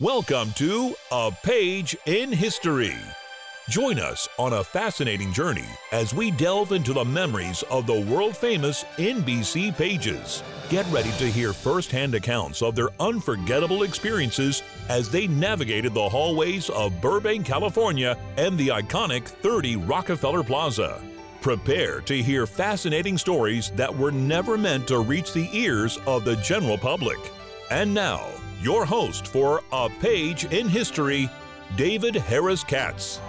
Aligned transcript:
Welcome 0.00 0.54
to 0.54 0.94
A 1.12 1.30
Page 1.42 1.94
in 2.06 2.32
History. 2.32 2.96
Join 3.68 3.98
us 3.98 4.26
on 4.38 4.54
a 4.54 4.64
fascinating 4.64 5.30
journey 5.30 5.68
as 5.92 6.14
we 6.14 6.30
delve 6.30 6.72
into 6.72 6.94
the 6.94 7.04
memories 7.04 7.62
of 7.64 7.86
the 7.86 8.00
world 8.00 8.34
famous 8.34 8.84
NBC 8.96 9.76
pages. 9.76 10.42
Get 10.70 10.86
ready 10.90 11.10
to 11.18 11.30
hear 11.30 11.52
firsthand 11.52 12.14
accounts 12.14 12.62
of 12.62 12.74
their 12.74 12.88
unforgettable 12.98 13.82
experiences 13.82 14.62
as 14.88 15.10
they 15.10 15.26
navigated 15.26 15.92
the 15.92 16.08
hallways 16.08 16.70
of 16.70 16.98
Burbank, 17.02 17.44
California 17.44 18.16
and 18.38 18.56
the 18.56 18.68
iconic 18.68 19.24
30 19.24 19.76
Rockefeller 19.76 20.42
Plaza. 20.42 20.98
Prepare 21.42 22.00
to 22.00 22.22
hear 22.22 22.46
fascinating 22.46 23.18
stories 23.18 23.70
that 23.72 23.94
were 23.94 24.12
never 24.12 24.56
meant 24.56 24.88
to 24.88 25.00
reach 25.00 25.34
the 25.34 25.50
ears 25.52 25.98
of 26.06 26.24
the 26.24 26.36
general 26.36 26.78
public. 26.78 27.18
And 27.70 27.94
now, 27.94 28.26
your 28.60 28.84
host 28.84 29.28
for 29.28 29.62
A 29.70 29.88
Page 30.00 30.44
in 30.46 30.68
History, 30.68 31.30
David 31.76 32.16
Harris 32.16 32.64
Katz. 32.64 33.20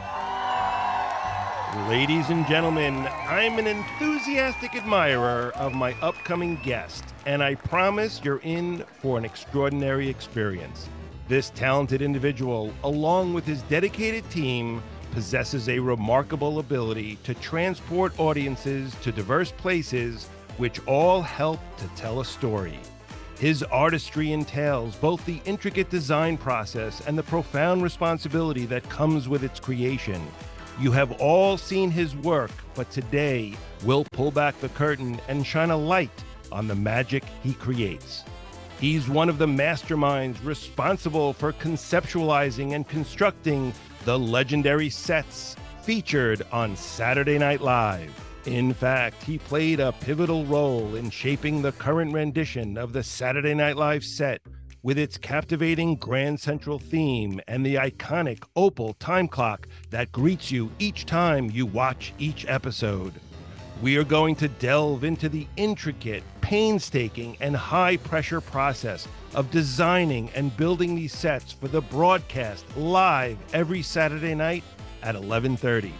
Ladies 1.88 2.32
and 2.32 2.48
gentlemen, 2.48 3.08
I'm 3.27 3.59
an 3.59 3.68
enthusiastic 3.68 4.76
admirer 4.76 5.52
of 5.55 5.76
my 5.76 5.94
upcoming 6.02 6.59
guest, 6.63 7.04
and 7.27 7.44
I 7.44 7.54
promise 7.54 8.20
you're 8.23 8.40
in 8.40 8.84
for 8.99 9.20
an 9.20 9.26
extraordinary 9.26 10.09
experience. 10.09 10.90
This 11.27 11.52
talented 11.52 12.02
individual, 12.02 12.73
along 12.84 13.35
with 13.35 13.46
his 13.46 13.62
dedicated 13.63 14.27
team, 14.32 14.82
possesses 15.12 15.70
a 15.70 15.77
remarkable 15.77 16.58
ability 16.58 17.20
to 17.26 17.35
transport 17.35 18.20
audiences 18.20 18.96
to 19.04 19.12
diverse 19.12 19.52
places, 19.52 20.26
which 20.58 20.84
all 20.88 21.21
help 21.21 21.60
to 21.77 21.88
tell 21.90 22.21
a 22.21 22.26
story. 22.26 22.80
His 23.41 23.63
artistry 23.63 24.34
entails 24.34 24.95
both 24.98 25.26
the 25.26 25.41
intricate 25.45 25.90
design 25.90 26.38
process 26.38 27.02
and 27.08 27.18
the 27.18 27.23
profound 27.23 27.82
responsibility 27.82 28.68
that 28.68 28.88
comes 28.88 29.27
with 29.27 29.44
its 29.44 29.59
creation. 29.59 30.22
You 30.79 30.91
have 30.91 31.13
all 31.13 31.57
seen 31.57 31.90
his 31.90 32.16
work, 32.16 32.51
but 32.76 32.91
today 32.91 33.54
we'll 33.84 34.05
pull 34.12 34.29
back 34.29 34.60
the 34.60 34.70
curtain 34.70 35.20
and 35.27 35.43
shine 35.43 35.71
a 35.71 35.76
light 35.76 36.24
on 36.51 36.68
the 36.68 36.76
magic 36.76 37.24
he 37.41 37.55
creates. 37.55 38.24
He's 38.79 39.10
one 39.10 39.27
of 39.27 39.40
the 39.40 39.48
masterminds 39.48 40.46
responsible 40.46 41.34
for 41.34 41.51
conceptualizing 41.51 42.76
and 42.76 42.88
constructing 42.88 43.73
the 44.05 44.20
legendary 44.20 44.91
sets 44.91 45.55
featured 45.82 46.44
on 46.51 46.76
Saturday 46.76 47.40
Night 47.40 47.62
Live. 47.62 48.13
In 48.48 48.74
fact, 48.74 49.22
he 49.24 49.38
played 49.38 49.80
a 49.80 49.92
pivotal 49.92 50.46
role 50.46 50.96
in 50.96 51.12
shaping 51.12 51.62
the 51.62 51.74
current 51.74 52.12
rendition 52.12 52.76
of 52.76 52.92
the 52.92 53.04
Saturday 53.04 53.54
Night 53.54 53.78
Live 53.78 54.04
set 54.04 54.42
with 54.82 54.98
its 54.98 55.16
captivating 55.16 55.96
Grand 55.96 56.40
Central 56.40 56.80
theme 56.80 57.40
and 57.48 57.64
the 57.64 57.76
iconic 57.76 58.44
opal 58.56 58.96
time 58.96 59.28
clock 59.28 59.68
that 59.92 60.12
greets 60.12 60.50
you 60.50 60.72
each 60.80 61.06
time 61.06 61.52
you 61.52 61.68
watch 61.68 62.14
each 62.18 62.48
episode. 62.48 63.14
We 63.80 63.96
are 63.98 64.03
going 64.03 64.36
to 64.38 64.47
delve 64.47 65.03
into 65.03 65.30
the 65.30 65.47
intricate, 65.56 66.24
painstaking, 66.42 67.38
and 67.42 67.56
high 67.56 67.97
pressure 67.97 68.42
process 68.42 69.08
of 69.36 69.52
designing 69.52 70.31
and 70.34 70.56
building 70.58 70.96
these 70.96 71.14
sets 71.14 71.52
for 71.52 71.68
the 71.68 71.81
broadcast 71.81 72.66
live 72.75 73.38
every 73.53 73.84
Saturday 73.84 74.34
night 74.34 74.64
at 75.03 75.14
11:30. 75.14 75.92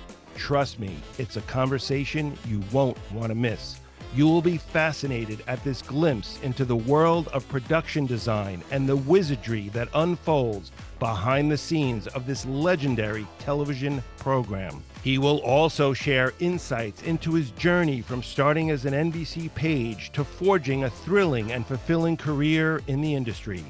Trust 0.42 0.80
me, 0.80 0.98
it's 1.20 1.38
a 1.38 1.42
conversation 1.42 2.36
you 2.48 2.64
won't 2.72 2.98
want 3.12 3.30
to 3.30 3.36
miss. 3.36 3.80
You 4.16 4.28
will 4.28 4.42
be 4.42 4.58
fascinated 4.58 5.44
at 5.46 5.64
this 5.64 5.84
glimpse 5.84 6.40
into 6.42 6.66
the 6.66 6.76
world 6.76 7.28
of 7.28 7.48
production 7.48 8.08
design 8.08 8.64
and 8.72 8.90
the 8.90 8.96
wizardry 8.96 9.70
that 9.70 9.88
unfolds 9.94 10.72
behind 10.98 11.52
the 11.52 11.58
scenes 11.58 12.08
of 12.08 12.26
this 12.26 12.44
legendary 12.48 13.28
television 13.38 14.04
program. 14.18 14.84
He 15.04 15.20
will 15.20 15.38
also 15.42 15.94
share 15.94 16.34
insights 16.40 17.04
into 17.04 17.36
his 17.36 17.52
journey 17.52 18.02
from 18.02 18.24
starting 18.24 18.72
as 18.72 18.86
an 18.86 19.12
NBC 19.12 19.54
page 19.54 20.12
to 20.14 20.24
forging 20.24 20.86
a 20.86 20.90
thrilling 20.90 21.52
and 21.52 21.68
fulfilling 21.68 22.18
career 22.18 22.82
in 22.88 23.00
the 23.00 23.14
industry. 23.14 23.64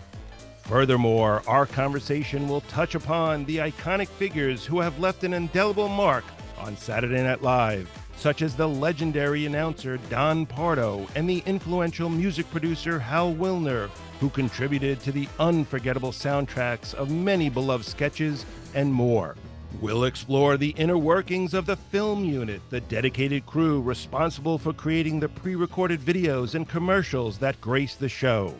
Furthermore, 0.61 1.43
our 1.47 1.65
conversation 1.65 2.47
will 2.47 2.61
touch 2.61 2.95
upon 2.95 3.43
the 3.43 3.57
iconic 3.57 4.07
figures 4.07 4.65
who 4.65 4.79
have 4.79 4.99
left 4.99 5.25
an 5.25 5.33
indelible 5.33 5.89
mark 5.89 6.23
on 6.61 6.77
Saturday 6.77 7.21
Night 7.23 7.41
Live, 7.41 7.89
such 8.15 8.41
as 8.41 8.55
the 8.55 8.67
legendary 8.67 9.45
announcer 9.45 9.97
Don 10.09 10.45
Pardo 10.45 11.07
and 11.15 11.29
the 11.29 11.43
influential 11.45 12.09
music 12.09 12.49
producer 12.51 12.99
Hal 12.99 13.33
Willner, 13.33 13.89
who 14.19 14.29
contributed 14.29 14.99
to 15.01 15.11
the 15.11 15.27
unforgettable 15.39 16.11
soundtracks 16.11 16.93
of 16.93 17.09
many 17.09 17.49
beloved 17.49 17.85
sketches 17.85 18.45
and 18.75 18.93
more. 18.93 19.35
We'll 19.79 20.03
explore 20.03 20.57
the 20.57 20.75
inner 20.77 20.97
workings 20.97 21.53
of 21.53 21.65
the 21.65 21.77
film 21.77 22.23
unit, 22.25 22.61
the 22.69 22.81
dedicated 22.81 23.45
crew 23.45 23.81
responsible 23.81 24.57
for 24.57 24.73
creating 24.73 25.19
the 25.19 25.29
pre 25.29 25.55
recorded 25.55 26.01
videos 26.01 26.55
and 26.55 26.67
commercials 26.67 27.37
that 27.39 27.59
grace 27.61 27.95
the 27.95 28.09
show. 28.09 28.53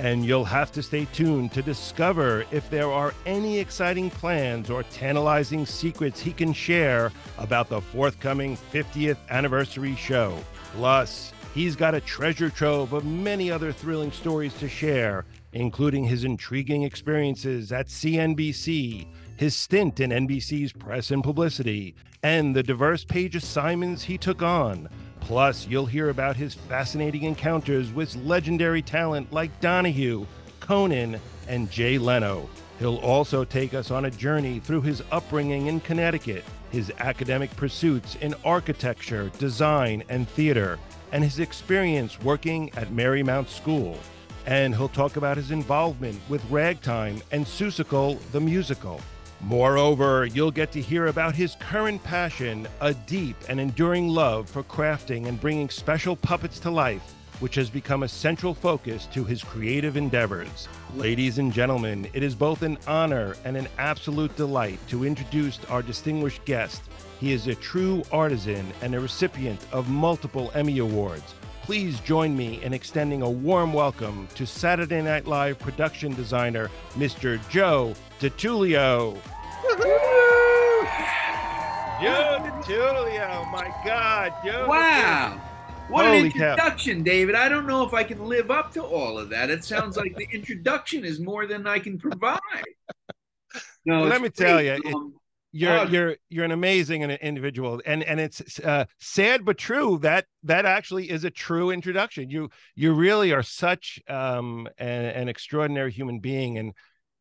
And 0.00 0.24
you'll 0.24 0.46
have 0.46 0.72
to 0.72 0.82
stay 0.82 1.04
tuned 1.12 1.52
to 1.52 1.60
discover 1.60 2.46
if 2.50 2.70
there 2.70 2.90
are 2.90 3.12
any 3.26 3.58
exciting 3.58 4.08
plans 4.08 4.70
or 4.70 4.82
tantalizing 4.84 5.66
secrets 5.66 6.18
he 6.18 6.32
can 6.32 6.54
share 6.54 7.12
about 7.36 7.68
the 7.68 7.82
forthcoming 7.82 8.56
50th 8.72 9.18
anniversary 9.28 9.94
show. 9.96 10.38
Plus, 10.74 11.34
he's 11.52 11.76
got 11.76 11.94
a 11.94 12.00
treasure 12.00 12.48
trove 12.48 12.94
of 12.94 13.04
many 13.04 13.50
other 13.50 13.72
thrilling 13.72 14.10
stories 14.10 14.54
to 14.54 14.70
share, 14.70 15.26
including 15.52 16.04
his 16.04 16.24
intriguing 16.24 16.84
experiences 16.84 17.70
at 17.70 17.88
CNBC, 17.88 19.06
his 19.36 19.54
stint 19.54 20.00
in 20.00 20.12
NBC's 20.12 20.72
press 20.72 21.10
and 21.10 21.22
publicity, 21.22 21.94
and 22.22 22.56
the 22.56 22.62
diverse 22.62 23.04
page 23.04 23.36
assignments 23.36 24.04
he 24.04 24.16
took 24.16 24.40
on. 24.40 24.88
Plus, 25.20 25.66
you'll 25.66 25.86
hear 25.86 26.08
about 26.08 26.36
his 26.36 26.54
fascinating 26.54 27.22
encounters 27.22 27.92
with 27.92 28.16
legendary 28.16 28.82
talent 28.82 29.32
like 29.32 29.60
Donahue, 29.60 30.26
Conan, 30.60 31.20
and 31.48 31.70
Jay 31.70 31.98
Leno. 31.98 32.48
He'll 32.78 32.96
also 32.96 33.44
take 33.44 33.74
us 33.74 33.90
on 33.90 34.06
a 34.06 34.10
journey 34.10 34.58
through 34.58 34.80
his 34.82 35.02
upbringing 35.12 35.66
in 35.66 35.80
Connecticut, 35.80 36.44
his 36.70 36.90
academic 36.98 37.54
pursuits 37.56 38.16
in 38.16 38.34
architecture, 38.44 39.30
design, 39.38 40.02
and 40.08 40.28
theater, 40.28 40.78
and 41.12 41.22
his 41.22 41.38
experience 41.40 42.20
working 42.22 42.70
at 42.76 42.88
Marymount 42.88 43.48
School. 43.48 43.98
And 44.46 44.74
he'll 44.74 44.88
talk 44.88 45.16
about 45.16 45.36
his 45.36 45.50
involvement 45.50 46.18
with 46.28 46.42
Ragtime 46.50 47.20
and 47.30 47.44
Seussical 47.44 48.18
the 48.32 48.40
Musical. 48.40 49.00
Moreover, 49.42 50.26
you'll 50.26 50.50
get 50.50 50.70
to 50.72 50.82
hear 50.82 51.06
about 51.06 51.34
his 51.34 51.56
current 51.58 52.02
passion, 52.04 52.68
a 52.82 52.92
deep 52.92 53.36
and 53.48 53.58
enduring 53.58 54.08
love 54.08 54.50
for 54.50 54.62
crafting 54.62 55.26
and 55.28 55.40
bringing 55.40 55.70
special 55.70 56.14
puppets 56.14 56.60
to 56.60 56.70
life, 56.70 57.14
which 57.40 57.54
has 57.54 57.70
become 57.70 58.02
a 58.02 58.08
central 58.08 58.52
focus 58.52 59.06
to 59.06 59.24
his 59.24 59.42
creative 59.42 59.96
endeavors. 59.96 60.68
Ladies 60.94 61.38
and 61.38 61.54
gentlemen, 61.54 62.06
it 62.12 62.22
is 62.22 62.34
both 62.34 62.60
an 62.60 62.76
honor 62.86 63.34
and 63.46 63.56
an 63.56 63.66
absolute 63.78 64.36
delight 64.36 64.78
to 64.88 65.06
introduce 65.06 65.58
our 65.64 65.82
distinguished 65.82 66.44
guest. 66.44 66.82
He 67.18 67.32
is 67.32 67.46
a 67.46 67.54
true 67.54 68.02
artisan 68.12 68.66
and 68.82 68.94
a 68.94 69.00
recipient 69.00 69.64
of 69.72 69.88
multiple 69.88 70.50
Emmy 70.54 70.78
Awards. 70.80 71.34
Please 71.62 72.00
join 72.00 72.36
me 72.36 72.62
in 72.62 72.72
extending 72.72 73.22
a 73.22 73.30
warm 73.30 73.72
welcome 73.72 74.26
to 74.34 74.46
Saturday 74.46 75.02
Night 75.02 75.26
Live 75.26 75.58
production 75.58 76.14
designer, 76.14 76.70
Mr. 76.94 77.38
Joe 77.48 77.94
DeTullio. 78.18 79.16
Joe 82.02 82.38
DeTullio, 82.42 83.50
my 83.52 83.72
God, 83.84 84.32
Joe. 84.44 84.66
Wow. 84.68 85.40
What 85.90 86.06
Holy 86.06 86.18
an 86.20 86.26
introduction, 86.26 87.02
David. 87.02 87.34
I 87.34 87.48
don't 87.48 87.66
know 87.66 87.84
if 87.86 87.92
I 87.94 88.04
can 88.04 88.24
live 88.24 88.50
up 88.50 88.72
to 88.74 88.82
all 88.82 89.18
of 89.18 89.28
that. 89.30 89.50
It 89.50 89.64
sounds 89.64 89.96
like 89.96 90.16
the 90.16 90.26
introduction 90.32 91.04
is 91.04 91.20
more 91.20 91.46
than 91.46 91.66
I 91.66 91.78
can 91.78 91.98
provide. 91.98 92.40
No, 93.86 94.02
let 94.04 94.20
me 94.20 94.28
great. 94.28 94.34
tell 94.34 94.62
you, 94.62 94.72
it- 94.72 94.94
Um, 94.94 95.14
you're 95.52 95.78
Oh. 95.78 95.82
you're 95.84 96.16
you're 96.28 96.44
an 96.44 96.52
amazing 96.52 97.02
individual 97.02 97.80
and 97.84 98.02
and 98.04 98.20
it's 98.20 98.60
uh, 98.60 98.84
sad 99.00 99.44
but 99.44 99.58
true 99.58 99.98
that 100.02 100.26
that 100.44 100.64
actually 100.64 101.10
is 101.10 101.24
a 101.24 101.30
true 101.30 101.70
introduction 101.70 102.30
you 102.30 102.48
you 102.76 102.92
really 102.92 103.32
are 103.32 103.42
such 103.42 104.00
um 104.08 104.68
an, 104.78 105.04
an 105.06 105.28
extraordinary 105.28 105.90
human 105.90 106.20
being 106.20 106.56
and 106.58 106.72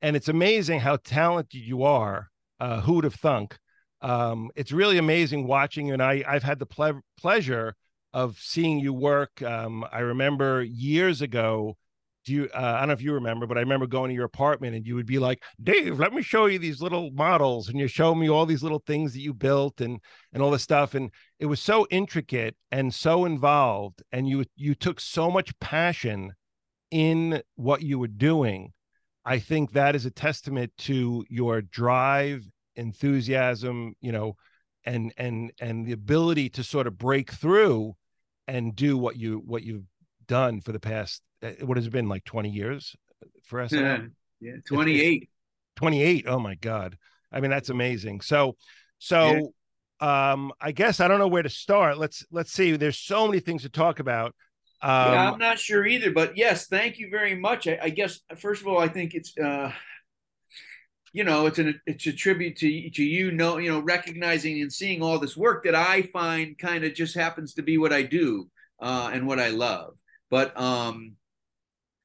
and 0.02 0.16
it's 0.16 0.28
amazing 0.30 0.80
how 0.80 0.98
talented 0.98 1.62
you 1.62 1.84
are 1.84 2.30
uh 2.60 2.82
who 2.82 2.94
would 2.94 3.04
have 3.04 3.16
thunk 3.16 3.58
um 4.02 4.50
it's 4.56 4.72
really 4.72 4.98
amazing 4.98 5.48
watching 5.48 5.88
you 5.88 5.94
and 5.94 6.04
i 6.04 6.24
i've 6.28 6.44
had 6.44 6.60
the 6.60 6.66
ple- 6.66 7.02
pleasure 7.18 7.76
of 8.14 8.38
seeing 8.40 8.80
you 8.80 8.94
work 8.94 9.42
um 9.42 9.84
i 9.92 10.00
remember 10.00 10.62
years 10.64 11.22
ago 11.22 11.76
do 12.30 12.36
you 12.36 12.50
uh, 12.54 12.74
i 12.76 12.80
don't 12.80 12.88
know 12.88 12.94
if 12.94 13.02
you 13.02 13.14
remember 13.14 13.46
but 13.46 13.58
i 13.58 13.62
remember 13.62 13.88
going 13.88 14.10
to 14.10 14.16
your 14.16 14.26
apartment 14.26 14.76
and 14.76 14.86
you 14.86 14.96
would 14.96 15.06
be 15.06 15.20
like 15.20 15.44
dave 15.62 16.00
let 16.00 16.14
me 16.14 16.22
show 16.22 16.46
you 16.46 16.60
these 16.60 16.82
little 16.82 17.12
models 17.12 17.70
and 17.70 17.80
you 17.80 17.88
show 17.88 18.16
me 18.16 18.30
all 18.30 18.46
these 18.46 18.64
little 18.64 18.84
things 18.86 19.14
that 19.14 19.22
you 19.22 19.34
built 19.34 19.82
and 19.82 20.00
and 20.34 20.44
all 20.44 20.52
this 20.52 20.64
stuff. 20.64 20.96
And 20.96 21.12
it 21.40 21.46
was 21.46 21.60
so 21.60 21.88
intricate 21.90 22.56
and 22.72 22.94
so 22.94 23.26
involved 23.26 24.04
and 24.12 24.28
you 24.28 24.46
you 24.56 24.76
took 24.76 25.00
so 25.00 25.32
much 25.32 25.58
passion 25.60 26.34
in 26.92 27.42
what 27.56 27.82
you 27.82 28.00
were 28.00 28.08
doing. 28.08 28.74
I 29.26 29.40
think 29.40 29.72
that 29.72 29.96
is 29.96 30.06
a 30.06 30.12
testament 30.12 30.72
to 30.80 31.26
your 31.30 31.62
drive, 31.62 32.46
enthusiasm, 32.76 33.94
you 34.02 34.12
know, 34.12 34.36
and 34.86 35.14
and 35.18 35.52
and 35.60 35.86
the 35.86 35.92
ability 35.92 36.50
to 36.52 36.64
sort 36.64 36.88
of 36.88 36.98
break 36.98 37.32
through 37.32 37.96
and 38.48 38.76
do 38.76 38.98
what 38.98 39.18
you 39.18 39.42
what 39.46 39.64
you've 39.64 39.86
done 40.30 40.62
for 40.62 40.72
the 40.72 40.80
past 40.80 41.22
uh, 41.44 41.52
what 41.66 41.76
has 41.76 41.88
it 41.88 41.92
been 41.92 42.08
like 42.08 42.24
20 42.24 42.50
years 42.50 42.96
for 43.44 43.60
us 43.60 43.74
yeah, 43.74 44.04
yeah 44.40 44.54
28 44.66 45.30
28 45.80 46.26
oh 46.28 46.40
my 46.40 46.56
god. 46.56 46.98
I 47.32 47.40
mean 47.40 47.52
that's 47.52 47.70
amazing. 47.70 48.22
So 48.22 48.58
so 48.98 49.52
yeah. 50.02 50.32
um 50.34 50.52
i 50.60 50.74
guess 50.74 51.00
i 51.00 51.08
don't 51.08 51.20
know 51.20 51.28
where 51.28 51.44
to 51.44 51.50
start. 51.50 51.98
Let's 51.98 52.26
let's 52.32 52.52
see. 52.52 52.76
There's 52.76 53.00
so 53.00 53.28
many 53.28 53.40
things 53.40 53.64
to 53.64 53.70
talk 53.70 54.00
about. 54.00 54.36
Um, 54.82 55.14
yeah, 55.14 55.32
I'm 55.32 55.40
not 55.40 55.60
sure 55.60 55.86
either, 55.86 56.12
but 56.12 56.38
yes, 56.38 56.68
thank 56.68 57.00
you 57.00 57.10
very 57.10 57.36
much. 57.36 57.68
I, 57.68 57.80
I 57.82 57.90
guess 57.90 58.20
first 58.38 58.62
of 58.62 58.68
all, 58.68 58.80
I 58.80 58.88
think 58.88 59.14
it's 59.14 59.38
uh, 59.38 59.72
you 61.14 61.24
know 61.24 61.46
it's 61.46 61.60
an 61.60 61.80
it's 61.86 62.08
a 62.08 62.14
tribute 62.14 62.58
to 62.58 62.90
to 62.90 63.04
you 63.04 63.32
know 63.32 63.58
you 63.58 63.72
know 63.72 63.80
recognizing 63.80 64.62
and 64.62 64.72
seeing 64.72 65.02
all 65.02 65.18
this 65.18 65.38
work 65.38 65.64
that 65.64 65.76
I 65.76 66.04
find 66.14 66.58
kind 66.58 66.84
of 66.84 66.94
just 66.94 67.16
happens 67.16 67.54
to 67.54 67.62
be 67.62 67.78
what 67.78 67.94
I 67.94 68.04
do 68.04 68.50
uh, 68.82 69.12
and 69.14 69.28
what 69.28 69.40
I 69.40 69.50
love. 69.50 69.96
But 70.30 70.60
um, 70.60 71.16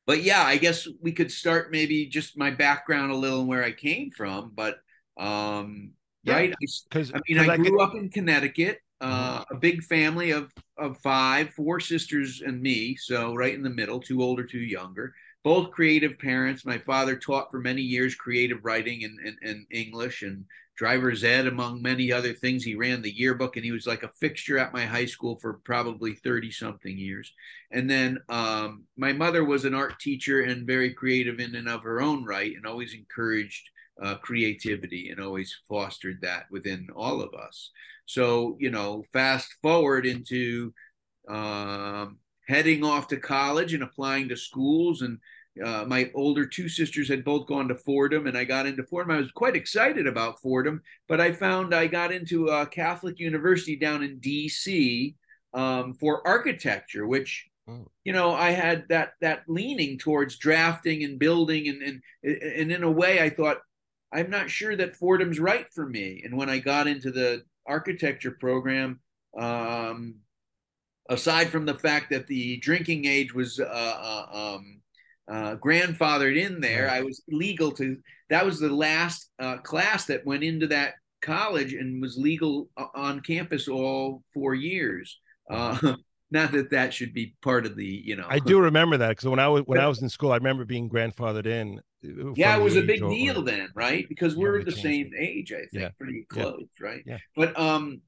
but 0.06 0.22
yeah, 0.22 0.42
I 0.42 0.56
guess 0.56 0.86
we 1.00 1.12
could 1.12 1.30
start 1.30 1.70
maybe 1.70 2.06
just 2.06 2.36
my 2.36 2.50
background 2.50 3.12
a 3.12 3.16
little 3.16 3.40
and 3.40 3.48
where 3.48 3.64
I 3.64 3.72
came 3.72 4.10
from. 4.10 4.52
But 4.54 4.78
um, 5.18 5.92
yeah, 6.22 6.34
right, 6.34 6.54
because 6.88 7.12
I 7.12 7.20
mean 7.28 7.38
I 7.38 7.56
grew 7.56 7.80
I 7.80 7.84
up 7.84 7.94
in 7.94 8.08
Connecticut, 8.08 8.78
uh, 9.00 9.40
mm-hmm. 9.40 9.54
a 9.54 9.58
big 9.58 9.82
family 9.84 10.30
of 10.30 10.52
of 10.78 10.98
five, 10.98 11.50
four 11.50 11.80
sisters 11.80 12.42
and 12.44 12.60
me, 12.60 12.96
so 12.96 13.34
right 13.34 13.54
in 13.54 13.62
the 13.62 13.70
middle, 13.70 14.00
two 14.00 14.22
older, 14.22 14.44
two 14.44 14.58
younger 14.58 15.14
both 15.44 15.70
creative 15.70 16.18
parents. 16.18 16.64
My 16.64 16.78
father 16.78 17.16
taught 17.16 17.50
for 17.50 17.60
many 17.60 17.82
years 17.82 18.14
creative 18.14 18.64
writing 18.64 19.04
and, 19.04 19.18
and, 19.20 19.36
and, 19.42 19.66
English 19.70 20.22
and 20.22 20.46
driver's 20.76 21.22
ed, 21.22 21.46
among 21.46 21.82
many 21.82 22.12
other 22.12 22.32
things. 22.32 22.64
He 22.64 22.74
ran 22.74 23.02
the 23.02 23.14
yearbook 23.14 23.56
and 23.56 23.64
he 23.64 23.72
was 23.72 23.86
like 23.86 24.02
a 24.02 24.12
fixture 24.20 24.58
at 24.58 24.72
my 24.72 24.84
high 24.84 25.06
school 25.06 25.38
for 25.40 25.54
probably 25.64 26.14
30 26.14 26.50
something 26.50 26.96
years. 26.96 27.32
And 27.70 27.88
then 27.88 28.18
um, 28.28 28.84
my 28.96 29.12
mother 29.12 29.44
was 29.44 29.64
an 29.64 29.74
art 29.74 30.00
teacher 30.00 30.42
and 30.42 30.66
very 30.66 30.92
creative 30.92 31.38
in 31.38 31.54
and 31.54 31.68
of 31.68 31.82
her 31.82 32.00
own 32.00 32.24
right 32.24 32.54
and 32.54 32.66
always 32.66 32.94
encouraged 32.94 33.70
uh, 34.02 34.16
creativity 34.16 35.10
and 35.10 35.20
always 35.20 35.56
fostered 35.68 36.18
that 36.22 36.46
within 36.50 36.88
all 36.94 37.20
of 37.20 37.32
us. 37.34 37.70
So, 38.06 38.56
you 38.58 38.70
know, 38.70 39.04
fast 39.12 39.54
forward 39.62 40.06
into 40.06 40.74
um, 41.28 42.18
heading 42.48 42.84
off 42.84 43.08
to 43.08 43.16
college 43.16 43.74
and 43.74 43.82
applying 43.82 44.28
to 44.28 44.36
schools. 44.36 45.02
And 45.02 45.18
uh, 45.62 45.84
my 45.86 46.10
older 46.14 46.46
two 46.46 46.68
sisters 46.68 47.08
had 47.08 47.24
both 47.24 47.46
gone 47.46 47.68
to 47.68 47.74
Fordham, 47.74 48.26
and 48.26 48.36
I 48.36 48.44
got 48.44 48.66
into 48.66 48.82
Fordham. 48.82 49.14
I 49.14 49.20
was 49.20 49.30
quite 49.30 49.56
excited 49.56 50.06
about 50.06 50.40
Fordham, 50.40 50.82
but 51.08 51.20
I 51.20 51.32
found 51.32 51.74
I 51.74 51.86
got 51.86 52.12
into 52.12 52.48
a 52.48 52.66
Catholic 52.66 53.18
university 53.18 53.76
down 53.76 54.02
in 54.02 54.18
D.C. 54.18 55.14
Um, 55.52 55.94
for 55.94 56.26
architecture, 56.26 57.06
which 57.06 57.46
oh. 57.68 57.86
you 58.04 58.12
know 58.12 58.32
I 58.32 58.50
had 58.50 58.88
that 58.88 59.12
that 59.20 59.42
leaning 59.46 59.98
towards 59.98 60.38
drafting 60.38 61.04
and 61.04 61.18
building, 61.18 61.68
and 61.68 61.82
and 61.82 62.02
and 62.42 62.72
in 62.72 62.82
a 62.82 62.90
way 62.90 63.20
I 63.20 63.30
thought 63.30 63.58
I'm 64.12 64.30
not 64.30 64.50
sure 64.50 64.74
that 64.76 64.96
Fordham's 64.96 65.40
right 65.40 65.66
for 65.72 65.86
me. 65.86 66.22
And 66.24 66.36
when 66.36 66.48
I 66.48 66.58
got 66.58 66.86
into 66.86 67.10
the 67.10 67.42
architecture 67.66 68.30
program, 68.32 69.00
um, 69.36 70.16
aside 71.08 71.50
from 71.50 71.66
the 71.66 71.74
fact 71.74 72.10
that 72.10 72.26
the 72.28 72.56
drinking 72.58 73.04
age 73.04 73.34
was 73.34 73.58
uh, 73.58 73.64
uh, 73.64 74.54
um, 74.56 74.80
uh, 75.30 75.56
grandfathered 75.56 76.36
in 76.36 76.60
there, 76.60 76.90
I 76.90 77.02
was 77.02 77.22
legal 77.28 77.72
to. 77.72 77.96
That 78.30 78.44
was 78.44 78.58
the 78.58 78.68
last 78.68 79.30
uh, 79.38 79.58
class 79.58 80.06
that 80.06 80.26
went 80.26 80.44
into 80.44 80.66
that 80.68 80.94
college 81.22 81.72
and 81.72 82.00
was 82.00 82.18
legal 82.18 82.68
uh, 82.76 82.86
on 82.94 83.20
campus 83.20 83.68
all 83.68 84.22
four 84.32 84.54
years. 84.54 85.18
Uh, 85.50 85.96
not 86.30 86.52
that 86.52 86.70
that 86.70 86.92
should 86.92 87.14
be 87.14 87.34
part 87.42 87.64
of 87.64 87.76
the, 87.76 87.86
you 87.86 88.16
know. 88.16 88.26
I 88.28 88.38
do 88.38 88.60
remember 88.60 88.96
that 88.98 89.10
because 89.10 89.28
when 89.28 89.38
I 89.38 89.48
was 89.48 89.62
when 89.66 89.80
I 89.80 89.86
was 89.86 90.02
in 90.02 90.08
school, 90.08 90.32
I 90.32 90.36
remember 90.36 90.64
being 90.64 90.88
grandfathered 90.88 91.46
in. 91.46 91.80
Yeah, 92.36 92.56
it 92.56 92.62
was 92.62 92.76
a 92.76 92.82
big 92.82 93.00
deal 93.00 93.42
then, 93.42 93.68
right? 93.74 94.06
Because 94.10 94.36
we're 94.36 94.62
the 94.62 94.72
same 94.72 95.10
age, 95.18 95.52
I 95.52 95.60
think, 95.60 95.68
yeah. 95.72 95.88
pretty 95.98 96.26
close, 96.28 96.66
yeah. 96.78 96.86
right? 96.86 97.02
Yeah. 97.06 97.16
But 97.34 97.58
um, 97.58 98.02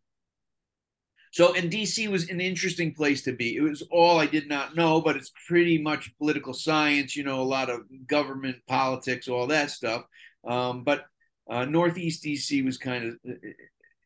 so, 1.36 1.52
and 1.52 1.70
DC 1.70 2.08
was 2.08 2.30
an 2.30 2.40
interesting 2.40 2.94
place 2.94 3.20
to 3.24 3.32
be. 3.34 3.56
It 3.56 3.60
was 3.60 3.82
all 3.90 4.18
I 4.18 4.24
did 4.24 4.48
not 4.48 4.74
know, 4.74 5.02
but 5.02 5.16
it's 5.16 5.32
pretty 5.46 5.76
much 5.76 6.16
political 6.16 6.54
science, 6.54 7.14
you 7.14 7.24
know, 7.24 7.42
a 7.42 7.52
lot 7.58 7.68
of 7.68 7.80
government 8.06 8.56
politics, 8.66 9.28
all 9.28 9.46
that 9.48 9.70
stuff. 9.70 10.06
Um, 10.48 10.82
but 10.82 11.04
uh, 11.50 11.66
Northeast 11.66 12.24
DC 12.24 12.64
was 12.64 12.78
kind 12.78 13.04
of, 13.04 13.34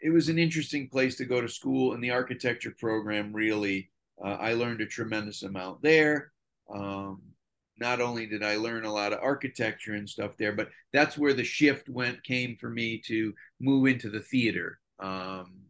it 0.01 0.11
was 0.11 0.29
an 0.29 0.41
interesting 0.41 0.89
place 0.89 1.19
to 1.19 1.25
go 1.25 1.41
to 1.41 1.49
school, 1.49 1.93
and 1.93 2.03
the 2.03 2.11
architecture 2.11 2.75
program 2.77 3.33
really, 3.33 3.93
uh, 4.21 4.31
I 4.41 4.55
learned 4.55 4.81
a 4.81 4.87
tremendous 4.87 5.45
amount 5.45 5.83
there. 5.83 6.33
Um, 6.69 7.23
not 7.79 8.01
only 8.01 8.27
did 8.27 8.43
I 8.43 8.57
learn 8.57 8.85
a 8.85 8.93
lot 8.93 9.13
of 9.13 9.21
architecture 9.23 9.95
and 9.95 10.11
stuff 10.11 10.37
there, 10.37 10.53
but 10.53 10.71
that's 10.93 11.17
where 11.17 11.35
the 11.35 11.45
shift 11.45 11.89
went, 11.89 12.25
came 12.25 12.57
for 12.61 12.71
me 12.71 13.01
to 13.07 13.33
move 13.61 13.87
into 13.87 14.11
the 14.11 14.19
theater. 14.19 14.81
Um, 14.99 15.70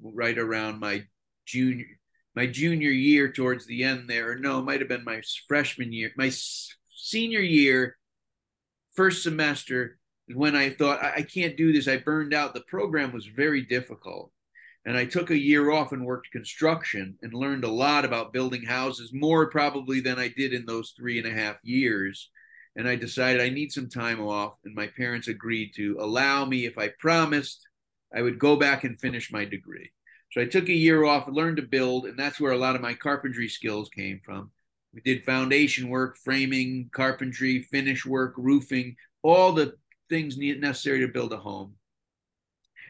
right 0.00 0.38
around 0.38 0.80
my 0.80 1.04
junior 1.46 1.86
my 2.36 2.46
junior 2.46 2.90
year 2.90 3.32
towards 3.32 3.66
the 3.66 3.82
end 3.82 4.08
there. 4.08 4.38
No, 4.38 4.60
it 4.60 4.64
might 4.64 4.80
have 4.80 4.88
been 4.88 5.04
my 5.04 5.20
freshman 5.48 5.92
year, 5.92 6.12
my 6.16 6.30
senior 6.94 7.40
year, 7.40 7.96
first 8.94 9.22
semester 9.22 9.98
when 10.34 10.54
I 10.54 10.70
thought 10.70 11.02
I, 11.02 11.16
I 11.16 11.22
can't 11.22 11.56
do 11.56 11.72
this. 11.72 11.88
I 11.88 11.96
burned 11.96 12.34
out. 12.34 12.54
The 12.54 12.60
program 12.62 13.12
was 13.12 13.26
very 13.26 13.62
difficult. 13.62 14.32
And 14.86 14.96
I 14.96 15.04
took 15.04 15.30
a 15.30 15.38
year 15.38 15.70
off 15.70 15.92
and 15.92 16.06
worked 16.06 16.30
construction 16.30 17.18
and 17.20 17.34
learned 17.34 17.64
a 17.64 17.70
lot 17.70 18.06
about 18.06 18.32
building 18.32 18.62
houses, 18.62 19.10
more 19.12 19.50
probably 19.50 20.00
than 20.00 20.18
I 20.18 20.28
did 20.28 20.54
in 20.54 20.64
those 20.64 20.94
three 20.96 21.18
and 21.18 21.26
a 21.26 21.38
half 21.38 21.56
years. 21.62 22.30
And 22.76 22.88
I 22.88 22.96
decided 22.96 23.42
I 23.42 23.50
need 23.50 23.72
some 23.72 23.90
time 23.90 24.20
off. 24.20 24.54
And 24.64 24.74
my 24.74 24.86
parents 24.86 25.28
agreed 25.28 25.72
to 25.76 25.98
allow 26.00 26.46
me 26.46 26.64
if 26.64 26.78
I 26.78 26.88
promised 26.98 27.66
I 28.14 28.22
would 28.22 28.38
go 28.38 28.56
back 28.56 28.84
and 28.84 29.00
finish 29.00 29.32
my 29.32 29.44
degree. 29.44 29.90
So 30.32 30.40
I 30.40 30.44
took 30.44 30.68
a 30.68 30.72
year 30.72 31.04
off, 31.04 31.28
learned 31.28 31.56
to 31.56 31.62
build, 31.62 32.06
and 32.06 32.18
that's 32.18 32.38
where 32.38 32.52
a 32.52 32.58
lot 32.58 32.76
of 32.76 32.82
my 32.82 32.94
carpentry 32.94 33.48
skills 33.48 33.88
came 33.88 34.20
from. 34.24 34.50
We 34.92 35.00
did 35.00 35.24
foundation 35.24 35.88
work, 35.88 36.16
framing, 36.18 36.90
carpentry, 36.92 37.62
finish 37.62 38.04
work, 38.04 38.34
roofing, 38.36 38.96
all 39.22 39.52
the 39.52 39.74
things 40.08 40.36
necessary 40.36 41.00
to 41.00 41.08
build 41.08 41.32
a 41.32 41.36
home. 41.36 41.74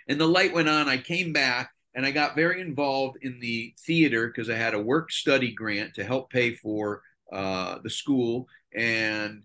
And 0.09 0.21
the 0.21 0.27
light 0.27 0.53
went 0.53 0.69
on. 0.69 0.89
I 0.89 0.99
came 0.99 1.33
back 1.33 1.71
and 1.95 2.07
I 2.07 2.11
got 2.11 2.35
very 2.35 2.61
involved 2.61 3.19
in 3.23 3.41
the 3.41 3.75
theater 3.87 4.29
because 4.29 4.49
I 4.49 4.57
had 4.57 4.75
a 4.75 4.81
work 4.81 5.13
study 5.13 5.53
grant 5.53 5.95
to 5.95 6.05
help 6.05 6.31
pay 6.31 6.55
for 6.55 7.03
uh, 7.33 7.79
the 7.83 7.91
school. 7.91 8.49
And 8.75 9.45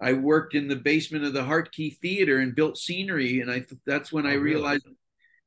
I 0.00 0.14
worked 0.14 0.54
in 0.54 0.68
the 0.68 0.76
basement 0.76 1.24
of 1.24 1.32
the 1.32 1.42
Hartke 1.42 1.98
Theater 1.98 2.38
and 2.38 2.54
built 2.54 2.78
scenery. 2.78 3.40
And 3.40 3.50
I 3.50 3.64
that's 3.86 4.12
when 4.12 4.26
oh, 4.26 4.30
I 4.30 4.34
realized 4.34 4.84
really? 4.84 4.96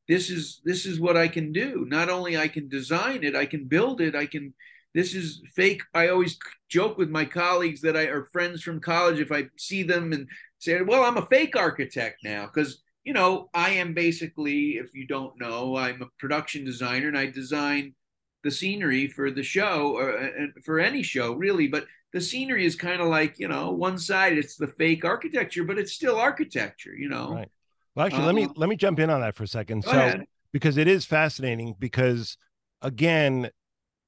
this 0.07 0.29
is 0.29 0.61
this 0.63 0.85
is 0.85 0.99
what 0.99 1.17
I 1.17 1.27
can 1.27 1.51
do. 1.51 1.85
Not 1.87 2.09
only 2.09 2.37
I 2.37 2.47
can 2.47 2.69
design 2.69 3.23
it, 3.23 3.35
I 3.35 3.45
can 3.45 3.65
build 3.65 4.01
it. 4.01 4.15
I 4.15 4.25
can. 4.25 4.53
This 4.93 5.15
is 5.15 5.41
fake. 5.55 5.81
I 5.95 6.09
always 6.09 6.37
joke 6.69 6.99
with 6.99 7.09
my 7.09 7.25
colleagues 7.25 7.81
that 7.81 7.97
I 7.97 8.03
are 8.03 8.25
friends 8.25 8.61
from 8.61 8.79
college. 8.79 9.19
If 9.19 9.31
I 9.31 9.47
see 9.57 9.81
them 9.81 10.13
and 10.13 10.27
say, 10.59 10.81
"Well, 10.81 11.03
I'm 11.03 11.17
a 11.17 11.25
fake 11.25 11.55
architect 11.55 12.19
now," 12.23 12.45
because 12.45 12.83
you 13.03 13.13
know 13.13 13.49
I 13.55 13.71
am 13.71 13.95
basically, 13.95 14.77
if 14.77 14.93
you 14.93 15.07
don't 15.07 15.39
know, 15.39 15.75
I'm 15.75 16.03
a 16.03 16.09
production 16.19 16.63
designer 16.63 17.07
and 17.07 17.17
I 17.17 17.25
design 17.25 17.95
the 18.43 18.51
scenery 18.51 19.07
for 19.07 19.31
the 19.31 19.41
show 19.41 19.97
or 19.97 20.31
for 20.63 20.79
any 20.79 21.01
show 21.01 21.33
really. 21.33 21.67
But 21.67 21.87
the 22.13 22.21
scenery 22.21 22.65
is 22.65 22.75
kind 22.75 23.01
of 23.01 23.07
like 23.07 23.39
you 23.39 23.47
know 23.47 23.71
one 23.71 23.97
side 23.97 24.37
it's 24.37 24.55
the 24.55 24.67
fake 24.67 25.03
architecture, 25.03 25.63
but 25.63 25.77
it's 25.77 25.91
still 25.91 26.17
architecture. 26.17 26.95
You 26.95 27.09
know. 27.09 27.33
Right 27.33 27.49
well, 27.95 28.05
actually, 28.05 28.25
let 28.25 28.35
me 28.35 28.43
uh-huh. 28.45 28.53
let 28.55 28.69
me 28.69 28.75
jump 28.75 28.99
in 28.99 29.09
on 29.09 29.21
that 29.21 29.35
for 29.35 29.43
a 29.43 29.47
second. 29.47 29.83
so, 29.83 29.91
ahead. 29.91 30.25
because 30.51 30.77
it 30.77 30.87
is 30.87 31.05
fascinating, 31.05 31.75
because 31.77 32.37
again, 32.81 33.49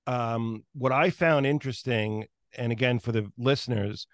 um, 0.08 0.64
what 0.74 0.92
I 0.92 1.10
found 1.10 1.46
interesting, 1.46 2.26
and 2.58 2.72
again 2.72 3.00
for 3.00 3.12
the 3.12 3.32
listeners, 3.38 4.08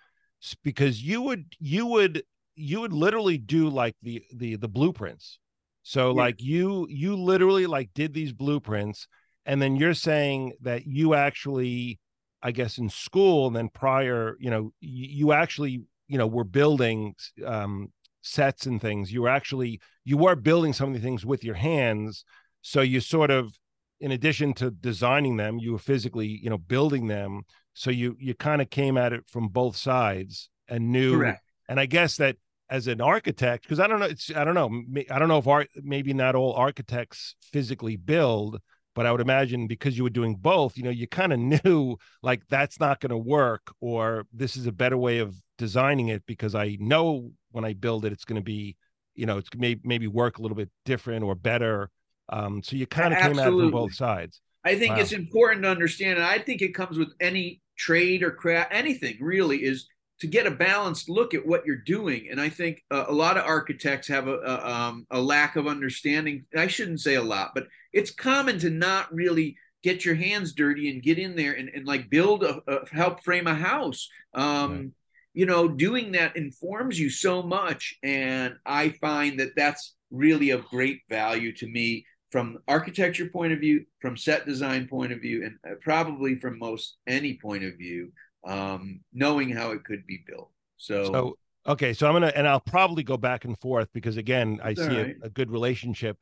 because 0.64 1.02
you 1.02 1.22
would 1.22 1.46
you 1.60 1.86
would 1.86 2.24
you 2.56 2.82
would 2.82 2.94
literally 2.94 3.38
do 3.38 3.70
like 3.70 3.96
the 4.02 4.24
the 4.34 4.58
the 4.58 4.68
blueprints. 4.68 5.40
So 5.84 6.10
yeah. 6.10 6.22
like 6.22 6.42
you 6.42 6.88
you 6.90 7.16
literally 7.16 7.66
like 7.66 7.92
did 7.94 8.14
these 8.14 8.34
blueprints, 8.34 9.08
and 9.46 9.62
then 9.62 9.78
you're 9.78 9.94
saying 9.94 10.54
that 10.62 10.86
you 10.86 11.14
actually, 11.14 12.01
I 12.44 12.52
guess, 12.52 12.78
in 12.78 12.90
school 12.90 13.48
and 13.48 13.56
then 13.56 13.70
prior, 13.70 14.36
you 14.40 14.50
know, 14.50 14.74
you, 14.80 15.32
actually 15.32 15.84
you 16.12 16.18
know 16.18 16.28
were 16.28 16.44
building 16.44 17.16
um 17.46 17.92
sets 18.22 18.66
and 18.66 18.82
things. 18.82 19.12
You 19.12 19.24
were 19.24 19.30
actually 19.30 19.80
you 20.04 20.18
were 20.18 20.36
building 20.36 20.74
some 20.74 20.90
of 20.90 20.94
the 20.94 21.00
things 21.00 21.26
with 21.26 21.44
your 21.44 21.56
hands. 21.56 22.26
So 22.62 22.82
you 22.82 23.00
sort 23.00 23.32
of 23.32 23.58
in 24.00 24.12
addition 24.12 24.54
to 24.56 24.72
designing 24.72 25.38
them 25.38 25.60
you 25.60 25.72
were 25.72 25.80
physically 25.80 26.28
you 26.28 26.50
know 26.50 26.58
building 26.58 27.08
them. 27.08 27.44
So 27.74 27.90
you 27.90 28.18
you 28.20 28.36
kind 28.36 28.62
of 28.62 28.70
came 28.70 28.98
at 28.98 29.14
it 29.14 29.24
from 29.28 29.48
both 29.48 29.78
sides 29.78 30.50
and 30.68 30.92
knew 30.92 31.18
Correct. 31.18 31.42
and 31.70 31.80
I 31.80 31.86
guess 31.86 32.18
that 32.18 32.36
as 32.70 32.88
an 32.88 33.02
architect, 33.02 33.64
because 33.64 33.82
I 33.82 33.88
don't 33.88 34.00
know, 34.00 34.06
it's 34.06 34.32
I 34.34 34.44
don't 34.46 34.54
know, 34.56 35.04
I 35.10 35.20
don't 35.20 35.28
know 35.28 35.38
if 35.38 35.48
art 35.48 35.70
maybe 35.76 36.14
not 36.14 36.36
all 36.36 36.54
architects 36.54 37.36
physically 37.42 37.98
build, 37.98 38.62
but 38.96 39.06
I 39.06 39.12
would 39.12 39.22
imagine 39.22 39.68
because 39.68 39.98
you 39.98 40.04
were 40.04 40.10
doing 40.10 40.36
both, 40.36 40.78
you 40.78 40.84
know, 40.84 40.90
you 40.90 41.08
kind 41.08 41.34
of 41.34 41.40
knew 41.40 41.98
like 42.22 42.44
that's 42.50 42.80
not 42.80 43.00
going 43.00 43.12
to 43.12 43.18
work, 43.18 43.74
or 43.80 44.26
this 44.34 44.56
is 44.56 44.68
a 44.68 44.72
better 44.72 44.98
way 44.98 45.20
of 45.20 45.36
designing 45.58 46.10
it 46.10 46.26
because 46.26 46.56
I 46.56 46.78
know 46.80 47.32
when 47.52 47.66
I 47.66 47.74
build 47.74 48.06
it, 48.06 48.12
it's 48.12 48.26
going 48.26 48.42
to 48.42 48.44
be, 48.44 48.76
you 49.16 49.26
know, 49.26 49.38
it's 49.38 49.50
may, 49.56 49.78
maybe 49.84 50.08
work 50.08 50.38
a 50.38 50.42
little 50.42 50.58
bit 50.58 50.70
different 50.86 51.24
or 51.24 51.36
better. 51.36 51.90
Um, 52.30 52.64
so 52.64 52.76
you 52.76 52.88
kind 52.88 53.14
of 53.14 53.20
came 53.20 53.40
at 53.40 53.48
it 53.48 53.52
from 53.52 53.72
both 53.72 53.94
sides. 53.94 54.42
I 54.64 54.78
think 54.78 54.96
wow. 54.96 55.02
it's 55.02 55.12
important 55.12 55.64
to 55.64 55.70
understand, 55.70 56.18
and 56.20 56.28
I 56.28 56.38
think 56.38 56.62
it 56.62 56.76
comes 56.76 56.98
with 56.98 57.14
any 57.20 57.62
trade 57.78 58.22
or 58.24 58.32
craft, 58.32 58.72
anything 58.72 59.18
really, 59.20 59.58
is 59.58 59.88
to 60.22 60.28
get 60.28 60.46
a 60.46 60.52
balanced 60.52 61.10
look 61.10 61.34
at 61.34 61.46
what 61.46 61.66
you're 61.66 61.76
doing. 61.76 62.28
And 62.30 62.40
I 62.40 62.48
think 62.48 62.84
uh, 62.92 63.06
a 63.08 63.12
lot 63.12 63.38
of 63.38 63.44
architects 63.44 64.08
have 64.08 64.28
a, 64.28 64.38
a, 64.38 64.70
um, 64.70 65.08
a 65.10 65.20
lack 65.20 65.56
of 65.56 65.66
understanding. 65.66 66.46
I 66.56 66.68
shouldn't 66.68 67.02
say 67.02 67.16
a 67.16 67.24
lot, 67.24 67.54
but 67.56 67.66
it's 67.92 68.12
common 68.12 68.60
to 68.60 68.70
not 68.70 69.12
really 69.12 69.58
get 69.82 70.06
your 70.06 70.14
hands 70.14 70.54
dirty 70.54 70.92
and 70.92 71.02
get 71.02 71.18
in 71.18 71.36
there 71.36 71.54
and, 71.54 71.70
and 71.70 71.88
like 71.88 72.12
build 72.12 72.44
a, 72.44 72.62
a 72.68 72.88
help 72.92 73.24
frame 73.24 73.48
a 73.48 73.56
house. 73.56 74.10
Um, 74.36 74.72
right. 74.72 74.90
You 75.34 75.46
know, 75.48 75.68
doing 75.68 76.12
that 76.12 76.38
informs 76.38 77.00
you 77.00 77.10
so 77.10 77.42
much. 77.42 77.98
And 78.04 78.54
I 78.64 78.90
find 79.02 79.40
that 79.40 79.56
that's 79.56 79.96
really 80.12 80.52
of 80.52 80.68
great 80.68 81.00
value 81.10 81.52
to 81.56 81.68
me 81.68 82.06
from 82.32 82.60
architecture 82.68 83.26
point 83.26 83.54
of 83.54 83.60
view, 83.60 83.86
from 84.00 84.16
set 84.16 84.46
design 84.46 84.88
point 84.88 85.14
of 85.14 85.20
view, 85.20 85.46
and 85.46 85.56
uh, 85.68 85.76
probably 85.82 86.36
from 86.36 86.60
most 86.60 86.98
any 87.08 87.40
point 87.42 87.64
of 87.64 87.76
view, 87.76 88.12
um, 88.44 89.02
knowing 89.14 89.50
how 89.50 89.72
it 89.72 89.84
could 89.84 90.06
be 90.06 90.24
built. 90.28 90.50
So, 90.78 91.12
so 91.12 91.38
okay, 91.68 91.94
so 91.94 92.08
I'm 92.08 92.14
gonna 92.14 92.34
and 92.36 92.48
I'll 92.48 92.60
probably 92.60 93.04
go 93.04 93.18
back 93.18 93.46
and 93.46 93.58
forth 93.60 93.90
because 93.94 94.18
again, 94.18 94.60
I 94.64 94.74
see 94.74 94.88
right. 94.88 95.16
a, 95.22 95.28
a, 95.28 95.30
good 95.30 95.52
relationship. 95.52 96.18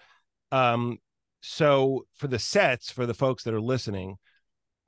Um, 0.51 0.99
so 1.41 2.05
for 2.15 2.27
the 2.27 2.39
sets, 2.39 2.91
for 2.91 3.05
the 3.05 3.13
folks 3.13 3.43
that 3.43 3.53
are 3.53 3.61
listening, 3.61 4.17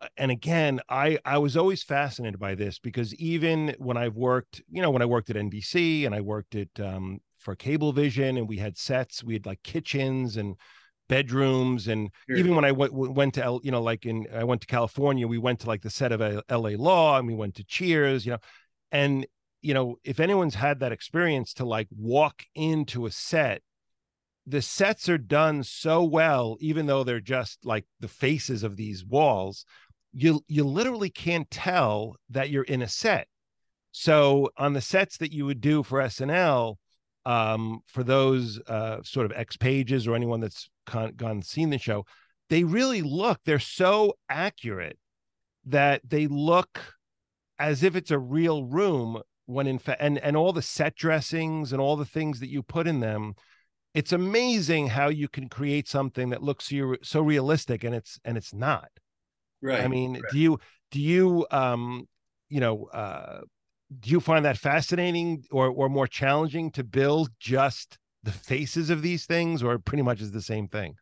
uh, 0.01 0.07
and 0.17 0.31
again, 0.31 0.81
I 0.89 1.19
I 1.23 1.38
was 1.38 1.55
always 1.55 1.83
fascinated 1.83 2.39
by 2.39 2.55
this 2.55 2.79
because 2.79 3.15
even 3.15 3.75
when 3.77 3.97
I've 3.97 4.15
worked, 4.15 4.61
you 4.69 4.81
know, 4.81 4.91
when 4.91 5.01
I 5.01 5.05
worked 5.05 5.29
at 5.29 5.38
NBC 5.38 6.05
and 6.05 6.13
I 6.13 6.21
worked 6.21 6.55
at 6.55 6.79
um, 6.79 7.19
for 7.38 7.55
Cablevision, 7.55 8.38
and 8.38 8.50
we 8.50 8.57
had 8.57 8.77
sets, 8.77 9.23
we 9.23 9.33
had 9.33 9.45
like 9.45 9.63
kitchens 9.63 10.38
and 10.38 10.55
bedrooms 11.12 11.89
and 11.89 12.10
sure. 12.30 12.38
even 12.38 12.56
when 12.56 12.63
I 12.63 12.72
went 12.72 12.94
went 12.94 13.34
to 13.34 13.60
you 13.63 13.70
know 13.70 13.82
like 13.82 14.06
in 14.06 14.27
I 14.34 14.46
went 14.46 14.62
to 14.62 14.68
California 14.68 15.27
we 15.27 15.38
went 15.38 15.60
to 15.60 15.68
like 15.68 15.82
the 15.82 15.89
set 15.89 16.13
of 16.13 16.22
LA 16.50 16.70
Law 16.77 17.20
and 17.20 17.27
we 17.27 17.36
went 17.36 17.56
to 17.56 17.65
Cheers 17.65 18.25
you 18.25 18.32
know 18.32 18.38
and 18.94 19.27
you 19.62 19.74
know 19.74 19.98
if 20.06 20.22
anyone's 20.22 20.56
had 20.56 20.80
that 20.80 20.94
experience 20.94 21.53
to 21.56 21.65
like 21.65 21.89
walk 21.91 22.44
into 22.56 23.08
a 23.08 23.12
set 23.12 23.62
the 24.48 24.62
sets 24.62 25.10
are 25.10 25.18
done 25.18 25.63
so 25.63 26.01
well 26.01 26.56
even 26.62 26.86
though 26.86 27.03
they're 27.03 27.20
just 27.20 27.60
like 27.65 27.86
the 28.00 28.08
faces 28.08 28.63
of 28.63 28.77
these 28.77 29.03
walls 29.03 29.65
you 30.13 30.41
you 30.48 30.63
literally 30.63 31.10
can't 31.10 31.51
tell 31.51 32.15
that 32.30 32.50
you're 32.50 32.63
in 32.63 32.82
a 32.82 32.88
set 32.88 33.27
so 33.91 34.50
on 34.58 34.72
the 34.72 34.80
sets 34.80 35.18
that 35.18 35.34
you 35.34 35.46
would 35.46 35.60
do 35.60 35.84
for 35.84 36.00
SNL 36.00 36.77
um, 37.25 37.81
for 37.87 38.03
those 38.03 38.59
uh, 38.67 39.01
sort 39.03 39.25
of 39.25 39.31
ex 39.35 39.57
pages 39.57 40.07
or 40.07 40.15
anyone 40.15 40.39
that's 40.39 40.69
con- 40.85 41.13
gone 41.15 41.31
and 41.31 41.45
seen 41.45 41.69
the 41.69 41.77
show, 41.77 42.05
they 42.49 42.63
really 42.63 43.01
look, 43.01 43.39
they're 43.45 43.59
so 43.59 44.13
accurate 44.29 44.97
that 45.65 46.01
they 46.07 46.27
look 46.27 46.95
as 47.59 47.83
if 47.83 47.95
it's 47.95 48.11
a 48.11 48.19
real 48.19 48.65
room 48.65 49.21
when 49.45 49.67
in 49.67 49.79
fact, 49.79 50.01
and, 50.01 50.17
and 50.19 50.35
all 50.35 50.53
the 50.53 50.61
set 50.61 50.95
dressings 50.95 51.71
and 51.71 51.81
all 51.81 51.95
the 51.95 52.05
things 52.05 52.39
that 52.39 52.49
you 52.49 52.63
put 52.63 52.87
in 52.87 52.99
them. 52.99 53.33
It's 53.93 54.13
amazing 54.13 54.87
how 54.87 55.09
you 55.09 55.27
can 55.27 55.49
create 55.49 55.87
something 55.87 56.29
that 56.29 56.41
looks 56.41 56.69
so, 56.69 56.95
so 57.03 57.21
realistic 57.21 57.83
and 57.83 57.93
it's 57.93 58.19
and 58.23 58.37
it's 58.37 58.53
not. 58.53 58.89
Right. 59.61 59.81
I 59.81 59.87
mean, 59.87 60.13
right. 60.13 60.23
do 60.31 60.39
you 60.39 60.59
do 60.91 60.99
you 61.01 61.45
um 61.51 62.07
you 62.49 62.61
know 62.61 62.85
uh 62.85 63.41
do 64.00 64.10
you 64.10 64.19
find 64.19 64.45
that 64.45 64.57
fascinating 64.57 65.43
or 65.51 65.67
or 65.67 65.89
more 65.89 66.07
challenging 66.07 66.71
to 66.71 66.83
build 66.83 67.29
just 67.39 67.98
the 68.24 68.31
faces 68.31 68.89
of 68.89 69.01
these 69.01 69.25
things 69.25 69.63
or 69.63 69.79
pretty 69.79 70.03
much 70.03 70.21
is 70.21 70.31
the 70.31 70.41
same 70.41 70.67
thing 70.67 70.95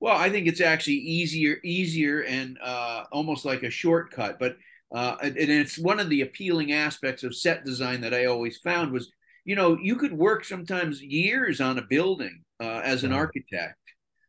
well 0.00 0.16
i 0.16 0.30
think 0.30 0.46
it's 0.46 0.60
actually 0.60 0.94
easier 0.94 1.58
easier 1.64 2.22
and 2.24 2.58
uh, 2.62 3.04
almost 3.12 3.44
like 3.44 3.62
a 3.62 3.70
shortcut 3.70 4.38
but 4.38 4.56
uh, 4.94 5.16
and 5.22 5.36
it's 5.36 5.78
one 5.78 5.98
of 5.98 6.10
the 6.10 6.20
appealing 6.20 6.72
aspects 6.72 7.22
of 7.22 7.34
set 7.34 7.64
design 7.64 8.00
that 8.00 8.14
i 8.14 8.26
always 8.26 8.58
found 8.58 8.92
was 8.92 9.10
you 9.44 9.56
know 9.56 9.76
you 9.82 9.96
could 9.96 10.12
work 10.12 10.44
sometimes 10.44 11.02
years 11.02 11.60
on 11.60 11.78
a 11.78 11.82
building 11.82 12.42
uh, 12.60 12.80
as 12.84 13.04
an 13.04 13.10
yeah. 13.10 13.16
architect 13.16 13.76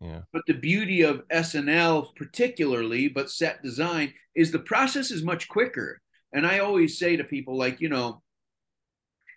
yeah. 0.04 0.22
But 0.34 0.42
the 0.48 0.54
beauty 0.54 1.02
of 1.02 1.26
SNL, 1.30 2.14
particularly, 2.16 3.08
but 3.08 3.32
set 3.32 3.64
design, 3.64 4.14
is 4.36 4.52
the 4.52 4.60
process 4.60 5.12
is 5.12 5.24
much 5.24 5.48
quicker. 5.48 6.02
And 6.34 6.46
I 6.48 6.60
always 6.60 6.98
say 6.98 7.16
to 7.16 7.24
people, 7.24 7.58
like, 7.58 7.80
you 7.80 7.90
know, 7.90 8.24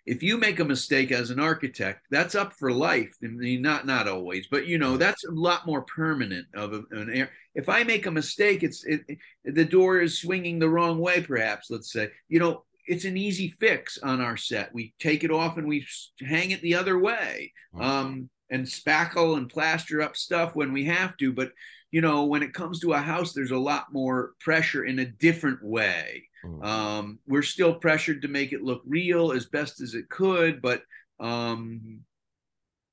if 0.07 0.23
you 0.23 0.37
make 0.37 0.59
a 0.59 0.65
mistake 0.65 1.11
as 1.11 1.29
an 1.29 1.39
architect, 1.39 2.05
that's 2.09 2.33
up 2.33 2.53
for 2.53 2.71
life. 2.71 3.13
I 3.21 3.27
mean, 3.27 3.61
not 3.61 3.85
not 3.85 4.07
always, 4.07 4.47
but 4.47 4.65
you 4.65 4.77
know, 4.77 4.95
that's 4.95 5.25
a 5.25 5.31
lot 5.31 5.67
more 5.67 5.81
permanent 5.81 6.47
of 6.55 6.73
an 6.91 7.11
air. 7.13 7.29
If 7.53 7.67
I 7.67 7.83
make 7.83 8.05
a 8.05 8.11
mistake, 8.11 8.63
it's 8.63 8.85
it, 8.85 9.01
it, 9.09 9.17
the 9.43 9.65
door 9.65 9.99
is 9.99 10.21
swinging 10.21 10.59
the 10.59 10.69
wrong 10.69 10.99
way, 10.99 11.21
perhaps. 11.21 11.69
Let's 11.69 11.91
say, 11.91 12.09
you 12.29 12.39
know, 12.39 12.63
it's 12.87 13.03
an 13.03 13.17
easy 13.17 13.53
fix 13.59 13.97
on 13.97 14.21
our 14.21 14.37
set. 14.37 14.73
We 14.73 14.93
take 14.97 15.25
it 15.25 15.31
off 15.31 15.57
and 15.57 15.67
we 15.67 15.85
hang 16.25 16.51
it 16.51 16.61
the 16.61 16.75
other 16.75 16.97
way, 16.97 17.51
um, 17.77 18.29
and 18.49 18.65
spackle 18.65 19.35
and 19.35 19.49
plaster 19.49 20.01
up 20.01 20.15
stuff 20.15 20.55
when 20.55 20.71
we 20.71 20.85
have 20.85 21.17
to. 21.17 21.33
But 21.33 21.51
you 21.91 21.99
know, 21.99 22.25
when 22.25 22.43
it 22.43 22.53
comes 22.53 22.79
to 22.79 22.93
a 22.93 22.99
house, 22.99 23.33
there's 23.33 23.51
a 23.51 23.57
lot 23.57 23.87
more 23.91 24.31
pressure 24.39 24.85
in 24.85 24.99
a 24.99 25.05
different 25.05 25.61
way. 25.61 26.26
Mm. 26.47 26.65
Um, 26.65 27.19
we're 27.27 27.41
still 27.41 27.75
pressured 27.75 28.21
to 28.21 28.27
make 28.27 28.53
it 28.53 28.63
look 28.63 28.81
real 28.85 29.31
as 29.31 29.45
best 29.45 29.81
as 29.81 29.93
it 29.93 30.09
could, 30.09 30.61
but 30.61 30.81
um, 31.19 32.01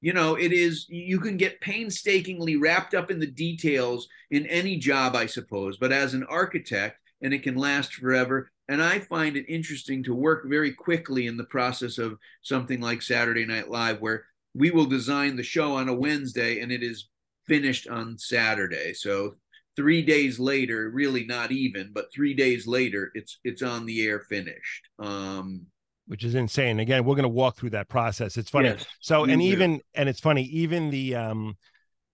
you 0.00 0.12
know, 0.12 0.34
it 0.34 0.52
is 0.52 0.86
you 0.88 1.18
can 1.18 1.36
get 1.36 1.60
painstakingly 1.60 2.56
wrapped 2.56 2.94
up 2.94 3.10
in 3.10 3.18
the 3.18 3.26
details 3.26 4.08
in 4.30 4.46
any 4.46 4.76
job, 4.76 5.16
I 5.16 5.26
suppose. 5.26 5.78
But 5.78 5.92
as 5.92 6.14
an 6.14 6.24
architect, 6.24 6.98
and 7.24 7.32
it 7.32 7.42
can 7.42 7.56
last 7.56 7.94
forever. 7.94 8.50
And 8.68 8.82
I 8.82 8.98
find 8.98 9.36
it 9.36 9.46
interesting 9.48 10.02
to 10.04 10.14
work 10.14 10.44
very 10.46 10.72
quickly 10.72 11.26
in 11.26 11.36
the 11.36 11.44
process 11.44 11.98
of 11.98 12.18
something 12.42 12.80
like 12.80 13.02
Saturday 13.02 13.46
Night 13.46 13.70
Live, 13.70 14.00
where 14.00 14.24
we 14.54 14.70
will 14.70 14.86
design 14.86 15.36
the 15.36 15.42
show 15.42 15.74
on 15.74 15.88
a 15.88 15.94
Wednesday 15.94 16.60
and 16.60 16.70
it 16.70 16.82
is 16.82 17.08
finished 17.46 17.88
on 17.88 18.18
Saturday. 18.18 18.92
So 18.92 19.36
three 19.76 20.02
days 20.02 20.38
later, 20.38 20.90
really 20.90 21.24
not 21.24 21.52
even, 21.52 21.90
but 21.92 22.12
three 22.12 22.34
days 22.34 22.66
later, 22.66 23.10
it's 23.14 23.38
it's 23.44 23.62
on 23.62 23.86
the 23.86 24.06
air 24.06 24.20
finished. 24.20 24.88
Um, 24.98 25.66
which 26.06 26.24
is 26.24 26.34
insane. 26.34 26.80
Again, 26.80 27.04
we're 27.04 27.14
going 27.14 27.22
to 27.22 27.28
walk 27.28 27.56
through 27.56 27.70
that 27.70 27.88
process. 27.88 28.36
It's 28.36 28.50
funny. 28.50 28.68
Yes, 28.68 28.84
so, 29.00 29.24
and 29.24 29.40
even 29.40 29.80
and 29.94 30.08
it's 30.08 30.20
funny, 30.20 30.42
even 30.44 30.90
the 30.90 31.14
um, 31.14 31.56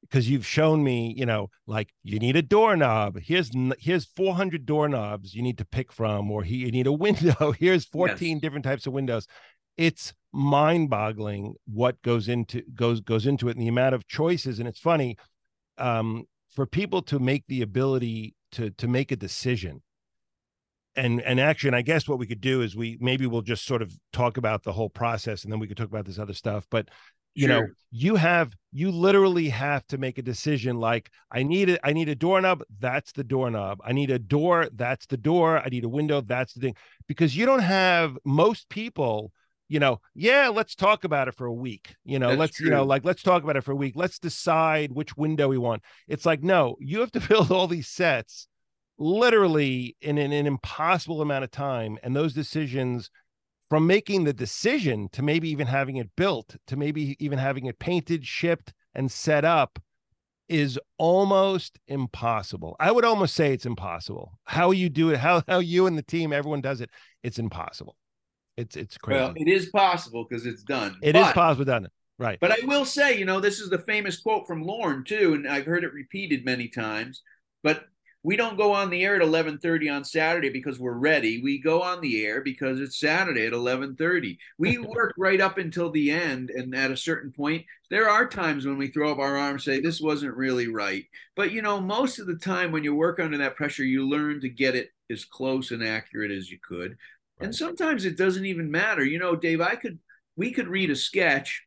because 0.03 0.29
you've 0.29 0.47
shown 0.47 0.83
me, 0.83 1.15
you 1.17 1.27
know, 1.27 1.51
like 1.67 1.93
you 2.03 2.19
need 2.19 2.37
a 2.37 2.43
doorknob. 2.43 3.19
Here's 3.21 3.51
here's 3.79 4.05
400 4.05 4.65
doorknobs 4.65 5.35
you 5.35 5.43
need 5.43 5.59
to 5.59 5.65
pick 5.65 5.93
from, 5.93 6.31
or 6.31 6.43
he, 6.43 6.57
you 6.57 6.71
need 6.71 6.87
a 6.87 6.93
window. 7.07 7.53
Here's 7.53 7.85
14 7.85 8.37
yes. 8.37 8.41
different 8.41 8.65
types 8.65 8.87
of 8.87 8.93
windows. 8.93 9.27
It's 9.77 10.13
mind-boggling 10.33 11.55
what 11.67 12.01
goes 12.03 12.29
into 12.29 12.63
goes 12.75 13.01
goes 13.01 13.27
into 13.27 13.49
it 13.49 13.57
and 13.57 13.63
the 13.63 13.69
amount 13.69 13.95
of 13.95 14.07
choices. 14.07 14.59
And 14.59 14.69
it's 14.69 14.81
funny. 14.81 15.17
Um, 15.79 16.25
for 16.51 16.67
people 16.67 17.03
to 17.03 17.19
make 17.19 17.45
the 17.47 17.63
ability 17.63 18.35
to 18.53 18.71
to 18.71 18.89
make 18.89 19.13
a 19.13 19.17
decision. 19.17 19.83
And 20.97 21.23
and 21.23 21.39
actually 21.39 21.77
i 21.77 21.83
guess 21.83 22.09
what 22.09 22.19
we 22.19 22.27
could 22.27 22.41
do 22.41 22.63
is 22.63 22.75
we 22.75 22.99
maybe 23.01 23.25
we'll 23.25 23.43
just 23.43 23.65
sort 23.65 23.81
of 23.81 23.97
talk 24.13 24.37
about 24.37 24.65
the 24.65 24.73
whole 24.73 24.91
process 24.91 25.45
and 25.45 25.53
then 25.53 25.61
we 25.61 25.69
could 25.69 25.77
talk 25.77 25.87
about 25.87 26.05
this 26.05 26.19
other 26.19 26.35
stuff 26.35 26.67
but 26.69 26.89
you 27.33 27.47
sure. 27.47 27.61
know 27.63 27.67
you 27.93 28.17
have 28.17 28.53
you 28.73 28.91
literally 28.91 29.51
have 29.51 29.87
to 29.87 29.99
make 29.99 30.19
a 30.19 30.23
decision 30.23 30.81
like 30.81 31.09
i 31.31 31.45
need 31.45 31.69
it 31.69 31.81
i 31.85 31.93
need 31.93 32.09
a 32.09 32.17
doorknob 32.17 32.65
that's 32.81 33.13
the 33.13 33.23
doorknob. 33.23 33.79
I 33.85 33.93
need 33.93 34.11
a 34.11 34.19
door 34.19 34.69
that's 34.75 35.07
the 35.07 35.17
door. 35.17 35.59
I 35.59 35.69
need 35.69 35.85
a 35.85 35.89
window 35.89 36.21
that's 36.21 36.55
the 36.55 36.61
thing. 36.61 36.77
Because 37.07 37.37
you 37.37 37.47
don't 37.47 37.61
have 37.61 38.19
most 38.25 38.69
people 38.69 39.33
you 39.71 39.79
know, 39.79 40.01
yeah, 40.17 40.49
let's 40.49 40.75
talk 40.75 41.05
about 41.05 41.29
it 41.29 41.35
for 41.37 41.47
a 41.47 41.53
week. 41.53 41.95
You 42.05 42.19
know, 42.19 42.31
That's 42.31 42.41
let's, 42.41 42.57
true. 42.57 42.67
you 42.67 42.73
know, 42.73 42.83
like 42.83 43.05
let's 43.05 43.23
talk 43.23 43.45
about 43.45 43.57
it 43.57 43.63
for 43.63 43.71
a 43.71 43.77
week. 43.77 43.95
Let's 43.95 44.19
decide 44.19 44.91
which 44.91 45.17
window 45.17 45.47
we 45.47 45.59
want. 45.59 45.85
It's 46.09 46.27
like, 46.27 46.43
no, 46.43 46.75
you 46.81 46.99
have 46.99 47.13
to 47.13 47.21
build 47.29 47.53
all 47.53 47.69
these 47.69 47.87
sets 47.87 48.49
literally 48.99 49.97
in 50.01 50.19
an, 50.19 50.33
an 50.33 50.49
impossible 50.49 51.23
amount 51.23 51.45
of 51.45 51.53
time. 51.53 51.99
And 52.03 52.17
those 52.17 52.35
decisions 52.35 53.11
from 53.69 53.87
making 53.87 54.25
the 54.25 54.33
decision 54.33 55.09
to 55.13 55.23
maybe 55.23 55.49
even 55.49 55.69
having 55.69 55.99
it 55.99 56.11
built, 56.17 56.57
to 56.67 56.77
maybe 56.77 57.17
even 57.25 57.39
having 57.39 57.67
it 57.67 57.79
painted, 57.79 58.27
shipped, 58.27 58.73
and 58.93 59.11
set 59.11 59.45
up 59.45 59.79
is 60.49 60.81
almost 60.99 61.79
impossible. 61.87 62.75
I 62.81 62.91
would 62.91 63.05
almost 63.05 63.37
say 63.37 63.53
it's 63.53 63.67
impossible. 63.67 64.33
How 64.43 64.73
you 64.73 64.89
do 64.89 65.11
it, 65.11 65.19
how 65.19 65.45
how 65.47 65.61
you 65.61 65.87
and 65.87 65.97
the 65.97 66.03
team, 66.03 66.33
everyone 66.33 66.61
does 66.61 66.81
it, 66.81 66.91
it's 67.23 67.39
impossible 67.39 67.95
It's 68.61 68.77
it's 68.77 68.99
crazy. 68.99 69.21
Well, 69.21 69.33
it 69.37 69.49
is 69.49 69.71
possible 69.71 70.27
because 70.29 70.47
it's 70.47 70.63
done. 70.63 70.97
It 71.03 71.15
but, 71.15 71.29
is 71.29 71.33
possible 71.33 71.65
done. 71.65 71.89
Right. 72.19 72.39
But 72.39 72.53
I 72.53 72.67
will 72.67 72.85
say, 72.85 73.19
you 73.19 73.25
know, 73.25 73.41
this 73.41 73.61
is 73.61 73.71
the 73.71 73.79
famous 73.79 74.21
quote 74.21 74.47
from 74.47 74.63
Lorne 74.63 75.05
too, 75.05 75.33
and 75.33 75.49
I've 75.49 75.65
heard 75.65 75.85
it 75.85 75.95
repeated 75.95 76.45
many 76.45 76.69
times. 76.69 77.23
But 77.63 77.87
we 78.23 78.37
don't 78.37 78.59
go 78.59 78.75
on 78.75 78.91
the 78.91 79.03
air 79.03 79.17
at 79.17 79.23
11:30 79.23 79.91
on 79.91 80.05
Saturday 80.05 80.51
because 80.51 80.79
we're 80.79 80.93
ready. 80.93 81.41
We 81.43 81.59
go 81.59 81.81
on 81.83 82.03
the 82.03 82.27
air 82.27 82.43
because 82.43 82.79
it's 82.79 83.01
Saturday 83.01 83.47
at 83.47 83.55
11:30. 83.55 84.37
We 84.59 84.77
work 84.79 85.15
right 85.17 85.41
up 85.41 85.57
until 85.57 85.91
the 85.91 86.11
end 86.11 86.51
and 86.51 86.75
at 86.75 86.91
a 86.91 86.97
certain 86.97 87.33
point 87.33 87.65
there 87.89 88.11
are 88.11 88.29
times 88.29 88.67
when 88.67 88.77
we 88.77 88.89
throw 88.89 89.11
up 89.11 89.19
our 89.19 89.37
arms 89.37 89.65
say 89.65 89.81
this 89.81 90.03
wasn't 90.03 90.37
really 90.37 90.69
right. 90.69 91.07
But 91.35 91.53
you 91.53 91.63
know, 91.63 91.81
most 91.81 92.19
of 92.19 92.27
the 92.27 92.37
time 92.37 92.73
when 92.73 92.85
you 92.85 92.95
work 92.95 93.19
under 93.19 93.39
that 93.39 93.57
pressure 93.57 93.85
you 93.85 94.07
learn 94.07 94.43
to 94.43 94.51
get 94.51 94.75
it 94.77 94.91
as 95.11 95.25
close 95.25 95.71
and 95.71 95.83
accurate 95.83 96.31
as 96.31 96.51
you 96.51 96.59
could. 96.63 96.97
Right. 97.41 97.47
And 97.47 97.55
sometimes 97.55 98.05
it 98.05 98.19
doesn't 98.19 98.45
even 98.45 98.71
matter. 98.71 99.05
You 99.05 99.19
know, 99.19 99.35
Dave, 99.35 99.61
I 99.61 99.75
could 99.75 99.99
we 100.37 100.53
could 100.53 100.69
read 100.69 100.91
a 100.91 100.97
sketch 100.97 101.65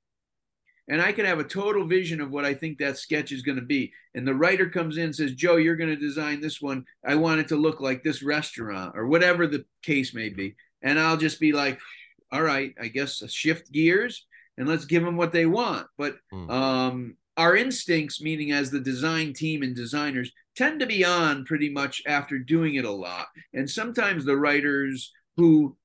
and 0.88 1.02
I 1.02 1.12
can 1.12 1.26
have 1.26 1.40
a 1.40 1.44
total 1.44 1.88
vision 1.88 2.20
of 2.20 2.32
what 2.32 2.46
I 2.46 2.54
think 2.54 2.78
that 2.78 2.98
sketch 2.98 3.32
is 3.32 3.42
going 3.42 3.58
to 3.58 3.66
be. 3.66 3.94
And 4.16 4.28
the 4.28 4.36
writer 4.36 4.70
comes 4.70 4.98
in 4.98 5.06
and 5.06 5.16
says, 5.16 5.34
Joe, 5.34 5.56
you're 5.56 5.78
going 5.78 5.90
to 5.90 5.96
design 5.96 6.42
this 6.42 6.62
one. 6.62 6.86
I 7.06 7.16
want 7.16 7.40
it 7.40 7.48
to 7.50 7.56
look 7.56 7.80
like 7.80 8.04
this 8.04 8.22
restaurant 8.22 8.94
or 8.98 9.08
whatever 9.08 9.48
the 9.48 9.66
case 9.82 10.14
may 10.14 10.30
be. 10.30 10.56
And 10.82 11.00
I'll 11.00 11.18
just 11.18 11.40
be 11.40 11.54
like, 11.54 11.80
all 12.32 12.42
right, 12.42 12.74
I 12.82 12.88
guess 12.88 13.24
shift 13.32 13.72
gears 13.72 14.26
and 14.58 14.68
let's 14.68 14.86
give 14.86 15.04
them 15.04 15.16
what 15.16 15.32
they 15.32 15.46
want. 15.46 15.88
But 15.98 16.18
mm. 16.34 16.50
um, 16.50 17.16
our 17.38 17.56
instincts, 17.56 18.22
meaning 18.22 18.52
as 18.52 18.70
the 18.70 18.80
design 18.80 19.34
team 19.34 19.64
and 19.64 19.76
designers, 19.76 20.32
tend 20.56 20.80
to 20.82 20.86
be 20.86 21.06
on 21.06 21.46
pretty 21.46 21.70
much 21.70 22.04
after 22.06 22.38
doing 22.38 22.76
it 22.76 22.86
a 22.86 22.92
lot. 22.92 23.28
And 23.54 23.70
sometimes 23.70 24.26
the 24.26 24.38
writers 24.38 25.12
who 25.38 25.76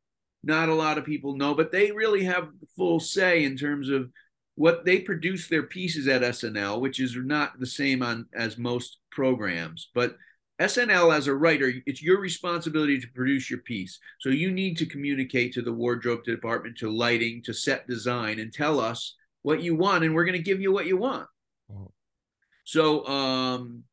not 0.42 0.68
a 0.68 0.74
lot 0.74 0.98
of 0.98 1.04
people 1.04 1.36
know, 1.36 1.54
but 1.54 1.72
they 1.72 1.90
really 1.90 2.24
have 2.24 2.48
full 2.76 3.00
say 3.00 3.44
in 3.44 3.56
terms 3.56 3.88
of 3.88 4.10
what 4.54 4.84
they 4.84 5.00
produce 5.00 5.48
their 5.48 5.64
pieces 5.64 6.08
at 6.08 6.22
SNL, 6.22 6.80
which 6.80 7.00
is 7.00 7.16
not 7.16 7.58
the 7.58 7.66
same 7.66 8.02
on 8.02 8.26
as 8.34 8.58
most 8.58 8.98
programs, 9.10 9.90
but 9.94 10.16
SNL 10.60 11.16
as 11.16 11.28
a 11.28 11.34
writer, 11.34 11.72
it's 11.86 12.02
your 12.02 12.20
responsibility 12.20 12.98
to 12.98 13.06
produce 13.14 13.48
your 13.48 13.60
piece. 13.60 14.00
So 14.20 14.28
you 14.30 14.50
need 14.50 14.76
to 14.78 14.86
communicate 14.86 15.52
to 15.52 15.62
the 15.62 15.72
wardrobe 15.72 16.24
department, 16.24 16.76
to 16.78 16.90
lighting, 16.90 17.42
to 17.44 17.54
set 17.54 17.86
design, 17.86 18.40
and 18.40 18.52
tell 18.52 18.80
us 18.80 19.14
what 19.42 19.62
you 19.62 19.76
want, 19.76 20.02
and 20.02 20.14
we're 20.14 20.24
going 20.24 20.36
to 20.36 20.42
give 20.42 20.60
you 20.60 20.72
what 20.72 20.86
you 20.86 20.96
want. 20.96 21.28
Oh. 21.72 21.92
So 22.64 23.06
um, 23.06 23.84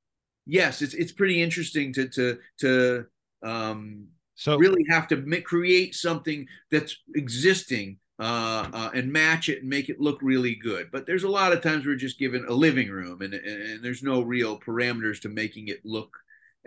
yes, 0.48 0.82
it's 0.82 0.96
it's 0.96 1.12
pretty 1.12 1.42
interesting 1.42 1.94
to 1.94 2.10
to 2.10 2.40
to 2.62 3.06
um, 3.44 4.08
so 4.36 4.58
really 4.58 4.86
have 4.90 5.08
to 5.08 5.18
make, 5.18 5.46
create 5.46 5.96
something 5.96 6.48
that's 6.72 6.98
existing 7.16 7.98
uh, 8.20 8.70
uh, 8.74 8.90
and 8.94 9.12
match 9.12 9.50
it 9.50 9.62
and 9.62 9.70
make 9.70 9.90
it 9.90 10.00
look 10.00 10.20
really 10.22 10.56
good. 10.56 10.90
But 10.92 11.06
there's 11.06 11.24
a 11.24 11.30
lot 11.30 11.52
of 11.52 11.62
times 11.62 11.86
we're 11.86 11.96
just 11.96 12.20
given 12.20 12.46
a 12.48 12.54
living 12.54 12.90
room 12.90 13.22
and, 13.22 13.34
and, 13.34 13.62
and 13.62 13.84
there's 13.84 14.04
no 14.04 14.22
real 14.22 14.60
parameters 14.60 15.20
to 15.22 15.30
making 15.30 15.68
it 15.70 15.80
look 15.84 16.16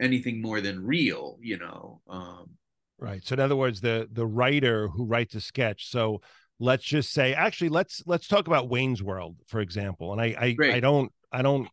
anything 0.00 0.42
more 0.42 0.60
than 0.60 0.84
real, 0.84 1.38
you 1.40 1.58
know. 1.58 2.00
Um, 2.08 2.50
right. 2.98 3.24
So 3.24 3.34
in 3.34 3.40
other 3.40 3.56
words, 3.56 3.80
the 3.80 4.08
the 4.12 4.26
writer 4.26 4.88
who 4.88 5.04
writes 5.04 5.34
a 5.34 5.40
sketch. 5.40 5.90
So 5.90 6.20
let's 6.58 6.84
just 6.84 7.12
say, 7.12 7.34
actually, 7.34 7.70
let's 7.70 8.02
let's 8.06 8.28
talk 8.28 8.46
about 8.46 8.68
Wayne's 8.68 9.02
World, 9.02 9.36
for 9.46 9.60
example. 9.60 10.12
And 10.12 10.20
I 10.20 10.56
I, 10.60 10.76
I 10.76 10.80
don't 10.80 11.12
I 11.32 11.42
don't. 11.42 11.68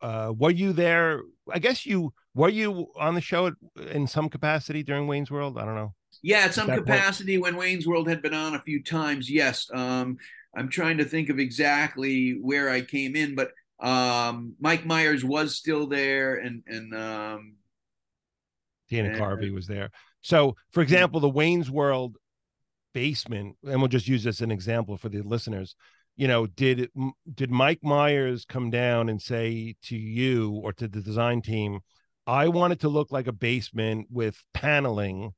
Uh, 0.00 0.32
were 0.36 0.50
you 0.50 0.72
there? 0.72 1.22
I 1.52 1.58
guess 1.58 1.86
you 1.86 2.12
were 2.34 2.48
you 2.48 2.88
on 2.98 3.14
the 3.14 3.20
show 3.20 3.52
in 3.90 4.06
some 4.06 4.28
capacity 4.28 4.82
during 4.82 5.06
Wayne's 5.06 5.30
World. 5.30 5.58
I 5.58 5.64
don't 5.64 5.74
know. 5.74 5.94
Yeah, 6.22 6.38
at 6.40 6.54
some 6.54 6.68
capacity 6.68 7.36
point? 7.38 7.54
when 7.54 7.56
Wayne's 7.56 7.86
World 7.86 8.08
had 8.08 8.22
been 8.22 8.34
on 8.34 8.54
a 8.54 8.60
few 8.60 8.82
times. 8.82 9.30
Yes. 9.30 9.68
Um, 9.72 10.18
I'm 10.56 10.68
trying 10.68 10.98
to 10.98 11.04
think 11.04 11.28
of 11.28 11.38
exactly 11.38 12.38
where 12.40 12.70
I 12.70 12.80
came 12.80 13.14
in, 13.16 13.34
but 13.34 13.50
um, 13.80 14.54
Mike 14.60 14.84
Myers 14.84 15.24
was 15.24 15.56
still 15.56 15.86
there, 15.86 16.36
and 16.36 16.62
and 16.66 16.94
um, 16.94 17.56
Dana 18.88 19.10
and, 19.10 19.20
Carvey 19.20 19.52
was 19.52 19.66
there. 19.66 19.90
So, 20.20 20.56
for 20.72 20.82
example, 20.82 21.20
the 21.20 21.28
Wayne's 21.28 21.70
World 21.70 22.16
basement, 22.92 23.56
and 23.64 23.80
we'll 23.80 23.88
just 23.88 24.08
use 24.08 24.24
this 24.24 24.36
as 24.36 24.40
an 24.42 24.50
example 24.50 24.96
for 24.96 25.08
the 25.08 25.22
listeners. 25.22 25.76
You 26.18 26.28
know, 26.28 26.46
did 26.46 26.90
did 27.32 27.50
Mike 27.50 27.82
Myers 27.82 28.44
come 28.44 28.68
down 28.68 29.08
and 29.08 29.22
say 29.22 29.76
to 29.84 29.96
you 29.96 30.60
or 30.62 30.74
to 30.74 30.86
the 30.86 31.00
design 31.00 31.40
team, 31.40 31.80
"I 32.26 32.48
want 32.48 32.74
it 32.74 32.80
to 32.80 32.90
look 32.90 33.10
like 33.10 33.28
a 33.28 33.32
basement 33.32 34.08
with 34.10 34.44
paneling"? 34.52 35.32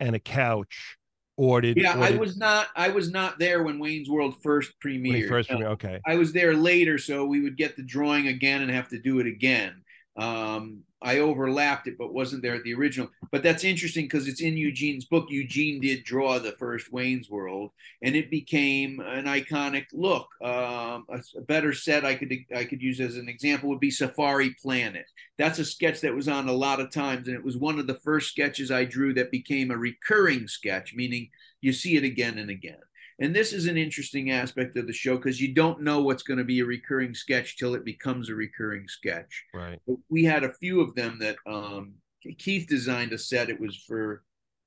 and 0.00 0.14
a 0.14 0.18
couch 0.18 0.96
or 1.36 1.60
did 1.60 1.76
yeah 1.76 1.98
or 1.98 2.04
i 2.04 2.10
was 2.10 2.36
not 2.36 2.68
i 2.76 2.88
was 2.88 3.10
not 3.10 3.38
there 3.38 3.62
when 3.62 3.78
wayne's 3.78 4.08
world 4.08 4.34
first 4.42 4.72
premiered 4.82 5.28
first 5.28 5.48
premiered 5.50 5.66
okay 5.66 6.00
i 6.06 6.16
was 6.16 6.32
there 6.32 6.54
later 6.54 6.98
so 6.98 7.24
we 7.24 7.40
would 7.40 7.56
get 7.56 7.76
the 7.76 7.82
drawing 7.82 8.28
again 8.28 8.62
and 8.62 8.70
have 8.70 8.88
to 8.88 8.98
do 8.98 9.18
it 9.20 9.26
again 9.26 9.82
um, 10.18 10.82
I 11.06 11.20
overlapped 11.20 11.86
it, 11.86 11.96
but 11.96 12.12
wasn't 12.12 12.42
there 12.42 12.56
at 12.56 12.64
the 12.64 12.74
original. 12.74 13.08
But 13.30 13.44
that's 13.44 13.62
interesting 13.62 14.06
because 14.06 14.26
it's 14.26 14.40
in 14.40 14.56
Eugene's 14.56 15.04
book. 15.04 15.26
Eugene 15.30 15.80
did 15.80 16.02
draw 16.02 16.40
the 16.40 16.50
first 16.50 16.92
Wayne's 16.92 17.30
World, 17.30 17.70
and 18.02 18.16
it 18.16 18.28
became 18.28 18.98
an 18.98 19.26
iconic 19.26 19.86
look. 19.92 20.26
Um, 20.42 21.06
a, 21.08 21.22
a, 21.36 21.42
better 21.42 21.72
set 21.72 22.04
I 22.04 22.16
could 22.16 22.36
I 22.54 22.64
could 22.64 22.82
use 22.82 22.98
as 22.98 23.16
an 23.16 23.28
example 23.28 23.68
would 23.68 23.78
be 23.78 23.92
Safari 23.92 24.56
Planet. 24.60 25.06
That's 25.38 25.60
a 25.60 25.64
sketch 25.64 26.00
that 26.00 26.12
was 26.12 26.26
on 26.26 26.48
a 26.48 26.52
lot 26.52 26.80
of 26.80 26.90
times, 26.90 27.28
and 27.28 27.36
it 27.36 27.44
was 27.44 27.56
one 27.56 27.78
of 27.78 27.86
the 27.86 28.00
first 28.02 28.30
sketches 28.30 28.72
I 28.72 28.84
drew 28.84 29.14
that 29.14 29.30
became 29.30 29.70
a 29.70 29.78
recurring 29.78 30.48
sketch, 30.48 30.92
meaning 30.92 31.30
you 31.60 31.72
see 31.72 31.96
it 31.96 32.02
again 32.02 32.38
and 32.38 32.50
again. 32.50 32.82
And 33.18 33.34
this 33.34 33.52
is 33.52 33.66
an 33.66 33.78
interesting 33.78 34.30
aspect 34.30 34.76
of 34.76 34.86
the 34.86 34.92
show 34.92 35.16
because 35.16 35.40
you 35.40 35.54
don't 35.54 35.80
know 35.80 36.02
what's 36.02 36.22
going 36.22 36.38
to 36.38 36.44
be 36.44 36.60
a 36.60 36.66
recurring 36.66 37.14
sketch 37.14 37.56
till 37.56 37.74
it 37.74 37.84
becomes 37.84 38.28
a 38.28 38.34
recurring 38.34 38.88
sketch. 38.88 39.44
Right. 39.54 39.80
We 40.10 40.24
had 40.24 40.44
a 40.44 40.52
few 40.52 40.82
of 40.82 40.94
them 40.94 41.18
that 41.20 41.36
um, 41.46 41.94
Keith 42.38 42.66
designed 42.68 43.12
a 43.12 43.18
set. 43.18 43.48
It 43.48 43.58
was 43.58 43.76
for 43.76 44.22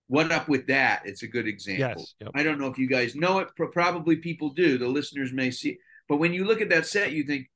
What 0.08 0.32
Up 0.32 0.50
With 0.50 0.66
That? 0.68 1.04
It's 1.06 1.22
a 1.22 1.28
good 1.28 1.48
example. 1.48 2.02
Yes, 2.02 2.16
yep. 2.20 2.32
I 2.34 2.42
don't 2.42 2.60
know 2.60 2.68
if 2.68 2.80
you 2.80 2.88
guys 2.88 3.16
know 3.16 3.38
it. 3.40 3.50
Probably 3.72 4.16
people 4.16 4.50
do. 4.50 4.80
The 4.80 4.88
listeners 4.88 5.32
may 5.32 5.52
see. 5.52 5.78
But 6.08 6.18
when 6.18 6.34
you 6.34 6.44
look 6.46 6.60
at 6.60 6.70
that 6.70 6.88
set, 6.88 7.12
you 7.12 7.24
think, 7.24 7.52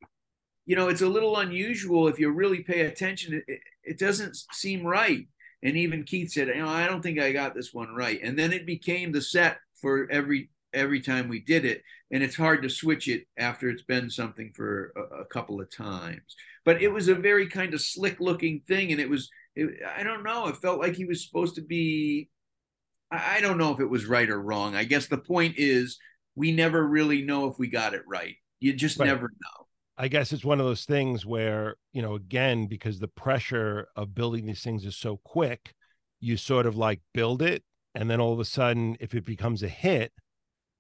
you 0.67 0.75
know, 0.75 0.89
it's 0.89 1.01
a 1.01 1.07
little 1.07 1.37
unusual 1.37 2.07
if 2.07 2.19
you 2.19 2.29
really 2.29 2.61
pay 2.61 2.81
attention. 2.81 3.41
It, 3.47 3.59
it 3.83 3.97
doesn't 3.97 4.37
seem 4.51 4.85
right. 4.85 5.27
And 5.63 5.75
even 5.75 6.03
Keith 6.03 6.31
said, 6.31 6.49
you 6.49 6.57
know, 6.57 6.69
I 6.69 6.85
don't 6.85 7.01
think 7.01 7.19
I 7.19 7.31
got 7.31 7.55
this 7.55 7.73
one 7.73 7.95
right. 7.95 8.19
And 8.21 8.37
then 8.37 8.53
it 8.53 8.67
became 8.67 9.11
the 9.11 9.21
set 9.21 9.57
for 9.81 10.07
every 10.11 10.51
every 10.73 11.01
time 11.01 11.27
we 11.27 11.39
did 11.39 11.65
it 11.65 11.81
and 12.11 12.23
it's 12.23 12.35
hard 12.35 12.61
to 12.61 12.69
switch 12.69 13.07
it 13.07 13.25
after 13.37 13.69
it's 13.69 13.83
been 13.83 14.09
something 14.09 14.51
for 14.55 14.93
a, 14.95 15.21
a 15.21 15.25
couple 15.25 15.59
of 15.61 15.75
times 15.75 16.35
but 16.65 16.81
it 16.81 16.89
was 16.89 17.07
a 17.07 17.15
very 17.15 17.47
kind 17.47 17.73
of 17.73 17.81
slick 17.81 18.19
looking 18.19 18.61
thing 18.67 18.91
and 18.91 18.99
it 18.99 19.09
was 19.09 19.29
it, 19.55 19.69
i 19.97 20.03
don't 20.03 20.23
know 20.23 20.47
it 20.47 20.57
felt 20.57 20.79
like 20.79 20.95
he 20.95 21.05
was 21.05 21.25
supposed 21.25 21.55
to 21.55 21.61
be 21.61 22.29
I, 23.11 23.37
I 23.37 23.41
don't 23.41 23.57
know 23.57 23.73
if 23.73 23.79
it 23.79 23.89
was 23.89 24.05
right 24.05 24.29
or 24.29 24.41
wrong 24.41 24.75
i 24.75 24.83
guess 24.83 25.07
the 25.07 25.17
point 25.17 25.55
is 25.57 25.97
we 26.35 26.51
never 26.51 26.85
really 26.85 27.21
know 27.21 27.47
if 27.47 27.59
we 27.59 27.67
got 27.67 27.93
it 27.93 28.03
right 28.07 28.35
you 28.59 28.73
just 28.73 28.99
right. 28.99 29.07
never 29.07 29.27
know 29.27 29.63
I 29.95 30.07
guess 30.07 30.33
it's 30.33 30.43
one 30.43 30.59
of 30.59 30.65
those 30.65 30.85
things 30.85 31.25
where, 31.25 31.75
you 31.91 32.01
know, 32.01 32.15
again, 32.15 32.65
because 32.65 32.99
the 32.99 33.07
pressure 33.07 33.87
of 33.95 34.15
building 34.15 34.45
these 34.45 34.63
things 34.63 34.85
is 34.85 34.97
so 34.97 35.19
quick, 35.23 35.75
you 36.19 36.35
sort 36.37 36.65
of 36.65 36.75
like 36.75 37.01
build 37.13 37.41
it. 37.41 37.63
And 37.93 38.09
then 38.09 38.19
all 38.19 38.33
of 38.33 38.39
a 38.39 38.45
sudden, 38.45 38.97
if 38.99 39.13
it 39.13 39.23
becomes 39.23 39.61
a 39.61 39.67
hit, 39.67 40.11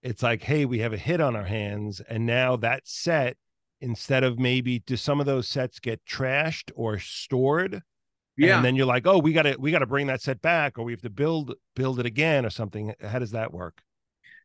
it's 0.03 0.21
like, 0.21 0.43
hey, 0.43 0.65
we 0.65 0.79
have 0.79 0.93
a 0.93 0.97
hit 0.97 1.21
on 1.21 1.35
our 1.35 1.45
hands. 1.45 2.01
And 2.07 2.25
now 2.25 2.57
that 2.57 2.81
set, 2.85 3.37
instead 3.79 4.23
of 4.23 4.37
maybe 4.37 4.79
do 4.79 4.97
some 4.97 5.19
of 5.19 5.25
those 5.25 5.47
sets 5.47 5.79
get 5.79 6.05
trashed 6.05 6.71
or 6.75 6.99
stored? 6.99 7.81
Yeah. 8.37 8.57
And 8.57 8.65
then 8.65 8.75
you're 8.75 8.85
like, 8.85 9.07
oh, 9.07 9.19
we 9.19 9.31
gotta 9.31 9.55
we 9.59 9.71
gotta 9.71 9.85
bring 9.85 10.07
that 10.07 10.21
set 10.21 10.41
back 10.41 10.77
or 10.77 10.83
we 10.83 10.91
have 10.91 11.01
to 11.01 11.09
build 11.09 11.53
build 11.75 11.99
it 11.99 12.05
again 12.05 12.45
or 12.45 12.49
something. 12.49 12.93
How 13.01 13.19
does 13.19 13.31
that 13.31 13.53
work? 13.53 13.81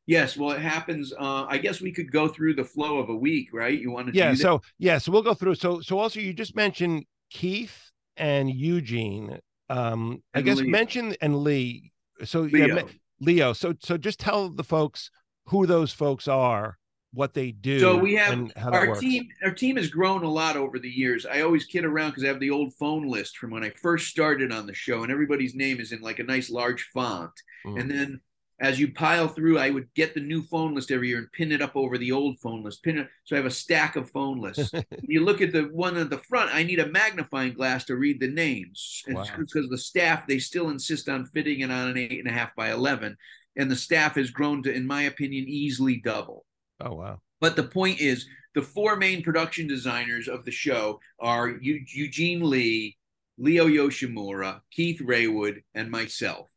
Yes, 0.07 0.38
well, 0.38 0.53
it 0.53 0.61
happens. 0.61 1.12
Uh, 1.12 1.44
I 1.49 1.59
guess 1.59 1.83
we 1.83 1.92
could 1.92 2.11
go 2.11 2.29
through 2.29 2.55
the 2.55 2.64
flow 2.64 2.99
of 2.99 3.11
a 3.11 3.14
week, 3.14 3.51
right? 3.53 3.79
You 3.79 3.90
want 3.90 4.09
to? 4.09 4.14
Yeah. 4.14 4.35
So 4.35 4.62
yeah, 4.79 4.99
so 4.99 5.11
we'll 5.11 5.23
go 5.23 5.35
through. 5.35 5.57
So 5.57 5.81
so 5.81 5.99
also, 5.99 6.21
you 6.21 6.33
just 6.33 6.55
mentioned 6.55 7.05
Keith 7.31 7.90
and 8.16 8.51
Eugene. 8.51 9.38
Um, 9.71 10.23
and 10.33 10.40
I 10.40 10.42
guess 10.42 10.59
Lee. 10.59 10.68
mention 10.68 11.14
and 11.21 11.37
Lee. 11.37 11.92
So 12.25 12.40
Leo. 12.40 12.66
yeah, 12.66 12.83
Leo. 13.21 13.53
So 13.53 13.75
so 13.81 13.97
just 13.97 14.21
tell 14.21 14.51
the 14.51 14.64
folks 14.64 15.11
who 15.48 15.66
those 15.66 15.92
folks 15.92 16.28
are, 16.28 16.78
what 17.12 17.34
they 17.34 17.50
do. 17.50 17.80
So 17.80 17.96
we 17.96 18.14
have 18.14 18.50
our 18.62 18.94
team. 18.96 19.28
Our 19.42 19.52
team 19.52 19.76
has 19.76 19.88
grown 19.88 20.22
a 20.24 20.30
lot 20.30 20.56
over 20.56 20.78
the 20.78 20.90
years. 20.90 21.26
I 21.26 21.40
always 21.40 21.64
kid 21.64 21.84
around 21.84 22.11
because 22.11 22.24
I 22.24 22.28
have 22.28 22.40
the 22.40 22.50
old 22.50 22.74
phone 22.74 23.08
list 23.08 23.38
from 23.38 23.50
when 23.50 23.64
I 23.64 23.70
first 23.70 24.08
started 24.08 24.52
on 24.52 24.66
the 24.66 24.74
show, 24.74 25.02
and 25.02 25.12
everybody's 25.12 25.54
name 25.54 25.80
is 25.80 25.92
in 25.92 26.00
like 26.00 26.18
a 26.18 26.24
nice 26.24 26.50
large 26.50 26.88
font. 26.92 27.32
Mm. 27.66 27.80
And 27.80 27.90
then 27.90 28.20
as 28.61 28.80
you 28.80 28.92
pile 28.92 29.28
through, 29.28 29.58
I 29.58 29.70
would 29.70 29.88
get 29.94 30.14
the 30.14 30.20
new 30.20 30.42
phone 30.42 30.74
list 30.74 30.90
every 30.90 31.08
year 31.08 31.18
and 31.18 31.32
pin 31.32 31.52
it 31.52 31.62
up 31.62 31.76
over 31.76 31.96
the 31.96 32.12
old 32.12 32.40
phone 32.40 32.64
list. 32.64 32.82
Pin 32.82 32.98
it 32.98 33.08
so 33.24 33.37
I 33.37 33.38
have 33.38 33.46
a 33.46 33.50
stack 33.50 33.96
of 33.96 34.11
phone 34.11 34.40
lists. 34.40 34.72
you 35.02 35.24
look 35.24 35.40
at 35.40 35.52
the 35.52 35.62
one 35.62 35.96
at 35.96 36.11
the 36.11 36.18
front, 36.18 36.52
I 36.52 36.64
need 36.64 36.80
a 36.80 36.88
magnifying 36.88 37.54
glass 37.54 37.84
to 37.87 37.96
read 37.96 38.20
the 38.20 38.28
names. 38.28 39.02
Wow. 39.08 39.24
Because 39.38 39.68
the 39.68 39.78
staff 39.78 40.26
they 40.26 40.40
still 40.40 40.70
insist 40.70 41.08
on 41.08 41.24
fitting 41.26 41.61
it 41.61 41.70
on 41.70 41.88
an 41.88 41.96
eight 41.96 42.18
and 42.18 42.28
a 42.28 42.32
half 42.32 42.54
by 42.56 42.70
eleven 42.72 43.16
and 43.59 43.71
the 43.71 43.77
staff 43.77 44.14
has 44.14 44.31
grown 44.31 44.62
to, 44.62 44.73
in 44.73 44.87
my 44.87 45.03
opinion, 45.03 45.44
easily 45.49 45.97
double. 45.97 46.47
Oh 46.81 46.94
wow! 46.94 47.21
But 47.40 47.57
the 47.57 47.64
point 47.64 48.01
is, 48.01 48.27
the 48.55 48.62
four 48.62 48.97
main 48.97 49.23
production 49.23 49.66
designers 49.66 50.29
of 50.29 50.44
the 50.44 50.51
show 50.51 51.01
are 51.21 51.51
Eugene 51.61 52.49
Lee, 52.49 52.97
Leo 53.37 53.66
Yoshimura, 53.66 54.61
Keith 54.71 55.01
Raywood, 55.01 55.62
and 55.75 55.90
myself. 55.90 56.49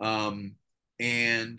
Um, 0.00 0.52
and 0.98 1.58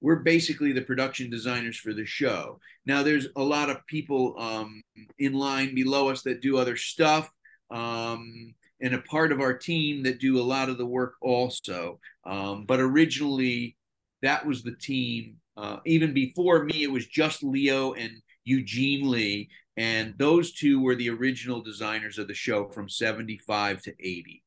we're 0.00 0.16
basically 0.16 0.72
the 0.72 0.82
production 0.82 1.30
designers 1.30 1.76
for 1.76 1.92
the 1.92 2.06
show. 2.06 2.60
Now, 2.84 3.02
there's 3.02 3.28
a 3.36 3.42
lot 3.42 3.70
of 3.70 3.86
people 3.86 4.34
um, 4.38 4.82
in 5.18 5.32
line 5.32 5.74
below 5.74 6.08
us 6.08 6.22
that 6.22 6.40
do 6.40 6.58
other 6.58 6.76
stuff, 6.76 7.30
um, 7.70 8.54
and 8.80 8.94
a 8.94 9.00
part 9.02 9.32
of 9.32 9.40
our 9.40 9.56
team 9.56 10.02
that 10.04 10.20
do 10.20 10.38
a 10.38 10.42
lot 10.42 10.68
of 10.68 10.78
the 10.78 10.86
work 10.86 11.14
also. 11.22 11.98
Um, 12.24 12.64
but 12.66 12.78
originally, 12.78 13.76
that 14.22 14.46
was 14.46 14.62
the 14.62 14.76
team. 14.76 15.36
Uh, 15.56 15.78
even 15.86 16.12
before 16.12 16.64
me, 16.64 16.82
it 16.82 16.90
was 16.90 17.06
just 17.06 17.42
Leo 17.42 17.94
and 17.94 18.12
Eugene 18.44 19.10
Lee, 19.10 19.48
and 19.76 20.14
those 20.18 20.52
two 20.52 20.80
were 20.82 20.94
the 20.94 21.10
original 21.10 21.62
designers 21.62 22.18
of 22.18 22.28
the 22.28 22.34
show 22.34 22.68
from 22.68 22.88
75 22.88 23.82
to 23.82 23.94
80. 23.98 24.42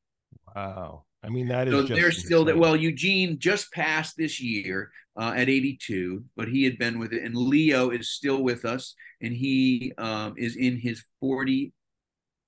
Wow. 0.54 1.04
I 1.22 1.28
mean, 1.28 1.48
that 1.48 1.68
is 1.68 1.74
so 1.74 1.82
they're 1.94 2.12
still 2.12 2.44
that. 2.46 2.56
Well, 2.56 2.76
Eugene 2.76 3.38
just 3.38 3.70
passed 3.72 4.16
this 4.16 4.40
year 4.40 4.90
uh, 5.20 5.34
at 5.36 5.50
82, 5.50 6.24
but 6.34 6.48
he 6.48 6.64
had 6.64 6.78
been 6.78 6.98
with 6.98 7.12
it, 7.12 7.22
and 7.22 7.36
Leo 7.36 7.90
is 7.90 8.10
still 8.10 8.42
with 8.42 8.64
us, 8.64 8.94
and 9.20 9.32
he 9.32 9.92
um, 9.98 10.34
is 10.38 10.56
in 10.56 10.78
his 10.78 11.04
40. 11.20 11.74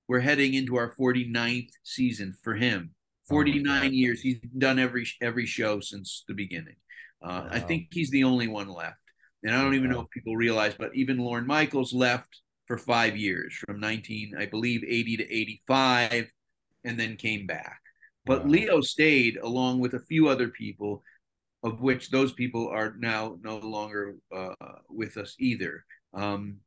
We're 0.07 0.21
heading 0.21 0.55
into 0.55 0.75
our 0.75 0.93
49th 0.95 1.69
season 1.83 2.33
for 2.43 2.55
him. 2.55 2.95
49 3.29 3.81
oh 3.81 3.85
years. 3.85 4.21
He's 4.21 4.39
done 4.57 4.79
every 4.79 5.07
every 5.21 5.45
show 5.45 5.79
since 5.79 6.23
the 6.27 6.33
beginning. 6.33 6.75
Uh, 7.23 7.43
wow. 7.43 7.47
I 7.51 7.59
think 7.59 7.87
he's 7.91 8.11
the 8.11 8.23
only 8.25 8.47
one 8.47 8.67
left, 8.67 8.99
and 9.43 9.55
I 9.55 9.61
don't 9.61 9.75
even 9.75 9.89
know 9.89 10.01
if 10.01 10.09
people 10.09 10.35
realize, 10.35 10.73
but 10.77 10.95
even 10.95 11.17
Lorne 11.17 11.47
Michaels 11.47 11.93
left 11.93 12.41
for 12.65 12.77
five 12.77 13.17
years, 13.17 13.53
from 13.65 13.79
19, 13.79 14.33
I 14.37 14.45
believe, 14.45 14.83
80 14.87 15.17
to 15.17 15.33
85, 15.33 16.31
and 16.83 16.99
then 16.99 17.15
came 17.15 17.45
back. 17.45 17.79
But 18.25 18.43
wow. 18.43 18.51
Leo 18.51 18.81
stayed 18.81 19.37
along 19.37 19.79
with 19.79 19.93
a 19.93 19.99
few 19.99 20.27
other 20.27 20.49
people, 20.49 21.03
of 21.63 21.81
which 21.81 22.09
those 22.09 22.33
people 22.33 22.69
are 22.69 22.95
now 22.97 23.37
no 23.41 23.57
longer 23.57 24.15
uh, 24.35 24.53
with 24.89 25.17
us 25.17 25.35
either. 25.39 25.85
Um, 26.13 26.57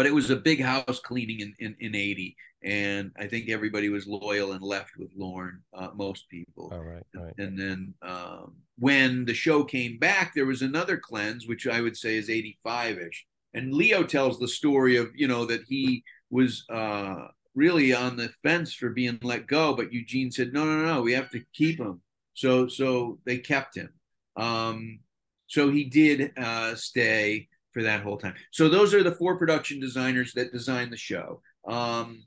but 0.00 0.06
it 0.06 0.14
was 0.14 0.30
a 0.30 0.36
big 0.36 0.62
house 0.62 0.98
cleaning 1.04 1.40
in, 1.40 1.54
in, 1.58 1.76
in 1.78 1.94
80 1.94 2.34
and 2.62 3.10
i 3.18 3.26
think 3.26 3.50
everybody 3.50 3.90
was 3.90 4.06
loyal 4.06 4.52
and 4.52 4.62
left 4.62 4.96
with 4.96 5.10
lorne 5.14 5.60
uh, 5.74 5.90
most 5.94 6.26
people 6.30 6.70
all 6.72 6.80
right, 6.80 7.04
right. 7.14 7.34
and 7.36 7.58
then 7.58 7.92
um, 8.00 8.54
when 8.78 9.26
the 9.26 9.34
show 9.34 9.62
came 9.62 9.98
back 9.98 10.32
there 10.34 10.46
was 10.46 10.62
another 10.62 10.96
cleanse 10.96 11.46
which 11.46 11.66
i 11.66 11.82
would 11.82 11.96
say 11.96 12.16
is 12.16 12.30
85ish 12.30 13.16
and 13.52 13.74
leo 13.74 14.02
tells 14.02 14.38
the 14.38 14.48
story 14.48 14.96
of 14.96 15.10
you 15.14 15.28
know 15.28 15.44
that 15.44 15.64
he 15.68 16.02
was 16.30 16.64
uh, 16.70 17.26
really 17.54 17.92
on 17.92 18.16
the 18.16 18.30
fence 18.42 18.72
for 18.72 18.90
being 18.90 19.18
let 19.22 19.46
go, 19.46 19.74
but 19.74 19.92
Eugene 19.92 20.30
said, 20.30 20.52
no, 20.52 20.64
no, 20.64 20.84
no, 20.84 21.02
we 21.02 21.12
have 21.12 21.30
to 21.30 21.42
keep 21.52 21.80
him. 21.80 22.00
So, 22.34 22.68
so 22.68 23.18
they 23.26 23.38
kept 23.38 23.76
him. 23.76 23.90
Um, 24.36 25.00
so 25.48 25.70
he 25.70 25.84
did 25.84 26.32
uh, 26.38 26.76
stay 26.76 27.48
for 27.72 27.82
that 27.82 28.02
whole 28.02 28.16
time. 28.16 28.34
So 28.50 28.68
those 28.68 28.94
are 28.94 29.02
the 29.02 29.14
four 29.14 29.36
production 29.38 29.80
designers 29.80 30.32
that 30.34 30.52
designed 30.52 30.92
the 30.92 30.96
show. 30.96 31.40
Um, 31.66 32.24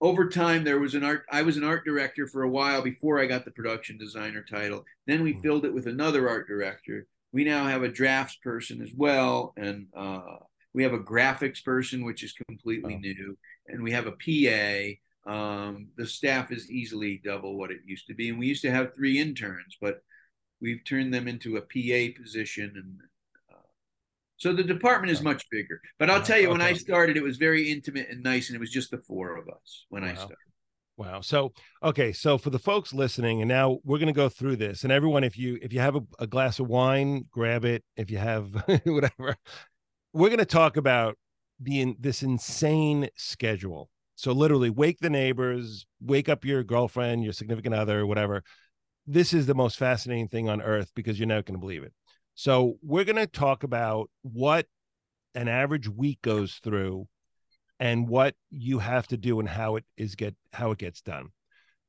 over 0.00 0.28
time, 0.28 0.64
there 0.64 0.78
was 0.78 0.94
an 0.94 1.04
art. 1.04 1.24
I 1.30 1.42
was 1.42 1.56
an 1.56 1.64
art 1.64 1.84
director 1.84 2.26
for 2.26 2.42
a 2.42 2.50
while 2.50 2.82
before 2.82 3.18
I 3.18 3.26
got 3.26 3.44
the 3.44 3.50
production 3.50 3.96
designer 3.96 4.42
title. 4.42 4.84
Then 5.06 5.22
we 5.22 5.32
mm-hmm. 5.32 5.42
filled 5.42 5.64
it 5.64 5.72
with 5.72 5.86
another 5.86 6.28
art 6.28 6.46
director. 6.46 7.06
We 7.32 7.44
now 7.44 7.66
have 7.66 7.82
a 7.82 7.88
drafts 7.88 8.36
person 8.36 8.82
as 8.82 8.90
well, 8.94 9.54
and 9.56 9.86
uh, 9.96 10.36
we 10.74 10.82
have 10.82 10.92
a 10.92 10.98
graphics 10.98 11.64
person, 11.64 12.04
which 12.04 12.22
is 12.22 12.34
completely 12.46 12.96
new 12.96 13.36
and 13.68 13.82
we 13.82 13.92
have 13.92 14.06
a 14.06 14.12
PA. 14.12 15.30
Um, 15.30 15.88
the 15.96 16.06
staff 16.06 16.52
is 16.52 16.70
easily 16.70 17.20
double 17.24 17.58
what 17.58 17.70
it 17.70 17.80
used 17.84 18.06
to 18.08 18.14
be, 18.14 18.28
and 18.28 18.38
we 18.38 18.46
used 18.46 18.62
to 18.62 18.70
have 18.70 18.94
three 18.94 19.18
interns, 19.18 19.76
but 19.80 20.02
we've 20.60 20.84
turned 20.84 21.12
them 21.12 21.28
into 21.28 21.56
a 21.56 21.60
PA 21.60 22.20
position, 22.20 22.72
and 22.76 22.98
so 24.36 24.52
the 24.52 24.62
department 24.62 25.10
is 25.10 25.22
much 25.22 25.44
bigger. 25.50 25.80
But 25.98 26.10
I'll 26.10 26.22
tell 26.22 26.38
you, 26.38 26.50
when 26.50 26.60
I 26.60 26.74
started, 26.74 27.16
it 27.16 27.22
was 27.22 27.36
very 27.36 27.70
intimate 27.70 28.08
and 28.10 28.22
nice, 28.22 28.48
and 28.48 28.56
it 28.56 28.60
was 28.60 28.70
just 28.70 28.90
the 28.90 28.98
four 28.98 29.36
of 29.36 29.48
us 29.48 29.86
when 29.88 30.02
wow. 30.02 30.10
I 30.10 30.14
started. 30.14 30.36
Wow. 30.98 31.20
So, 31.20 31.52
okay. 31.82 32.12
So 32.12 32.38
for 32.38 32.50
the 32.50 32.58
folks 32.58 32.94
listening, 32.94 33.42
and 33.42 33.48
now 33.48 33.78
we're 33.84 33.98
going 33.98 34.06
to 34.06 34.14
go 34.14 34.30
through 34.30 34.56
this 34.56 34.82
and 34.82 34.92
everyone, 34.92 35.24
if 35.24 35.36
you, 35.36 35.58
if 35.60 35.72
you 35.72 35.80
have 35.80 35.96
a, 35.96 36.00
a 36.18 36.26
glass 36.26 36.58
of 36.58 36.68
wine, 36.68 37.26
grab 37.30 37.64
it. 37.66 37.84
If 37.96 38.10
you 38.10 38.16
have 38.18 38.54
whatever, 38.84 39.36
we're 40.14 40.28
going 40.28 40.38
to 40.38 40.46
talk 40.46 40.78
about 40.78 41.18
the 41.60 41.80
in, 41.82 41.96
this 41.98 42.22
insane 42.22 43.10
schedule. 43.14 43.90
So 44.14 44.32
literally 44.32 44.70
wake 44.70 44.98
the 45.00 45.10
neighbors, 45.10 45.86
wake 46.00 46.30
up 46.30 46.46
your 46.46 46.64
girlfriend, 46.64 47.22
your 47.24 47.34
significant 47.34 47.74
other, 47.74 48.06
whatever. 48.06 48.42
This 49.06 49.34
is 49.34 49.44
the 49.44 49.54
most 49.54 49.78
fascinating 49.78 50.28
thing 50.28 50.48
on 50.48 50.62
earth 50.62 50.90
because 50.94 51.18
you're 51.18 51.28
not 51.28 51.44
going 51.44 51.54
to 51.54 51.60
believe 51.60 51.82
it. 51.82 51.92
So 52.36 52.76
we're 52.82 53.04
going 53.04 53.16
to 53.16 53.26
talk 53.26 53.62
about 53.62 54.10
what 54.20 54.66
an 55.34 55.48
average 55.48 55.88
week 55.88 56.20
goes 56.20 56.60
through 56.62 57.08
and 57.80 58.06
what 58.08 58.34
you 58.50 58.78
have 58.78 59.06
to 59.08 59.16
do 59.16 59.40
and 59.40 59.48
how 59.48 59.76
it 59.76 59.84
is 59.96 60.14
get 60.14 60.34
how 60.52 60.70
it 60.70 60.78
gets 60.78 61.00
done. 61.00 61.30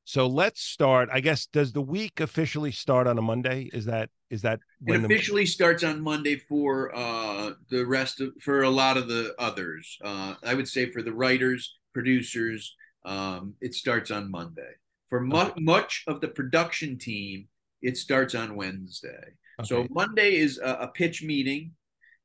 So 0.04 0.26
let's 0.26 0.62
start. 0.62 1.10
I 1.12 1.20
guess 1.20 1.46
does 1.46 1.74
the 1.74 1.82
week 1.82 2.20
officially 2.20 2.72
start 2.72 3.06
on 3.06 3.18
a 3.18 3.22
Monday? 3.22 3.68
Is 3.74 3.84
that 3.84 4.08
is 4.30 4.40
that 4.42 4.60
it 4.86 5.04
officially 5.04 5.42
the... 5.42 5.50
starts 5.50 5.84
on 5.84 6.00
Monday 6.00 6.36
for 6.36 6.96
uh, 6.96 7.50
the 7.68 7.84
rest 7.84 8.22
of 8.22 8.32
for 8.40 8.62
a 8.62 8.70
lot 8.70 8.96
of 8.96 9.06
the 9.06 9.34
others. 9.38 9.98
Uh, 10.02 10.34
I 10.42 10.54
would 10.54 10.66
say 10.66 10.90
for 10.90 11.02
the 11.02 11.12
writers, 11.12 11.76
producers, 11.92 12.74
um, 13.04 13.52
it 13.60 13.74
starts 13.74 14.10
on 14.10 14.30
Monday. 14.30 14.72
For 15.10 15.20
mu- 15.20 15.36
okay. 15.36 15.60
much 15.60 16.04
of 16.06 16.22
the 16.22 16.28
production 16.28 16.96
team, 16.98 17.48
it 17.82 17.98
starts 17.98 18.34
on 18.34 18.56
Wednesday. 18.56 19.34
Okay. 19.60 19.68
So 19.68 19.86
Monday 19.90 20.36
is 20.36 20.58
a, 20.58 20.74
a 20.74 20.88
pitch 20.88 21.22
meeting 21.22 21.72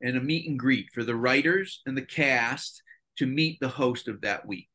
and 0.02 0.18
a 0.18 0.22
meet 0.22 0.48
and 0.48 0.60
greet 0.60 0.88
for 0.94 1.04
the 1.04 1.16
writers 1.16 1.82
and 1.86 1.98
the 1.98 2.06
cast 2.06 2.82
to 3.18 3.26
meet 3.26 3.60
the 3.60 3.68
host 3.68 4.08
of 4.08 4.22
that 4.22 4.46
week. 4.48 4.70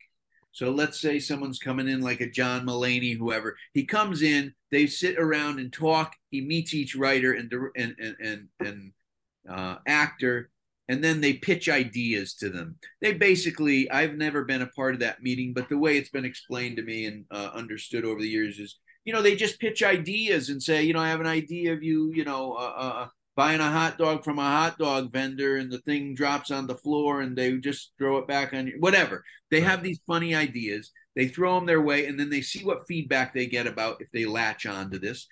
So 0.52 0.70
let's 0.70 1.00
say 1.00 1.20
someone's 1.20 1.58
coming 1.58 1.88
in 1.88 2.00
like 2.00 2.20
a 2.20 2.30
John 2.30 2.66
Mulaney, 2.66 3.16
whoever. 3.16 3.56
He 3.74 3.84
comes 3.84 4.22
in, 4.22 4.54
they 4.72 4.86
sit 4.86 5.18
around 5.18 5.60
and 5.60 5.72
talk. 5.72 6.14
He 6.30 6.40
meets 6.40 6.74
each 6.74 6.96
writer 6.96 7.32
and 7.32 7.52
and 7.76 7.94
and 7.98 8.16
and, 8.20 8.48
and 8.58 8.92
uh, 9.48 9.76
actor, 9.86 10.50
and 10.88 11.04
then 11.04 11.20
they 11.20 11.34
pitch 11.34 11.68
ideas 11.68 12.34
to 12.34 12.48
them. 12.48 12.76
They 13.00 13.12
basically, 13.12 13.90
I've 13.90 14.14
never 14.14 14.44
been 14.44 14.62
a 14.62 14.66
part 14.68 14.94
of 14.94 15.00
that 15.00 15.22
meeting, 15.22 15.52
but 15.52 15.68
the 15.68 15.78
way 15.78 15.96
it's 15.96 16.10
been 16.10 16.24
explained 16.24 16.76
to 16.78 16.82
me 16.82 17.06
and 17.06 17.24
uh, 17.30 17.50
understood 17.54 18.04
over 18.04 18.20
the 18.20 18.28
years 18.28 18.58
is, 18.58 18.78
you 19.08 19.14
know, 19.14 19.22
they 19.22 19.34
just 19.34 19.58
pitch 19.58 19.82
ideas 19.82 20.50
and 20.50 20.62
say, 20.62 20.82
you 20.82 20.92
know, 20.92 21.00
I 21.00 21.08
have 21.08 21.22
an 21.22 21.26
idea 21.26 21.72
of 21.72 21.82
you, 21.82 22.12
you 22.14 22.26
know, 22.26 22.52
uh, 22.52 22.74
uh 22.76 23.06
buying 23.36 23.60
a 23.60 23.70
hot 23.70 23.96
dog 23.96 24.22
from 24.22 24.38
a 24.38 24.42
hot 24.42 24.76
dog 24.76 25.10
vendor 25.10 25.56
and 25.56 25.72
the 25.72 25.78
thing 25.78 26.14
drops 26.14 26.50
on 26.50 26.66
the 26.66 26.74
floor 26.74 27.22
and 27.22 27.34
they 27.34 27.56
just 27.56 27.92
throw 27.96 28.18
it 28.18 28.28
back 28.28 28.52
on 28.52 28.66
you 28.66 28.76
whatever. 28.80 29.24
They 29.50 29.62
have 29.62 29.82
these 29.82 29.98
funny 30.06 30.34
ideas. 30.34 30.90
They 31.16 31.26
throw 31.26 31.54
them 31.54 31.64
their 31.64 31.80
way 31.80 32.04
and 32.04 32.20
then 32.20 32.28
they 32.28 32.42
see 32.42 32.62
what 32.66 32.86
feedback 32.86 33.32
they 33.32 33.46
get 33.46 33.66
about 33.66 34.02
if 34.02 34.08
they 34.12 34.26
latch 34.26 34.66
on 34.66 34.90
to 34.90 34.98
this. 34.98 35.26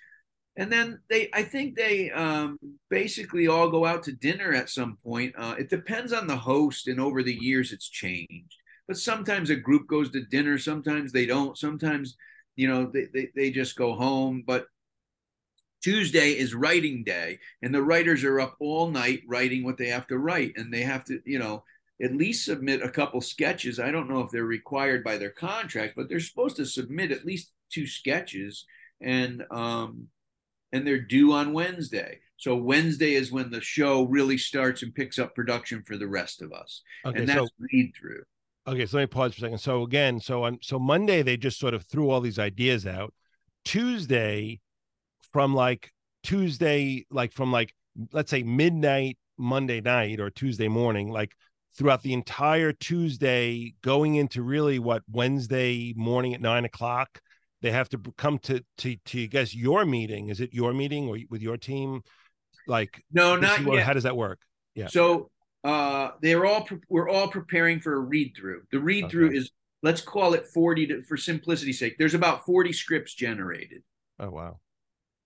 And 0.55 0.71
then 0.71 0.99
they 1.07 1.29
i 1.31 1.43
think 1.43 1.75
they 1.75 2.09
um, 2.09 2.57
basically 2.89 3.47
all 3.47 3.69
go 3.69 3.85
out 3.85 4.01
to 4.05 4.11
dinner 4.11 4.55
at 4.55 4.71
some 4.71 4.97
point. 5.03 5.35
Uh, 5.37 5.53
it 5.59 5.69
depends 5.69 6.13
on 6.13 6.25
the 6.25 6.35
host 6.51 6.87
and 6.87 6.99
over 6.99 7.21
the 7.21 7.37
years 7.39 7.71
it's 7.71 7.87
changed. 7.87 8.55
But 8.87 8.97
sometimes 8.97 9.51
a 9.51 9.55
group 9.55 9.87
goes 9.87 10.09
to 10.11 10.25
dinner 10.25 10.57
sometimes 10.57 11.11
they 11.11 11.27
don't 11.27 11.55
sometimes 11.55 12.17
you 12.57 12.67
know 12.67 12.85
they, 12.85 13.05
they, 13.13 13.29
they 13.33 13.51
just 13.51 13.77
go 13.77 13.93
home 13.93 14.43
but 14.45 14.67
Tuesday 15.81 16.31
is 16.31 16.53
writing 16.53 17.03
day, 17.03 17.39
and 17.61 17.73
the 17.73 17.81
writers 17.81 18.23
are 18.23 18.39
up 18.39 18.55
all 18.59 18.89
night 18.89 19.21
writing 19.27 19.63
what 19.63 19.77
they 19.77 19.87
have 19.87 20.07
to 20.07 20.17
write, 20.17 20.53
and 20.57 20.73
they 20.73 20.81
have 20.81 21.05
to, 21.05 21.21
you 21.23 21.39
know, 21.39 21.63
at 22.01 22.15
least 22.15 22.45
submit 22.45 22.81
a 22.81 22.89
couple 22.89 23.21
sketches. 23.21 23.79
I 23.79 23.91
don't 23.91 24.09
know 24.09 24.21
if 24.21 24.31
they're 24.31 24.43
required 24.43 25.03
by 25.03 25.17
their 25.17 25.29
contract, 25.29 25.93
but 25.95 26.09
they're 26.09 26.19
supposed 26.19 26.57
to 26.57 26.65
submit 26.65 27.11
at 27.11 27.25
least 27.25 27.51
two 27.71 27.87
sketches, 27.87 28.65
and 29.01 29.43
um, 29.51 30.07
and 30.71 30.85
they're 30.85 30.99
due 30.99 31.31
on 31.33 31.53
Wednesday. 31.53 32.19
So 32.37 32.55
Wednesday 32.55 33.13
is 33.13 33.31
when 33.31 33.49
the 33.49 33.61
show 33.61 34.03
really 34.03 34.37
starts 34.37 34.83
and 34.83 34.93
picks 34.93 35.17
up 35.17 35.35
production 35.35 35.83
for 35.83 35.97
the 35.97 36.07
rest 36.07 36.41
of 36.41 36.53
us, 36.53 36.81
okay, 37.05 37.19
and 37.19 37.29
that's 37.29 37.39
so, 37.39 37.47
read 37.71 37.93
through. 37.97 38.23
Okay, 38.67 38.85
so 38.85 38.97
let 38.97 39.03
me 39.03 39.07
pause 39.07 39.33
for 39.33 39.37
a 39.37 39.41
second. 39.41 39.57
So 39.59 39.83
again, 39.83 40.19
so 40.19 40.43
on 40.43 40.59
so 40.61 40.77
Monday 40.77 41.21
they 41.21 41.37
just 41.37 41.59
sort 41.59 41.73
of 41.73 41.83
threw 41.83 42.09
all 42.09 42.19
these 42.21 42.39
ideas 42.39 42.85
out. 42.85 43.13
Tuesday 43.63 44.59
from 45.31 45.53
like 45.55 45.91
Tuesday, 46.23 47.05
like 47.09 47.31
from 47.31 47.51
like 47.51 47.73
let's 48.11 48.29
say 48.29 48.43
midnight 48.43 49.17
Monday 49.37 49.79
night 49.79 50.19
or 50.19 50.29
Tuesday 50.29 50.67
morning, 50.67 51.09
like 51.09 51.31
throughout 51.77 52.01
the 52.01 52.11
entire 52.13 52.73
Tuesday, 52.73 53.73
going 53.81 54.15
into 54.15 54.41
really 54.41 54.79
what 54.79 55.03
Wednesday 55.09 55.93
morning 55.95 56.33
at 56.33 56.41
nine 56.41 56.65
o'clock, 56.65 57.21
they 57.61 57.71
have 57.71 57.87
to 57.89 57.99
come 58.17 58.37
to 58.39 58.61
to 58.79 58.97
to 59.05 59.23
I 59.23 59.27
guess 59.27 59.55
your 59.55 59.85
meeting. 59.85 60.27
Is 60.29 60.41
it 60.41 60.53
your 60.53 60.73
meeting 60.73 61.07
or 61.07 61.17
with 61.29 61.41
your 61.41 61.57
team? 61.57 62.01
like 62.67 63.01
no, 63.11 63.37
not 63.37 63.63
what- 63.63 63.75
yet. 63.75 63.85
how 63.85 63.93
does 63.93 64.03
that 64.03 64.17
work? 64.17 64.39
Yeah. 64.75 64.87
So 64.87 65.29
uh, 65.63 66.11
they're 66.21 66.45
all 66.45 66.63
pre- 66.63 66.79
we're 66.89 67.09
all 67.09 67.27
preparing 67.27 67.79
for 67.79 67.93
a 67.95 67.99
read 67.99 68.33
through. 68.37 68.63
The 68.71 68.79
read 68.79 69.09
through 69.09 69.27
Okay. 69.27 69.37
is 69.37 69.51
let's 69.83 70.01
call 70.01 70.33
it 70.33 70.47
forty 70.47 70.87
to, 70.87 71.01
for 71.03 71.17
simplicity's 71.17 71.79
sake. 71.79 71.97
There's 71.97 72.13
about 72.13 72.45
forty 72.45 72.73
scripts 72.73 73.13
generated, 73.13 73.83
Oh 74.19 74.29
wow. 74.29 74.59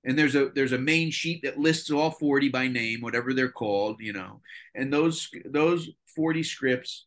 and 0.03 0.17
there's 0.17 0.35
a 0.35 0.49
there's 0.55 0.71
a 0.73 0.77
main 0.79 1.11
sheet 1.11 1.41
that 1.43 1.57
lists 1.59 1.91
all 1.91 2.11
forty 2.11 2.49
by 2.49 2.67
name, 2.67 3.01
whatever 3.01 3.33
they're 3.33 3.51
called, 3.51 3.97
you 3.99 4.13
know. 4.13 4.41
And 4.75 4.91
those 4.91 5.29
those 5.45 5.89
forty 6.15 6.43
scripts, 6.43 7.05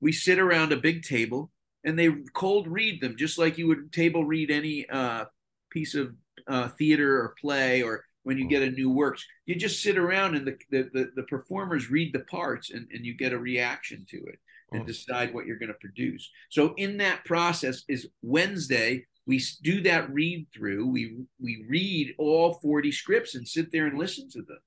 we 0.00 0.12
sit 0.12 0.38
around 0.38 0.72
a 0.72 0.76
big 0.76 1.02
table 1.02 1.50
and 1.84 1.98
they 1.98 2.10
cold 2.34 2.66
read 2.68 3.00
them 3.00 3.16
just 3.16 3.38
like 3.38 3.56
you 3.58 3.68
would 3.68 3.92
table 3.92 4.24
read 4.24 4.50
any 4.50 4.88
uh, 4.88 5.24
piece 5.70 5.94
of 5.94 6.14
uh, 6.48 6.68
theater 6.68 7.16
or 7.20 7.34
play 7.40 7.82
or 7.82 8.04
when 8.26 8.36
you 8.36 8.48
get 8.48 8.64
a 8.64 8.70
new 8.72 8.90
works. 8.90 9.24
You 9.44 9.54
just 9.54 9.80
sit 9.80 9.96
around 9.96 10.34
and 10.34 10.44
the 10.44 10.56
the, 10.72 10.90
the, 10.92 11.10
the 11.14 11.22
performers 11.22 11.92
read 11.92 12.12
the 12.12 12.24
parts 12.24 12.72
and, 12.72 12.88
and 12.92 13.06
you 13.06 13.16
get 13.16 13.32
a 13.32 13.38
reaction 13.38 14.04
to 14.10 14.16
it 14.16 14.40
and 14.72 14.82
Mm. 14.82 14.86
decide 14.88 15.32
what 15.32 15.46
you're 15.46 15.60
going 15.60 15.68
to 15.72 15.78
produce. 15.86 16.28
So 16.50 16.74
in 16.76 16.96
that 16.96 17.24
process 17.24 17.84
is 17.88 18.08
wednesday 18.22 19.06
we 19.26 19.40
do 19.62 19.80
that 19.82 20.12
read 20.12 20.48
through 20.52 20.88
we 20.88 21.18
we 21.40 21.64
read 21.68 22.16
all 22.18 22.54
40 22.54 22.90
scripts 22.90 23.36
and 23.36 23.46
sit 23.46 23.70
there 23.70 23.86
and 23.86 23.96
listen 23.96 24.28
to 24.30 24.42
them. 24.42 24.58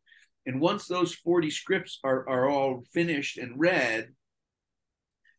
And 0.45 0.61
once 0.61 0.87
those 0.87 1.13
40 1.13 1.49
scripts 1.51 1.99
are, 2.05 2.27
are 2.29 2.49
all 2.49 2.85
finished 2.93 3.37
and 3.37 3.59
read 3.59 4.07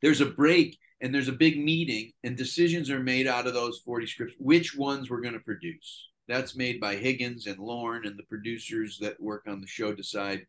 there's 0.02 0.20
a 0.20 0.26
break 0.26 0.78
and 1.00 1.14
there's 1.14 1.28
a 1.28 1.32
big 1.46 1.56
meeting 1.58 2.12
and 2.22 2.36
decisions 2.36 2.90
are 2.90 3.00
made 3.00 3.26
out 3.26 3.46
of 3.46 3.54
those 3.54 3.78
40 3.78 4.06
scripts 4.06 4.34
which 4.38 4.76
ones 4.76 5.08
we're 5.08 5.22
going 5.22 5.32
to 5.40 5.40
produce 5.40 6.09
that's 6.30 6.54
made 6.56 6.80
by 6.80 6.94
higgins 6.96 7.46
and 7.46 7.58
lorne 7.58 8.06
and 8.06 8.18
the 8.18 8.22
producers 8.24 8.98
that 9.00 9.20
work 9.20 9.44
on 9.46 9.60
the 9.60 9.66
show 9.66 9.92
decide 9.92 10.46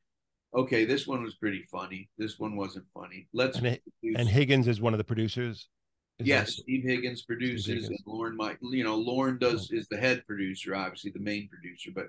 okay 0.56 0.86
this 0.86 1.08
one 1.08 1.24
was 1.24 1.36
pretty 1.36 1.63
funny 1.72 2.10
this 2.17 2.38
one 2.39 2.56
wasn't 2.56 2.86
funny 2.94 3.28
let's 3.34 3.58
And 3.58 3.67
it- 3.67 3.82
And 4.15 4.28
Higgins 4.30 4.67
is 4.67 4.80
one 4.82 4.94
of 4.94 4.98
the 4.98 5.04
producers. 5.04 5.67
Is 6.20 6.28
yes 6.28 6.46
that- 6.56 6.62
steve 6.63 6.84
higgins 6.84 7.24
produces 7.24 7.65
Higgins. 7.67 7.88
and 7.89 8.00
lorne 8.06 8.38
might 8.38 8.58
you 8.62 8.84
know 8.84 8.96
lorne 8.96 9.38
does 9.39 9.70
oh. 9.74 9.78
is 9.78 9.88
the 9.89 9.98
head 9.98 10.24
producer 10.28 10.76
obviously 10.76 11.12
the 11.12 11.20
main 11.20 11.50
producer 11.50 11.89
but 11.94 12.08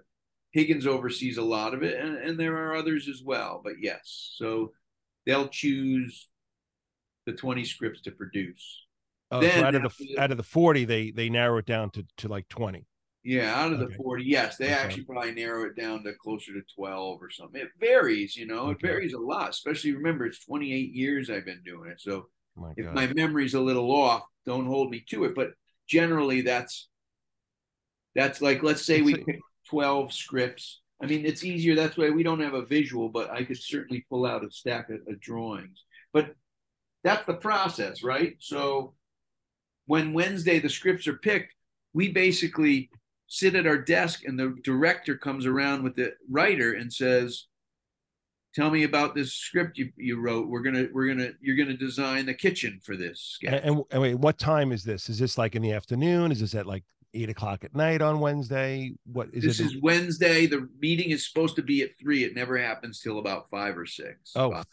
higgins 0.52 0.86
oversees 0.86 1.38
a 1.38 1.42
lot 1.42 1.72
of 1.72 1.82
it 1.82 1.98
and, 1.98 2.16
and 2.18 2.38
there 2.38 2.56
are 2.56 2.74
others 2.76 3.08
as 3.08 3.22
well 3.24 3.60
but 3.64 3.74
yes 3.80 4.32
so 4.36 4.72
they'll 5.24 5.48
choose 5.48 6.28
the 7.26 7.32
20 7.32 7.64
scripts 7.64 8.00
to 8.02 8.10
produce 8.10 8.84
Oh, 9.30 9.40
so 9.40 9.48
out 9.64 9.74
of 9.74 9.82
the 9.82 9.88
the- 9.98 10.18
out 10.18 10.30
of 10.30 10.36
the 10.36 10.42
forty, 10.42 10.84
they 10.84 11.10
they 11.10 11.30
narrow 11.30 11.56
it 11.56 11.64
down 11.64 11.88
to 11.92 12.04
to 12.18 12.28
like 12.28 12.46
twenty. 12.50 12.84
Yeah, 13.24 13.54
out 13.54 13.72
of 13.72 13.78
the 13.78 13.86
Okay. 13.86 13.94
40, 13.94 14.24
yes, 14.24 14.56
they 14.56 14.74
Okay. 14.74 14.74
actually 14.74 15.04
probably 15.04 15.32
narrow 15.32 15.64
it 15.66 15.76
down 15.76 16.02
to 16.04 16.12
closer 16.14 16.52
to 16.54 16.62
12 16.74 17.22
or 17.22 17.30
something. 17.30 17.60
It 17.60 17.70
varies, 17.78 18.36
you 18.36 18.46
know, 18.46 18.70
it 18.70 18.80
varies 18.80 19.12
a 19.12 19.18
lot, 19.18 19.50
especially 19.50 19.92
remember 19.92 20.26
it's 20.26 20.44
28 20.44 20.92
years 20.92 21.30
I've 21.30 21.44
been 21.44 21.62
doing 21.64 21.90
it. 21.90 22.00
So 22.00 22.28
My 22.56 22.72
if 22.76 22.84
God. 22.86 22.94
my 22.94 23.06
memory's 23.14 23.54
a 23.54 23.60
little 23.60 23.90
off, 23.92 24.24
don't 24.44 24.66
hold 24.66 24.90
me 24.90 25.00
to 25.10 25.24
it. 25.24 25.34
But 25.36 25.52
generally, 25.86 26.40
that's 26.42 26.88
that's 28.14 28.42
like 28.42 28.62
let's 28.62 28.84
say 28.84 28.96
It's 28.98 29.06
we 29.06 29.14
pick 29.14 29.38
12 29.68 30.12
scripts. 30.12 30.80
I 31.02 31.06
mean, 31.06 31.24
it's 31.24 31.44
easier. 31.44 31.74
That's 31.74 31.96
why 31.96 32.10
we 32.10 32.22
don't 32.22 32.40
have 32.40 32.54
a 32.54 32.64
visual, 32.66 33.08
but 33.08 33.30
I 33.30 33.44
could 33.44 33.60
certainly 33.60 34.04
pull 34.08 34.26
out 34.26 34.44
a 34.44 34.50
stack 34.50 34.90
of, 34.90 35.00
of 35.08 35.20
drawings. 35.20 35.84
But 36.12 36.34
that's 37.04 37.24
the 37.26 37.34
process, 37.34 38.02
right? 38.02 38.34
So 38.40 38.94
when 39.86 40.12
Wednesday 40.12 40.58
the 40.60 40.68
scripts 40.68 41.08
are 41.08 41.18
picked, 41.18 41.54
we 41.92 42.12
basically 42.12 42.90
sit 43.32 43.54
at 43.54 43.66
our 43.66 43.78
desk 43.78 44.24
and 44.26 44.38
the 44.38 44.54
director 44.62 45.16
comes 45.16 45.46
around 45.46 45.82
with 45.82 45.96
the 45.96 46.12
writer 46.30 46.74
and 46.74 46.92
says, 46.92 47.46
Tell 48.54 48.68
me 48.68 48.82
about 48.82 49.14
this 49.14 49.32
script 49.32 49.78
you, 49.78 49.90
you 49.96 50.20
wrote. 50.20 50.46
We're 50.46 50.60
gonna 50.60 50.86
we're 50.92 51.06
gonna 51.08 51.30
you're 51.40 51.56
gonna 51.56 51.74
design 51.74 52.26
the 52.26 52.34
kitchen 52.34 52.78
for 52.84 52.98
this 52.98 53.38
and, 53.42 53.54
and, 53.54 53.82
and 53.90 54.02
wait, 54.02 54.14
what 54.16 54.38
time 54.38 54.72
is 54.72 54.84
this? 54.84 55.08
Is 55.08 55.18
this 55.18 55.38
like 55.38 55.56
in 55.56 55.62
the 55.62 55.72
afternoon? 55.72 56.30
Is 56.30 56.40
this 56.40 56.54
at 56.54 56.66
like 56.66 56.84
eight 57.14 57.30
o'clock 57.30 57.64
at 57.64 57.74
night 57.74 58.02
on 58.02 58.20
Wednesday? 58.20 58.92
What 59.10 59.30
is 59.32 59.42
this 59.42 59.60
it? 59.60 59.64
is 59.64 59.76
Wednesday. 59.80 60.44
The 60.44 60.68
meeting 60.78 61.12
is 61.12 61.26
supposed 61.26 61.56
to 61.56 61.62
be 61.62 61.80
at 61.80 61.92
three. 61.98 62.24
It 62.24 62.34
never 62.34 62.58
happens 62.58 63.00
till 63.00 63.18
about 63.18 63.48
five 63.48 63.78
or 63.78 63.86
six. 63.86 64.32
oh, 64.36 64.50
Five. 64.52 64.66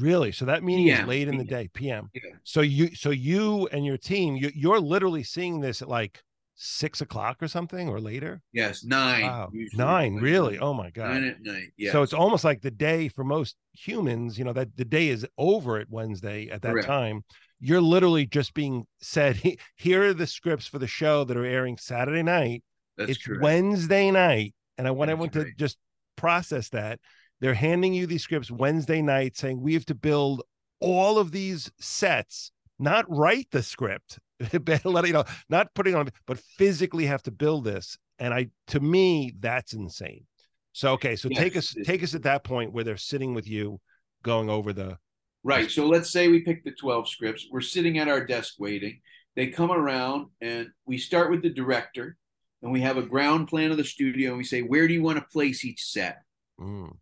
really? 0.00 0.32
So 0.32 0.46
that 0.46 0.64
meeting 0.64 0.88
is 0.88 0.98
PM, 0.98 1.08
late 1.08 1.28
in 1.28 1.38
the 1.38 1.44
day, 1.44 1.70
PM. 1.72 2.10
Yeah. 2.12 2.22
So 2.42 2.62
you, 2.62 2.96
so 2.96 3.10
you 3.10 3.68
and 3.70 3.86
your 3.86 3.96
team, 3.96 4.34
you, 4.34 4.50
you're 4.52 4.80
literally 4.80 5.22
seeing 5.22 5.60
this 5.60 5.82
at 5.82 5.88
like 5.88 6.20
six 6.62 7.00
o'clock 7.00 7.42
or 7.42 7.48
something 7.48 7.88
or 7.88 7.98
later. 8.00 8.42
Yes, 8.52 8.84
nine. 8.84 9.22
Wow, 9.22 9.50
nine, 9.72 10.14
Like 10.14 10.22
really? 10.22 10.58
Oh 10.58 10.74
my 10.74 10.90
god. 10.90 11.14
Nine 11.14 11.24
at 11.24 11.40
night. 11.40 11.72
Yeah. 11.78 11.92
So 11.92 12.02
it's 12.02 12.12
almost 12.12 12.44
like 12.44 12.60
the 12.60 12.70
day 12.70 13.08
for 13.08 13.24
most 13.24 13.56
humans, 13.72 14.38
you 14.38 14.44
know, 14.44 14.52
that 14.52 14.76
the 14.76 14.84
day 14.84 15.08
is 15.08 15.26
over 15.38 15.78
at 15.78 15.88
Wednesday 15.88 16.50
at 16.50 16.60
that 16.62 16.72
Correct. 16.72 16.86
time. 16.86 17.24
You're 17.60 17.80
literally 17.80 18.26
just 18.26 18.52
being 18.52 18.86
said, 19.00 19.40
here 19.76 20.04
are 20.04 20.14
the 20.14 20.26
scripts 20.26 20.66
for 20.66 20.78
the 20.78 20.86
show 20.86 21.24
that 21.24 21.36
are 21.36 21.46
airing 21.46 21.78
Saturday 21.78 22.22
night. 22.22 22.62
that's 22.98 23.12
it's 23.12 23.24
correct. 23.24 23.42
Wednesday 23.42 24.10
night. 24.10 24.54
And 24.76 24.86
I 24.86 24.90
want 24.90 25.08
That's 25.08 25.12
everyone 25.14 25.46
to 25.46 25.52
just 25.58 25.78
process 26.16 26.68
that. 26.70 27.00
They're 27.40 27.54
handing 27.54 27.94
you 27.94 28.06
these 28.06 28.22
scripts 28.22 28.50
Wednesday 28.50 29.00
night 29.00 29.36
saying, 29.36 29.62
we 29.62 29.72
have 29.74 29.86
to 29.86 29.94
build 29.94 30.42
all 30.78 31.18
of 31.18 31.32
these 31.32 31.70
sets, 31.80 32.52
not 32.80 33.04
write 33.08 33.48
the 33.52 33.62
script, 33.62 34.18
let 34.84 35.06
you 35.06 35.12
know, 35.12 35.24
not 35.48 35.72
putting 35.74 35.94
on, 35.94 36.08
but 36.26 36.38
physically 36.38 37.06
have 37.06 37.22
to 37.24 37.30
build 37.30 37.64
this. 37.64 37.96
And 38.18 38.34
I, 38.34 38.48
to 38.68 38.80
me, 38.80 39.34
that's 39.38 39.72
insane. 39.72 40.26
So, 40.72 40.92
okay. 40.92 41.16
So 41.16 41.28
take 41.28 41.56
us, 41.56 41.74
take 41.84 42.02
us 42.02 42.14
at 42.14 42.22
that 42.24 42.44
point 42.44 42.72
where 42.72 42.84
they're 42.84 42.96
sitting 42.96 43.34
with 43.34 43.48
you 43.48 43.80
going 44.22 44.50
over 44.50 44.72
the, 44.72 44.98
Right. 45.42 45.70
So 45.70 45.86
let's 45.86 46.12
say 46.12 46.28
we 46.28 46.40
pick 46.40 46.64
the 46.64 46.72
12 46.72 47.08
scripts. 47.08 47.46
We're 47.50 47.60
sitting 47.60 47.98
at 47.98 48.08
our 48.08 48.24
desk 48.24 48.54
waiting. 48.58 49.00
They 49.36 49.46
come 49.46 49.72
around 49.72 50.26
and 50.40 50.68
we 50.86 50.98
start 50.98 51.30
with 51.30 51.42
the 51.42 51.50
director 51.50 52.16
and 52.62 52.72
we 52.72 52.80
have 52.80 52.98
a 52.98 53.02
ground 53.02 53.48
plan 53.48 53.70
of 53.70 53.76
the 53.76 53.84
studio 53.84 54.30
and 54.30 54.38
we 54.38 54.44
say, 54.44 54.60
where 54.60 54.86
do 54.86 54.92
you 54.92 55.02
want 55.02 55.18
to 55.18 55.24
place 55.32 55.64
each 55.64 55.84
set? 55.84 56.18
Mm, 56.60 56.94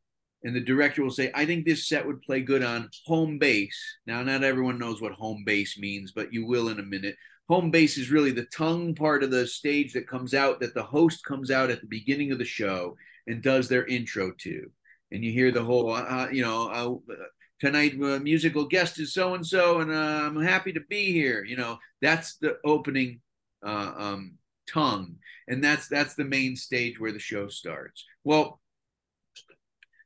And 0.45 0.55
the 0.55 0.61
director 0.61 1.03
will 1.03 1.11
say, 1.11 1.31
I 1.35 1.45
think 1.45 1.65
this 1.65 1.89
set 1.89 2.07
would 2.07 2.23
play 2.23 2.41
good 2.41 2.63
on 2.63 2.91
home 3.05 3.39
base. 3.39 3.79
Now, 4.07 4.23
not 4.23 4.45
everyone 4.45 4.79
knows 4.79 5.01
what 5.01 5.13
home 5.13 5.43
base 5.45 5.79
means, 5.79 6.13
but 6.13 6.33
you 6.33 6.47
will 6.47 6.69
in 6.69 6.79
a 6.79 6.85
minute. 6.85 7.17
Home 7.49 7.71
base 7.71 7.99
is 7.99 8.11
really 8.11 8.31
the 8.31 8.45
tongue 8.45 8.95
part 8.95 9.25
of 9.25 9.31
the 9.31 9.47
stage 9.47 9.93
that 9.95 10.07
comes 10.07 10.35
out, 10.35 10.61
that 10.61 10.75
the 10.75 10.83
host 10.83 11.25
comes 11.25 11.51
out 11.51 11.71
at 11.71 11.81
the 11.81 11.87
beginning 11.87 12.31
of 12.31 12.39
the 12.39 12.45
show 12.45 12.97
and 13.27 13.43
does 13.43 13.69
their 13.69 13.87
intro 13.87 14.33
to. 14.39 14.71
And 15.11 15.25
you 15.25 15.33
hear 15.33 15.51
the 15.51 15.65
whole, 15.65 15.93
uh, 15.93 16.29
you 16.31 16.43
know, 16.43 17.01
uh, 17.11 17.15
tonight 17.59 17.95
uh, 17.95 18.19
musical 18.19 18.67
guest 18.67 19.01
is 19.01 19.13
so 19.13 19.35
and 19.35 19.47
so, 19.47 19.81
and 19.81 19.91
uh, 19.91 19.95
I'm 20.27 20.41
happy 20.41 20.73
to 20.73 20.81
be 20.89 21.13
here. 21.13 21.45
You 21.45 21.57
know, 21.57 21.79
that's 22.01 22.37
the 22.37 22.59
opening 22.65 23.21
uh, 23.67 23.93
um, 23.97 24.35
tongue, 24.69 25.17
and 25.49 25.63
that's 25.63 25.89
that's 25.89 26.15
the 26.15 26.25
main 26.25 26.57
stage 26.57 27.01
where 27.01 27.13
the 27.13 27.19
show 27.19 27.49
starts. 27.49 28.05
Well, 28.25 28.61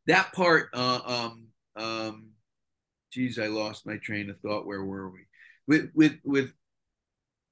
that 0.06 0.32
part, 0.32 0.68
uh, 0.74 1.00
um, 1.04 1.46
um, 1.76 2.30
geez, 3.12 3.38
I 3.38 3.46
lost 3.46 3.86
my 3.86 3.96
train 3.98 4.30
of 4.30 4.38
thought. 4.40 4.66
Where 4.66 4.84
were 4.84 5.10
we? 5.10 5.20
With 5.68 5.90
with 5.94 6.18
with 6.24 6.52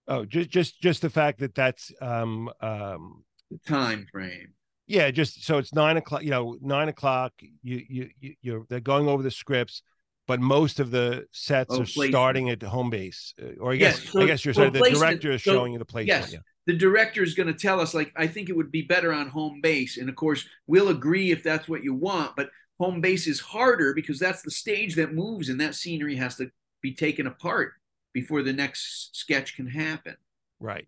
oh, 0.08 0.24
just, 0.24 0.50
just, 0.50 0.80
just 0.80 1.02
the 1.02 1.10
fact 1.10 1.38
that 1.40 1.54
that's, 1.54 1.92
um, 2.00 2.50
um, 2.60 3.24
the 3.50 3.58
time 3.66 4.06
frame. 4.10 4.48
yeah 4.86 5.10
just 5.10 5.44
so 5.44 5.58
it's 5.58 5.72
nine 5.74 5.96
o'clock 5.96 6.22
you 6.22 6.30
know 6.30 6.56
nine 6.60 6.88
o'clock 6.88 7.32
you 7.62 7.82
you, 7.88 8.10
you 8.20 8.34
you're 8.42 8.66
they're 8.68 8.78
going 8.80 9.08
over 9.08 9.22
the 9.24 9.30
scripts 9.30 9.82
but 10.28 10.38
most 10.40 10.78
of 10.78 10.92
the 10.92 11.24
sets 11.32 11.70
Oh, 11.74 11.80
are 11.82 11.84
placement. 11.84 12.12
starting 12.12 12.50
at 12.50 12.62
home 12.62 12.90
base 12.90 13.34
uh, 13.42 13.46
or 13.60 13.72
i 13.72 13.74
Yes, 13.74 14.00
guess 14.00 14.12
so- 14.12 14.20
i 14.22 14.26
guess 14.26 14.44
you're 14.44 14.54
saying 14.54 14.72
the 14.72 14.90
director 14.90 15.32
is 15.32 15.42
so- 15.42 15.52
showing 15.52 15.72
you 15.72 15.78
the 15.80 15.84
placement 15.84 16.22
yes. 16.22 16.32
yeah 16.32 16.38
The 16.70 16.76
director 16.76 17.24
is 17.24 17.34
going 17.34 17.48
to 17.48 17.52
tell 17.52 17.80
us, 17.80 17.94
like, 17.94 18.12
I 18.14 18.28
think 18.28 18.48
it 18.48 18.56
would 18.56 18.70
be 18.70 18.82
better 18.82 19.12
on 19.12 19.26
home 19.26 19.60
base, 19.60 19.96
and 19.96 20.08
of 20.08 20.14
course, 20.14 20.46
we'll 20.68 20.90
agree 20.90 21.32
if 21.32 21.42
that's 21.42 21.68
what 21.68 21.82
you 21.82 21.94
want. 21.94 22.36
But 22.36 22.50
home 22.78 23.00
base 23.00 23.26
is 23.26 23.40
harder 23.40 23.92
because 23.92 24.20
that's 24.20 24.42
the 24.42 24.52
stage 24.52 24.94
that 24.94 25.12
moves, 25.12 25.48
and 25.48 25.60
that 25.60 25.74
scenery 25.74 26.14
has 26.14 26.36
to 26.36 26.48
be 26.80 26.94
taken 26.94 27.26
apart 27.26 27.72
before 28.12 28.44
the 28.44 28.52
next 28.52 29.16
sketch 29.16 29.56
can 29.56 29.66
happen. 29.66 30.14
right 30.60 30.86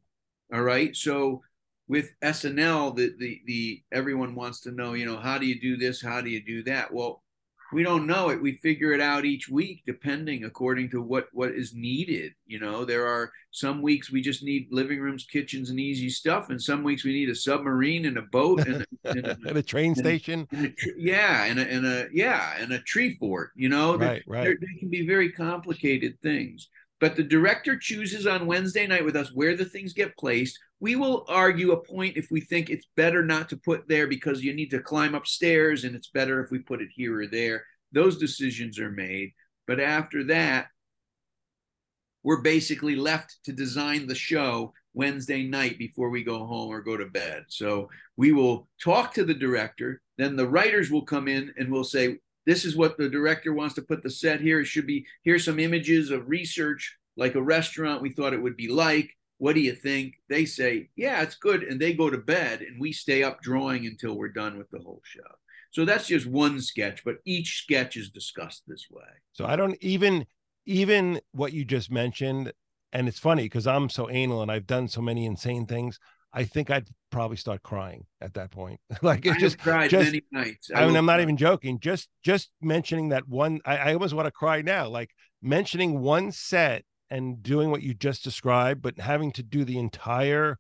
All 0.55 0.63
right. 0.63 0.95
So 0.95 1.43
with 1.89 2.15
SNL, 2.23 2.95
the 2.95 3.17
the 3.19 3.43
the 3.45 3.83
everyone 3.91 4.37
wants 4.37 4.61
to 4.61 4.71
know, 4.71 4.93
you 4.93 5.05
know, 5.05 5.17
how 5.17 5.37
do 5.37 5.47
you 5.47 5.61
do 5.61 5.77
this? 5.77 6.01
How 6.01 6.21
do 6.21 6.31
you 6.31 6.45
do 6.45 6.63
that? 6.63 6.95
Well, 6.95 7.25
we 7.73 7.83
don't 7.83 8.07
know 8.07 8.29
it. 8.31 8.41
We 8.41 8.53
figure 8.55 8.93
it 8.93 9.01
out 9.01 9.25
each 9.25 9.49
week, 9.49 9.83
depending 9.87 10.45
according 10.45 10.91
to 10.91 11.03
what 11.03 11.29
what 11.33 11.53
is 11.53 11.75
needed. 11.75 12.33
You 12.47 12.61
know, 12.61 12.85
there 12.85 13.07
are 13.07 13.33
some 13.51 13.83
weeks 13.83 14.11
we 14.11 14.21
just 14.23 14.43
need 14.43 14.69
living 14.71 15.01
rooms, 15.01 15.25
kitchens, 15.25 15.71
and 15.71 15.79
easy 15.81 16.09
stuff, 16.11 16.51
and 16.51 16.61
some 16.61 16.83
weeks 16.83 17.05
we 17.05 17.13
need 17.13 17.31
a 17.31 17.35
submarine 17.35 18.07
and 18.07 18.17
a 18.19 18.23
boat 18.23 18.67
and, 18.67 18.83
a- 18.83 18.87
and, 19.11 19.27
a- 19.27 19.39
at 19.49 19.57
a 19.57 19.63
train 19.63 19.95
station 19.95 20.47
and 20.53 20.67
a 20.67 20.73
yeah, 20.97 21.45
and 21.45 21.59
a, 21.59 21.63
and 21.71 21.87
a 21.87 22.09
yeah, 22.13 22.55
and 22.59 22.73
a 22.73 22.79
tree 22.81 23.17
fort. 23.19 23.51
You 23.57 23.69
know, 23.69 23.97
right 23.97 24.23
right 24.27 24.57
they 24.61 24.79
can 24.79 24.89
be 24.91 25.07
very 25.07 25.31
complicated 25.33 26.21
things. 26.23 26.69
But 27.03 27.17
the 27.17 27.25
director 27.25 27.77
chooses 27.77 28.29
on 28.29 28.47
Wednesday 28.47 28.87
night 28.87 29.05
with 29.05 29.17
us 29.17 29.33
where 29.33 29.57
the 29.57 29.65
things 29.65 29.93
get 29.93 30.17
placed. 30.17 30.57
We 30.79 30.95
will 30.95 31.25
argue 31.27 31.73
a 31.73 31.83
point 31.83 32.17
if 32.17 32.31
we 32.31 32.41
think 32.41 32.71
it's 32.71 32.87
better 32.97 33.25
not 33.25 33.49
to 33.49 33.57
put 33.57 33.89
there 33.89 34.07
because 34.07 34.45
you 34.45 34.55
need 34.55 34.71
to 34.71 34.79
climb 34.79 35.17
upstairs 35.17 35.83
and 35.83 35.97
it's 35.97 36.11
better 36.11 36.45
if 36.45 36.53
we 36.53 36.61
put 36.61 36.81
it 36.81 36.91
here 36.95 37.21
or 37.21 37.27
there. 37.27 37.65
Those 37.91 38.19
decisions 38.19 38.79
are 38.79 38.93
made. 38.93 39.33
But 39.67 39.81
after 39.81 40.23
that, 40.29 40.69
we're 42.23 42.41
basically 42.41 42.95
left 42.95 43.37
to 43.47 43.53
design 43.53 44.07
the 44.07 44.15
show 44.15 44.73
Wednesday 44.95 45.43
night 45.43 45.79
before 45.79 46.09
we 46.09 46.23
go 46.23 46.47
home 46.47 46.71
or 46.71 46.83
go 46.83 46.97
to 46.97 47.07
bed. 47.07 47.47
So 47.49 47.91
we 48.17 48.31
will 48.31 48.69
talk 48.81 49.13
to 49.15 49.25
the 49.25 49.35
director, 49.35 50.01
then 50.19 50.37
the 50.37 50.47
writers 50.47 50.89
will 50.89 51.05
come 51.05 51.27
in 51.27 51.53
and 51.59 51.73
we'll 51.73 51.83
say, 51.83 52.19
this 52.47 52.65
is 52.65 52.77
what 52.77 52.97
the 52.97 53.09
director 53.09 53.53
wants 53.53 53.75
to 53.77 53.83
put 53.83 54.03
the 54.03 54.11
set 54.11 54.41
here. 54.41 54.61
It 54.61 54.67
should 54.67 54.87
be 54.87 55.07
here's 55.23 55.45
some 55.45 55.59
images 55.59 56.11
of 56.11 56.29
research, 56.29 56.97
like 57.17 57.35
a 57.35 57.43
restaurant 57.43 58.03
we 58.03 58.11
thought 58.11 58.35
it 58.35 58.43
would 58.43 58.57
be 58.57 58.69
like. 58.69 59.11
What 59.39 59.55
do 59.55 59.61
you 59.61 59.75
think? 59.75 60.15
They 60.29 60.45
say, 60.45 60.91
yeah, 60.95 61.23
it's 61.23 61.35
good. 61.35 61.65
And 61.65 61.81
they 61.81 61.95
go 61.95 62.09
to 62.09 62.19
bed 62.19 62.63
and 62.63 62.81
we 62.81 62.93
stay 62.93 63.25
up 63.25 63.43
drawing 63.43 63.87
until 63.87 64.15
we're 64.15 64.29
done 64.29 64.57
with 64.57 64.71
the 64.71 64.79
whole 64.79 65.03
show. 65.05 65.21
So 65.73 65.85
that's 65.85 66.07
just 66.07 66.27
one 66.27 66.61
sketch, 66.61 67.03
but 67.05 67.17
each 67.25 67.63
sketch 67.63 67.97
is 67.97 68.11
discussed 68.11 68.63
this 68.67 68.87
way. 68.91 69.03
So 69.33 69.47
I 69.47 69.57
don't 69.57 69.77
even 69.81 70.27
even 70.67 71.21
what 71.33 71.53
you 71.53 71.65
just 71.65 71.91
mentioned, 71.91 72.53
and 72.93 73.09
it's 73.09 73.19
funny 73.19 73.45
because 73.45 73.67
I'm 73.67 73.89
so 73.89 74.11
anal 74.11 74.43
and 74.43 74.51
I've 74.51 74.67
done 74.67 74.87
so 74.87 75.01
many 75.01 75.25
insane 75.27 75.67
things. 75.67 75.99
I 76.33 76.45
think 76.45 76.71
I'd 76.71 76.89
probably 77.13 77.37
start 77.37 77.63
crying 77.63 78.07
at 78.21 78.35
that 78.35 78.51
point. 78.51 78.81
like 79.03 79.25
it 79.25 79.37
I 79.37 79.39
just 79.39 79.59
cried 79.59 79.91
just, 79.91 80.07
many 80.07 80.23
nights. 80.33 80.71
I 80.75 80.87
mean, 80.87 80.97
oh, 80.97 80.99
I'm 80.99 81.07
not 81.07 81.15
cry. 81.15 81.23
even 81.23 81.37
joking. 81.37 81.79
Just 81.79 82.09
just 82.25 82.51
mentioning 82.61 83.11
that 83.11 83.29
one, 83.29 83.61
I, 83.65 83.77
I 83.77 83.93
almost 83.95 84.15
want 84.15 84.27
to 84.27 84.33
cry 84.33 84.63
now. 84.63 84.89
Like 84.89 85.11
mentioning 85.41 86.01
one 86.01 86.33
set 86.33 86.85
and 87.11 87.43
doing 87.43 87.71
what 87.71 87.83
you 87.83 87.95
just 87.95 88.25
described, 88.25 88.83
but 88.83 88.99
having 88.99 89.31
to 89.33 89.43
do 89.43 89.65
the 89.65 89.79
entire 89.79 90.59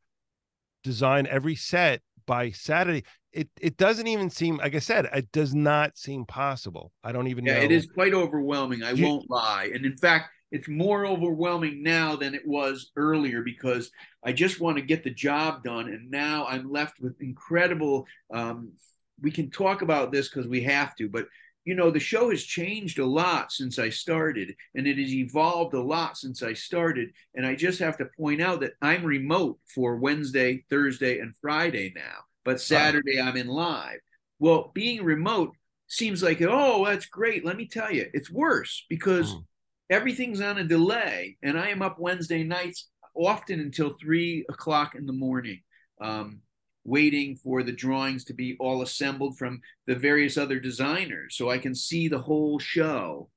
design, 0.84 1.26
every 1.26 1.56
set 1.56 2.02
by 2.26 2.50
Saturday. 2.50 3.04
It 3.32 3.48
it 3.60 3.78
doesn't 3.78 4.06
even 4.06 4.28
seem 4.28 4.58
like 4.58 4.74
I 4.74 4.78
said, 4.78 5.08
it 5.12 5.32
does 5.32 5.54
not 5.54 5.96
seem 5.96 6.26
possible. 6.26 6.92
I 7.02 7.12
don't 7.12 7.28
even 7.28 7.46
Yeah, 7.46 7.58
know. 7.58 7.64
it 7.64 7.72
is 7.72 7.86
quite 7.86 8.12
overwhelming. 8.12 8.82
I 8.82 8.90
You- 8.92 9.06
won't 9.06 9.30
lie. 9.30 9.70
And 9.74 9.86
in 9.86 9.96
fact, 9.96 10.28
it's 10.52 10.68
more 10.68 11.06
overwhelming 11.06 11.82
now 11.82 12.16
than 12.16 12.34
it 12.34 12.46
was 12.46 12.92
earlier 12.96 13.42
because 13.42 13.90
I 14.24 14.32
just 14.32 14.60
want 14.60 14.76
to 14.76 14.82
get 14.82 15.02
the 15.02 15.10
job 15.10 15.64
done. 15.64 15.88
And 15.88 16.10
now 16.10 16.46
I'm 16.46 16.70
left 16.70 17.00
with 17.00 17.20
incredible. 17.20 18.06
Um, 18.32 18.72
we 19.20 19.32
can 19.32 19.50
talk 19.50 19.82
about 19.82 20.12
this 20.12 20.28
because 20.28 20.46
we 20.48 20.62
have 20.64 20.94
to, 20.96 21.08
but 21.08 21.26
you 21.64 21.74
know, 21.76 21.90
the 21.92 22.00
show 22.00 22.30
has 22.30 22.42
changed 22.42 22.98
a 22.98 23.06
lot 23.06 23.52
since 23.52 23.78
I 23.78 23.88
started, 23.88 24.54
and 24.74 24.86
it 24.86 24.98
has 24.98 25.14
evolved 25.14 25.74
a 25.74 25.80
lot 25.82 26.16
since 26.18 26.42
I 26.42 26.54
started. 26.54 27.10
And 27.36 27.46
I 27.46 27.54
just 27.54 27.78
have 27.78 27.96
to 27.98 28.08
point 28.18 28.42
out 28.42 28.60
that 28.60 28.72
I'm 28.82 29.04
remote 29.04 29.58
for 29.72 29.96
Wednesday, 29.96 30.64
Thursday, 30.70 31.20
and 31.20 31.36
Friday 31.40 31.92
now, 31.94 32.24
but 32.44 32.60
Saturday 32.60 33.20
I'm 33.20 33.36
in 33.36 33.46
live. 33.46 34.00
Well, 34.40 34.72
being 34.74 35.04
remote 35.04 35.54
seems 35.86 36.22
like, 36.22 36.42
oh, 36.42 36.84
that's 36.84 37.06
great. 37.06 37.44
Let 37.44 37.56
me 37.56 37.68
tell 37.68 37.92
you, 37.92 38.10
it's 38.12 38.30
worse 38.30 38.84
because 38.88 39.36
Mm. 39.36 39.44
Everything's 39.92 40.40
on 40.40 40.58
a 40.58 40.64
delay, 40.64 41.36
and 41.42 41.58
I 41.58 41.68
am 41.68 41.82
up 41.82 41.98
Wednesday 41.98 42.42
nights 42.42 42.88
often 43.14 43.60
until 43.60 43.94
three 44.00 44.44
o'clock 44.48 44.94
in 44.94 45.04
the 45.04 45.12
morning, 45.12 45.60
um, 46.00 46.40
waiting 46.84 47.36
for 47.36 47.62
the 47.62 47.72
drawings 47.72 48.24
to 48.24 48.34
be 48.34 48.56
all 48.58 48.80
assembled 48.80 49.36
from 49.36 49.60
the 49.86 49.94
various 49.94 50.38
other 50.38 50.58
designers 50.58 51.36
so 51.36 51.50
I 51.50 51.58
can 51.58 51.74
see 51.74 52.08
the 52.08 52.18
whole 52.18 52.58
show 52.58 53.28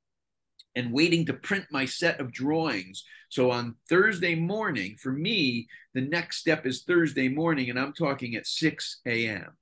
and 0.75 0.93
waiting 0.93 1.25
to 1.25 1.33
print 1.33 1.65
my 1.71 1.85
set 1.85 2.19
of 2.21 2.31
drawings. 2.31 3.03
So 3.29 3.51
on 3.51 3.75
Thursday 3.89 4.35
morning, 4.35 4.95
for 5.01 5.11
me, 5.11 5.67
the 5.93 6.01
next 6.01 6.37
step 6.37 6.65
is 6.65 6.83
Thursday 6.83 7.27
morning, 7.27 7.69
and 7.69 7.77
I'm 7.77 7.93
talking 7.93 8.35
at 8.35 8.47
6 8.47 9.01
a.m. 9.05 9.57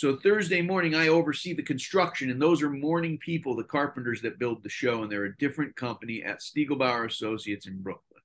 So 0.00 0.16
Thursday 0.16 0.62
morning, 0.62 0.94
I 0.94 1.08
oversee 1.08 1.52
the 1.52 1.62
construction, 1.62 2.30
and 2.30 2.40
those 2.40 2.62
are 2.62 2.70
morning 2.70 3.18
people, 3.18 3.54
the 3.54 3.64
carpenters 3.64 4.22
that 4.22 4.38
build 4.38 4.62
the 4.62 4.70
show, 4.70 5.02
and 5.02 5.12
they're 5.12 5.26
a 5.26 5.36
different 5.36 5.76
company 5.76 6.22
at 6.22 6.40
Stiegelbauer 6.40 7.04
Associates 7.04 7.66
in 7.66 7.82
Brooklyn. 7.82 8.22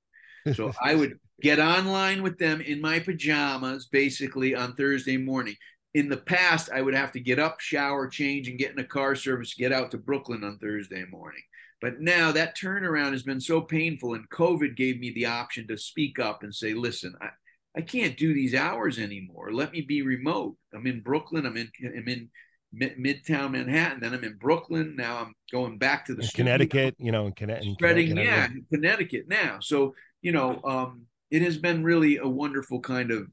So 0.54 0.72
I 0.82 0.94
would 0.94 1.18
get 1.42 1.58
online 1.58 2.22
with 2.22 2.38
them 2.38 2.62
in 2.62 2.80
my 2.80 2.98
pajamas, 2.98 3.88
basically 3.88 4.54
on 4.54 4.74
Thursday 4.74 5.18
morning. 5.18 5.54
In 5.92 6.08
the 6.08 6.16
past, 6.16 6.70
I 6.72 6.80
would 6.80 6.94
have 6.94 7.12
to 7.12 7.20
get 7.20 7.38
up, 7.38 7.60
shower, 7.60 8.08
change, 8.08 8.48
and 8.48 8.58
get 8.58 8.72
in 8.72 8.78
a 8.78 8.84
car 8.84 9.14
service, 9.14 9.52
get 9.52 9.70
out 9.70 9.90
to 9.90 9.98
Brooklyn 9.98 10.44
on 10.44 10.56
Thursday 10.56 11.04
morning. 11.10 11.42
But 11.82 12.00
now 12.00 12.32
that 12.32 12.56
turnaround 12.56 13.12
has 13.12 13.22
been 13.22 13.38
so 13.38 13.60
painful, 13.60 14.14
and 14.14 14.26
COVID 14.30 14.76
gave 14.76 14.98
me 14.98 15.10
the 15.10 15.26
option 15.26 15.68
to 15.68 15.76
speak 15.76 16.18
up 16.18 16.42
and 16.42 16.54
say, 16.54 16.72
listen, 16.72 17.14
I, 17.20 17.28
I 17.76 17.82
can't 17.82 18.16
do 18.16 18.32
these 18.32 18.54
hours 18.54 18.98
anymore. 18.98 19.52
Let 19.52 19.72
me 19.72 19.82
be 19.82 20.02
remote. 20.02 20.56
I'm 20.74 20.86
in 20.86 21.00
Brooklyn. 21.00 21.44
I'm 21.44 21.56
in 21.56 21.70
I'm 21.84 22.08
in 22.08 22.30
Mid- 22.72 22.98
Midtown 22.98 23.52
Manhattan. 23.52 24.00
Then 24.00 24.14
I'm 24.14 24.24
in 24.24 24.36
Brooklyn. 24.36 24.96
Now 24.96 25.18
I'm 25.18 25.34
going 25.52 25.76
back 25.78 26.06
to 26.06 26.14
the 26.14 26.22
in 26.22 26.28
Connecticut, 26.28 26.94
you 26.98 27.12
know, 27.12 27.26
in 27.26 27.32
Connecticut. 27.32 27.74
spreading, 27.74 28.16
yeah, 28.16 28.46
in 28.46 28.64
Connecticut 28.72 29.28
now. 29.28 29.58
So 29.60 29.94
you 30.22 30.32
know, 30.32 30.60
um, 30.64 31.02
it 31.30 31.42
has 31.42 31.58
been 31.58 31.84
really 31.84 32.16
a 32.16 32.26
wonderful 32.26 32.80
kind 32.80 33.10
of 33.10 33.28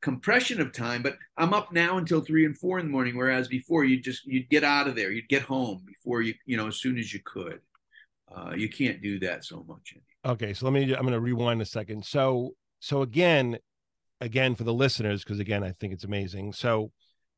compression 0.00 0.60
of 0.60 0.72
time. 0.72 1.02
But 1.02 1.16
I'm 1.36 1.52
up 1.52 1.72
now 1.72 1.98
until 1.98 2.20
three 2.20 2.46
and 2.46 2.56
four 2.56 2.78
in 2.78 2.86
the 2.86 2.92
morning, 2.92 3.16
whereas 3.16 3.48
before 3.48 3.84
you 3.84 4.00
just 4.00 4.24
you'd 4.24 4.48
get 4.48 4.62
out 4.64 4.86
of 4.86 4.94
there, 4.94 5.10
you'd 5.10 5.28
get 5.28 5.42
home 5.42 5.82
before 5.86 6.22
you 6.22 6.34
you 6.46 6.56
know 6.56 6.68
as 6.68 6.76
soon 6.76 6.98
as 6.98 7.12
you 7.12 7.20
could. 7.24 7.60
Uh, 8.34 8.52
you 8.56 8.68
can't 8.68 9.02
do 9.02 9.18
that 9.18 9.44
so 9.44 9.64
much 9.68 9.92
anymore. 9.92 10.34
Okay, 10.34 10.54
so 10.54 10.66
let 10.66 10.72
me. 10.72 10.84
I'm 10.94 11.02
going 11.02 11.12
to 11.12 11.20
rewind 11.20 11.60
a 11.60 11.66
second. 11.66 12.04
So, 12.04 12.54
so 12.80 13.02
again, 13.02 13.58
again 14.22 14.54
for 14.54 14.64
the 14.64 14.72
listeners, 14.72 15.24
because 15.24 15.40
again, 15.40 15.64
I 15.64 15.72
think 15.72 15.92
it's 15.92 16.04
amazing. 16.04 16.52
So, 16.52 16.92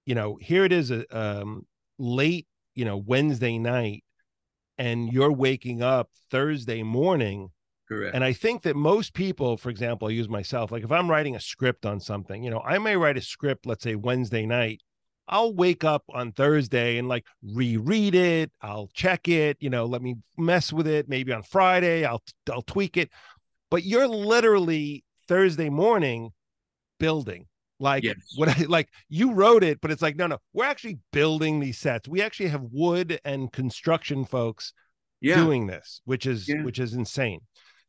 you 0.05 0.14
know, 0.14 0.38
here 0.40 0.64
it 0.64 0.73
is, 0.73 0.90
a 0.90 1.05
um, 1.16 1.66
late, 1.99 2.47
you 2.75 2.85
know, 2.85 2.97
Wednesday 2.97 3.59
night, 3.59 4.05
and 4.79 5.12
you're 5.12 5.33
waking 5.33 5.83
up 5.83 6.11
Thursday 6.31 6.83
morning. 6.83 7.49
Correct. 7.88 8.14
And 8.14 8.23
I 8.23 8.33
think 8.33 8.62
that 8.62 8.77
most 8.77 9.14
people, 9.14 9.57
for 9.57 9.70
example, 9.70 10.09
I 10.09 10.12
use 10.12 10.29
myself, 10.29 10.70
like 10.70 10.85
if 10.85 10.92
I'm 10.92 11.11
writing 11.11 11.37
a 11.37 11.40
script 11.40 11.87
on 11.87 12.01
something, 12.01 12.42
you 12.42 12.51
know, 12.51 12.61
I 12.61 12.79
may 12.79 12.97
write 12.97 13.16
a 13.16 13.23
script, 13.23 13.66
let's 13.66 13.83
say 13.83 13.94
Wednesday 13.94 14.47
night. 14.47 14.81
I'll 15.27 15.55
wake 15.55 15.85
up 15.85 16.05
on 16.11 16.33
Thursday 16.33 16.99
and 16.99 17.09
like 17.09 17.25
reread 17.42 18.14
it. 18.14 18.53
I'll 18.61 18.90
check 18.92 19.27
it, 19.27 19.57
you 19.59 19.70
know, 19.70 19.87
let 19.87 20.03
me 20.03 20.16
mess 20.37 20.70
with 20.70 20.87
it. 20.87 21.09
Maybe 21.09 21.33
on 21.33 21.42
Friday, 21.42 22.05
I'll 22.05 22.23
I'll 22.53 22.62
tweak 22.62 22.99
it. 22.99 23.11
But 23.70 23.85
you're 23.85 24.07
literally 24.07 25.03
Thursday 25.27 25.70
morning 25.70 26.31
building. 27.05 27.47
Like 27.81 28.05
Yes. 28.05 28.17
what 28.37 28.49
I 28.49 28.64
like 28.69 28.88
you 29.09 29.33
wrote 29.33 29.64
it, 29.64 29.81
but 29.81 29.90
it's 29.90 30.03
like, 30.03 30.17
no, 30.17 30.27
no, 30.27 30.38
we're 30.53 30.64
actually 30.64 30.99
building 31.12 31.61
these 31.61 31.79
sets. 31.79 32.09
We 32.09 32.23
actually 32.23 32.51
have 32.51 32.62
wood 32.71 33.21
and 33.25 33.53
construction 33.53 34.25
folks 34.25 34.73
yeah. 35.21 35.37
doing 35.37 35.67
this, 35.67 36.01
which 36.05 36.25
is 36.27 36.49
Yeah. 36.49 36.62
which 36.62 36.79
is 36.79 36.95
insane. 36.95 37.40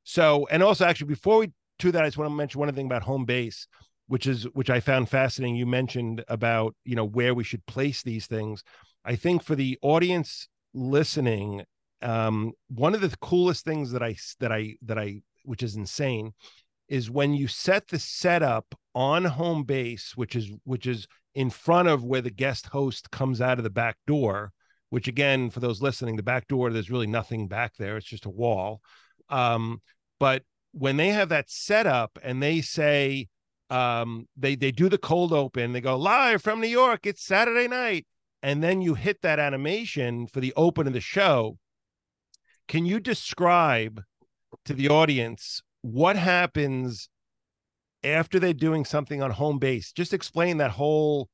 So, 0.04 0.48
and 0.52 0.62
also 0.64 0.86
actually 0.86 1.08
before 1.08 1.38
we 1.40 1.52
do 1.80 1.92
that, 1.92 2.04
I 2.04 2.08
just 2.08 2.18
want 2.18 2.30
to 2.32 2.36
mention 2.36 2.60
one 2.60 2.74
thing 2.74 2.86
about 2.88 3.04
home 3.04 3.26
base, 3.26 3.68
which 4.08 4.26
is 4.28 4.44
which 4.54 4.70
I 4.70 4.80
found 4.80 5.10
fascinating. 5.10 5.56
You 5.56 5.66
mentioned 5.68 6.24
about 6.28 6.76
you 6.84 6.96
know 6.96 7.06
where 7.06 7.34
we 7.36 7.44
should 7.44 7.66
place 7.66 8.02
these 8.02 8.28
things. 8.28 8.64
I 9.04 9.16
think 9.16 9.44
for 9.44 9.56
the 9.56 9.78
audience 9.82 10.48
listening, 10.74 11.64
um, 12.02 12.54
one 12.70 12.96
of 12.96 13.02
the 13.02 13.16
coolest 13.22 13.66
things 13.66 13.92
that 13.92 14.04
I 14.04 14.16
that 14.40 14.52
I 14.52 14.78
that 14.84 14.98
I 14.98 15.22
which 15.44 15.64
is 15.64 15.76
insane 15.76 16.34
is 16.88 17.10
when 17.10 17.34
you 17.34 17.48
set 17.48 17.88
the 17.88 18.00
setup 18.00 18.76
on 18.94 19.26
home 19.26 19.64
base, 19.64 20.14
which 20.16 20.36
is 20.36 20.52
which 20.64 20.88
is 20.88 21.08
in 21.34 21.50
front 21.50 21.88
of 21.88 22.04
where 22.04 22.22
the 22.22 22.32
guest 22.32 22.68
host 22.68 23.12
comes 23.12 23.42
out 23.42 23.58
of 23.58 23.64
the 23.64 23.70
back 23.70 23.98
door. 24.08 24.52
Which 24.90 25.08
again, 25.08 25.50
for 25.50 25.60
those 25.60 25.82
listening, 25.82 26.16
the 26.16 26.24
back 26.24 26.48
door 26.48 26.70
there's 26.70 26.92
really 26.92 27.08
nothing 27.08 27.48
back 27.48 27.74
there; 27.78 27.98
it's 27.98 28.06
just 28.06 28.26
a 28.26 28.30
wall. 28.30 28.82
Um, 29.30 29.82
but 30.20 30.44
when 30.72 30.98
they 30.98 31.10
have 31.10 31.30
that 31.30 31.50
setup 31.50 32.20
and 32.24 32.42
they 32.42 32.62
say 32.62 33.28
um, 33.70 34.28
they 34.38 34.56
they 34.56 34.72
do 34.72 34.88
the 34.90 34.98
cold 34.98 35.34
open, 35.34 35.74
they 35.74 35.82
go 35.82 35.98
live 35.98 36.42
from 36.42 36.62
New 36.62 36.68
York. 36.68 37.06
It's 37.06 37.24
Saturday 37.24 37.68
night, 37.68 38.06
and 38.44 38.64
then 38.64 38.82
you 38.82 38.94
hit 38.94 39.22
that 39.24 39.40
animation 39.40 40.28
for 40.28 40.40
the 40.40 40.54
open 40.56 40.88
of 40.88 40.94
the 40.94 41.02
show. 41.02 41.58
Can 42.68 42.86
you 42.86 43.00
describe 43.00 44.04
to 44.66 44.74
the 44.74 44.90
audience 44.90 45.62
what 45.86 46.16
happens 46.16 47.10
after 48.04 48.40
they're 48.40 48.54
doing 48.54 48.86
something 48.86 49.22
on 49.22 49.30
home 49.30 49.60
base? 49.60 49.92
Just 49.92 50.14
explain 50.14 50.58
that 50.58 50.72
whole 50.72 51.30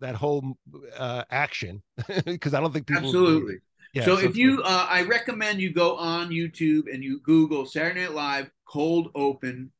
that 0.00 0.14
whole 0.14 0.56
uh, 0.96 1.24
action 1.30 1.82
because 2.24 2.54
I 2.54 2.60
don't 2.60 2.72
think 2.72 2.86
people 2.86 3.04
Absolutely. 3.04 3.56
Yeah, 3.94 4.06
so, 4.06 4.18
if 4.18 4.36
you, 4.36 4.62
uh, 4.62 4.86
I 4.88 5.02
recommend 5.02 5.60
you 5.60 5.70
go 5.70 5.96
on 5.96 6.30
YouTube 6.30 6.92
and 6.92 7.04
you 7.04 7.20
Google 7.20 7.66
Saturday 7.66 8.00
Night 8.00 8.12
Live 8.12 8.50
cold 8.66 9.10
open 9.14 9.70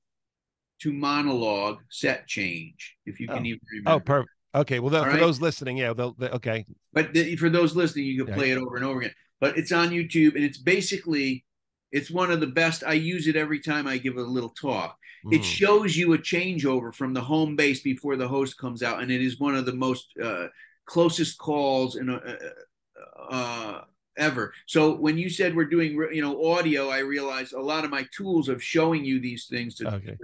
to 0.82 0.92
monologue 0.92 1.78
set 1.88 2.26
change, 2.26 2.96
if 3.07 3.20
you 3.20 3.26
can 3.28 3.38
Oh. 3.38 3.44
even 3.46 3.61
remember. 3.72 3.90
oh 3.90 4.00
perfect 4.00 4.30
okay 4.55 4.80
well 4.80 4.90
the, 4.90 5.00
for 5.00 5.11
right. 5.11 5.20
those 5.20 5.40
listening 5.40 5.78
yeah 5.78 5.94
they'll, 5.94 6.12
they 6.18 6.28
okay 6.28 6.66
But 6.92 7.14
the, 7.14 7.36
for 7.36 7.48
those 7.48 7.74
listening, 7.74 8.05
you 8.05 8.18
can 8.22 8.28
Yeah. 8.28 8.36
play 8.36 8.50
it 8.50 8.59
over 8.59 8.76
and 8.76 8.84
over 8.84 9.00
again. 9.00 9.14
But 9.40 9.57
it's 9.57 9.72
on 9.72 9.90
YouTube 9.90 10.34
and 10.34 10.44
it's 10.44 10.59
basically 10.59 11.44
It's 11.93 12.11
one 12.11 12.30
of 12.30 12.40
the 12.40 12.47
best. 12.47 12.82
I 12.84 12.95
use 12.95 13.28
it 13.28 13.36
every 13.36 13.61
time 13.61 13.86
I 13.86 13.99
give 13.99 14.16
a 14.16 14.22
little 14.22 14.51
talk. 14.51 14.99
Mm. 15.26 15.34
It 15.34 15.45
shows 15.45 15.95
you 15.97 16.14
a 16.14 16.18
changeover 16.18 16.93
from 16.95 17.12
the 17.12 17.20
home 17.20 17.55
base 17.55 17.82
before 17.82 18.16
the 18.16 18.26
host 18.26 18.59
comes 18.59 18.82
out, 18.82 19.03
and 19.03 19.12
it 19.12 19.20
is 19.20 19.38
one 19.38 19.55
of 19.55 19.66
the 19.66 19.74
most 19.74 20.14
uh, 20.20 20.49
closest 20.86 21.38
calls 21.38 21.97
in 21.97 22.09
a, 22.09 22.16
uh, 22.16 23.32
uh, 23.32 23.84
ever. 24.16 24.53
So 24.66 24.95
when 24.95 25.18
you 25.18 25.28
said 25.28 25.55
we're 25.55 25.66
doing 25.66 25.93
you 26.12 26.22
know 26.22 26.53
audio, 26.53 26.88
I 26.88 27.01
realized 27.01 27.53
a 27.53 27.61
lot 27.61 27.84
of 27.84 27.90
my 27.90 28.07
tools 28.16 28.49
of 28.49 28.62
showing 28.62 29.05
you 29.05 29.20
these 29.20 29.47
things 29.47 29.74
to, 29.76 29.95
Okay. 29.95 30.16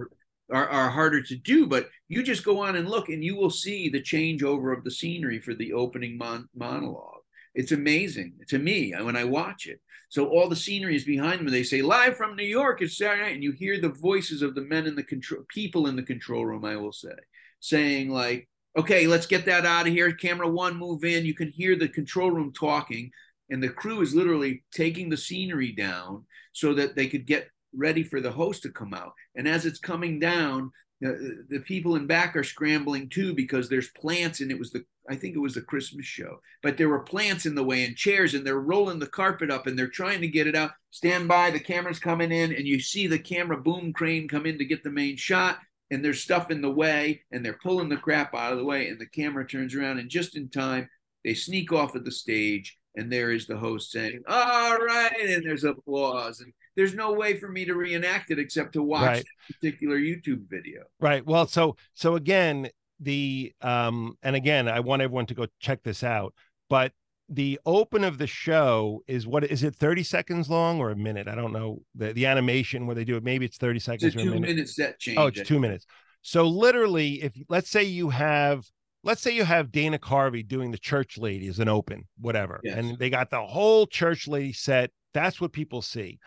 are, 0.51 0.69
are 0.69 0.91
harder 0.91 1.23
to 1.23 1.37
do. 1.37 1.67
But 1.67 1.91
you 2.09 2.23
just 2.23 2.45
go 2.45 2.61
on 2.61 2.77
and 2.77 2.89
look, 2.89 3.11
and 3.11 3.23
you 3.23 3.37
will 3.37 3.51
see 3.51 3.91
the 3.91 4.01
changeover 4.01 4.77
of 4.77 4.85
the 4.85 4.91
scenery 4.91 5.39
for 5.39 5.55
the 5.55 5.75
opening 5.75 6.17
mon- 6.17 6.49
monologue. 6.57 7.21
It's 7.55 7.73
amazing 7.73 8.35
to 8.49 8.59
me 8.59 8.93
when 8.93 9.17
I 9.17 9.25
watch 9.25 9.67
it. 9.67 9.81
So 10.11 10.29
all 10.29 10.49
the 10.49 10.57
scenery 10.57 10.97
is 10.97 11.05
behind 11.05 11.41
them. 11.41 11.51
They 11.51 11.63
say 11.63 11.83
live 11.83 12.17
from 12.17 12.35
New 12.35 12.45
York. 12.45 12.81
It's 12.81 12.97
Saturday 12.97 13.23
night, 13.23 13.35
and 13.35 13.43
you 13.43 13.53
hear 13.53 13.79
the 13.79 13.91
voices 13.91 14.41
of 14.43 14.55
the 14.55 14.63
men 14.63 14.87
in 14.87 14.95
the 14.95 15.03
control, 15.03 15.45
people 15.49 15.87
in 15.87 15.97
the 15.97 16.03
control 16.03 16.47
room. 16.47 16.65
I 16.65 16.77
will 16.77 16.93
say, 16.93 17.15
saying 17.61 18.11
like, 18.11 18.49
"Okay, 18.77 19.07
let's 19.07 19.27
get 19.27 19.45
that 19.47 19.67
out 19.67 19.87
of 19.87 19.93
here." 19.93 20.13
Camera 20.13 20.49
one, 20.49 20.77
move 20.77 21.05
in. 21.05 21.27
You 21.27 21.35
can 21.35 21.51
hear 21.51 21.77
the 21.77 21.89
control 21.89 22.31
room 22.31 22.53
talking, 22.53 23.11
and 23.51 23.63
the 23.63 23.69
crew 23.69 24.01
is 24.01 24.15
literally 24.15 24.65
taking 24.73 25.11
the 25.11 25.17
scenery 25.17 25.73
down 25.73 26.27
so 26.53 26.75
that 26.75 26.97
they 26.97 27.07
could 27.07 27.27
get 27.27 27.51
ready 27.75 28.03
for 28.03 28.21
the 28.21 28.33
host 28.33 28.63
to 28.63 28.71
come 28.71 28.95
out. 28.95 29.13
And 29.35 29.47
as 29.47 29.67
it's 29.67 29.79
coming 29.79 30.19
down, 30.19 30.71
the, 31.01 31.63
people 31.65 31.97
in 31.97 32.07
back 32.07 32.37
are 32.37 32.45
scrambling 32.45 33.09
too 33.09 33.35
because 33.35 33.69
there's 33.69 33.91
plants 33.91 34.41
and 34.41 34.51
it 34.51 34.59
was 34.59 34.71
the 34.73 34.85
I 35.11 35.17
think 35.17 35.35
it 35.35 35.41
was 35.41 35.55
the 35.55 35.63
Christmas 35.63 36.05
show, 36.05 36.39
but 36.63 36.77
there 36.77 36.91
were 36.91 36.99
plants 36.99 37.47
in 37.47 37.55
the 37.55 37.65
way 37.65 37.85
and 37.85 37.97
chairs 37.97 38.35
and 38.35 38.47
they're 38.47 38.61
rolling 38.61 38.99
the 38.99 39.07
carpet 39.07 39.51
up 39.51 39.67
and 39.67 39.79
they're 39.79 39.89
trying 39.89 40.21
to 40.21 40.29
get 40.29 40.47
it 40.47 40.55
out. 40.55 40.73
Stand 40.91 41.29
by, 41.29 41.51
the 41.51 41.59
camera's 41.59 41.99
coming 41.99 42.31
in 42.31 42.53
and 42.53 42.67
you 42.67 42.79
see 42.79 43.07
the 43.07 43.19
camera 43.19 43.57
boom 43.57 43.95
crane 43.95 44.29
come 44.29 44.45
in 44.45 44.59
to 44.59 44.67
get 44.67 44.85
the 44.85 44.91
main 44.91 45.17
shot 45.17 45.61
and 45.91 46.05
there's 46.05 46.23
stuff 46.23 46.51
in 46.51 46.61
the 46.61 46.71
way 46.71 47.23
and 47.33 47.43
they're 47.43 47.59
pulling 47.63 47.89
the 47.89 47.97
crap 47.97 48.35
out 48.35 48.53
of 48.53 48.59
the 48.59 48.65
way 48.65 48.89
and 48.89 49.01
the 49.01 49.07
camera 49.07 49.47
turns 49.47 49.75
around 49.75 49.99
and 49.99 50.11
just 50.11 50.37
in 50.37 50.51
time 50.51 50.89
they 51.25 51.33
sneak 51.33 51.73
off 51.73 51.95
of 51.95 52.05
the 52.05 52.13
stage 52.13 52.79
and 52.97 53.13
there 53.13 53.31
is 53.31 53.47
the 53.47 53.57
host 53.57 53.93
saying, 53.93 54.23
"All 54.27 54.77
right," 54.77 55.13
and 55.21 55.45
there's 55.45 55.65
applause 55.65 56.41
and 56.41 56.53
there's 56.79 56.95
no 56.95 57.13
way 57.13 57.37
for 57.37 57.49
me 57.49 57.65
to 57.65 57.75
reenact 57.75 58.31
it 58.31 58.39
except 58.39 58.73
to 58.75 58.83
watch 58.83 59.03
Right. 59.03 59.25
particular 59.51 59.99
YouTube 59.99 60.49
video. 60.49 60.85
Right. 61.01 61.27
Well, 61.27 61.47
so 61.49 61.77
so 61.95 62.15
again, 62.15 62.71
the 63.01 63.53
um 63.61 64.17
and 64.23 64.37
again, 64.37 64.69
I 64.69 64.79
want 64.81 65.03
everyone 65.03 65.27
to 65.27 65.35
go 65.35 65.47
check 65.59 65.83
this 65.83 66.03
out, 66.05 66.35
but 66.71 66.93
the 67.29 67.59
open 67.67 68.05
of 68.05 68.17
the 68.17 68.27
show 68.29 69.03
is 69.09 69.27
what 69.27 69.45
is 69.45 69.63
it 69.65 69.75
30 69.75 70.03
seconds 70.05 70.49
long 70.49 70.79
or 70.81 70.91
a 70.91 70.97
minute? 70.97 71.27
I 71.29 71.35
don't 71.35 71.53
know. 71.53 71.83
The 71.97 72.13
the 72.13 72.27
animation 72.27 72.87
where 72.87 72.95
they 72.95 73.05
do 73.05 73.17
it, 73.17 73.25
maybe 73.25 73.45
it's 73.45 73.59
30 73.59 73.77
It's 73.79 73.85
seconds 73.85 74.15
a 74.15 74.19
or 74.19 74.21
a 74.21 74.25
two 74.25 74.31
minute. 74.31 74.49
minute 74.49 74.69
set 74.69 74.99
change. 75.01 75.19
Oh, 75.19 75.27
it's 75.27 75.43
two 75.43 75.59
minutes. 75.59 75.85
So 76.23 76.47
literally, 76.47 77.23
if 77.23 77.33
let's 77.49 77.69
say 77.71 77.83
you 77.83 78.11
have 78.11 78.65
let's 79.03 79.21
say 79.21 79.33
you 79.35 79.45
have 79.45 79.73
Dana 79.73 79.99
Carvey 79.99 80.47
doing 80.47 80.71
the 80.71 80.79
church 80.79 81.19
lady 81.19 81.49
as 81.49 81.59
an 81.59 81.69
open, 81.69 82.05
whatever, 82.21 82.61
Yes. 82.63 82.77
and 82.79 82.99
they 82.99 83.11
got 83.11 83.31
the 83.31 83.43
whole 83.45 83.87
church 83.87 84.29
lady 84.29 84.53
set. 84.53 84.91
That's 85.15 85.41
what 85.41 85.53
people 85.53 85.83
see. 85.83 86.19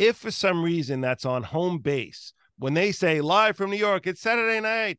If 0.00 0.16
for 0.16 0.30
some 0.30 0.64
reason 0.64 1.02
that's 1.02 1.26
on 1.26 1.42
home 1.42 1.78
base, 1.78 2.32
when 2.58 2.72
they 2.72 2.90
say 2.90 3.20
live 3.20 3.56
from 3.56 3.70
New 3.70 3.76
York, 3.76 4.06
it's 4.06 4.22
Saturday 4.22 4.58
night, 4.58 4.98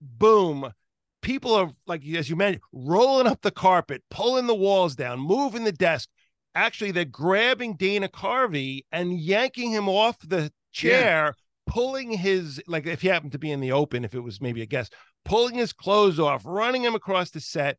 boom. 0.00 0.72
People 1.20 1.52
are 1.54 1.72
like 1.88 2.06
as 2.06 2.30
you 2.30 2.36
mentioned, 2.36 2.62
rolling 2.72 3.26
up 3.26 3.42
the 3.42 3.50
carpet, 3.50 4.04
pulling 4.08 4.46
the 4.46 4.54
walls 4.54 4.94
down, 4.94 5.18
moving 5.18 5.64
the 5.64 5.72
desk. 5.72 6.08
Actually, 6.54 6.92
they're 6.92 7.04
grabbing 7.04 7.74
Dana 7.74 8.08
Carvey 8.08 8.82
and 8.92 9.18
yanking 9.18 9.72
him 9.72 9.88
off 9.88 10.16
the 10.20 10.52
chair, 10.70 11.34
pulling 11.66 12.12
his 12.12 12.62
like 12.68 12.86
if 12.86 13.02
he 13.02 13.08
happened 13.08 13.32
to 13.32 13.40
be 13.40 13.50
in 13.50 13.60
the 13.60 13.72
open, 13.72 14.04
if 14.04 14.14
it 14.14 14.20
was 14.20 14.40
maybe 14.40 14.62
a 14.62 14.66
guest, 14.66 14.94
pulling 15.24 15.56
his 15.56 15.72
clothes 15.72 16.20
off, 16.20 16.42
running 16.46 16.84
him 16.84 16.94
across 16.94 17.30
the 17.30 17.40
set. 17.40 17.78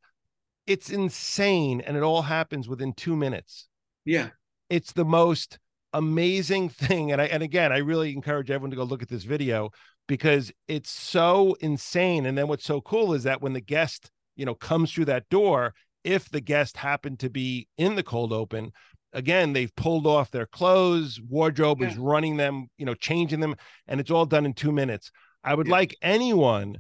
It's 0.66 0.90
insane, 0.90 1.80
and 1.80 1.96
it 1.96 2.04
all 2.04 2.24
happens 2.24 2.68
within 2.68 2.92
two 2.92 3.16
minutes 3.16 3.70
Yeah. 4.04 4.32
it's 4.70 4.92
the 4.92 5.06
most 5.06 5.60
amazing 5.98 6.70
thing 6.86 7.12
and 7.12 7.22
i 7.22 7.26
and 7.26 7.44
again 7.44 7.72
i 7.72 7.78
really 7.78 8.14
encourage 8.14 8.50
everyone 8.52 8.70
to 8.72 8.78
go 8.78 8.84
look 8.84 9.02
at 9.02 9.10
this 9.10 9.24
video 9.24 9.70
because 10.08 10.52
it's 10.68 10.90
so 10.90 11.56
insane 11.60 12.26
and 12.26 12.38
then 12.38 12.48
what's 12.48 12.66
so 12.66 12.80
cool 12.82 13.14
is 13.14 13.24
that 13.24 13.42
when 13.42 13.54
the 13.54 13.62
guest 13.62 14.10
you 14.36 14.46
know 14.46 14.56
comes 14.56 14.92
through 14.92 15.06
that 15.06 15.28
door 15.30 15.74
if 16.04 16.30
the 16.30 16.42
guest 16.42 16.78
happened 16.78 17.20
to 17.20 17.30
be 17.30 17.68
in 17.78 17.96
the 17.96 18.04
cold 18.04 18.32
open 18.32 18.72
again 19.14 19.54
they've 19.54 19.76
pulled 19.76 20.06
off 20.06 20.30
their 20.32 20.46
clothes 20.46 21.20
wardrobe 21.28 21.82
is 21.82 21.98
running 21.98 22.38
them 22.38 22.68
you 22.78 22.86
know 22.86 22.94
changing 22.94 23.40
them 23.40 23.56
and 23.88 24.00
it's 24.00 24.12
all 24.12 24.26
done 24.26 24.46
in 24.46 24.54
2 24.54 24.72
minutes. 24.72 25.12
I 25.44 25.56
would 25.56 25.68
Yeah. 25.68 25.72
like 25.80 25.96
anyone 26.02 26.78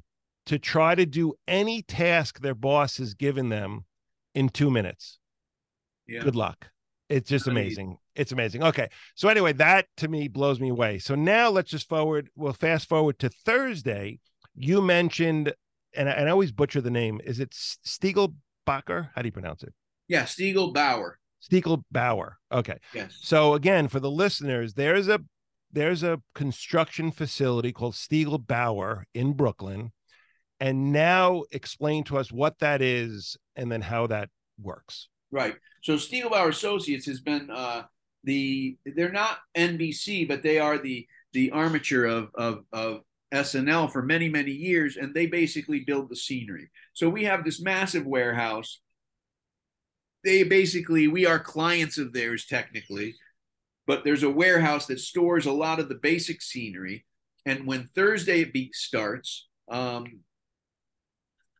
to 0.47 0.59
try 0.59 0.93
to 0.95 1.05
do 1.05 1.33
any 1.47 1.81
task 1.81 2.39
their 2.41 2.55
boss 2.55 2.97
has 2.97 3.13
given 3.13 3.49
them 3.49 3.85
in 4.35 4.49
2 4.49 4.69
minutes. 4.69 5.19
Yeah. 6.07 6.21
good 6.21 6.35
luck. 6.35 6.69
It's 7.09 7.29
just 7.29 7.47
amazing 7.47 7.97
it's 8.17 8.31
amazing. 8.31 8.63
Okay. 8.63 8.89
So 9.15 9.29
anyway 9.29 9.53
that 9.53 9.85
to 9.97 10.07
me 10.07 10.27
blows 10.27 10.59
me 10.59 10.69
away. 10.69 10.99
So 10.99 11.15
now 11.15 11.49
let's 11.49 11.69
just 11.69 11.87
forward 11.87 12.29
we'll 12.35 12.53
fast 12.53 12.89
forward 12.89 13.19
to 13.19 13.29
thursday. 13.29 14.19
You 14.55 14.81
mentioned 14.81 15.53
and 15.95 16.09
I, 16.09 16.13
and 16.13 16.27
I 16.27 16.31
always 16.31 16.51
butcher 16.51 16.81
the 16.81 16.91
name. 16.91 17.21
Is 17.23 17.39
it 17.39 17.51
stiegelbacher? 17.51 19.09
How 19.15 19.21
do 19.21 19.27
you 19.27 19.31
pronounce 19.31 19.63
it? 19.63 19.73
Yeah. 20.07 20.23
Stiegel 20.23 20.73
Bauer. 20.73 21.19
stiegelbauer. 21.41 22.33
Okay. 22.51 22.77
Yes. 22.93 23.17
so 23.21 23.53
again 23.53 23.87
for 23.87 23.99
the 23.99 24.11
listeners 24.11 24.73
there's 24.73 25.07
a 25.07 25.19
there's 25.71 26.01
a 26.01 26.21
construction 26.33 27.11
facility 27.11 27.71
called 27.71 27.93
stiegelbauer 27.93 29.03
in 29.13 29.33
brooklyn. 29.33 29.91
And 30.59 30.91
now 30.91 31.43
explain 31.51 32.03
to 32.05 32.17
us 32.17 32.31
what 32.31 32.57
that 32.59 32.81
is 32.81 33.37
and 33.55 33.71
then 33.71 33.81
how 33.81 34.07
that 34.07 34.29
works. 34.59 35.07
Right. 35.31 35.55
So 35.83 35.95
Stiegelbauer 35.95 36.49
Associates 36.49 37.05
has 37.05 37.21
been 37.21 37.49
uh, 37.51 37.83
the 38.27 38.77
they're 38.85 39.11
not 39.11 39.39
NBC, 39.57 40.27
but 40.27 40.43
they 40.43 40.59
are 40.59 40.77
the 40.77 41.07
the 41.33 41.49
armature 41.51 42.05
of 42.05 42.29
of 42.35 42.65
of 42.71 43.01
SNL 43.33 43.91
for 43.91 44.03
many 44.03 44.29
many 44.29 44.51
years, 44.51 44.97
and 44.97 45.13
they 45.13 45.25
basically 45.25 45.79
build 45.79 46.09
the 46.09 46.15
scenery. 46.15 46.69
So 46.93 47.09
we 47.09 47.23
have 47.23 47.43
this 47.43 47.61
massive 47.61 48.05
warehouse. 48.05 48.81
They 50.23 50.43
basically 50.43 51.07
we 51.07 51.25
are 51.25 51.39
clients 51.39 51.97
of 51.97 52.11
theirs 52.11 52.45
technically, 52.45 53.15
but 53.87 54.03
there's 54.03 54.23
a 54.23 54.29
warehouse 54.29 54.85
that 54.87 54.99
stores 54.99 55.45
a 55.45 55.51
lot 55.51 55.79
of 55.79 55.87
the 55.87 55.95
basic 55.95 56.41
scenery. 56.41 57.05
And 57.45 57.65
when 57.65 57.87
Thursday 57.95 58.43
be 58.43 58.71
starts, 58.73 59.47
um, 59.69 60.19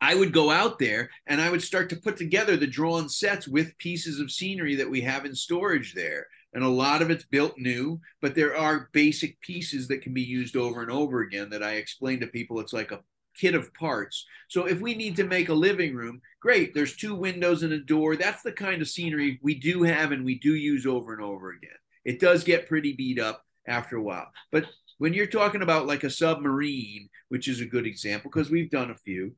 I 0.02 0.16
would 0.16 0.34
go 0.34 0.52
out 0.52 0.80
there 0.80 1.10
and 1.28 1.40
I 1.40 1.50
would 1.50 1.64
start 1.64 1.90
to 1.90 1.96
put 1.96 2.18
together 2.18 2.58
the 2.58 2.68
drawn 2.68 3.08
sets 3.08 3.48
with 3.48 3.78
pieces 3.78 4.20
of 4.20 4.32
scenery 4.32 4.76
that 4.76 4.90
we 4.90 5.00
have 5.02 5.26
in 5.26 5.34
storage 5.34 5.94
there. 5.94 6.28
And 6.58 6.66
a 6.66 6.70
lot 6.70 7.04
of 7.04 7.12
it's 7.12 7.24
built 7.24 7.60
new, 7.60 8.02
but 8.20 8.34
there 8.34 8.58
are 8.58 8.90
basic 8.92 9.40
pieces 9.42 9.88
that 9.90 10.02
can 10.02 10.12
be 10.12 10.24
used 10.24 10.56
over 10.56 10.82
and 10.82 10.90
over 10.90 11.22
again 11.22 11.52
that 11.52 11.62
I 11.62 11.74
explain 11.74 12.20
to 12.22 12.26
people. 12.26 12.60
It's 12.60 12.74
like 12.74 12.92
a 12.92 13.02
kit 13.36 13.54
of 13.54 13.72
parts. 13.76 14.26
So 14.48 14.66
if 14.66 14.82
we 14.82 14.96
need 14.96 15.16
to 15.18 15.24
make 15.24 15.50
a 15.50 15.54
living 15.54 15.94
room, 15.94 16.20
great. 16.40 16.74
There's 16.74 16.96
two 16.96 17.14
windows 17.14 17.62
and 17.62 17.74
a 17.74 17.80
door. 17.80 18.16
That's 18.16 18.42
the 18.42 18.52
kind 18.52 18.82
of 18.82 18.90
scenery 18.90 19.40
we 19.44 19.54
do 19.54 19.84
have 19.84 20.12
and 20.12 20.26
we 20.26 20.40
do 20.40 20.56
use 20.56 20.88
over 20.88 21.14
and 21.14 21.22
over 21.22 21.52
again. 21.52 21.78
It 22.06 22.20
does 22.20 22.44
get 22.44 22.68
pretty 22.68 22.94
beat 22.94 23.20
up 23.20 23.46
after 23.68 23.96
a 23.98 24.02
while. 24.02 24.32
But 24.52 24.66
when 24.98 25.14
you're 25.14 25.28
talking 25.28 25.62
about 25.62 25.86
like 25.86 26.06
a 26.06 26.10
submarine, 26.10 27.08
which 27.30 27.48
is 27.48 27.62
a 27.62 27.68
good 27.68 27.86
example 27.86 28.32
because 28.34 28.50
we've 28.50 28.72
done 28.72 28.90
a 28.90 28.96
few, 28.96 29.36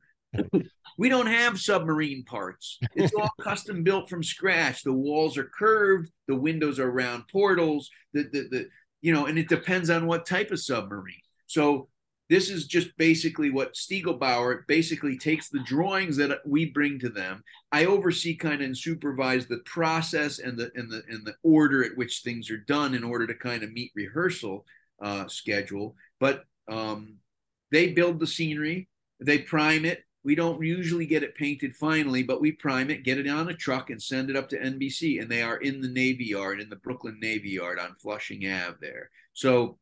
we 0.98 1.08
don't 1.08 1.26
have 1.26 1.60
submarine 1.60 2.24
parts. 2.24 2.78
It's 2.94 3.14
all 3.14 3.30
custom 3.40 3.82
built 3.82 4.08
from 4.08 4.22
scratch. 4.22 4.82
The 4.82 4.92
walls 4.92 5.36
are 5.38 5.50
curved, 5.58 6.10
the 6.28 6.36
windows 6.36 6.78
are 6.78 6.90
round 6.90 7.24
portals, 7.28 7.90
the, 8.12 8.24
the, 8.24 8.48
the 8.50 8.68
you 9.00 9.12
know, 9.12 9.26
and 9.26 9.38
it 9.38 9.48
depends 9.48 9.90
on 9.90 10.06
what 10.06 10.26
type 10.26 10.50
of 10.50 10.60
submarine. 10.60 11.14
So 11.46 11.88
this 12.30 12.48
is 12.48 12.66
just 12.66 12.96
basically 12.96 13.50
what 13.50 13.74
Stiegelbauer 13.74 14.64
basically 14.68 15.18
takes 15.18 15.48
the 15.48 15.58
drawings 15.64 16.16
that 16.18 16.38
we 16.46 16.66
bring 16.66 16.98
to 17.00 17.08
them. 17.08 17.42
I 17.72 17.86
oversee 17.86 18.36
kind 18.36 18.60
of 18.62 18.66
and 18.66 18.78
supervise 18.78 19.46
the 19.46 19.58
process 19.64 20.38
and 20.38 20.56
the 20.56 20.70
and 20.76 20.88
the 20.88 21.02
and 21.08 21.26
the 21.26 21.34
order 21.42 21.84
at 21.84 21.96
which 21.96 22.20
things 22.20 22.48
are 22.48 22.64
done 22.68 22.94
in 22.94 23.02
order 23.02 23.26
to 23.26 23.34
kind 23.34 23.64
of 23.64 23.72
meet 23.72 23.90
rehearsal 23.96 24.64
uh, 25.02 25.26
schedule. 25.26 25.96
But 26.20 26.44
um, 26.68 27.16
they 27.72 27.92
build 27.94 28.20
the 28.20 28.28
scenery, 28.28 28.88
they 29.18 29.38
prime 29.38 29.84
it. 29.84 30.04
We 30.22 30.34
don't 30.34 30.62
usually 30.62 31.06
get 31.06 31.22
it 31.22 31.34
painted 31.34 31.74
finally, 31.74 32.22
but 32.22 32.40
we 32.40 32.52
prime 32.52 32.90
it, 32.90 33.04
get 33.04 33.18
it 33.18 33.26
on 33.28 33.48
a 33.48 33.54
truck, 33.54 33.90
and 33.90 34.02
send 34.02 34.30
it 34.30 34.36
up 34.36 34.48
to 34.50 34.58
NBC. 34.58 35.20
And 35.20 35.30
they 35.30 35.42
are 35.42 35.56
in 35.56 35.80
the 35.80 35.88
Navy 35.88 36.26
Yard, 36.26 36.60
in 36.60 36.68
the 36.68 36.76
Brooklyn 36.76 37.18
Navy 37.20 37.50
Yard 37.50 37.78
on 37.78 37.94
Flushing 37.96 38.46
Ave 38.46 38.76
there. 38.80 39.10
So 39.32 39.78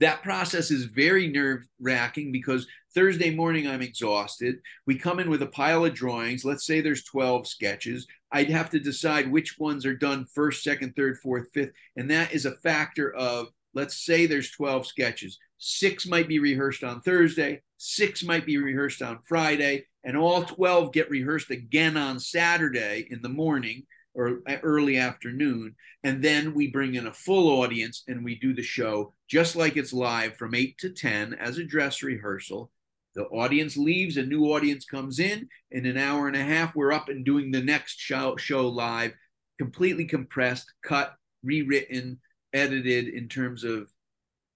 That 0.00 0.22
process 0.22 0.70
is 0.70 0.84
very 0.84 1.26
nerve 1.28 1.66
wracking 1.80 2.30
because 2.30 2.68
Thursday 2.94 3.34
morning 3.34 3.66
I'm 3.66 3.82
exhausted. 3.82 4.56
We 4.86 4.96
come 4.96 5.18
in 5.18 5.28
with 5.28 5.42
a 5.42 5.46
pile 5.46 5.84
of 5.84 5.94
drawings. 5.94 6.44
Let's 6.44 6.64
say 6.64 6.80
there's 6.80 7.02
12 7.04 7.48
sketches. 7.48 8.06
I'd 8.30 8.50
have 8.50 8.70
to 8.70 8.78
decide 8.78 9.30
which 9.30 9.58
ones 9.58 9.84
are 9.84 9.96
done 9.96 10.24
first, 10.32 10.62
second, 10.62 10.94
third, 10.94 11.18
fourth, 11.18 11.48
fifth. 11.52 11.72
And 11.96 12.10
that 12.10 12.32
is 12.32 12.46
a 12.46 12.56
factor 12.58 13.12
of, 13.12 13.48
let's 13.74 13.96
say 14.04 14.26
there's 14.26 14.50
12 14.52 14.86
sketches. 14.86 15.38
Six 15.58 16.06
might 16.06 16.28
be 16.28 16.38
rehearsed 16.38 16.84
on 16.84 17.00
Thursday, 17.00 17.62
six 17.78 18.22
might 18.22 18.44
be 18.44 18.58
rehearsed 18.58 19.00
on 19.00 19.20
Friday, 19.24 19.86
and 20.04 20.16
all 20.16 20.44
12 20.44 20.92
get 20.92 21.10
rehearsed 21.10 21.50
again 21.50 21.96
on 21.96 22.20
Saturday 22.20 23.06
in 23.10 23.22
the 23.22 23.28
morning 23.28 23.84
or 24.14 24.40
early 24.62 24.98
afternoon. 24.98 25.74
And 26.02 26.22
then 26.22 26.52
we 26.54 26.70
bring 26.70 26.96
in 26.96 27.06
a 27.06 27.12
full 27.12 27.62
audience 27.62 28.02
and 28.08 28.24
we 28.24 28.34
do 28.34 28.52
the 28.52 28.62
show 28.62 29.14
just 29.28 29.54
like 29.54 29.76
it's 29.76 29.92
live 29.92 30.36
from 30.36 30.54
8 30.54 30.76
to 30.78 30.90
10 30.90 31.34
as 31.34 31.58
a 31.58 31.64
dress 31.64 32.02
rehearsal. 32.02 32.70
The 33.14 33.24
audience 33.24 33.76
leaves, 33.76 34.16
a 34.16 34.22
new 34.22 34.46
audience 34.46 34.84
comes 34.84 35.18
in. 35.18 35.48
In 35.70 35.86
an 35.86 35.96
hour 35.96 36.28
and 36.28 36.36
a 36.36 36.42
half, 36.42 36.74
we're 36.74 36.92
up 36.92 37.08
and 37.08 37.24
doing 37.24 37.50
the 37.50 37.62
next 37.62 37.98
show, 37.98 38.36
show 38.36 38.68
live, 38.68 39.12
completely 39.58 40.04
compressed, 40.04 40.72
cut, 40.82 41.14
rewritten, 41.42 42.20
edited 42.52 43.08
in 43.08 43.28
terms 43.28 43.64
of 43.64 43.88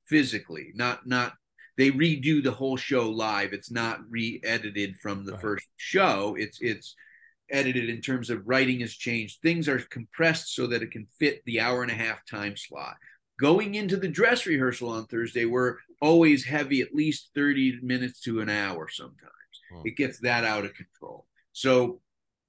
physically, 0.06 0.72
not 0.74 1.06
not 1.06 1.34
they 1.76 1.90
redo 1.90 2.42
the 2.42 2.50
whole 2.50 2.76
show 2.76 3.08
live. 3.08 3.52
It's 3.52 3.70
not 3.70 4.00
re-edited 4.08 4.96
from 4.96 5.24
the 5.24 5.32
right. 5.32 5.40
first 5.40 5.66
show. 5.76 6.36
It's 6.38 6.60
it's 6.60 6.94
edited 7.50 7.88
in 7.88 8.00
terms 8.00 8.30
of 8.30 8.46
writing 8.46 8.80
has 8.80 8.94
changed. 8.94 9.40
Things 9.40 9.68
are 9.68 9.78
compressed 9.78 10.54
so 10.54 10.66
that 10.68 10.82
it 10.82 10.90
can 10.90 11.06
fit 11.18 11.42
the 11.44 11.60
hour 11.60 11.82
and 11.82 11.90
a 11.90 11.94
half 11.94 12.24
time 12.26 12.56
slot. 12.56 12.96
Going 13.38 13.74
into 13.74 13.96
the 13.96 14.08
dress 14.08 14.46
rehearsal 14.46 14.90
on 14.90 15.06
Thursday, 15.06 15.44
we're 15.44 15.76
always 16.00 16.44
heavy, 16.44 16.80
at 16.80 16.94
least 16.94 17.30
30 17.34 17.80
minutes 17.82 18.20
to 18.20 18.40
an 18.40 18.48
hour 18.48 18.88
sometimes. 18.88 19.30
Hmm. 19.72 19.82
It 19.84 19.96
gets 19.96 20.18
that 20.20 20.44
out 20.44 20.64
of 20.64 20.74
control. 20.74 21.26
So 21.52 22.00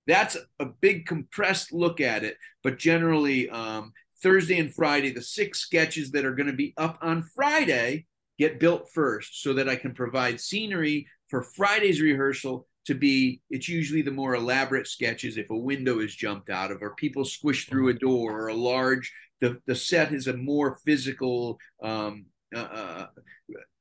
that's 0.07 0.38
a 0.59 0.65
big 0.65 1.05
compressed 1.05 1.74
look 1.74 1.99
at 2.01 2.24
it. 2.24 2.38
But 2.63 2.78
generally, 2.78 3.49
um, 3.49 3.93
Thursday 4.21 4.59
and 4.59 4.74
Friday, 4.74 5.11
the 5.11 5.21
six 5.21 5.59
sketches 5.59 6.11
that 6.11 6.26
are 6.26 6.36
going 6.36 6.47
to 6.47 6.53
be 6.53 6.74
up 6.78 6.97
on 7.01 7.24
Friday 7.24 8.05
get 8.43 8.59
built 8.59 8.89
first 8.91 9.41
so 9.41 9.53
that 9.53 9.69
I 9.69 9.77
can 9.77 9.93
provide 9.93 10.39
scenery 10.39 11.07
for 11.29 11.41
Friday's 11.41 12.01
rehearsal 12.01 12.67
to 12.85 12.93
be 12.93 13.41
it's 13.49 13.69
usually 13.69 14.01
the 14.01 14.11
more 14.11 14.35
elaborate 14.35 14.87
sketches 14.87 15.37
if 15.37 15.49
a 15.49 15.57
window 15.57 15.99
is 15.99 16.13
jumped 16.13 16.49
out 16.49 16.69
of 16.69 16.81
or 16.81 16.93
people 16.95 17.23
squish 17.23 17.69
through 17.69 17.87
a 17.87 17.93
door 17.93 18.37
or 18.37 18.47
a 18.47 18.53
large 18.53 19.13
the, 19.39 19.57
the 19.65 19.75
set 19.75 20.13
is 20.13 20.27
a 20.27 20.35
more 20.35 20.77
physical 20.85 21.57
um, 21.81 22.25
uh, 22.54 22.58
uh, 22.58 23.08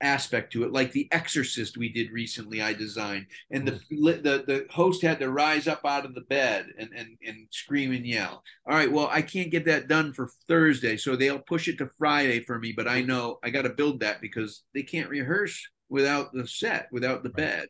aspect 0.00 0.52
to 0.52 0.64
it 0.64 0.72
like 0.72 0.92
the 0.92 1.08
exorcist 1.12 1.76
we 1.76 1.88
did 1.88 2.10
recently 2.10 2.60
i 2.60 2.72
designed. 2.72 3.26
And 3.50 3.66
the, 3.66 3.80
the 3.90 4.44
the 4.46 4.66
host 4.70 5.02
had 5.02 5.18
to 5.20 5.30
rise 5.30 5.68
up 5.68 5.84
out 5.84 6.04
of 6.04 6.14
the 6.14 6.22
bed 6.22 6.66
and, 6.78 6.90
and 6.96 7.16
and 7.26 7.46
scream 7.50 7.92
and 7.92 8.06
yell. 8.06 8.42
All 8.66 8.74
right 8.74 8.90
well 8.90 9.08
i 9.10 9.22
can't 9.22 9.50
get 9.50 9.64
that 9.66 9.88
done 9.88 10.12
for 10.12 10.30
thursday 10.48 10.96
so 10.96 11.16
they'll 11.16 11.38
push 11.38 11.68
it 11.68 11.78
to 11.78 11.90
friday 11.98 12.40
for 12.40 12.58
me 12.58 12.72
but 12.72 12.88
i 12.88 13.00
know 13.00 13.38
i 13.42 13.50
got 13.50 13.62
to 13.62 13.70
build 13.70 14.00
that 14.00 14.20
because 14.20 14.64
they 14.74 14.82
can't 14.82 15.08
rehearse 15.08 15.66
without 15.92 16.32
the 16.32 16.48
set 16.48 16.88
without 16.90 17.22
the 17.22 17.28
bed. 17.28 17.68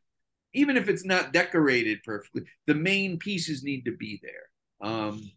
Even 0.55 0.77
if 0.77 0.89
it's 0.89 1.05
not 1.05 1.33
decorated 1.33 1.99
perfectly, 2.05 2.43
the 2.67 2.75
main 2.75 3.19
pieces 3.19 3.65
need 3.65 3.85
to 3.85 3.97
be 3.97 4.21
there. 4.23 4.89
Um, 4.89 5.31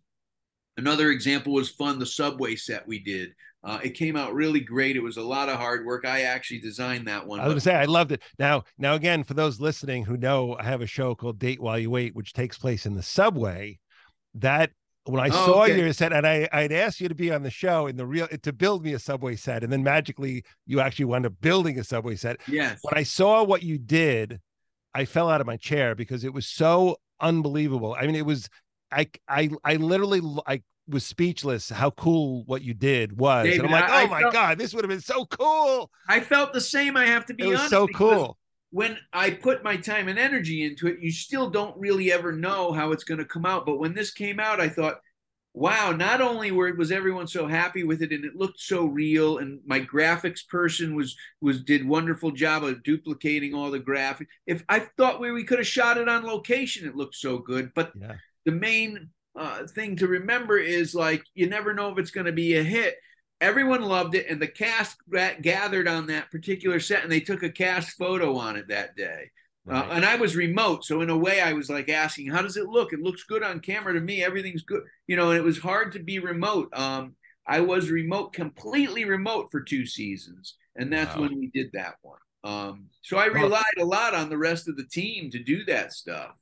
another 0.78 1.10
example 1.10 1.54
was 1.54 1.70
fun 1.70 2.00
the 2.00 2.06
subway 2.06 2.56
set 2.56 2.88
we 2.88 3.00
did. 3.00 3.32
Uh, 3.66 3.80
it 3.84 3.96
came 3.96 4.16
out 4.16 4.34
really 4.36 4.60
great. 4.60 4.96
It 4.96 5.02
was 5.02 5.18
a 5.18 5.24
lot 5.24 5.50
of 5.50 5.58
hard 5.58 5.86
work. 5.86 6.06
I 6.06 6.22
actually 6.22 6.60
designed 6.60 7.08
that 7.08 7.26
one. 7.26 7.40
I 7.40 7.46
was 7.46 7.54
gonna 7.54 7.62
say 7.62 7.76
I 7.76 7.86
loved 7.86 8.12
it. 8.12 8.22
Now, 8.38 8.64
now 8.78 8.94
again, 8.94 9.24
for 9.24 9.34
those 9.34 9.60
listening 9.60 10.06
who 10.06 10.18
know, 10.18 10.56
I 10.60 10.64
have 10.64 10.82
a 10.82 10.88
show 10.88 11.16
called 11.16 11.40
Date 11.40 11.60
While 11.60 11.80
You 11.80 11.90
Wait, 11.90 12.16
which 12.16 12.34
takes 12.34 12.60
place 12.60 12.86
in 12.86 12.94
the 12.94 13.02
subway. 13.02 13.80
That 14.36 14.72
when 15.06 15.20
I 15.20 15.30
oh, 15.30 15.46
saw 15.46 15.64
okay. 15.64 15.80
your 15.80 15.92
set, 15.94 16.14
and 16.14 16.28
I 16.28 16.48
I'd 16.54 16.72
asked 16.72 17.02
you 17.02 17.10
to 17.10 17.16
be 17.16 17.32
on 17.32 17.42
the 17.42 17.50
show 17.50 17.88
in 17.88 17.96
the 17.96 18.06
real 18.06 18.28
to 18.28 18.54
build 18.54 18.84
me 18.84 18.94
a 18.94 19.00
subway 19.00 19.36
set, 19.36 19.64
and 19.64 19.74
then 19.74 19.82
magically 19.82 20.44
you 20.68 20.80
actually 20.80 21.06
wound 21.06 21.26
up 21.26 21.34
building 21.42 21.80
a 21.80 21.84
subway 21.84 22.16
set. 22.16 22.42
Yes. 22.48 22.80
When 22.84 22.96
I 22.96 23.04
saw 23.04 23.44
what 23.44 23.64
you 23.64 23.80
did, 23.80 24.40
I 24.94 25.06
fell 25.06 25.28
out 25.28 25.42
of 25.42 25.48
my 25.48 25.58
chair 25.58 25.96
because 25.96 26.24
it 26.24 26.34
was 26.34 26.48
so 26.48 26.98
unbelievable. 27.20 27.96
I 28.00 28.06
mean, 28.06 28.16
it 28.16 28.26
was 28.26 28.48
I 28.92 29.08
I 29.28 29.50
I 29.64 29.78
literally 29.78 30.22
I 30.46 30.62
was 30.88 31.06
speechless 31.06 31.70
how 31.70 31.92
cool 31.92 32.44
what 32.46 32.62
you 32.62 32.74
did 32.74 33.18
was. 33.18 33.46
David, 33.46 33.66
and 33.66 33.68
I'm 33.68 33.82
like, 33.82 33.90
I, 33.90 34.04
oh 34.04 34.06
I 34.06 34.10
my 34.10 34.22
felt, 34.22 34.34
god, 34.34 34.58
this 34.58 34.74
would 34.74 34.84
have 34.84 34.90
been 34.90 35.02
so 35.02 35.26
cool. 35.26 35.92
I 36.08 36.20
felt 36.20 36.54
the 36.54 36.62
same. 36.62 36.96
I 36.96 37.06
have 37.06 37.26
to 37.28 37.34
be 37.34 37.44
it 37.44 37.48
was 37.48 37.60
honest. 37.60 37.72
So 37.72 37.88
cool. 37.88 38.38
When 38.72 38.98
I 39.14 39.32
put 39.32 39.64
my 39.64 39.78
time 39.78 40.08
and 40.08 40.20
energy 40.20 40.64
into 40.64 40.88
it, 40.88 41.00
you 41.00 41.12
still 41.12 41.50
don't 41.50 41.78
really 41.78 42.12
ever 42.12 42.32
know 42.32 42.74
how 42.74 42.92
it's 42.92 43.06
going 43.06 43.20
to 43.20 43.26
come 43.26 43.46
out. 43.46 43.66
But 43.66 43.80
when 43.80 43.94
this 43.94 44.12
came 44.12 44.40
out, 44.40 44.60
I 44.60 44.68
thought, 44.68 45.00
wow, 45.54 45.92
not 45.92 46.20
only 46.20 46.52
were, 46.52 46.74
was 46.74 46.92
everyone 46.92 47.28
so 47.28 47.48
happy 47.48 47.86
with 47.86 48.02
it 48.02 48.12
and 48.12 48.26
it 48.26 48.36
looked 48.36 48.60
so 48.60 48.84
real 48.84 49.38
and 49.38 49.62
my 49.66 49.80
graphics 49.80 50.46
person 50.46 50.96
was 50.96 51.16
was 51.40 51.64
did 51.64 51.88
wonderful 51.88 52.32
job 52.32 52.66
of 52.66 52.84
duplicating 52.84 53.54
all 53.54 53.72
the 53.72 53.80
graphics. 53.80 54.28
If 54.46 54.64
I 54.68 54.80
thought 54.98 55.22
we, 55.22 55.32
we 55.32 55.46
could 55.46 55.60
have 55.60 55.68
shot 55.68 55.98
it 55.98 56.10
on 56.10 56.26
location, 56.26 56.86
it 56.86 56.98
looked 56.98 57.16
so 57.16 57.38
good. 57.38 57.72
But 57.74 57.94
yeah. 57.98 58.16
the 58.46 58.52
main 58.52 59.12
uh, 59.36 59.68
thing 59.68 59.96
to 59.98 60.08
remember 60.08 60.58
is 60.58 60.96
like 60.96 61.24
you 61.34 61.48
never 61.48 61.74
know 61.74 61.92
if 61.92 61.98
it's 61.98 62.12
going 62.12 62.26
to 62.26 62.32
be 62.32 62.56
a 62.56 62.64
hit. 62.64 62.96
Everyone 63.42 63.82
loved 63.82 64.16
it, 64.16 64.28
and 64.30 64.42
the 64.42 64.48
cast 64.48 64.98
gathered 65.42 65.88
on 65.88 66.08
that 66.08 66.32
particular 66.32 66.80
set, 66.80 67.04
and 67.04 67.12
they 67.12 67.20
took 67.20 67.44
a 67.44 67.52
cast 67.52 67.98
photo 67.98 68.38
on 68.38 68.56
it 68.56 68.70
that 68.70 68.96
day. 68.96 69.30
Uh, 69.68 69.74
right. 69.74 69.90
Uh, 69.90 69.94
and 69.94 70.06
I 70.06 70.16
was 70.16 70.36
remote, 70.36 70.86
so 70.86 71.02
in 71.02 71.10
a 71.10 71.18
way, 71.18 71.42
I 71.42 71.54
was 71.54 71.70
like 71.70 71.90
asking, 71.90 72.28
"How 72.28 72.42
does 72.42 72.56
it 72.56 72.68
look? 72.68 72.94
It 72.94 73.02
looks 73.02 73.24
good 73.24 73.44
on 73.44 73.60
camera 73.60 73.94
to 73.94 74.00
me. 74.00 74.24
Everything's 74.24 74.64
good, 74.64 74.84
you 75.08 75.16
know." 75.16 75.32
And 75.32 75.38
it 75.38 75.44
was 75.44 75.60
hard 75.60 75.92
to 75.94 76.00
be 76.00 76.20
remote. 76.20 76.70
Um, 76.74 77.16
I 77.46 77.60
was 77.60 77.92
remote, 77.92 78.34
completely 78.34 79.06
remote 79.06 79.50
for 79.52 79.62
two 79.62 79.86
seasons, 79.86 80.56
and 80.76 80.92
that's 80.92 81.16
wow. 81.16 81.24
when 81.24 81.38
we 81.38 81.52
did 81.54 81.72
that 81.74 81.96
one. 82.02 82.20
Um, 82.46 82.86
so 83.02 83.18
I 83.18 83.26
relied 83.26 83.64
a 83.80 83.86
lot 83.86 84.14
on 84.14 84.30
the 84.30 84.38
rest 84.38 84.70
of 84.70 84.78
the 84.78 84.86
team 84.86 85.32
to 85.32 85.44
do 85.44 85.66
that 85.66 85.92
stuff. 85.92 86.36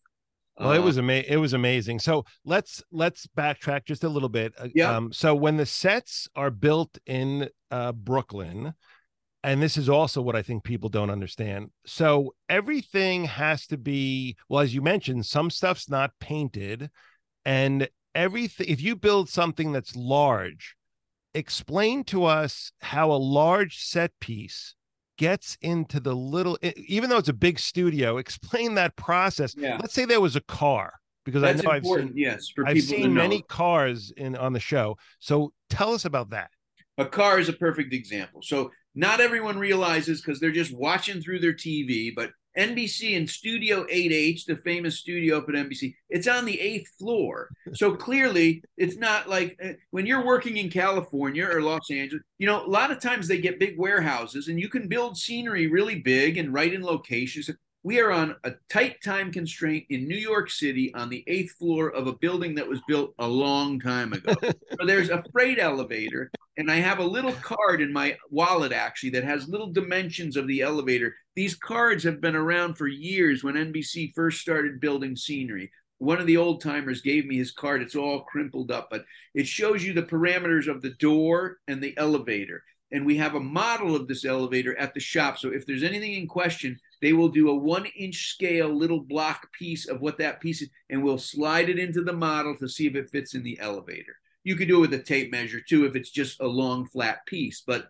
Well, 0.59 0.73
it 0.73 0.79
was 0.79 0.97
uh, 0.97 1.01
amazing. 1.01 1.33
It 1.33 1.37
was 1.37 1.53
amazing. 1.53 1.99
So 1.99 2.25
let's 2.45 2.83
let's 2.91 3.27
backtrack 3.27 3.85
just 3.85 4.03
a 4.03 4.09
little 4.09 4.29
bit. 4.29 4.53
Uh, 4.57 4.67
yeah. 4.73 4.95
Um, 4.95 5.11
so 5.11 5.33
when 5.33 5.57
the 5.57 5.65
sets 5.65 6.27
are 6.35 6.51
built 6.51 6.97
in 7.05 7.49
uh, 7.71 7.91
Brooklyn, 7.91 8.73
and 9.43 9.61
this 9.61 9.77
is 9.77 9.89
also 9.89 10.21
what 10.21 10.35
I 10.35 10.41
think 10.41 10.63
people 10.63 10.89
don't 10.89 11.09
understand. 11.09 11.71
So 11.85 12.35
everything 12.49 13.25
has 13.25 13.65
to 13.67 13.77
be 13.77 14.37
well, 14.47 14.61
as 14.61 14.75
you 14.75 14.81
mentioned, 14.81 15.25
some 15.25 15.49
stuff's 15.49 15.89
not 15.89 16.11
painted, 16.19 16.91
and 17.45 17.89
everything. 18.13 18.67
If 18.69 18.81
you 18.81 18.95
build 18.95 19.29
something 19.29 19.71
that's 19.71 19.95
large, 19.95 20.75
explain 21.33 22.03
to 22.05 22.25
us 22.25 22.71
how 22.79 23.11
a 23.11 23.13
large 23.13 23.79
set 23.79 24.11
piece 24.19 24.75
gets 25.17 25.57
into 25.61 25.99
the 25.99 26.15
little. 26.15 26.57
Even 26.75 27.09
though 27.09 27.17
it's 27.17 27.29
a 27.29 27.33
big 27.33 27.59
studio, 27.59 28.17
explain 28.17 28.75
that 28.75 28.95
process. 28.95 29.55
Yeah. 29.57 29.77
Let's 29.81 29.93
say 29.93 30.05
there 30.05 30.21
was 30.21 30.35
a 30.35 30.41
car 30.41 30.93
because 31.25 31.41
that's 31.41 31.61
I 31.61 31.63
know 31.63 31.71
important. 31.75 32.09
I've 32.09 32.13
seen 32.13 32.23
yes, 32.23 32.47
I've 32.65 32.81
seen 32.81 33.13
many 33.13 33.41
cars 33.43 34.11
in 34.15 34.35
on 34.35 34.53
the 34.53 34.59
show. 34.59 34.97
So 35.19 35.53
tell 35.69 35.93
us 35.93 36.05
about 36.05 36.31
that. 36.31 36.49
A 36.97 37.05
car 37.05 37.39
is 37.39 37.49
a 37.49 37.53
perfect 37.53 37.93
example. 37.93 38.41
So 38.43 38.71
not 38.95 39.19
everyone 39.19 39.57
realizes 39.57 40.21
because 40.21 40.39
they're 40.39 40.51
just 40.51 40.75
watching 40.75 41.21
through 41.21 41.39
their 41.39 41.53
TV, 41.53 42.11
but 42.15 42.31
NBC 42.57 43.17
and 43.17 43.29
Studio 43.29 43.85
8H, 43.85 44.45
the 44.45 44.57
famous 44.57 44.99
studio 44.99 45.37
up 45.37 45.49
at 45.49 45.55
NBC, 45.55 45.95
it's 46.09 46.27
on 46.27 46.45
the 46.45 46.59
eighth 46.59 46.89
floor. 46.99 47.49
So 47.73 47.95
clearly, 47.95 48.63
it's 48.77 48.97
not 48.97 49.27
like 49.29 49.57
uh, 49.63 49.73
when 49.91 50.05
you're 50.05 50.25
working 50.25 50.57
in 50.57 50.69
California 50.69 51.47
or 51.47 51.61
Los 51.61 51.89
Angeles, 51.89 52.23
you 52.37 52.47
know, 52.47 52.65
a 52.65 52.67
lot 52.67 52.91
of 52.91 52.99
times 52.99 53.27
they 53.27 53.39
get 53.39 53.59
big 53.59 53.77
warehouses 53.77 54.47
and 54.47 54.59
you 54.59 54.69
can 54.69 54.87
build 54.87 55.17
scenery 55.17 55.67
really 55.67 55.99
big 55.99 56.37
and 56.37 56.53
right 56.53 56.73
in 56.73 56.83
locations. 56.83 57.49
We 57.85 57.99
are 57.99 58.11
on 58.11 58.37
a 58.45 58.53
tight 58.69 59.03
time 59.03 59.29
constraint 59.29 59.87
in 59.89 60.07
New 60.07 60.15
York 60.15 60.49
City 60.49 60.93
on 60.93 61.09
the 61.09 61.21
eighth 61.27 61.55
floor 61.57 61.89
of 61.89 62.07
a 62.07 62.13
building 62.13 62.55
that 62.55 62.67
was 62.67 62.79
built 62.87 63.13
a 63.19 63.27
long 63.27 63.77
time 63.77 64.13
ago. 64.13 64.33
so 64.41 64.85
there's 64.85 65.09
a 65.09 65.21
freight 65.33 65.59
elevator, 65.59 66.31
and 66.55 66.71
I 66.71 66.75
have 66.75 66.99
a 66.99 67.03
little 67.03 67.33
card 67.33 67.81
in 67.81 67.91
my 67.91 68.15
wallet 68.29 68.71
actually 68.71 69.09
that 69.11 69.25
has 69.25 69.49
little 69.49 69.67
dimensions 69.67 70.37
of 70.37 70.47
the 70.47 70.61
elevator. 70.61 71.13
These 71.35 71.55
cards 71.55 72.05
have 72.05 72.21
been 72.21 72.37
around 72.37 72.75
for 72.75 72.87
years 72.87 73.43
when 73.43 73.55
NBC 73.55 74.13
first 74.15 74.39
started 74.39 74.79
building 74.79 75.17
scenery. 75.17 75.69
One 75.97 76.21
of 76.21 76.27
the 76.27 76.37
old 76.37 76.61
timers 76.61 77.01
gave 77.01 77.25
me 77.25 77.35
his 77.35 77.51
card. 77.51 77.81
It's 77.81 77.97
all 77.97 78.21
crimpled 78.21 78.71
up, 78.71 78.87
but 78.91 79.03
it 79.35 79.45
shows 79.45 79.83
you 79.83 79.91
the 79.91 80.03
parameters 80.03 80.69
of 80.69 80.81
the 80.81 80.91
door 80.91 81.57
and 81.67 81.83
the 81.83 81.97
elevator. 81.97 82.63
And 82.93 83.05
we 83.05 83.17
have 83.17 83.35
a 83.35 83.39
model 83.41 83.95
of 83.95 84.07
this 84.07 84.23
elevator 84.23 84.77
at 84.77 84.93
the 84.93 84.99
shop. 85.01 85.37
So 85.37 85.49
if 85.49 85.65
there's 85.65 85.83
anything 85.83 86.13
in 86.13 86.27
question, 86.27 86.79
they 87.03 87.11
will 87.11 87.27
do 87.27 87.49
a 87.49 87.55
one 87.55 87.85
inch 87.97 88.29
scale 88.29 88.73
little 88.73 89.01
block 89.01 89.51
piece 89.51 89.89
of 89.89 89.99
what 89.99 90.17
that 90.19 90.39
piece 90.39 90.61
is, 90.61 90.69
and 90.89 91.03
we'll 91.03 91.17
slide 91.17 91.67
it 91.67 91.77
into 91.77 92.01
the 92.01 92.13
model 92.13 92.55
to 92.55 92.69
see 92.69 92.87
if 92.87 92.95
it 92.95 93.09
fits 93.09 93.35
in 93.35 93.43
the 93.43 93.59
elevator. 93.59 94.15
You 94.45 94.55
could 94.55 94.69
do 94.69 94.77
it 94.77 94.89
with 94.89 94.93
a 94.93 95.03
tape 95.03 95.29
measure 95.29 95.59
too 95.59 95.85
if 95.85 95.97
it's 95.97 96.09
just 96.09 96.39
a 96.39 96.47
long 96.47 96.87
flat 96.87 97.25
piece, 97.25 97.61
but 97.67 97.89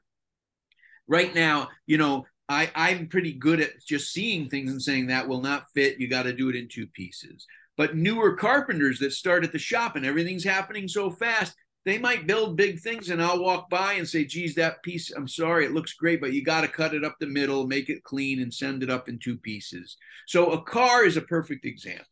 right 1.08 1.34
now, 1.36 1.70
you 1.86 2.00
know, 2.00 2.26
I, 2.50 2.72
I'm 2.74 3.08
pretty 3.08 3.34
good 3.34 3.62
at 3.62 3.80
just 3.86 4.12
seeing 4.12 4.50
things 4.50 4.72
and 4.72 4.82
saying 4.82 5.08
that 5.08 5.28
will 5.28 5.42
not 5.42 5.68
fit. 5.76 6.00
You 6.00 6.08
got 6.08 6.24
to 6.24 6.34
do 6.34 6.50
it 6.50 6.56
in 6.56 6.68
two 6.68 6.88
pieces. 6.88 7.46
But 7.78 7.96
newer 7.96 8.36
carpenters 8.36 8.98
that 9.00 9.14
start 9.14 9.44
at 9.44 9.52
the 9.52 9.60
shop 9.60 9.96
and 9.96 10.06
everything's 10.06 10.44
happening 10.44 10.88
so 10.88 11.12
fast, 11.12 11.56
they 11.86 11.98
might 11.98 12.28
build 12.28 12.56
big 12.56 12.80
things 12.80 13.10
and 13.10 13.22
I'll 13.22 13.42
walk 13.42 13.70
by 13.70 13.94
and 13.94 14.08
say, 14.08 14.24
geez, 14.24 14.56
that 14.56 14.82
piece, 14.84 15.12
I'm 15.12 15.28
sorry, 15.28 15.66
it 15.66 15.74
looks 15.74 15.94
great, 15.94 16.22
but 16.22 16.32
you 16.32 16.44
got 16.44 16.62
to 16.62 16.68
cut 16.68 16.94
it 16.94 17.04
up 17.04 17.18
the 17.20 17.28
middle, 17.28 17.68
make 17.68 17.90
it 17.90 18.04
clean, 18.04 18.42
and 18.42 18.54
send 18.54 18.84
it 18.84 18.90
up 18.90 19.10
in 19.10 19.20
two 19.20 19.38
pieces. 19.38 19.98
So 20.28 20.52
a 20.52 20.62
car 20.62 21.06
is 21.06 21.18
a 21.18 21.22
perfect 21.22 21.66
example. 21.66 22.06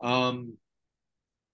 Um, 0.00 0.56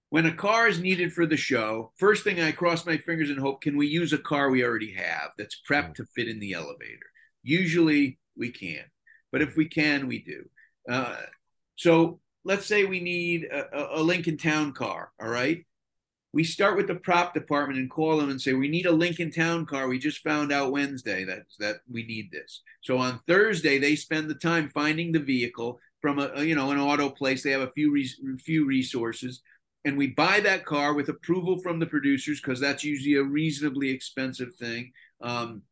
when 0.09 0.27
a 0.27 0.35
car 0.35 0.69
is 0.69 0.81
needed 0.81 1.13
for 1.13 1.27
the 1.27 1.37
show, 1.37 1.93
first 1.97 2.25
thing 2.25 2.41
I 2.41 2.51
cross 2.51 2.87
my 2.87 2.97
fingers 2.97 3.31
and 3.31 3.39
hope, 3.39 3.61
can 3.61 3.77
we 3.77 3.87
use 3.87 4.13
a 4.13 4.19
car 4.19 4.51
we 4.51 4.65
already 4.65 4.93
have 4.95 5.31
that's 5.39 5.61
prepped 5.69 5.95
to 5.97 6.07
fit 6.17 6.29
in 6.29 6.41
the 6.41 6.55
elevator? 6.55 7.07
Usually 7.43 8.19
we 8.37 8.51
can, 8.51 8.85
but 9.31 9.43
if 9.43 9.57
we 9.57 9.67
can, 9.67 10.09
we 10.09 10.23
do. 10.23 10.49
Uh, 10.91 11.17
so 11.77 12.21
let's 12.45 12.67
say 12.67 12.85
we 12.85 13.01
need 13.01 13.45
a, 13.45 14.01
a 14.01 14.03
Lincoln 14.03 14.37
Town 14.37 14.73
car, 14.73 15.13
all 15.21 15.29
right? 15.29 15.65
We 16.33 16.45
start 16.45 16.77
with 16.77 16.87
the 16.87 16.95
prop 16.95 17.35
department 17.35 17.81
and 17.81 17.91
call 17.91 18.19
them 18.19 18.31
and 18.31 18.41
say, 18.41 18.53
we 18.53 18.69
need 18.69 18.87
a 18.87 18.93
Lincoln 18.93 19.33
Town 19.33 19.67
car. 19.67 19.89
We 19.89 19.99
just 19.99 20.19
found 20.19 20.53
out 20.53 20.71
Wednesday 20.71 21.25
that, 21.25 21.43
that 21.59 21.77
we 21.91 22.05
need 22.05 22.31
this. 22.31 22.63
So 22.83 22.99
on 22.99 23.21
Thursday, 23.27 23.79
they 23.79 23.97
spend 23.97 24.31
the 24.31 24.35
time 24.35 24.71
finding 24.73 25.11
the 25.11 25.19
vehicle 25.19 25.81
from 26.01 26.19
a, 26.19 26.43
you 26.43 26.55
know 26.55 26.71
an 26.71 26.79
auto 26.79 27.11
place. 27.11 27.43
They 27.43 27.51
have 27.51 27.61
a 27.61 27.73
few 27.73 28.05
few 28.39 28.67
resources 28.67 29.43
and 29.85 29.97
we 29.97 30.09
buy 30.09 30.41
that 30.41 30.67
car 30.67 30.95
with 30.95 31.09
approval 31.09 31.59
from 31.59 31.79
the 31.79 31.87
producers 31.87 32.41
because 32.41 32.61
that's 32.61 32.85
usually 32.85 33.17
a 33.17 33.23
reasonably 33.23 33.91
expensive 33.91 34.55
thing. 34.57 34.93
Um, 35.23 35.63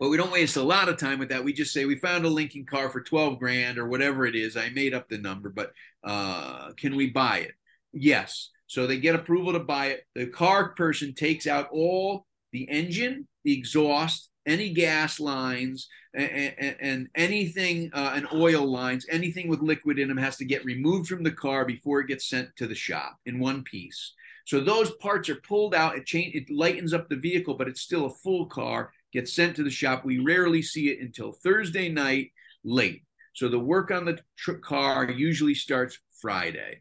but 0.00 0.08
we 0.08 0.16
don't 0.16 0.32
waste 0.32 0.56
a 0.56 0.62
lot 0.62 0.88
of 0.88 0.96
time 0.96 1.18
with 1.18 1.28
that. 1.30 1.44
We 1.44 1.52
just 1.52 1.72
say 1.72 1.84
we 1.84 1.96
found 1.96 2.24
a 2.24 2.28
Lincoln 2.28 2.64
car 2.64 2.88
for 2.88 3.02
12 3.02 3.38
grand 3.38 3.78
or 3.78 3.88
whatever 3.88 4.24
it 4.26 4.36
is. 4.36 4.56
I 4.56 4.70
made 4.70 4.94
up 4.94 5.08
the 5.08 5.18
number, 5.18 5.50
but 5.50 5.72
uh, 6.04 6.72
can 6.74 6.94
we 6.94 7.10
buy 7.10 7.38
it? 7.38 7.52
Yes. 7.92 8.50
So 8.68 8.86
they 8.86 8.98
get 8.98 9.14
approval 9.14 9.52
to 9.54 9.60
buy 9.60 9.86
it. 9.86 10.04
The 10.14 10.26
car 10.26 10.74
person 10.74 11.14
takes 11.14 11.46
out 11.46 11.68
all 11.72 12.26
the 12.52 12.68
engine, 12.70 13.26
the 13.44 13.52
exhaust, 13.52 14.30
any 14.46 14.72
gas 14.72 15.18
lines, 15.18 15.88
and, 16.14 16.54
and, 16.58 16.76
and 16.80 17.08
anything, 17.14 17.90
uh, 17.92 18.12
and 18.14 18.26
oil 18.32 18.66
lines, 18.66 19.06
anything 19.10 19.48
with 19.48 19.60
liquid 19.60 19.98
in 19.98 20.08
them 20.08 20.16
has 20.16 20.36
to 20.36 20.44
get 20.44 20.64
removed 20.64 21.08
from 21.08 21.22
the 21.22 21.30
car 21.30 21.64
before 21.64 22.00
it 22.00 22.08
gets 22.08 22.28
sent 22.28 22.48
to 22.56 22.66
the 22.66 22.74
shop 22.74 23.16
in 23.26 23.40
one 23.40 23.62
piece. 23.64 24.14
So 24.46 24.60
those 24.60 24.92
parts 24.96 25.28
are 25.28 25.36
pulled 25.36 25.74
out. 25.74 25.96
It 25.96 26.06
change, 26.06 26.34
it 26.34 26.50
lightens 26.50 26.94
up 26.94 27.08
the 27.08 27.16
vehicle, 27.16 27.54
but 27.54 27.68
it's 27.68 27.82
still 27.82 28.06
a 28.06 28.14
full 28.14 28.46
car. 28.46 28.92
Gets 29.12 29.34
sent 29.34 29.56
to 29.56 29.62
the 29.62 29.70
shop. 29.70 30.04
We 30.04 30.18
rarely 30.18 30.62
see 30.62 30.88
it 30.88 31.00
until 31.00 31.32
Thursday 31.32 31.90
night 31.90 32.32
late. 32.64 33.02
So 33.34 33.48
the 33.48 33.58
work 33.58 33.90
on 33.90 34.04
the 34.04 34.18
tr- 34.36 34.52
car 34.52 35.10
usually 35.10 35.54
starts 35.54 35.98
Friday. 36.20 36.80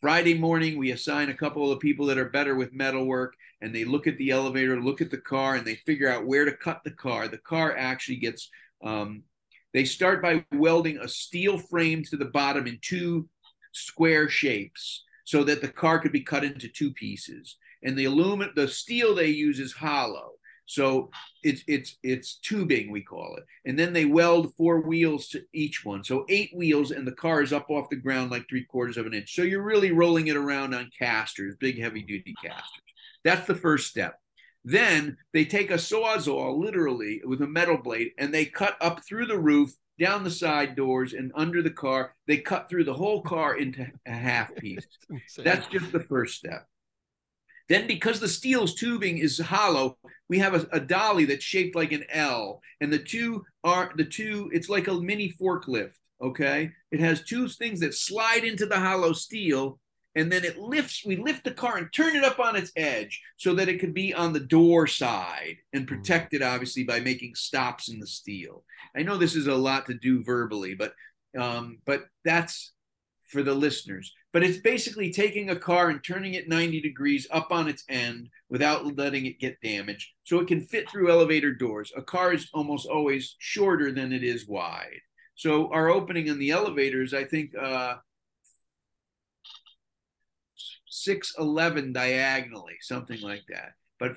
Friday 0.00 0.32
morning, 0.32 0.78
we 0.78 0.92
assign 0.92 1.28
a 1.28 1.34
couple 1.34 1.70
of 1.70 1.78
people 1.78 2.06
that 2.06 2.16
are 2.16 2.30
better 2.30 2.54
with 2.54 2.72
metal 2.72 3.04
work, 3.04 3.34
and 3.60 3.74
they 3.74 3.84
look 3.84 4.06
at 4.06 4.16
the 4.16 4.30
elevator, 4.30 4.80
look 4.80 5.02
at 5.02 5.10
the 5.10 5.18
car, 5.18 5.56
and 5.56 5.66
they 5.66 5.74
figure 5.74 6.08
out 6.08 6.26
where 6.26 6.46
to 6.46 6.52
cut 6.52 6.80
the 6.84 6.90
car. 6.90 7.28
The 7.28 7.36
car 7.36 7.76
actually 7.76 8.16
gets, 8.16 8.48
um, 8.82 9.24
they 9.74 9.84
start 9.84 10.22
by 10.22 10.46
welding 10.52 10.96
a 10.96 11.06
steel 11.06 11.58
frame 11.58 12.02
to 12.04 12.16
the 12.16 12.24
bottom 12.24 12.66
in 12.66 12.78
two 12.80 13.28
square 13.72 14.30
shapes 14.30 15.04
so 15.26 15.44
that 15.44 15.60
the 15.60 15.68
car 15.68 15.98
could 15.98 16.12
be 16.12 16.22
cut 16.22 16.44
into 16.44 16.68
two 16.68 16.94
pieces. 16.94 17.58
And 17.82 17.94
the 17.94 18.06
aluminum, 18.06 18.54
the 18.56 18.68
steel 18.68 19.14
they 19.14 19.28
use 19.28 19.60
is 19.60 19.74
hollow. 19.74 20.30
So 20.70 21.10
it's 21.42 21.64
it's 21.66 21.96
it's 22.04 22.36
tubing 22.36 22.92
we 22.92 23.02
call 23.02 23.34
it, 23.36 23.44
and 23.64 23.76
then 23.76 23.92
they 23.92 24.04
weld 24.04 24.54
four 24.54 24.80
wheels 24.80 25.26
to 25.30 25.42
each 25.52 25.84
one. 25.84 26.04
So 26.04 26.24
eight 26.28 26.52
wheels, 26.54 26.92
and 26.92 27.04
the 27.04 27.12
car 27.12 27.42
is 27.42 27.52
up 27.52 27.70
off 27.70 27.90
the 27.90 27.96
ground 27.96 28.30
like 28.30 28.48
three 28.48 28.64
quarters 28.64 28.96
of 28.96 29.04
an 29.06 29.14
inch. 29.14 29.34
So 29.34 29.42
you're 29.42 29.64
really 29.64 29.90
rolling 29.90 30.28
it 30.28 30.36
around 30.36 30.72
on 30.74 30.88
casters, 30.96 31.56
big 31.58 31.80
heavy 31.80 32.02
duty 32.02 32.34
casters. 32.40 32.84
That's 33.24 33.48
the 33.48 33.56
first 33.56 33.88
step. 33.88 34.20
Then 34.64 35.16
they 35.32 35.44
take 35.44 35.72
a 35.72 35.74
sawzall, 35.74 36.56
literally 36.56 37.20
with 37.24 37.42
a 37.42 37.48
metal 37.48 37.78
blade, 37.78 38.12
and 38.16 38.32
they 38.32 38.44
cut 38.44 38.76
up 38.80 39.00
through 39.04 39.26
the 39.26 39.38
roof, 39.38 39.72
down 39.98 40.22
the 40.22 40.30
side 40.30 40.76
doors, 40.76 41.14
and 41.14 41.32
under 41.34 41.62
the 41.62 41.70
car. 41.70 42.14
They 42.28 42.38
cut 42.38 42.68
through 42.68 42.84
the 42.84 42.94
whole 42.94 43.22
car 43.22 43.56
into 43.56 43.88
a 44.06 44.12
half 44.12 44.54
piece. 44.54 44.86
That's 45.38 45.66
just 45.66 45.90
the 45.90 46.04
first 46.04 46.36
step. 46.36 46.68
Then, 47.70 47.86
because 47.86 48.18
the 48.18 48.28
steel's 48.28 48.74
tubing 48.74 49.18
is 49.18 49.38
hollow, 49.38 49.96
we 50.28 50.40
have 50.40 50.54
a, 50.54 50.66
a, 50.72 50.80
dolly 50.80 51.24
that's 51.24 51.44
shaped 51.44 51.76
like 51.76 51.92
an 51.92 52.04
L, 52.10 52.60
and 52.80 52.92
the 52.92 52.98
two 52.98 53.44
are 53.62 53.92
the 53.96 54.04
two. 54.04 54.50
It's 54.52 54.68
like 54.68 54.88
a 54.88 54.94
mini 54.94 55.32
forklift. 55.40 55.92
Okay, 56.20 56.72
it 56.90 56.98
has 56.98 57.22
two 57.22 57.48
things 57.48 57.78
that 57.80 57.94
slide 57.94 58.42
into 58.42 58.66
the 58.66 58.78
hollow 58.78 59.12
steel, 59.12 59.78
and 60.16 60.32
then 60.32 60.44
it 60.44 60.58
lifts 60.58 61.04
we 61.06 61.14
lift 61.14 61.44
the 61.44 61.52
car 61.52 61.76
and 61.76 61.92
turn 61.92 62.16
it 62.16 62.24
up 62.24 62.40
on 62.40 62.56
its 62.56 62.72
edge 62.74 63.22
so 63.36 63.54
that 63.54 63.68
it 63.68 63.78
could 63.78 63.94
be 63.94 64.12
on 64.12 64.32
the 64.32 64.40
door 64.40 64.88
side 64.88 65.56
and 65.72 65.84
mm. 65.84 65.88
protected 65.88 66.42
obviously 66.42 66.82
by 66.82 66.98
making 66.98 67.34
stops 67.34 67.88
in 67.88 68.00
the 68.00 68.06
steel 68.06 68.64
i 68.96 69.02
know 69.02 69.16
this 69.16 69.36
is 69.36 69.46
a 69.46 69.54
lot 69.54 69.86
to 69.86 69.94
do 69.94 70.24
verbally 70.24 70.74
but 70.74 70.94
um, 71.38 71.78
but 71.86 72.06
that's 72.24 72.72
for 73.28 73.44
the 73.44 73.54
listeners 73.54 74.12
but 74.32 74.44
it's 74.44 74.58
basically 74.58 75.12
taking 75.12 75.50
a 75.50 75.56
car 75.56 75.90
and 75.90 76.04
turning 76.04 76.34
it 76.34 76.48
90 76.48 76.80
degrees 76.80 77.26
up 77.30 77.50
on 77.50 77.68
its 77.68 77.84
end 77.88 78.28
without 78.48 78.96
letting 78.96 79.26
it 79.26 79.40
get 79.40 79.60
damaged 79.60 80.10
so 80.24 80.38
it 80.38 80.48
can 80.48 80.60
fit 80.60 80.88
through 80.90 81.10
elevator 81.10 81.52
doors 81.52 81.92
a 81.96 82.02
car 82.02 82.32
is 82.32 82.48
almost 82.54 82.86
always 82.86 83.36
shorter 83.38 83.92
than 83.92 84.12
it 84.12 84.22
is 84.22 84.46
wide 84.46 85.00
so 85.34 85.72
our 85.72 85.88
opening 85.88 86.26
in 86.26 86.38
the 86.38 86.50
elevators 86.50 87.14
i 87.14 87.24
think 87.24 87.52
uh, 87.60 87.94
6'11 90.90 91.92
diagonally, 91.92 92.76
something 92.80 93.20
like 93.20 93.44
that. 93.48 93.72
But 93.98 94.16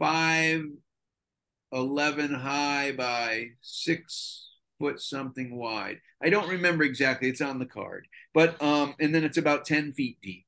5'11 0.00 0.70
high 2.40 2.92
by 2.92 3.46
six 3.60 4.50
foot 4.78 5.00
something 5.00 5.56
wide. 5.56 5.98
I 6.22 6.30
don't 6.30 6.48
remember 6.48 6.84
exactly. 6.84 7.28
It's 7.28 7.40
on 7.40 7.58
the 7.58 7.66
card. 7.66 8.06
But, 8.34 8.60
um, 8.62 8.94
and 8.98 9.14
then 9.14 9.24
it's 9.24 9.38
about 9.38 9.64
10 9.64 9.92
feet 9.92 10.18
deep. 10.22 10.46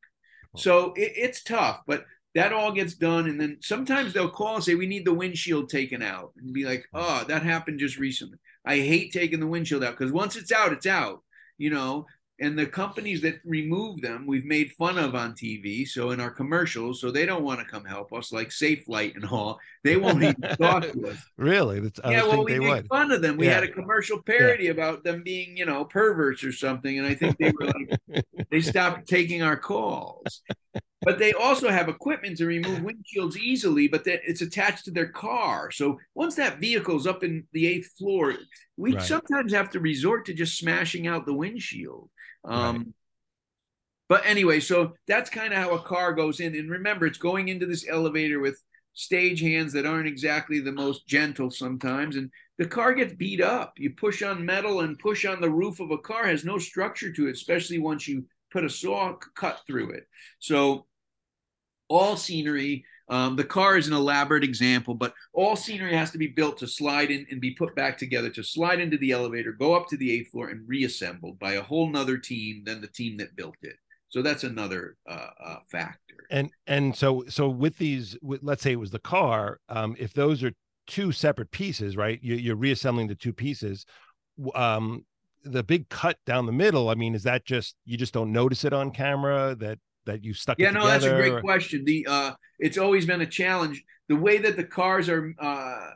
So 0.57 0.93
it, 0.95 1.12
it's 1.16 1.43
tough, 1.43 1.80
but 1.87 2.05
that 2.35 2.53
all 2.53 2.72
gets 2.72 2.95
done. 2.95 3.28
And 3.28 3.41
then 3.41 3.59
sometimes 3.61 4.12
they'll 4.12 4.30
call 4.30 4.57
and 4.57 4.64
say, 4.64 4.74
we 4.74 4.87
need 4.87 5.05
the 5.05 5.14
windshield 5.14 5.68
taken 5.68 6.03
out 6.03 6.32
and 6.37 6.53
be 6.53 6.64
like, 6.64 6.87
oh, 6.95 7.24
that 7.28 7.43
happened 7.43 7.78
just 7.80 7.99
recently. 7.99 8.39
I 8.64 8.76
hate 8.76 9.12
taking 9.12 9.41
the 9.41 9.47
windshield 9.47 9.85
out 9.85 9.97
because 9.99 10.12
once 10.12 10.37
it's 10.37 10.53
out, 10.53 10.72
it's 10.72 10.87
out, 10.87 11.22
you 11.59 11.70
know, 11.70 12.07
and 12.41 12.59
the 12.59 12.66
companies 12.66 13.20
that 13.22 13.41
remove 13.45 14.01
them 14.01 14.26
we've 14.26 14.45
made 14.45 14.72
fun 14.72 14.99
of 14.99 15.14
on 15.14 15.32
tv 15.32 15.87
so 15.87 16.11
in 16.11 16.20
our 16.20 16.30
commercials 16.30 17.01
so 17.01 17.11
they 17.11 17.24
don't 17.24 17.45
want 17.45 17.61
to 17.61 17.66
come 17.66 17.85
help 17.85 18.12
us 18.12 18.32
like 18.32 18.49
safelite 18.49 19.14
and 19.14 19.24
all. 19.24 19.59
They 19.82 19.97
won't 19.97 20.22
even 20.22 20.41
talk 20.59 20.82
to 20.82 21.09
us. 21.09 21.18
Really? 21.37 21.80
That's, 21.80 22.01
yeah 22.05 22.22
well 22.24 22.45
we 22.45 22.59
made 22.59 22.87
fun 22.87 23.12
of 23.12 23.22
them. 23.22 23.37
We 23.37 23.47
yeah. 23.47 23.55
had 23.55 23.64
a 23.64 23.68
commercial 23.68 24.22
parody 24.22 24.64
yeah. 24.64 24.70
about 24.70 25.05
them 25.05 25.22
being 25.22 25.57
you 25.57 25.66
know 25.66 25.85
perverts 25.85 26.45
or 26.45 26.53
something 26.53 26.99
and 26.99 27.07
i 27.07 27.14
think 27.14 27.37
they 27.39 27.53
were 27.53 27.66
like 27.66 28.24
they 28.51 28.61
stopped 28.61 29.09
taking 29.09 29.43
our 29.43 29.57
calls 29.57 30.43
but 31.05 31.19
they 31.19 31.33
also 31.33 31.69
have 31.69 31.89
equipment 31.89 32.37
to 32.37 32.47
remove 32.47 32.81
windshields 32.81 33.37
easily 33.37 33.89
but 33.89 34.03
it's 34.07 34.43
attached 34.43 34.85
to 34.85 34.91
their 34.91 35.09
car 35.09 35.71
so 35.71 35.99
once 36.15 36.35
that 36.35 36.59
vehicle's 36.59 37.07
up 37.07 37.23
in 37.25 37.45
the 37.53 37.67
eighth 37.67 37.91
floor 37.99 38.35
we 38.77 38.95
right. 38.95 39.03
sometimes 39.03 39.53
have 39.53 39.71
to 39.71 39.81
resort 39.81 40.27
to 40.27 40.35
just 40.35 40.59
smashing 40.59 41.07
out 41.07 41.27
the 41.27 41.35
windshield 41.35 42.11
um, 42.45 42.77
right. 42.77 42.87
But 44.09 44.27
anyway, 44.27 44.61
so 44.61 44.93
that's 45.07 45.31
kind 45.31 45.53
of 45.53 45.59
how 45.59 45.75
a 45.75 45.83
car 45.83 46.13
goes 46.13 46.41
in. 46.41 46.55
And 46.55 46.71
remember, 46.71 47.07
it's 47.07 47.19
going 47.19 47.49
into 47.49 47.67
this 47.67 47.87
elevator 47.89 48.39
with 48.39 48.63
stage 48.93 49.41
hands 49.41 49.73
that 49.73 49.87
aren't 49.87 50.07
exactly 50.07 50.61
the 50.61 50.73
most 50.73 51.07
gentle 51.07 51.51
sometimes. 51.51 52.17
And 52.17 52.31
the 52.59 52.67
car 52.67 52.95
gets 52.95 53.15
beat 53.15 53.41
up. 53.41 53.75
You 53.79 53.91
push 53.91 54.23
on 54.23 54.45
metal 54.45 54.81
and 54.81 54.99
push 54.99 55.25
on 55.25 55.41
the 55.41 55.51
roof 55.51 55.81
of 55.81 55.91
a 55.91 55.99
car 55.99 56.27
has 56.27 56.45
no 56.45 56.59
structure 56.59 57.13
to 57.13 57.27
it, 57.29 57.33
especially 57.33 57.79
once 57.79 58.07
you 58.07 58.25
put 58.53 58.65
a 58.65 58.71
saw 58.71 59.15
cut 59.35 59.61
through 59.67 59.91
it. 59.91 60.07
So 60.39 60.87
all 61.89 62.16
scenery 62.16 62.85
um, 63.09 63.37
the 63.37 63.45
car 63.45 63.76
is 63.76 63.87
an 63.87 63.93
elaborate 63.93 64.45
example, 64.45 64.95
but 64.95 65.14
all 65.32 65.57
scenery 65.57 65.95
has 65.95 66.11
to 66.12 66.18
be 66.18 66.26
built 66.26 66.59
to 66.59 66.66
slide 66.66 67.11
in 67.11 67.26
and 67.30 67.41
be 67.41 67.51
put 67.53 67.74
back 67.76 67.99
together 67.99 68.30
to 68.30 68.43
slide 68.43 68.80
into 68.80 68.97
the 68.97 69.11
elevator, 69.11 69.53
go 69.53 69.74
up 69.74 69.89
to 69.89 69.97
the 69.97 70.11
eighth 70.11 70.30
floor, 70.30 70.49
and 70.49 70.66
reassembled 70.66 71.39
by 71.39 71.55
a 71.55 71.62
whole 71.62 71.91
nother 71.91 72.16
team 72.16 72.62
than 72.64 72.80
the 72.80 72.89
team 72.89 73.18
that 73.18 73.37
built 73.37 73.57
it. 73.62 73.76
So 74.09 74.22
that's 74.22 74.45
another 74.45 74.97
uh, 75.09 75.28
uh, 75.45 75.57
factor. 75.70 76.14
And 76.30 76.51
and 76.66 76.97
so 76.97 77.24
so 77.28 77.49
with 77.49 77.76
these, 77.78 78.16
with, 78.22 78.43
let's 78.43 78.62
say 78.62 78.72
it 78.72 78.80
was 78.80 78.91
the 78.91 78.99
car. 78.99 79.59
Um, 79.68 79.97
if 79.99 80.14
those 80.14 80.43
are 80.43 80.53
two 80.87 81.12
separate 81.12 81.51
pieces, 81.51 81.97
right? 81.97 82.18
You, 82.22 82.37
you're 82.37 82.57
reassembling 82.57 83.09
the 83.09 83.14
two 83.14 83.32
pieces. 83.32 83.85
Um, 84.55 85.05
the 85.43 85.62
big 85.62 85.91
cut 85.91 86.16
down 86.24 86.47
the 86.47 86.53
middle. 86.53 86.89
I 86.89 86.95
mean, 86.95 87.14
is 87.14 87.24
that 87.24 87.45
just 87.45 87.76
you 87.85 87.99
just 87.99 88.14
don't 88.14 88.32
notice 88.32 88.64
it 88.64 88.72
on 88.72 88.93
camera 88.93 89.55
that 89.57 89.78
that 90.07 90.25
you 90.25 90.35
stuck 90.35 90.59
yeah 90.59 90.71
no 90.71 90.87
that's 90.87 91.05
a 91.05 91.15
great 91.15 91.41
question. 91.41 91.85
The 91.85 92.07
uh 92.09 92.33
it's 92.59 92.79
always 92.79 93.07
been 93.07 93.21
a 93.21 93.27
challenge. 93.27 93.83
The 94.09 94.17
way 94.17 94.39
that 94.39 94.57
the 94.57 94.65
cars 94.65 95.09
are 95.09 95.35
uh 95.39 95.91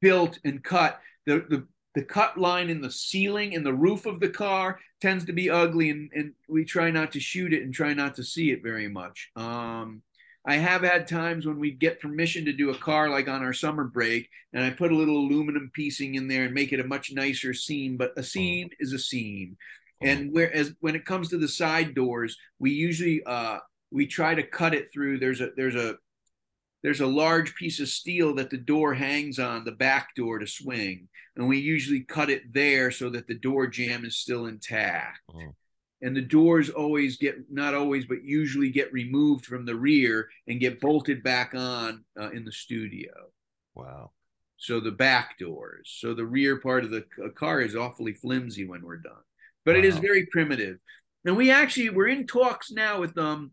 built 0.00 0.38
and 0.44 0.62
cut. 0.62 1.00
The, 1.26 1.44
the 1.48 1.66
the 1.94 2.02
cut 2.02 2.38
line 2.38 2.70
in 2.70 2.80
the 2.80 2.90
ceiling 2.90 3.54
and 3.54 3.64
the 3.64 3.74
roof 3.74 4.06
of 4.06 4.18
the 4.18 4.28
car 4.28 4.78
tends 5.00 5.26
to 5.26 5.32
be 5.32 5.50
ugly 5.50 5.90
and, 5.90 6.10
and 6.14 6.32
we 6.48 6.64
try 6.64 6.90
not 6.90 7.12
to 7.12 7.20
shoot 7.20 7.52
it 7.52 7.62
and 7.62 7.74
try 7.74 7.92
not 7.92 8.14
to 8.14 8.24
see 8.24 8.50
it 8.50 8.62
very 8.62 8.88
much. 8.88 9.30
Um, 9.36 10.02
i 10.44 10.56
have 10.56 10.82
had 10.82 11.06
times 11.06 11.46
when 11.46 11.58
we 11.58 11.70
get 11.70 12.00
permission 12.00 12.44
to 12.44 12.52
do 12.52 12.70
a 12.70 12.78
car 12.78 13.08
like 13.08 13.28
on 13.28 13.42
our 13.42 13.52
summer 13.52 13.84
break 13.84 14.28
and 14.52 14.64
i 14.64 14.70
put 14.70 14.92
a 14.92 14.96
little 14.96 15.16
aluminum 15.16 15.70
piecing 15.72 16.14
in 16.16 16.28
there 16.28 16.44
and 16.44 16.54
make 16.54 16.72
it 16.72 16.80
a 16.80 16.84
much 16.84 17.12
nicer 17.12 17.54
scene 17.54 17.96
but 17.96 18.12
a 18.16 18.22
scene 18.22 18.68
is 18.80 18.92
a 18.92 18.98
scene 18.98 19.56
and 20.04 20.32
whereas 20.32 20.72
when 20.80 20.94
it 20.94 21.04
comes 21.04 21.28
to 21.28 21.38
the 21.38 21.48
side 21.48 21.94
doors 21.94 22.36
we 22.58 22.70
usually 22.70 23.22
uh, 23.24 23.58
we 23.90 24.06
try 24.06 24.34
to 24.34 24.42
cut 24.42 24.74
it 24.74 24.92
through 24.92 25.18
there's 25.18 25.40
a 25.40 25.50
there's 25.56 25.74
a 25.74 25.96
there's 26.82 27.00
a 27.00 27.06
large 27.06 27.54
piece 27.54 27.80
of 27.80 27.88
steel 27.88 28.34
that 28.34 28.50
the 28.50 28.58
door 28.58 28.92
hangs 28.92 29.38
on, 29.38 29.64
the 29.64 29.72
back 29.72 30.14
door 30.16 30.38
to 30.38 30.46
swing. 30.46 31.08
And 31.36 31.48
we 31.48 31.58
usually 31.58 32.00
cut 32.00 32.28
it 32.28 32.52
there 32.52 32.90
so 32.90 33.08
that 33.10 33.26
the 33.26 33.38
door 33.38 33.66
jamb 33.66 34.04
is 34.04 34.16
still 34.16 34.46
intact. 34.46 35.20
Oh. 35.32 35.54
And 36.02 36.16
the 36.16 36.22
doors 36.22 36.68
always 36.68 37.16
get, 37.16 37.36
not 37.48 37.74
always, 37.74 38.06
but 38.06 38.24
usually 38.24 38.70
get 38.70 38.92
removed 38.92 39.46
from 39.46 39.64
the 39.64 39.76
rear 39.76 40.28
and 40.48 40.58
get 40.58 40.80
bolted 40.80 41.22
back 41.22 41.54
on 41.54 42.04
uh, 42.20 42.30
in 42.30 42.44
the 42.44 42.50
studio. 42.50 43.12
Wow. 43.76 44.10
So 44.56 44.80
the 44.80 44.90
back 44.90 45.38
doors. 45.38 45.96
So 46.00 46.14
the 46.14 46.26
rear 46.26 46.56
part 46.56 46.84
of 46.84 46.90
the 46.90 47.04
car 47.36 47.60
is 47.60 47.76
awfully 47.76 48.12
flimsy 48.12 48.66
when 48.66 48.82
we're 48.82 48.96
done, 48.96 49.22
but 49.64 49.74
wow. 49.74 49.78
it 49.78 49.84
is 49.84 49.98
very 49.98 50.26
primitive. 50.26 50.78
And 51.24 51.36
we 51.36 51.50
actually, 51.50 51.90
we're 51.90 52.08
in 52.08 52.26
talks 52.26 52.70
now 52.70 53.00
with. 53.00 53.16
Um, 53.18 53.52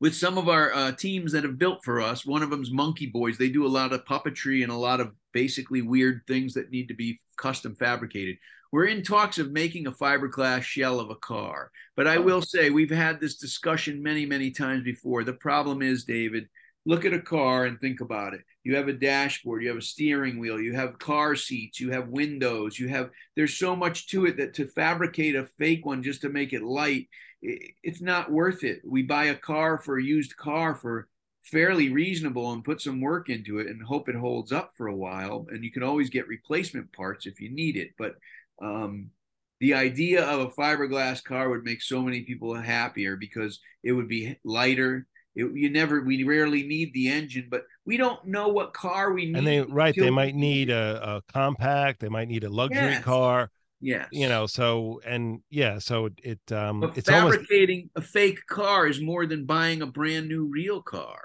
with 0.00 0.14
some 0.14 0.38
of 0.38 0.48
our 0.48 0.72
uh, 0.72 0.92
teams 0.92 1.32
that 1.32 1.44
have 1.44 1.58
built 1.58 1.84
for 1.84 2.00
us. 2.00 2.24
One 2.24 2.42
of 2.42 2.48
them's 2.48 2.70
Monkey 2.70 3.06
Boys. 3.06 3.36
They 3.36 3.50
do 3.50 3.66
a 3.66 3.68
lot 3.68 3.92
of 3.92 4.04
puppetry 4.06 4.62
and 4.62 4.72
a 4.72 4.76
lot 4.76 4.98
of 4.98 5.12
basically 5.32 5.82
weird 5.82 6.22
things 6.26 6.54
that 6.54 6.70
need 6.70 6.88
to 6.88 6.94
be 6.94 7.20
custom 7.36 7.76
fabricated. 7.76 8.38
We're 8.72 8.86
in 8.86 9.02
talks 9.02 9.38
of 9.38 9.52
making 9.52 9.86
a 9.86 9.92
fiberglass 9.92 10.62
shell 10.62 11.00
of 11.00 11.10
a 11.10 11.16
car. 11.16 11.70
But 11.96 12.06
I 12.06 12.18
will 12.18 12.40
say, 12.40 12.70
we've 12.70 12.90
had 12.90 13.20
this 13.20 13.36
discussion 13.36 14.02
many, 14.02 14.24
many 14.24 14.50
times 14.52 14.84
before. 14.84 15.24
The 15.24 15.32
problem 15.34 15.82
is, 15.82 16.04
David, 16.04 16.48
look 16.90 17.04
at 17.04 17.14
a 17.14 17.20
car 17.20 17.66
and 17.66 17.80
think 17.80 18.00
about 18.00 18.34
it. 18.34 18.40
You 18.64 18.76
have 18.76 18.88
a 18.88 18.92
dashboard, 18.92 19.62
you 19.62 19.68
have 19.68 19.78
a 19.78 19.82
steering 19.82 20.38
wheel, 20.38 20.60
you 20.60 20.74
have 20.74 20.98
car 20.98 21.36
seats, 21.36 21.80
you 21.80 21.92
have 21.92 22.08
windows, 22.08 22.78
you 22.78 22.88
have, 22.88 23.10
there's 23.36 23.56
so 23.56 23.76
much 23.76 24.08
to 24.08 24.26
it 24.26 24.36
that 24.38 24.54
to 24.54 24.66
fabricate 24.66 25.36
a 25.36 25.48
fake 25.58 25.86
one 25.86 26.02
just 26.02 26.22
to 26.22 26.28
make 26.28 26.52
it 26.52 26.62
light 26.62 27.08
it's 27.42 28.00
not 28.00 28.30
worth 28.30 28.64
it. 28.64 28.82
We 28.84 29.02
buy 29.02 29.26
a 29.26 29.34
car 29.34 29.78
for 29.78 29.98
a 29.98 30.02
used 30.02 30.36
car 30.36 30.74
for 30.74 31.08
fairly 31.42 31.90
reasonable 31.90 32.52
and 32.52 32.64
put 32.64 32.82
some 32.82 33.00
work 33.00 33.30
into 33.30 33.58
it 33.58 33.66
and 33.66 33.82
hope 33.82 34.08
it 34.08 34.14
holds 34.14 34.52
up 34.52 34.72
for 34.76 34.88
a 34.88 34.96
while. 34.96 35.46
And 35.50 35.64
you 35.64 35.72
can 35.72 35.82
always 35.82 36.10
get 36.10 36.28
replacement 36.28 36.92
parts 36.92 37.26
if 37.26 37.40
you 37.40 37.50
need 37.50 37.76
it. 37.76 37.92
But 37.96 38.16
um, 38.60 39.10
the 39.58 39.74
idea 39.74 40.24
of 40.24 40.40
a 40.40 40.50
fiberglass 40.50 41.24
car 41.24 41.48
would 41.48 41.64
make 41.64 41.82
so 41.82 42.02
many 42.02 42.22
people 42.22 42.54
happier 42.54 43.16
because 43.16 43.60
it 43.82 43.92
would 43.92 44.08
be 44.08 44.38
lighter. 44.44 45.06
It, 45.36 45.44
you 45.54 45.70
never, 45.70 46.02
we 46.02 46.24
rarely 46.24 46.64
need 46.64 46.92
the 46.92 47.08
engine, 47.08 47.48
but 47.50 47.62
we 47.84 47.96
don't 47.96 48.24
know 48.26 48.48
what 48.48 48.72
car 48.72 49.12
we 49.12 49.26
need. 49.26 49.36
And 49.36 49.46
they, 49.46 49.60
right, 49.60 49.94
they 49.96 50.10
might 50.10 50.34
need 50.34 50.70
a, 50.70 51.16
a, 51.16 51.22
compact, 51.32 52.00
they 52.00 52.08
might 52.08 52.28
need 52.28 52.44
a 52.44 52.50
luxury 52.50 52.80
yes. 52.80 53.04
car 53.04 53.50
yeah. 53.80 54.06
You 54.12 54.28
know, 54.28 54.46
so 54.46 55.00
and 55.06 55.40
yeah, 55.48 55.78
so 55.78 56.10
it 56.22 56.40
um 56.52 56.80
but 56.80 56.98
it's 56.98 57.08
fabricating 57.08 57.88
almost... 57.96 58.08
a 58.08 58.12
fake 58.12 58.46
car 58.46 58.86
is 58.86 59.00
more 59.00 59.26
than 59.26 59.46
buying 59.46 59.82
a 59.82 59.86
brand 59.86 60.28
new 60.28 60.50
real 60.52 60.82
car. 60.82 61.22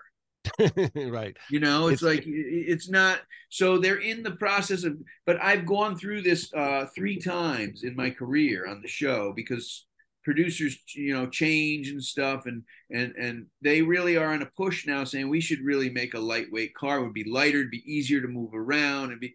right. 0.95 1.35
You 1.49 1.59
know, 1.59 1.87
it's, 1.87 2.01
it's, 2.01 2.03
like 2.03 2.23
it's 2.25 2.89
not 2.89 3.19
so 3.49 3.77
they're 3.77 3.99
in 3.99 4.23
the 4.23 4.31
process 4.31 4.83
of 4.83 4.97
but 5.25 5.41
I've 5.41 5.65
gone 5.65 5.97
through 5.97 6.21
this 6.21 6.53
uh 6.53 6.85
3 6.95 7.19
times 7.19 7.83
in 7.83 7.95
my 7.95 8.09
career 8.09 8.67
on 8.67 8.81
the 8.81 8.87
show 8.87 9.33
because 9.35 9.85
producers 10.25 10.77
you 10.95 11.13
know 11.13 11.27
change 11.27 11.89
and 11.89 12.03
stuff 12.03 12.47
and 12.47 12.63
and 12.91 13.13
and 13.15 13.45
they 13.61 13.81
really 13.81 14.17
are 14.17 14.33
on 14.33 14.41
a 14.41 14.49
push 14.57 14.85
now 14.85 15.03
saying 15.03 15.29
we 15.29 15.39
should 15.39 15.61
really 15.61 15.89
make 15.89 16.15
a 16.15 16.19
lightweight 16.19 16.73
car 16.75 16.97
it 16.97 17.03
would 17.03 17.13
be 17.13 17.29
lighter 17.29 17.59
it'd 17.59 17.71
be 17.71 17.83
easier 17.85 18.19
to 18.19 18.27
move 18.27 18.53
around 18.53 19.11
and 19.11 19.21
be 19.21 19.33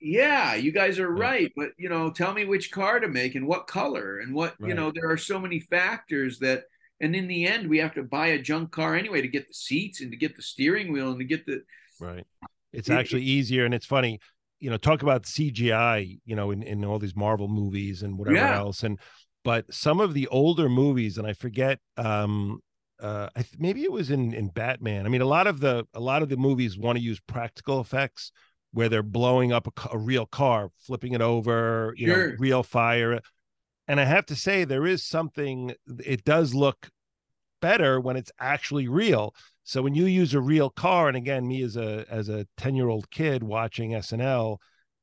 yeah, 0.00 0.54
you 0.54 0.72
guys 0.72 0.98
are 0.98 1.10
right. 1.10 1.52
But 1.56 1.70
you 1.78 1.88
know, 1.88 2.10
tell 2.10 2.32
me 2.32 2.44
which 2.44 2.70
car 2.70 3.00
to 3.00 3.08
make 3.08 3.34
and 3.34 3.46
what 3.46 3.66
color 3.66 4.18
and 4.20 4.34
what 4.34 4.54
right. 4.60 4.68
you 4.68 4.74
know. 4.74 4.92
There 4.94 5.10
are 5.10 5.16
so 5.16 5.38
many 5.38 5.60
factors 5.60 6.38
that, 6.40 6.64
and 7.00 7.16
in 7.16 7.26
the 7.28 7.46
end, 7.46 7.68
we 7.68 7.78
have 7.78 7.94
to 7.94 8.02
buy 8.02 8.28
a 8.28 8.42
junk 8.42 8.72
car 8.72 8.94
anyway 8.94 9.22
to 9.22 9.28
get 9.28 9.48
the 9.48 9.54
seats 9.54 10.00
and 10.00 10.10
to 10.10 10.16
get 10.16 10.36
the 10.36 10.42
steering 10.42 10.92
wheel 10.92 11.10
and 11.10 11.18
to 11.18 11.24
get 11.24 11.46
the. 11.46 11.62
Right. 12.00 12.26
It's 12.72 12.90
it, 12.90 12.94
actually 12.94 13.22
easier, 13.22 13.64
and 13.64 13.74
it's 13.74 13.86
funny. 13.86 14.20
You 14.60 14.70
know, 14.70 14.76
talk 14.76 15.02
about 15.02 15.24
CGI. 15.24 16.20
You 16.24 16.36
know, 16.36 16.50
in 16.50 16.62
in 16.62 16.84
all 16.84 16.98
these 16.98 17.16
Marvel 17.16 17.48
movies 17.48 18.02
and 18.02 18.18
whatever 18.18 18.36
yeah. 18.36 18.56
else, 18.56 18.82
and 18.82 19.00
but 19.46 19.72
some 19.72 20.00
of 20.00 20.12
the 20.12 20.26
older 20.26 20.68
movies, 20.68 21.18
and 21.18 21.26
I 21.26 21.32
forget. 21.32 21.78
um 21.96 22.60
uh 23.00 23.28
I 23.36 23.42
th- 23.42 23.60
maybe 23.60 23.84
it 23.84 23.92
was 23.92 24.10
in 24.10 24.34
in 24.34 24.48
Batman. 24.48 25.06
I 25.06 25.08
mean, 25.08 25.22
a 25.22 25.26
lot 25.26 25.46
of 25.46 25.60
the 25.60 25.86
a 25.94 26.00
lot 26.00 26.22
of 26.22 26.28
the 26.28 26.36
movies 26.36 26.76
want 26.76 26.98
to 26.98 27.04
use 27.04 27.20
practical 27.20 27.80
effects 27.80 28.32
where 28.72 28.88
they're 28.88 29.02
blowing 29.02 29.52
up 29.52 29.66
a, 29.68 29.88
a 29.92 29.98
real 29.98 30.26
car, 30.26 30.70
flipping 30.80 31.12
it 31.12 31.22
over, 31.22 31.94
you 31.96 32.08
sure. 32.08 32.30
know, 32.30 32.36
real 32.38 32.62
fire. 32.62 33.20
And 33.88 34.00
I 34.00 34.04
have 34.04 34.26
to 34.26 34.36
say, 34.36 34.64
there 34.64 34.84
is 34.84 35.04
something, 35.04 35.72
it 36.04 36.24
does 36.24 36.52
look 36.52 36.90
better 37.62 38.00
when 38.00 38.16
it's 38.16 38.32
actually 38.40 38.88
real. 38.88 39.34
So 39.62 39.80
when 39.82 39.94
you 39.94 40.06
use 40.06 40.34
a 40.34 40.40
real 40.40 40.70
car, 40.70 41.08
and 41.08 41.16
again, 41.16 41.46
me 41.46 41.62
as 41.62 41.76
a 41.76 42.04
as 42.10 42.28
a 42.28 42.46
10-year-old 42.58 43.10
kid 43.10 43.42
watching 43.42 43.92
SNL, 43.92 44.58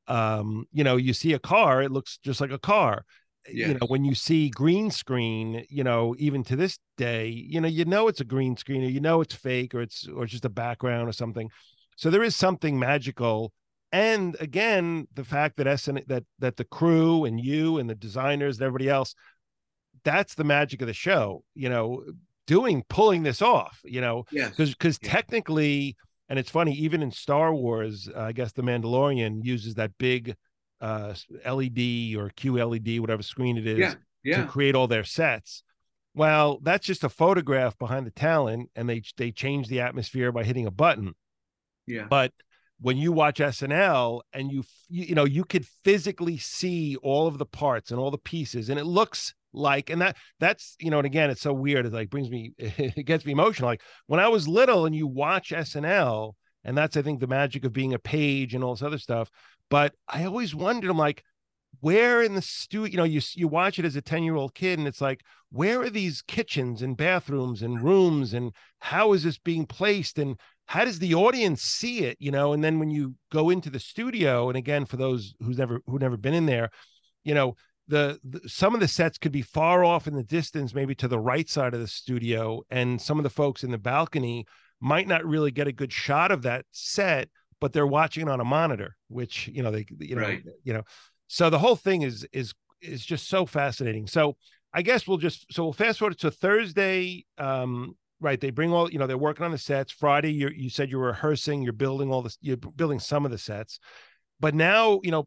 um, 0.06 0.66
you 0.72 0.84
know, 0.84 0.96
you 0.96 1.12
see 1.14 1.32
a 1.32 1.38
car, 1.38 1.82
it 1.82 1.90
looks 1.90 2.18
just 2.22 2.40
like 2.40 2.50
a 2.52 2.58
car. 2.58 3.04
Yes. 3.46 3.68
You 3.68 3.74
know, 3.74 3.86
when 3.88 4.04
you 4.04 4.14
see 4.14 4.48
green 4.48 4.90
screen, 4.90 5.66
you 5.68 5.84
know, 5.84 6.14
even 6.18 6.44
to 6.44 6.56
this 6.56 6.78
day, 6.96 7.28
you 7.28 7.60
know, 7.60 7.68
you 7.68 7.84
know 7.84 8.08
it's 8.08 8.20
a 8.20 8.24
green 8.24 8.56
screen 8.56 8.82
or 8.82 8.88
you 8.88 9.00
know 9.00 9.20
it's 9.20 9.34
fake 9.34 9.74
or 9.74 9.82
it's 9.82 10.08
or 10.08 10.24
just 10.26 10.44
a 10.44 10.50
background 10.50 11.08
or 11.08 11.12
something. 11.12 11.50
So 11.96 12.10
there 12.10 12.22
is 12.22 12.34
something 12.34 12.78
magical 12.78 13.52
and 13.94 14.36
again 14.40 15.06
the 15.14 15.24
fact 15.24 15.56
that 15.56 15.78
SN 15.78 16.00
that 16.08 16.24
that 16.40 16.56
the 16.56 16.64
crew 16.64 17.24
and 17.24 17.40
you 17.40 17.78
and 17.78 17.88
the 17.88 17.94
designers 17.94 18.56
and 18.56 18.66
everybody 18.66 18.88
else 18.88 19.14
that's 20.02 20.34
the 20.34 20.42
magic 20.42 20.82
of 20.82 20.88
the 20.88 20.92
show 20.92 21.44
you 21.54 21.68
know 21.68 22.04
doing 22.48 22.84
pulling 22.88 23.22
this 23.22 23.40
off 23.40 23.80
you 23.84 24.00
know 24.00 24.24
because 24.32 24.70
because 24.70 24.98
yeah. 25.00 25.10
technically 25.10 25.96
and 26.28 26.40
it's 26.40 26.50
funny 26.50 26.72
even 26.72 27.02
in 27.02 27.12
Star 27.12 27.54
Wars 27.54 28.08
uh, 28.14 28.20
I 28.20 28.32
guess 28.32 28.50
the 28.52 28.62
Mandalorian 28.62 29.44
uses 29.44 29.74
that 29.76 29.92
big 29.96 30.34
uh 30.80 31.14
LED 31.44 32.16
or 32.16 32.30
QLED 32.36 33.00
whatever 33.00 33.22
screen 33.22 33.56
it 33.56 33.66
is 33.66 33.78
yeah. 33.78 33.94
Yeah. 34.22 34.42
to 34.42 34.48
create 34.48 34.74
all 34.74 34.88
their 34.88 35.04
sets 35.04 35.62
well 36.14 36.58
that's 36.62 36.86
just 36.86 37.04
a 37.04 37.08
photograph 37.08 37.78
behind 37.78 38.06
the 38.06 38.10
talent 38.10 38.70
and 38.74 38.88
they 38.88 39.02
they 39.16 39.30
change 39.30 39.68
the 39.68 39.80
atmosphere 39.80 40.32
by 40.32 40.44
hitting 40.44 40.66
a 40.66 40.70
button 40.70 41.14
yeah 41.86 42.06
but 42.08 42.32
when 42.80 42.96
you 42.96 43.12
watch 43.12 43.38
SNL 43.38 44.20
and 44.32 44.50
you, 44.50 44.62
you 44.88 45.04
you 45.06 45.14
know 45.14 45.24
you 45.24 45.44
could 45.44 45.66
physically 45.84 46.36
see 46.36 46.96
all 46.96 47.26
of 47.26 47.38
the 47.38 47.46
parts 47.46 47.90
and 47.90 48.00
all 48.00 48.10
the 48.10 48.18
pieces 48.18 48.68
and 48.68 48.78
it 48.78 48.84
looks 48.84 49.34
like 49.52 49.88
and 49.88 50.02
that 50.02 50.16
that's 50.40 50.76
you 50.80 50.90
know 50.90 50.98
and 50.98 51.06
again 51.06 51.30
it's 51.30 51.40
so 51.40 51.52
weird 51.52 51.86
it 51.86 51.92
like 51.92 52.10
brings 52.10 52.28
me 52.28 52.52
it 52.58 53.06
gets 53.06 53.24
me 53.24 53.32
emotional 53.32 53.68
like 53.68 53.82
when 54.06 54.20
I 54.20 54.28
was 54.28 54.48
little 54.48 54.86
and 54.86 54.94
you 54.94 55.06
watch 55.06 55.50
SNL 55.50 56.32
and 56.64 56.76
that's 56.76 56.96
I 56.96 57.02
think 57.02 57.20
the 57.20 57.26
magic 57.26 57.64
of 57.64 57.72
being 57.72 57.94
a 57.94 57.98
page 57.98 58.54
and 58.54 58.64
all 58.64 58.74
this 58.74 58.82
other 58.82 58.98
stuff. 58.98 59.30
But 59.70 59.94
I 60.08 60.24
always 60.24 60.54
wondered 60.54 60.90
I'm 60.90 60.98
like 60.98 61.24
where 61.80 62.22
in 62.22 62.34
the 62.34 62.42
studio 62.42 62.90
you 62.90 62.96
know 62.96 63.04
you 63.04 63.20
you 63.34 63.48
watch 63.48 63.78
it 63.78 63.84
as 63.84 63.96
a 63.96 64.02
10 64.02 64.22
year 64.22 64.36
old 64.36 64.54
kid 64.54 64.78
and 64.78 64.86
it's 64.86 65.00
like 65.00 65.22
where 65.50 65.80
are 65.80 65.90
these 65.90 66.22
kitchens 66.22 66.82
and 66.82 66.96
bathrooms 66.96 67.62
and 67.62 67.82
rooms 67.82 68.32
and 68.32 68.52
how 68.78 69.12
is 69.12 69.24
this 69.24 69.38
being 69.38 69.66
placed 69.66 70.18
and 70.18 70.38
how 70.66 70.84
does 70.84 70.98
the 70.98 71.14
audience 71.14 71.62
see 71.62 72.00
it 72.00 72.16
you 72.20 72.30
know? 72.30 72.52
And 72.52 72.62
then 72.62 72.78
when 72.78 72.90
you 72.90 73.14
go 73.32 73.50
into 73.50 73.70
the 73.70 73.80
studio 73.80 74.48
and 74.48 74.56
again 74.56 74.84
for 74.84 74.96
those 74.96 75.34
who's 75.40 75.58
never 75.58 75.80
who 75.86 75.98
never 75.98 76.16
been 76.16 76.34
in 76.34 76.46
there 76.46 76.70
you 77.24 77.34
know 77.34 77.56
the, 77.88 78.18
the, 78.24 78.48
some 78.48 78.74
of 78.74 78.80
the 78.80 78.88
sets 78.88 79.18
could 79.18 79.32
be 79.32 79.42
far 79.42 79.84
off 79.84 80.06
in 80.06 80.14
the 80.14 80.22
distance 80.22 80.74
maybe 80.74 80.94
to 80.96 81.08
the 81.08 81.18
right 81.18 81.48
side 81.48 81.74
of 81.74 81.80
the 81.80 81.88
studio. 81.88 82.62
And 82.70 83.00
some 83.00 83.18
of 83.18 83.24
the 83.24 83.30
folks 83.30 83.62
in 83.62 83.70
the 83.70 83.78
balcony 83.78 84.46
might 84.84 85.08
not 85.08 85.24
really 85.24 85.50
get 85.50 85.66
a 85.66 85.72
good 85.72 85.92
shot 85.92 86.30
of 86.30 86.42
that 86.42 86.64
set 86.70 87.28
but 87.60 87.72
they're 87.72 87.86
watching 87.86 88.28
it 88.28 88.30
on 88.30 88.40
a 88.40 88.44
monitor 88.44 88.94
which 89.08 89.48
you 89.48 89.62
know 89.62 89.70
they 89.70 89.86
you 89.98 90.14
know 90.14 90.20
right. 90.20 90.44
you 90.64 90.74
know. 90.74 90.82
So 91.28 91.48
the 91.48 91.58
whole 91.58 91.76
thing 91.76 92.02
is 92.02 92.26
is 92.32 92.52
is 92.82 93.04
just 93.04 93.28
so 93.28 93.46
fascinating. 93.46 94.06
So 94.06 94.36
i 94.76 94.82
guess 94.82 95.06
we'll 95.06 95.18
just 95.18 95.46
so 95.50 95.62
we'll 95.62 95.72
fast 95.72 96.00
forward 96.00 96.18
to 96.18 96.32
thursday 96.32 97.24
um 97.38 97.94
right 98.20 98.40
they 98.40 98.50
bring 98.50 98.72
all 98.72 98.90
you 98.90 98.98
know 98.98 99.06
they're 99.06 99.16
working 99.16 99.44
on 99.46 99.50
the 99.50 99.56
sets. 99.56 99.92
Friday 99.92 100.32
you 100.32 100.48
you 100.48 100.68
said 100.68 100.90
you're 100.90 101.06
rehearsing 101.06 101.62
you're 101.62 101.72
building 101.72 102.12
all 102.12 102.20
this 102.20 102.36
you're 102.42 102.56
building 102.56 102.98
some 102.98 103.24
of 103.24 103.30
the 103.30 103.38
sets. 103.38 103.78
But 104.40 104.54
now 104.54 105.00
you 105.02 105.10
know 105.10 105.26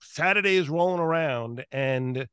saturday 0.00 0.56
is 0.56 0.68
rolling 0.68 1.00
around 1.00 1.64
and 1.72 2.28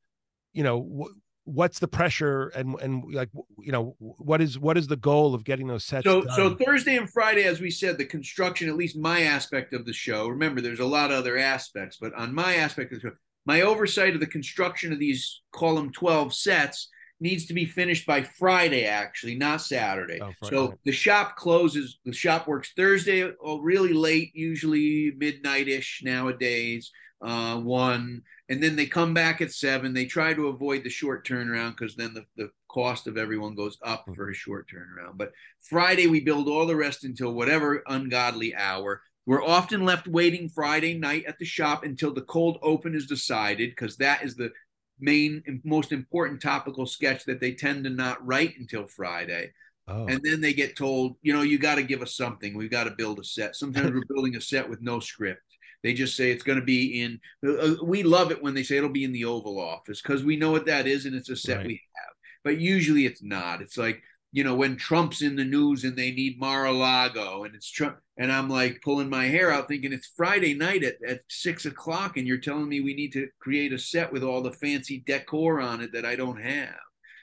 you 0.53 0.63
know 0.63 1.07
what's 1.45 1.77
the 1.77 1.87
pressure 1.87 2.47
and 2.49 2.75
and 2.81 3.13
like 3.13 3.29
you 3.59 3.71
know 3.71 3.95
what 3.99 4.41
is 4.41 4.57
what 4.57 4.77
is 4.77 4.87
the 4.87 4.95
goal 4.95 5.35
of 5.35 5.43
getting 5.43 5.67
those 5.67 5.85
sets 5.85 6.03
so 6.03 6.23
done? 6.23 6.35
so 6.35 6.55
thursday 6.55 6.97
and 6.97 7.09
friday 7.09 7.43
as 7.43 7.61
we 7.61 7.69
said 7.69 7.97
the 7.97 8.05
construction 8.05 8.67
at 8.67 8.75
least 8.75 8.97
my 8.97 9.21
aspect 9.21 9.71
of 9.71 9.85
the 9.85 9.93
show 9.93 10.27
remember 10.27 10.59
there's 10.59 10.79
a 10.79 10.85
lot 10.85 11.11
of 11.11 11.17
other 11.17 11.37
aspects 11.37 11.97
but 12.01 12.13
on 12.15 12.33
my 12.33 12.55
aspect 12.55 12.91
of 12.91 13.01
the 13.01 13.09
show 13.09 13.15
my 13.45 13.61
oversight 13.61 14.15
of 14.15 14.19
the 14.19 14.27
construction 14.27 14.91
of 14.91 14.97
these 14.97 15.41
column 15.51 15.91
12 15.91 16.33
sets 16.33 16.89
needs 17.19 17.45
to 17.45 17.53
be 17.53 17.65
finished 17.65 18.07
by 18.07 18.23
friday 18.23 18.85
actually 18.85 19.35
not 19.35 19.61
saturday 19.61 20.19
Oh, 20.21 20.31
so 20.43 20.73
the 20.83 20.91
shop 20.91 21.35
closes 21.35 21.99
the 22.05 22.11
shop 22.11 22.47
works 22.47 22.73
thursday 22.75 23.31
oh, 23.43 23.59
really 23.59 23.93
late 23.93 24.31
usually 24.33 25.13
midnight-ish 25.15 26.01
nowadays 26.03 26.91
uh, 27.21 27.57
one 27.57 28.23
and 28.49 28.61
then 28.61 28.75
they 28.75 28.85
come 28.85 29.13
back 29.13 29.41
at 29.41 29.51
seven. 29.51 29.93
They 29.93 30.05
try 30.05 30.33
to 30.33 30.47
avoid 30.47 30.83
the 30.83 30.89
short 30.89 31.27
turnaround 31.27 31.77
because 31.77 31.95
then 31.95 32.13
the, 32.13 32.25
the 32.35 32.51
cost 32.67 33.07
of 33.07 33.17
everyone 33.17 33.55
goes 33.55 33.77
up 33.81 34.05
mm. 34.05 34.15
for 34.15 34.29
a 34.29 34.35
short 34.35 34.69
turnaround. 34.69 35.17
But 35.17 35.31
Friday, 35.59 36.07
we 36.07 36.19
build 36.19 36.47
all 36.47 36.67
the 36.67 36.75
rest 36.75 37.03
until 37.03 37.33
whatever 37.33 37.83
ungodly 37.87 38.53
hour. 38.55 39.01
We're 39.25 39.43
often 39.43 39.83
left 39.83 40.07
waiting 40.07 40.49
Friday 40.49 40.95
night 40.95 41.25
at 41.25 41.39
the 41.39 41.45
shop 41.45 41.83
until 41.83 42.13
the 42.13 42.21
cold 42.21 42.59
open 42.61 42.93
is 42.93 43.07
decided 43.07 43.71
because 43.71 43.97
that 43.97 44.23
is 44.23 44.35
the 44.35 44.51
main 44.99 45.41
and 45.47 45.59
most 45.63 45.91
important 45.91 46.41
topical 46.41 46.85
sketch 46.85 47.25
that 47.25 47.39
they 47.39 47.53
tend 47.53 47.83
to 47.83 47.89
not 47.89 48.23
write 48.25 48.53
until 48.59 48.85
Friday. 48.85 49.51
oh. 49.87 50.05
And 50.05 50.21
then 50.23 50.41
they 50.41 50.53
get 50.53 50.77
told, 50.77 51.15
you 51.23 51.33
know, 51.33 51.41
you 51.41 51.57
got 51.57 51.75
to 51.75 51.83
give 51.83 52.03
us 52.03 52.15
something. 52.15 52.55
We've 52.55 52.69
got 52.69 52.83
to 52.83 52.91
build 52.91 53.19
a 53.19 53.23
set. 53.23 53.55
Sometimes 53.55 53.91
we're 53.91 54.05
building 54.13 54.35
a 54.35 54.41
set 54.41 54.69
with 54.69 54.83
no 54.83 54.99
script. 54.99 55.41
They 55.85 55.93
just 55.93 56.17
say 56.17 56.31
it's 56.31 56.41
going 56.41 56.59
to 56.59 56.65
be 56.65 57.03
in. 57.03 57.19
Uh, 57.47 57.75
we 57.83 58.01
love 58.01 58.31
it 58.31 58.41
when 58.41 58.55
they 58.55 58.63
say 58.63 58.77
it'll 58.77 58.89
be 58.89 59.03
in 59.03 59.11
the 59.11 59.25
Oval 59.25 59.59
Office 59.59 60.01
because 60.01 60.23
we 60.23 60.35
know 60.35 60.49
what 60.49 60.65
that 60.65 60.87
is 60.87 61.05
and 61.05 61.13
it's 61.15 61.29
a 61.29 61.35
set 61.35 61.57
Right. 61.57 61.67
we 61.67 61.81
have. 61.95 62.13
But 62.43 62.59
usually 62.59 63.05
it's 63.05 63.21
not. 63.21 63.61
It's 63.61 63.77
like 63.77 64.01
you 64.31 64.43
know 64.43 64.55
when 64.55 64.77
Trump's 64.77 65.21
in 65.21 65.35
the 65.35 65.45
news 65.45 65.83
and 65.83 65.95
they 65.95 66.09
need 66.09 66.39
Mar-a-Lago 66.39 67.43
and 67.43 67.53
it's 67.53 67.69
Trump 67.69 67.97
and 68.17 68.31
I'm 68.31 68.49
like 68.49 68.81
pulling 68.83 69.11
my 69.11 69.25
hair 69.27 69.51
out 69.51 69.67
thinking 69.67 69.93
it's 69.93 70.11
Friday 70.17 70.55
night 70.55 70.83
at, 70.83 70.95
at 71.07 71.21
six 71.29 71.65
o'clock 71.67 72.17
and 72.17 72.25
you're 72.27 72.39
telling 72.39 72.67
me 72.67 72.81
we 72.81 72.95
need 72.95 73.13
to 73.13 73.29
create 73.39 73.71
a 73.71 73.77
set 73.77 74.11
with 74.11 74.23
all 74.23 74.41
the 74.41 74.53
fancy 74.53 75.03
decor 75.05 75.61
on 75.61 75.81
it 75.81 75.93
that 75.93 76.03
I 76.03 76.15
don't 76.15 76.41
have. 76.41 76.79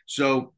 So 0.06 0.52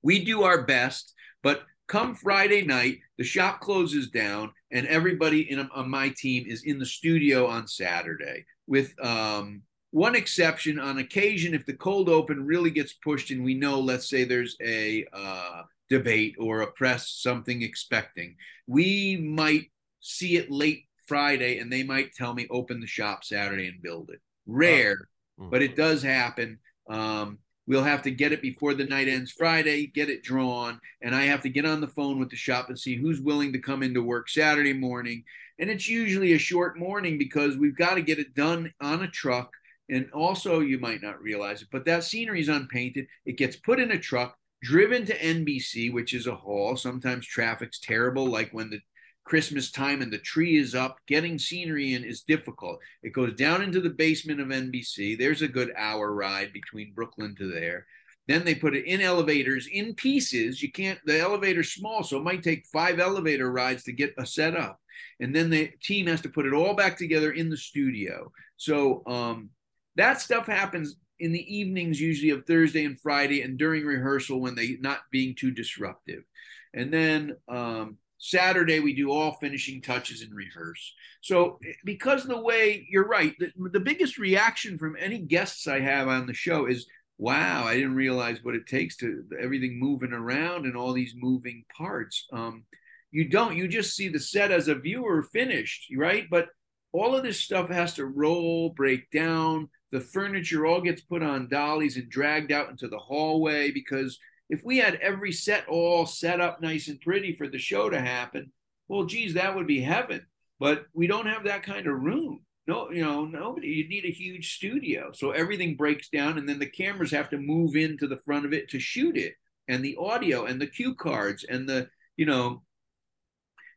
we 0.00 0.24
do 0.24 0.44
our 0.44 0.62
best, 0.62 1.12
but 1.42 1.64
come 1.88 2.14
Friday 2.14 2.62
night, 2.64 3.00
the 3.18 3.24
shop 3.24 3.60
closes 3.60 4.10
down, 4.10 4.52
and 4.74 4.86
everybody 4.88 5.50
in 5.50 5.60
on 5.60 5.88
my 5.88 6.10
team 6.10 6.44
is 6.46 6.64
in 6.64 6.78
the 6.78 6.84
studio 6.84 7.46
on 7.46 7.66
Saturday. 7.66 8.44
With 8.66 8.92
um, 9.02 9.62
one 9.92 10.14
exception, 10.16 10.78
on 10.78 10.98
occasion, 10.98 11.54
if 11.54 11.64
the 11.64 11.74
cold 11.74 12.08
open 12.08 12.44
really 12.44 12.70
gets 12.70 12.92
pushed, 12.94 13.30
and 13.30 13.44
we 13.44 13.54
know, 13.54 13.78
let's 13.80 14.10
say 14.10 14.24
there's 14.24 14.56
a 14.60 15.06
uh, 15.12 15.62
debate 15.88 16.34
or 16.38 16.60
a 16.62 16.72
press 16.72 17.08
something 17.10 17.62
expecting, 17.62 18.34
we 18.66 19.16
might 19.16 19.70
see 20.00 20.36
it 20.36 20.50
late 20.50 20.86
Friday, 21.06 21.58
and 21.58 21.72
they 21.72 21.84
might 21.84 22.12
tell 22.12 22.34
me 22.34 22.46
open 22.50 22.80
the 22.80 22.86
shop 22.86 23.22
Saturday 23.24 23.68
and 23.68 23.80
build 23.80 24.10
it. 24.10 24.20
Rare, 24.46 25.08
Mm. 25.40 25.50
but 25.50 25.62
it 25.62 25.74
does 25.74 26.00
happen. 26.02 26.58
Um, 26.88 27.38
we'll 27.66 27.82
have 27.82 28.02
to 28.02 28.10
get 28.10 28.32
it 28.32 28.42
before 28.42 28.74
the 28.74 28.84
night 28.84 29.08
ends 29.08 29.32
Friday, 29.32 29.86
get 29.86 30.10
it 30.10 30.22
drawn, 30.22 30.80
and 31.02 31.14
I 31.14 31.24
have 31.24 31.42
to 31.42 31.48
get 31.48 31.64
on 31.64 31.80
the 31.80 31.88
phone 31.88 32.18
with 32.18 32.30
the 32.30 32.36
shop 32.36 32.68
and 32.68 32.78
see 32.78 32.96
who's 32.96 33.20
willing 33.20 33.52
to 33.52 33.58
come 33.58 33.82
into 33.82 34.02
work 34.02 34.28
Saturday 34.28 34.72
morning. 34.72 35.24
And 35.58 35.70
it's 35.70 35.88
usually 35.88 36.32
a 36.32 36.38
short 36.38 36.78
morning 36.78 37.18
because 37.18 37.56
we've 37.56 37.76
got 37.76 37.94
to 37.94 38.02
get 38.02 38.18
it 38.18 38.34
done 38.34 38.72
on 38.80 39.02
a 39.02 39.08
truck. 39.08 39.50
And 39.88 40.10
also, 40.12 40.60
you 40.60 40.78
might 40.78 41.02
not 41.02 41.22
realize 41.22 41.62
it, 41.62 41.68
but 41.70 41.84
that 41.84 42.04
scenery 42.04 42.40
is 42.40 42.48
unpainted. 42.48 43.06
It 43.26 43.36
gets 43.36 43.56
put 43.56 43.78
in 43.78 43.92
a 43.92 43.98
truck, 43.98 44.36
driven 44.62 45.04
to 45.06 45.18
NBC, 45.18 45.92
which 45.92 46.14
is 46.14 46.26
a 46.26 46.34
haul. 46.34 46.76
Sometimes 46.76 47.26
traffic's 47.26 47.78
terrible, 47.78 48.26
like 48.26 48.50
when 48.52 48.70
the 48.70 48.80
Christmas 49.24 49.70
time 49.70 50.02
and 50.02 50.12
the 50.12 50.18
tree 50.18 50.56
is 50.56 50.74
up, 50.74 50.98
getting 51.06 51.38
scenery 51.38 51.94
in 51.94 52.04
is 52.04 52.22
difficult. 52.22 52.78
It 53.02 53.14
goes 53.14 53.32
down 53.34 53.62
into 53.62 53.80
the 53.80 53.90
basement 53.90 54.40
of 54.40 54.48
NBC. 54.48 55.18
There's 55.18 55.42
a 55.42 55.48
good 55.48 55.72
hour 55.76 56.12
ride 56.12 56.52
between 56.52 56.92
Brooklyn 56.94 57.34
to 57.36 57.50
there. 57.50 57.86
Then 58.28 58.44
they 58.44 58.54
put 58.54 58.76
it 58.76 58.86
in 58.86 59.00
elevators 59.00 59.66
in 59.70 59.94
pieces. 59.94 60.62
You 60.62 60.72
can't, 60.72 60.98
the 61.04 61.18
elevator's 61.18 61.72
small, 61.72 62.02
so 62.02 62.18
it 62.18 62.24
might 62.24 62.42
take 62.42 62.66
five 62.66 62.98
elevator 62.98 63.50
rides 63.50 63.84
to 63.84 63.92
get 63.92 64.14
a 64.18 64.26
set 64.26 64.56
up. 64.56 64.80
And 65.20 65.34
then 65.34 65.50
the 65.50 65.70
team 65.82 66.06
has 66.06 66.20
to 66.22 66.28
put 66.28 66.46
it 66.46 66.54
all 66.54 66.74
back 66.74 66.96
together 66.96 67.32
in 67.32 67.50
the 67.50 67.56
studio. 67.56 68.30
So 68.56 69.02
um, 69.06 69.50
that 69.96 70.20
stuff 70.20 70.46
happens 70.46 70.96
in 71.18 71.32
the 71.32 71.56
evenings, 71.56 72.00
usually 72.00 72.30
of 72.30 72.46
Thursday 72.46 72.84
and 72.84 73.00
Friday, 73.00 73.42
and 73.42 73.58
during 73.58 73.84
rehearsal 73.84 74.40
when 74.40 74.54
they 74.54 74.76
not 74.80 75.00
being 75.10 75.34
too 75.34 75.50
disruptive. 75.50 76.24
And 76.72 76.92
then 76.92 77.36
um, 77.48 77.98
Saturday, 78.24 78.80
we 78.80 78.94
do 78.94 79.10
all 79.10 79.32
finishing 79.34 79.82
touches 79.82 80.22
and 80.22 80.34
rehearse. 80.34 80.94
So, 81.20 81.58
because 81.84 82.24
the 82.24 82.40
way 82.40 82.86
you're 82.88 83.06
right, 83.06 83.34
the, 83.38 83.52
the 83.70 83.80
biggest 83.80 84.16
reaction 84.16 84.78
from 84.78 84.96
any 84.98 85.18
guests 85.18 85.66
I 85.68 85.80
have 85.80 86.08
on 86.08 86.26
the 86.26 86.32
show 86.32 86.64
is, 86.64 86.86
wow, 87.18 87.64
I 87.64 87.74
didn't 87.74 87.96
realize 87.96 88.38
what 88.42 88.54
it 88.54 88.66
takes 88.66 88.96
to 88.96 89.24
everything 89.38 89.78
moving 89.78 90.14
around 90.14 90.64
and 90.64 90.74
all 90.74 90.94
these 90.94 91.12
moving 91.14 91.66
parts. 91.76 92.26
Um, 92.32 92.64
you 93.10 93.28
don't, 93.28 93.56
you 93.56 93.68
just 93.68 93.94
see 93.94 94.08
the 94.08 94.18
set 94.18 94.50
as 94.50 94.68
a 94.68 94.74
viewer 94.74 95.22
finished, 95.22 95.92
right? 95.94 96.24
But 96.30 96.48
all 96.92 97.14
of 97.14 97.24
this 97.24 97.42
stuff 97.42 97.68
has 97.68 97.92
to 97.94 98.06
roll, 98.06 98.70
break 98.70 99.10
down. 99.10 99.68
The 99.92 100.00
furniture 100.00 100.64
all 100.64 100.80
gets 100.80 101.02
put 101.02 101.22
on 101.22 101.50
dollies 101.50 101.98
and 101.98 102.08
dragged 102.08 102.52
out 102.52 102.70
into 102.70 102.88
the 102.88 102.98
hallway 102.98 103.70
because 103.70 104.18
if 104.48 104.62
we 104.64 104.78
had 104.78 104.96
every 104.96 105.32
set 105.32 105.66
all 105.68 106.06
set 106.06 106.40
up 106.40 106.60
nice 106.60 106.88
and 106.88 107.00
pretty 107.00 107.34
for 107.34 107.48
the 107.48 107.58
show 107.58 107.88
to 107.88 108.00
happen, 108.00 108.52
well, 108.88 109.04
geez, 109.04 109.34
that 109.34 109.54
would 109.54 109.66
be 109.66 109.80
heaven. 109.80 110.26
But 110.60 110.86
we 110.92 111.06
don't 111.06 111.26
have 111.26 111.44
that 111.44 111.62
kind 111.62 111.86
of 111.86 112.00
room. 112.00 112.40
No, 112.66 112.90
you 112.90 113.02
know, 113.02 113.24
nobody. 113.24 113.68
You 113.68 113.88
need 113.88 114.04
a 114.04 114.10
huge 114.10 114.54
studio, 114.54 115.10
so 115.12 115.32
everything 115.32 115.76
breaks 115.76 116.08
down, 116.08 116.38
and 116.38 116.48
then 116.48 116.58
the 116.58 116.66
cameras 116.66 117.10
have 117.10 117.28
to 117.30 117.38
move 117.38 117.76
into 117.76 118.06
the 118.06 118.20
front 118.24 118.46
of 118.46 118.54
it 118.54 118.70
to 118.70 118.80
shoot 118.80 119.16
it, 119.16 119.34
and 119.68 119.84
the 119.84 119.96
audio, 120.00 120.46
and 120.46 120.60
the 120.60 120.66
cue 120.66 120.94
cards, 120.94 121.44
and 121.44 121.68
the 121.68 121.88
you 122.16 122.24
know, 122.24 122.62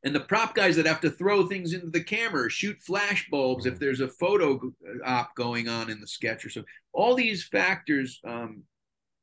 and 0.06 0.16
the 0.16 0.22
prop 0.22 0.56
guys 0.56 0.78
that 0.78 0.86
have 0.86 1.02
to 1.02 1.10
throw 1.10 1.48
things 1.48 1.74
into 1.74 1.90
the 1.90 2.04
camera, 2.04 2.50
shoot 2.50 2.78
flash 2.82 3.28
bulbs 3.30 3.66
if 3.66 3.78
there's 3.78 4.00
a 4.00 4.08
photo 4.08 4.60
op 5.04 5.36
going 5.36 5.68
on 5.68 5.90
in 5.90 6.00
the 6.00 6.08
sketch 6.08 6.46
or 6.46 6.50
so. 6.50 6.64
All 6.94 7.14
these 7.14 7.44
factors 7.44 8.22
um, 8.26 8.64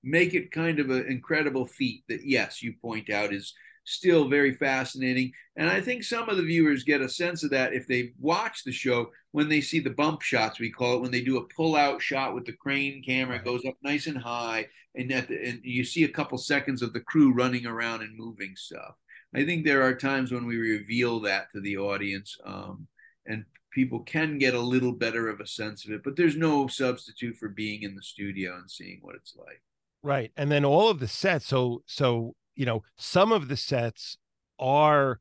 make 0.05 0.35
it 0.35 0.53
kind 0.53 0.79
of 0.79 0.91
an 0.91 1.07
incredible 1.07 1.67
feat 1.67 2.05
that 2.09 2.25
yes 2.25 2.63
you 2.63 2.75
point 2.81 3.11
out 3.11 3.33
is 3.33 3.55
still 3.87 4.29
very 4.29 4.55
fascinating. 4.55 5.33
And 5.57 5.69
i 5.69 5.81
think 5.81 6.03
some 6.03 6.29
of 6.29 6.37
the 6.37 6.43
viewers 6.43 6.85
get 6.85 7.01
a 7.01 7.09
sense 7.09 7.43
of 7.45 7.51
that 7.51 7.75
if 7.75 7.87
they 7.87 8.13
watch 8.19 8.65
the 8.65 8.73
show 8.73 9.11
when 9.33 9.49
they 9.49 9.61
see 9.61 9.81
the 9.81 9.91
bump 9.91 10.23
shots 10.23 10.59
we 10.59 10.71
call 10.71 10.97
it 10.97 11.01
when 11.01 11.11
they 11.11 11.23
do 11.23 11.39
a 11.39 11.49
pull 11.55 11.77
out 11.77 12.03
shot 12.03 12.35
with 12.35 12.45
the 12.45 12.53
crane 12.53 13.03
camera 13.03 13.37
it 13.37 13.45
goes 13.45 13.65
up 13.67 13.75
nice 13.83 14.07
and 14.07 14.19
high 14.19 14.67
and, 14.97 15.11
the, 15.11 15.49
and 15.49 15.61
you 15.63 15.85
see 15.85 16.05
a 16.05 16.09
couple 16.09 16.39
seconds 16.39 16.83
of 16.83 16.93
the 16.93 17.01
crew 17.01 17.33
running 17.33 17.67
around 17.67 18.03
and 18.03 18.17
moving 18.17 18.55
stuff. 18.55 18.95
I 19.35 19.45
think 19.45 19.65
there 19.65 19.83
are 19.83 19.95
times 19.95 20.31
when 20.31 20.47
we 20.47 20.57
reveal 20.57 21.19
that 21.21 21.51
to 21.53 21.61
the 21.61 21.77
audience 21.77 22.39
um, 22.45 22.87
and 23.27 23.45
people 23.73 24.01
can 24.01 24.39
get 24.39 24.55
a 24.55 24.61
little 24.61 24.93
better 24.93 25.29
of 25.29 25.41
a 25.41 25.47
sense 25.47 25.85
of 25.85 25.91
it 25.91 26.03
but 26.05 26.15
there's 26.15 26.37
no 26.37 26.69
substitute 26.69 27.37
for 27.37 27.49
being 27.49 27.83
in 27.83 27.97
the 27.97 28.03
studio 28.03 28.57
and 28.57 28.71
seeing 28.71 29.01
what 29.03 29.17
it's 29.17 29.35
like 29.37 29.61
Right. 30.05 30.31
And 30.37 30.53
then 30.53 30.67
all 30.67 30.91
of 30.91 31.01
the 31.01 31.09
sets. 31.09 31.47
So, 31.47 31.83
so, 31.87 32.35
you 32.55 32.67
know, 32.67 32.83
some 32.99 33.33
of 33.33 33.49
the 33.49 33.57
sets 33.57 34.19
are, 34.61 35.19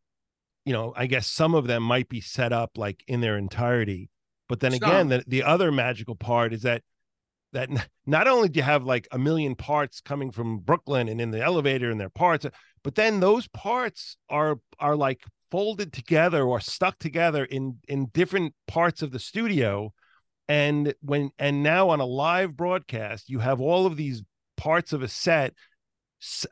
you 0.66 0.74
know, 0.74 0.94
I 0.96 1.08
guess 1.08 1.26
some 1.26 1.56
of 1.56 1.68
them 1.68 1.82
might 1.84 2.10
be 2.10 2.20
set 2.20 2.52
up 2.52 2.72
like 2.76 3.02
in 3.08 3.22
their 3.22 3.38
entirety. 3.38 4.10
But 4.50 4.60
then 4.60 4.72
Some. 4.72 4.84
again, 4.84 5.08
the, 5.08 5.24
the 5.26 5.44
other 5.44 5.72
magical 5.72 6.16
part 6.16 6.54
is 6.54 6.64
that 6.64 6.84
that 7.54 7.70
not 8.06 8.28
only 8.28 8.50
do 8.50 8.58
you 8.58 8.64
have 8.64 8.84
like 8.84 9.08
a 9.12 9.18
million 9.18 9.56
parts 9.56 10.02
coming 10.02 10.32
from 10.32 10.60
Brooklyn 10.60 11.08
and 11.08 11.22
in 11.22 11.32
the 11.32 11.42
elevator 11.42 11.90
and 11.90 12.00
their 12.00 12.10
parts, 12.10 12.46
but 12.84 12.96
then 12.96 13.22
those 13.22 13.48
parts 13.48 14.18
are 14.30 14.60
are 14.80 14.98
like 14.98 15.24
folded 15.50 15.94
together 15.94 16.44
or 16.44 16.60
stuck 16.60 17.00
together 17.00 17.46
in 17.46 17.78
in 17.88 18.08
different 18.08 18.54
parts 18.68 19.02
of 19.02 19.12
the 19.12 19.20
studio. 19.20 19.94
And 20.50 20.94
when 21.00 21.32
and 21.40 21.64
now 21.64 21.90
on 21.90 22.02
a 22.02 22.06
live 22.06 22.58
broadcast, 22.58 23.30
you 23.30 23.40
have 23.40 23.62
all 23.62 23.86
of 23.86 23.96
these 23.96 24.24
parts 24.58 24.94
of 24.94 25.02
a 25.02 25.08
set 25.08 25.54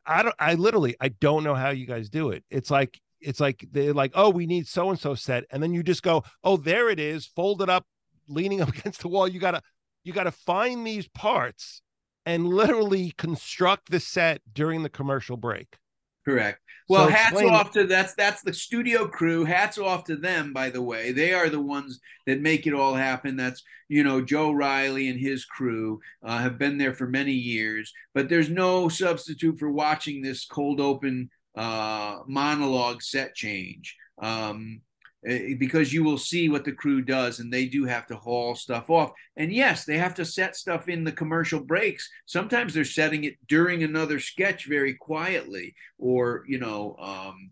i 0.06 0.22
don't 0.22 0.36
i 0.40 0.54
literally 0.56 0.96
i 1.00 1.08
don't 1.08 1.44
know 1.44 1.56
how 1.56 1.70
you 1.70 1.86
guys 1.86 2.10
do 2.10 2.32
it. 2.32 2.44
It's 2.50 2.70
like 2.70 3.00
it's 3.22 3.40
like 3.40 3.66
they're 3.72 3.94
like 3.94 4.12
oh 4.16 4.30
we 4.30 4.46
need 4.46 4.68
so 4.68 4.90
and 4.90 5.00
so 5.00 5.16
set. 5.16 5.46
And 5.52 5.62
then 5.62 5.74
you 5.74 5.84
just 5.84 6.04
go 6.04 6.24
oh 6.44 6.58
there 6.58 6.90
it 6.90 7.00
is 7.00 7.26
folded 7.26 7.70
up 7.70 7.86
leaning 8.28 8.62
up 8.62 8.70
against 8.70 9.02
the 9.02 9.08
wall. 9.08 9.28
You 9.28 9.40
gotta 9.40 9.62
you 10.04 10.14
gotta 10.14 10.32
find 10.32 10.86
these 10.86 11.08
parts 11.08 11.82
and 12.26 12.48
literally 12.48 13.14
construct 13.18 13.90
the 13.90 14.00
set 14.00 14.42
during 14.52 14.84
the 14.84 14.90
commercial 14.90 15.38
break 15.38 15.78
Correct. 16.26 16.60
Well, 16.90 17.06
So 17.06 17.12
hats 17.12 17.32
explain- 17.32 17.54
off 17.54 17.72
to 17.72 17.86
that's 17.86 18.14
that's 18.16 18.42
the 18.42 18.54
studio 18.54 19.08
crew. 19.08 19.46
Hats 19.46 19.78
off 19.78 20.04
to 20.06 20.16
them, 20.16 20.52
by 20.54 20.70
the 20.70 20.82
way. 20.82 21.12
They 21.12 21.34
are 21.34 21.50
the 21.50 21.62
ones 21.62 22.00
that 22.28 22.42
make 22.42 22.68
it 22.68 22.74
all 22.74 22.94
happen. 22.96 23.36
That's 23.38 23.64
you 23.88 24.04
know 24.04 24.22
Joe 24.22 24.52
Riley 24.52 25.08
and 25.08 25.20
his 25.20 25.46
crew 25.46 26.00
uh, 26.24 26.40
have 26.40 26.58
been 26.58 26.78
there 26.78 26.94
for 26.94 27.08
many 27.08 27.34
years. 27.34 27.94
But 28.14 28.30
there's 28.30 28.50
no 28.50 28.90
substitute 28.90 29.58
for 29.58 29.72
watching 29.72 30.22
this 30.22 30.46
cold 30.46 30.80
open 30.82 31.30
uh, 31.56 32.20
monologue 32.28 33.02
set 33.02 33.36
change. 33.36 33.96
Um, 34.22 34.82
because 35.24 35.94
you 35.94 36.04
will 36.04 36.18
see 36.18 36.50
what 36.50 36.66
the 36.66 36.72
crew 36.72 37.02
does 37.02 37.40
and 37.40 37.54
they 37.54 37.66
do 37.66 37.86
have 37.86 38.08
to 38.08 38.16
haul 38.16 38.56
stuff 38.56 38.90
off. 38.90 39.12
And 39.38 39.52
yes 39.52 39.86
they 39.86 39.98
have 39.98 40.16
to 40.16 40.26
set 40.26 40.56
stuff 40.56 40.90
in 40.90 41.04
the 41.04 41.12
commercial 41.12 41.60
breaks. 41.60 42.10
Sometimes 42.26 42.74
they're 42.74 42.86
setting 42.86 43.26
it 43.26 43.36
during 43.48 43.84
another 43.84 44.20
sketch 44.20 44.66
very 44.66 44.96
quietly 44.96 45.76
or 46.00 46.44
you 46.48 46.60
know 46.60 46.96
um 47.00 47.52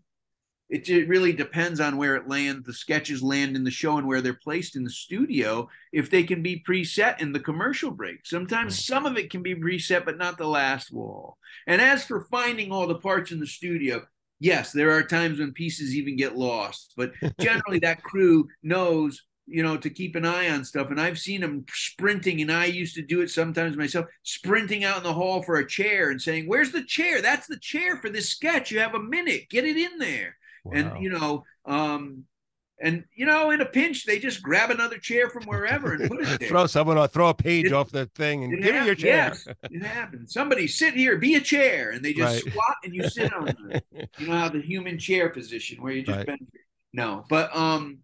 it, 0.70 0.88
it 0.88 1.08
really 1.08 1.32
depends 1.32 1.80
on 1.80 1.96
where 1.96 2.14
it 2.14 2.28
lands 2.28 2.64
the 2.64 2.72
sketches 2.72 3.22
land 3.22 3.56
in 3.56 3.64
the 3.64 3.70
show 3.72 3.98
and 3.98 4.06
where 4.06 4.20
they're 4.20 4.34
placed 4.34 4.76
in 4.76 4.84
the 4.84 4.90
studio 4.90 5.68
if 5.92 6.10
they 6.10 6.22
can 6.22 6.42
be 6.42 6.62
preset 6.66 7.20
in 7.20 7.32
the 7.32 7.40
commercial 7.40 7.90
break. 7.90 8.24
Sometimes 8.24 8.84
some 8.84 9.04
of 9.04 9.16
it 9.16 9.30
can 9.30 9.42
be 9.42 9.56
preset 9.56 10.04
but 10.04 10.16
not 10.16 10.38
the 10.38 10.46
last 10.46 10.92
wall. 10.92 11.38
And 11.66 11.80
as 11.80 12.04
for 12.04 12.26
finding 12.30 12.70
all 12.70 12.86
the 12.86 12.98
parts 13.00 13.32
in 13.32 13.40
the 13.40 13.46
studio 13.48 14.02
yes 14.40 14.72
there 14.72 14.90
are 14.90 15.02
times 15.02 15.38
when 15.38 15.52
pieces 15.52 15.94
even 15.94 16.16
get 16.16 16.36
lost 16.36 16.92
but 16.96 17.12
generally 17.40 17.78
that 17.78 18.02
crew 18.02 18.48
knows 18.62 19.22
you 19.46 19.62
know 19.62 19.76
to 19.76 19.90
keep 19.90 20.14
an 20.14 20.24
eye 20.24 20.48
on 20.48 20.64
stuff. 20.64 20.90
And 20.90 21.00
i've 21.00 21.18
seen 21.18 21.40
them 21.40 21.64
sprinting 21.68 22.40
and 22.40 22.52
i 22.52 22.66
used 22.66 22.94
to 22.94 23.02
do 23.02 23.20
it 23.20 23.30
sometimes 23.30 23.76
myself 23.76 24.06
sprinting 24.22 24.84
out 24.84 24.98
in 24.98 25.02
the 25.02 25.12
hall 25.12 25.42
for 25.42 25.56
a 25.56 25.66
chair 25.66 26.10
and 26.10 26.22
saying 26.22 26.46
where's 26.46 26.72
the 26.72 26.84
chair? 26.84 27.20
That's 27.20 27.46
the 27.46 27.58
chair 27.58 27.96
for 27.96 28.08
this 28.08 28.28
sketch. 28.28 28.70
You 28.70 28.78
have 28.78 28.94
a 28.94 29.02
minute. 29.02 29.48
Get 29.50 29.64
it 29.64 29.76
in 29.76 29.98
there. 29.98 30.36
Wow. 30.64 30.72
and 30.74 31.02
you 31.02 31.10
know 31.10 31.44
um 31.64 32.24
and 32.82 33.04
you 33.14 33.26
know 33.26 33.50
in 33.50 33.60
a 33.60 33.64
pinch 33.66 34.06
they 34.06 34.18
just 34.18 34.42
grab 34.42 34.70
another 34.70 34.96
chair 34.98 35.28
from 35.28 35.44
wherever 35.44 35.92
and 35.94 36.08
put 36.08 36.20
it 36.20 36.26
there 36.40 36.48
throw 36.48 36.66
someone 36.66 36.96
or 36.98 37.06
throw 37.06 37.28
a 37.28 37.34
page 37.34 37.66
It- 37.66 37.72
off 37.72 37.90
the 37.90 38.06
thing 38.14 38.44
and 38.44 38.62
give 38.62 38.74
me 38.74 38.86
your 38.86 38.94
chair. 38.94 39.32
Yes, 39.34 39.46
it 39.70 39.82
happens. 39.84 40.32
Somebody 40.32 40.66
sit 40.66 40.94
here, 40.94 41.16
be 41.18 41.34
a 41.34 41.40
chair, 41.40 41.90
and 41.90 42.04
they 42.04 42.12
just 42.12 42.44
Right. 42.44 42.52
squat 42.52 42.76
and 42.84 42.94
you 42.94 43.08
sit 43.08 43.32
on 43.32 43.48
it. 43.70 43.84
You 44.18 44.26
know 44.28 44.36
how 44.38 44.48
the 44.48 44.60
human 44.62 44.98
chair 44.98 45.28
position 45.28 45.82
where 45.82 45.92
you 45.92 46.02
just 46.02 46.16
Right. 46.18 46.26
bend. 46.26 46.46
No, 46.92 47.24
but 47.28 47.54
um, 47.54 47.98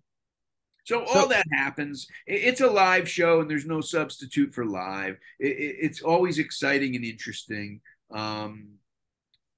so 0.84 1.04
So- 1.06 1.20
all 1.20 1.28
that 1.28 1.46
happens. 1.52 2.06
It- 2.26 2.42
It's 2.44 2.60
a 2.60 2.68
live 2.68 3.08
show, 3.08 3.40
and 3.40 3.50
there's 3.50 3.66
no 3.66 3.80
substitute 3.80 4.54
for 4.54 4.64
live. 4.64 5.16
It, 5.40 5.48
it, 5.58 5.76
it's 5.80 6.02
always 6.02 6.38
exciting 6.38 6.94
and 6.96 7.04
interesting. 7.04 7.80
Um, 8.12 8.74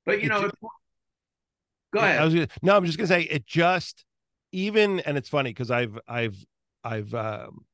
but 0.07 0.23
you 0.23 0.29
know, 0.29 0.47
it- 0.47 0.55
go 1.93 2.01
ahead. 2.01 2.19
Gonna, 2.33 2.49
no, 2.63 2.77
I'm 2.77 2.85
just 2.85 2.97
gonna 2.99 3.09
say 3.09 3.23
it 3.23 3.47
just 3.47 4.05
even 4.53 5.01
and 5.01 5.17
it's 5.17 5.29
funny 5.29 5.51
because 5.51 5.71
I've 5.71 5.99
I've 6.09 6.37
I've 6.85 7.15
um 7.15 7.65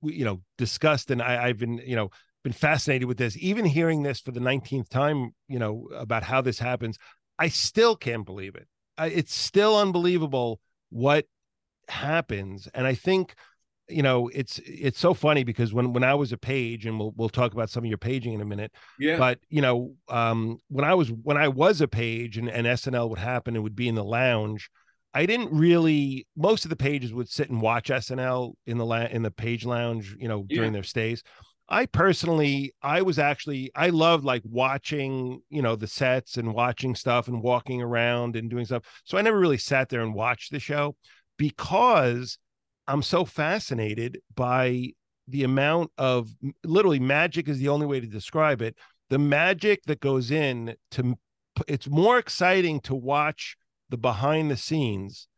we- 0.00 0.14
you 0.14 0.24
know 0.24 0.42
discussed 0.58 1.10
and 1.10 1.22
I, 1.22 1.46
I've 1.48 1.58
been 1.58 1.78
you 1.78 1.96
know 1.96 2.10
been 2.42 2.52
fascinated 2.52 3.06
with 3.06 3.18
this. 3.18 3.36
Even 3.38 3.64
hearing 3.64 4.02
this 4.02 4.20
for 4.20 4.32
the 4.32 4.40
19th 4.40 4.88
time, 4.88 5.34
you 5.48 5.58
know, 5.58 5.88
about 5.94 6.22
how 6.22 6.40
this 6.40 6.58
happens, 6.58 6.98
I 7.38 7.48
still 7.48 7.96
can't 7.96 8.24
believe 8.24 8.54
it. 8.54 8.66
I, 8.96 9.08
it's 9.08 9.34
still 9.34 9.76
unbelievable 9.76 10.60
what 10.88 11.26
happens. 11.88 12.68
And 12.74 12.86
I 12.86 12.94
think, 12.94 13.34
you 13.88 14.02
know, 14.02 14.28
it's 14.28 14.60
it's 14.64 14.98
so 15.00 15.14
funny 15.14 15.44
because 15.44 15.72
when 15.74 15.92
when 15.92 16.04
I 16.04 16.14
was 16.14 16.32
a 16.32 16.38
page, 16.38 16.86
and 16.86 16.98
we'll 16.98 17.12
we'll 17.16 17.28
talk 17.28 17.52
about 17.52 17.70
some 17.70 17.84
of 17.84 17.88
your 17.88 17.98
paging 17.98 18.34
in 18.34 18.40
a 18.40 18.44
minute 18.44 18.72
yeah, 18.98 19.16
but 19.16 19.38
you 19.48 19.60
know 19.60 19.94
um 20.08 20.58
when 20.68 20.84
i 20.84 20.94
was 20.94 21.10
when 21.10 21.36
i 21.36 21.48
was 21.48 21.80
a 21.80 21.88
page 21.88 22.38
and, 22.38 22.48
and 22.48 22.66
snl 22.68 23.08
would 23.08 23.18
happen 23.18 23.56
it 23.56 23.58
would 23.60 23.74
be 23.74 23.88
in 23.88 23.96
the 23.96 24.04
lounge 24.04 24.70
i 25.14 25.26
didn't 25.26 25.52
really 25.52 26.26
most 26.36 26.64
of 26.64 26.70
the 26.70 26.76
pages 26.76 27.12
would 27.12 27.28
sit 27.28 27.50
and 27.50 27.60
watch 27.60 27.88
snl 27.88 28.54
in 28.66 28.78
the 28.78 28.86
la- 28.86 29.06
in 29.06 29.22
the 29.22 29.30
page 29.30 29.64
lounge 29.64 30.14
you 30.18 30.28
know 30.28 30.44
during 30.48 30.72
their 30.72 30.82
stays. 30.82 31.22
I 31.68 31.86
personally 31.86 32.74
i 32.82 33.02
was 33.02 33.18
actually 33.18 33.70
i 33.76 33.90
loved 33.90 34.24
like 34.24 34.42
watching 34.44 35.40
you 35.50 35.62
know 35.62 35.76
the 35.76 35.86
sets 35.86 36.36
and 36.36 36.52
watching 36.52 36.94
stuff 36.94 37.28
and 37.28 37.42
walking 37.42 37.80
around 37.80 38.36
and 38.36 38.50
doing 38.50 38.64
stuff. 38.64 38.82
So 39.04 39.18
i 39.18 39.22
never 39.22 39.38
really 39.38 39.58
sat 39.58 39.88
there 39.88 40.00
and 40.00 40.14
watched 40.14 40.50
the 40.50 40.58
show 40.58 40.96
because 41.36 42.38
i'm 42.88 43.02
so 43.02 43.24
fascinated 43.24 44.20
by 44.34 44.92
the 45.30 45.44
amount 45.44 45.90
of 45.96 46.28
literally 46.64 46.98
magic 46.98 47.48
is 47.48 47.58
the 47.58 47.68
only 47.68 47.86
way 47.86 48.00
to 48.00 48.06
describe 48.06 48.60
it. 48.62 48.76
The 49.10 49.18
magic 49.18 49.82
that 49.84 50.00
goes 50.00 50.30
in 50.30 50.74
to 50.92 51.16
it's 51.68 51.88
more 51.88 52.18
exciting 52.18 52.80
to 52.80 52.94
watch 52.94 53.56
the 53.90 53.98
behind 53.98 54.50
the 54.50 54.56
scenes 54.56 55.28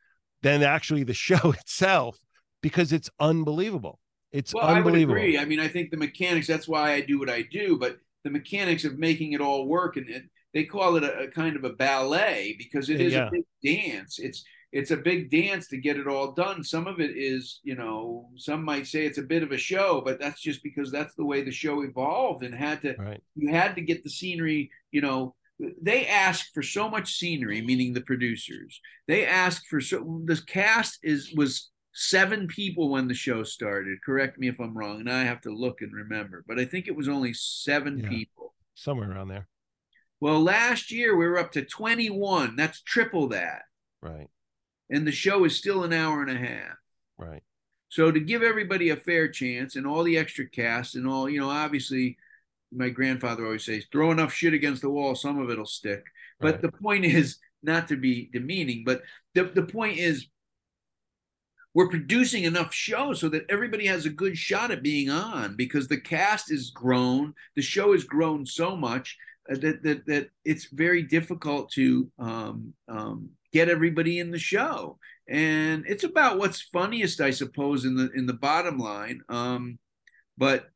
than 0.43 0.63
actually 0.63 1.05
the 1.05 1.15
show 1.29 1.53
itself 1.53 2.19
because 2.63 2.93
it's 2.93 3.11
unbelievable 3.21 3.99
it's 4.33 4.55
well, 4.55 4.65
I 4.65 4.73
would 4.73 4.79
unbelievable 4.79 5.15
agree. 5.17 5.39
I 5.39 5.45
mean, 5.45 5.61
I 5.61 5.69
think 5.69 5.91
the 5.91 5.97
mechanics. 5.97 6.47
That's 6.47 6.67
why 6.67 6.93
I 6.93 7.01
do 7.03 7.19
what 7.19 7.29
I 7.29 7.43
do. 7.43 7.79
But 7.79 7.99
the 8.25 8.31
mechanics 8.31 8.85
of 8.85 8.99
making 8.99 9.33
it 9.33 9.41
all 9.41 9.67
work, 9.67 9.97
and 9.97 10.09
it, 10.09 10.23
they 10.55 10.65
call 10.65 10.97
it 10.97 11.05
a, 11.05 11.25
a 11.25 11.29
kind 11.29 11.55
of 11.57 11.65
a 11.65 11.73
ballet 11.75 12.55
because 12.59 12.89
it 12.89 13.01
uh, 13.01 13.05
is 13.05 13.13
Yeah. 13.13 13.29
a 13.29 13.31
big 13.31 13.45
dance. 13.63 14.19
It's 14.19 14.45
it's 14.73 14.91
a 14.91 14.97
big 14.97 15.31
dance 15.31 15.69
to 15.69 15.77
get 15.77 15.99
it 15.99 16.07
all 16.09 16.33
done. 16.33 16.65
Some 16.65 16.87
of 16.87 16.99
it 16.99 17.11
is, 17.15 17.61
you 17.63 17.75
know, 17.75 18.31
some 18.37 18.65
might 18.65 18.87
say 18.87 19.05
it's 19.05 19.19
a 19.19 19.23
bit 19.23 19.43
of 19.43 19.53
a 19.53 19.59
show, 19.59 20.01
but 20.03 20.19
that's 20.19 20.41
just 20.41 20.63
because 20.63 20.91
that's 20.91 21.15
the 21.15 21.27
way 21.27 21.43
the 21.43 21.51
show 21.51 21.83
evolved 21.83 22.43
and 22.43 22.55
had 22.55 22.81
to. 22.83 22.95
right 22.99 23.23
You 23.37 23.53
had 23.53 23.75
to 23.75 23.83
get 23.83 24.03
the 24.03 24.09
scenery. 24.11 24.71
You 24.93 25.03
know, 25.03 25.35
they 25.81 26.07
asked 26.07 26.51
for 26.55 26.63
so 26.63 26.89
much 26.89 27.15
scenery, 27.17 27.63
meaning 27.63 27.93
the 27.93 28.01
producers. 28.01 28.81
They 29.07 29.25
asked 29.27 29.67
for 29.69 29.81
so. 29.81 30.23
The 30.25 30.41
cast 30.47 30.99
is 31.03 31.33
was 31.37 31.71
seven 31.95 32.47
people 32.49 32.89
when 32.91 33.07
the 33.07 33.15
show 33.15 33.45
started. 33.45 33.99
Correct 34.05 34.39
me 34.39 34.49
if 34.49 34.59
I'm 34.59 34.77
wrong, 34.77 35.01
and 35.01 35.11
I 35.11 35.25
have 35.25 35.41
to 35.43 35.51
look 35.51 35.83
and 35.83 35.93
remember, 35.93 36.45
but 36.49 36.59
I 36.59 36.65
think 36.65 36.89
it 36.89 36.97
was 36.97 37.09
only 37.09 37.33
seven 37.35 37.99
Yeah. 37.99 38.09
people. 38.09 38.55
somewhere 38.75 39.11
around 39.13 39.29
there 39.29 39.47
Well, 40.21 40.41
last 40.43 40.91
year 40.91 41.15
we 41.17 41.27
were 41.27 41.39
up 41.39 41.53
to 41.53 41.63
21. 41.65 42.57
That's 42.57 42.81
triple 42.81 43.29
that. 43.29 43.63
right 44.01 44.29
And 44.89 45.07
the 45.07 45.13
show 45.13 45.45
is 45.45 45.57
still 45.57 45.85
an 45.85 45.93
hour 45.93 46.23
and 46.23 46.31
a 46.31 46.39
half. 46.39 46.79
right 47.19 47.43
So 47.91 48.11
to 48.11 48.19
give 48.19 48.43
everybody 48.43 48.89
a 48.89 48.97
fair 48.97 49.29
chance 49.29 49.77
and 49.77 49.87
all 49.87 50.03
the 50.03 50.17
extra 50.17 50.49
cast 50.49 50.95
and 50.97 51.07
all, 51.07 51.29
you 51.29 51.39
know, 51.39 51.51
obviously 51.51 52.17
my 52.75 52.89
grandfather 52.89 53.45
always 53.45 53.65
says, 53.65 53.87
throw 53.91 54.11
enough 54.11 54.33
shit 54.33 54.55
against 54.55 54.83
the 54.83 54.91
wall, 54.91 55.15
some 55.15 55.39
of 55.39 55.51
it'll 55.51 55.67
stick. 55.67 56.05
But 56.41 56.55
right. 56.55 56.63
the 56.63 56.73
point 56.73 57.05
is 57.05 57.39
not 57.63 57.89
to 57.89 57.97
be 57.97 58.29
demeaning, 58.33 58.83
but 58.85 59.03
the, 59.35 59.45
the 59.45 59.63
point 59.63 59.99
is 59.99 60.27
we're 61.75 61.89
producing 61.89 62.45
enough 62.45 62.75
shows 62.75 63.21
so 63.21 63.29
that 63.31 63.47
everybody 63.49 63.87
has 63.87 64.05
a 64.05 64.11
good 64.11 64.37
shot 64.37 64.71
at 64.71 64.83
being 64.83 65.09
on 65.09 65.57
because 65.57 65.89
the 65.89 66.01
cast 66.01 66.53
is 66.53 66.71
grown, 66.71 67.35
the 67.57 67.63
show 67.63 67.93
has 67.93 68.05
grown 68.05 68.45
so 68.45 68.77
much 68.77 69.17
uh, 69.51 69.57
that 69.57 69.83
that 69.83 70.07
that 70.07 70.31
it's 70.45 70.67
very 70.67 71.03
difficult 71.03 71.71
to 71.73 72.11
um, 72.19 72.75
um, 72.89 73.31
get 73.53 73.69
everybody 73.69 74.19
in 74.19 74.31
the 74.31 74.39
show, 74.39 74.99
and 75.29 75.85
it's 75.89 76.05
about 76.05 76.39
what's 76.39 76.61
funniest, 76.61 77.21
I 77.21 77.31
suppose, 77.31 77.85
in 77.85 77.97
the 77.97 78.11
in 78.15 78.27
the 78.27 78.35
bottom 78.35 78.79
line. 78.79 79.23
Um, 79.29 79.79
but 80.39 80.71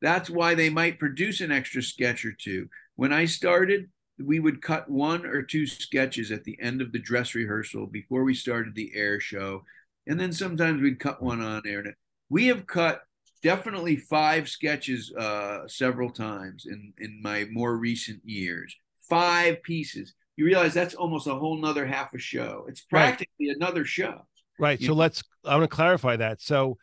that's 0.00 0.30
why 0.30 0.54
they 0.54 0.70
might 0.70 0.98
produce 0.98 1.40
an 1.40 1.52
extra 1.52 1.82
sketch 1.82 2.24
or 2.24 2.32
two. 2.32 2.68
When 2.96 3.12
I 3.12 3.24
started, 3.26 3.90
we 4.18 4.40
would 4.40 4.62
cut 4.62 4.90
one 4.90 5.24
or 5.26 5.42
two 5.42 5.66
sketches 5.66 6.30
at 6.30 6.44
the 6.44 6.58
end 6.60 6.82
of 6.82 6.92
the 6.92 6.98
dress 6.98 7.34
rehearsal 7.34 7.86
before 7.86 8.24
we 8.24 8.34
started 8.34 8.74
the 8.74 8.92
air 8.94 9.20
show. 9.20 9.64
And 10.06 10.18
then 10.18 10.32
sometimes 10.32 10.82
we'd 10.82 11.00
cut 11.00 11.22
one 11.22 11.40
on 11.40 11.62
air. 11.66 11.84
We 12.28 12.46
have 12.46 12.66
cut 12.66 13.02
definitely 13.42 13.96
five 13.96 14.48
sketches 14.48 15.12
uh, 15.16 15.66
several 15.68 16.10
times 16.10 16.66
in, 16.66 16.92
in 16.98 17.20
my 17.22 17.46
more 17.50 17.76
recent 17.76 18.20
years. 18.24 18.74
Five 19.08 19.62
pieces. 19.62 20.14
You 20.36 20.44
realize 20.46 20.74
that's 20.74 20.94
almost 20.94 21.26
a 21.26 21.34
whole 21.34 21.58
nother 21.60 21.86
half 21.86 22.14
a 22.14 22.18
show. 22.18 22.66
It's 22.68 22.82
Right. 22.90 23.08
practically 23.08 23.48
another 23.50 23.84
show. 23.84 24.26
Right. 24.58 24.80
You 24.80 24.88
So 24.88 24.92
know? 24.92 24.98
let's, 24.98 25.22
I 25.44 25.56
want 25.56 25.70
to 25.70 25.74
clarify 25.74 26.16
that. 26.16 26.40
So, 26.42 26.76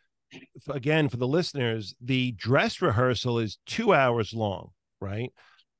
again, 0.68 1.08
for 1.08 1.16
the 1.16 1.26
listeners, 1.28 1.94
the 2.00 2.32
dress 2.32 2.80
rehearsal 2.82 3.38
is 3.38 3.58
two 3.66 3.92
hours 3.94 4.32
long, 4.32 4.70
right? 5.00 5.32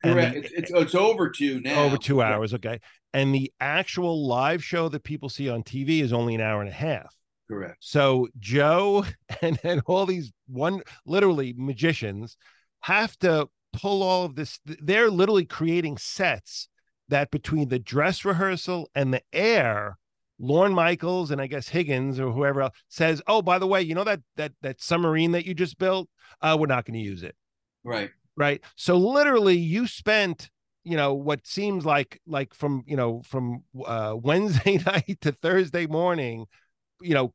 And 0.02 0.14
Correct. 0.14 0.32
the- 0.34 0.38
It's, 0.40 0.50
it's, 0.52 0.70
it's 0.70 0.94
over 0.94 1.28
two 1.30 1.60
now. 1.60 1.82
over 1.84 1.96
two 1.96 2.22
hours. 2.22 2.54
Okay. 2.54 2.80
And 3.14 3.34
the 3.34 3.52
actual 3.60 4.26
live 4.26 4.62
show 4.62 4.88
that 4.90 5.02
people 5.04 5.28
see 5.28 5.48
on 5.48 5.62
TV 5.62 6.02
is 6.02 6.12
only 6.12 6.34
an 6.34 6.40
hour 6.40 6.60
and 6.60 6.68
a 6.70 6.74
half. 6.74 7.14
Correct. 7.50 7.76
So 7.80 8.28
Joe 8.38 9.04
and, 9.42 9.58
and 9.64 9.82
all 9.86 10.06
these 10.06 10.32
one 10.46 10.82
literally 11.06 11.54
magicians 11.56 12.36
have 12.80 13.16
to 13.18 13.48
pull 13.72 14.02
all 14.02 14.24
of 14.24 14.34
this. 14.36 14.60
They're 14.64 15.10
literally 15.10 15.46
creating 15.46 15.96
sets 15.98 16.68
that 17.08 17.30
between 17.30 17.68
the 17.68 17.78
dress 17.78 18.24
rehearsal 18.24 18.90
and 18.94 19.12
the 19.14 19.22
air, 19.32 19.98
Lorne 20.38 20.74
Michaels 20.74 21.30
and 21.30 21.40
I 21.40 21.46
guess 21.46 21.68
Higgins 21.68 22.20
or 22.20 22.30
whoever 22.30 22.62
else 22.62 22.74
says, 22.88 23.22
"Oh, 23.26 23.42
by 23.42 23.58
the 23.58 23.66
way, 23.66 23.82
you 23.82 23.94
know 23.94 24.04
that 24.04 24.20
that 24.36 24.52
that 24.62 24.80
submarine 24.80 25.32
that 25.32 25.46
you 25.46 25.54
just 25.54 25.78
built, 25.78 26.08
uh, 26.40 26.56
we're 26.58 26.66
not 26.66 26.84
going 26.84 26.94
to 26.94 27.04
use 27.04 27.22
it." 27.22 27.36
Right. 27.84 28.10
Right. 28.36 28.62
So 28.76 28.96
literally, 28.96 29.56
you 29.56 29.86
spent 29.86 30.50
you 30.84 30.96
know 30.96 31.14
what 31.14 31.46
seems 31.46 31.84
like 31.84 32.20
like 32.26 32.54
from 32.54 32.82
you 32.86 32.96
know 32.96 33.22
from 33.22 33.64
uh, 33.84 34.14
Wednesday 34.22 34.78
night 34.78 35.18
to 35.22 35.32
Thursday 35.32 35.86
morning, 35.86 36.46
you 37.00 37.14
know, 37.14 37.34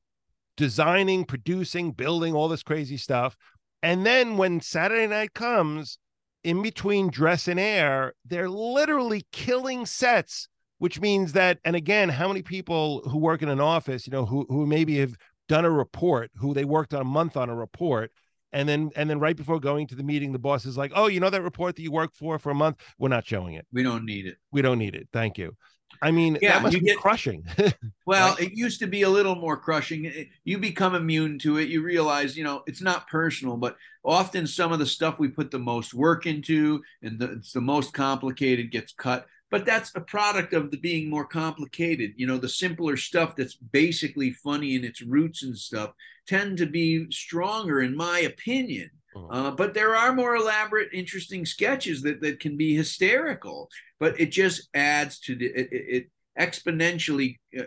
designing, 0.57 1.25
producing, 1.25 1.91
building 1.91 2.33
all 2.33 2.47
this 2.47 2.63
crazy 2.63 2.97
stuff, 2.97 3.35
and 3.81 4.05
then 4.05 4.37
when 4.37 4.61
Saturday 4.61 5.07
night 5.07 5.33
comes, 5.33 5.97
in 6.43 6.61
between 6.61 7.09
dress 7.09 7.47
and 7.47 7.59
air, 7.59 8.13
they're 8.25 8.49
literally 8.49 9.25
killing 9.31 9.85
sets. 9.85 10.47
Which 10.83 10.99
means 10.99 11.31
that, 11.31 11.59
and 11.63 11.77
again, 11.77 12.09
how 12.09 12.27
many 12.27 12.41
people 12.41 13.07
who 13.09 13.17
work 13.17 13.41
in 13.41 13.47
an 13.47 13.61
office, 13.61 14.05
you 14.05 14.11
know, 14.11 14.25
who 14.25 14.45
who 14.49 14.65
maybe 14.65 14.97
have 14.97 15.15
done 15.47 15.63
a 15.63 15.71
report, 15.71 16.29
who 16.35 16.53
they 16.53 16.65
worked 16.65 16.93
on 16.93 16.99
a 16.99 17.05
month 17.05 17.37
on 17.37 17.49
a 17.49 17.55
report, 17.55 18.11
and 18.51 18.67
then 18.67 18.91
and 18.97 19.09
then 19.09 19.17
right 19.17 19.37
before 19.37 19.61
going 19.61 19.87
to 19.87 19.95
the 19.95 20.03
meeting 20.03 20.33
the 20.33 20.39
boss 20.39 20.65
is 20.65 20.75
like 20.75 20.91
oh 20.93 21.07
you 21.07 21.21
know 21.21 21.29
that 21.29 21.41
report 21.41 21.77
that 21.77 21.83
you 21.83 21.91
worked 21.93 22.17
for 22.17 22.37
for 22.37 22.49
a 22.49 22.53
month? 22.55 22.81
We're 22.99 23.07
not 23.07 23.25
showing 23.25 23.53
it. 23.53 23.65
We 23.71 23.81
don't 23.81 24.03
need 24.03 24.25
it. 24.25 24.35
We 24.51 24.61
don't 24.61 24.77
need 24.77 24.93
it. 24.93 25.07
Thank 25.13 25.37
you. 25.37 25.55
I 26.01 26.11
mean 26.11 26.37
yeah, 26.41 26.55
that 26.55 26.63
must 26.63 26.73
be 26.73 26.81
get, 26.81 26.97
crushing 26.97 27.45
well 28.05 28.35
it 28.37 28.51
used 28.51 28.79
to 28.79 28.87
be 28.87 29.03
a 29.03 29.09
little 29.09 29.35
more 29.35 29.55
crushing. 29.55 30.11
You 30.43 30.57
become 30.57 30.95
immune 30.95 31.39
to 31.39 31.59
it. 31.59 31.69
You 31.69 31.81
realize 31.81 32.35
you 32.35 32.43
know 32.43 32.61
it's 32.67 32.81
not 32.81 33.07
personal 33.07 33.55
but 33.55 33.77
often 34.03 34.47
some 34.47 34.73
of 34.73 34.79
the 34.79 34.85
stuff 34.85 35.17
we 35.17 35.29
put 35.29 35.49
the 35.49 35.59
most 35.59 35.93
work 35.93 36.25
into 36.25 36.81
and 37.01 37.19
the, 37.19 37.31
it's 37.31 37.53
the 37.53 37.61
most 37.61 37.93
complicated 37.93 38.69
gets 38.69 38.91
cut 38.91 39.27
but 39.53 39.67
that's 39.67 39.91
a 39.93 40.01
product 40.01 40.53
of 40.53 40.71
the 40.71 40.77
being 40.77 41.07
more 41.07 41.25
complicated 41.25 42.11
you 42.17 42.25
know 42.25 42.39
the 42.39 42.49
simpler 42.49 42.97
stuff 42.97 43.35
that's 43.35 43.53
basically 43.53 44.31
funny 44.31 44.73
in 44.73 44.83
its 44.83 45.03
roots 45.03 45.43
and 45.43 45.55
stuff 45.55 45.91
tend 46.27 46.57
to 46.57 46.65
be 46.65 47.05
stronger 47.11 47.81
in 47.81 47.95
my 47.95 48.21
opinion 48.21 48.89
uh-huh. 49.15 49.27
uh, 49.29 49.51
but 49.51 49.75
there 49.75 49.95
are 49.95 50.11
more 50.11 50.35
elaborate 50.35 50.89
interesting 50.91 51.45
sketches 51.45 52.01
that, 52.01 52.19
that 52.19 52.39
can 52.39 52.57
be 52.57 52.75
hysterical 52.75 53.69
but 53.99 54.19
it 54.19 54.31
just 54.31 54.69
adds 54.73 55.19
to 55.19 55.35
the 55.35 55.45
it, 55.45 55.69
it 55.71 56.09
exponentially 56.39 57.37
uh, 57.57 57.61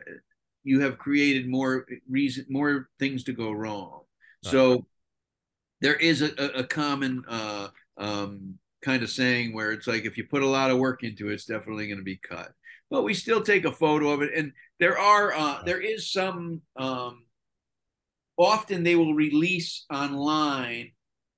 you 0.64 0.80
have 0.80 0.98
created 0.98 1.48
more 1.48 1.86
reason 2.10 2.44
more 2.48 2.88
things 2.98 3.22
to 3.22 3.32
go 3.32 3.52
wrong 3.52 4.00
right. 4.44 4.50
so 4.50 4.84
there 5.80 5.94
is 5.94 6.20
a, 6.20 6.32
a 6.56 6.64
common 6.64 7.22
uh, 7.28 7.68
um, 7.96 8.58
kind 8.82 9.02
of 9.02 9.10
saying 9.10 9.52
where 9.52 9.72
it's 9.72 9.86
like 9.86 10.04
if 10.04 10.16
you 10.16 10.24
put 10.24 10.42
a 10.42 10.48
lot 10.48 10.70
of 10.70 10.78
work 10.78 11.02
into 11.02 11.30
it, 11.30 11.34
it's 11.34 11.46
definitely 11.46 11.86
going 11.86 11.98
to 11.98 12.04
be 12.04 12.16
cut. 12.16 12.52
But 12.90 13.02
we 13.02 13.14
still 13.14 13.42
take 13.42 13.64
a 13.64 13.72
photo 13.72 14.10
of 14.10 14.22
it, 14.22 14.30
and 14.34 14.52
there 14.78 14.98
are 14.98 15.32
uh, 15.32 15.62
there 15.64 15.80
is 15.80 16.10
some. 16.10 16.62
Um, 16.76 17.24
often 18.38 18.82
they 18.82 18.96
will 18.96 19.14
release 19.14 19.86
online 19.90 20.92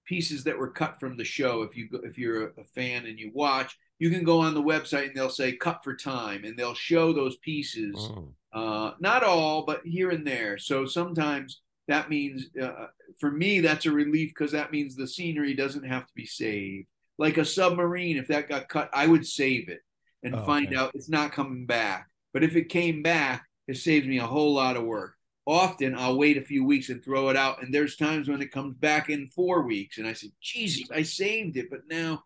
pieces 0.04 0.44
that 0.44 0.58
were 0.58 0.70
cut 0.70 0.98
from 0.98 1.16
the 1.16 1.24
show. 1.24 1.62
If 1.62 1.76
you 1.76 1.88
go, 1.88 2.00
if 2.02 2.18
you're 2.18 2.48
a 2.58 2.64
fan 2.74 3.06
and 3.06 3.18
you 3.18 3.30
watch, 3.34 3.76
you 3.98 4.10
can 4.10 4.24
go 4.24 4.40
on 4.40 4.54
the 4.54 4.62
website 4.62 5.08
and 5.08 5.16
they'll 5.16 5.30
say 5.30 5.52
cut 5.52 5.80
for 5.82 5.94
time, 5.94 6.44
and 6.44 6.58
they'll 6.58 6.74
show 6.74 7.12
those 7.12 7.36
pieces. 7.36 7.94
Oh. 7.98 8.34
Uh, 8.52 8.92
not 8.98 9.22
all, 9.22 9.64
but 9.64 9.82
here 9.84 10.10
and 10.10 10.26
there. 10.26 10.58
So 10.58 10.86
sometimes 10.86 11.60
that 11.86 12.10
means 12.10 12.46
uh, 12.62 12.86
for 13.18 13.30
me 13.30 13.60
that's 13.60 13.86
a 13.86 13.90
relief 13.90 14.30
because 14.30 14.52
that 14.52 14.72
means 14.72 14.94
the 14.94 15.06
scenery 15.06 15.54
doesn't 15.54 15.84
have 15.84 16.06
to 16.06 16.12
be 16.14 16.26
saved 16.26 16.86
like 17.18 17.36
a 17.36 17.44
submarine, 17.44 18.16
if 18.16 18.28
that 18.28 18.48
got 18.48 18.68
cut, 18.68 18.90
I 18.92 19.06
would 19.06 19.26
save 19.26 19.68
it 19.68 19.80
and 20.22 20.34
oh, 20.34 20.44
find 20.44 20.68
okay. 20.68 20.76
out 20.76 20.92
it's 20.94 21.08
not 21.08 21.32
coming 21.32 21.66
back. 21.66 22.08
But 22.32 22.44
if 22.44 22.56
it 22.56 22.68
came 22.68 23.02
back, 23.02 23.44
it 23.66 23.76
saves 23.76 24.06
me 24.06 24.18
a 24.18 24.26
whole 24.26 24.54
lot 24.54 24.76
of 24.76 24.84
work. 24.84 25.14
Often 25.46 25.94
I'll 25.96 26.18
wait 26.18 26.36
a 26.36 26.44
few 26.44 26.64
weeks 26.64 26.90
and 26.90 27.02
throw 27.02 27.28
it 27.30 27.36
out. 27.36 27.62
And 27.62 27.72
there's 27.72 27.96
times 27.96 28.28
when 28.28 28.42
it 28.42 28.52
comes 28.52 28.76
back 28.76 29.08
in 29.08 29.30
four 29.34 29.62
weeks. 29.62 29.98
And 29.98 30.06
I 30.06 30.12
said, 30.12 30.30
Jesus, 30.40 30.88
I 30.94 31.02
saved 31.02 31.56
it. 31.56 31.70
But 31.70 31.80
now 31.88 32.22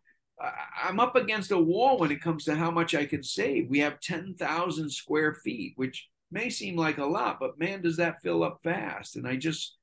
I'm 0.82 1.00
up 1.00 1.16
against 1.16 1.52
a 1.52 1.58
wall 1.58 1.98
when 1.98 2.10
it 2.10 2.20
comes 2.20 2.44
to 2.44 2.54
how 2.54 2.70
much 2.70 2.94
I 2.94 3.06
can 3.06 3.22
save. 3.22 3.70
We 3.70 3.78
have 3.80 4.00
10,000 4.00 4.90
square 4.90 5.34
feet, 5.34 5.74
which 5.76 6.08
may 6.30 6.50
seem 6.50 6.76
like 6.76 6.98
a 6.98 7.04
lot, 7.04 7.38
but 7.38 7.58
man, 7.58 7.82
does 7.82 7.96
that 7.98 8.22
fill 8.22 8.42
up 8.42 8.60
fast. 8.64 9.16
And 9.16 9.26
I 9.26 9.36
just, 9.36 9.76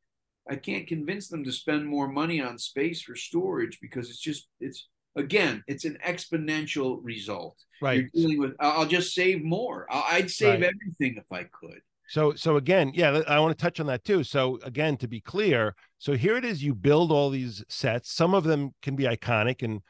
I 0.49 0.55
can't 0.55 0.87
convince 0.87 1.27
them 1.27 1.43
to 1.43 1.51
spend 1.51 1.85
more 1.85 2.07
money 2.07 2.41
on 2.41 2.57
space 2.57 3.01
for 3.01 3.15
storage 3.15 3.79
because 3.81 4.09
it's 4.09 4.19
just, 4.19 4.47
it's, 4.59 4.87
again, 5.19 5.63
it's 5.67 5.85
an 5.85 5.97
exponential 6.05 6.99
result. 7.03 7.57
Right. 7.81 7.99
You're 7.99 8.09
dealing 8.13 8.39
with. 8.39 8.55
I'll 8.59 8.85
just 8.85 9.13
save 9.13 9.43
more. 9.43 9.85
I'd 9.89 10.31
save 10.31 10.61
right. 10.61 10.71
everything 10.73 11.17
if 11.17 11.31
I 11.31 11.43
could. 11.43 11.81
So, 12.07 12.33
so 12.33 12.57
again, 12.57 12.91
yeah, 12.95 13.21
I 13.27 13.39
want 13.39 13.55
to 13.55 13.61
touch 13.61 13.79
on 13.79 13.85
that 13.85 14.03
too. 14.03 14.23
So, 14.23 14.59
again, 14.63 14.97
to 14.97 15.07
be 15.07 15.21
clear, 15.21 15.75
so 15.99 16.13
here 16.13 16.37
it 16.37 16.43
is: 16.43 16.63
you 16.63 16.73
build 16.73 17.11
all 17.11 17.29
these 17.29 17.63
sets. 17.69 18.11
Some 18.11 18.33
of 18.33 18.43
them 18.43 18.73
can 18.81 18.95
be 18.95 19.03
iconic, 19.03 19.61
and 19.61 19.81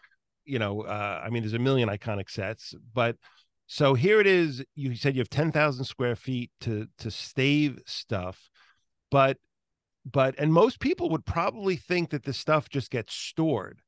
you 0.44 0.60
know, 0.60 0.82
uh, 0.82 1.22
I 1.24 1.30
mean, 1.30 1.44
there's 1.44 1.54
a 1.54 1.60
million 1.60 1.88
iconic 1.88 2.30
sets. 2.30 2.76
But 2.94 3.16
so 3.68 3.94
here 3.94 4.20
it 4.20 4.28
is. 4.28 4.64
You 4.76 4.96
said 4.96 5.16
you 5.16 5.22
have 5.22 5.30
ten 5.30 5.52
thousand 5.52 5.86
square 5.86 6.16
feet 6.16 6.52
to 6.62 6.88
to 6.98 7.10
stave 7.10 7.80
stuff, 7.86 8.50
but 9.10 9.38
but 10.12 10.36
and 10.38 10.52
most 10.52 10.80
people 10.80 11.10
would 11.12 11.26
probably 11.26 11.78
think 11.78 12.10
that 12.10 12.24
the 12.24 12.34
stuff 12.34 12.68
just 12.68 12.92
gets 12.92 13.14
stored 13.14 13.82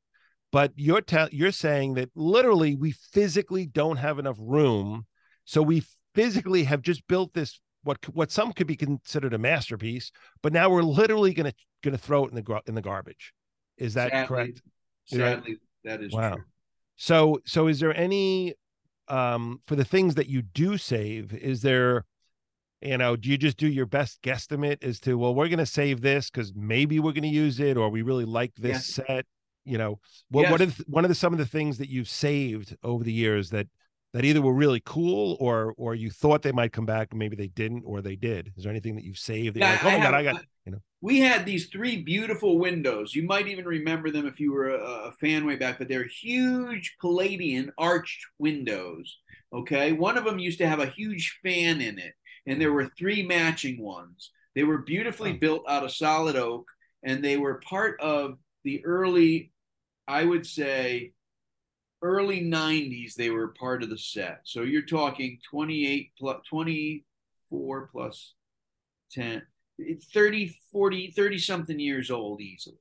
but 0.52 0.72
you're 0.76 1.02
te- 1.02 1.30
you're 1.32 1.52
saying 1.52 1.94
that 1.96 2.10
literally 2.16 2.76
we 2.76 2.92
physically 2.92 3.66
don't 3.66 3.98
have 3.98 4.20
enough 4.20 4.38
room 4.40 5.06
so 5.46 5.62
we 5.62 5.84
physically 6.14 6.64
have 6.64 6.82
just 6.82 7.08
built 7.08 7.34
this 7.34 7.60
what 7.84 7.98
what 8.14 8.32
some 8.32 8.54
could 8.54 8.68
be 8.68 8.76
considered 8.76 9.34
a 9.34 9.38
masterpiece 9.38 10.12
but 10.42 10.54
now 10.54 10.70
we're 10.70 10.84
literally 10.84 11.34
going 11.34 11.50
to 11.50 11.56
going 11.82 11.96
to 11.96 12.02
throw 12.02 12.26
it 12.26 12.32
in 12.32 12.36
the 12.36 12.62
in 12.68 12.76
the 12.76 12.82
garbage. 12.82 13.34
Is 13.78 13.96
that 13.96 14.12
sadly, 14.12 14.28
correct? 14.28 14.62
Sadly 15.06 15.58
that 15.84 16.02
is 16.02 16.14
wow. 16.14 16.36
true. 16.36 16.44
so 16.96 17.40
so 17.46 17.68
is 17.68 17.80
there 17.80 17.96
any 17.96 18.54
um 19.08 19.60
for 19.66 19.76
the 19.76 19.84
things 19.84 20.16
that 20.16 20.28
you 20.28 20.42
do 20.42 20.78
save 20.78 21.34
is 21.34 21.62
there 21.64 22.06
you 22.82 22.98
know 22.98 23.16
do 23.16 23.30
you 23.30 23.38
just 23.38 23.58
do 23.58 23.68
your 23.68 23.88
best 23.88 24.22
guesstimate 24.22 24.84
as 24.84 25.00
to 25.00 25.18
well 25.18 25.34
we're 25.34 25.48
going 25.48 25.58
to 25.58 25.66
save 25.66 26.02
this 26.02 26.30
because 26.30 26.54
maybe 26.56 27.00
we're 27.00 27.12
going 27.12 27.24
to 27.24 27.30
use 27.30 27.60
it 27.60 27.78
or 27.78 27.90
we 27.90 28.04
really 28.04 28.26
like 28.26 28.54
this 28.56 28.98
yeah. 28.98 29.06
set 29.06 29.26
you 29.66 29.78
know 29.78 30.00
what 30.30 30.44
yes. 30.44 30.52
what 30.52 30.62
are 30.62 30.68
one 30.88 31.06
of 31.06 31.10
the 31.10 31.16
some 31.16 31.34
of 31.34 31.40
the 31.40 31.46
things 31.46 31.78
that 31.78 31.90
you've 31.90 32.10
saved 32.10 32.76
over 32.84 33.04
the 33.04 33.14
years 33.14 33.50
that 33.50 33.68
that 34.14 34.26
either 34.26 34.42
were 34.42 34.54
really 34.54 34.82
cool 34.86 35.38
or 35.40 35.74
or 35.78 35.96
you 35.96 36.10
thought 36.10 36.42
they 36.42 36.52
might 36.52 36.74
come 36.74 36.86
back 36.86 37.14
maybe 37.14 37.36
they 37.36 37.48
didn't 37.48 37.84
or 37.86 38.02
they 38.02 38.16
did? 38.16 38.52
Is 38.58 38.64
there 38.64 38.72
anything 38.72 38.96
that 38.96 39.04
you've 39.04 39.18
saved 39.18 39.56
that 39.56 39.62
like, 39.62 39.86
oh 39.86 39.86
my 39.86 39.92
have, 39.92 40.12
god 40.12 40.14
i 40.14 40.24
got 40.24 40.46
you 40.66 40.72
know? 40.74 40.80
we 41.02 41.20
had 41.20 41.46
these 41.46 41.68
three 41.68 42.02
beautiful 42.02 42.60
windows. 42.60 43.16
You 43.16 43.24
might 43.24 43.48
even 43.48 43.66
remember 43.66 44.12
them 44.12 44.28
if 44.28 44.40
you 44.40 44.52
were 44.52 44.70
a, 44.70 44.80
a 44.80 45.12
fan 45.14 45.46
way 45.46 45.56
back 45.56 45.78
but 45.80 45.88
they're 45.88 46.08
huge 46.08 46.96
palladian 47.02 47.72
arched 47.78 48.26
windows 48.40 49.18
okay? 49.54 49.92
One 49.92 50.18
of 50.18 50.24
them 50.24 50.40
used 50.40 50.60
to 50.60 50.68
have 50.68 50.80
a 50.80 50.86
huge 50.86 51.40
fan 51.44 51.82
in 51.82 52.00
it 52.00 52.14
and 52.46 52.60
there 52.60 52.74
were 52.74 52.92
three 52.98 53.24
matching 53.24 53.82
ones. 53.82 54.32
They 54.56 54.64
were 54.64 54.80
beautifully 54.80 55.32
oh. 55.32 55.38
built 55.40 55.64
out 55.68 55.84
of 55.84 55.92
solid 55.92 56.36
oak 56.36 56.66
and 57.04 57.24
they 57.24 57.38
were 57.38 57.62
part 57.68 58.00
of 58.00 58.38
the 58.64 58.84
early 58.86 59.51
I 60.12 60.26
would 60.26 60.46
say 60.46 61.14
early 62.02 62.42
90s 62.42 63.16
they 63.16 63.30
were 63.30 63.56
part 63.60 63.82
of 63.82 63.90
the 63.90 63.98
set. 63.98 64.42
So 64.44 64.64
you're 64.64 64.82
talking 64.82 65.40
28 65.50 66.12
plus 66.20 66.46
24 66.50 67.90
plus 67.94 68.34
10 69.14 69.42
30 70.14 70.60
40 70.72 71.12
30 71.12 71.38
something 71.38 71.80
years 71.80 72.12
old 72.12 72.42
easily. 72.42 72.76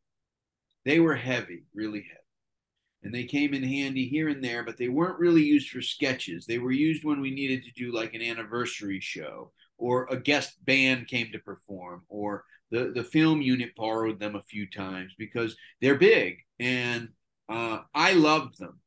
They 0.84 0.98
were 0.98 1.14
heavy, 1.14 1.62
really 1.72 2.00
heavy. 2.00 2.16
And 3.04 3.14
they 3.14 3.24
came 3.24 3.54
in 3.54 3.62
handy 3.62 4.08
here 4.08 4.28
and 4.28 4.42
there, 4.42 4.64
but 4.64 4.76
they 4.76 4.88
weren't 4.88 5.20
really 5.20 5.44
used 5.44 5.70
for 5.70 5.80
sketches. 5.80 6.46
They 6.46 6.58
were 6.58 6.72
used 6.72 7.04
when 7.04 7.20
we 7.20 7.30
needed 7.30 7.62
to 7.62 7.70
do 7.72 7.92
like 7.92 8.12
an 8.14 8.22
anniversary 8.22 9.00
show 9.00 9.52
or 9.78 10.08
a 10.10 10.16
guest 10.16 10.62
band 10.64 11.06
came 11.06 11.30
to 11.30 11.38
perform 11.38 12.02
or 12.08 12.44
the, 12.72 12.92
the 12.92 13.04
film 13.04 13.40
unit 13.40 13.74
borrowed 13.76 14.18
them 14.18 14.34
a 14.34 14.42
few 14.42 14.68
times 14.68 15.12
because 15.16 15.56
they're 15.80 15.96
big 15.96 16.38
and 16.58 17.08
uh, 17.50 17.80
I 17.94 18.12
loved 18.12 18.58
them, 18.58 18.80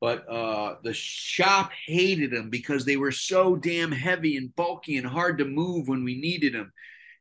but 0.00 0.28
uh, 0.28 0.76
the 0.82 0.92
shop 0.94 1.70
hated 1.86 2.30
them 2.30 2.50
because 2.50 2.84
they 2.84 2.96
were 2.96 3.12
so 3.12 3.56
damn 3.56 3.92
heavy 3.92 4.36
and 4.36 4.54
bulky 4.56 4.96
and 4.96 5.06
hard 5.06 5.38
to 5.38 5.44
move 5.44 5.88
when 5.88 6.04
we 6.04 6.20
needed 6.20 6.54
them. 6.54 6.72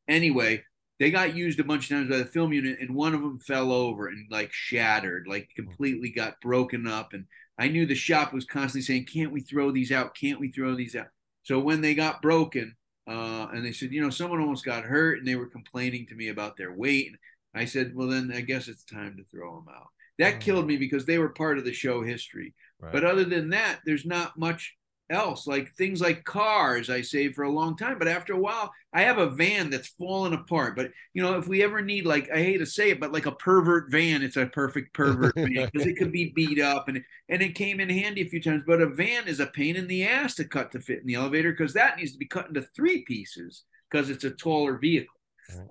Anyway, 0.07 0.63
they 0.99 1.11
got 1.11 1.35
used 1.35 1.59
a 1.59 1.63
bunch 1.63 1.91
of 1.91 1.97
times 1.97 2.09
by 2.09 2.17
the 2.17 2.25
film 2.25 2.53
unit, 2.53 2.79
and 2.79 2.95
one 2.95 3.13
of 3.13 3.21
them 3.21 3.39
fell 3.39 3.71
over 3.71 4.07
and 4.07 4.27
like 4.31 4.51
shattered, 4.53 5.27
like 5.27 5.49
completely 5.55 6.09
got 6.09 6.39
broken 6.41 6.87
up. 6.87 7.13
And 7.13 7.25
I 7.59 7.67
knew 7.67 7.85
the 7.85 7.95
shop 7.95 8.33
was 8.33 8.45
constantly 8.45 8.81
saying, 8.81 9.05
"Can't 9.05 9.31
we 9.31 9.41
throw 9.41 9.71
these 9.71 9.91
out? 9.91 10.15
Can't 10.15 10.39
we 10.39 10.51
throw 10.51 10.75
these 10.75 10.95
out?" 10.95 11.07
So 11.43 11.59
when 11.59 11.81
they 11.81 11.93
got 11.95 12.21
broken, 12.21 12.75
uh, 13.07 13.47
and 13.53 13.63
they 13.63 13.71
said, 13.71 13.91
you 13.91 14.01
know, 14.01 14.09
someone 14.09 14.39
almost 14.39 14.65
got 14.65 14.83
hurt, 14.83 15.19
and 15.19 15.27
they 15.27 15.35
were 15.35 15.45
complaining 15.45 16.07
to 16.07 16.15
me 16.15 16.29
about 16.29 16.57
their 16.57 16.73
weight. 16.73 17.11
I 17.53 17.65
said, 17.65 17.95
well, 17.95 18.07
then 18.07 18.31
I 18.33 18.41
guess 18.41 18.67
it's 18.67 18.83
time 18.83 19.15
to 19.17 19.23
throw 19.25 19.55
them 19.55 19.67
out. 19.73 19.89
That 20.19 20.35
oh. 20.35 20.39
killed 20.39 20.67
me 20.67 20.77
because 20.77 21.05
they 21.05 21.17
were 21.17 21.29
part 21.29 21.57
of 21.57 21.65
the 21.65 21.73
show 21.73 22.01
history. 22.01 22.53
Right. 22.79 22.91
But 22.91 23.03
other 23.03 23.23
than 23.23 23.49
that, 23.49 23.79
there's 23.85 24.05
not 24.05 24.37
much 24.37 24.75
else, 25.09 25.45
like 25.45 25.73
things 25.75 26.01
like 26.01 26.23
cars, 26.23 26.89
I 26.89 27.01
saved 27.01 27.35
for 27.35 27.43
a 27.43 27.51
long 27.51 27.77
time. 27.77 27.99
But 27.99 28.07
after 28.07 28.33
a 28.33 28.39
while, 28.39 28.71
I 28.93 29.01
have 29.01 29.17
a 29.17 29.29
van 29.29 29.69
that's 29.69 29.89
fallen 29.89 30.33
apart. 30.33 30.75
But 30.75 30.91
you 31.13 31.21
know, 31.21 31.37
if 31.37 31.47
we 31.47 31.63
ever 31.63 31.81
need, 31.81 32.05
like, 32.05 32.29
I 32.31 32.37
hate 32.37 32.57
to 32.57 32.65
say 32.65 32.89
it, 32.89 32.99
but 32.99 33.13
like 33.13 33.25
a 33.25 33.31
pervert 33.31 33.91
van, 33.91 34.23
it's 34.23 34.37
a 34.37 34.45
perfect 34.45 34.93
pervert 34.93 35.35
van 35.35 35.69
because 35.71 35.87
it 35.87 35.97
could 35.97 36.11
be 36.11 36.31
beat 36.35 36.59
up 36.59 36.87
and 36.87 37.03
and 37.29 37.41
it 37.41 37.55
came 37.55 37.79
in 37.79 37.89
handy 37.89 38.21
a 38.21 38.29
few 38.29 38.41
times. 38.41 38.63
But 38.65 38.81
a 38.81 38.87
van 38.87 39.27
is 39.27 39.39
a 39.39 39.47
pain 39.47 39.75
in 39.75 39.87
the 39.87 40.05
ass 40.05 40.35
to 40.35 40.45
cut 40.45 40.71
to 40.71 40.79
fit 40.79 41.01
in 41.01 41.07
the 41.07 41.15
elevator 41.15 41.51
because 41.51 41.73
that 41.73 41.97
needs 41.97 42.13
to 42.13 42.17
be 42.17 42.27
cut 42.27 42.47
into 42.47 42.61
three 42.61 43.03
pieces 43.03 43.63
because 43.89 44.09
it's 44.09 44.23
a 44.23 44.31
taller 44.31 44.77
vehicle. 44.77 45.13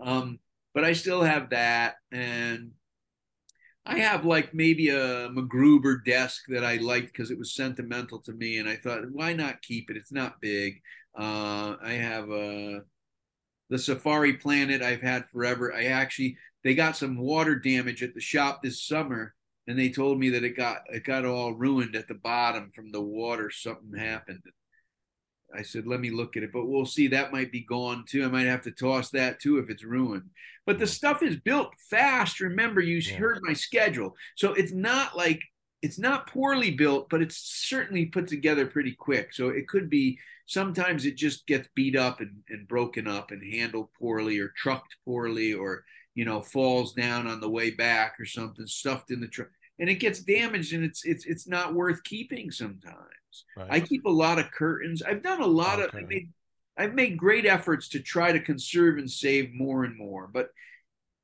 Um, 0.00 0.38
but 0.72 0.84
I 0.84 0.92
still 0.92 1.22
have 1.22 1.50
that 1.50 1.96
and 2.12 2.70
I 3.86 3.98
have 3.98 4.24
like 4.24 4.54
maybe 4.54 4.88
a 4.88 5.28
MacGruber 5.28 6.04
desk 6.04 6.44
that 6.48 6.64
I 6.64 6.76
liked 6.76 7.12
because 7.12 7.30
it 7.30 7.38
was 7.38 7.54
sentimental 7.54 8.18
to 8.20 8.32
me, 8.32 8.58
and 8.58 8.68
I 8.68 8.76
thought, 8.76 9.10
why 9.12 9.34
not 9.34 9.60
keep 9.62 9.90
it? 9.90 9.96
It's 9.96 10.12
not 10.12 10.40
big. 10.40 10.80
Uh, 11.18 11.76
I 11.82 11.92
have 11.92 12.30
a 12.30 12.76
uh, 12.76 12.80
the 13.70 13.78
Safari 13.78 14.34
Planet 14.34 14.82
I've 14.82 15.00
had 15.00 15.28
forever. 15.30 15.74
I 15.74 15.84
actually 15.84 16.36
they 16.62 16.74
got 16.74 16.96
some 16.96 17.18
water 17.18 17.56
damage 17.56 18.02
at 18.02 18.14
the 18.14 18.20
shop 18.20 18.62
this 18.62 18.82
summer, 18.82 19.34
and 19.66 19.78
they 19.78 19.90
told 19.90 20.18
me 20.18 20.30
that 20.30 20.44
it 20.44 20.56
got 20.56 20.82
it 20.88 21.04
got 21.04 21.24
all 21.24 21.52
ruined 21.52 21.94
at 21.94 22.08
the 22.08 22.14
bottom 22.14 22.70
from 22.74 22.90
the 22.90 23.02
water. 23.02 23.50
Something 23.50 23.98
happened. 23.98 24.42
I 25.56 25.62
said, 25.62 25.86
let 25.86 26.00
me 26.00 26.10
look 26.10 26.36
at 26.36 26.42
it, 26.42 26.52
but 26.52 26.66
we'll 26.66 26.86
see. 26.86 27.06
That 27.08 27.32
might 27.32 27.52
be 27.52 27.60
gone 27.60 28.04
too. 28.06 28.24
I 28.24 28.28
might 28.28 28.46
have 28.46 28.62
to 28.62 28.70
toss 28.70 29.10
that 29.10 29.40
too 29.40 29.58
if 29.58 29.70
it's 29.70 29.84
ruined. 29.84 30.30
But 30.66 30.78
the 30.78 30.84
mm. 30.84 30.88
stuff 30.88 31.22
is 31.22 31.36
built 31.36 31.72
fast. 31.90 32.40
Remember, 32.40 32.80
you 32.80 32.96
yeah. 32.96 33.16
heard 33.16 33.38
my 33.42 33.52
schedule. 33.52 34.16
So 34.36 34.52
it's 34.54 34.72
not 34.72 35.16
like 35.16 35.40
it's 35.82 35.98
not 35.98 36.26
poorly 36.26 36.70
built, 36.70 37.10
but 37.10 37.20
it's 37.22 37.36
certainly 37.36 38.06
put 38.06 38.26
together 38.26 38.66
pretty 38.66 38.92
quick. 38.92 39.34
So 39.34 39.48
it 39.48 39.68
could 39.68 39.90
be 39.90 40.18
sometimes 40.46 41.04
it 41.04 41.16
just 41.16 41.46
gets 41.46 41.68
beat 41.74 41.96
up 41.96 42.20
and, 42.20 42.42
and 42.48 42.66
broken 42.66 43.06
up 43.06 43.30
and 43.30 43.42
handled 43.52 43.88
poorly 43.98 44.38
or 44.38 44.52
trucked 44.56 44.96
poorly 45.04 45.52
or, 45.52 45.84
you 46.14 46.24
know, 46.24 46.40
falls 46.40 46.94
down 46.94 47.26
on 47.26 47.40
the 47.40 47.50
way 47.50 47.70
back 47.70 48.14
or 48.18 48.24
something 48.24 48.66
stuffed 48.66 49.10
in 49.10 49.20
the 49.20 49.28
truck 49.28 49.48
and 49.78 49.88
it 49.88 49.96
gets 49.96 50.20
damaged 50.20 50.72
and 50.72 50.84
it's 50.84 51.04
it's 51.04 51.26
it's 51.26 51.48
not 51.48 51.74
worth 51.74 52.02
keeping 52.04 52.50
sometimes. 52.50 53.44
Right. 53.56 53.68
I 53.70 53.80
keep 53.80 54.04
a 54.04 54.10
lot 54.10 54.38
of 54.38 54.50
curtains. 54.50 55.02
I've 55.02 55.22
done 55.22 55.40
a 55.40 55.46
lot 55.46 55.80
okay. 55.80 55.98
of 55.98 56.04
I 56.04 56.06
made 56.06 56.32
I've 56.76 56.94
made 56.94 57.16
great 57.16 57.46
efforts 57.46 57.88
to 57.90 58.00
try 58.00 58.32
to 58.32 58.40
conserve 58.40 58.98
and 58.98 59.10
save 59.10 59.52
more 59.54 59.84
and 59.84 59.96
more, 59.96 60.28
but 60.32 60.50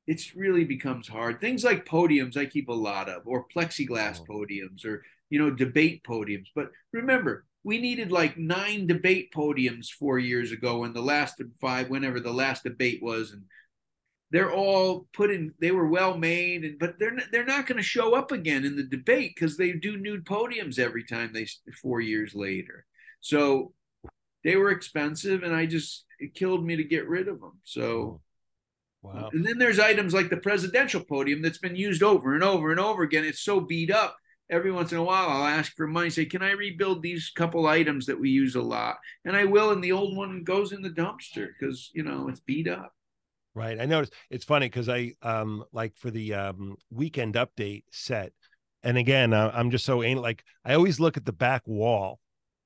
it's 0.07 0.35
really 0.35 0.63
becomes 0.63 1.07
hard. 1.07 1.39
Things 1.39 1.63
like 1.63 1.85
podiums 1.85 2.37
I 2.37 2.45
keep 2.45 2.69
a 2.69 2.73
lot 2.73 3.09
of 3.09 3.23
or 3.25 3.45
plexiglass 3.55 4.21
oh. 4.21 4.33
podiums 4.33 4.85
or 4.85 5.03
you 5.29 5.39
know 5.39 5.51
debate 5.51 6.03
podiums. 6.03 6.47
But 6.55 6.71
remember, 6.91 7.45
we 7.63 7.79
needed 7.79 8.11
like 8.11 8.37
nine 8.37 8.87
debate 8.87 9.31
podiums 9.33 9.89
4 9.89 10.19
years 10.19 10.51
ago 10.51 10.83
and 10.83 10.95
the 10.95 11.01
last 11.01 11.41
five 11.59 11.89
whenever 11.89 12.19
the 12.19 12.33
last 12.33 12.63
debate 12.63 13.01
was 13.01 13.31
and 13.31 13.43
they're 14.31 14.51
all 14.51 15.07
put 15.13 15.29
in 15.29 15.53
they 15.59 15.71
were 15.71 15.87
well 15.87 16.17
made 16.17 16.63
and 16.63 16.79
but 16.79 16.97
they're 16.97 17.15
they're 17.31 17.45
not 17.45 17.67
going 17.67 17.77
to 17.77 17.83
show 17.83 18.15
up 18.15 18.31
again 18.31 18.65
in 18.65 18.75
the 18.75 18.83
debate 18.83 19.33
because 19.35 19.57
they 19.57 19.73
do 19.73 19.97
nude 19.97 20.25
podiums 20.25 20.79
every 20.79 21.03
time 21.03 21.31
they 21.33 21.45
four 21.81 21.99
years 22.01 22.33
later. 22.33 22.85
So 23.19 23.73
they 24.43 24.55
were 24.55 24.71
expensive 24.71 25.43
and 25.43 25.53
i 25.53 25.67
just 25.67 26.05
it 26.17 26.33
killed 26.33 26.65
me 26.65 26.75
to 26.75 26.83
get 26.83 27.07
rid 27.07 27.27
of 27.27 27.39
them 27.39 27.59
so. 27.63 28.21
Wow. 29.03 29.31
And 29.33 29.43
then 29.43 29.57
there's 29.57 29.79
items 29.79 30.13
like 30.13 30.29
the 30.29 30.37
presidential 30.37 31.03
podium 31.03 31.41
that's 31.41 31.57
been 31.57 31.75
used 31.75 32.03
over 32.03 32.35
and 32.35 32.43
over 32.43 32.69
and 32.69 32.79
over 32.79 33.01
again. 33.01 33.25
It's 33.25 33.41
so 33.41 33.59
beat 33.59 33.89
up. 33.89 34.15
Every 34.47 34.71
once 34.71 34.91
in 34.91 34.99
a 34.99 35.03
while 35.03 35.27
i'll 35.27 35.47
ask 35.47 35.75
for 35.75 35.87
money 35.87 36.09
say 36.09 36.25
can 36.25 36.43
i 36.43 36.51
rebuild 36.51 37.01
these 37.01 37.31
couple 37.33 37.65
items 37.67 38.05
that 38.05 38.19
we 38.19 38.29
use 38.29 38.55
a 38.55 38.61
lot? 38.61 38.97
And 39.25 39.35
i 39.35 39.45
will 39.45 39.71
and 39.71 39.83
the 39.83 39.93
old 39.93 40.15
one 40.15 40.43
goes 40.43 40.71
in 40.71 40.81
the 40.81 40.89
dumpster 40.89 41.47
because 41.57 41.89
you 41.93 42.03
know 42.03 42.27
it's 42.27 42.41
beat 42.41 42.67
up 42.67 42.93
Right. 43.53 43.79
I 43.79 43.85
noticed 43.85 44.13
it's 44.29 44.45
funny 44.45 44.67
because 44.67 44.87
I 44.87 45.13
um 45.21 45.65
like 45.73 45.97
for 45.97 46.09
the 46.09 46.33
um 46.33 46.77
weekend 46.89 47.35
update 47.35 47.83
set, 47.91 48.31
and 48.83 48.97
again 48.97 49.33
uh, 49.33 49.51
I'm 49.53 49.71
just 49.71 49.85
so 49.85 50.03
ain't 50.03 50.21
like 50.21 50.43
I 50.63 50.73
always 50.73 50.99
look 50.99 51.17
at 51.17 51.25
the 51.25 51.33
back 51.33 51.63
wall, 51.65 52.19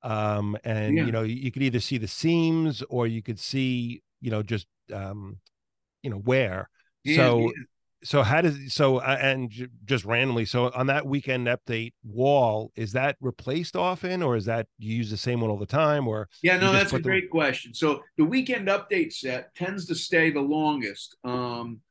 um 0.03 0.57
and 0.63 0.95
yeah. 0.95 1.05
you 1.05 1.11
know 1.11 1.23
you 1.23 1.51
could 1.51 1.63
either 1.63 1.79
see 1.79 1.97
the 1.97 2.07
seams 2.07 2.83
or 2.89 3.07
you 3.07 3.23
could 3.23 3.39
see 3.39 4.03
you 4.21 4.29
know 4.29 4.43
just 4.43 4.67
um 4.93 5.37
you 6.03 6.09
know 6.11 6.17
where. 6.17 6.69
Yeah, 7.03 7.15
so 7.17 7.39
yeah 7.39 7.49
so 8.05 8.21
how 8.21 8.39
does 8.39 8.73
so 8.73 8.97
uh, 8.97 9.17
and 9.19 9.51
just 9.85 10.05
randomly 10.05 10.45
so 10.45 10.71
on 10.73 10.87
that 10.87 11.05
weekend 11.05 11.47
update 11.47 11.93
wall 12.03 12.71
is 12.75 12.91
that 12.91 13.17
replaced 13.19 13.75
often 13.75 14.21
or 14.21 14.35
is 14.35 14.45
that 14.45 14.67
you 14.77 14.95
use 14.95 15.09
the 15.09 15.17
same 15.17 15.41
one 15.41 15.49
all 15.49 15.57
the 15.57 15.65
time 15.65 16.07
or 16.07 16.29
yeah 16.43 16.57
no 16.57 16.71
that's 16.71 16.93
a 16.93 16.99
great 16.99 17.29
question. 17.29 17.73
So 17.73 18.03
the 18.17 18.23
weekend 18.23 18.67
update 18.67 19.11
set 19.11 19.53
tends 19.55 19.87
to 19.87 19.95
stay 19.95 20.31
the 20.31 20.41
longest 20.41 21.17
um 21.23 21.81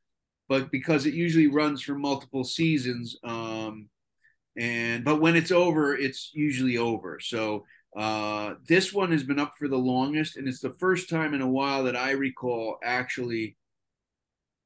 but 0.49 0.71
because 0.71 1.07
it 1.07 1.15
usually 1.15 1.49
runs 1.49 1.83
for 1.83 1.95
multiple 1.95 2.45
seasons 2.45 3.17
um 3.25 3.89
and 4.57 5.05
but 5.05 5.21
when 5.21 5.37
it's 5.37 5.51
over 5.51 5.97
it's 5.97 6.31
usually 6.33 6.79
over. 6.79 7.19
So 7.21 7.65
uh 7.97 8.55
this 8.69 8.93
one 8.93 9.13
has 9.13 9.23
been 9.25 9.39
up 9.39 9.55
for 9.59 9.69
the 9.69 9.77
longest 9.79 10.37
and 10.37 10.49
it's 10.49 10.61
the 10.61 10.75
first 10.79 11.09
time 11.09 11.33
in 11.35 11.41
a 11.41 11.49
while 11.49 11.85
that 11.85 11.95
i 11.95 12.11
recall 12.11 12.77
actually 12.83 13.57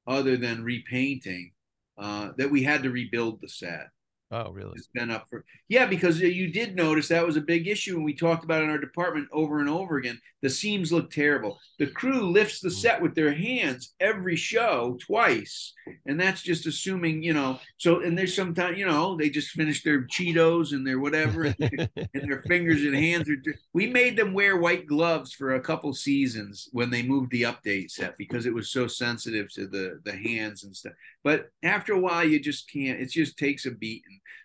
other 0.09 0.37
than 0.37 0.65
repainting 0.65 1.53
uh, 1.99 2.31
that 2.39 2.51
we 2.51 2.63
had 2.63 2.83
to 2.83 2.91
rebuild 2.91 3.41
the 3.41 3.49
set. 3.49 3.91
Oh, 4.31 4.51
really? 4.51 4.75
It's 4.77 4.89
been 4.93 5.11
up 5.11 5.27
for 5.31 5.47
yeah, 5.69 5.87
because 5.87 6.21
you 6.21 6.53
did 6.53 6.77
notice 6.77 7.09
that 7.09 7.27
was 7.27 7.37
a 7.37 7.43
big 7.43 7.67
issue, 7.67 7.97
and 7.97 8.05
we 8.05 8.15
talked 8.15 8.45
about 8.45 8.63
in 8.63 8.69
our 8.69 8.79
department 8.79 9.29
over 9.33 9.61
and 9.61 9.71
over 9.71 9.97
again. 9.97 10.21
The 10.43 10.51
seams 10.51 10.93
look 10.93 11.11
terrible. 11.11 11.59
The 11.79 11.87
crew 11.87 12.31
lifts 12.31 12.61
the 12.61 12.69
mm. 12.69 12.73
set 12.73 13.03
with 13.03 13.15
their 13.15 13.33
hands 13.33 13.95
every 14.01 14.37
show 14.37 14.99
twice, 15.01 15.73
and 16.07 16.21
that's 16.21 16.43
just 16.43 16.67
assuming 16.67 17.23
you 17.23 17.33
know. 17.33 17.59
So 17.79 18.03
and 18.03 18.19
there's 18.19 18.37
sometimes 18.37 18.79
you 18.79 18.85
know 18.85 19.17
they 19.17 19.31
just 19.31 19.51
finish 19.51 19.83
their 19.83 20.03
Cheetos 20.03 20.73
and 20.73 20.87
their 20.87 21.01
whatever, 21.01 21.45
and, 21.45 21.57
their, 21.59 21.89
and 22.15 22.31
their 22.31 22.43
fingers 22.43 22.83
and 22.83 22.95
hands 22.95 23.31
are. 23.31 23.37
We 23.73 23.87
made 23.87 24.17
them 24.17 24.35
wear 24.35 24.59
white 24.59 24.87
gloves 24.87 25.33
for 25.33 25.55
a 25.55 25.61
couple 25.61 25.95
seasons 25.95 26.69
when 26.73 26.91
they 26.91 27.03
moved 27.03 27.31
the 27.31 27.43
update 27.43 27.91
set 27.91 28.19
because 28.19 28.45
it 28.45 28.55
was 28.55 28.71
so 28.71 28.87
sensitive 28.87 29.51
to 29.55 29.67
the 29.67 30.01
the 30.05 30.13
hands 30.15 30.65
and 30.65 30.77
stuff. 30.77 30.93
But 31.25 31.51
after 31.63 31.95
a 31.95 32.01
while, 32.01 32.25
you 32.25 32.39
just 32.41 32.71
can't. 32.71 33.01
It 33.01 33.11
just 33.11 33.39
takes 33.39 33.65
a 33.65 33.71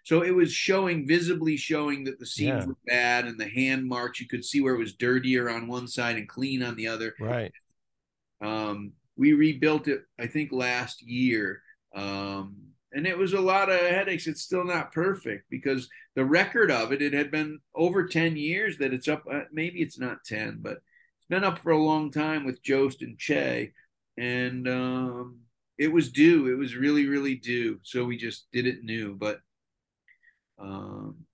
So 0.04 0.22
it 0.24 0.34
was 0.34 0.52
showing, 0.52 1.08
visibly 1.08 1.58
showing 1.58 2.04
that 2.06 2.20
the 2.20 2.26
seams 2.26 2.64
yeah. 2.64 2.66
were 2.66 2.78
bad 2.86 3.26
and 3.26 3.40
the 3.40 3.48
hand 3.48 3.88
marks. 3.88 4.20
You 4.20 4.28
could 4.28 4.46
see 4.46 4.62
where 4.62 4.76
it 4.76 4.80
was 4.80 4.94
dirtier 4.94 5.50
on 5.50 5.68
one 5.68 5.88
side 5.88 6.18
and 6.18 6.28
clean 6.28 6.64
on 6.64 6.76
the 6.76 6.88
other. 6.88 7.14
Right. 7.20 7.52
Um, 8.42 8.94
we 9.16 9.34
rebuilt 9.34 9.88
it, 9.88 10.04
I 10.20 10.28
think, 10.28 10.52
last 10.52 11.02
year. 11.02 11.62
Um, 11.96 12.56
and 12.92 13.08
it 13.08 13.18
was 13.18 13.34
a 13.34 13.42
lot 13.42 13.70
of 13.70 13.80
headaches. 13.80 14.28
It's 14.28 14.42
still 14.42 14.66
not 14.66 14.92
perfect 14.92 15.46
because 15.50 15.90
the 16.16 16.26
record 16.26 16.70
of 16.70 16.92
it, 16.92 17.02
it 17.02 17.14
had 17.14 17.32
been 17.32 17.60
over 17.76 18.08
10 18.08 18.36
years 18.36 18.78
that 18.78 18.94
it's 18.94 19.08
up. 19.08 19.24
Uh, 19.32 19.42
maybe 19.52 19.82
it's 19.82 20.00
not 20.00 20.24
10, 20.26 20.60
but 20.62 20.74
it's 21.18 21.28
been 21.30 21.44
up 21.44 21.60
for 21.60 21.72
a 21.72 21.82
long 21.82 22.12
time 22.12 22.46
with 22.46 22.62
Jost 22.62 23.02
and 23.02 23.18
Che. 23.18 23.72
And, 24.18 24.68
um, 24.68 25.40
it 25.78 25.92
was 25.92 26.12
due. 26.12 26.48
It 26.52 26.58
was 26.58 26.76
really, 26.76 27.08
really 27.08 27.36
due. 27.36 27.80
So 27.84 28.06
we 28.06 28.18
just 28.18 28.48
did 28.52 28.68
it 28.68 28.84
new. 28.84 29.16
But 29.16 29.40
um, 30.60 31.26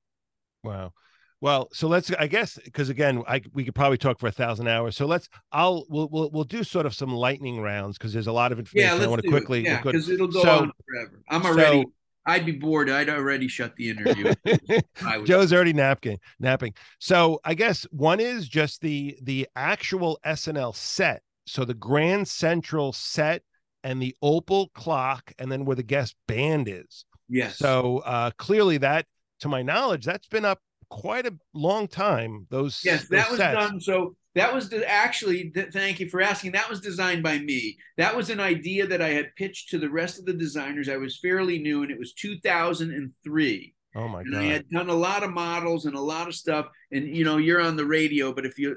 wow. 0.63 0.93
Well, 1.41 1.69
so 1.71 1.87
let's 1.87 2.11
I 2.11 2.27
guess 2.27 2.59
because 2.63 2.89
again, 2.89 3.23
I 3.27 3.41
we 3.53 3.63
could 3.63 3.75
probably 3.75 3.97
talk 3.97 4.19
for 4.19 4.27
a 4.27 4.31
thousand 4.31 4.67
hours. 4.67 4.97
So 4.97 5.05
let's 5.05 5.29
I'll 5.51 5.85
we'll 5.89 6.09
we'll, 6.09 6.29
we'll 6.31 6.43
do 6.43 6.63
sort 6.63 6.85
of 6.85 6.93
some 6.93 7.13
lightning 7.13 7.61
rounds 7.61 7.97
because 7.97 8.11
there's 8.11 8.27
a 8.27 8.31
lot 8.31 8.51
of 8.51 8.59
information 8.59 8.99
yeah, 8.99 9.05
I 9.05 9.07
want 9.07 9.21
to 9.21 9.29
quickly. 9.29 9.59
It. 9.59 9.65
Yeah, 9.65 9.81
because 9.81 10.09
it'll 10.09 10.27
go 10.27 10.41
so, 10.41 10.49
on 10.49 10.71
forever. 10.87 11.21
I'm 11.29 11.45
already. 11.45 11.83
So, 11.83 11.91
I'd 12.25 12.45
be 12.45 12.51
bored. 12.51 12.89
I'd 12.89 13.09
already 13.09 13.47
shut 13.47 13.75
the 13.75 13.89
interview. 13.89 14.33
Joe's 15.23 15.53
already 15.53 15.73
napping, 15.73 16.19
napping. 16.39 16.73
So 16.99 17.39
I 17.43 17.53
guess 17.53 17.87
one 17.91 18.19
is 18.19 18.47
just 18.47 18.81
the 18.81 19.17
the 19.21 19.47
actual 19.55 20.19
SNL 20.25 20.75
set. 20.75 21.23
So 21.47 21.65
the 21.65 21.73
Grand 21.73 22.27
Central 22.27 22.93
set 22.93 23.41
and 23.83 24.01
the 24.01 24.15
opal 24.21 24.69
clock 24.75 25.33
and 25.39 25.51
then 25.51 25.65
where 25.65 25.75
the 25.75 25.83
guest 25.83 26.15
band 26.27 26.67
is. 26.67 27.05
Yes. 27.29 27.57
So 27.57 27.99
uh, 27.99 28.31
clearly 28.37 28.77
that, 28.79 29.05
to 29.41 29.47
my 29.47 29.61
knowledge, 29.61 30.05
that's 30.05 30.27
been 30.27 30.45
up 30.45 30.59
quite 30.89 31.25
a 31.25 31.33
long 31.53 31.87
time. 31.87 32.47
Those 32.49 32.81
yes, 32.83 33.01
those 33.01 33.09
that 33.09 33.29
was 33.29 33.39
sets. 33.39 33.57
done. 33.57 33.79
So 33.79 34.15
that 34.35 34.53
was 34.53 34.69
the, 34.69 34.87
actually. 34.89 35.51
Th- 35.51 35.71
thank 35.71 35.99
you 35.99 36.09
for 36.09 36.21
asking. 36.21 36.51
That 36.51 36.69
was 36.69 36.81
designed 36.81 37.23
by 37.23 37.39
me. 37.39 37.77
That 37.97 38.15
was 38.15 38.29
an 38.29 38.39
idea 38.39 38.87
that 38.87 39.01
I 39.01 39.09
had 39.09 39.35
pitched 39.35 39.69
to 39.69 39.77
the 39.77 39.89
rest 39.89 40.19
of 40.19 40.25
the 40.25 40.33
designers. 40.33 40.89
I 40.89 40.97
was 40.97 41.19
fairly 41.19 41.59
new, 41.59 41.83
and 41.83 41.91
it 41.91 41.99
was 41.99 42.13
2003. 42.13 43.75
Oh 43.95 44.07
my 44.07 44.21
and 44.21 44.33
god! 44.33 44.39
I 44.39 44.43
had 44.45 44.69
done 44.69 44.89
a 44.89 44.93
lot 44.93 45.23
of 45.23 45.31
models 45.31 45.85
and 45.85 45.95
a 45.95 46.01
lot 46.01 46.27
of 46.27 46.35
stuff. 46.35 46.67
And 46.91 47.15
you 47.15 47.23
know, 47.23 47.37
you're 47.37 47.61
on 47.61 47.75
the 47.75 47.85
radio, 47.85 48.33
but 48.33 48.45
if 48.45 48.59
you 48.59 48.75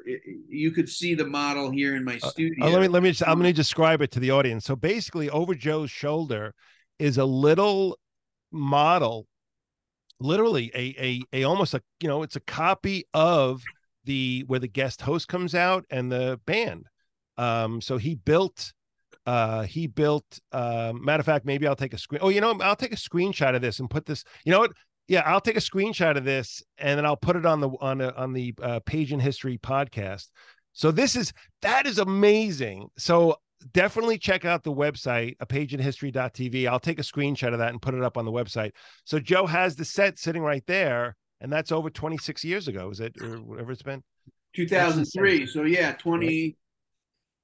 you 0.48 0.70
could 0.70 0.88
see 0.88 1.14
the 1.14 1.26
model 1.26 1.70
here 1.70 1.96
in 1.96 2.04
my 2.04 2.18
uh, 2.22 2.30
studio. 2.30 2.66
Uh, 2.66 2.70
let 2.70 2.80
me 2.80 2.88
let 2.88 3.02
me. 3.02 3.10
Just, 3.10 3.26
I'm 3.26 3.34
going 3.34 3.44
to 3.44 3.52
describe 3.52 4.00
it 4.00 4.10
to 4.12 4.20
the 4.20 4.30
audience. 4.30 4.64
So 4.64 4.74
basically, 4.74 5.28
over 5.28 5.54
Joe's 5.54 5.90
shoulder 5.90 6.54
is 6.98 7.18
a 7.18 7.24
little 7.24 7.98
model, 8.52 9.26
literally 10.20 10.70
a 10.74 10.94
a 10.98 11.22
a 11.32 11.44
almost 11.44 11.74
a 11.74 11.82
you 12.00 12.08
know 12.08 12.22
it's 12.22 12.36
a 12.36 12.40
copy 12.40 13.04
of 13.14 13.62
the 14.04 14.44
where 14.46 14.60
the 14.60 14.68
guest 14.68 15.00
host 15.02 15.28
comes 15.28 15.54
out 15.54 15.84
and 15.90 16.10
the 16.10 16.40
band. 16.46 16.86
Um, 17.38 17.80
so 17.80 17.96
he 17.96 18.14
built 18.14 18.72
uh 19.24 19.62
he 19.62 19.86
built 19.86 20.24
uh 20.50 20.92
matter 20.96 21.20
of 21.20 21.26
fact 21.26 21.46
maybe 21.46 21.64
i'll 21.64 21.76
take 21.76 21.94
a 21.94 21.98
screen 21.98 22.18
oh 22.24 22.28
you 22.28 22.40
know 22.40 22.58
i'll 22.60 22.74
take 22.74 22.92
a 22.92 22.96
screenshot 22.96 23.54
of 23.54 23.62
this 23.62 23.78
and 23.78 23.88
put 23.88 24.04
this 24.04 24.24
you 24.44 24.50
know 24.50 24.58
what? 24.58 24.72
Yeah 25.06 25.20
i'll 25.26 25.40
take 25.40 25.56
a 25.56 25.60
screenshot 25.60 26.16
of 26.16 26.24
this 26.24 26.60
and 26.78 26.98
then 26.98 27.06
i'll 27.06 27.16
put 27.16 27.36
it 27.36 27.46
on 27.46 27.60
the 27.60 27.70
on 27.80 27.98
the 27.98 28.16
on 28.16 28.32
the 28.32 28.52
uh, 28.60 28.80
page 28.80 29.12
in 29.12 29.20
history 29.20 29.58
podcast. 29.58 30.28
So 30.72 30.90
this 30.90 31.16
is 31.16 31.32
that 31.60 31.86
is 31.86 31.98
amazing. 31.98 32.88
So 32.96 33.36
definitely 33.72 34.18
check 34.18 34.44
out 34.44 34.62
the 34.62 34.72
website 34.72 35.36
a 35.40 35.46
page 35.46 35.74
in 35.74 35.80
history.tv 35.80 36.68
i'll 36.68 36.80
take 36.80 36.98
a 36.98 37.02
screenshot 37.02 37.52
of 37.52 37.58
that 37.58 37.70
and 37.70 37.80
put 37.82 37.94
it 37.94 38.02
up 38.02 38.16
on 38.16 38.24
the 38.24 38.32
website 38.32 38.72
so 39.04 39.18
joe 39.18 39.46
has 39.46 39.76
the 39.76 39.84
set 39.84 40.18
sitting 40.18 40.42
right 40.42 40.64
there 40.66 41.16
and 41.40 41.52
that's 41.52 41.72
over 41.72 41.90
26 41.90 42.44
years 42.44 42.68
ago 42.68 42.90
is 42.90 43.00
it 43.00 43.14
or 43.20 43.36
whatever 43.38 43.72
it's 43.72 43.82
been 43.82 44.02
2003 44.54 45.46
so 45.46 45.62
yeah 45.62 45.92
20 45.92 46.56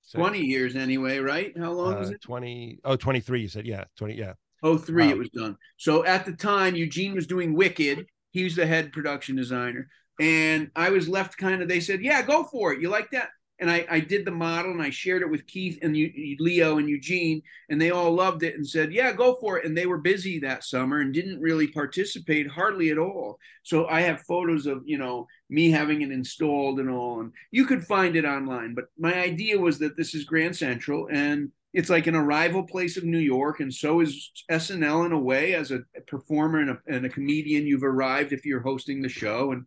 so, 0.09 0.21
20 0.21 0.41
years 0.41 0.75
anyway, 0.75 1.19
right? 1.19 1.53
How 1.59 1.71
long 1.71 1.93
uh, 1.93 1.99
was 1.99 2.09
it? 2.09 2.23
20 2.23 2.79
oh 2.83 2.97
23 2.97 3.43
you 3.43 3.49
said 3.49 3.67
yeah, 3.67 3.85
20 3.99 4.15
yeah. 4.15 4.33
Oh, 4.63 4.79
three 4.79 5.05
wow. 5.05 5.11
it 5.11 5.19
was 5.19 5.29
done. 5.29 5.55
So 5.77 6.03
at 6.07 6.25
the 6.25 6.33
time 6.33 6.75
Eugene 6.75 7.15
was 7.15 7.27
doing 7.27 7.53
Wicked. 7.55 8.07
He 8.31 8.43
was 8.43 8.57
the 8.57 8.67
head 8.67 8.91
production 8.91 9.37
designer 9.37 9.87
and 10.19 10.71
I 10.75 10.91
was 10.91 11.09
left 11.09 11.37
kind 11.37 11.63
of 11.63 11.69
they 11.69 11.81
said, 11.81 12.03
"Yeah, 12.03 12.23
go 12.23 12.45
for 12.45 12.73
it. 12.73 12.81
You 12.81 12.89
like 12.89 13.11
that?" 13.11 13.29
And 13.61 13.71
I, 13.71 13.87
I 13.91 14.01
did 14.01 14.25
the 14.25 14.31
model 14.31 14.71
and 14.71 14.83
I 14.83 14.91
shared 14.91 15.23
it 15.23 15.31
with 15.31 15.47
Keith 15.47 15.79
and 15.83 15.97
you, 15.97 16.37
Leo 16.39 16.79
and 16.79 16.89
Eugene, 16.89 17.43
and 17.69 17.81
they 17.81 17.91
all 17.91 18.15
loved 18.15 18.43
it 18.43 18.55
and 18.55 18.67
said, 18.67 18.93
"Yeah, 18.93 19.13
go 19.13 19.37
for 19.41 19.59
it." 19.59 19.65
And 19.65 19.77
they 19.77 19.87
were 19.87 19.99
busy 19.99 20.39
that 20.41 20.65
summer 20.65 21.01
and 21.01 21.13
didn't 21.13 21.41
really 21.41 21.67
participate 21.69 22.49
hardly 22.49 22.91
at 22.91 22.99
all. 22.99 23.39
So 23.63 23.87
I 23.87 24.03
have 24.03 24.23
photos 24.23 24.67
of 24.67 24.83
you 24.85 24.99
know 24.99 25.27
me 25.51 25.71
having 25.71 26.03
it 26.03 26.13
installed 26.13 26.81
and 26.81 26.91
all, 26.91 27.21
and 27.21 27.33
you 27.51 27.67
could 27.67 27.85
find 27.85 28.17
it 28.17 28.25
online. 28.25 28.75
But 28.75 28.87
my 28.99 29.15
idea 29.15 29.59
was 29.59 29.79
that 29.81 29.97
this 29.97 30.15
is 30.15 30.25
Grand 30.25 30.57
Central 30.57 31.09
and 31.11 31.51
it's 31.75 31.91
like 31.91 32.07
an 32.07 32.15
arrival 32.15 32.63
place 32.63 32.97
of 32.97 33.05
New 33.05 33.19
York, 33.19 33.61
and 33.61 33.73
so 33.73 34.01
is 34.01 34.33
SNL 34.51 35.07
in 35.07 35.13
a 35.13 35.19
way. 35.19 35.55
As 35.55 35.71
a 35.71 35.81
performer 36.07 36.61
and 36.61 36.71
a, 36.71 36.79
and 36.87 37.05
a 37.05 37.11
comedian, 37.11 37.67
you've 37.67 37.85
arrived 37.85 38.33
if 38.33 38.47
you're 38.47 38.63
hosting 38.63 39.03
the 39.03 39.09
show, 39.09 39.53
and 39.53 39.67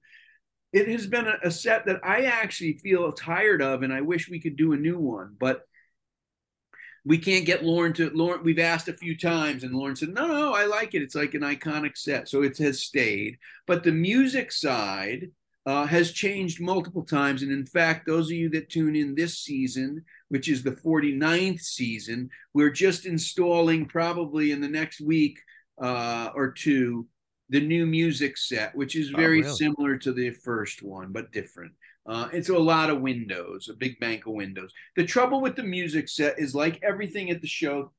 it 0.74 0.88
has 0.88 1.06
been 1.08 1.28
a, 1.44 1.52
set 1.52 1.86
that 1.86 2.00
I 2.04 2.24
actually 2.24 2.78
feel 2.78 3.12
tired 3.12 3.62
of, 3.62 3.84
and 3.84 3.92
I 3.92 4.02
wish 4.02 4.30
we 4.30 4.40
could 4.40 4.56
do 4.56 4.74
a 4.74 4.78
new 4.78 4.98
one, 4.98 5.36
but 5.38 5.68
we 7.04 7.18
can't 7.18 7.46
get 7.46 7.64
Lorne 7.64 7.94
to 7.94 8.10
Lorne. 8.12 8.44
We've 8.44 8.60
asked 8.60 8.88
a 8.88 8.94
few 8.94 9.18
times, 9.18 9.64
and 9.64 9.74
Lorne 9.74 9.96
said, 9.96 10.10
"No, 10.10 10.28
no, 10.28 10.54
I 10.54 10.66
like 10.66 10.94
it. 10.94 11.02
It's 11.02 11.16
like 11.16 11.34
an 11.34 11.42
iconic 11.42 11.98
set, 11.98 12.30
so 12.30 12.44
it 12.44 12.58
has 12.60 12.84
stayed." 12.84 13.38
But 13.68 13.84
the 13.84 13.92
music 13.92 14.52
side 14.52 15.32
uh, 15.66 15.86
has 15.88 16.12
changed 16.12 16.62
multiple 16.62 17.04
times, 17.04 17.42
and 17.42 17.52
in 17.52 17.66
fact, 17.66 18.06
those 18.06 18.28
of 18.28 18.38
you 18.38 18.50
that 18.50 18.70
tune 18.70 18.96
in 18.96 19.16
this 19.16 19.40
season, 19.40 20.06
which 20.30 20.48
is 20.48 20.64
the 20.64 20.72
49th 20.72 21.62
season, 21.62 22.30
we're 22.54 22.72
just 22.72 23.06
installing 23.06 23.88
probably 23.88 24.52
in 24.52 24.62
the 24.62 24.70
next 24.70 25.02
week 25.02 25.40
uh, 25.82 26.30
or 26.36 26.52
two 26.52 27.08
the 27.52 27.60
new 27.60 27.86
music 27.86 28.38
set, 28.38 28.74
which 28.76 28.96
is 28.96 29.12
oh, 29.14 29.18
very 29.18 29.42
oh, 29.42 29.46
really? 29.46 29.56
similar 29.56 29.98
to 29.98 30.14
the 30.14 30.32
first 30.32 30.82
one, 30.82 31.12
but 31.12 31.32
different. 31.32 31.74
Uh, 32.08 32.30
it's 32.34 32.50
a 32.50 32.58
lot 32.58 32.90
of 32.90 33.02
windows, 33.02 33.70
a 33.70 33.74
big 33.74 34.00
bank 34.00 34.26
of 34.26 34.34
windows. 34.34 34.74
The 34.96 35.06
trouble 35.06 35.42
with 35.42 35.56
the 35.56 35.64
music 35.64 36.10
set 36.10 36.40
is 36.40 36.56
like 36.56 36.82
everything 36.82 37.30
at 37.30 37.42
the 37.42 37.48
show 37.48 37.92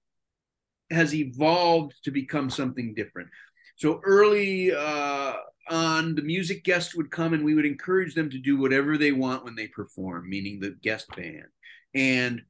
has 0.90 1.14
evolved 1.14 1.94
to 2.04 2.10
become 2.10 2.50
something 2.50 2.94
different. 2.94 3.28
So 3.76 4.00
early 4.04 4.74
uh, 4.74 5.34
on, 5.68 6.14
the 6.14 6.22
music 6.22 6.64
guests 6.64 6.94
would 6.94 7.10
come 7.10 7.34
and 7.34 7.44
we 7.44 7.54
would 7.54 7.66
encourage 7.66 8.14
them 8.14 8.30
to 8.30 8.38
do 8.38 8.56
whatever 8.58 8.96
they 8.96 9.12
want 9.12 9.44
when 9.44 9.54
they 9.54 9.68
perform, 9.68 10.28
meaning 10.28 10.60
the 10.60 10.76
guest 10.82 11.14
band. 11.14 11.46
And 11.94 12.42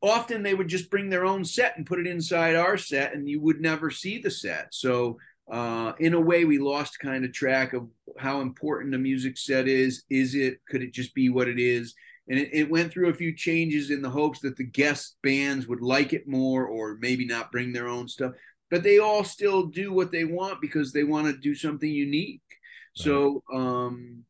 often 0.00 0.42
they 0.42 0.54
would 0.54 0.68
just 0.68 0.90
bring 0.90 1.10
their 1.10 1.24
own 1.24 1.44
set 1.44 1.76
and 1.76 1.86
put 1.86 2.00
it 2.00 2.06
inside 2.06 2.56
our 2.56 2.78
set, 2.78 3.14
and 3.14 3.28
you 3.28 3.40
would 3.40 3.60
never 3.60 3.90
see 3.90 4.18
the 4.18 4.30
set. 4.30 4.68
So 4.70 5.18
uh, 5.52 5.92
in 5.98 6.14
a 6.14 6.20
way, 6.20 6.46
we 6.46 6.58
lost 6.58 6.98
kind 6.98 7.26
of 7.26 7.32
track 7.34 7.74
of 7.74 7.86
how 8.18 8.40
important 8.40 8.94
a 8.94 8.98
music 8.98 9.36
set 9.36 9.68
is. 9.68 10.02
Is 10.08 10.34
it? 10.34 10.60
Could 10.66 10.82
it 10.82 10.94
just 10.94 11.14
be 11.14 11.28
what 11.28 11.46
it 11.46 11.60
is? 11.60 11.94
And 12.26 12.38
it, 12.38 12.48
it 12.54 12.70
went 12.70 12.90
through 12.90 13.10
a 13.10 13.14
few 13.14 13.36
changes 13.36 13.90
in 13.90 14.00
the 14.00 14.08
hopes 14.08 14.40
that 14.40 14.56
the 14.56 14.64
guest 14.64 15.18
bands 15.22 15.66
would 15.66 15.82
like 15.82 16.14
it 16.14 16.26
more, 16.26 16.64
or 16.64 16.96
maybe 17.00 17.26
not 17.26 17.52
bring 17.52 17.70
their 17.70 17.86
own 17.86 18.08
stuff. 18.08 18.32
But 18.70 18.82
they 18.82 18.98
all 18.98 19.24
still 19.24 19.66
do 19.66 19.92
what 19.92 20.10
they 20.10 20.24
want 20.24 20.62
because 20.62 20.90
they 20.90 21.04
want 21.04 21.26
to 21.26 21.36
do 21.36 21.54
something 21.54 21.90
unique. 21.90 22.40
Right. 22.48 23.04
So 23.04 23.42
um, 23.52 24.24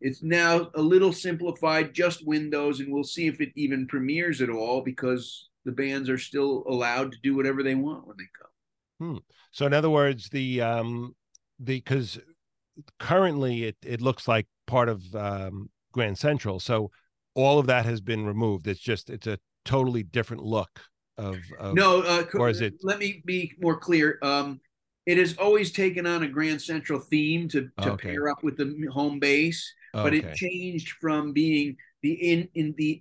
it's 0.00 0.22
now 0.22 0.70
a 0.76 0.80
little 0.80 1.12
simplified, 1.12 1.92
just 1.92 2.24
windows, 2.24 2.78
and 2.78 2.92
we'll 2.92 3.02
see 3.02 3.26
if 3.26 3.40
it 3.40 3.50
even 3.56 3.88
premieres 3.88 4.40
at 4.40 4.48
all 4.48 4.80
because 4.80 5.48
the 5.64 5.72
bands 5.72 6.08
are 6.08 6.18
still 6.18 6.62
allowed 6.68 7.10
to 7.10 7.18
do 7.20 7.34
whatever 7.34 7.64
they 7.64 7.74
want 7.74 8.06
when 8.06 8.16
they 8.16 8.28
come. 8.38 8.51
Hmm. 9.02 9.16
So 9.50 9.66
in 9.66 9.74
other 9.74 9.90
words, 9.90 10.28
the 10.28 10.60
um 10.60 11.16
the 11.58 11.80
because 11.80 12.20
currently 13.00 13.64
it 13.64 13.76
it 13.84 14.00
looks 14.00 14.28
like 14.28 14.46
part 14.66 14.88
of 14.88 15.02
um 15.16 15.70
Grand 15.92 16.18
Central. 16.18 16.60
So 16.60 16.92
all 17.34 17.58
of 17.58 17.66
that 17.66 17.84
has 17.84 18.00
been 18.00 18.24
removed. 18.24 18.68
It's 18.68 18.80
just 18.80 19.10
it's 19.10 19.26
a 19.26 19.38
totally 19.64 20.04
different 20.04 20.44
look 20.44 20.80
of, 21.18 21.36
of 21.58 21.74
no 21.74 22.00
uh, 22.00 22.24
or 22.34 22.48
is 22.48 22.60
it 22.60 22.74
let 22.82 22.98
me 22.98 23.22
be 23.26 23.52
more 23.60 23.76
clear 23.76 24.18
um 24.22 24.58
it 25.04 25.18
has 25.18 25.36
always 25.36 25.70
taken 25.70 26.06
on 26.06 26.22
a 26.22 26.28
grand 26.28 26.60
central 26.60 26.98
theme 26.98 27.48
to, 27.48 27.68
to 27.80 27.92
okay. 27.92 28.08
pair 28.08 28.28
up 28.30 28.42
with 28.42 28.56
the 28.56 28.74
home 28.90 29.18
base 29.18 29.72
but 29.92 30.14
okay. 30.14 30.18
it 30.18 30.34
changed 30.34 30.94
from 31.00 31.32
being 31.32 31.76
the 32.02 32.12
in 32.12 32.48
in 32.54 32.74
the 32.78 32.98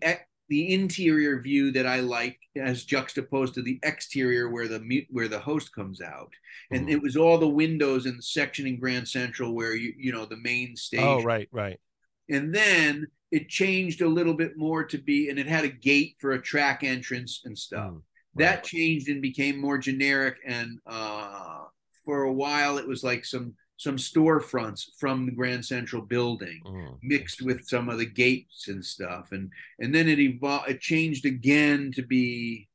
the 0.51 0.73
interior 0.73 1.39
view 1.39 1.71
that 1.71 1.87
I 1.87 2.01
like 2.01 2.37
as 2.57 2.83
juxtaposed 2.83 3.53
to 3.53 3.61
the 3.61 3.79
exterior 3.83 4.49
where 4.49 4.67
the 4.67 5.05
where 5.09 5.29
the 5.29 5.39
host 5.39 5.73
comes 5.73 6.01
out, 6.01 6.33
and 6.71 6.81
mm-hmm. 6.81 6.89
it 6.89 7.01
was 7.01 7.15
all 7.15 7.37
the 7.37 7.47
windows 7.47 8.05
in 8.05 8.17
the 8.17 8.21
section 8.21 8.67
in 8.67 8.77
Grand 8.77 9.07
Central 9.07 9.55
where 9.55 9.73
you 9.73 9.93
you 9.97 10.11
know 10.11 10.25
the 10.25 10.35
main 10.35 10.75
stage. 10.75 10.99
Oh, 10.99 11.23
right, 11.23 11.47
right. 11.53 11.79
And 12.29 12.53
then 12.53 13.07
it 13.31 13.47
changed 13.47 14.01
a 14.01 14.09
little 14.09 14.33
bit 14.33 14.57
more 14.57 14.83
to 14.83 14.97
be, 14.97 15.29
and 15.29 15.39
it 15.39 15.47
had 15.47 15.63
a 15.63 15.69
gate 15.69 16.17
for 16.19 16.33
a 16.33 16.41
track 16.41 16.83
entrance 16.83 17.43
and 17.45 17.57
stuff. 17.57 17.91
Mm, 17.91 17.93
right. 17.93 18.03
That 18.35 18.65
changed 18.65 19.07
and 19.07 19.21
became 19.21 19.57
more 19.57 19.77
generic, 19.77 20.35
and 20.45 20.79
uh, 20.85 21.61
for 22.03 22.23
a 22.23 22.33
while 22.33 22.77
it 22.77 22.85
was 22.85 23.05
like 23.05 23.23
some 23.23 23.53
some 23.81 23.97
storefronts 23.97 24.89
from 24.99 25.25
the 25.25 25.31
Grand 25.31 25.65
Central 25.65 26.03
building, 26.03 26.61
mm. 26.63 26.97
mixed 27.01 27.41
with 27.41 27.67
some 27.67 27.89
of 27.89 27.97
the 27.97 28.05
gates 28.05 28.67
and 28.67 28.85
stuff, 28.85 29.29
and 29.31 29.51
and 29.79 29.93
then 29.93 30.07
it 30.07 30.19
evolved. 30.19 30.69
It 30.69 30.81
changed 30.81 31.25
again 31.25 31.91
to 31.95 32.03
be 32.03 32.69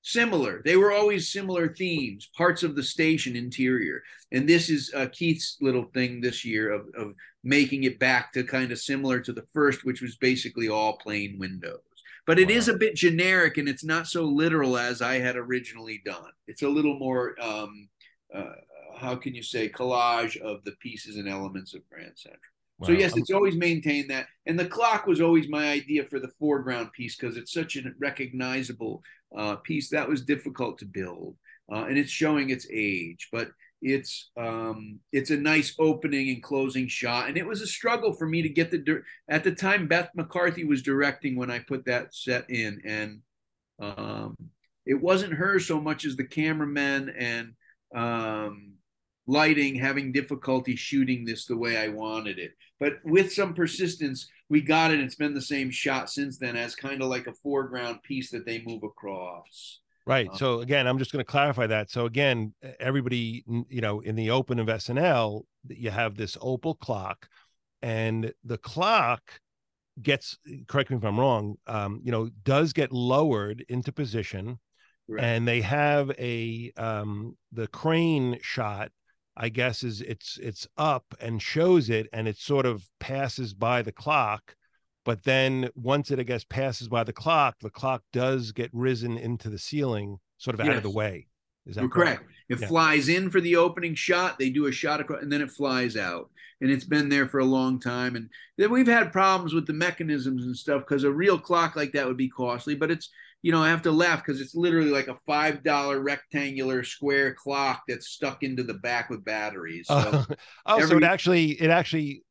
similar. 0.00 0.62
They 0.64 0.76
were 0.76 0.90
always 0.90 1.30
similar 1.30 1.74
themes, 1.74 2.30
parts 2.34 2.62
of 2.62 2.76
the 2.76 2.82
station 2.82 3.36
interior, 3.36 4.02
and 4.32 4.48
this 4.48 4.70
is 4.70 4.90
uh, 4.96 5.08
Keith's 5.12 5.58
little 5.60 5.84
thing 5.92 6.22
this 6.22 6.46
year 6.46 6.72
of 6.72 6.86
of 6.96 7.14
making 7.44 7.84
it 7.84 7.98
back 7.98 8.32
to 8.32 8.42
kind 8.42 8.72
of 8.72 8.78
similar 8.78 9.20
to 9.20 9.34
the 9.34 9.44
first, 9.52 9.84
which 9.84 10.00
was 10.00 10.16
basically 10.16 10.70
all 10.70 10.96
plain 10.96 11.38
windows. 11.38 11.80
But 12.26 12.38
it 12.38 12.48
wow. 12.48 12.54
is 12.54 12.68
a 12.68 12.78
bit 12.78 12.94
generic, 12.94 13.58
and 13.58 13.68
it's 13.68 13.84
not 13.84 14.06
so 14.06 14.24
literal 14.24 14.78
as 14.78 15.02
I 15.02 15.18
had 15.18 15.36
originally 15.36 16.00
done. 16.06 16.32
It's 16.46 16.62
a 16.62 16.68
little 16.70 16.98
more. 16.98 17.34
Um, 17.38 17.90
uh, 18.34 18.52
how 19.00 19.16
can 19.16 19.34
you 19.34 19.42
say 19.42 19.68
collage 19.68 20.36
of 20.40 20.62
the 20.64 20.72
pieces 20.72 21.16
and 21.16 21.28
elements 21.28 21.74
of 21.74 21.88
Grand 21.88 22.12
Central. 22.16 22.40
Wow. 22.78 22.86
So 22.86 22.92
yes, 22.92 23.16
it's 23.16 23.30
always 23.30 23.56
maintained 23.56 24.10
that, 24.10 24.26
and 24.46 24.58
the 24.58 24.66
clock 24.66 25.06
was 25.06 25.20
always 25.20 25.48
my 25.48 25.70
idea 25.70 26.04
for 26.04 26.18
the 26.18 26.32
foreground 26.38 26.92
piece 26.92 27.16
because 27.16 27.36
it's 27.36 27.52
such 27.52 27.76
a 27.76 27.82
recognizable 27.98 29.02
uh, 29.36 29.56
piece 29.56 29.90
that 29.90 30.08
was 30.08 30.22
difficult 30.22 30.78
to 30.78 30.86
build, 30.86 31.36
uh, 31.70 31.84
and 31.84 31.98
it's 31.98 32.10
showing 32.10 32.50
its 32.50 32.66
age, 32.72 33.28
but 33.32 33.50
it's 33.82 34.30
um, 34.38 34.98
it's 35.12 35.30
a 35.30 35.36
nice 35.36 35.74
opening 35.78 36.30
and 36.30 36.42
closing 36.42 36.88
shot, 36.88 37.28
and 37.28 37.36
it 37.36 37.46
was 37.46 37.60
a 37.60 37.66
struggle 37.66 38.14
for 38.14 38.26
me 38.26 38.40
to 38.42 38.48
get 38.48 38.70
the 38.70 39.02
at 39.28 39.44
the 39.44 39.54
time 39.54 39.86
Beth 39.86 40.10
McCarthy 40.14 40.64
was 40.64 40.82
directing 40.82 41.36
when 41.36 41.50
I 41.50 41.58
put 41.58 41.84
that 41.84 42.14
set 42.14 42.48
in, 42.48 42.80
and 42.86 43.20
um, 43.78 44.36
it 44.86 45.00
wasn't 45.00 45.34
her 45.34 45.58
so 45.58 45.80
much 45.80 46.04
as 46.04 46.16
the 46.16 46.24
cameramen 46.24 47.10
and 47.10 47.52
um, 47.94 48.72
lighting, 49.30 49.76
having 49.76 50.12
difficulty 50.12 50.74
shooting 50.76 51.24
this 51.24 51.46
the 51.46 51.56
way 51.56 51.76
I 51.76 51.88
wanted 51.88 52.38
it. 52.38 52.52
But 52.78 52.94
with 53.04 53.32
some 53.32 53.54
persistence, 53.54 54.28
we 54.48 54.60
got 54.60 54.92
it. 54.92 55.00
It's 55.00 55.14
been 55.14 55.34
the 55.34 55.40
same 55.40 55.70
shot 55.70 56.10
since 56.10 56.38
then 56.38 56.56
as 56.56 56.74
kind 56.74 57.02
of 57.02 57.08
like 57.08 57.26
a 57.26 57.32
foreground 57.32 58.02
piece 58.02 58.30
that 58.30 58.44
they 58.44 58.62
move 58.66 58.82
across. 58.82 59.80
Right. 60.06 60.28
Um, 60.28 60.36
so 60.36 60.60
again, 60.60 60.86
I'm 60.86 60.98
just 60.98 61.12
going 61.12 61.24
to 61.24 61.30
clarify 61.30 61.68
that. 61.68 61.90
So 61.90 62.06
again, 62.06 62.54
everybody, 62.80 63.44
you 63.68 63.80
know, 63.80 64.00
in 64.00 64.16
the 64.16 64.30
open 64.30 64.58
of 64.58 64.66
SNL, 64.66 65.42
you 65.68 65.90
have 65.90 66.16
this 66.16 66.36
opal 66.40 66.74
clock, 66.74 67.28
and 67.82 68.32
the 68.44 68.58
clock 68.58 69.40
gets 70.02 70.38
correct 70.66 70.90
me 70.90 70.96
if 70.96 71.04
I'm 71.04 71.20
wrong. 71.20 71.56
Um, 71.66 72.00
you 72.02 72.10
know, 72.10 72.30
does 72.42 72.72
get 72.72 72.92
lowered 72.92 73.64
into 73.68 73.92
position, 73.92 74.58
right. 75.06 75.22
and 75.22 75.46
they 75.46 75.60
have 75.60 76.10
a 76.18 76.72
um 76.76 77.36
the 77.52 77.68
crane 77.68 78.38
shot 78.40 78.90
I 79.36 79.48
guess 79.48 79.82
is 79.82 80.00
it's 80.02 80.38
it's 80.42 80.66
up 80.76 81.04
and 81.20 81.40
shows 81.40 81.88
it 81.90 82.08
and 82.12 82.28
it 82.28 82.36
sort 82.36 82.66
of 82.66 82.84
passes 82.98 83.54
by 83.54 83.82
the 83.82 83.92
clock 83.92 84.54
but 85.04 85.22
then 85.24 85.70
once 85.74 86.10
it 86.10 86.18
I 86.18 86.24
guess 86.24 86.44
passes 86.44 86.88
by 86.88 87.04
the 87.04 87.12
clock 87.12 87.56
the 87.60 87.70
clock 87.70 88.02
does 88.12 88.52
get 88.52 88.70
risen 88.72 89.16
into 89.16 89.48
the 89.48 89.58
ceiling 89.58 90.18
sort 90.38 90.54
of 90.58 90.60
out 90.60 90.76
of 90.76 90.82
the 90.82 90.90
way 90.90 91.26
is 91.66 91.76
that 91.76 91.90
correct? 91.90 92.20
correct. 92.20 92.24
It 92.48 92.60
Yeah. 92.60 92.66
flies 92.68 93.08
in 93.08 93.30
for 93.30 93.40
the 93.40 93.56
opening 93.56 93.94
shot. 93.94 94.38
They 94.38 94.50
do 94.50 94.66
a 94.66 94.72
shot 94.72 95.00
across, 95.00 95.22
and 95.22 95.30
then 95.30 95.42
it 95.42 95.50
flies 95.50 95.96
out. 95.96 96.30
And 96.60 96.70
it's 96.70 96.84
been 96.86 97.08
there 97.08 97.28
for 97.28 97.38
a 97.38 97.44
long 97.44 97.78
time. 97.78 98.16
And 98.16 98.28
then 98.58 98.70
we've 98.70 98.86
had 98.88 99.12
problems 99.12 99.52
with 99.54 99.66
the 99.66 99.72
mechanisms 99.72 100.44
and 100.44 100.56
stuff 100.56 100.82
because 100.82 101.04
a 101.04 101.12
real 101.12 101.38
clock 101.38 101.76
like 101.76 101.92
that 101.92 102.06
would 102.06 102.16
be 102.16 102.28
costly. 102.28 102.74
But 102.74 102.90
it's, 102.90 103.08
you 103.42 103.52
know, 103.52 103.62
I 103.62 103.68
have 103.68 103.82
to 103.82 103.92
laugh 103.92 104.24
because 104.24 104.40
it's 104.40 104.54
literally 104.54 104.90
like 104.90 105.08
a 105.08 105.18
five 105.26 105.62
dollar 105.62 106.00
rectangular 106.00 106.84
square 106.84 107.34
clock 107.34 107.82
that's 107.88 108.08
stuck 108.08 108.42
into 108.42 108.62
the 108.62 108.74
back 108.74 109.10
with 109.10 109.24
batteries. 109.24 109.86
So 109.86 109.94
oh, 109.96 110.26
oh 110.66 110.86
so 110.86 110.96
it 110.96 111.04
actually 111.04 111.52
it 111.52 111.70
actually 111.70 112.22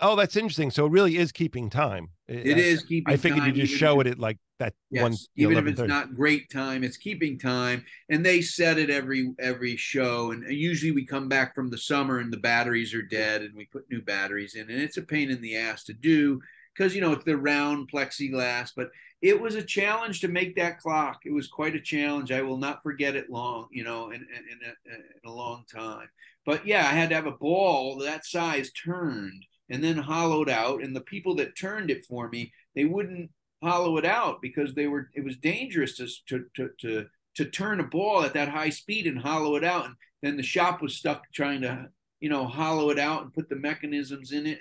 oh 0.00 0.14
that's 0.16 0.36
interesting 0.36 0.70
so 0.70 0.86
it 0.86 0.92
really 0.92 1.16
is 1.16 1.32
keeping 1.32 1.70
time 1.70 2.10
it 2.28 2.58
is 2.58 2.82
keeping. 2.82 3.14
I 3.14 3.16
figured 3.16 3.46
you 3.46 3.52
just 3.52 3.74
show 3.74 4.00
if 4.00 4.06
it 4.06 4.10
at 4.10 4.18
like 4.18 4.38
that 4.58 4.74
Yes, 4.90 5.02
one 5.02 5.16
even 5.36 5.58
if 5.58 5.66
it's 5.66 5.80
not 5.80 6.16
great 6.16 6.50
time, 6.50 6.82
it's 6.82 6.96
keeping 6.96 7.38
time, 7.38 7.84
and 8.08 8.24
they 8.24 8.40
set 8.40 8.78
it 8.78 8.90
every 8.90 9.32
every 9.38 9.76
show. 9.76 10.32
And 10.32 10.44
usually 10.52 10.90
we 10.90 11.06
come 11.06 11.28
back 11.28 11.54
from 11.54 11.70
the 11.70 11.78
summer 11.78 12.18
and 12.18 12.32
the 12.32 12.38
batteries 12.38 12.94
are 12.94 13.02
dead, 13.02 13.42
and 13.42 13.54
we 13.54 13.66
put 13.66 13.90
new 13.90 14.02
batteries 14.02 14.56
in, 14.56 14.70
and 14.70 14.80
it's 14.80 14.96
a 14.96 15.02
pain 15.02 15.30
in 15.30 15.40
the 15.40 15.56
ass 15.56 15.84
to 15.84 15.92
do 15.92 16.40
because 16.76 16.94
you 16.94 17.00
know 17.00 17.12
it's 17.12 17.24
the 17.24 17.36
round 17.36 17.90
plexiglass. 17.90 18.72
But 18.76 18.90
it 19.22 19.40
was 19.40 19.54
a 19.54 19.62
challenge 19.62 20.20
to 20.20 20.28
make 20.28 20.56
that 20.56 20.78
clock. 20.78 21.20
It 21.24 21.32
was 21.32 21.48
quite 21.48 21.74
a 21.74 21.80
challenge. 21.80 22.32
I 22.32 22.42
will 22.42 22.58
not 22.58 22.82
forget 22.82 23.16
it 23.16 23.30
long, 23.30 23.68
you 23.70 23.84
know, 23.84 24.10
in 24.10 24.16
in, 24.22 24.22
in, 24.22 24.58
a, 24.64 24.94
in 24.94 25.30
a 25.30 25.32
long 25.32 25.64
time. 25.72 26.08
But 26.44 26.66
yeah, 26.66 26.86
I 26.86 26.92
had 26.92 27.08
to 27.10 27.14
have 27.14 27.26
a 27.26 27.32
ball 27.32 27.98
that 27.98 28.24
size 28.24 28.70
turned 28.72 29.44
and 29.68 29.82
then 29.82 29.96
hollowed 29.96 30.48
out, 30.48 30.82
and 30.82 30.94
the 30.94 31.00
people 31.00 31.34
that 31.36 31.56
turned 31.56 31.90
it 31.90 32.04
for 32.04 32.28
me, 32.28 32.52
they 32.74 32.84
wouldn't 32.84 33.30
hollow 33.62 33.96
it 33.96 34.04
out 34.04 34.40
because 34.42 34.74
they 34.74 34.86
were 34.86 35.10
it 35.14 35.24
was 35.24 35.36
dangerous 35.38 35.96
to 35.96 36.06
to 36.26 36.44
to 36.54 36.70
to, 36.78 37.06
to 37.34 37.44
turn 37.46 37.80
a 37.80 37.84
ball 37.84 38.22
at 38.22 38.34
that 38.34 38.48
high 38.48 38.70
speed 38.70 39.06
and 39.06 39.18
hollow 39.18 39.56
it 39.56 39.64
out 39.64 39.86
and 39.86 39.94
then 40.22 40.36
the 40.36 40.42
shop 40.42 40.82
was 40.82 40.96
stuck 40.96 41.22
trying 41.32 41.62
to 41.62 41.88
you 42.20 42.28
know 42.28 42.46
hollow 42.46 42.90
it 42.90 42.98
out 42.98 43.22
and 43.22 43.34
put 43.34 43.48
the 43.48 43.56
mechanisms 43.56 44.32
in 44.32 44.46
it 44.46 44.58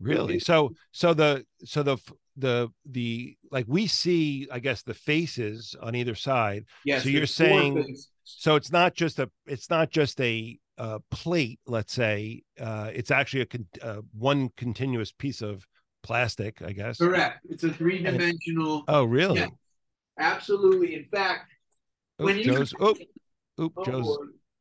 really? 0.00 0.38
So 0.38 0.72
so 0.92 1.14
the 1.14 1.44
so 1.64 1.82
the 1.82 1.98
the 2.36 2.70
the 2.86 3.36
like 3.50 3.66
we 3.68 3.86
see 3.86 4.48
i 4.50 4.58
guess 4.60 4.82
the 4.82 4.94
faces 4.94 5.76
on 5.82 5.94
either 5.94 6.14
side. 6.14 6.64
Yes 6.84 7.02
So 7.02 7.08
you're 7.10 7.26
saying- 7.26 7.96
so 8.24 8.54
it's 8.54 8.70
not 8.70 8.94
just 8.94 9.18
a 9.18 9.28
it's 9.46 9.68
not 9.70 9.90
just 9.90 10.20
a 10.20 10.58
uh, 10.78 11.00
plate 11.10 11.58
let's 11.66 11.92
say 11.92 12.42
uh 12.58 12.90
it's 12.94 13.10
actually 13.10 13.42
a 13.42 13.46
con- 13.46 13.66
uh, 13.82 14.00
one 14.16 14.50
continuous 14.56 15.12
piece 15.12 15.42
of 15.42 15.66
plastic 16.02 16.62
i 16.62 16.72
guess. 16.72 16.98
Correct. 16.98 17.40
It's 17.50 17.64
a 17.64 17.72
three-dimensional 17.72 18.84
oh 18.88 19.04
really? 19.04 19.40
Yeah. 19.40 19.48
absolutely. 20.18 20.94
In 20.94 21.04
fact 21.12 21.50
oh, 22.18 22.24
when 22.24 22.38
you 22.38 22.44
joe's 22.44 22.72
oh, 22.80 22.94
oh 23.58 23.72
oh, 23.76 23.84
joe's 23.84 24.18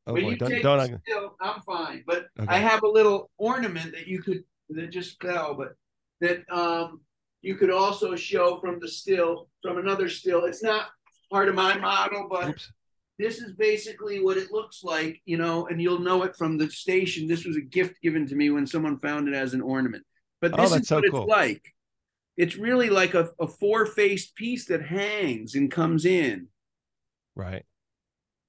oh 0.08 0.14
when 0.14 0.24
boy 0.24 0.30
you 0.32 0.38
don't, 0.38 0.50
take 0.50 0.64
don't 0.64 1.02
still, 1.08 1.36
I'm 1.40 1.62
fine. 1.62 2.04
But 2.06 2.28
Okay. 2.40 2.48
I 2.54 2.58
have 2.58 2.84
a 2.84 2.88
little 2.90 3.30
ornament 3.38 3.92
that 3.94 4.08
you 4.08 4.22
could 4.22 4.44
that 4.70 4.92
just 4.92 5.22
fell, 5.22 5.56
but 5.56 5.76
that 6.22 6.50
um 6.52 7.02
you 7.42 7.56
could 7.56 7.72
also 7.72 8.16
show 8.16 8.60
from 8.60 8.80
the 8.80 8.88
still 8.88 9.50
from 9.62 9.78
another 9.78 10.10
still. 10.10 10.46
It's 10.46 10.64
not 10.64 10.88
part 11.32 11.50
of 11.50 11.56
my 11.56 11.78
model, 11.78 12.28
but 12.30 12.50
oops 12.50 12.72
this 13.20 13.40
is 13.40 13.52
basically 13.54 14.22
what 14.24 14.38
it 14.38 14.50
looks 14.52 14.82
like, 14.82 15.22
you 15.26 15.38
know, 15.38 15.68
and 15.68 15.82
you'll 15.82 16.00
know 16.00 16.24
it 16.24 16.38
from 16.38 16.58
the 16.58 16.70
station. 16.70 17.28
This 17.28 17.44
was 17.46 17.58
a 17.58 17.62
gift 17.62 18.02
given 18.02 18.26
to 18.28 18.36
me 18.36 18.50
when 18.50 18.66
someone 18.66 18.98
found 18.98 19.28
it 19.28 19.34
as 19.34 19.54
an 19.54 19.62
ornament. 19.62 20.06
But 20.40 20.54
Oh, 20.54 20.62
this 20.62 20.72
that's 20.72 20.82
is 20.84 20.88
so 20.88 20.96
what 21.02 21.12
cool. 21.12 21.22
it's 21.24 21.30
like. 21.30 21.74
It's 22.38 22.56
really 22.56 22.90
like 22.90 23.16
a, 23.16 23.30
a 23.38 23.46
four-faced 23.48 24.36
piece 24.36 24.66
that 24.68 24.82
hangs 24.82 25.56
and 25.56 25.70
comes 25.70 26.06
in. 26.06 26.48
right 27.36 27.66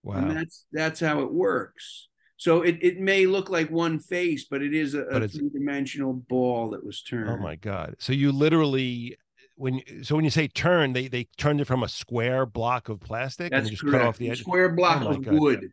And 0.04 0.28
wow 0.28 0.32
that's 0.32 0.66
that's 0.72 1.00
how 1.00 1.22
it 1.22 1.32
works. 1.32 2.08
So 2.40 2.62
it, 2.62 2.78
it 2.80 2.98
may 2.98 3.26
look 3.26 3.50
like 3.50 3.70
one 3.70 3.98
face, 3.98 4.46
but 4.50 4.62
it 4.62 4.72
is 4.72 4.94
a, 4.94 5.02
a 5.02 5.28
three-dimensional 5.28 6.14
ball 6.14 6.70
that 6.70 6.82
was 6.82 7.02
turned. 7.02 7.28
Oh 7.28 7.36
my 7.36 7.54
god! 7.54 7.96
So 7.98 8.14
you 8.14 8.32
literally 8.32 9.18
when 9.56 9.74
you- 9.74 10.02
so 10.02 10.16
when 10.16 10.24
you 10.24 10.30
say 10.30 10.48
turn, 10.48 10.94
they 10.94 11.06
they 11.06 11.24
turned 11.36 11.60
it 11.60 11.66
from 11.66 11.82
a 11.82 11.88
square 11.88 12.46
block 12.46 12.88
of 12.88 12.98
plastic 13.00 13.52
and 13.52 13.58
That's 13.58 13.64
they 13.66 13.70
just 13.72 13.82
correct. 13.82 13.98
cut 13.98 14.08
off 14.08 14.16
the 14.16 14.30
edge. 14.30 14.40
Square 14.40 14.70
block 14.70 15.02
Oh 15.02 15.08
of 15.10 15.22
God. 15.22 15.34
wood. 15.34 15.72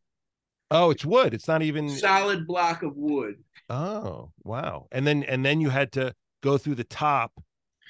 Oh, 0.69 0.89
it's 0.89 1.06
wood. 1.06 1.34
It's 1.34 1.48
not 1.48 1.61
even. 1.61 1.88
Solid 1.89 2.45
block 2.45 2.84
of 2.84 2.98
wood. 2.98 3.35
Oh 3.69 4.31
wow! 4.44 4.88
And 4.91 5.07
then 5.07 5.23
and 5.23 5.45
then 5.45 5.61
you 5.61 5.69
had 5.69 5.94
to 5.94 6.14
go 6.44 6.57
through 6.57 6.76
the 6.76 6.84
top 6.84 7.31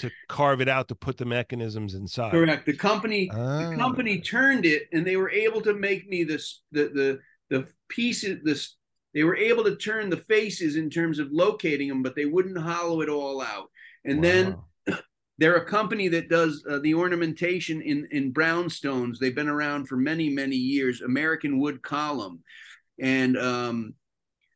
to 0.01 0.11
carve 0.29 0.61
it 0.61 0.69
out 0.69 0.87
to 0.89 0.93
put 0.95 1.17
the 1.17 1.25
mechanisms 1.25 1.95
inside. 1.95 2.29
Correct. 2.29 2.67
The 2.67 2.73
company 2.77 3.31
Ah, 3.33 3.71
the 3.71 3.75
company 3.75 4.21
turned 4.21 4.65
it 4.67 4.83
and 4.93 5.03
they 5.03 5.17
were 5.17 5.31
able 5.31 5.61
to 5.61 5.73
make 5.73 6.07
me 6.07 6.23
this 6.23 6.61
the 6.71 6.83
the 6.93 7.19
the 7.49 7.67
pieces 7.89 8.39
this 8.43 8.75
they 9.13 9.23
were 9.23 9.37
able 9.37 9.63
to 9.63 9.75
turn 9.75 10.09
the 10.09 10.17
faces 10.17 10.75
in 10.75 10.89
terms 10.89 11.17
of 11.19 11.31
locating 11.31 11.87
them 11.87 12.03
but 12.03 12.15
they 12.15 12.25
wouldn't 12.25 12.57
hollow 12.57 13.01
it 13.01 13.09
all 13.09 13.41
out. 13.41 13.69
And 14.05 14.23
then 14.23 14.57
they're 15.37 15.55
a 15.57 15.65
company 15.65 16.07
that 16.09 16.29
does 16.29 16.63
uh, 16.69 16.79
the 16.79 16.93
ornamentation 16.93 17.81
in 17.81 18.07
in 18.11 18.33
brownstones. 18.33 19.17
They've 19.17 19.33
been 19.35 19.49
around 19.49 19.87
for 19.87 19.97
many 19.97 20.29
many 20.29 20.55
years 20.55 21.01
american 21.01 21.59
wood 21.59 21.81
column. 21.81 22.43
And 22.99 23.37
um 23.37 23.93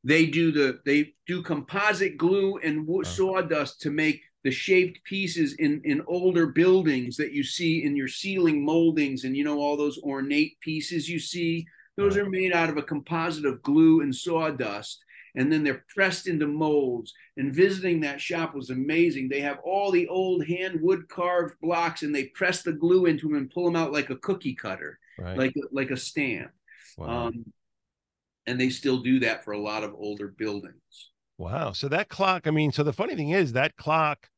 they 0.03 0.25
do 0.25 0.51
the 0.51 0.79
they 0.85 1.13
do 1.27 1.41
composite 1.43 2.17
glue 2.17 2.57
and 2.57 2.87
wood, 2.87 3.05
Oh. 3.07 3.09
sawdust 3.09 3.81
to 3.81 3.91
make 3.91 4.21
the 4.43 4.51
shaped 4.51 5.03
pieces 5.03 5.53
in 5.53 5.81
in 5.83 6.01
older 6.07 6.47
buildings 6.47 7.15
that 7.17 7.31
you 7.31 7.43
see 7.43 7.83
in 7.83 7.95
your 7.95 8.07
ceiling 8.07 8.65
moldings. 8.65 9.23
And 9.23 9.35
you 9.37 9.43
know 9.43 9.59
all 9.59 9.77
those 9.77 9.99
ornate 9.99 10.59
pieces 10.59 11.07
you 11.07 11.19
see 11.19 11.65
those 12.01 12.17
are 12.17 12.29
made 12.29 12.53
out 12.53 12.69
of 12.69 12.77
a 12.77 12.83
composite 12.83 13.45
of 13.45 13.61
glue 13.61 14.01
and 14.01 14.15
sawdust 14.15 15.03
and 15.35 15.51
then 15.51 15.63
they're 15.63 15.85
pressed 15.87 16.27
into 16.27 16.45
molds 16.45 17.13
and 17.37 17.55
visiting 17.55 18.01
that 18.01 18.19
shop 18.19 18.53
was 18.53 18.69
amazing 18.69 19.29
they 19.29 19.41
have 19.41 19.59
all 19.63 19.91
the 19.91 20.07
old 20.07 20.45
hand 20.45 20.79
wood 20.81 21.07
carved 21.09 21.55
blocks 21.61 22.03
and 22.03 22.13
they 22.13 22.25
press 22.25 22.63
the 22.63 22.73
glue 22.73 23.05
into 23.05 23.27
them 23.27 23.37
and 23.37 23.51
pull 23.51 23.65
them 23.65 23.75
out 23.75 23.93
like 23.93 24.09
a 24.09 24.17
cookie 24.17 24.55
cutter 24.55 24.99
right. 25.17 25.37
like 25.37 25.53
like 25.71 25.91
a 25.91 25.97
stamp 25.97 26.51
wow. 26.97 27.27
um, 27.27 27.45
and 28.47 28.59
they 28.59 28.69
still 28.69 28.97
do 28.97 29.19
that 29.19 29.43
for 29.43 29.51
a 29.51 29.59
lot 29.59 29.83
of 29.83 29.93
older 29.93 30.27
buildings 30.27 31.11
wow. 31.41 31.71
So 31.73 31.89
that 31.89 32.07
clock. 32.07 32.47
I 32.47 32.51
mean, 32.51 32.71
so 32.71 32.83
the 32.83 32.93
funny 32.93 33.15
thing 33.15 33.31
is 33.31 33.53
that 33.53 33.75
clock. 33.75 34.29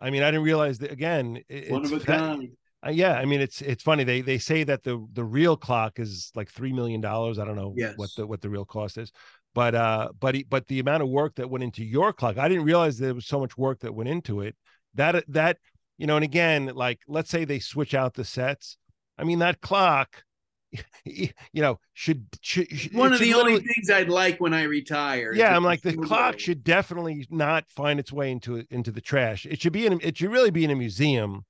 I 0.00 0.10
mean, 0.10 0.22
I 0.22 0.30
didn't 0.30 0.44
realize 0.44 0.78
that 0.78 0.90
again. 0.90 1.42
it- 1.48 1.70
one 1.70 1.84
of 1.84 1.92
a 1.92 1.98
that- 1.98 2.06
kind 2.06 2.56
Uh, 2.86 2.90
yeah, 2.90 3.14
I 3.14 3.24
mean 3.24 3.40
it's 3.40 3.60
it's 3.62 3.82
funny. 3.82 4.04
They 4.04 4.20
they 4.20 4.38
say 4.38 4.64
that 4.64 4.82
the 4.84 5.04
the 5.12 5.24
real 5.24 5.56
clock 5.56 5.98
is 5.98 6.30
like 6.34 6.50
three 6.50 6.72
million 6.72 7.00
dollars. 7.00 7.38
I 7.38 7.44
don't 7.44 7.56
know 7.56 7.72
what 7.96 8.10
the 8.16 8.26
what 8.26 8.40
the 8.40 8.50
real 8.50 8.64
cost 8.64 8.98
is, 8.98 9.10
but 9.54 9.74
uh, 9.74 10.08
but 10.20 10.34
he- 10.34 10.44
but 10.44 10.66
the 10.68 10.78
amount 10.80 11.02
of 11.02 11.08
work 11.08 11.34
that 11.36 11.50
went 11.50 11.64
into 11.64 11.84
your 11.84 12.12
clock, 12.12 12.38
I 12.38 12.48
didn't 12.48 12.64
realize 12.64 12.98
there 12.98 13.14
was 13.14 13.26
so 13.26 13.40
much 13.40 13.56
work 13.56 13.80
that 13.80 13.94
went 13.94 14.08
into 14.08 14.40
it. 14.40 14.54
That 14.94 15.24
that 15.28 15.58
you 15.98 16.06
know, 16.06 16.16
and 16.16 16.24
again, 16.24 16.66
like 16.74 17.00
let's 17.08 17.30
say 17.30 17.44
they 17.44 17.58
switch 17.58 17.94
out 17.94 18.14
the 18.14 18.24
sets. 18.24 18.76
I 19.18 19.24
mean 19.24 19.38
that 19.38 19.60
clock, 19.62 20.22
you 21.04 21.30
know, 21.54 21.78
should 21.94 22.26
should 22.42 22.70
should- 22.70 22.94
one 22.94 23.12
of 23.12 23.18
the 23.20 23.32
only 23.34 23.58
things 23.60 23.88
i'd 23.90 24.08
like 24.10 24.38
when 24.40 24.52
i 24.52 24.62
retire 24.64 25.32
yeah 25.34 25.56
i'm 25.56 25.64
like 25.64 25.80
the 25.82 25.96
clock 25.96 26.32
goes. 26.32 26.42
should 26.42 26.62
definitely 26.64 27.26
not 27.30 27.64
find 27.70 27.98
its 27.98 28.12
way 28.12 28.30
into 28.30 28.62
into 28.70 28.90
the 28.92 29.00
trash 29.00 29.46
it 29.46 29.60
should 29.60 29.72
be 29.72 29.86
in 29.86 29.98
it 30.02 30.18
should 30.18 30.30
really 30.30 30.50
be 30.50 30.64
in 30.64 30.70
a 30.70 30.76
museum 30.76 31.44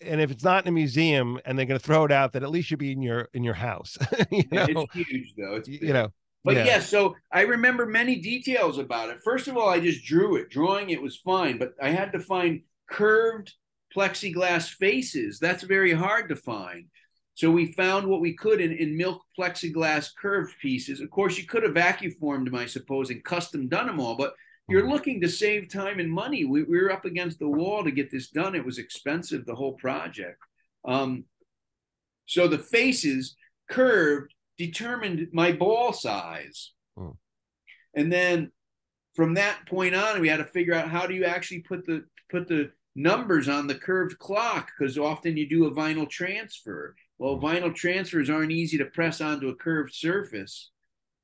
and 0.00 0.20
if 0.20 0.30
it's 0.30 0.44
not 0.44 0.64
in 0.64 0.68
a 0.68 0.72
museum 0.72 1.38
and 1.44 1.58
they're 1.58 1.66
going 1.66 1.78
to 1.78 1.84
throw 1.84 2.04
it 2.04 2.12
out 2.12 2.32
that 2.32 2.42
at 2.42 2.50
least 2.50 2.68
should 2.68 2.78
be 2.78 2.92
in 2.92 3.02
your 3.02 3.28
in 3.34 3.42
your 3.44 3.54
house 3.54 3.96
you 4.30 4.44
Yeah, 4.50 4.66
know 4.74 4.86
it's 4.86 4.86
huge 4.92 5.34
though 5.36 5.56
it's 5.56 5.68
you, 5.68 5.78
big. 5.80 5.88
you 5.88 5.92
know 5.92 6.08
But 6.44 6.58
yeah. 6.58 6.64
yes, 6.64 6.88
so 6.88 7.16
I 7.32 7.42
remember 7.42 7.86
many 7.86 8.16
details 8.20 8.78
about 8.78 9.10
it. 9.10 9.18
First 9.24 9.48
of 9.48 9.56
all, 9.56 9.68
I 9.68 9.80
just 9.80 10.04
drew 10.04 10.36
it. 10.36 10.50
Drawing 10.50 10.90
it 10.90 11.02
was 11.02 11.16
fine, 11.16 11.58
but 11.58 11.74
I 11.82 11.90
had 11.90 12.12
to 12.12 12.20
find 12.20 12.62
curved 12.88 13.52
plexiglass 13.96 14.68
faces. 14.70 15.40
That's 15.40 15.64
very 15.64 15.92
hard 15.92 16.28
to 16.28 16.36
find. 16.36 16.86
So 17.34 17.50
we 17.50 17.72
found 17.72 18.06
what 18.06 18.20
we 18.20 18.34
could 18.34 18.60
in, 18.60 18.72
in 18.72 18.96
milk 18.96 19.22
plexiglass 19.38 20.10
curved 20.16 20.54
pieces. 20.62 21.00
Of 21.00 21.10
course, 21.10 21.36
you 21.36 21.44
could 21.46 21.64
have 21.64 21.74
vacuum 21.74 22.12
formed 22.20 22.46
them, 22.46 22.54
I 22.54 22.66
suppose, 22.66 23.10
and 23.10 23.24
custom 23.24 23.68
done 23.68 23.86
them 23.86 24.00
all, 24.00 24.16
but 24.16 24.34
you're 24.68 24.82
Mhm. 24.82 24.90
looking 24.90 25.20
to 25.20 25.28
save 25.28 25.68
time 25.68 26.00
and 26.00 26.10
money. 26.10 26.44
We, 26.44 26.62
we 26.64 26.80
were 26.80 26.90
up 26.92 27.04
against 27.04 27.38
the 27.38 27.48
wall 27.48 27.84
to 27.84 27.90
get 27.90 28.10
this 28.10 28.30
done. 28.30 28.54
It 28.54 28.64
was 28.64 28.78
expensive, 28.78 29.46
the 29.46 29.54
whole 29.54 29.74
project. 29.74 30.38
Um, 30.84 31.24
so 32.26 32.48
the 32.48 32.58
faces 32.58 33.36
curved 33.70 34.34
determined 34.58 35.28
my 35.32 35.52
ball 35.52 35.92
size. 35.92 36.72
Hmm. 36.96 37.10
And 37.94 38.12
then 38.12 38.52
from 39.14 39.34
that 39.34 39.66
point 39.66 39.94
on, 39.94 40.20
we 40.20 40.28
had 40.28 40.38
to 40.38 40.44
figure 40.44 40.74
out 40.74 40.88
how 40.90 41.06
do 41.06 41.14
you 41.14 41.24
actually 41.24 41.60
put 41.60 41.86
the 41.86 42.04
put 42.28 42.48
the 42.48 42.72
numbers 42.96 43.48
on 43.48 43.66
the 43.66 43.74
curved 43.74 44.18
clock 44.18 44.72
because 44.76 44.98
often 44.98 45.36
you 45.36 45.48
do 45.48 45.66
a 45.66 45.70
vinyl 45.70 46.08
transfer. 46.10 46.96
Well, 47.18 47.38
vinyl 47.38 47.74
transfers 47.74 48.28
aren't 48.28 48.50
easy 48.52 48.78
to 48.78 48.86
press 48.86 49.20
onto 49.20 49.48
a 49.48 49.54
curved 49.54 49.94
surface. 49.94 50.70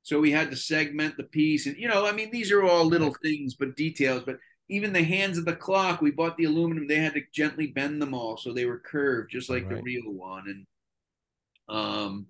So 0.03 0.19
we 0.19 0.31
had 0.31 0.51
to 0.51 0.57
segment 0.57 1.17
the 1.17 1.23
piece, 1.23 1.65
and 1.65 1.77
you 1.77 1.87
know, 1.87 2.05
I 2.05 2.11
mean, 2.11 2.29
these 2.29 2.51
are 2.51 2.63
all 2.63 2.85
little 2.85 3.15
things, 3.23 3.55
but 3.55 3.75
details. 3.75 4.23
But 4.25 4.37
even 4.69 4.93
the 4.93 5.03
hands 5.03 5.37
of 5.37 5.45
the 5.45 5.55
clock, 5.55 6.01
we 6.01 6.11
bought 6.11 6.37
the 6.37 6.45
aluminum. 6.45 6.87
They 6.87 6.99
had 6.99 7.13
to 7.13 7.21
gently 7.33 7.67
bend 7.67 8.01
them 8.01 8.13
all 8.13 8.37
so 8.37 8.53
they 8.53 8.65
were 8.65 8.79
curved, 8.79 9.31
just 9.31 9.49
like 9.49 9.63
right. 9.63 9.77
the 9.77 9.81
real 9.81 10.11
one. 10.11 10.43
And 10.47 11.77
um, 11.77 12.27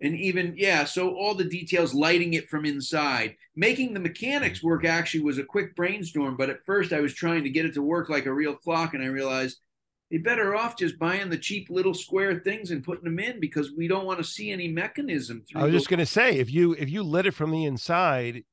and 0.00 0.16
even 0.16 0.54
yeah 0.56 0.84
so 0.84 1.14
all 1.14 1.34
the 1.34 1.44
details 1.44 1.94
lighting 1.94 2.34
it 2.34 2.48
from 2.48 2.64
inside 2.64 3.36
making 3.54 3.92
the 3.92 4.00
mechanics 4.00 4.62
work 4.62 4.84
actually 4.84 5.22
was 5.22 5.38
a 5.38 5.44
quick 5.44 5.76
brainstorm 5.76 6.36
but 6.36 6.50
at 6.50 6.64
first 6.64 6.92
i 6.92 7.00
was 7.00 7.14
trying 7.14 7.44
to 7.44 7.50
get 7.50 7.66
it 7.66 7.74
to 7.74 7.82
work 7.82 8.08
like 8.08 8.26
a 8.26 8.32
real 8.32 8.54
clock 8.54 8.94
and 8.94 9.02
i 9.02 9.06
realized 9.06 9.58
you're 10.10 10.22
better 10.22 10.56
off 10.56 10.76
just 10.76 10.98
buying 10.98 11.30
the 11.30 11.38
cheap 11.38 11.70
little 11.70 11.94
square 11.94 12.40
things 12.40 12.72
and 12.72 12.84
putting 12.84 13.04
them 13.04 13.18
in 13.18 13.40
because 13.40 13.72
we 13.72 13.88
don't 13.88 14.04
want 14.04 14.18
to 14.18 14.24
see 14.24 14.50
any 14.50 14.68
mechanism 14.68 15.42
i 15.54 15.64
was 15.64 15.72
just 15.72 15.88
going 15.88 15.98
to 15.98 16.06
say 16.06 16.38
if 16.38 16.52
you 16.52 16.72
if 16.74 16.90
you 16.90 17.02
lit 17.02 17.26
it 17.26 17.32
from 17.32 17.50
the 17.50 17.64
inside 17.64 18.44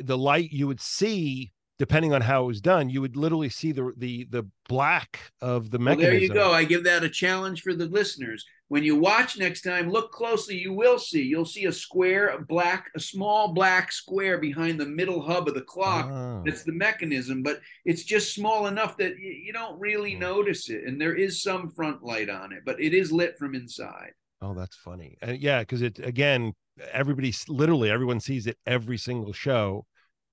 the 0.00 0.18
light 0.18 0.50
you 0.50 0.66
would 0.66 0.80
see 0.80 1.52
depending 1.78 2.14
on 2.14 2.22
how 2.22 2.44
it 2.44 2.46
was 2.46 2.60
done, 2.60 2.88
you 2.88 3.00
would 3.00 3.16
literally 3.16 3.48
see 3.48 3.72
the 3.72 3.92
the 3.96 4.26
the 4.30 4.48
black 4.68 5.32
of 5.40 5.70
the 5.70 5.78
mechanism. 5.78 6.10
Well, 6.10 6.20
there 6.20 6.22
you 6.22 6.34
go. 6.34 6.52
I 6.52 6.64
give 6.64 6.84
that 6.84 7.04
a 7.04 7.08
challenge 7.08 7.62
for 7.62 7.74
the 7.74 7.86
listeners. 7.86 8.44
When 8.68 8.82
you 8.82 8.96
watch 8.96 9.38
next 9.38 9.62
time, 9.62 9.90
look 9.90 10.10
closely. 10.10 10.56
You 10.56 10.72
will 10.72 10.98
see. 10.98 11.22
You'll 11.22 11.44
see 11.44 11.66
a 11.66 11.72
square, 11.72 12.28
a 12.28 12.40
black, 12.40 12.90
a 12.96 13.00
small 13.00 13.52
black 13.52 13.92
square 13.92 14.38
behind 14.38 14.80
the 14.80 14.86
middle 14.86 15.20
hub 15.22 15.46
of 15.46 15.54
the 15.54 15.62
clock. 15.62 16.06
Oh. 16.10 16.42
That's 16.44 16.64
the 16.64 16.72
mechanism, 16.72 17.42
but 17.42 17.60
it's 17.84 18.02
just 18.02 18.34
small 18.34 18.66
enough 18.66 18.96
that 18.96 19.18
you, 19.18 19.30
you 19.30 19.52
don't 19.52 19.78
really 19.78 20.16
oh. 20.16 20.18
notice 20.18 20.68
it. 20.68 20.82
And 20.84 21.00
there 21.00 21.14
is 21.14 21.42
some 21.42 21.70
front 21.70 22.02
light 22.02 22.28
on 22.28 22.52
it, 22.52 22.62
but 22.64 22.80
it 22.80 22.92
is 22.92 23.12
lit 23.12 23.38
from 23.38 23.54
inside. 23.54 24.12
Oh, 24.42 24.52
that's 24.52 24.76
funny. 24.76 25.16
And 25.22 25.40
yeah, 25.40 25.60
because 25.60 25.82
it 25.82 26.00
again, 26.00 26.52
everybody 26.92 27.32
literally 27.48 27.90
everyone 27.90 28.20
sees 28.20 28.46
it 28.46 28.58
every 28.66 28.98
single 28.98 29.32
show 29.32 29.86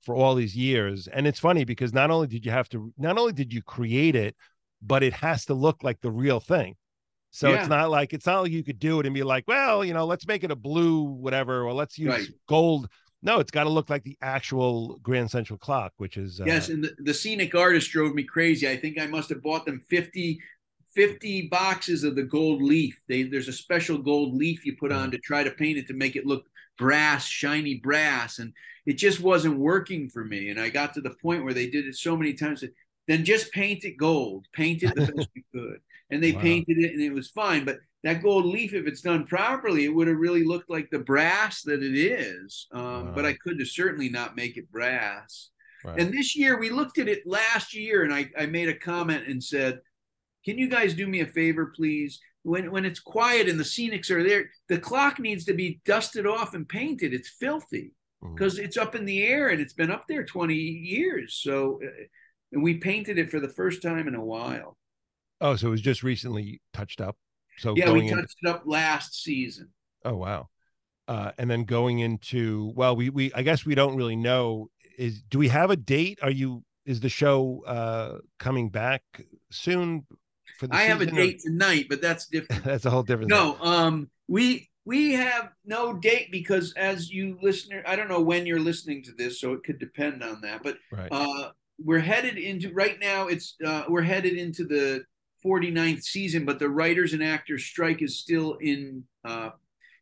for 0.04 0.16
all 0.16 0.36
these 0.36 0.56
years. 0.56 1.08
And 1.08 1.26
it's 1.26 1.40
funny 1.40 1.64
because 1.64 1.94
not 1.94 2.12
only 2.12 2.28
did 2.28 2.46
you 2.46 2.52
have 2.52 2.70
to, 2.70 2.94
not 2.98 3.18
only 3.18 3.34
did 3.34 3.52
you 3.54 3.62
create 3.62 4.16
it, 4.16 4.36
but 4.82 5.02
it 5.02 5.14
has 5.14 5.46
to 5.46 5.54
look 5.54 5.84
like 5.84 6.02
the 6.02 6.12
real 6.12 6.40
thing. 6.40 6.76
So 7.32 7.50
yeah. 7.50 7.62
it's 7.62 7.70
not 7.70 7.90
like 7.90 8.14
it's 8.14 8.28
not 8.28 8.44
like 8.44 8.52
you 8.52 8.64
could 8.64 8.78
do 8.78 9.00
it 9.00 9.08
and 9.08 9.16
be 9.16 9.24
like, 9.24 9.46
well, 9.48 9.84
you 9.84 9.94
know, 9.94 10.06
let's 10.06 10.28
make 10.28 10.44
it 10.44 10.52
a 10.52 10.56
blue 10.56 11.04
whatever, 11.04 11.64
or 11.64 11.74
let's 11.74 11.98
use 11.98 12.10
right. 12.10 12.28
gold. 12.48 12.88
No, 13.24 13.40
it's 13.40 13.50
got 13.50 13.64
to 13.64 13.70
look 13.70 13.90
like 13.90 14.04
the 14.04 14.18
actual 14.22 15.00
Grand 15.02 15.32
Central 15.32 15.58
clock, 15.58 15.94
which 15.98 16.18
is 16.18 16.40
uh, 16.40 16.44
yes. 16.46 16.70
And 16.70 16.84
the, 16.84 16.94
the 17.00 17.14
scenic 17.14 17.56
artist 17.56 17.90
drove 17.90 18.14
me 18.14 18.24
crazy. 18.24 18.70
I 18.70 18.78
think 18.78 19.00
I 19.00 19.08
must 19.08 19.30
have 19.30 19.42
bought 19.42 19.66
them 19.66 19.82
50, 19.90 20.40
50 20.94 21.48
boxes 21.48 22.04
of 22.04 22.16
the 22.16 22.24
gold 22.24 22.62
leaf. 22.62 23.02
They, 23.08 23.24
there's 23.24 23.48
a 23.48 23.54
special 23.54 23.98
gold 23.98 24.36
leaf 24.36 24.64
you 24.66 24.76
put 24.78 24.92
on 24.92 25.10
to 25.10 25.18
try 25.18 25.44
to 25.44 25.52
paint 25.52 25.80
it 25.80 25.88
to 25.88 25.94
make 25.94 26.16
it 26.16 26.28
look 26.28 26.46
brass, 26.78 27.26
shiny 27.26 27.76
brass, 27.76 28.40
and 28.40 28.54
it 28.86 28.94
just 28.94 29.20
wasn't 29.20 29.58
working 29.58 30.10
for 30.10 30.24
me. 30.26 30.50
And 30.50 30.60
I 30.60 30.70
got 30.70 30.94
to 30.94 31.02
the 31.02 31.16
point 31.22 31.44
where 31.44 31.54
they 31.54 31.70
did 31.70 31.86
it 31.86 31.96
so 31.96 32.18
many 32.18 32.34
times 32.34 32.62
that 32.62 32.74
then 33.08 33.26
just 33.26 33.52
paint 33.52 33.84
it 33.84 33.98
gold, 33.98 34.48
paint 34.54 34.84
it 34.84 34.96
the 34.96 35.12
best 35.14 35.30
you 35.36 35.44
could 35.54 35.80
and 36.14 36.24
they 36.24 36.32
wow. 36.32 36.42
painted 36.42 36.78
it 36.78 36.94
and 36.94 37.02
it 37.02 37.12
was 37.12 37.30
fine. 37.30 37.66
But 37.66 37.80
that 38.04 38.22
gold 38.22 38.46
leaf, 38.46 38.74
if 38.74 38.86
it's 38.86 39.02
done 39.02 39.26
properly, 39.26 39.86
it 39.86 39.94
would 39.94 40.08
have 40.08 40.18
really 40.18 40.44
looked 40.44 40.70
like 40.70 40.90
the 40.90 41.00
brass 41.00 41.64
that 41.64 41.82
it 41.82 41.98
is. 41.98 42.68
Um, 42.72 42.84
wow. 42.84 43.12
But 43.16 43.26
I 43.26 43.34
could 43.34 43.60
have 43.60 43.68
certainly 43.68 44.10
not 44.10 44.36
make 44.36 44.58
it 44.58 44.72
brass. 44.72 45.50
Right. 45.84 46.00
And 46.00 46.14
this 46.14 46.36
year 46.36 46.60
we 46.60 46.70
looked 46.70 47.00
at 47.00 47.08
it 47.08 47.26
last 47.26 47.74
year, 47.74 48.04
and 48.04 48.14
I, 48.14 48.30
I 48.38 48.46
made 48.46 48.70
a 48.70 48.78
comment 48.78 49.28
and 49.28 49.44
said, 49.44 49.82
"Can 50.46 50.58
you 50.58 50.70
guys 50.70 50.94
do 50.94 51.08
me 51.08 51.22
a 51.22 51.26
favor, 51.26 51.74
please? 51.76 52.22
When 52.44 52.72
when 52.72 52.86
it's 52.86 53.00
quiet 53.00 53.48
and 53.48 53.60
the 53.60 53.64
scenics 53.64 54.12
are 54.12 54.24
there, 54.24 54.50
the 54.68 54.78
clock 54.78 55.20
needs 55.20 55.46
to 55.46 55.54
be 55.54 55.80
dusted 55.86 56.28
off 56.28 56.54
and 56.54 56.68
painted. 56.68 57.14
It's 57.14 57.30
filthy 57.30 57.94
because 58.22 58.56
mm-hmm. 58.56 58.66
it's 58.66 58.78
up 58.78 58.96
in 58.96 59.06
the 59.06 59.24
air 59.24 59.50
and 59.50 59.62
it's 59.62 59.74
been 59.74 59.92
up 59.92 60.06
there 60.08 60.24
20 60.26 60.54
years. 60.54 61.40
So, 61.42 61.80
uh, 61.84 62.04
and 62.52 62.62
we 62.62 62.76
painted 62.76 63.18
it 63.18 63.30
for 63.30 63.40
the 63.40 63.50
first 63.50 63.82
time 63.82 64.08
in 64.08 64.16
a 64.16 64.24
while." 64.24 64.78
Oh, 65.42 65.56
so 65.56 65.68
it 65.68 65.72
was 65.72 65.82
just 65.82 66.04
recently 66.04 66.62
touched 66.74 67.02
up. 67.02 67.18
So 67.58 67.76
yeah, 67.76 67.92
we 67.92 68.10
touched 68.10 68.12
into... 68.12 68.28
it 68.44 68.50
up 68.50 68.64
last 68.66 69.22
season. 69.22 69.70
Oh 70.06 70.16
wow. 70.16 70.50
Uh, 71.08 71.32
and 71.38 71.50
then 71.50 71.66
going 71.66 72.00
into 72.00 72.72
well, 72.76 72.96
we 72.96 73.10
we 73.10 73.34
I 73.34 73.42
guess 73.42 73.66
we 73.66 73.76
don't 73.76 73.96
really 73.96 74.16
know 74.16 74.70
is 74.98 75.22
do 75.22 75.38
we 75.38 75.50
have 75.50 75.70
a 75.70 75.76
date? 75.76 76.20
Are 76.22 76.32
you 76.32 76.64
is 76.86 77.00
the 77.00 77.10
show 77.10 77.64
uh 77.66 78.20
coming 78.40 78.70
back 78.70 79.04
soon? 79.52 80.06
For 80.60 80.68
the 80.68 80.76
I 80.76 80.84
have 80.84 81.02
a 81.02 81.06
date 81.06 81.42
or... 81.46 81.50
tonight, 81.50 81.88
but 81.90 82.02
that's 82.02 82.28
different. 82.28 82.64
that's 82.66 82.86
a 82.86 82.90
whole 82.90 83.04
different. 83.04 83.30
No, 83.30 83.54
thing. 83.54 83.68
um, 83.68 84.10
we 84.28 84.70
we 84.86 85.14
have 85.14 85.50
no 85.66 85.94
date 85.94 86.32
because 86.32 86.74
as 86.74 87.10
you 87.10 87.38
listener, 87.42 87.84
I 87.86 87.96
don't 87.96 88.10
know 88.10 88.22
when 88.22 88.46
you're 88.46 88.60
listening 88.60 89.04
to 89.04 89.12
this, 89.14 89.40
so 89.40 89.54
it 89.54 89.64
could 89.64 89.80
depend 89.80 90.24
on 90.24 90.42
that. 90.42 90.62
But 90.64 90.78
right. 90.92 91.10
uh, 91.12 91.52
we're 91.84 92.00
headed 92.00 92.38
into 92.38 92.74
right 92.74 93.00
now. 93.00 93.28
It's 93.28 93.56
uh, 93.66 93.84
we're 93.88 94.02
headed 94.02 94.38
into 94.38 94.66
the 94.66 95.06
49th 95.46 96.04
season, 96.04 96.46
but 96.46 96.60
the 96.60 96.70
writers 96.70 97.14
and 97.14 97.24
actors 97.24 97.66
strike 97.66 98.02
is 98.02 98.18
still 98.20 98.58
in 98.62 99.04
uh, 99.26 99.52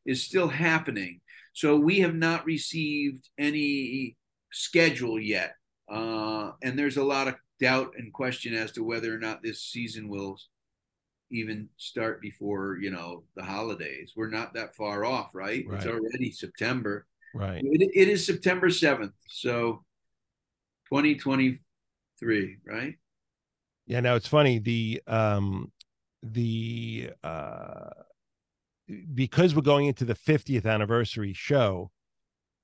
is 0.06 0.24
still 0.24 0.48
happening. 0.48 1.22
So 1.54 1.78
we 1.78 2.00
have 2.00 2.16
not 2.16 2.46
received 2.46 3.30
any 3.38 4.16
schedule 4.52 5.20
yet, 5.20 5.56
uh, 5.92 6.52
and 6.64 6.78
there's 6.78 6.98
a 6.98 7.04
lot 7.04 7.28
of 7.28 7.36
doubt 7.62 7.94
and 7.98 8.12
question 8.12 8.54
as 8.54 8.72
to 8.74 8.84
whether 8.84 9.14
or 9.14 9.20
not 9.20 9.42
this 9.42 9.62
season 9.62 10.10
will 10.10 10.38
even 11.30 11.70
start 11.78 12.22
before 12.22 12.78
you 12.82 12.92
know 12.92 13.24
the 13.36 13.44
holidays. 13.44 14.14
We're 14.16 14.30
not 14.30 14.54
that 14.56 14.76
far 14.76 15.06
off, 15.06 15.34
right? 15.34 15.64
right. 15.68 15.78
It's 15.78 15.86
already 15.86 16.32
September. 16.32 17.06
Right. 17.34 17.62
It, 17.64 17.92
it 17.94 18.08
is 18.10 18.26
September 18.26 18.70
seventh, 18.70 19.14
so 19.30 19.86
2023, 20.90 22.58
right? 22.66 22.96
Yeah, 23.86 24.02
now 24.02 24.16
it's 24.16 24.28
funny 24.28 24.60
the 24.60 25.02
um 25.08 25.72
the 26.24 27.12
uh 27.24 27.90
because 29.14 29.56
we're 29.56 29.62
going 29.62 29.86
into 29.86 30.04
the 30.04 30.16
50th 30.16 30.66
anniversary 30.66 31.34
show 31.34 31.92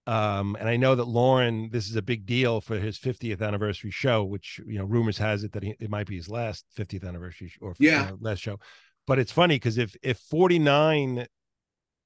um 0.07 0.55
and 0.59 0.67
I 0.67 0.77
know 0.77 0.95
that 0.95 1.07
Lorne, 1.07 1.69
this 1.71 1.89
is 1.89 1.95
a 1.95 2.01
big 2.01 2.25
deal 2.25 2.61
for 2.61 2.79
his 2.79 2.97
50th 2.97 3.41
anniversary 3.41 3.91
show 3.91 4.23
which 4.23 4.59
you 4.65 4.77
know 4.77 4.85
rumors 4.85 5.17
has 5.17 5.43
it 5.43 5.51
that 5.53 5.63
he, 5.63 5.75
it 5.79 5.89
might 5.89 6.07
be 6.07 6.15
his 6.15 6.29
last 6.29 6.65
50th 6.77 7.07
anniversary 7.07 7.51
or 7.61 7.75
yeah. 7.79 8.09
Uh, 8.11 8.15
last 8.19 8.39
show. 8.39 8.59
But 9.05 9.19
it's 9.19 9.31
funny 9.31 9.55
because 9.55 9.77
if 9.77 9.95
if 10.01 10.17
49 10.17 11.27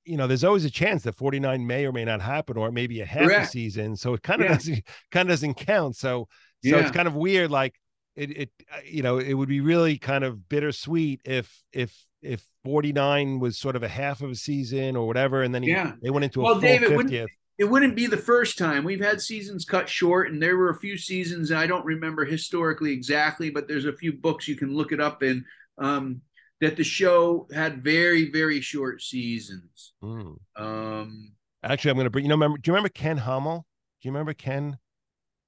you 0.04 0.18
know, 0.18 0.26
there's 0.26 0.44
always 0.44 0.66
a 0.66 0.70
chance 0.70 1.04
that 1.04 1.16
49 1.16 1.66
may 1.66 1.86
or 1.86 1.92
may 1.92 2.04
not 2.06 2.22
happen, 2.22 2.58
or 2.58 2.72
maybe 2.72 3.02
a 3.02 3.06
half 3.06 3.24
Correct. 3.24 3.48
a 3.48 3.50
season. 3.50 3.96
So 3.96 4.16
it 4.16 4.24
kind 4.24 4.42
of 4.42 4.50
yeah. 4.50 4.56
doesn't 4.56 4.84
kind 5.12 5.30
of 5.30 5.34
doesn't 5.34 5.54
count. 5.56 5.96
So 5.96 6.28
so 6.64 6.70
yeah. 6.70 6.78
it's 6.78 6.92
kind 6.92 7.08
of 7.08 7.16
weird. 7.16 7.52
Like 7.52 7.76
it, 8.16 8.38
it 8.38 8.50
uh, 8.72 8.80
you 8.84 9.04
know 9.04 9.18
it 9.18 9.34
would 9.34 9.50
be 9.50 9.62
really 9.62 9.98
kind 9.98 10.24
of 10.24 10.50
bittersweet 10.50 11.22
if 11.26 11.64
if 11.72 12.06
if 12.22 12.46
49 12.64 13.40
was 13.40 13.58
sort 13.58 13.76
of 13.76 13.84
a 13.84 13.88
half 13.88 14.22
of 14.22 14.32
a 14.32 14.36
season 14.36 14.96
or 14.96 15.08
whatever 15.08 15.42
and 15.42 15.56
then 15.56 15.64
he, 15.64 15.72
yeah. 15.72 15.94
they 16.04 16.12
went 16.12 16.24
into 16.24 16.42
well, 16.42 16.52
a 16.52 16.54
full 16.54 16.62
Dave, 16.62 16.82
50th. 16.82 17.28
It 17.58 17.66
wouldn't, 17.66 17.96
be 17.96 18.08
the 18.08 18.18
first 18.18 18.58
time 18.58 18.84
we've 18.84 19.04
had 19.04 19.22
seasons 19.22 19.66
cut 19.66 19.88
short 19.88 20.32
and 20.32 20.42
there 20.42 20.58
were 20.58 20.70
a 20.70 20.80
few 20.80 20.98
seasons 20.98 21.52
i 21.52 21.68
don't 21.68 21.86
remember 21.86 22.26
historically 22.26 22.92
exactly 22.92 23.50
but 23.50 23.68
there's 23.68 23.86
a 23.86 23.94
few 23.94 24.14
books 24.14 24.48
you 24.48 24.56
can 24.56 24.74
look 24.74 24.92
it 24.92 25.00
up 25.00 25.22
in 25.22 25.46
um, 25.78 26.22
that 26.60 26.76
the 26.76 26.84
show 26.84 27.48
had 27.54 27.84
very 27.84 28.32
very 28.32 28.62
short 28.62 29.02
seasons 29.02 29.94
mm. 30.04 30.36
um, 30.56 31.34
actually 31.64 31.92
i'm 31.92 31.98
going 31.98 32.06
to 32.06 32.10
bring 32.10 32.26
you 32.26 32.30
know 32.30 32.36
remember 32.36 32.58
do 32.58 32.70
you 32.70 32.74
remember 32.74 32.90
ken 32.90 33.20
Hommel? 33.20 33.64
do 34.02 34.08
you 34.08 34.12
remember 34.12 34.34
ken 34.34 34.78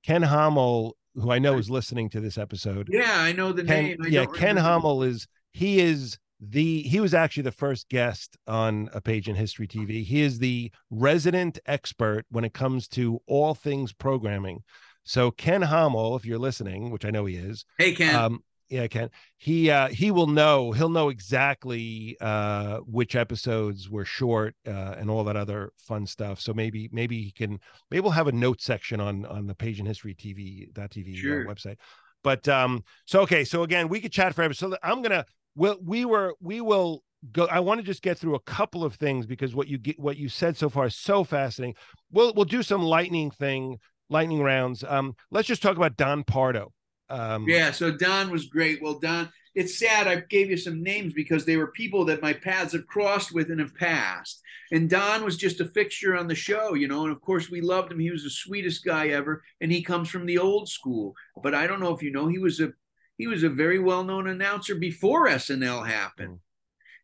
ken 0.04 0.22
Hommel 0.22 0.94
who 1.16 1.32
I 1.32 1.40
know 1.40 1.58
is 1.58 1.70
listening 1.70 2.10
to 2.10 2.20
this 2.20 2.38
episode. 2.38 2.90
Yeah, 2.92 3.20
I 3.20 3.32
know 3.34 3.52
the 3.52 3.64
Ken, 3.64 3.84
name. 3.84 3.98
I 4.04 4.08
yeah, 4.08 4.26
Ken 4.26 4.58
Hommel 4.58 5.06
is 5.06 5.28
he 5.52 5.80
is 5.80 6.18
the 6.50 6.82
he 6.84 7.00
was 7.00 7.14
actually 7.14 7.44
the 7.44 7.52
first 7.52 7.90
guest 7.90 8.38
on 8.48 8.90
a 8.94 9.02
page 9.02 9.30
in 9.30 9.36
history 9.36 9.68
TV. 9.68 10.04
He 10.04 10.22
is 10.22 10.40
the 10.40 10.72
resident 10.90 11.60
expert 11.66 12.26
when 12.30 12.44
it 12.44 12.54
comes 12.54 12.88
to 12.90 13.22
all 13.28 13.54
things 13.54 13.94
programming. 13.94 14.64
So 15.04 15.32
Ken 15.32 15.62
Hamel, 15.62 16.16
if 16.16 16.26
you're 16.26 16.40
listening, 16.40 16.92
which 16.92 17.06
I 17.06 17.12
know 17.12 17.26
he 17.26 17.36
is, 17.36 17.66
hey 17.78 17.94
Ken, 17.94 18.16
um, 18.16 18.44
yeah, 18.70 18.88
Ken. 18.88 19.10
He 19.38 19.70
uh 19.70 19.90
he 19.90 20.12
will 20.12 20.28
know. 20.28 20.72
He'll 20.72 20.90
know 20.90 21.10
exactly 21.10 22.18
uh 22.20 22.78
which 22.80 23.16
episodes 23.16 23.90
were 23.90 24.06
short 24.06 24.56
uh 24.68 24.96
and 24.98 25.10
all 25.10 25.24
that 25.26 25.36
other 25.36 25.72
fun 25.78 26.06
stuff. 26.08 26.42
So 26.42 26.54
maybe 26.54 26.90
maybe 26.92 27.22
he 27.22 27.32
can 27.32 27.60
maybe 27.92 28.02
we'll 28.02 28.12
have 28.12 28.28
a 28.28 28.32
note 28.32 28.62
section 28.62 29.00
on 29.00 29.26
on 29.26 29.48
the 29.48 29.56
page 29.56 29.80
in 29.80 29.86
history 29.86 30.16
TV 30.16 30.74
dot 30.74 30.90
TV 30.92 31.14
uh, 31.14 31.18
sure. 31.18 31.50
uh, 31.50 31.54
website. 31.54 31.78
But 32.24 32.48
um 32.48 32.84
so 33.06 33.22
okay, 33.22 33.44
so 33.44 33.64
again, 33.64 33.90
we 33.90 34.00
could 34.00 34.12
chat 34.12 34.34
forever. 34.34 34.54
So 34.54 34.76
I'm 34.82 35.02
gonna 35.02 35.26
well 35.56 35.78
we 35.84 36.06
were 36.06 36.36
we 36.40 36.62
will 36.62 37.04
go 37.32 37.46
I 37.46 37.60
want 37.60 37.80
to 37.80 37.86
just 37.86 38.02
get 38.02 38.18
through 38.18 38.36
a 38.36 38.42
couple 38.42 38.84
of 38.84 38.96
things 38.96 39.26
because 39.26 39.54
what 39.54 39.68
you 39.68 39.78
get 39.78 40.00
what 40.00 40.18
you 40.18 40.30
said 40.30 40.58
so 40.58 40.70
far 40.70 40.86
is 40.88 40.96
so 40.96 41.24
fascinating. 41.24 41.76
We'll 42.12 42.34
we'll 42.34 42.46
do 42.46 42.64
some 42.64 42.82
lightning 42.82 43.32
thing, 43.32 43.80
lightning 44.10 44.42
rounds. 44.42 44.84
Um 44.84 45.16
let's 45.32 45.48
just 45.48 45.62
talk 45.62 45.78
about 45.78 45.98
Don 45.98 46.24
Pardo. 46.24 46.72
Um, 47.10 47.48
yeah, 47.48 47.72
so 47.72 47.92
Don 47.92 48.32
was 48.32 48.48
great. 48.48 48.82
Well, 48.82 48.98
Don, 48.98 49.30
it's 49.56 49.78
sad. 49.78 50.08
I 50.08 50.16
gave 50.16 50.50
you 50.50 50.58
some 50.58 50.82
names 50.82 51.14
because 51.14 51.46
they 51.46 51.58
were 51.58 51.68
people 51.68 52.06
that 52.06 52.22
my 52.22 52.34
paths 52.34 52.74
have 52.74 52.88
crossed 52.88 53.34
with 53.34 53.52
and 53.52 53.60
have 53.60 53.76
passed. 53.76 54.42
And 54.72 54.90
Don 54.90 55.24
was 55.24 55.38
just 55.38 55.62
a 55.62 55.66
fixture 55.66 56.18
on 56.18 56.28
the 56.28 56.36
show, 56.36 56.74
you 56.74 56.88
know. 56.88 57.04
And 57.04 57.12
of 57.12 57.22
course, 57.22 57.50
we 57.50 57.62
loved 57.62 57.92
him. 57.92 58.00
He 58.00 58.12
was 58.12 58.24
the 58.24 58.30
sweetest 58.30 58.84
guy 58.84 59.10
ever, 59.10 59.44
and 59.62 59.72
he 59.72 59.84
comes 59.84 60.10
from 60.10 60.26
the 60.26 60.40
old 60.40 60.68
school. 60.70 61.14
But 61.44 61.54
I 61.54 61.68
don't 61.68 61.80
know 61.80 61.94
if 61.94 62.02
you 62.02 62.12
know, 62.12 62.28
he 62.28 62.40
was 62.40 62.60
a 62.60 62.74
he 63.18 63.28
was 63.28 63.44
a 63.44 63.50
very 63.50 63.80
well 63.80 64.04
known 64.04 64.28
announcer 64.28 64.76
before 64.76 65.28
SNL 65.28 65.88
happened 65.88 66.36
mm. 66.36 66.40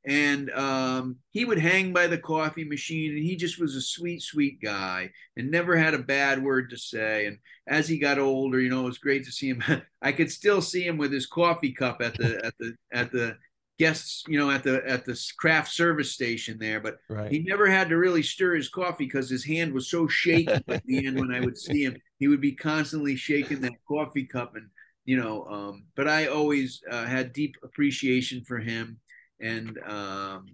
And 0.06 0.50
um, 0.52 1.18
he 1.32 1.44
would 1.44 1.60
hang 1.60 1.92
by 1.92 2.08
the 2.08 2.18
coffee 2.18 2.64
machine 2.64 3.12
and 3.12 3.24
he 3.24 3.36
just 3.36 3.60
was 3.60 3.76
a 3.76 3.82
sweet 3.82 4.22
sweet 4.22 4.62
guy 4.62 5.10
and 5.36 5.52
never 5.52 5.76
had 5.76 5.94
a 5.94 6.00
bad 6.00 6.42
word 6.42 6.70
to 6.70 6.78
say. 6.78 7.26
And 7.26 7.38
as 7.68 7.88
he 7.88 8.00
got 8.00 8.18
older 8.18 8.60
you 8.60 8.70
know 8.70 8.82
it 8.82 8.86
was 8.86 8.98
great 8.98 9.26
to 9.26 9.32
see 9.32 9.50
him. 9.50 9.64
I 10.02 10.12
could 10.12 10.32
still 10.32 10.62
see 10.62 10.86
him 10.86 10.98
with 10.98 11.12
his 11.12 11.26
coffee 11.26 11.74
cup 11.74 12.02
at 12.02 12.16
the 12.16 12.46
at 12.46 12.54
the 12.60 12.76
at 12.94 13.12
the 13.12 13.38
guests 13.78 14.24
you 14.28 14.38
know 14.38 14.52
at 14.52 14.64
the 14.64 14.82
at 14.86 15.06
the 15.06 15.20
craft 15.38 15.72
service 15.72 16.12
station 16.12 16.58
there 16.60 16.82
but 16.82 16.98
right. 17.10 17.32
he 17.32 17.40
never 17.40 17.66
had 17.66 17.88
to 17.88 17.96
really 17.96 18.22
stir 18.22 18.56
his 18.56 18.68
coffee 18.68 19.06
because 19.06 19.30
his 19.30 19.46
hand 19.46 19.74
was 19.74 19.90
so 19.90 20.06
shaky 20.06 20.52
at 20.68 20.84
the 20.86 21.08
end 21.08 21.18
when 21.18 21.34
i 21.34 21.40
would 21.40 21.58
see 21.58 21.84
him. 21.84 21.96
He 22.20 22.28
would 22.28 22.42
be 22.42 22.52
constantly 22.52 23.16
shaking 23.16 23.62
that 23.62 23.72
coffee 23.88 24.26
cup 24.26 24.58
and 24.58 24.68
you 25.06 25.16
know 25.16 25.46
um, 25.46 25.86
but 25.96 26.10
i 26.10 26.28
always 26.28 26.82
uh, 26.92 27.06
had 27.06 27.32
deep 27.32 27.56
appreciation 27.64 28.44
for 28.44 28.58
him 28.58 29.00
and 29.40 29.78
um, 29.86 30.46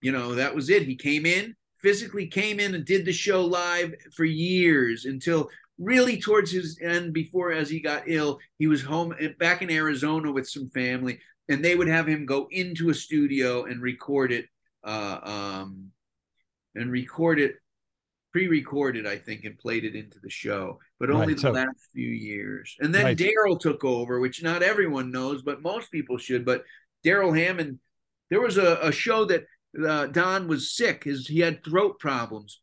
you 0.00 0.12
know 0.12 0.34
that 0.34 0.54
was 0.54 0.70
it. 0.70 0.82
He 0.82 0.96
came 0.96 1.26
in 1.26 1.54
physically, 1.78 2.26
came 2.26 2.58
in 2.60 2.74
and 2.74 2.84
did 2.84 3.04
the 3.04 3.12
show 3.12 3.44
live 3.44 3.94
for 4.14 4.24
years 4.24 5.04
until 5.04 5.48
really 5.78 6.20
towards 6.20 6.50
his 6.50 6.78
end. 6.82 7.12
Before 7.12 7.52
as 7.52 7.70
he 7.70 7.80
got 7.80 8.04
ill, 8.06 8.38
he 8.58 8.66
was 8.66 8.82
home 8.82 9.14
eh, 9.20 9.28
back 9.38 9.62
in 9.62 9.70
Arizona 9.70 10.30
with 10.32 10.48
some 10.48 10.70
family, 10.70 11.20
and 11.48 11.64
they 11.64 11.74
would 11.74 11.88
have 11.88 12.06
him 12.06 12.26
go 12.26 12.48
into 12.50 12.90
a 12.90 12.94
studio 12.94 13.64
and 13.64 13.82
record 13.82 14.32
it. 14.32 14.46
Uh, 14.84 15.18
um, 15.22 15.90
and 16.74 16.92
record 16.92 17.40
it 17.40 17.56
pre-recorded, 18.32 19.06
I 19.06 19.16
think, 19.16 19.44
and 19.44 19.58
played 19.58 19.84
it 19.84 19.94
into 19.94 20.18
the 20.20 20.30
show, 20.30 20.78
but 21.00 21.10
only 21.10 21.34
right, 21.34 21.42
the 21.42 21.52
last 21.52 21.88
few 21.92 22.08
years. 22.08 22.76
And 22.78 22.94
then 22.94 23.04
right. 23.04 23.16
Darrell 23.16 23.58
took 23.58 23.84
over, 23.84 24.20
which 24.20 24.42
not 24.42 24.62
everyone 24.62 25.10
knows, 25.10 25.42
but 25.42 25.62
most 25.62 25.90
people 25.90 26.18
should. 26.18 26.44
But 26.44 26.64
Darrell 27.02 27.32
Hammond 27.32 27.78
there 28.30 28.40
was 28.40 28.58
a, 28.58 28.78
a 28.82 28.92
show 28.92 29.24
that 29.26 29.44
uh, 29.86 30.06
Don 30.06 30.48
was 30.48 30.72
sick. 30.72 31.04
His 31.04 31.26
he 31.26 31.40
had 31.40 31.64
throat 31.64 31.98
problems. 31.98 32.60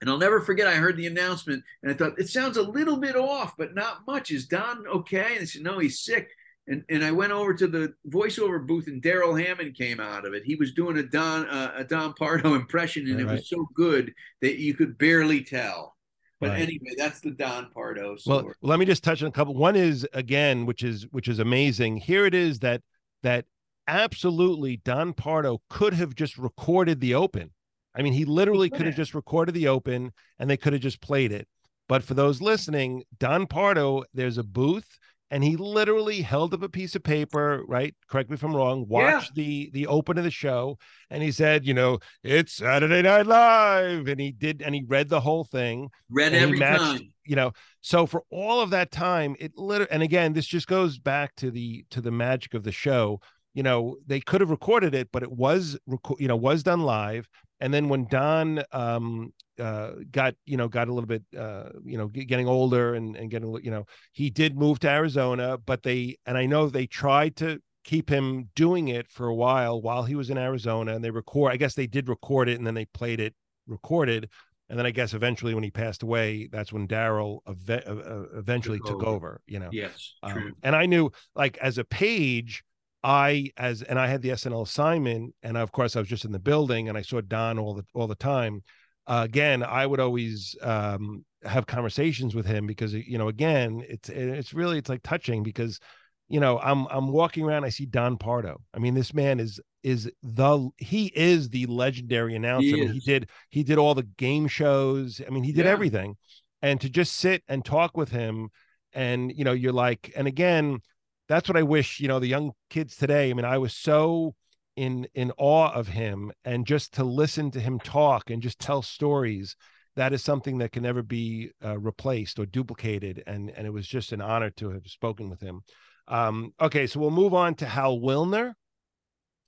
And 0.00 0.10
I'll 0.10 0.18
never 0.18 0.40
forget, 0.40 0.66
I 0.66 0.74
heard 0.74 0.96
the 0.96 1.06
announcement 1.06 1.62
and 1.82 1.92
I 1.92 1.94
thought, 1.94 2.18
it 2.18 2.28
sounds 2.28 2.56
a 2.56 2.62
little 2.62 2.96
bit 2.96 3.14
off, 3.14 3.56
but 3.56 3.72
not 3.72 3.98
much. 4.04 4.32
Is 4.32 4.48
Don 4.48 4.84
okay? 4.88 5.32
And 5.32 5.42
they 5.42 5.46
said, 5.46 5.62
no, 5.62 5.78
he's 5.78 6.00
sick. 6.00 6.28
And, 6.66 6.82
and 6.88 7.04
I 7.04 7.12
went 7.12 7.30
over 7.30 7.54
to 7.54 7.68
the 7.68 7.94
voiceover 8.08 8.66
booth 8.66 8.88
and 8.88 9.00
Darrell 9.00 9.36
Hammond 9.36 9.76
came 9.76 10.00
out 10.00 10.26
of 10.26 10.34
it. 10.34 10.42
He 10.44 10.56
was 10.56 10.72
doing 10.72 10.98
a 10.98 11.04
Don 11.04 11.46
uh, 11.48 11.72
a 11.76 11.84
Don 11.84 12.14
Pardo 12.14 12.54
impression 12.56 13.06
and 13.06 13.16
right, 13.16 13.28
it 13.28 13.30
was 13.30 13.48
so 13.48 13.68
good 13.74 14.12
that 14.40 14.58
you 14.58 14.74
could 14.74 14.98
barely 14.98 15.44
tell. 15.44 15.96
But 16.40 16.50
right. 16.50 16.62
anyway, 16.62 16.94
that's 16.98 17.20
the 17.20 17.30
Don 17.30 17.70
Pardo. 17.70 18.16
Story. 18.16 18.44
Well, 18.44 18.54
let 18.62 18.80
me 18.80 18.84
just 18.84 19.04
touch 19.04 19.22
on 19.22 19.28
a 19.28 19.32
couple. 19.32 19.54
One 19.54 19.76
is 19.76 20.04
again, 20.12 20.66
which 20.66 20.82
is 20.82 21.06
which 21.12 21.28
is 21.28 21.38
amazing. 21.38 21.98
Here 21.98 22.26
it 22.26 22.34
is 22.34 22.58
that 22.58 22.82
that 23.22 23.44
absolutely 23.86 24.78
Don 24.78 25.12
Pardo 25.12 25.62
could 25.68 25.94
have 25.94 26.14
just 26.14 26.38
recorded 26.38 27.00
the 27.00 27.14
open. 27.14 27.50
I 27.94 28.02
mean, 28.02 28.12
he 28.12 28.24
literally 28.24 28.70
could 28.70 28.86
have 28.86 28.96
just 28.96 29.14
recorded 29.14 29.54
the 29.54 29.68
open 29.68 30.12
and 30.38 30.48
they 30.48 30.56
could 30.56 30.72
have 30.72 30.82
just 30.82 31.00
played 31.02 31.32
it. 31.32 31.46
But 31.88 32.02
for 32.02 32.14
those 32.14 32.40
listening, 32.40 33.04
Don 33.18 33.46
Pardo, 33.46 34.04
there's 34.14 34.38
a 34.38 34.42
booth 34.42 34.98
and 35.32 35.42
he 35.42 35.56
literally 35.56 36.20
held 36.20 36.52
up 36.52 36.62
a 36.62 36.68
piece 36.68 36.94
of 36.94 37.02
paper, 37.02 37.64
right? 37.66 37.94
Correct 38.06 38.28
me 38.28 38.34
if 38.34 38.42
I'm 38.42 38.54
wrong. 38.54 38.84
Watched 38.86 39.32
yeah. 39.34 39.42
the 39.42 39.70
the 39.72 39.86
open 39.86 40.18
of 40.18 40.24
the 40.24 40.30
show, 40.30 40.76
and 41.08 41.22
he 41.22 41.32
said, 41.32 41.66
you 41.66 41.72
know, 41.72 42.00
it's 42.22 42.52
Saturday 42.52 43.00
Night 43.00 43.26
Live, 43.26 44.08
and 44.08 44.20
he 44.20 44.30
did, 44.30 44.60
and 44.60 44.74
he 44.74 44.84
read 44.86 45.08
the 45.08 45.22
whole 45.22 45.44
thing. 45.44 45.88
Read 46.10 46.34
every 46.34 46.58
matched, 46.58 46.80
time. 46.82 47.14
You 47.24 47.36
know, 47.36 47.52
so 47.80 48.04
for 48.04 48.24
all 48.30 48.60
of 48.60 48.70
that 48.70 48.90
time, 48.90 49.34
it 49.40 49.56
literally, 49.56 49.90
and 49.90 50.02
again, 50.02 50.34
this 50.34 50.46
just 50.46 50.68
goes 50.68 50.98
back 50.98 51.34
to 51.36 51.50
the 51.50 51.86
to 51.88 52.02
the 52.02 52.10
magic 52.10 52.52
of 52.52 52.62
the 52.62 52.70
show 52.70 53.18
you 53.54 53.62
know 53.62 53.96
they 54.06 54.20
could 54.20 54.40
have 54.40 54.50
recorded 54.50 54.94
it 54.94 55.08
but 55.12 55.22
it 55.22 55.30
was 55.30 55.78
you 56.18 56.28
know 56.28 56.36
was 56.36 56.62
done 56.62 56.80
live 56.80 57.28
and 57.60 57.72
then 57.72 57.88
when 57.88 58.06
don 58.08 58.62
um 58.72 59.32
uh 59.58 59.92
got 60.10 60.34
you 60.46 60.56
know 60.56 60.68
got 60.68 60.88
a 60.88 60.92
little 60.92 61.06
bit 61.06 61.22
uh 61.38 61.68
you 61.84 61.98
know 61.98 62.08
getting 62.08 62.48
older 62.48 62.94
and 62.94 63.16
and 63.16 63.30
getting 63.30 63.52
you 63.62 63.70
know 63.70 63.84
he 64.12 64.30
did 64.30 64.56
move 64.56 64.78
to 64.78 64.88
arizona 64.88 65.58
but 65.58 65.82
they 65.82 66.16
and 66.26 66.38
i 66.38 66.46
know 66.46 66.68
they 66.68 66.86
tried 66.86 67.36
to 67.36 67.60
keep 67.84 68.08
him 68.08 68.48
doing 68.54 68.88
it 68.88 69.10
for 69.10 69.26
a 69.26 69.34
while 69.34 69.82
while 69.82 70.04
he 70.04 70.14
was 70.14 70.30
in 70.30 70.38
arizona 70.38 70.94
and 70.94 71.04
they 71.04 71.10
record 71.10 71.52
i 71.52 71.56
guess 71.56 71.74
they 71.74 71.86
did 71.86 72.08
record 72.08 72.48
it 72.48 72.58
and 72.58 72.66
then 72.66 72.74
they 72.74 72.86
played 72.86 73.20
it 73.20 73.34
recorded 73.66 74.28
and 74.68 74.78
then 74.78 74.86
I 74.86 74.90
guess 74.90 75.12
eventually 75.12 75.52
when 75.52 75.64
he 75.64 75.70
passed 75.70 76.02
away, 76.02 76.48
that's 76.50 76.72
when 76.72 76.86
Darrell 76.86 77.42
ev- 77.46 77.92
eventually 78.34 78.78
took, 78.78 78.86
took 78.86 79.02
over. 79.02 79.08
over. 79.08 79.40
You 79.46 79.58
know, 79.58 79.68
yes, 79.70 80.14
um, 80.22 80.54
and 80.62 80.74
I 80.74 80.86
knew 80.86 81.10
like 81.34 81.58
as 81.58 81.76
a 81.76 81.84
page, 81.84 82.64
I 83.04 83.50
as 83.56 83.82
and 83.82 83.98
I 83.98 84.06
had 84.06 84.22
the 84.22 84.30
SNL 84.30 84.62
assignment, 84.62 85.34
and 85.42 85.56
of 85.56 85.72
course 85.72 85.96
I 85.96 85.98
was 85.98 86.08
just 86.08 86.24
in 86.24 86.32
the 86.32 86.38
building, 86.38 86.88
and 86.88 86.96
I 86.96 87.02
saw 87.02 87.20
Don 87.20 87.58
all 87.58 87.74
the 87.74 87.84
all 87.94 88.06
the 88.06 88.14
time. 88.14 88.62
Uh, 89.06 89.22
again, 89.24 89.64
I 89.64 89.84
would 89.86 89.98
always 89.98 90.54
um, 90.62 91.24
have 91.42 91.66
conversations 91.66 92.34
with 92.34 92.46
him 92.46 92.66
because 92.66 92.94
you 92.94 93.18
know, 93.18 93.28
again, 93.28 93.82
it's 93.88 94.08
it's 94.08 94.54
really 94.54 94.78
it's 94.78 94.88
like 94.88 95.02
touching 95.02 95.42
because 95.42 95.80
you 96.28 96.38
know 96.38 96.60
I'm 96.60 96.86
I'm 96.86 97.08
walking 97.08 97.44
around, 97.44 97.64
I 97.64 97.70
see 97.70 97.86
Don 97.86 98.18
Pardo. 98.18 98.60
I 98.72 98.78
mean, 98.78 98.94
this 98.94 99.12
man 99.12 99.40
is 99.40 99.60
is 99.82 100.08
the 100.22 100.70
he 100.76 101.06
is 101.06 101.48
the 101.48 101.66
legendary 101.66 102.36
announcer. 102.36 102.66
He, 102.66 102.82
I 102.82 102.84
mean, 102.84 102.92
he 102.92 103.00
did 103.00 103.30
he 103.50 103.64
did 103.64 103.78
all 103.78 103.96
the 103.96 104.04
game 104.04 104.46
shows. 104.46 105.20
I 105.26 105.30
mean, 105.30 105.42
he 105.42 105.52
did 105.52 105.64
yeah. 105.64 105.72
everything, 105.72 106.16
and 106.60 106.80
to 106.80 106.88
just 106.88 107.16
sit 107.16 107.42
and 107.48 107.64
talk 107.64 107.96
with 107.96 108.10
him, 108.10 108.50
and 108.92 109.32
you 109.36 109.42
know, 109.42 109.52
you're 109.52 109.72
like, 109.72 110.12
and 110.14 110.28
again 110.28 110.80
that's 111.28 111.48
what 111.48 111.56
I 111.56 111.62
wish, 111.62 112.00
you 112.00 112.08
know, 112.08 112.18
the 112.18 112.26
young 112.26 112.52
kids 112.70 112.96
today. 112.96 113.30
I 113.30 113.34
mean, 113.34 113.44
I 113.44 113.58
was 113.58 113.74
so 113.74 114.34
in 114.76 115.06
in 115.14 115.32
awe 115.36 115.70
of 115.72 115.88
him 115.88 116.32
and 116.44 116.66
just 116.66 116.94
to 116.94 117.04
listen 117.04 117.50
to 117.50 117.60
him 117.60 117.78
talk 117.78 118.30
and 118.30 118.42
just 118.42 118.58
tell 118.58 118.80
stories 118.82 119.54
that 119.96 120.14
is 120.14 120.24
something 120.24 120.58
that 120.58 120.72
can 120.72 120.82
never 120.82 121.02
be 121.02 121.50
uh, 121.62 121.78
replaced 121.78 122.38
or 122.38 122.46
duplicated 122.46 123.22
and 123.26 123.50
and 123.50 123.66
it 123.66 123.72
was 123.72 123.86
just 123.86 124.12
an 124.12 124.22
honor 124.22 124.50
to 124.50 124.70
have 124.70 124.86
spoken 124.86 125.28
with 125.28 125.40
him. 125.40 125.60
Um 126.08 126.54
okay 126.60 126.86
so 126.86 127.00
we'll 127.00 127.10
move 127.10 127.34
on 127.34 127.54
to 127.56 127.66
hal 127.66 128.00
willner 128.00 128.54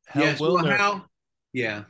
hal 0.06 0.24
yes, 0.24 0.40
willner. 0.40 0.64
Well, 0.64 0.76
hal, 0.76 1.10
yeah. 1.52 1.84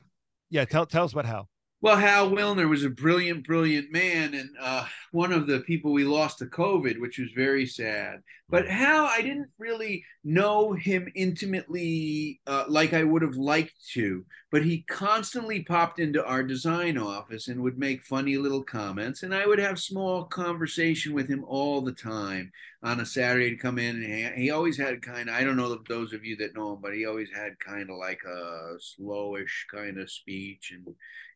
Yeah 0.49 0.65
tell, 0.65 0.87
tell 0.87 1.05
us 1.05 1.13
about 1.13 1.27
hal 1.27 1.49
well, 1.85 1.99
Hal 1.99 2.31
Willner 2.31 2.67
was 2.67 2.83
a 2.83 2.89
brilliant, 2.89 3.47
brilliant 3.47 3.93
man, 3.93 4.33
and 4.33 4.49
uh, 4.59 4.87
one 5.13 5.33
of 5.33 5.47
the 5.47 5.61
people 5.61 5.93
we 5.93 6.05
lost 6.05 6.39
to 6.39 6.47
COVID, 6.47 6.99
which 6.99 7.19
was 7.19 7.29
very 7.37 7.67
sad. 7.67 8.23
But 8.49 8.67
Hal, 8.67 9.05
I 9.05 9.21
didn't 9.21 9.51
really 9.59 10.03
know 10.25 10.73
him 10.73 11.13
intimately 11.15 12.41
uh, 12.47 12.65
like 12.69 12.95
I 12.95 13.05
would 13.05 13.21
have 13.21 13.37
liked 13.37 13.75
to, 13.93 14.25
but 14.51 14.65
he 14.65 14.87
constantly 14.89 15.63
popped 15.63 16.01
into 16.01 16.25
our 16.25 16.43
design 16.43 16.97
office 16.97 17.49
and 17.49 17.61
would 17.61 17.77
make 17.77 18.03
funny 18.03 18.39
little 18.39 18.65
comments, 18.65 19.23
and 19.23 19.35
I 19.35 19.47
would 19.47 19.59
have 19.59 19.79
small 19.79 20.25
conversation 20.25 21.13
with 21.13 21.29
him 21.29 21.45
all 21.47 21.83
the 21.83 21.93
time 21.93 22.51
on 22.83 23.01
a 23.01 23.05
Saturday 23.05 23.51
to 23.51 23.57
come 23.57 23.79
in. 23.79 24.03
And 24.03 24.37
he, 24.37 24.45
he 24.45 24.51
always 24.51 24.79
had 24.79 25.03
kind 25.03 25.29
of, 25.29 25.35
I 25.35 25.45
don't 25.45 25.59
know 25.59 25.79
those 25.87 26.15
of 26.15 26.25
you 26.25 26.37
that 26.37 26.55
know 26.55 26.73
him, 26.73 26.79
but 26.81 26.95
he 26.95 27.05
always 27.05 27.29
had 27.35 27.59
kind 27.59 27.91
of 27.91 27.99
like 27.99 28.21
a 28.27 28.77
slowish 28.79 29.67
kind 29.71 29.99
of 29.99 30.11
speech 30.11 30.73
and 30.75 30.95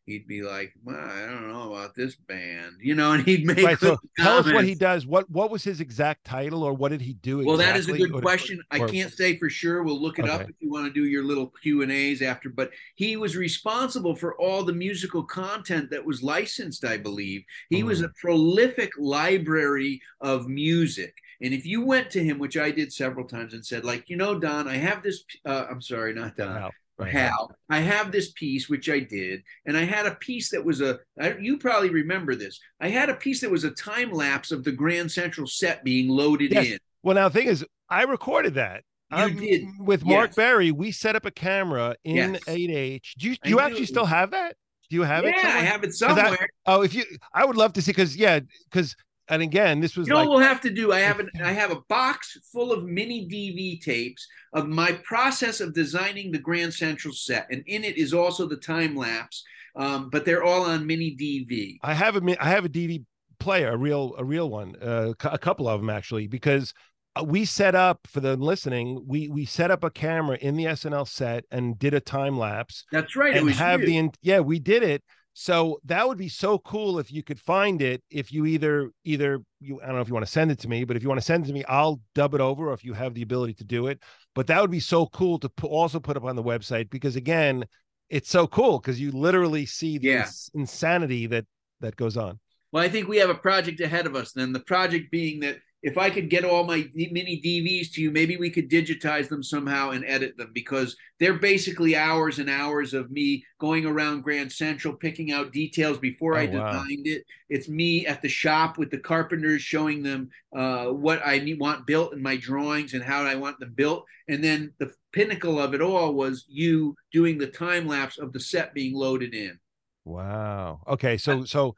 he'd 0.09 0.27
be 0.27 0.41
like, 0.41 0.73
well, 0.83 0.97
I 0.97 1.27
don't 1.27 1.47
know 1.47 1.71
about 1.71 1.95
this 1.95 2.15
band, 2.15 2.77
you 2.81 2.95
know, 2.95 3.11
and 3.13 3.23
he'd 3.23 3.45
make. 3.45 3.63
Right, 3.63 3.79
so 3.79 3.97
tell 4.17 4.37
us 4.37 4.51
what 4.51 4.65
he 4.65 4.75
does. 4.75 5.05
What 5.05 5.29
what 5.29 5.51
was 5.51 5.63
his 5.63 5.79
exact 5.79 6.25
title, 6.25 6.63
or 6.63 6.73
what 6.73 6.89
did 6.89 7.01
he 7.01 7.13
do? 7.13 7.45
Well, 7.45 7.57
that 7.57 7.77
is 7.77 7.87
a 7.87 7.93
good 7.93 8.13
or, 8.13 8.21
question. 8.21 8.61
Or, 8.71 8.87
I 8.87 8.89
can't 8.89 9.13
say 9.13 9.37
for 9.37 9.49
sure. 9.49 9.83
We'll 9.83 10.01
look 10.01 10.19
it 10.19 10.25
okay. 10.25 10.31
up 10.31 10.41
if 10.41 10.55
you 10.59 10.69
want 10.69 10.87
to 10.87 10.93
do 10.93 11.05
your 11.05 11.23
little 11.23 11.53
Q 11.61 11.83
and 11.83 11.91
A's 11.91 12.21
after. 12.21 12.49
But 12.49 12.71
he 12.95 13.15
was 13.15 13.37
responsible 13.37 14.15
for 14.15 14.35
all 14.39 14.63
the 14.63 14.73
musical 14.73 15.23
content 15.23 15.89
that 15.91 16.03
was 16.03 16.23
licensed. 16.23 16.83
I 16.83 16.97
believe 16.97 17.43
he 17.69 17.81
mm. 17.83 17.85
was 17.85 18.01
a 18.01 18.09
prolific 18.09 18.91
library 18.97 20.01
of 20.19 20.47
music. 20.47 21.15
And 21.41 21.53
if 21.53 21.65
you 21.65 21.85
went 21.85 22.09
to 22.11 22.23
him, 22.23 22.37
which 22.37 22.57
I 22.57 22.69
did 22.69 22.91
several 22.91 23.25
times, 23.25 23.53
and 23.53 23.65
said, 23.65 23.85
like, 23.85 24.09
you 24.09 24.17
know, 24.17 24.37
Don, 24.37 24.67
I 24.67 24.75
have 24.75 25.01
this. 25.01 25.23
Uh, 25.45 25.67
I'm 25.69 25.81
sorry, 25.81 26.13
not 26.13 26.35
Don. 26.35 26.63
Wow. 26.63 26.71
Right. 26.99 27.13
Hal, 27.13 27.55
I 27.69 27.79
have 27.79 28.11
this 28.11 28.33
piece, 28.33 28.67
which 28.67 28.89
I 28.89 28.99
did, 28.99 29.41
and 29.65 29.77
I 29.77 29.85
had 29.85 30.05
a 30.05 30.15
piece 30.15 30.51
that 30.51 30.65
was 30.65 30.81
a, 30.81 30.99
you 31.39 31.57
probably 31.57 31.89
remember 31.89 32.35
this. 32.35 32.59
I 32.81 32.89
had 32.89 33.09
a 33.09 33.15
piece 33.15 33.39
that 33.39 33.49
was 33.49 33.63
a 33.63 33.71
time 33.71 34.11
lapse 34.11 34.51
of 34.51 34.65
the 34.65 34.73
Grand 34.73 35.09
Central 35.09 35.47
set 35.47 35.85
being 35.85 36.09
loaded 36.09 36.51
yes. 36.51 36.67
in. 36.67 36.79
Well, 37.01 37.15
now 37.15 37.29
the 37.29 37.39
thing 37.39 37.47
is, 37.47 37.65
I 37.89 38.03
recorded 38.03 38.55
that. 38.55 38.83
You 39.11 39.17
um, 39.17 39.35
did. 39.37 39.63
With 39.79 40.05
Mark 40.05 40.31
yes. 40.31 40.35
Barry, 40.35 40.71
we 40.71 40.91
set 40.91 41.15
up 41.15 41.25
a 41.25 41.31
camera 41.31 41.95
in 42.03 42.33
yes. 42.33 42.43
8H. 42.43 43.13
Do 43.17 43.29
you, 43.29 43.35
do 43.43 43.49
you 43.49 43.59
actually 43.61 43.85
still 43.85 44.05
have 44.05 44.31
that? 44.31 44.57
Do 44.89 44.97
you 44.97 45.03
have 45.03 45.23
yeah, 45.23 45.29
it? 45.29 45.35
Yeah, 45.37 45.47
I 45.47 45.61
have 45.61 45.83
it 45.85 45.93
somewhere. 45.93 46.49
oh, 46.65 46.81
if 46.81 46.93
you, 46.93 47.05
I 47.33 47.45
would 47.45 47.55
love 47.55 47.71
to 47.73 47.81
see, 47.81 47.91
because, 47.91 48.17
yeah, 48.17 48.41
because 48.69 48.93
and 49.29 49.41
again, 49.41 49.79
this 49.79 49.95
was 49.95 50.07
You 50.07 50.13
know 50.13 50.19
like 50.19 50.29
we'll 50.29 50.39
have 50.39 50.61
to 50.61 50.69
do? 50.69 50.91
I 50.91 50.99
have 50.99 51.19
an 51.19 51.29
I 51.43 51.51
have 51.51 51.71
a 51.71 51.81
box 51.87 52.37
full 52.51 52.71
of 52.71 52.83
mini 52.83 53.27
DV 53.27 53.81
tapes 53.81 54.27
of 54.53 54.67
my 54.67 54.93
process 55.03 55.59
of 55.61 55.73
designing 55.73 56.31
the 56.31 56.39
Grand 56.39 56.73
Central 56.73 57.13
set, 57.13 57.47
and 57.51 57.63
in 57.67 57.83
it 57.83 57.97
is 57.97 58.13
also 58.13 58.47
the 58.47 58.57
time 58.57 58.95
lapse. 58.95 59.43
Um, 59.75 60.09
but 60.09 60.25
they're 60.25 60.43
all 60.43 60.63
on 60.63 60.85
mini 60.87 61.15
DV. 61.15 61.77
I 61.83 61.93
have 61.93 62.15
a 62.15 62.21
mi- 62.21 62.37
have 62.39 62.65
a 62.65 62.69
DV 62.69 63.03
player, 63.39 63.71
a 63.71 63.77
real 63.77 64.15
a 64.17 64.23
real 64.25 64.49
one, 64.49 64.75
uh, 64.81 65.13
a 65.23 65.37
couple 65.37 65.67
of 65.69 65.79
them 65.79 65.89
actually, 65.89 66.27
because 66.27 66.73
uh, 67.15 67.23
we 67.23 67.45
set 67.45 67.75
up 67.75 67.99
for 68.07 68.19
the 68.19 68.35
listening. 68.35 69.03
We 69.07 69.29
we 69.29 69.45
set 69.45 69.71
up 69.71 69.83
a 69.83 69.89
camera 69.91 70.37
in 70.41 70.57
the 70.57 70.65
SNL 70.65 71.07
set 71.07 71.45
and 71.51 71.77
did 71.77 71.93
a 71.93 71.99
time 71.99 72.37
lapse 72.37 72.83
That's 72.91 73.15
right. 73.15 73.33
It 73.33 73.37
and 73.37 73.45
was 73.45 73.57
have 73.57 73.81
you. 73.81 73.87
the 73.87 74.09
yeah 74.21 74.39
we 74.39 74.59
did 74.59 74.83
it. 74.83 75.03
So 75.41 75.79
that 75.85 76.05
would 76.05 76.17
be 76.17 76.27
so 76.27 76.57
cool 76.59 76.99
if 76.99 77.13
you 77.13 77.23
could 77.23 77.39
find 77.39 77.81
it. 77.81 78.03
If 78.09 78.33
you 78.33 78.45
either 78.45 78.91
either 79.05 79.39
you 79.61 79.79
I 79.81 79.85
don't 79.85 79.95
know 79.95 80.01
if 80.01 80.09
you 80.09 80.13
want 80.13 80.25
to 80.25 80.31
send 80.31 80.51
it 80.51 80.59
to 80.59 80.67
me, 80.67 80.83
but 80.83 80.97
if 80.97 81.01
you 81.01 81.07
want 81.07 81.21
to 81.21 81.25
send 81.25 81.45
it 81.45 81.47
to 81.47 81.53
me, 81.53 81.63
I'll 81.63 82.01
dub 82.13 82.33
it 82.33 82.41
over. 82.41 82.67
Or 82.71 82.73
if 82.73 82.83
you 82.83 82.91
have 82.91 83.13
the 83.13 83.21
ability 83.21 83.53
to 83.53 83.63
do 83.63 83.87
it, 83.87 84.03
but 84.35 84.47
that 84.47 84.59
would 84.59 84.69
be 84.69 84.81
so 84.81 85.05
cool 85.05 85.39
to 85.39 85.47
pu- 85.47 85.67
also 85.67 85.97
put 85.97 86.17
up 86.17 86.25
on 86.25 86.35
the 86.35 86.43
website 86.43 86.89
because 86.89 87.15
again, 87.15 87.63
it's 88.09 88.29
so 88.29 88.47
cool 88.47 88.79
because 88.79 88.99
you 88.99 89.11
literally 89.13 89.65
see 89.65 89.97
the 89.97 90.07
Yeah. 90.09 90.21
ins- 90.23 90.51
insanity 90.53 91.25
that 91.27 91.45
that 91.79 91.95
goes 91.95 92.17
on. 92.17 92.41
Well, 92.73 92.83
I 92.83 92.89
think 92.89 93.07
we 93.07 93.19
have 93.19 93.29
a 93.29 93.35
project 93.35 93.79
ahead 93.79 94.07
of 94.07 94.17
us. 94.17 94.33
Then 94.33 94.51
the 94.51 94.59
project 94.59 95.09
being 95.09 95.39
that 95.39 95.59
if 95.81 95.97
I 95.97 96.09
could 96.09 96.29
get 96.29 96.43
all 96.43 96.63
my 96.65 96.89
mini 96.93 97.41
DVs 97.43 97.91
to 97.93 98.01
you, 98.01 98.11
maybe 98.11 98.35
we 98.37 98.49
could 98.49 98.69
digitize 98.69 99.29
them 99.29 99.41
somehow 99.43 99.91
and 99.91 100.03
edit 100.05 100.35
them 100.37 100.51
because 100.53 100.95
they're 101.19 101.39
basically 101.39 101.95
hours 101.95 102.39
and 102.39 102.49
hours 102.49 102.93
of 102.93 103.11
me 103.11 103.43
going 103.59 103.85
around 103.85 104.21
Grand 104.23 104.51
Central, 104.51 104.93
picking 104.93 105.31
out 105.31 105.53
details 105.53 105.97
before 105.97 106.37
I 106.37 106.45
Oh, 106.45 106.49
wow. 106.49 106.87
designed 106.87 107.07
it. 107.07 107.23
It's 107.49 107.69
me 107.69 108.05
at 108.05 108.21
the 108.21 108.29
shop 108.29 108.77
with 108.77 108.91
the 108.91 108.97
carpenters 108.99 109.61
showing 109.61 110.03
them 110.03 110.29
uh, 110.55 110.87
what 110.87 111.21
I 111.25 111.39
need, 111.39 111.59
want 111.59 111.87
built 111.87 112.13
in 112.13 112.21
my 112.21 112.35
drawings 112.37 112.93
and 112.93 113.03
how 113.03 113.23
I 113.23 113.35
want 113.35 113.59
them 113.59 113.73
built. 113.75 114.05
And 114.27 114.43
then 114.43 114.73
the 114.79 114.91
pinnacle 115.13 115.59
of 115.59 115.73
it 115.73 115.81
all 115.81 116.13
was 116.13 116.45
you 116.47 116.95
doing 117.11 117.37
the 117.37 117.47
time 117.47 117.87
lapse 117.87 118.17
of 118.17 118.33
the 118.33 118.39
set 118.39 118.73
being 118.73 118.93
loaded 118.95 119.33
in. 119.33 119.59
Wow. 120.05 120.81
Okay. 120.87 121.17
So 121.17 121.43
so 121.45 121.75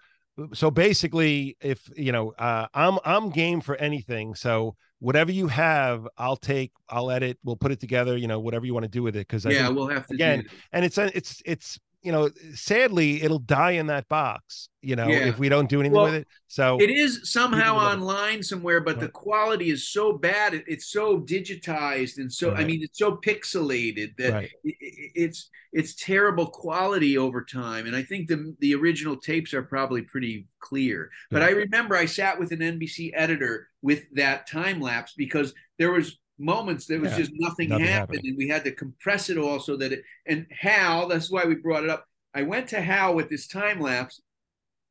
so 0.53 0.71
basically, 0.71 1.57
if 1.61 1.89
you 1.95 2.11
know, 2.11 2.33
uh, 2.37 2.67
I'm 2.73 2.99
I'm 3.05 3.29
game 3.29 3.61
for 3.61 3.75
anything. 3.75 4.35
So 4.35 4.75
whatever 4.99 5.31
you 5.31 5.47
have, 5.47 6.07
I'll 6.17 6.37
take, 6.37 6.71
I'll 6.89 7.11
edit, 7.11 7.37
we'll 7.43 7.57
put 7.57 7.71
it 7.71 7.79
together. 7.79 8.17
You 8.17 8.27
know, 8.27 8.39
whatever 8.39 8.65
you 8.65 8.73
want 8.73 8.85
to 8.85 8.89
do 8.89 9.03
with 9.03 9.15
it, 9.15 9.27
because 9.27 9.45
yeah, 9.45 9.65
think, 9.65 9.75
we'll 9.75 9.89
have 9.89 10.07
to 10.07 10.13
again, 10.13 10.45
and 10.71 10.85
it's 10.85 10.97
it's 10.97 11.41
it's 11.45 11.79
you 12.03 12.11
know, 12.11 12.29
sadly, 12.55 13.21
it'll 13.21 13.39
die 13.39 13.71
in 13.71 13.87
that 13.87 14.07
box. 14.09 14.69
You 14.81 14.95
know, 14.95 15.07
Yeah. 15.07 15.27
if 15.27 15.37
we 15.37 15.49
don't 15.49 15.69
do 15.69 15.79
anything 15.79 15.95
Well, 15.95 16.05
with 16.05 16.15
it. 16.15 16.27
So 16.47 16.79
It 16.81 16.89
is 16.89 17.31
somehow 17.31 17.75
love 17.75 17.93
it. 17.93 17.95
online 17.97 18.41
somewhere, 18.43 18.81
but 18.81 18.99
the 18.99 19.09
quality 19.09 19.69
is 19.69 19.87
so 19.87 20.13
bad. 20.13 20.55
It, 20.55 20.63
it's 20.67 20.87
so 20.87 21.19
digitized 21.21 22.17
and 22.17 22.33
so 22.33 22.53
I 22.53 22.63
mean 22.63 22.81
it's 22.81 22.97
so 22.97 23.17
pixelated 23.17 24.17
that 24.17 24.33
right. 24.33 24.51
it's 24.63 25.49
it's 25.71 25.93
terrible 25.95 26.47
quality 26.47 27.17
over 27.17 27.43
time. 27.43 27.85
And 27.85 27.95
I 27.95 28.01
think 28.03 28.27
the 28.27 28.55
the 28.59 28.73
original 28.75 29.15
tapes 29.17 29.53
are 29.53 29.61
probably 29.63 30.01
pretty 30.01 30.47
clear. 30.59 31.11
But. 31.29 31.43
I 31.43 31.49
remember 31.51 31.95
I 31.95 32.05
sat 32.05 32.39
with 32.39 32.51
an 32.51 32.59
NBC 32.59 33.11
editor 33.13 33.67
with 33.81 34.03
that 34.13 34.47
time 34.47 34.81
lapse 34.81 35.13
because 35.15 35.53
there 35.77 35.91
was 35.91 36.19
moments 36.39 36.85
there 36.85 36.99
was 36.99 37.11
Yeah. 37.11 37.17
just 37.19 37.31
nothing, 37.35 37.69
Nothing 37.69 37.85
happened 37.85 38.17
happening. 38.17 38.27
and 38.29 38.37
we 38.37 38.47
had 38.47 38.63
to 38.63 38.71
compress 38.71 39.29
it 39.29 39.37
all 39.37 39.59
so 39.59 39.75
that 39.77 39.91
it 39.91 40.03
and 40.25 40.47
Hal, 40.51 41.07
that's 41.07 41.29
why 41.29 41.45
we 41.45 41.55
brought 41.55 41.83
it 41.83 41.89
up. 41.89 42.05
I 42.33 42.43
went 42.43 42.69
to 42.69 42.81
Hal 42.81 43.13
with 43.15 43.29
this 43.29 43.47
time 43.47 43.79
lapse 43.79 44.21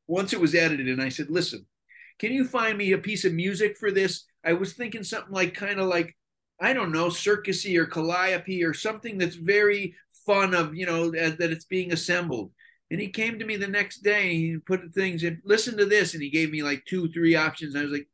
once 0.07 0.33
it 0.33 0.39
was 0.41 0.55
edited 0.55 0.87
and 0.87 1.01
I 1.01 1.09
said, 1.09 1.29
listen, 1.29 1.65
can 2.19 2.31
you 2.31 2.45
find 2.45 2.77
me 2.77 2.91
a 2.91 2.97
piece 2.97 3.25
of 3.25 3.33
music 3.33 3.77
for 3.77 3.91
this? 3.91 4.25
I 4.43 4.53
was 4.53 4.73
thinking 4.73 5.03
something 5.03 5.33
like 5.33 5.53
kind 5.53 5.79
of 5.79 5.87
like, 5.87 6.15
I 6.59 6.73
don't 6.73 6.91
know, 6.91 7.07
circusy 7.07 7.77
or 7.77 7.85
calliope 7.85 8.63
or 8.63 8.73
something 8.73 9.17
that's 9.17 9.35
very 9.35 9.95
fun 10.25 10.53
of, 10.53 10.75
you 10.75 10.85
know, 10.85 11.09
that, 11.11 11.39
that 11.39 11.51
it's 11.51 11.65
being 11.65 11.91
assembled. 11.91 12.51
And 12.91 12.99
he 13.01 13.07
came 13.09 13.39
to 13.39 13.45
me 13.45 13.55
the 13.55 13.67
next 13.67 13.99
day, 14.03 14.23
and 14.29 14.31
he 14.37 14.57
put 14.57 14.81
the 14.81 14.89
things 14.89 15.23
in, 15.23 15.41
listen 15.45 15.77
to 15.77 15.85
this. 15.85 16.13
And 16.13 16.21
he 16.21 16.29
gave 16.29 16.51
me 16.51 16.61
like 16.61 16.83
two, 16.85 17.09
three 17.11 17.35
options. 17.35 17.75
I 17.75 17.83
was 17.83 17.91
like, 17.91 18.07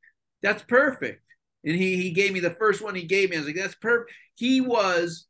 that's 0.44 0.62
perfect. 0.64 1.24
And 1.64 1.76
he, 1.76 1.98
he 1.98 2.12
gave 2.12 2.34
me 2.34 2.40
the 2.40 2.52
first 2.52 2.82
one 2.82 2.96
he 2.96 3.04
gave 3.04 3.30
me. 3.30 3.36
I 3.36 3.40
was 3.40 3.48
like, 3.48 3.56
that's 3.56 3.76
perfect. 3.76 4.12
He 4.36 4.62
was 4.62 5.28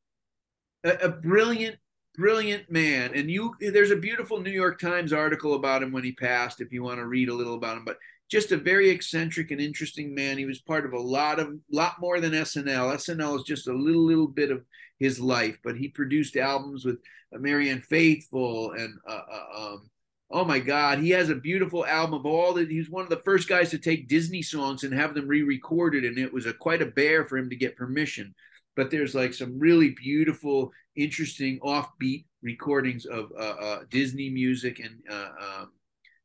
a, 0.84 0.92
a 1.06 1.10
brilliant, 1.10 1.78
brilliant 2.16 2.70
man. 2.72 3.12
And 3.16 3.30
you, 3.32 3.56
there's 3.60 3.92
a 3.92 3.96
beautiful 3.96 4.40
New 4.40 4.52
York 4.52 4.80
Times 4.80 5.14
article 5.14 5.56
about 5.56 5.84
him 5.84 5.92
when 5.92 6.04
he 6.04 6.12
passed, 6.12 6.62
if 6.62 6.72
you 6.72 6.84
want 6.84 7.00
to 7.00 7.08
read 7.08 7.30
a 7.30 7.34
little 7.34 7.56
about 7.56 7.78
him. 7.78 7.86
But 7.86 7.98
just 8.30 8.52
a 8.52 8.58
very 8.58 8.90
eccentric 8.90 9.52
and 9.52 9.62
interesting 9.62 10.14
man. 10.14 10.38
He 10.38 10.46
was 10.46 10.60
part 10.60 10.86
of 10.86 10.94
a 10.94 11.00
lot 11.00 11.40
of, 11.40 11.54
lot 11.72 11.94
more 12.00 12.20
than 12.20 12.34
SNL. 12.34 12.96
SNL 12.96 13.38
is 13.38 13.44
just 13.44 13.68
a 13.68 13.74
little, 13.74 14.06
little 14.06 14.28
bit 14.28 14.52
of 14.52 14.64
his 15.00 15.20
life, 15.20 15.58
but 15.64 15.78
he 15.78 15.88
produced 15.88 16.36
albums 16.36 16.84
with 16.84 16.98
Marianne 17.32 17.82
Faithfull 17.82 18.72
and, 18.72 18.96
uh, 19.08 19.22
uh, 19.32 19.74
um, 19.74 19.90
oh 20.30 20.44
my 20.44 20.60
God, 20.60 21.00
he 21.00 21.12
has 21.12 21.30
a 21.30 21.36
beautiful 21.36 21.86
album 21.86 22.14
of 22.20 22.26
all 22.26 22.54
that. 22.54 22.70
He's 22.70 22.90
one 22.90 23.04
of 23.04 23.10
the 23.10 23.22
first 23.24 23.48
guys 23.48 23.70
to 23.72 23.78
take 23.78 24.08
Disney 24.10 24.42
songs 24.42 24.84
and 24.84 24.94
have 24.94 25.14
them 25.14 25.28
re-recorded, 25.28 26.04
and 26.04 26.18
it 26.18 26.34
was 26.34 26.46
a 26.46 26.54
quite 26.54 26.82
a 26.82 26.86
bear 26.86 27.26
for 27.26 27.38
him 27.38 27.50
to 27.50 27.56
get 27.56 27.78
permission. 27.78 28.36
But 28.76 28.92
there's 28.92 29.16
like 29.16 29.34
some 29.34 29.58
really 29.58 29.92
beautiful, 29.92 30.72
interesting, 30.96 31.60
offbeat 31.62 32.26
recordings 32.44 33.06
of 33.06 33.32
uh, 33.38 33.42
uh, 33.42 33.80
Disney 33.90 34.30
music 34.30 34.80
and 34.80 35.00
uh, 35.10 35.30
um, 35.62 35.72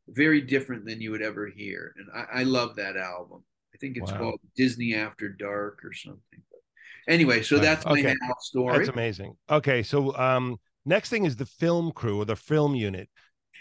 very 0.08 0.40
different 0.40 0.84
than 0.84 1.00
you 1.00 1.10
would 1.12 1.22
ever 1.22 1.46
hear. 1.46 1.94
And 1.96 2.08
I, 2.14 2.40
I 2.40 2.42
love 2.42 2.76
that 2.76 2.96
album. 2.96 3.42
I 3.74 3.78
think 3.78 3.96
it's 3.96 4.10
Wow. 4.12 4.18
called 4.18 4.40
Disney 4.56 4.94
After 4.94 5.28
Dark 5.28 5.80
or 5.84 5.92
something. 5.94 6.42
But 6.50 6.60
anyway, 7.08 7.42
so 7.42 7.56
Wow. 7.56 7.62
that's 7.62 7.84
my 7.86 7.92
Okay. 7.92 8.14
Story. 8.40 8.78
That's 8.78 8.90
amazing. 8.90 9.36
Okay, 9.48 9.82
so 9.82 10.14
um, 10.16 10.58
next 10.84 11.08
thing 11.08 11.24
is 11.24 11.36
the 11.36 11.46
film 11.46 11.92
crew 11.92 12.20
or 12.20 12.24
the 12.24 12.36
film 12.36 12.74
unit. 12.74 13.08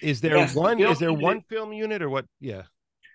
Is 0.02 0.22
there 0.22 0.38
Yes, 0.38 0.56
one? 0.56 0.78
film 0.78 0.92
Is 0.92 1.00
there 1.00 1.10
unit- 1.10 1.24
one 1.24 1.42
film 1.42 1.74
unit 1.74 2.02
or 2.02 2.10
what? 2.10 2.26
Yeah. 2.40 2.64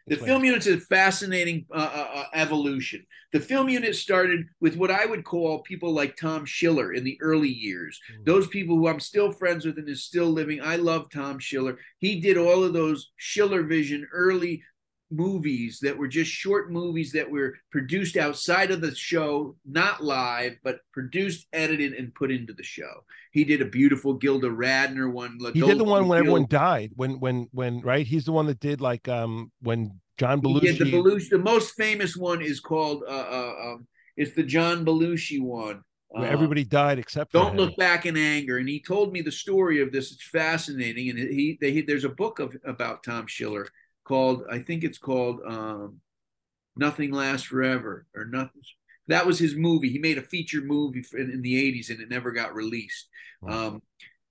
The 0.08 0.16
film 0.16 0.44
unit's 0.44 0.68
a 0.68 0.78
fascinating 0.78 1.66
uh, 1.72 1.78
uh, 1.78 2.10
uh, 2.20 2.24
evolution. 2.32 3.04
The 3.32 3.40
film 3.40 3.68
unit 3.68 3.96
started 3.96 4.46
with 4.60 4.76
what 4.76 4.88
I 4.88 5.04
would 5.04 5.24
call 5.24 5.62
people 5.62 5.92
like 5.92 6.16
Tom 6.16 6.44
Schiller 6.44 6.92
in 6.92 7.02
the 7.02 7.18
early 7.20 7.48
years. 7.48 7.98
Mm. 8.12 8.24
Those 8.24 8.46
people 8.46 8.76
who 8.76 8.86
I'm 8.86 9.00
still 9.00 9.32
friends 9.32 9.64
with 9.66 9.78
and 9.78 9.88
is 9.88 10.04
still 10.04 10.26
living. 10.26 10.60
I 10.62 10.76
love 10.76 11.10
Tom 11.10 11.40
Schiller. 11.40 11.78
He 11.98 12.20
did 12.20 12.36
all 12.38 12.62
of 12.62 12.72
those 12.72 13.10
Schiller 13.16 13.64
Vision 13.64 14.06
early 14.12 14.62
movies 15.10 15.78
that 15.82 15.96
were 15.96 16.08
just 16.08 16.30
short 16.30 16.70
movies 16.70 17.12
that 17.12 17.30
were 17.30 17.54
produced 17.70 18.16
outside 18.16 18.70
of 18.70 18.80
the 18.80 18.94
show, 18.94 19.56
not 19.64 20.02
live, 20.02 20.56
but 20.64 20.80
produced, 20.92 21.46
edited, 21.52 21.92
and 21.92 22.14
put 22.14 22.30
into 22.30 22.52
the 22.52 22.62
show. 22.62 23.04
He 23.32 23.44
did 23.44 23.62
a 23.62 23.66
beautiful 23.66 24.14
Gilda 24.14 24.48
Radner 24.48 25.12
one. 25.12 25.38
He 25.52 25.60
did 25.60 25.78
the 25.78 25.84
one 25.84 26.08
when 26.08 26.18
everyone 26.18 26.46
died. 26.48 26.92
When 26.96 27.20
when 27.20 27.48
when 27.52 27.80
right? 27.80 28.06
He's 28.06 28.24
the 28.24 28.32
one 28.32 28.46
that 28.46 28.60
did 28.60 28.80
like 28.80 29.08
um 29.08 29.52
when 29.62 30.00
John 30.18 30.40
He 30.42 30.60
did 30.60 30.78
the 30.78 30.84
Belushi. 30.84 30.92
Belushi. 30.92 31.30
The 31.30 31.38
most 31.38 31.74
famous 31.76 32.16
one 32.16 32.40
is 32.42 32.60
called 32.60 33.04
uh, 33.06 33.10
uh, 33.10 33.54
um, 33.64 33.86
it's 34.16 34.34
the 34.34 34.42
John 34.42 34.84
Belushi 34.84 35.40
one. 35.40 35.82
where 36.08 36.28
Uh, 36.28 36.32
everybody 36.32 36.64
died 36.64 36.98
except 36.98 37.32
don't 37.32 37.56
look 37.56 37.76
back 37.76 38.06
in 38.06 38.16
anger. 38.16 38.58
And 38.58 38.68
he 38.68 38.80
told 38.80 39.12
me 39.12 39.20
the 39.20 39.32
story 39.32 39.82
of 39.82 39.92
this. 39.92 40.12
It's 40.12 40.28
fascinating. 40.28 41.10
And 41.10 41.18
he, 41.18 41.58
they, 41.60 41.82
there's 41.82 42.04
a 42.04 42.08
book 42.08 42.38
of 42.38 42.56
about 42.64 43.02
Tom 43.02 43.26
Schiller 43.26 43.68
called 44.06 44.44
I 44.50 44.58
think 44.60 44.84
it's 44.84 44.98
called 44.98 45.40
um, 45.46 46.00
Nothing 46.76 47.12
Lasts 47.12 47.46
Forever 47.46 48.06
or 48.14 48.24
nothing. 48.26 48.62
That 49.08 49.26
was 49.26 49.38
his 49.38 49.54
movie. 49.54 49.90
He 49.90 49.98
made 49.98 50.18
a 50.18 50.22
feature 50.22 50.60
movie 50.60 51.04
in, 51.14 51.30
in 51.30 51.42
the 51.42 51.54
80s 51.72 51.90
and 51.90 52.00
it 52.00 52.08
never 52.08 52.32
got 52.32 52.54
released. 52.54 53.08
Wow. 53.40 53.66
Um, 53.66 53.82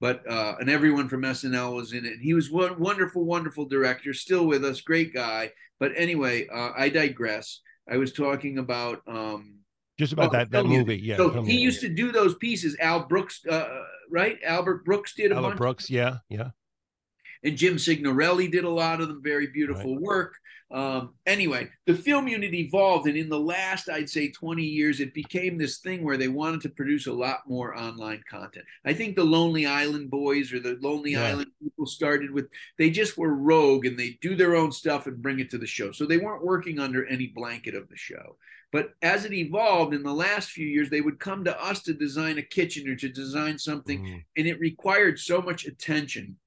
but 0.02 0.30
uh, 0.30 0.56
and 0.60 0.70
everyone 0.70 1.08
from 1.08 1.22
SNL 1.22 1.76
was 1.76 1.94
in 1.94 2.06
it. 2.06 2.14
And 2.14 2.22
he 2.22 2.34
was 2.34 2.52
one 2.52 2.78
wonderful, 2.80 3.24
wonderful 3.24 3.66
director, 3.66 4.14
still 4.14 4.46
with 4.46 4.66
us, 4.66 4.82
great 4.82 5.14
guy. 5.14 5.52
But 5.80 5.94
anyway, 5.96 6.48
uh, 6.54 6.72
I 6.78 6.90
digress. 6.90 7.62
I 7.90 7.98
was 7.98 8.12
talking 8.12 8.58
about 8.58 9.02
um, 9.08 9.60
Just 9.98 10.12
about 10.14 10.30
Oh, 10.30 10.38
that 10.38 10.52
that 10.52 10.66
movie. 10.66 10.98
Yeah. 10.98 11.18
so 11.18 11.42
he 11.44 11.58
used 11.58 11.82
to 11.82 11.90
do 11.90 12.12
those 12.12 12.36
pieces. 12.36 12.76
Al 12.80 13.08
Brooks, 13.08 13.42
uh, 13.50 13.70
right? 14.12 14.38
Albert 14.46 14.84
Brooks 14.84 15.14
did 15.16 15.32
a 15.32 15.36
Albert 15.36 15.58
Brooks. 15.58 15.90
Yeah. 15.90 16.18
Yeah. 16.30 16.50
And 17.46 17.56
Jim 17.56 17.78
Signorelli 17.80 18.48
did 18.50 18.66
a 18.66 18.70
lot 18.70 19.00
of 19.00 19.08
them. 19.08 19.22
Very 19.24 19.48
beautiful 19.48 19.98
work. 20.00 20.36
Um, 20.72 21.14
anyway, 21.28 21.70
the 21.86 21.94
film 21.94 22.28
unit 22.28 22.54
evolved, 22.56 23.08
and 23.08 23.16
in 23.16 23.30
the 23.30 23.40
last, 23.40 23.88
I'd 23.88 24.10
say, 24.10 24.32
20 24.32 24.64
years, 24.64 25.00
it 25.00 25.14
became 25.14 25.58
this 25.58 25.78
thing 25.78 26.04
where 26.04 26.18
they 26.18 26.28
wanted 26.28 26.62
to 26.62 26.70
produce 26.70 27.06
a 27.06 27.14
lot 27.14 27.42
more 27.48 27.78
online 27.78 28.24
content. 28.28 28.66
I 28.84 28.94
think 28.94 29.16
the 29.16 29.24
Lonely 29.24 29.68
Island 29.68 30.10
boys 30.10 30.52
or 30.52 30.60
the 30.60 30.78
Lonely 30.82 31.12
Yeah. 31.12 31.28
Island 31.28 31.52
people 31.64 31.86
started 31.86 32.32
with 32.32 32.48
they 32.80 32.90
just 32.90 33.16
were 33.16 33.34
rogue 33.36 33.86
and 33.86 33.98
they 33.98 34.18
do 34.22 34.36
their 34.36 34.56
own 34.56 34.72
stuff 34.72 35.06
and 35.06 35.22
bring 35.22 35.40
it 35.40 35.52
to 35.52 35.60
the 35.60 35.68
show. 35.68 35.92
So 35.92 36.06
they 36.06 36.18
weren't 36.18 36.44
working 36.44 36.80
under 36.80 37.06
any 37.06 37.28
blanket 37.28 37.76
of 37.76 37.88
the 37.88 37.96
show. 37.98 38.38
But 38.72 38.96
as 39.04 39.24
it 39.24 39.34
evolved 39.34 39.94
in 39.94 40.02
the 40.04 40.14
last 40.14 40.50
few 40.50 40.68
years, 40.68 40.90
they 40.90 41.00
would 41.00 41.20
come 41.20 41.44
to 41.46 41.64
us 41.64 41.84
to 41.84 41.94
design 41.94 42.40
a 42.40 42.42
kitchen 42.42 42.90
or 42.90 42.96
to 42.96 43.08
design 43.08 43.60
something 43.60 44.02
Mm. 44.04 44.24
and 44.36 44.48
it 44.48 44.60
required 44.60 45.20
so 45.20 45.42
much 45.42 45.66
attention 45.66 46.38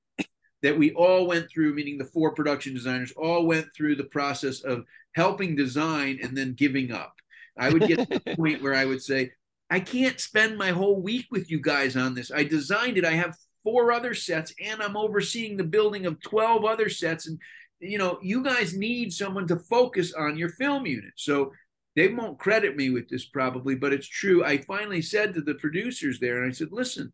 that 0.63 0.77
we 0.77 0.93
all 0.93 1.27
went 1.27 1.49
through, 1.49 1.75
meaning 1.75 1.99
the 1.99 2.05
four 2.05 2.35
production 2.35 2.75
designers, 2.75 3.13
all 3.13 3.47
went 3.47 3.67
through 3.77 3.97
the 3.97 4.05
process 4.05 4.61
of 4.61 4.85
helping 5.15 5.55
design 5.55 6.19
and 6.23 6.37
then 6.37 6.55
giving 6.55 6.93
up. 6.93 7.15
I 7.59 7.71
would 7.71 7.87
get 7.87 7.99
to 7.99 8.07
the 8.07 8.37
point 8.37 8.63
where 8.63 8.75
I 8.75 8.85
would 8.85 9.03
say, 9.03 9.33
I 9.71 9.81
can't 9.81 10.19
spend 10.21 10.57
my 10.57 10.71
whole 10.71 11.01
week 11.01 11.27
with 11.31 11.51
you 11.51 11.61
guys 11.61 11.97
on 11.97 12.15
this. 12.15 12.31
I 12.33 12.45
designed 12.45 12.99
it. 12.99 13.05
I 13.05 13.13
have 13.13 13.37
four 13.63 13.93
other 13.93 14.15
sets 14.15 14.55
and 14.65 14.83
I'm 14.83 14.97
overseeing 14.97 15.57
the 15.57 15.65
building 15.65 16.07
of 16.07 16.21
12 16.23 16.65
other 16.65 16.89
sets. 16.89 17.29
And, 17.29 17.39
you 17.81 17.99
know, 17.99 18.19
you 18.23 18.43
guys 18.43 18.75
need 18.75 19.13
someone 19.13 19.47
to 19.49 19.59
focus 19.59 20.15
on 20.15 20.39
your 20.39 20.49
film 20.51 20.87
unit. 20.87 21.13
So 21.17 21.53
they 21.97 22.09
won't 22.09 22.39
credit 22.39 22.77
me 22.77 22.91
with 22.91 23.09
this 23.09 23.27
probably, 23.27 23.75
but 23.75 23.93
it's 23.93 24.09
true. 24.09 24.45
I 24.45 24.59
finally 24.59 25.03
said 25.03 25.35
to 25.35 25.41
the 25.41 25.55
producers 25.55 26.21
there, 26.21 26.43
and 26.43 26.51
I 26.51 26.55
said, 26.55 26.69
listen, 26.71 27.13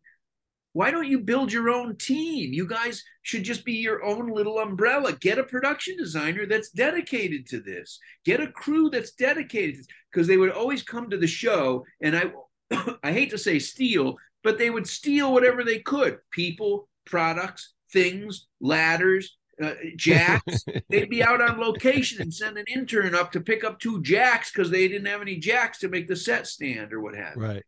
why 0.75 0.91
don't 0.91 1.07
you 1.07 1.21
build 1.21 1.53
your 1.53 1.69
own 1.69 1.95
team? 1.95 2.51
You 2.51 2.67
guys 2.67 3.01
should 3.21 3.45
just 3.45 3.63
be 3.63 3.75
your 3.75 4.03
own 4.03 4.27
little 4.27 4.59
umbrella. 4.59 5.13
Get 5.13 5.39
a 5.39 5.43
production 5.43 5.95
designer 5.95 6.45
that's 6.45 6.69
dedicated 6.69 7.47
to 7.47 7.61
this. 7.61 7.97
Get 8.25 8.41
a 8.41 8.51
crew 8.51 8.89
that's 8.89 9.13
dedicated 9.13 9.85
because 10.11 10.27
they 10.27 10.35
would 10.35 10.51
always 10.51 10.83
come 10.83 11.09
to 11.09 11.17
the 11.17 11.27
show 11.27 11.85
and 12.01 12.17
I 12.17 12.33
I 13.03 13.13
hate 13.13 13.29
to 13.29 13.37
say 13.37 13.57
steal, 13.57 14.17
but 14.43 14.57
they 14.57 14.69
would 14.69 14.85
steal 14.85 15.31
whatever 15.31 15.63
they 15.63 15.79
could. 15.79 16.17
People, 16.29 16.89
products, 17.05 17.71
things, 17.93 18.47
ladders, 18.59 19.37
uh, 19.63 19.75
jacks. 19.95 20.65
They'd 20.89 21.09
be 21.09 21.23
out 21.23 21.39
on 21.39 21.57
location 21.57 22.21
and 22.21 22.33
send 22.33 22.57
an 22.57 22.65
intern 22.67 23.15
up 23.15 23.31
to 23.31 23.39
pick 23.39 23.63
up 23.63 23.79
two 23.79 24.01
jacks 24.01 24.51
because 24.51 24.71
they 24.71 24.89
didn't 24.89 25.07
have 25.07 25.21
any 25.21 25.37
jacks 25.37 25.79
to 25.79 25.87
make 25.87 26.09
the 26.09 26.17
set 26.17 26.47
stand 26.47 26.91
or 26.91 26.99
what 26.99 27.15
have 27.15 27.37
you. 27.37 27.43
Right 27.43 27.63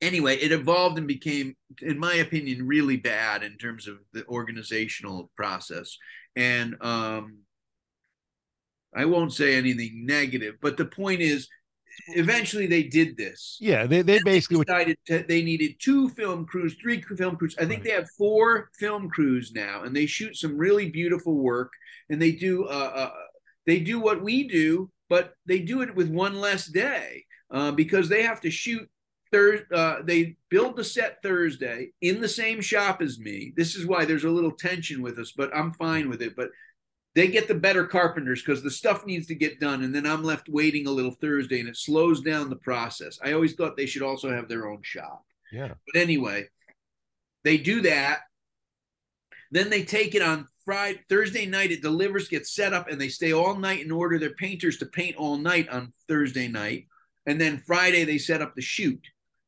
anyway, 0.00 0.36
it 0.36 0.52
evolved 0.52 0.98
and 0.98 1.06
became, 1.06 1.56
in 1.82 1.98
my 1.98 2.14
opinion, 2.14 2.66
really 2.66 2.96
bad 2.96 3.42
in 3.42 3.56
terms 3.58 3.86
of 3.86 3.98
the 4.12 4.26
organizational 4.26 5.30
process. 5.36 5.96
And 6.36 6.76
um, 6.80 7.38
I 8.94 9.04
won't 9.04 9.32
say 9.32 9.56
anything 9.56 10.06
negative, 10.06 10.56
but 10.60 10.76
the 10.76 10.84
point 10.84 11.20
is, 11.20 11.48
eventually 12.08 12.66
they 12.66 12.84
did 12.84 13.16
this. 13.16 13.56
Yeah, 13.60 13.86
they, 13.86 14.02
they 14.02 14.20
basically 14.24 14.58
they 14.58 14.64
decided 14.64 14.98
to, 15.06 15.24
they 15.28 15.42
needed 15.42 15.76
two 15.78 16.08
film 16.10 16.46
crews, 16.46 16.74
three 16.80 17.02
film 17.02 17.36
crews. 17.36 17.54
I 17.58 17.64
think 17.64 17.80
right. 17.80 17.84
they 17.84 17.90
have 17.90 18.08
four 18.16 18.70
film 18.78 19.08
crews 19.10 19.52
now, 19.54 19.82
and 19.82 19.94
they 19.94 20.06
shoot 20.06 20.36
some 20.36 20.56
really 20.56 20.90
beautiful 20.90 21.34
work. 21.34 21.72
And 22.08 22.20
they 22.20 22.32
do 22.32 22.64
uh, 22.64 22.92
uh, 22.94 23.10
they 23.66 23.80
do 23.80 24.00
what 24.00 24.22
we 24.22 24.48
do, 24.48 24.90
but 25.08 25.34
they 25.46 25.60
do 25.60 25.82
it 25.82 25.94
with 25.94 26.08
one 26.08 26.40
less 26.40 26.66
day 26.66 27.24
uh, 27.50 27.72
because 27.72 28.08
they 28.08 28.22
have 28.22 28.40
to 28.42 28.50
shoot 28.50 28.88
Uh, 29.32 30.02
they 30.02 30.36
build 30.48 30.76
the 30.76 30.84
set 30.84 31.22
Thursday 31.22 31.92
in 32.00 32.20
the 32.20 32.28
same 32.28 32.60
shop 32.60 33.00
as 33.00 33.18
me. 33.18 33.52
This 33.56 33.76
is 33.76 33.86
why 33.86 34.04
there's 34.04 34.24
a 34.24 34.30
little 34.30 34.50
tension 34.50 35.02
with 35.02 35.18
us, 35.18 35.32
but 35.32 35.54
I'm 35.54 35.72
fine 35.72 36.08
with 36.08 36.20
it. 36.20 36.34
But 36.34 36.50
they 37.14 37.28
get 37.28 37.48
the 37.48 37.54
better 37.54 37.86
carpenters 37.86 38.42
because 38.42 38.62
the 38.62 38.70
stuff 38.70 39.06
needs 39.06 39.26
to 39.28 39.34
get 39.34 39.60
done, 39.60 39.82
and 39.82 39.94
then 39.94 40.06
I'm 40.06 40.22
left 40.22 40.48
waiting 40.48 40.86
a 40.86 40.92
little 40.92 41.12
Thursday, 41.12 41.60
and 41.60 41.68
it 41.68 41.76
slows 41.76 42.20
down 42.20 42.50
the 42.50 42.56
process. 42.56 43.18
I 43.22 43.32
always 43.32 43.54
thought 43.54 43.76
they 43.76 43.86
should 43.86 44.02
also 44.02 44.30
have 44.30 44.48
their 44.48 44.68
own 44.68 44.80
shop. 44.82 45.24
Yeah. 45.52 45.74
But 45.92 46.00
anyway, 46.00 46.48
they 47.44 47.56
do 47.56 47.82
that. 47.82 48.20
Then 49.50 49.70
they 49.70 49.82
take 49.82 50.14
it 50.14 50.22
on 50.22 50.46
Friday, 50.64 51.00
Thursday 51.08 51.46
night. 51.46 51.72
It 51.72 51.82
delivers, 51.82 52.28
gets 52.28 52.54
set 52.54 52.72
up, 52.72 52.88
and 52.88 53.00
they 53.00 53.08
stay 53.08 53.32
all 53.32 53.56
night 53.56 53.82
and 53.82 53.92
order 53.92 54.18
their 54.18 54.34
painters 54.34 54.78
to 54.78 54.86
paint 54.86 55.16
all 55.16 55.36
night 55.36 55.68
on 55.68 55.92
Thursday 56.08 56.46
night. 56.46 56.86
And 57.26 57.40
then 57.40 57.62
Friday 57.66 58.04
they 58.04 58.18
set 58.18 58.42
up 58.42 58.54
the 58.54 58.62
shoot 58.62 59.00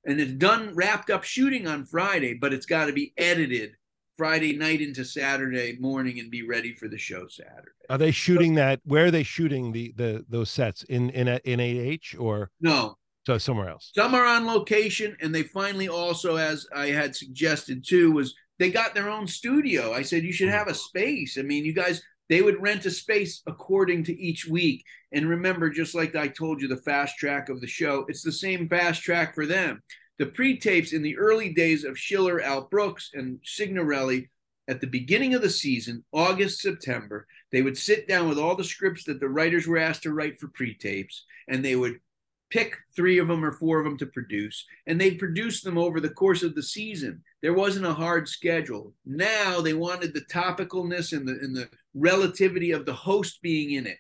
and 0.05 0.21
it's 0.21 0.33
done 0.33 0.75
wrapped 0.75 1.11
up 1.11 1.25
shooting 1.25 1.67
on 1.67 1.85
Friday, 1.85 2.35
but 2.35 2.53
it's 2.53 2.67
got 2.67 2.87
to 2.87 2.93
be 2.93 3.13
edited 3.17 3.73
Friday 4.17 4.57
night 4.57 4.81
into 4.81 5.05
Saturday 5.05 5.77
morning 5.81 6.21
and 6.21 6.31
be 6.31 6.47
ready 6.47 6.75
for 6.75 6.89
the 6.89 6.99
show 6.99 7.27
Saturday. 7.29 7.71
Are 7.89 7.99
they 7.99 8.11
shooting 8.11 8.55
that? 8.55 8.81
Where 8.85 9.07
are 9.07 9.11
they 9.11 9.23
shooting 9.23 9.73
the 9.73 9.93
the 9.97 10.25
those 10.29 10.51
sets 10.51 10.83
in 10.85 11.11
in 11.11 11.29
in 11.45 11.61
AH 11.61 12.19
or 12.19 12.51
no? 12.61 12.97
So 13.27 13.39
somewhere 13.39 13.69
else. 13.69 13.93
Some 13.95 14.15
are 14.15 14.25
on 14.25 14.47
location, 14.47 15.17
and 15.21 15.35
they 15.35 15.45
finally 15.45 15.89
also, 15.89 16.37
as 16.37 16.67
I 16.75 16.89
had 16.89 17.15
suggested 17.15 17.85
too, 17.87 18.13
was 18.13 18.35
they 18.59 18.71
got 18.71 18.95
their 18.95 19.09
own 19.09 19.27
studio. 19.27 19.93
I 19.93 20.03
said 20.03 20.25
you 20.25 20.33
should 20.33 20.49
have 20.49 20.69
a 20.69 20.75
space. 20.75 21.39
I 21.39 21.43
mean, 21.43 21.65
you 21.65 21.73
guys 21.73 22.03
they 22.33 22.41
would 22.41 22.63
rent 22.63 22.87
a 22.87 22.91
space 22.91 23.43
according 23.47 24.05
to 24.05 24.19
each 24.19 24.47
week. 24.47 24.87
And 25.13 25.29
remember, 25.29 25.69
just 25.69 25.95
like 25.95 26.17
I 26.17 26.29
told 26.29 26.63
you, 26.63 26.67
the 26.67 26.79
fast 26.79 27.19
track 27.19 27.51
of 27.51 27.61
the 27.61 27.67
show, 27.67 28.07
it's 28.09 28.23
the 28.23 28.33
same 28.33 28.71
fast 28.71 29.03
track 29.03 29.35
for 29.35 29.45
them. 29.45 29.83
The 30.19 30.25
pre 30.25 30.59
tapes 30.59 30.95
in 30.95 31.03
the 31.03 31.19
early 31.19 31.53
days 31.53 31.85
of 31.85 31.99
Schiller, 31.99 32.41
Al 32.41 32.63
Brooks, 32.63 33.11
and 33.13 33.39
Signorelli 33.45 34.31
at 34.67 34.81
the 34.81 34.87
beginning 34.87 35.35
of 35.35 35.43
the 35.43 35.51
season, 35.51 36.05
August, 36.11 36.63
September, 36.63 37.27
they 37.51 37.61
would 37.61 37.77
sit 37.77 38.09
down 38.09 38.31
with 38.31 38.39
all 38.39 38.57
the 38.57 38.65
scripts 38.65 39.05
that 39.05 39.21
the 39.21 39.29
writers 39.29 39.67
were 39.67 39.77
asked 39.77 40.05
to 40.05 40.15
write 40.15 40.41
for 40.41 40.49
pre 40.49 40.73
tapes, 40.73 41.27
and 41.49 41.63
they 41.63 41.77
would 41.77 42.01
pick 42.49 42.79
three 42.97 43.19
of 43.19 43.29
them 43.29 43.45
or 43.45 43.53
four 43.53 43.79
of 43.79 43.85
them 43.85 43.99
to 43.99 44.07
produce, 44.07 44.65
and 44.87 44.99
they'd 44.99 45.19
produce 45.19 45.61
them 45.61 45.77
over 45.77 46.01
the 46.01 46.09
course 46.09 46.43
of 46.43 46.55
the 46.55 46.63
season. 46.63 47.23
There 47.43 47.53
wasn't 47.53 47.87
a 47.87 47.93
hard 47.93 48.29
schedule. 48.29 48.95
Now 49.05 49.61
they 49.61 49.75
wanted 49.75 50.15
the 50.15 50.25
topicalness 50.33 51.17
and 51.17 51.27
the 51.27 51.33
and 51.33 51.57
the 51.57 51.69
relativity 51.95 52.71
of 52.71 52.87
the 52.87 52.95
host 52.95 53.43
being 53.43 53.73
in 53.73 53.87
it. 53.87 53.99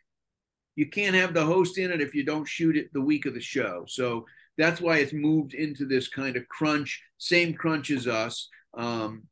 You 0.76 0.88
can't 0.88 1.16
have 1.16 1.34
the 1.34 1.44
host 1.44 1.76
in 1.76 1.90
it 1.90 2.00
if 2.00 2.14
you 2.14 2.24
don't 2.24 2.48
shoot 2.48 2.76
it 2.76 2.92
the 2.92 3.00
week 3.00 3.26
of 3.26 3.34
the 3.34 3.40
show. 3.40 3.84
So 3.88 4.24
that's 4.56 4.80
why 4.80 4.98
it's 4.98 5.12
moved 5.12 5.54
into 5.54 5.86
this 5.86 6.08
kind 6.08 6.36
of 6.36 6.48
crunch, 6.48 7.02
same 7.18 7.52
crunch 7.54 7.90
as 7.90 8.06
us. 8.06 8.48
Um, 8.74 9.24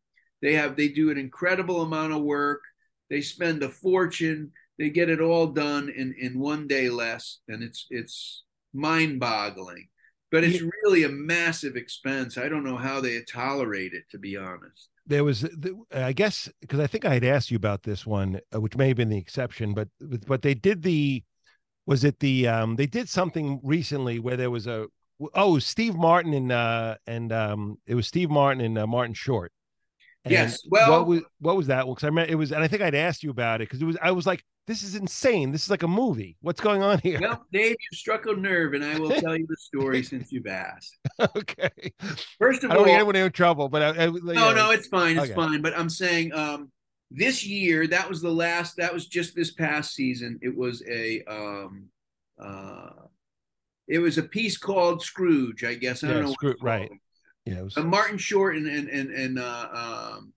they 0.43 0.55
have 0.55 0.77
they 0.77 0.89
do 0.89 1.11
an 1.11 1.19
incredible 1.19 1.83
amount 1.83 2.13
of 2.13 2.23
work. 2.23 2.61
They 3.09 3.21
spend 3.21 3.63
a 3.63 3.69
fortune. 3.69 4.53
They 4.79 4.91
get 4.91 5.11
it 5.11 5.21
all 5.21 5.49
done 5.49 5.89
in 5.89 6.15
in 6.19 6.39
one 6.39 6.67
day 6.67 6.89
less, 6.89 7.39
and 7.49 7.63
it's 7.63 7.87
it's 7.91 8.45
mind-boggling. 8.73 9.89
But 10.31 10.45
it's 10.45 10.63
really 10.85 11.05
a 11.05 11.09
massive 11.09 11.77
expense. 11.77 12.39
I 12.39 12.49
don't 12.49 12.65
know 12.65 12.77
how 12.77 13.01
they 13.01 13.21
tolerate 13.23 13.93
it, 13.95 14.05
to 14.11 14.19
be 14.19 14.37
honest. 14.37 14.89
There 15.07 15.25
was, 15.25 15.49
I 15.93 16.13
guess, 16.13 16.49
because 16.61 16.79
I 16.79 16.87
think 16.87 17.05
I 17.05 17.15
had 17.15 17.25
asked 17.25 17.51
you 17.51 17.57
about 17.57 17.83
this 17.83 18.07
one, 18.07 18.41
uh, 18.55 18.61
which 18.61 18.77
may 18.77 18.89
have 18.89 18.97
been 18.97 19.09
the 19.09 19.19
exception, 19.19 19.75
but 19.75 19.89
but 19.99 20.43
they 20.43 20.55
did 20.55 20.83
the, 20.83 21.25
was 21.87 22.05
it 22.05 22.21
the 22.21 22.47
um 22.47 22.77
they 22.77 22.87
did 22.87 23.09
something 23.09 23.61
recently 23.65 24.21
where 24.21 24.37
there 24.37 24.51
was 24.51 24.69
a 24.69 24.87
oh 25.35 25.59
Steve 25.59 25.97
Martin 25.97 26.33
and 26.33 26.53
uh 26.53 26.97
and 27.07 27.33
um 27.33 27.79
it 27.87 27.97
was 27.97 28.07
Steve 28.07 28.31
Martin 28.31 28.65
and 28.65 28.79
uh, 28.79 28.87
Martin 28.87 29.15
Short. 29.15 29.51
And 30.25 30.33
yes. 30.33 30.61
Well, 30.71 30.91
what 30.91 31.07
was 31.07 31.23
what 31.41 31.57
was 31.57 31.67
that? 31.69 31.87
Well, 31.87 31.95
because 31.95 32.05
I 32.05 32.09
remember 32.09 32.31
it 32.31 32.37
was, 32.37 32.53
and 32.53 32.63
I 32.63 32.69
think 32.69 32.83
I'd 32.83 32.95
asked 32.95 33.23
you 33.23 33.31
about 33.31 33.63
it 33.63 33.69
because 33.69 33.81
it 33.81 33.87
was. 33.87 33.97
I 34.03 34.11
was 34.13 34.27
like, 34.27 34.45
this 34.67 34.83
is 34.83 34.95
insane. 34.95 35.53
This 35.53 35.65
is 35.65 35.71
like 35.71 35.83
a 35.83 35.89
movie. 35.89 36.37
What's 36.41 36.61
going 36.61 36.83
on 36.83 36.99
here? 37.01 37.19
Well, 37.21 37.45
Dave, 37.53 37.73
you 37.73 37.97
struck 37.97 38.27
a 38.27 38.35
nerve, 38.35 38.75
and 38.75 38.85
I 38.85 38.99
will 38.99 39.11
tell 39.11 39.37
you 39.37 39.47
the 39.49 39.57
story 39.57 40.03
since 40.05 40.31
you've 40.31 40.47
asked. 40.47 40.97
okay. 41.37 41.71
First 42.39 42.65
of 42.65 42.71
all, 42.71 42.73
I 42.73 42.75
don't 42.75 42.79
all, 42.79 42.85
get 42.87 42.95
anyone 42.95 43.17
in 43.17 43.33
trouble, 43.33 43.69
but 43.69 43.83
I, 43.83 43.89
I, 43.89 44.07
no, 44.07 44.33
yeah. 44.33 44.53
no, 44.53 44.71
it's 44.71 44.87
fine, 44.87 45.17
it's 45.17 45.27
okay. 45.27 45.35
fine. 45.35 45.61
But 45.63 45.77
I'm 45.77 45.91
saying, 45.91 46.33
um, 46.35 46.71
this 47.11 47.45
year, 47.45 47.87
that 47.89 48.09
was 48.09 48.23
the 48.23 48.31
last. 48.31 48.77
That 48.77 48.95
was 48.95 49.07
just 49.07 49.35
this 49.35 49.53
past 49.53 49.95
season. 49.95 50.39
It 50.43 50.57
was 50.57 50.83
a, 50.89 51.25
um, 51.25 51.87
uh, 52.41 52.91
it 53.89 53.99
was 53.99 54.19
a 54.19 54.23
piece 54.23 54.57
called 54.57 55.03
Scrooge. 55.03 55.65
I 55.65 55.75
guess 55.75 56.05
I 56.05 56.09
yeah, 56.09 56.15
don't 56.15 56.23
know. 56.25 56.33
Scrooge, 56.33 56.63
right. 56.63 56.91
Yeah. 57.45 57.63
Was... 57.63 57.77
Uh, 57.77 57.83
Martin 57.83 58.19
Short 58.19 58.57
and 58.57 58.69
and 58.69 58.89
and 58.89 59.11
and 59.11 59.39
uh, 59.39 59.69
um, 59.73 60.33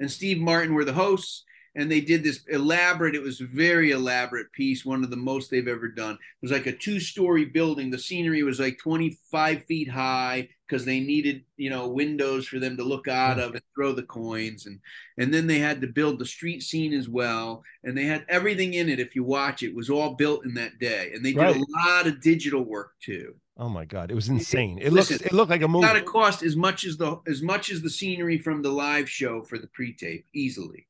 and 0.00 0.10
Steve 0.10 0.38
Martin 0.40 0.74
were 0.74 0.84
the 0.84 0.92
hosts 0.92 1.44
and 1.74 1.90
they 1.90 2.00
did 2.00 2.22
this 2.22 2.44
elaborate 2.48 3.14
it 3.14 3.22
was 3.22 3.40
a 3.40 3.46
very 3.46 3.90
elaborate 3.90 4.50
piece 4.52 4.84
one 4.84 5.04
of 5.04 5.10
the 5.10 5.16
most 5.16 5.50
they've 5.50 5.68
ever 5.68 5.88
done 5.88 6.14
it 6.14 6.18
was 6.42 6.50
like 6.50 6.66
a 6.66 6.72
two 6.72 7.00
story 7.00 7.44
building 7.44 7.90
the 7.90 7.98
scenery 7.98 8.42
was 8.42 8.60
like 8.60 8.78
25 8.78 9.64
feet 9.64 9.88
high 9.88 10.48
because 10.66 10.84
they 10.84 11.00
needed 11.00 11.44
you 11.56 11.70
know 11.70 11.88
windows 11.88 12.46
for 12.46 12.58
them 12.58 12.76
to 12.76 12.84
look 12.84 13.08
out 13.08 13.38
of 13.38 13.52
and 13.52 13.62
throw 13.74 13.92
the 13.92 14.02
coins 14.02 14.66
and 14.66 14.80
and 15.18 15.32
then 15.32 15.46
they 15.46 15.58
had 15.58 15.80
to 15.80 15.86
build 15.86 16.18
the 16.18 16.26
street 16.26 16.62
scene 16.62 16.92
as 16.92 17.08
well 17.08 17.62
and 17.84 17.96
they 17.96 18.04
had 18.04 18.24
everything 18.28 18.74
in 18.74 18.88
it 18.88 19.00
if 19.00 19.14
you 19.14 19.24
watch 19.24 19.62
it 19.62 19.74
was 19.74 19.90
all 19.90 20.14
built 20.14 20.44
in 20.44 20.54
that 20.54 20.78
day 20.78 21.10
and 21.14 21.24
they 21.24 21.32
did 21.32 21.40
right. 21.40 21.56
a 21.56 21.88
lot 21.88 22.06
of 22.06 22.20
digital 22.20 22.62
work 22.62 22.92
too 23.00 23.34
Oh 23.60 23.68
my 23.68 23.84
god, 23.84 24.12
it 24.12 24.14
was 24.14 24.28
insane. 24.28 24.78
It, 24.80 24.92
looks 24.92 25.10
it 25.10 25.32
looked 25.32 25.50
like 25.50 25.62
a 25.62 25.68
movie. 25.68 25.84
Not 25.84 25.96
a 25.96 26.02
cost 26.02 26.44
as 26.44 26.54
much 26.54 26.84
as 26.84 26.96
the 26.96 27.20
as 27.26 27.42
much 27.42 27.72
as 27.72 27.82
the 27.82 27.90
scenery 27.90 28.38
from 28.38 28.62
the 28.62 28.70
live 28.70 29.10
show 29.10 29.42
for 29.42 29.58
the 29.58 29.66
pre-tape 29.66 30.24
easily. 30.32 30.86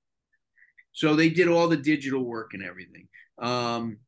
So 0.99 1.15
they 1.15 1.29
did 1.29 1.47
all 1.47 1.69
the 1.69 1.77
digital 1.77 2.25
work 2.25 2.55
and 2.55 2.63
everything. 2.65 3.07
Um, 3.39 3.99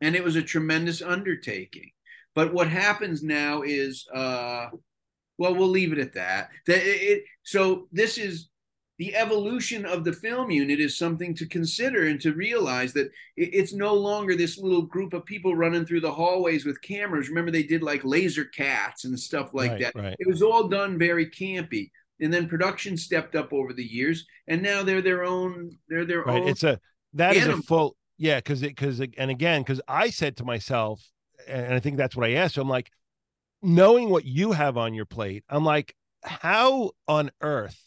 and 0.00 0.16
it 0.16 0.24
was 0.24 0.36
a 0.36 0.42
tremendous 0.42 1.02
undertaking. 1.02 1.90
But 2.34 2.54
what 2.54 2.66
happens 2.66 3.22
now 3.22 3.60
is, 3.60 4.06
uh, 4.10 4.68
well, 5.36 5.54
we'll 5.54 5.68
leave 5.68 5.92
it 5.92 5.98
at 5.98 6.14
that. 6.14 6.48
That 6.66 6.78
it, 6.78 7.02
it, 7.02 7.24
so 7.42 7.88
this 7.92 8.16
is 8.16 8.48
the 8.98 9.14
evolution 9.14 9.84
of 9.84 10.02
the 10.02 10.14
film 10.14 10.50
unit 10.50 10.80
is 10.80 10.96
something 10.96 11.34
to 11.34 11.46
consider 11.46 12.06
and 12.06 12.18
to 12.22 12.32
realize 12.32 12.94
that 12.94 13.08
it, 13.36 13.50
it's 13.52 13.74
no 13.74 13.92
longer 13.92 14.34
this 14.34 14.56
little 14.56 14.80
group 14.80 15.12
of 15.12 15.26
people 15.26 15.54
running 15.54 15.84
through 15.84 16.00
the 16.00 16.10
hallways 16.10 16.64
with 16.64 16.80
cameras. 16.80 17.28
Remember, 17.28 17.50
they 17.50 17.64
did 17.64 17.82
like 17.82 18.02
laser 18.02 18.46
cats 18.46 19.04
and 19.04 19.20
stuff 19.20 19.52
like 19.52 19.72
right, 19.72 19.80
that. 19.82 19.94
Right. 19.94 20.16
It 20.18 20.26
was 20.26 20.40
all 20.40 20.68
done 20.68 20.96
very 20.96 21.26
campy. 21.26 21.90
And 22.20 22.32
then 22.32 22.48
production 22.48 22.96
stepped 22.96 23.34
up 23.34 23.52
over 23.52 23.72
the 23.72 23.84
years, 23.84 24.26
and 24.46 24.62
now 24.62 24.82
they're 24.82 25.02
their 25.02 25.24
own. 25.24 25.78
They're 25.88 26.04
their 26.04 26.22
right. 26.22 26.42
own. 26.42 26.48
It's 26.48 26.62
a 26.64 26.80
that 27.14 27.36
is 27.36 27.42
animal. 27.42 27.60
a 27.60 27.62
full 27.62 27.96
yeah 28.18 28.36
because 28.38 28.62
it 28.62 28.76
because 28.76 29.00
and 29.00 29.30
again 29.30 29.62
because 29.62 29.80
I 29.88 30.10
said 30.10 30.36
to 30.36 30.44
myself 30.44 31.02
and 31.48 31.74
I 31.74 31.80
think 31.80 31.96
that's 31.96 32.16
what 32.16 32.28
I 32.28 32.34
asked. 32.34 32.56
you, 32.56 32.62
I'm 32.62 32.68
like, 32.68 32.90
knowing 33.62 34.10
what 34.10 34.24
you 34.24 34.52
have 34.52 34.76
on 34.76 34.94
your 34.94 35.04
plate, 35.04 35.44
I'm 35.48 35.64
like, 35.64 35.94
how 36.22 36.92
on 37.08 37.30
earth 37.40 37.80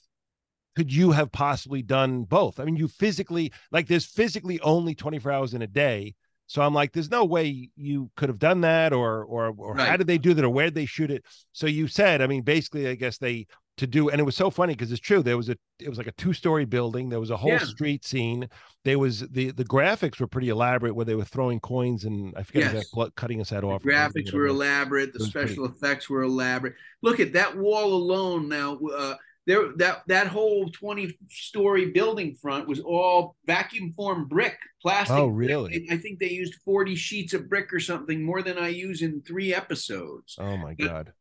could 0.76 0.94
you 0.94 1.12
have 1.12 1.32
possibly 1.32 1.82
done 1.82 2.24
both? 2.24 2.60
I 2.60 2.66
mean, 2.66 2.76
you 2.76 2.88
physically 2.88 3.52
like 3.72 3.88
there's 3.88 4.06
physically 4.06 4.60
only 4.62 4.96
24 4.96 5.32
hours 5.32 5.54
in 5.54 5.62
a 5.62 5.68
day. 5.68 6.16
So 6.50 6.62
I'm 6.62 6.74
like, 6.74 6.94
there's 6.94 7.12
no 7.12 7.26
way 7.26 7.72
you 7.76 8.10
could 8.16 8.30
have 8.30 8.40
done 8.40 8.62
that, 8.62 8.94
or 8.94 9.26
or 9.26 9.54
or 9.58 9.76
how 9.76 9.98
did 9.98 10.08
they 10.08 10.18
do 10.18 10.34
that, 10.34 10.46
or 10.46 10.50
where 10.50 10.68
did 10.68 10.76
they 10.76 10.86
shoot 10.86 11.12
it? 11.12 11.26
So 11.52 11.68
you 11.68 11.88
said, 11.88 12.22
I 12.22 12.28
mean, 12.28 12.44
basically, 12.44 12.88
I 12.88 12.96
guess 12.96 13.18
they 13.18 13.48
to 13.78 13.88
do, 13.88 14.10
and 14.10 14.20
it 14.20 14.24
was 14.24 14.36
so 14.36 14.50
funny 14.50 14.74
because 14.74 14.92
it's 14.92 15.00
true. 15.02 15.22
There 15.24 15.38
was 15.38 15.50
a, 15.50 15.56
it 15.80 15.88
was 15.90 15.98
like 15.98 16.08
a 16.08 16.12
two 16.14 16.34
story 16.34 16.66
building. 16.66 17.10
There 17.10 17.20
was 17.20 17.30
a 17.30 17.38
whole 17.38 17.52
Yeah. 17.52 17.60
street 17.60 18.04
scene. 18.04 18.50
There 18.84 19.00
was 19.00 19.22
the 19.30 19.52
the 19.52 19.64
graphics 19.66 20.20
were 20.20 20.28
pretty 20.28 20.50
elaborate, 20.50 20.96
where 20.96 21.06
they 21.06 21.16
were 21.16 21.26
throwing 21.26 21.60
coins 21.60 22.04
and 22.06 22.34
I 22.36 22.44
forget 22.44 22.74
Yes. 22.74 22.90
that 22.92 23.16
cutting 23.16 23.40
his 23.40 23.50
head 23.50 23.64
The 23.64 23.68
off. 23.68 23.84
graphics 23.84 24.34
were 24.34 24.48
elaborate. 24.48 25.14
The 25.14 25.20
was 25.20 25.32
pretty- 25.32 25.50
special 25.50 25.66
effects 25.66 26.10
were 26.10 26.24
elaborate. 26.24 26.74
Look 27.02 27.20
at 27.20 27.34
that 27.34 27.58
wall 27.58 27.94
alone. 27.94 28.50
Now, 28.50 28.78
uh, 28.78 29.16
there 29.46 29.72
that 29.78 30.02
that 30.08 30.28
whole 30.28 30.70
twenty-story 30.72 31.92
building 31.92 32.36
front 32.36 32.68
was 32.68 32.80
all 32.80 33.36
vacuum 33.46 33.94
formed 33.96 34.28
brick, 34.30 34.58
plastic. 34.82 35.16
Oh, 35.16 35.30
brick. 35.30 35.48
really? 35.50 35.88
I 35.92 35.98
think 35.98 36.20
they 36.20 36.30
used 36.32 36.56
forty 36.66 36.96
sheets 36.96 37.34
of 37.34 37.48
brick 37.48 37.72
or 37.74 37.80
something 37.80 38.24
more 38.24 38.42
than 38.42 38.58
I 38.58 38.70
use 38.70 39.02
in 39.02 39.22
three 39.22 39.54
episodes. 39.54 40.36
Oh 40.40 40.58
my 40.58 40.74
god. 40.74 41.14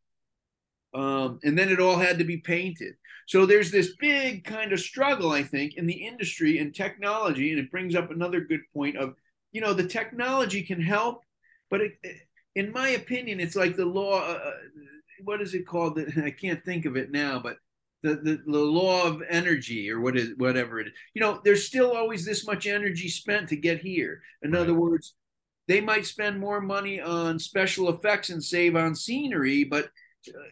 Um, 0.96 1.40
and 1.44 1.58
then 1.58 1.68
it 1.68 1.80
all 1.80 1.96
had 1.98 2.18
to 2.18 2.24
be 2.24 2.38
painted. 2.38 2.94
So 3.26 3.46
there's 3.46 3.70
this 3.70 3.96
big 4.00 4.44
kind 4.44 4.72
of 4.72 4.80
struggle, 4.80 5.32
I 5.32 5.42
think, 5.42 5.74
in 5.76 5.86
the 5.86 5.94
industry 6.06 6.58
and 6.58 6.74
technology, 6.74 7.50
and 7.50 7.60
it 7.60 7.70
brings 7.70 7.94
up 7.94 8.10
another 8.10 8.40
good 8.40 8.62
point 8.74 8.96
of, 8.96 9.14
you 9.52 9.60
know, 9.60 9.74
the 9.74 9.86
technology 9.86 10.62
can 10.62 10.80
help, 10.80 11.22
but 11.70 11.80
it, 11.82 11.92
in 12.54 12.72
my 12.72 12.90
opinion, 12.90 13.40
it's 13.40 13.56
like 13.56 13.76
the 13.76 13.86
law. 13.86 14.20
Uh, 14.20 14.50
what 15.24 15.40
is 15.42 15.54
it 15.54 15.66
called? 15.66 15.98
I 16.24 16.30
can't 16.30 16.64
think 16.64 16.84
of 16.86 16.96
it 16.96 17.10
now, 17.10 17.38
but 17.38 17.58
the, 18.02 18.16
the 18.16 18.42
the 18.46 18.58
law 18.58 19.04
of 19.06 19.22
energy 19.28 19.90
or 19.90 20.00
what 20.00 20.16
is 20.16 20.32
whatever 20.36 20.80
it 20.80 20.88
is. 20.88 20.92
You 21.14 21.20
know, 21.20 21.40
there's 21.44 21.66
still 21.66 21.92
always 21.96 22.24
this 22.24 22.46
much 22.46 22.66
energy 22.66 23.08
spent 23.08 23.48
to 23.50 23.56
get 23.56 23.80
here. 23.80 24.22
In 24.42 24.54
Right. 24.54 24.60
other 24.62 24.74
words, 24.74 25.14
they 25.68 25.80
might 25.80 26.06
spend 26.06 26.38
more 26.38 26.60
money 26.60 27.00
on 27.00 27.38
special 27.38 27.88
effects 27.90 28.30
and 28.30 28.42
save 28.44 28.76
on 28.76 28.94
scenery, 28.94 29.64
but 29.64 29.86
uh, 29.86 29.88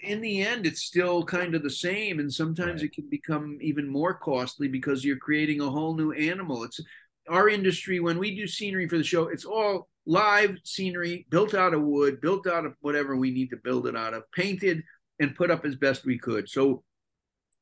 in 0.02 0.20
the 0.20 0.42
end, 0.42 0.66
it's 0.66 0.82
still 0.82 1.24
kind 1.24 1.54
of 1.54 1.62
the 1.62 1.70
same. 1.70 2.18
And 2.18 2.32
sometimes 2.32 2.82
Right. 2.82 2.90
it 2.90 2.94
can 2.94 3.08
become 3.08 3.58
even 3.60 3.88
more 3.88 4.14
costly 4.14 4.68
because 4.68 5.04
you're 5.04 5.16
creating 5.16 5.60
a 5.60 5.70
whole 5.70 5.94
new 5.94 6.12
animal. 6.12 6.64
It's 6.64 6.80
our 7.28 7.48
industry 7.48 8.00
when 8.00 8.18
we 8.18 8.34
do 8.36 8.46
scenery 8.46 8.88
for 8.88 8.98
the 8.98 9.04
show. 9.04 9.28
It's 9.28 9.44
all 9.44 9.88
live 10.06 10.58
scenery 10.64 11.26
built 11.30 11.54
out 11.54 11.74
of 11.74 11.82
wood, 11.82 12.20
built 12.20 12.46
out 12.46 12.66
of 12.66 12.74
whatever 12.80 13.16
we 13.16 13.30
need 13.30 13.50
to 13.50 13.56
build 13.56 13.86
it 13.86 13.96
out 13.96 14.14
of, 14.14 14.30
painted 14.32 14.82
and 15.20 15.34
put 15.34 15.50
up 15.50 15.64
as 15.64 15.76
best 15.76 16.04
we 16.04 16.18
could. 16.18 16.48
So 16.48 16.82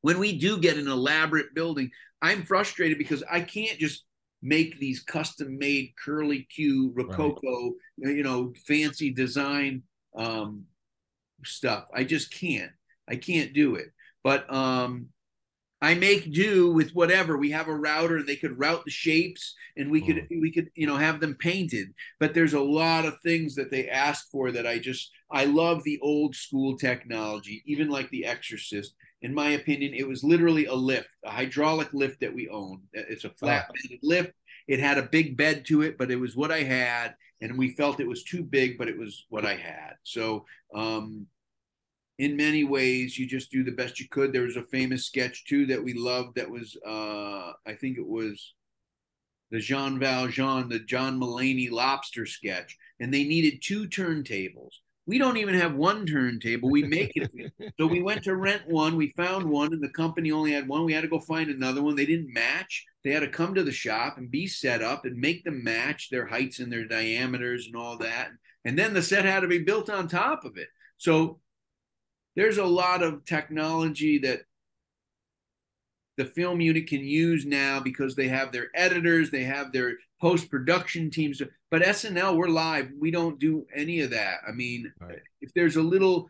when 0.00 0.18
we 0.18 0.36
do 0.38 0.58
get 0.58 0.78
an 0.78 0.88
elaborate 0.88 1.54
building, 1.54 1.90
I'm 2.20 2.44
frustrated 2.44 2.98
because 2.98 3.22
I 3.30 3.40
can't 3.40 3.78
just 3.78 4.04
make 4.42 4.78
these 4.78 5.02
custom 5.02 5.56
made 5.58 5.92
curly 6.04 6.48
Q 6.52 6.92
rococo, 6.94 7.74
you 7.98 8.24
know, 8.24 8.52
fancy 8.66 9.12
design 9.12 9.84
um, 10.16 10.64
stuff. 11.44 11.86
I 11.94 12.04
just 12.04 12.32
can't. 12.32 12.72
I 13.08 13.16
can't 13.16 13.52
do 13.52 13.74
it. 13.76 13.92
But 14.22 14.52
um, 14.52 15.08
I 15.82 15.94
make 15.94 16.32
do 16.32 16.72
with 16.72 16.92
whatever. 16.92 17.36
We 17.36 17.50
have 17.50 17.66
a 17.66 17.74
router 17.74 18.18
and 18.18 18.26
they 18.26 18.36
could 18.36 18.58
route 18.58 18.84
the 18.84 18.90
shapes 18.92 19.56
and 19.76 19.90
we 19.90 20.00
could 20.00 20.28
we 20.30 20.52
could, 20.52 20.70
you 20.76 20.86
know, 20.86 20.96
have 20.96 21.18
them 21.18 21.34
painted. 21.34 21.88
But 22.20 22.34
there's 22.34 22.54
a 22.54 22.60
lot 22.60 23.04
of 23.04 23.20
things 23.20 23.56
that 23.56 23.72
they 23.72 23.88
ask 23.88 24.30
for 24.30 24.52
that 24.52 24.66
I 24.66 24.78
just 24.78 25.10
I 25.28 25.46
love 25.46 25.82
the 25.82 25.98
old 26.00 26.36
school 26.36 26.76
technology, 26.76 27.64
even 27.66 27.90
like 27.90 28.08
the 28.10 28.26
exorcist. 28.26 28.94
In 29.22 29.34
my 29.34 29.50
opinion, 29.50 29.94
it 29.94 30.06
was 30.06 30.22
literally 30.22 30.66
a 30.66 30.74
lift, 30.74 31.08
a 31.24 31.30
hydraulic 31.30 31.92
lift 31.92 32.20
that 32.20 32.34
we 32.34 32.48
own. 32.48 32.82
It's 32.92 33.24
a 33.24 33.30
flat 33.30 33.68
lift. 34.02 34.32
It 34.68 34.78
had 34.78 34.98
a 34.98 35.02
big 35.02 35.36
bed 35.36 35.64
to 35.66 35.82
it, 35.82 35.98
but 35.98 36.12
it 36.12 36.16
was 36.16 36.36
what 36.36 36.52
I 36.52 36.62
had, 36.62 37.14
and 37.42 37.58
we 37.58 37.70
felt 37.70 38.00
it 38.00 38.08
was 38.08 38.24
too 38.24 38.42
big, 38.42 38.78
but 38.78 38.88
it 38.88 38.96
was 38.96 39.26
what 39.28 39.44
I 39.44 39.56
had. 39.56 39.94
So 40.04 40.46
um, 40.74 41.26
in 42.18 42.36
many 42.36 42.62
ways 42.62 43.18
you 43.18 43.26
just 43.26 43.50
do 43.50 43.64
the 43.64 43.72
best 43.72 43.98
you 43.98 44.08
could 44.08 44.32
there 44.32 44.42
was 44.42 44.56
a 44.56 44.62
famous 44.62 45.06
sketch 45.06 45.44
too 45.44 45.66
that 45.66 45.82
we 45.82 45.92
loved 45.94 46.36
that 46.36 46.48
was 46.48 46.76
uh 46.86 47.52
i 47.66 47.72
think 47.72 47.96
it 47.98 48.06
was 48.06 48.54
the 49.50 49.58
jean 49.58 49.98
valjean 49.98 50.68
the 50.68 50.78
john 50.78 51.18
mulaney 51.18 51.70
lobster 51.70 52.26
sketch 52.26 52.76
and 53.00 53.12
they 53.12 53.24
needed 53.24 53.60
two 53.62 53.88
turntables 53.88 54.81
we 55.06 55.18
don't 55.18 55.36
even 55.36 55.54
have 55.54 55.74
one 55.74 56.06
turntable. 56.06 56.70
We 56.70 56.84
make 56.84 57.12
it. 57.14 57.30
So 57.78 57.86
we 57.86 58.02
went 58.02 58.22
to 58.24 58.36
rent 58.36 58.62
one. 58.68 58.96
We 58.96 59.12
found 59.16 59.48
one 59.48 59.72
and 59.72 59.82
the 59.82 59.88
company 59.88 60.30
only 60.30 60.52
had 60.52 60.68
one. 60.68 60.84
We 60.84 60.92
had 60.92 61.02
to 61.02 61.08
go 61.08 61.18
find 61.18 61.50
another 61.50 61.82
one. 61.82 61.96
They 61.96 62.06
didn't 62.06 62.32
match. 62.32 62.84
They 63.02 63.10
had 63.10 63.20
to 63.20 63.28
come 63.28 63.54
to 63.54 63.64
the 63.64 63.72
shop 63.72 64.18
and 64.18 64.30
be 64.30 64.46
set 64.46 64.82
up 64.82 65.04
and 65.04 65.16
make 65.16 65.42
them 65.44 65.64
match 65.64 66.10
their 66.10 66.26
heights 66.26 66.60
and 66.60 66.72
their 66.72 66.86
diameters 66.86 67.66
and 67.66 67.74
all 67.74 67.98
that. 67.98 68.30
And 68.64 68.78
then 68.78 68.94
the 68.94 69.02
set 69.02 69.24
had 69.24 69.40
to 69.40 69.48
be 69.48 69.58
built 69.60 69.90
on 69.90 70.06
top 70.06 70.44
of 70.44 70.56
it. 70.56 70.68
So 70.98 71.40
there's 72.36 72.58
a 72.58 72.64
lot 72.64 73.02
of 73.02 73.24
technology 73.24 74.18
that 74.18 74.42
the 76.16 76.24
film 76.24 76.60
unit 76.60 76.86
can 76.86 77.00
use 77.00 77.46
now 77.46 77.80
because 77.80 78.14
they 78.14 78.28
have 78.28 78.52
their 78.52 78.68
editors, 78.74 79.30
they 79.30 79.44
have 79.44 79.72
their 79.72 79.94
post 80.20 80.50
production 80.50 81.10
teams. 81.10 81.40
But 81.70 81.82
SNL, 81.82 82.36
we're 82.36 82.48
live. 82.48 82.90
We 82.98 83.10
don't 83.10 83.38
do 83.38 83.66
any 83.74 84.00
of 84.00 84.10
that. 84.10 84.40
I 84.46 84.52
mean, 84.52 84.92
Right. 85.00 85.20
if 85.40 85.52
there's 85.54 85.76
a 85.76 85.82
little, 85.82 86.28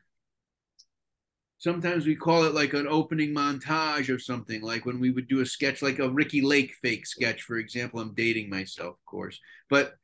sometimes 1.59 2.07
we 2.07 2.17
call 2.17 2.45
it 2.45 2.55
like 2.55 2.75
an 2.75 2.87
opening 2.87 3.35
montage 3.35 4.13
of 4.13 4.23
something, 4.23 4.63
like 4.63 4.87
when 4.87 5.01
we 5.01 5.11
would 5.11 5.29
do 5.29 5.41
a 5.41 5.47
sketch, 5.47 5.83
like 5.83 5.99
a 5.99 6.11
Ricki 6.11 6.41
Lake 6.43 6.75
fake 6.83 7.07
sketch, 7.07 7.43
for 7.43 7.57
example. 7.57 8.01
I'm 8.01 8.15
dating 8.15 8.51
myself, 8.51 8.95
of 8.97 9.05
course, 9.05 9.39
but 9.69 9.95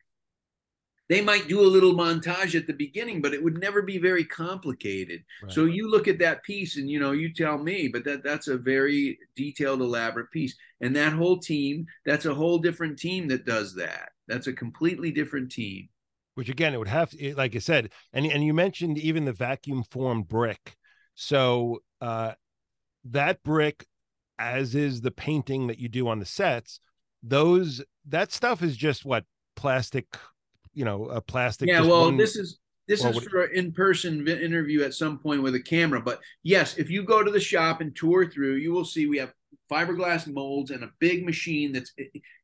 they 1.08 1.20
might 1.22 1.48
do 1.48 1.60
a 1.60 1.66
little 1.66 1.94
montage 1.94 2.54
at 2.54 2.66
the 2.66 2.72
beginning, 2.74 3.22
but 3.22 3.32
it 3.34 3.42
would 3.42 3.58
never 3.58 3.82
be 3.82 3.98
very 3.98 4.24
complicated. 4.24 5.22
Right. 5.42 5.52
So 5.52 5.64
you 5.64 5.90
look 5.90 6.06
at 6.08 6.18
that 6.18 6.42
piece 6.42 6.76
and 6.76 6.90
you 6.90 7.00
know, 7.00 7.12
you 7.12 7.32
tell 7.32 7.58
me, 7.58 7.88
but 7.88 8.04
that 8.04 8.22
that's 8.22 8.48
a 8.48 8.58
very 8.58 9.18
detailed, 9.36 9.80
elaborate 9.80 10.30
piece. 10.30 10.54
And 10.80 10.94
that 10.96 11.12
whole 11.14 11.38
team, 11.38 11.86
that's 12.04 12.26
a 12.26 12.34
whole 12.34 12.58
different 12.58 12.98
team 12.98 13.28
that 13.28 13.46
does 13.46 13.74
that. 13.76 14.10
That's 14.28 14.46
a 14.46 14.52
completely 14.52 15.10
different 15.10 15.50
team. 15.52 15.88
which 16.34 16.48
again 16.48 16.74
it 16.74 16.78
would 16.78 16.88
have 16.88 17.10
to 17.10 17.34
like 17.34 17.56
i 17.56 17.58
said 17.58 17.90
and 18.12 18.26
and 18.26 18.44
you 18.44 18.54
mentioned 18.54 18.98
even 18.98 19.24
the 19.24 19.32
vacuum 19.32 19.82
formed 19.90 20.28
brick 20.28 20.76
so 21.14 21.82
uh 22.00 22.32
that 23.04 23.42
brick 23.42 23.86
as 24.38 24.74
is 24.74 25.00
the 25.00 25.10
painting 25.10 25.66
that 25.66 25.78
you 25.78 25.88
do 25.88 26.06
on 26.08 26.18
the 26.20 26.24
sets 26.24 26.80
those 27.22 27.82
that 28.06 28.30
stuff 28.32 28.62
is 28.62 28.76
just 28.76 29.04
what 29.04 29.24
plastic 29.56 30.06
you 30.78 30.84
know 30.84 31.06
a 31.06 31.20
plastic 31.20 31.68
yeah, 31.68 31.80
well, 31.80 32.04
one- 32.04 32.16
this 32.16 32.36
is 32.36 32.60
this 32.86 33.02
well, 33.02 33.10
is 33.10 33.16
what- 33.16 33.24
for 33.30 33.42
an 33.42 33.50
in-person 33.52 34.26
interview 34.28 34.82
at 34.82 34.94
some 34.94 35.18
point 35.18 35.42
with 35.42 35.56
a 35.56 35.60
camera. 35.60 36.00
But 36.00 36.20
yes, 36.44 36.78
if 36.78 36.88
you 36.88 37.02
go 37.02 37.22
to 37.22 37.30
the 37.30 37.40
shop 37.40 37.80
and 37.80 37.94
tour 37.94 38.30
through, 38.30 38.54
you 38.54 38.72
will 38.72 38.84
see 38.84 39.06
we 39.06 39.18
have 39.18 39.32
fiberglass 39.70 40.32
molds 40.32 40.70
and 40.70 40.84
a 40.84 40.90
big 41.00 41.26
machine 41.26 41.72
that's 41.72 41.92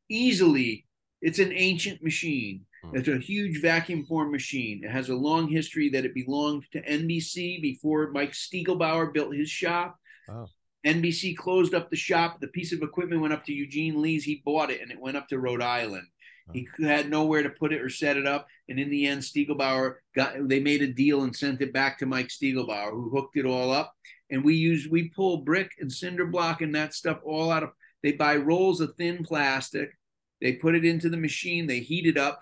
easily. 0.09 0.85
It's 1.23 1.39
an 1.39 1.52
ancient 1.52 2.02
machine. 2.02 2.66
Hmm. 2.85 2.97
It's 2.97 3.09
a 3.09 3.19
huge 3.19 3.62
vacuum 3.62 4.05
form 4.05 4.32
machine. 4.32 4.82
It 4.85 4.90
has 4.90 5.09
a 5.09 5.15
long 5.15 5.48
history 5.48 5.89
that 5.90 6.05
it 6.05 6.12
belonged 6.12 6.65
to 6.73 6.82
NBC 6.82 7.62
before 7.62 8.11
Mike 8.11 8.32
Steigelbauer 8.32 9.15
built 9.15 9.35
his 9.35 9.48
shop. 9.48 9.97
Oh. 10.28 10.48
NBC 10.85 11.35
closed 11.35 11.73
up 11.73 11.89
the 11.89 11.97
shop. 11.97 12.40
The 12.40 12.48
piece 12.48 12.73
of 12.73 12.82
equipment 12.82 13.23
went 13.23 13.32
up 13.32 13.44
to 13.44 13.55
Eugene 13.55 14.02
Lee's. 14.02 14.24
He 14.24 14.43
bought 14.44 14.70
it 14.70 14.82
and 14.82 14.90
it 14.90 15.01
went 15.01 15.16
up 15.16 15.28
to 15.28 15.39
Rhode 15.39 15.62
Island. 15.62 16.06
He 16.52 16.68
had 16.80 17.08
nowhere 17.08 17.42
to 17.42 17.50
put 17.50 17.72
it 17.72 17.80
or 17.80 17.88
set 17.88 18.16
it 18.16 18.26
up. 18.26 18.46
And 18.68 18.78
in 18.78 18.90
the 18.90 19.06
end, 19.06 19.22
Steigelbauer 19.22 19.94
got 20.14 20.48
they 20.48 20.60
made 20.60 20.82
a 20.82 20.86
deal 20.86 21.22
and 21.22 21.34
sent 21.34 21.60
it 21.62 21.72
back 21.72 21.98
to 21.98 22.06
Mike 22.06 22.28
Steigelbauer, 22.28 22.90
who 22.90 23.10
hooked 23.10 23.36
it 23.36 23.46
all 23.46 23.70
up. 23.70 23.94
And 24.30 24.44
we 24.44 24.54
use 24.54 24.88
we 24.90 25.08
pull 25.08 25.38
brick 25.38 25.72
and 25.80 25.90
cinder 25.90 26.26
block 26.26 26.60
and 26.60 26.74
that 26.74 26.94
stuff 26.94 27.18
all 27.24 27.50
out 27.50 27.62
of 27.62 27.70
they 28.02 28.12
buy 28.12 28.36
rolls 28.36 28.80
of 28.80 28.94
thin 28.96 29.24
plastic. 29.24 29.96
They 30.40 30.54
put 30.54 30.74
it 30.74 30.84
into 30.84 31.08
the 31.08 31.16
machine, 31.16 31.66
they 31.66 31.80
heat 31.80 32.06
it 32.06 32.18
up, 32.18 32.40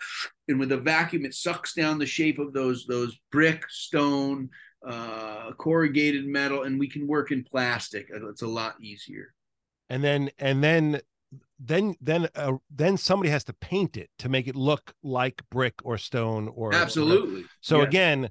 and 0.49 0.59
with 0.59 0.73
a 0.73 0.79
vacuum, 0.79 1.25
it 1.25 1.35
sucks 1.35 1.73
down 1.75 1.99
the 1.99 2.07
shape 2.07 2.41
of 2.41 2.53
those 2.53 2.85
those 2.87 3.17
brick, 3.31 3.63
stone, 3.71 4.51
uh, 4.85 5.53
corrugated 5.53 6.27
metal, 6.27 6.65
and 6.65 6.81
we 6.81 6.89
can 6.89 7.07
work 7.07 7.31
in 7.31 7.45
plastic. 7.45 8.09
It's 8.13 8.43
a 8.43 8.49
lot 8.49 8.75
easier. 8.81 9.35
and 9.89 10.03
then 10.03 10.31
and 10.39 10.65
then 10.65 11.01
then 11.59 11.95
then 12.01 12.29
uh, 12.35 12.53
then 12.75 12.97
somebody 12.97 13.31
has 13.31 13.45
to 13.45 13.53
paint 13.55 13.97
it 13.97 14.11
to 14.19 14.29
make 14.29 14.47
it 14.49 14.57
look 14.57 14.93
like 15.03 15.43
brick 15.51 15.75
or 15.85 15.97
stone 15.99 16.49
or 16.49 16.73
or- 16.73 16.75
Absolutely. 16.75 17.45
so 17.61 17.79
Yes. 17.79 17.89
again 17.89 18.31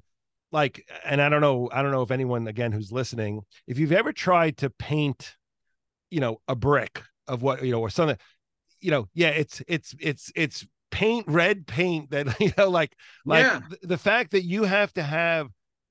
like 0.52 0.86
and 1.04 1.20
i 1.22 1.28
don't 1.28 1.40
know 1.40 1.68
i 1.72 1.82
don't 1.82 1.92
know 1.92 2.02
if 2.02 2.10
anyone 2.10 2.46
again 2.46 2.72
who's 2.72 2.92
listening 2.92 3.40
if 3.66 3.78
you've 3.78 3.92
ever 3.92 4.12
tried 4.12 4.58
to 4.58 4.70
paint 4.70 5.36
you 6.10 6.20
know 6.20 6.40
a 6.46 6.54
brick 6.54 7.02
of 7.26 7.42
what 7.42 7.64
you 7.64 7.72
know 7.72 7.80
or 7.80 7.88
something 7.90 8.18
you 8.80 8.90
know 8.90 9.08
yeah 9.14 9.28
it's 9.30 9.62
it's 9.66 9.94
it's 9.98 10.30
it's 10.36 10.66
paint 10.90 11.24
red 11.26 11.66
paint 11.66 12.10
that 12.10 12.38
you 12.40 12.52
know 12.58 12.68
like 12.68 12.92
like 13.24 13.44
Yeah. 13.44 13.60
th- 13.68 13.80
the 13.82 13.98
fact 13.98 14.32
that 14.32 14.44
you 14.44 14.64
have 14.64 14.92
to 14.94 15.02
have 15.02 15.48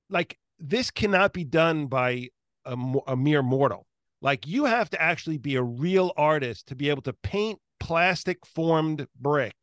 like 0.08 0.38
this 0.60 0.90
cannot 0.92 1.32
be 1.32 1.42
done 1.44 1.86
by 1.86 2.28
a, 2.64 2.76
a 3.08 3.16
mere 3.16 3.42
mortal 3.42 3.84
like 4.22 4.46
you 4.46 4.64
have 4.64 4.88
to 4.90 5.02
actually 5.02 5.36
be 5.38 5.56
a 5.56 5.62
real 5.62 6.12
artist 6.16 6.68
to 6.68 6.74
be 6.74 6.88
able 6.88 7.02
to 7.02 7.12
paint 7.22 7.58
plastic 7.80 8.38
formed 8.46 9.06
brick 9.20 9.56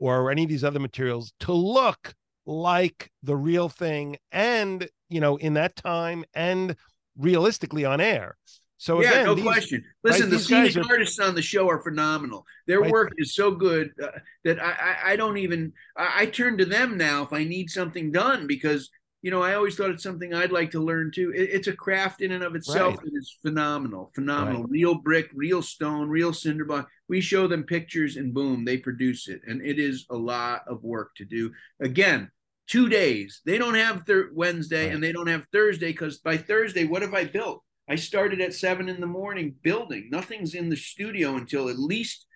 or 0.00 0.30
any 0.30 0.42
of 0.44 0.48
these 0.48 0.64
other 0.64 0.80
materials 0.80 1.32
to 1.40 1.52
look 1.52 2.14
like 2.46 3.10
the 3.22 3.36
real 3.36 3.68
thing 3.68 4.16
and 4.32 4.88
you 5.10 5.20
know 5.20 5.36
in 5.36 5.54
that 5.54 5.76
time 5.76 6.24
and 6.34 6.74
realistically 7.18 7.84
on 7.84 8.00
air 8.00 8.36
so 8.78 9.02
yeah, 9.02 9.08
again 9.10 9.24
no 9.26 9.34
these- 9.34 9.44
question. 9.44 9.84
Listen, 10.04 10.30
the 10.30 10.38
scenic 10.38 10.76
are- 10.76 10.84
artists 10.88 11.18
on 11.18 11.34
the 11.34 11.42
show 11.42 11.68
are 11.68 11.82
phenomenal. 11.82 12.46
Their 12.68 12.80
Right. 12.80 12.90
work 12.92 13.12
is 13.18 13.34
so 13.34 13.50
good 13.50 13.90
uh, 14.00 14.06
that 14.44 14.62
I, 14.62 14.70
I, 14.70 15.12
I 15.12 15.16
don't 15.16 15.36
even 15.36 15.72
I, 15.96 16.12
I 16.22 16.26
turn 16.26 16.56
to 16.58 16.64
them 16.64 16.96
now 16.96 17.22
if 17.24 17.32
I 17.32 17.42
need 17.42 17.70
something 17.70 18.12
done 18.12 18.46
because 18.46 18.88
you 19.22 19.30
know 19.30 19.42
I 19.42 19.54
always 19.54 19.74
thought 19.76 19.90
it's 19.90 20.02
something 20.02 20.32
I'd 20.32 20.52
like 20.52 20.70
to 20.72 20.80
learn 20.80 21.10
too. 21.12 21.32
It, 21.34 21.50
it's 21.52 21.66
a 21.68 21.72
craft 21.72 22.22
in 22.22 22.32
and 22.32 22.44
of 22.44 22.54
itself 22.54 22.96
Right. 22.96 23.04
that 23.04 23.18
is 23.18 23.36
phenomenal, 23.42 24.10
phenomenal. 24.14 24.64
Real 24.64 24.94
brick, 24.94 25.30
real 25.34 25.62
stone, 25.62 26.08
real 26.08 26.32
cinder 26.32 26.64
block. 26.64 26.88
We 27.08 27.20
show 27.20 27.46
them 27.48 27.64
pictures 27.64 28.16
and 28.16 28.32
boom, 28.34 28.64
they 28.64 28.76
produce 28.78 29.28
it, 29.28 29.40
and 29.46 29.60
it 29.64 29.78
is 29.78 30.06
a 30.10 30.16
lot 30.16 30.62
of 30.68 30.82
work 30.84 31.14
to 31.16 31.24
do. 31.24 31.52
Again. 31.80 32.30
Two 32.70 32.90
days. 32.90 33.40
They 33.46 33.56
don't 33.56 33.76
have 33.76 34.04
thir- 34.04 34.28
Wednesday 34.34 34.88
Right. 34.88 34.94
and 34.94 35.02
they 35.02 35.10
don't 35.10 35.26
have 35.28 35.46
Thursday 35.54 35.86
because 35.90 36.18
by 36.18 36.36
Thursday, 36.36 36.84
what 36.84 37.00
have 37.00 37.14
I 37.14 37.24
built? 37.24 37.64
I 37.88 37.94
started 37.94 38.42
at 38.42 38.52
seven 38.52 38.90
in 38.90 39.00
the 39.00 39.06
morning 39.06 39.54
building. 39.62 40.10
Nothing's 40.12 40.54
in 40.54 40.68
the 40.68 40.76
studio 40.76 41.36
until 41.36 41.70
at 41.70 41.78
least 41.78 42.26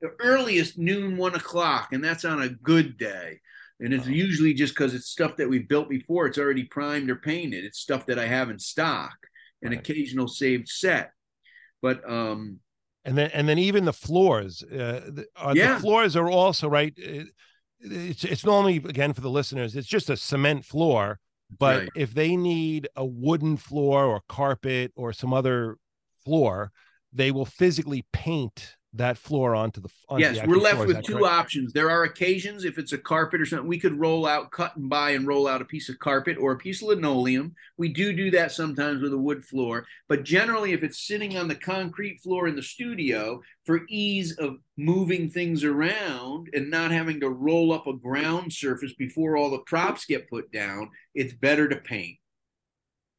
the 0.00 0.14
earliest 0.18 0.78
noon, 0.78 1.18
one 1.18 1.34
o'clock, 1.34 1.92
and 1.92 2.02
that's 2.02 2.24
on 2.24 2.40
a 2.40 2.48
good 2.48 2.96
day. 2.96 3.40
And 3.80 3.92
it's 3.92 4.06
Wow. 4.06 4.12
usually 4.12 4.54
just 4.54 4.74
because 4.74 4.94
it's 4.94 5.08
stuff 5.08 5.36
that 5.36 5.48
we 5.48 5.58
built 5.58 5.88
before. 5.88 6.26
It's 6.26 6.38
already 6.38 6.64
primed 6.64 7.10
or 7.10 7.16
painted. 7.16 7.64
It's 7.64 7.78
stuff 7.78 8.06
that 8.06 8.18
I 8.18 8.26
have 8.26 8.48
in 8.50 8.58
stock, 8.58 9.14
an 9.62 9.70
Right. 9.70 9.78
occasional 9.78 10.28
saved 10.28 10.68
set. 10.68 11.10
But 11.82 12.08
um, 12.10 12.60
and 13.04 13.16
then 13.16 13.30
and 13.32 13.48
then 13.48 13.58
even 13.58 13.84
the 13.84 13.92
floors 13.92 14.62
uh, 14.64 15.02
the, 15.08 15.26
uh, 15.36 15.52
Yeah. 15.54 15.74
the 15.74 15.80
floors 15.80 16.16
are 16.16 16.28
also 16.30 16.68
right 16.68 16.92
uh, 16.98 17.24
it's 17.80 18.24
it's 18.24 18.44
normally 18.44 18.76
again 18.78 19.12
for 19.12 19.20
the 19.20 19.30
listeners 19.30 19.76
it's 19.76 19.86
just 19.86 20.10
a 20.10 20.16
cement 20.16 20.64
floor 20.64 21.20
but 21.60 21.80
Right. 21.80 21.88
if 21.94 22.14
they 22.14 22.34
need 22.34 22.88
a 22.96 23.04
wooden 23.04 23.56
floor 23.58 24.04
or 24.06 24.22
carpet 24.28 24.92
or 24.96 25.12
some 25.12 25.32
other 25.32 25.76
floor 26.24 26.72
they 27.12 27.30
will 27.30 27.44
physically 27.44 28.04
paint 28.12 28.76
that 28.98 29.18
floor 29.18 29.54
onto 29.54 29.80
the 29.80 29.88
onto 30.08 30.24
yes, 30.24 30.38
actual 30.38 30.52
we're 30.52 30.60
left 30.60 30.76
floor. 30.76 30.86
With 30.86 31.02
two 31.02 31.14
correct? 31.14 31.34
options. 31.34 31.72
There 31.72 31.90
are 31.90 32.04
occasions, 32.04 32.64
if 32.64 32.78
it's 32.78 32.92
a 32.92 32.98
carpet 32.98 33.40
or 33.40 33.46
something, 33.46 33.68
we 33.68 33.78
could 33.78 33.98
roll 33.98 34.26
out, 34.26 34.50
cut 34.50 34.76
and 34.76 34.88
buy 34.88 35.10
and 35.10 35.26
roll 35.26 35.46
out 35.46 35.62
a 35.62 35.64
piece 35.64 35.88
of 35.88 35.98
carpet 35.98 36.36
or 36.38 36.52
a 36.52 36.58
piece 36.58 36.82
of 36.82 36.88
linoleum. 36.88 37.54
We 37.76 37.88
do 37.88 38.12
do 38.12 38.30
that 38.32 38.52
sometimes 38.52 39.02
with 39.02 39.12
a 39.12 39.18
wood 39.18 39.44
floor, 39.44 39.86
but 40.08 40.24
generally, 40.24 40.72
if 40.72 40.82
it's 40.82 41.06
sitting 41.06 41.36
on 41.36 41.48
the 41.48 41.54
concrete 41.54 42.20
floor 42.20 42.48
in 42.48 42.56
the 42.56 42.62
studio, 42.62 43.40
for 43.64 43.82
ease 43.88 44.36
of 44.38 44.56
moving 44.76 45.28
things 45.28 45.64
around 45.64 46.48
and 46.52 46.70
not 46.70 46.90
having 46.90 47.20
to 47.20 47.30
roll 47.30 47.72
up 47.72 47.86
a 47.86 47.92
ground 47.92 48.52
surface 48.52 48.94
before 48.94 49.36
all 49.36 49.50
the 49.50 49.58
props 49.66 50.04
get 50.04 50.30
put 50.30 50.52
down, 50.52 50.90
it's 51.14 51.34
better 51.34 51.68
to 51.68 51.76
paint. 51.76 52.18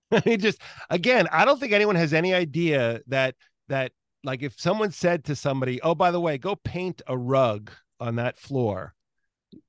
it 0.26 0.38
just 0.38 0.62
again 0.90 1.28
i 1.34 1.44
don't 1.44 1.60
think 1.60 1.74
anyone 1.74 1.95
has 1.95 2.14
any 2.14 2.34
idea 2.34 3.02
that 3.08 3.36
that 3.68 3.91
like 4.23 4.41
if 4.44 4.60
someone 4.60 4.91
said 4.91 5.23
to 5.26 5.35
somebody 5.35 5.81
oh 5.81 5.95
by 5.95 6.11
the 6.11 6.19
way 6.19 6.38
go 6.38 6.56
paint 6.56 7.02
a 7.07 7.18
rug 7.18 7.72
on 7.99 8.15
that 8.15 8.38
floor 8.38 8.94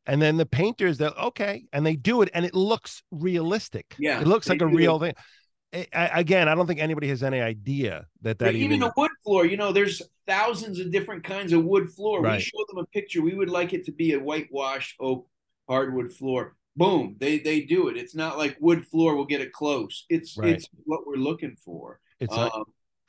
and 0.06 0.20
then 0.20 0.36
the 0.36 0.46
painters 0.46 0.98
they're 0.98 1.10
okay 1.10 1.64
and 1.72 1.84
they 1.86 1.96
do 1.96 2.22
it 2.22 2.30
and 2.34 2.44
it 2.44 2.54
looks 2.54 3.02
realistic 3.10 3.94
Yeah, 3.98 4.20
it 4.20 4.26
looks 4.26 4.48
like 4.48 4.62
a 4.62 4.68
do. 4.68 4.76
real 4.76 4.98
thing 4.98 5.14
I, 5.92 6.06
again 6.20 6.48
i 6.48 6.54
don't 6.54 6.66
think 6.66 6.80
anybody 6.80 7.08
has 7.08 7.22
any 7.22 7.40
idea 7.40 8.06
that 8.22 8.38
that 8.38 8.54
even, 8.54 8.72
even 8.76 8.88
a 8.88 8.92
wood 8.96 9.10
floor, 9.22 9.44
you 9.44 9.58
know, 9.58 9.70
there's 9.70 10.00
thousands 10.26 10.80
of 10.80 10.90
different 10.90 11.24
kinds 11.24 11.52
of 11.52 11.62
wood 11.64 11.90
floor. 11.90 12.22
Right. 12.22 12.36
We 12.38 12.42
show 12.42 12.64
them 12.68 12.78
a 12.78 12.86
picture. 12.86 13.20
We 13.22 13.34
would 13.34 13.50
like 13.50 13.72
it 13.74 13.84
to 13.84 13.92
be 13.92 14.12
a 14.14 14.18
whitewash 14.18 14.96
oak 14.98 15.26
hardwood 15.68 16.10
floor. 16.12 16.56
Boom, 16.74 17.16
they 17.20 17.38
they 17.38 17.60
do 17.60 17.88
it. 17.88 17.96
It's 17.98 18.14
not 18.14 18.38
like 18.38 18.56
wood 18.60 18.86
floor 18.86 19.14
will 19.14 19.26
get 19.26 19.40
it 19.42 19.52
close. 19.52 20.06
It's 20.08 20.36
Right. 20.38 20.50
it's 20.54 20.66
what 20.84 21.06
we're 21.06 21.16
looking 21.16 21.56
for. 21.62 22.00
it's 22.18 22.34
like 22.34 22.52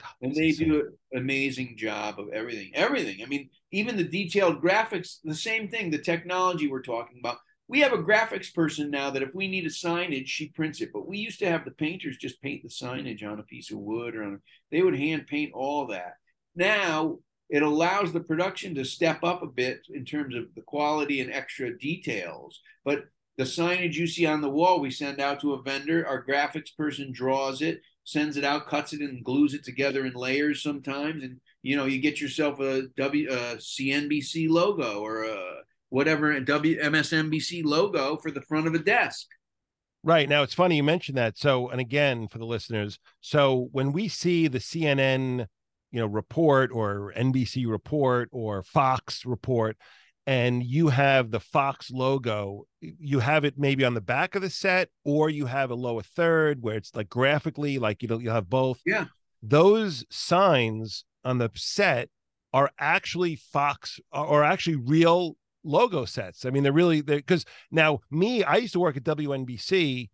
Um, 0.04 0.10
and 0.22 0.36
they 0.36 0.50
insane. 0.50 0.70
do 0.70 0.80
an 1.12 1.20
amazing 1.20 1.76
job 1.78 2.20
of 2.20 2.30
everything. 2.30 2.72
Everything. 2.74 3.20
I 3.24 3.26
mean, 3.26 3.50
even 3.72 3.98
the 3.98 4.04
detailed 4.04 4.62
graphics, 4.62 5.18
the 5.24 5.36
same 5.36 5.70
thing, 5.70 5.92
the 5.92 5.98
technology 5.98 6.68
we're 6.68 6.82
talking 6.82 7.18
about. 7.20 7.38
We 7.68 7.82
have 7.82 7.94
a 7.94 7.98
graphics 7.98 8.52
person 8.54 8.90
now 8.90 9.12
that 9.12 9.22
if 9.22 9.36
we 9.36 9.48
need 9.48 9.66
a 9.66 9.70
signage, 9.70 10.28
she 10.28 10.50
prints 10.50 10.82
it. 10.82 10.90
But 10.92 11.08
we 11.08 11.20
used 11.20 11.40
to 11.40 11.50
have 11.50 11.66
the 11.66 11.72
painters 11.72 12.18
just 12.18 12.42
paint 12.42 12.64
the 12.64 12.70
signage 12.70 13.24
on 13.24 13.40
a 13.40 13.44
piece 13.44 13.72
of 13.72 13.78
wood 13.78 14.16
or 14.16 14.24
on 14.24 14.34
a, 14.34 14.38
they 14.72 14.82
would 14.82 14.98
hand 14.98 15.28
paint 15.28 15.52
all 15.54 15.86
that. 15.88 16.14
Now 16.56 17.20
it 17.50 17.62
allows 17.62 18.12
the 18.12 18.20
production 18.20 18.76
to 18.76 18.86
step 18.86 19.24
up 19.24 19.42
a 19.42 19.48
bit 19.48 19.82
in 19.90 20.06
terms 20.06 20.36
of 20.36 20.46
the 20.56 20.62
quality 20.62 21.20
and 21.22 21.32
extra 21.32 21.78
details. 21.78 22.60
But 22.86 23.06
the 23.38 23.44
signage 23.44 23.94
you 23.94 24.06
see 24.06 24.26
on 24.26 24.42
the 24.42 24.50
wall, 24.50 24.80
we 24.80 24.92
send 24.92 25.20
out 25.20 25.40
to 25.42 25.54
a 25.54 25.62
vendor. 25.62 26.06
Our 26.06 26.24
graphics 26.24 26.76
person 26.76 27.12
draws 27.12 27.62
it, 27.62 27.82
sends 28.12 28.38
it 28.38 28.44
out, 28.44 28.68
cuts 28.68 28.94
it, 28.94 29.02
and 29.02 29.24
glues 29.24 29.54
it 29.54 29.64
together 29.64 30.06
in 30.06 30.14
layers 30.14 30.64
sometimes. 30.64 31.24
And 31.24 31.40
you 31.62 31.76
know, 31.76 31.86
you 31.86 32.00
get 32.00 32.22
yourself 32.22 32.60
a 32.60 32.84
W 32.98 33.30
a 33.30 33.56
CNBC 33.58 34.50
logo 34.50 35.00
or 35.00 35.24
a 35.24 35.38
whatever 35.90 36.32
a 36.32 36.42
WMSNBC 36.42 37.64
logo 37.64 38.18
for 38.18 38.32
the 38.32 38.42
front 38.42 38.68
of 38.68 38.74
a 38.74 38.80
desk. 38.80 39.28
Right. 40.04 40.30
Now 40.30 40.44
it's 40.44 40.54
funny 40.54 40.78
you 40.78 40.84
mentioned 40.84 41.18
that. 41.18 41.38
So, 41.38 41.70
and 41.70 41.82
again, 41.82 42.28
for 42.30 42.38
the 42.38 42.46
listeners, 42.46 43.00
so 43.22 43.68
when 43.72 43.92
we 43.92 44.08
see 44.08 44.48
the 44.48 44.60
CNN, 44.60 45.48
you 45.92 46.00
know, 46.00 46.06
report 46.06 46.72
or 46.74 47.14
NBC 47.18 47.70
report 47.70 48.30
or 48.32 48.64
Fox 48.64 49.26
report, 49.26 49.78
and 50.30 50.64
you 50.64 50.90
have 50.90 51.32
the 51.32 51.40
Fox 51.40 51.90
logo, 51.90 52.68
you 52.82 53.18
have 53.18 53.46
it 53.46 53.56
maybe 53.58 53.84
on 53.84 53.96
the 53.96 54.00
back 54.00 54.36
of 54.36 54.44
the 54.44 54.50
set, 54.52 54.90
or 55.04 55.28
you 55.28 55.48
have 55.48 55.72
a 55.72 55.76
lower 55.76 56.04
third 56.04 56.62
where 56.62 56.78
it's 56.78 56.96
like 56.96 57.10
graphically, 57.10 57.80
like 57.80 58.04
you 58.04 58.08
know, 58.08 58.20
you 58.20 58.30
have 58.30 58.48
both. 58.48 58.80
Yeah. 58.86 59.06
Those 59.42 60.06
signs 60.12 61.04
on 61.26 61.40
the 61.40 61.50
set 61.56 62.10
are 62.54 62.70
actually 62.78 63.38
Fox 63.38 64.00
or 64.12 64.44
actually 64.44 64.76
real 64.76 65.36
logo 65.64 66.06
sets. 66.06 66.46
I 66.46 66.52
mean, 66.52 66.62
they're 66.62 66.72
really 66.72 67.02
they 67.02 67.16
because 67.16 67.44
now 67.72 68.02
me, 68.12 68.44
I 68.44 68.58
used 68.58 68.74
to 68.74 68.80
work 68.80 68.98
at 68.98 69.04
WNBC, 69.04 70.10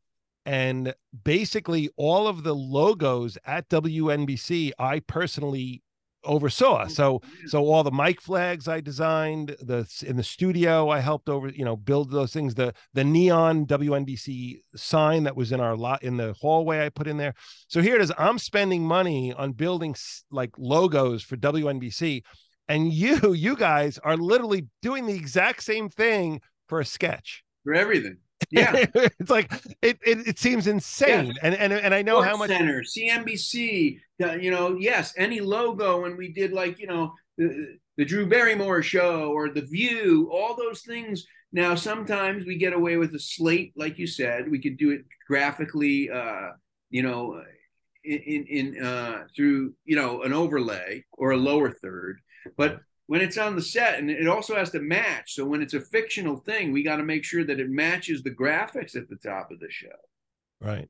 and 0.45 0.95
basically 1.25 1.89
all 1.97 2.29
of 2.29 2.43
the 2.43 2.55
logos 2.55 3.37
at 3.45 3.67
WNBC, 3.67 4.71
I 4.79 5.01
personally 5.01 5.83
oversaw. 6.25 6.83
Mm-hmm. 6.83 6.91
So 6.91 7.21
so 7.47 7.65
all 7.65 7.83
the 7.83 7.91
mic 7.91 8.21
flags 8.21 8.67
I 8.67 8.81
designed, 8.81 9.55
the 9.61 9.87
in 10.05 10.17
the 10.17 10.23
studio 10.23 10.89
I 10.89 10.99
helped 10.99 11.29
over, 11.29 11.49
you 11.49 11.65
know, 11.65 11.75
build 11.75 12.11
those 12.11 12.33
things. 12.33 12.55
The 12.55 12.73
the 12.93 13.03
neon 13.03 13.65
WNBC 13.65 14.61
sign 14.75 15.23
that 15.23 15.35
was 15.35 15.51
in 15.51 15.59
our 15.59 15.75
lot 15.75 16.03
in 16.03 16.17
the 16.17 16.33
hallway 16.33 16.85
I 16.85 16.89
put 16.89 17.07
in 17.07 17.17
there. 17.17 17.33
So 17.67 17.81
here 17.81 17.95
it 17.95 18.01
is. 18.01 18.11
I'm 18.17 18.39
spending 18.39 18.83
money 18.83 19.33
on 19.33 19.53
building 19.53 19.95
like 20.31 20.51
logos 20.57 21.23
for 21.23 21.37
WNBC, 21.37 22.23
and 22.67 22.91
you 22.91 23.33
you 23.33 23.55
guys 23.55 23.97
are 23.99 24.17
literally 24.17 24.67
doing 24.81 25.05
the 25.05 25.15
exact 25.15 25.63
same 25.63 25.89
thing 25.89 26.41
for 26.67 26.79
a 26.79 26.85
sketch. 26.85 27.43
for 27.63 27.73
everything. 27.73 28.17
Yeah. 28.51 28.85
it's 28.93 29.29
like 29.29 29.51
it, 29.81 29.97
it 30.05 30.27
it 30.27 30.39
seems 30.39 30.67
insane, 30.67 31.33
and 31.41 31.55
and 31.55 31.73
and 31.73 31.95
I 31.95 32.01
know 32.01 32.21
how 32.21 32.37
much. 32.37 32.49
Center, 32.49 32.83
CNBC, 32.83 33.99
you 34.19 34.51
know, 34.51 34.77
yes, 34.77 35.13
any 35.17 35.41
logo 35.41 36.01
when 36.01 36.17
we 36.17 36.31
did 36.31 36.53
like, 36.53 36.79
you 36.79 36.87
know, 36.87 37.13
the, 37.37 37.77
the 37.97 38.05
Drew 38.05 38.25
Barrymore 38.25 38.81
show 38.81 39.31
or 39.31 39.49
The 39.49 39.61
View, 39.61 40.29
all 40.31 40.55
those 40.55 40.81
things. 40.81 41.25
Now, 41.51 41.75
sometimes 41.75 42.45
we 42.45 42.57
get 42.57 42.73
away 42.73 42.97
with 42.97 43.13
a 43.15 43.19
slate, 43.19 43.73
like 43.75 43.97
you 43.97 44.07
said, 44.07 44.49
we 44.49 44.61
could 44.61 44.77
do 44.77 44.91
it 44.91 45.05
graphically, 45.27 46.09
uh, 46.09 46.49
you 46.89 47.03
know, 47.03 47.41
in, 48.03 48.45
in, 48.47 48.85
uh, 48.85 49.23
through, 49.35 49.73
you 49.85 49.95
know, 49.95 50.23
an 50.23 50.33
overlay 50.33 51.03
or 51.13 51.31
a 51.31 51.37
lower 51.37 51.71
third. 51.71 52.19
But 52.57 52.79
when 53.07 53.21
it's 53.21 53.37
on 53.37 53.55
the 53.55 53.61
set 53.61 53.99
and 53.99 54.09
it 54.09 54.27
also 54.27 54.55
has 54.55 54.71
to 54.71 54.79
match. 54.79 55.33
So 55.35 55.45
when 55.45 55.61
it's 55.61 55.73
a 55.73 55.81
fictional 55.81 56.37
thing, 56.37 56.71
we 56.71 56.83
got 56.83 56.97
to 56.97 57.03
make 57.03 57.23
sure 57.23 57.43
that 57.43 57.59
it 57.59 57.69
matches 57.69 58.23
the 58.23 58.31
graphics 58.31 58.95
at 58.95 59.09
the 59.09 59.17
top 59.17 59.51
of 59.51 59.59
the 59.59 59.69
show. 59.69 59.87
Right. 60.59 60.89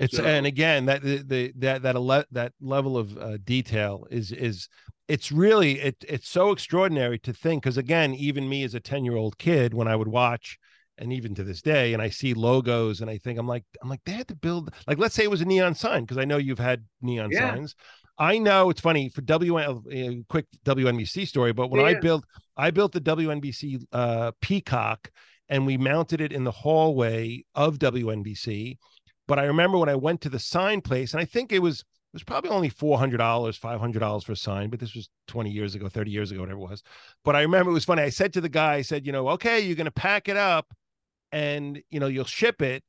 It's 0.00 0.16
So- 0.16 0.24
and 0.24 0.46
again 0.46 0.86
that 0.86 1.02
the, 1.02 1.18
the 1.22 1.52
that 1.58 1.82
that 1.82 1.94
ele- 1.94 2.24
that 2.32 2.52
level 2.60 2.96
of 2.96 3.16
uh, 3.16 3.36
detail 3.44 4.06
is 4.10 4.32
is 4.32 4.68
it's 5.06 5.30
really 5.30 5.78
it 5.80 5.96
it's 6.08 6.28
so 6.28 6.50
extraordinary 6.52 7.18
to 7.20 7.32
think 7.32 7.62
because 7.62 7.76
again 7.76 8.14
even 8.14 8.48
me 8.48 8.64
as 8.64 8.74
a 8.74 8.80
10 8.80 9.04
year 9.04 9.16
old 9.16 9.38
kid 9.38 9.74
when 9.74 9.86
I 9.86 9.94
would 9.96 10.08
watch 10.08 10.58
and 10.98 11.14
even 11.14 11.34
to 11.34 11.42
this 11.44 11.62
day, 11.62 11.94
and 11.94 12.02
I 12.02 12.10
see 12.10 12.34
logos, 12.34 13.00
and 13.00 13.08
I 13.08 13.16
think 13.16 13.38
I'm 13.38 13.48
like, 13.48 13.64
I'm 13.80 13.88
like, 13.88 14.02
they 14.04 14.12
had 14.12 14.28
to 14.28 14.34
build 14.34 14.70
like, 14.86 14.98
let's 14.98 15.14
say 15.14 15.24
it 15.24 15.30
was 15.30 15.40
a 15.40 15.46
neon 15.46 15.74
sign 15.74 16.02
because 16.02 16.18
I 16.18 16.26
know 16.26 16.36
you've 16.36 16.58
had 16.58 16.84
neon 17.00 17.30
Yeah. 17.30 17.54
signs. 17.54 17.74
I 18.18 18.36
know 18.36 18.68
it's 18.68 18.82
funny 18.82 19.08
for 19.08 19.22
WN, 19.22 19.64
uh, 20.20 20.22
quick 20.28 20.44
WNBC 20.66 21.26
story, 21.26 21.52
but 21.54 21.70
when 21.70 21.80
I 21.82 21.94
built, 21.98 22.24
I 22.54 22.70
built 22.70 22.92
the 22.92 23.00
WNBC 23.00 23.82
uh, 23.92 24.32
Peacock, 24.42 25.10
and 25.48 25.64
we 25.64 25.78
mounted 25.78 26.20
it 26.20 26.32
in 26.34 26.44
the 26.44 26.50
hallway 26.50 27.44
of 27.54 27.78
WNBC. 27.78 28.76
But 29.30 29.38
I 29.38 29.44
remember 29.44 29.78
when 29.78 29.88
I 29.88 29.94
went 29.94 30.22
to 30.22 30.28
the 30.28 30.40
sign 30.40 30.80
place, 30.80 31.12
and 31.12 31.20
I 31.20 31.24
think 31.24 31.52
it 31.52 31.60
was 31.60 31.82
it 31.82 32.14
was 32.14 32.24
probably 32.24 32.50
only 32.50 32.68
four 32.68 32.98
hundred 32.98 33.18
dollars, 33.18 33.56
five 33.56 33.78
hundred 33.78 34.00
dollars 34.00 34.24
for 34.24 34.32
a 34.32 34.36
sign, 34.36 34.70
but 34.70 34.80
this 34.80 34.92
was 34.92 35.08
twenty 35.28 35.50
years 35.50 35.76
ago, 35.76 35.88
thirty 35.88 36.10
years 36.10 36.32
ago, 36.32 36.40
whatever 36.40 36.58
it 36.58 36.68
was. 36.68 36.82
But 37.24 37.36
I 37.36 37.42
remember 37.42 37.70
it 37.70 37.74
was 37.74 37.84
funny. 37.84 38.02
I 38.02 38.08
said 38.08 38.32
to 38.32 38.40
the 38.40 38.48
guy, 38.48 38.74
I 38.74 38.82
said, 38.82 39.06
you 39.06 39.12
know, 39.12 39.28
okay, 39.28 39.60
you're 39.60 39.76
to 39.84 39.92
pack 39.92 40.28
it 40.28 40.36
up, 40.36 40.74
and 41.30 41.80
you 41.90 42.00
know 42.00 42.08
you'll 42.08 42.24
ship 42.24 42.60
it. 42.60 42.82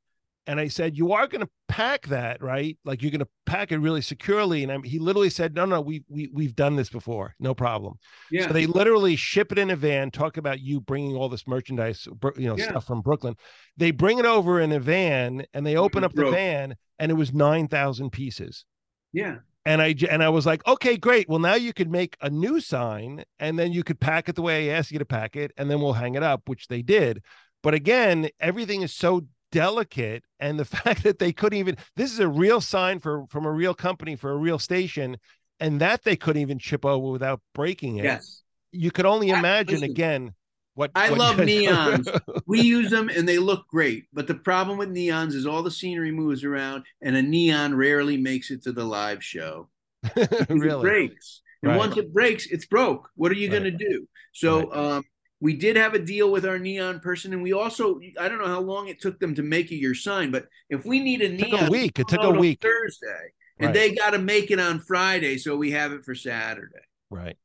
And 0.46 0.58
I 0.58 0.66
said, 0.68 0.96
you 0.96 1.12
are 1.12 1.28
going 1.28 1.44
to 1.44 1.50
pack 1.68 2.08
that, 2.08 2.42
right? 2.42 2.76
Like 2.84 3.00
you're 3.00 3.12
going 3.12 3.20
to 3.20 3.28
pack 3.46 3.70
it 3.70 3.78
really 3.78 4.00
securely. 4.00 4.64
And 4.64 4.72
I, 4.72 4.78
he 4.84 4.98
literally 4.98 5.30
said, 5.30 5.54
no, 5.54 5.64
no, 5.64 5.80
we 5.80 6.02
we 6.08 6.28
we've 6.32 6.56
done 6.56 6.74
this 6.76 6.88
before, 6.90 7.34
no 7.38 7.54
problem. 7.54 7.94
Yeah. 8.30 8.48
So 8.48 8.52
they 8.52 8.66
literally 8.66 9.14
ship 9.14 9.52
it 9.52 9.58
in 9.58 9.70
a 9.70 9.76
van. 9.76 10.10
Talk 10.10 10.36
about 10.38 10.60
you 10.60 10.80
bringing 10.80 11.14
all 11.14 11.28
this 11.28 11.46
merchandise, 11.46 12.08
you 12.36 12.48
know, 12.48 12.56
Yeah. 12.56 12.70
stuff 12.70 12.86
from 12.86 13.02
Brooklyn. 13.02 13.36
They 13.76 13.92
bring 13.92 14.18
it 14.18 14.24
over 14.26 14.60
in 14.60 14.72
a 14.72 14.80
van, 14.80 15.44
and 15.54 15.64
they 15.64 15.76
open 15.76 16.02
up 16.04 16.12
the 16.14 16.30
van, 16.30 16.74
and 16.98 17.10
it 17.10 17.14
was 17.14 17.32
nine 17.32 17.68
thousand 17.68 18.10
pieces. 18.10 18.64
yeah. 19.12 19.36
And 19.64 19.80
I 19.80 19.94
and 20.10 20.24
I 20.24 20.28
was 20.28 20.44
like, 20.44 20.66
okay, 20.66 20.96
great. 20.96 21.28
Well, 21.28 21.38
now 21.38 21.54
you 21.54 21.72
could 21.72 21.88
make 21.88 22.16
a 22.20 22.28
new 22.28 22.58
sign, 22.60 23.22
and 23.38 23.56
then 23.56 23.72
you 23.72 23.84
could 23.84 24.00
pack 24.00 24.28
it 24.28 24.34
the 24.34 24.42
way 24.42 24.68
I 24.72 24.76
asked 24.76 24.90
you 24.90 24.98
to 24.98 25.04
pack 25.04 25.36
it, 25.36 25.52
and 25.56 25.70
then 25.70 25.80
we'll 25.80 25.92
hang 25.92 26.16
it 26.16 26.22
up, 26.24 26.48
which 26.48 26.66
they 26.66 26.82
did. 26.82 27.22
But 27.62 27.74
again, 27.74 28.28
everything 28.40 28.82
is 28.82 28.92
so 28.92 29.24
delicate, 29.52 30.24
and 30.40 30.58
the 30.58 30.64
fact 30.82 31.04
that 31.04 31.20
they 31.20 31.32
couldn't 31.32 31.60
even 31.60 31.76
this 31.94 32.12
is 32.12 32.18
a 32.18 32.28
real 32.28 32.60
sign 32.60 32.98
for 32.98 33.26
from 33.28 33.46
a 33.46 33.52
real 33.52 33.74
company 33.74 34.16
for 34.16 34.32
a 34.32 34.36
real 34.36 34.58
station, 34.58 35.16
and 35.60 35.80
that 35.80 36.02
they 36.02 36.16
couldn't 36.16 36.42
even 36.42 36.58
chip 36.58 36.84
over 36.84 37.10
without 37.12 37.40
breaking 37.54 37.98
it. 37.98 38.04
Yes. 38.04 38.42
You 38.72 38.90
could 38.90 39.06
only 39.06 39.28
imagine 39.28 39.82
listen, 39.82 39.92
again 39.92 40.34
what 40.74 40.90
I 40.94 41.10
what 41.10 41.18
love 41.18 41.36
neons. 41.36 42.08
We 42.46 42.60
use 42.62 42.90
them 42.90 43.08
and 43.08 43.28
they 43.28 43.38
look 43.38 43.68
great. 43.68 44.06
But 44.12 44.26
the 44.26 44.34
problem 44.34 44.76
with 44.78 44.88
neons 44.90 45.34
is 45.34 45.46
all 45.46 45.62
the 45.62 45.70
scenery 45.70 46.10
moves 46.10 46.42
around 46.42 46.84
and 47.00 47.14
a 47.14 47.22
neon 47.22 47.74
rarely 47.74 48.16
makes 48.16 48.50
it 48.50 48.64
to 48.64 48.72
the 48.72 48.84
live 48.84 49.22
show. 49.22 49.68
really. 50.48 50.80
breaks. 50.82 51.42
And 51.62 51.70
Right. 51.70 51.78
once 51.78 51.96
it 51.96 52.12
breaks, 52.12 52.46
it's 52.46 52.66
broke. 52.66 53.08
What 53.14 53.30
are 53.30 53.36
you 53.36 53.48
Right. 53.48 53.62
going 53.62 53.78
to 53.78 53.84
do? 53.84 54.08
So 54.32 54.72
um, 54.72 55.04
we 55.42 55.56
did 55.56 55.74
have 55.74 55.94
a 55.94 55.98
deal 55.98 56.30
with 56.30 56.46
our 56.46 56.56
neon 56.56 57.00
person, 57.00 57.32
and 57.32 57.42
we 57.42 57.52
also 57.52 57.98
I 58.18 58.28
don't 58.28 58.38
know 58.38 58.46
how 58.46 58.60
long 58.60 58.86
it 58.86 59.00
took 59.00 59.18
them 59.18 59.34
to 59.34 59.42
make 59.42 59.72
you 59.72 59.76
your 59.76 59.94
sign, 59.94 60.30
but 60.30 60.46
if 60.70 60.86
we 60.86 61.00
need 61.00 61.20
a 61.20 61.24
It 61.24 61.38
took 61.40 61.48
neon 61.48 61.66
a 61.66 61.70
week. 61.70 61.98
It 61.98 62.06
took 62.06 62.22
a 62.22 62.30
week. 62.30 62.62
Thursday, 62.62 63.32
and 63.58 63.66
Right. 63.66 63.74
they 63.74 63.94
got 63.94 64.10
to 64.10 64.18
make 64.18 64.52
it 64.52 64.60
on 64.60 64.78
Friday, 64.78 65.36
so 65.38 65.56
we 65.56 65.72
have 65.72 65.90
it 65.92 66.04
for 66.04 66.14
Saturday. 66.14 66.78
Right. 67.10 67.36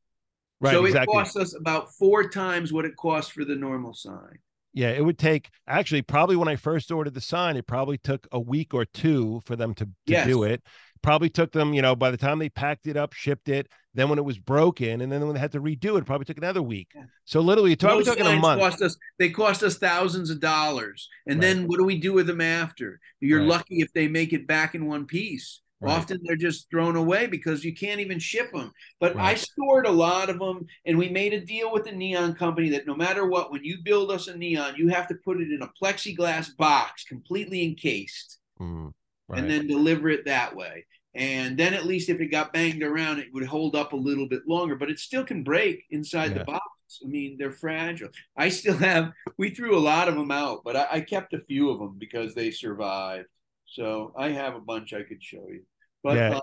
Right. 0.61 0.74
so 0.74 0.86
exactly. 0.86 1.11
it 1.11 1.15
costs 1.18 1.36
us 1.38 1.56
about 1.56 1.91
four 1.95 2.30
times 2.30 2.72
what 2.72 2.86
it 2.86 2.95
costs 2.98 3.32
for 3.32 3.44
the 3.44 3.56
normal 3.56 3.94
sign. 3.95 4.38
Yeah, 4.74 4.90
it 4.91 5.03
would 5.03 5.18
take 5.18 5.49
actually 5.68 6.03
probably 6.03 6.36
when 6.36 6.48
I 6.48 6.56
first 6.56 6.91
ordered 6.91 7.15
the 7.15 7.22
sign, 7.22 7.57
it 7.57 7.65
probably 7.65 7.98
took 7.98 8.28
a 8.32 8.40
week 8.40 8.76
or 8.76 8.86
two 8.86 9.41
for 9.45 9.56
them 9.56 9.74
to, 9.74 9.86
to 9.86 9.91
Yes. 10.06 10.28
do 10.28 10.44
it. 10.44 10.61
Probably 11.02 11.30
took 11.30 11.52
them, 11.52 11.74
you 11.74 11.82
know, 11.82 11.95
by 11.95 12.11
the 12.11 12.18
time 12.18 12.40
they 12.40 12.49
packed 12.49 12.88
it 12.88 12.98
up, 12.98 13.14
shipped 13.14 13.49
it, 13.49 13.68
then 13.94 14.10
when 14.10 14.19
it 14.19 14.26
was 14.26 14.38
broken, 14.38 15.02
and 15.02 15.11
then 15.11 15.26
when 15.26 15.34
they 15.34 15.40
had 15.40 15.52
to 15.53 15.61
redo 15.61 15.95
it, 15.95 15.99
it 15.99 16.06
probably 16.06 16.26
took 16.26 16.38
another 16.38 16.61
week. 16.61 16.90
So 17.26 17.41
literally, 17.41 17.72
you're 17.72 17.78
probably 17.78 18.03
Those 18.03 18.15
talking 18.15 18.28
a 18.34 18.40
month. 18.40 18.61
Cost 18.61 18.82
us, 18.82 18.98
they 19.19 19.30
cost 19.30 19.64
us 19.64 19.78
thousands 19.78 20.30
of 20.30 20.40
dollars. 20.40 21.10
And 21.28 21.40
Right. 21.40 21.41
then 21.41 21.68
what 21.68 21.78
do 21.78 21.84
we 21.86 21.98
do 21.98 22.14
with 22.14 22.28
them 22.28 22.41
after? 22.41 22.99
You're 23.19 23.40
Right. 23.40 23.49
lucky 23.49 23.80
if 23.82 23.91
they 23.94 24.07
make 24.07 24.34
it 24.34 24.48
back 24.48 24.76
in 24.76 24.86
one 24.86 25.06
piece. 25.06 25.61
Right. 25.80 25.91
Often 25.91 26.22
they're 26.24 26.36
just 26.36 26.69
thrown 26.72 26.95
away 26.95 27.28
because 27.28 27.64
you 27.64 27.76
can't 27.76 27.99
even 27.99 28.18
ship 28.18 28.52
them. 28.52 28.72
But 28.99 29.15
I 29.18 29.36
stored 29.36 29.86
a 29.86 29.91
lot 29.91 30.30
of 30.30 30.40
them, 30.40 30.65
and 30.86 30.98
we 30.98 31.10
made 31.10 31.34
a 31.34 31.40
deal 31.40 31.72
with 31.72 31.86
the 31.86 31.91
neon 31.91 32.34
company 32.34 32.69
that 32.69 32.88
no 32.88 32.95
matter 32.95 33.28
what, 33.28 33.52
when 33.52 33.64
you 33.64 33.78
build 33.84 34.10
us 34.10 34.28
a 34.28 34.36
neon, 34.36 34.76
you 34.76 34.88
have 34.88 35.07
to 35.10 35.15
put 35.24 35.40
it 35.40 35.52
in 35.52 35.61
a 35.61 35.69
plexiglass 35.82 36.56
box, 36.57 37.03
completely 37.03 37.64
encased, 37.64 38.40
Mm, 38.60 38.91
right. 39.27 39.39
and 39.39 39.49
then 39.49 39.67
deliver 39.67 40.09
it 40.09 40.25
that 40.25 40.55
way. 40.55 40.85
And 41.15 41.57
then 41.57 41.73
at 41.73 41.85
least 41.85 42.09
if 42.09 42.19
it 42.21 42.27
got 42.27 42.53
banged 42.53 42.83
around, 42.83 43.19
it 43.19 43.27
would 43.33 43.45
hold 43.45 43.75
up 43.75 43.93
a 43.93 43.97
little 43.97 44.27
bit 44.27 44.41
longer, 44.47 44.75
but 44.75 44.89
it 44.89 44.99
still 44.99 45.23
can 45.23 45.43
break 45.43 45.83
inside 45.89 46.31
Yeah. 46.31 46.39
the 46.39 46.45
box. 46.45 46.99
I 47.03 47.07
mean, 47.07 47.37
they're 47.39 47.51
fragile. 47.51 48.09
I 48.37 48.49
still 48.49 48.77
have, 48.77 49.11
we 49.37 49.49
threw 49.49 49.77
a 49.77 49.79
lot 49.79 50.07
of 50.09 50.15
them 50.15 50.31
out, 50.31 50.61
but 50.63 50.75
I, 50.75 50.87
I 50.91 51.01
kept 51.01 51.33
a 51.33 51.39
few 51.41 51.69
of 51.71 51.79
them 51.79 51.95
because 51.97 52.35
they 52.35 52.51
survived. 52.51 53.27
So 53.65 54.13
I 54.17 54.29
have 54.29 54.55
a 54.55 54.59
bunch 54.61 54.93
I 54.93 55.03
could 55.03 55.21
show 55.23 55.45
you. 55.49 55.63
But 56.03 56.17
Yeah. 56.17 56.35
uh, 56.37 56.39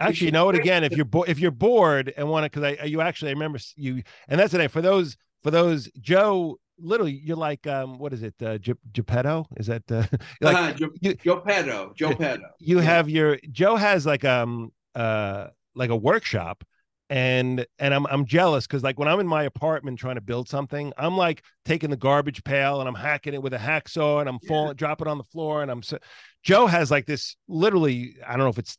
actually, 0.00 0.26
you 0.26 0.32
know 0.32 0.44
what? 0.46 0.56
Again, 0.56 0.84
if 0.84 0.92
you're 0.92 1.04
bo- 1.04 1.22
if 1.22 1.38
you're 1.38 1.50
bored 1.50 2.12
and 2.16 2.28
want 2.28 2.44
to, 2.44 2.50
because 2.50 2.76
I 2.80 2.84
you 2.84 3.00
actually 3.00 3.30
I 3.30 3.34
remember 3.34 3.58
you, 3.76 4.02
and 4.28 4.38
that's 4.38 4.52
the 4.52 4.58
thing 4.58 4.68
for 4.68 4.82
those 4.82 5.16
for 5.42 5.50
those 5.50 5.90
Joe. 6.00 6.58
Literally, 6.78 7.12
you're 7.12 7.36
like 7.36 7.66
um, 7.68 7.98
what 7.98 8.12
is 8.12 8.22
it? 8.24 8.34
Uh, 8.42 8.58
Ge- 8.58 8.72
Geppetto? 8.92 9.46
Is 9.56 9.66
that 9.66 9.82
uh, 9.92 10.04
like 10.40 10.56
uh, 10.56 10.72
Joe, 10.72 10.90
you- 11.00 11.14
Joe 11.14 11.40
Petto, 11.40 11.92
Joe 11.94 12.38
you 12.58 12.78
have 12.78 13.08
your 13.08 13.38
Joe 13.52 13.76
has 13.76 14.04
like 14.04 14.24
um 14.24 14.72
uh 14.96 15.48
like 15.76 15.90
a 15.90 15.96
workshop 15.96 16.64
and 17.08 17.66
and 17.78 17.94
I'm 17.94 18.06
I'm 18.06 18.24
jealous 18.24 18.66
because 18.66 18.82
like 18.82 18.98
when 18.98 19.06
I'm 19.06 19.20
in 19.20 19.26
my 19.28 19.44
apartment 19.44 19.98
trying 19.98 20.14
to 20.16 20.20
build 20.22 20.48
something, 20.48 20.92
I'm 20.96 21.16
like 21.16 21.44
taking 21.64 21.90
the 21.90 21.96
garbage 21.96 22.42
pail 22.42 22.80
and 22.80 22.88
I'm 22.88 22.94
hacking 22.94 23.34
it 23.34 23.42
with 23.42 23.52
a 23.52 23.58
hacksaw 23.58 24.20
and 24.20 24.28
I'm 24.28 24.38
Yeah. 24.42 24.48
falling 24.48 24.74
dropping 24.76 25.06
on 25.08 25.18
the 25.18 25.24
floor 25.24 25.62
and 25.62 25.70
I'm 25.70 25.82
so 25.82 25.98
Joe 26.42 26.66
has 26.66 26.90
like 26.90 27.06
this 27.06 27.36
literally 27.46 28.16
I 28.26 28.30
don't 28.32 28.40
know 28.44 28.48
if 28.48 28.58
it's 28.58 28.76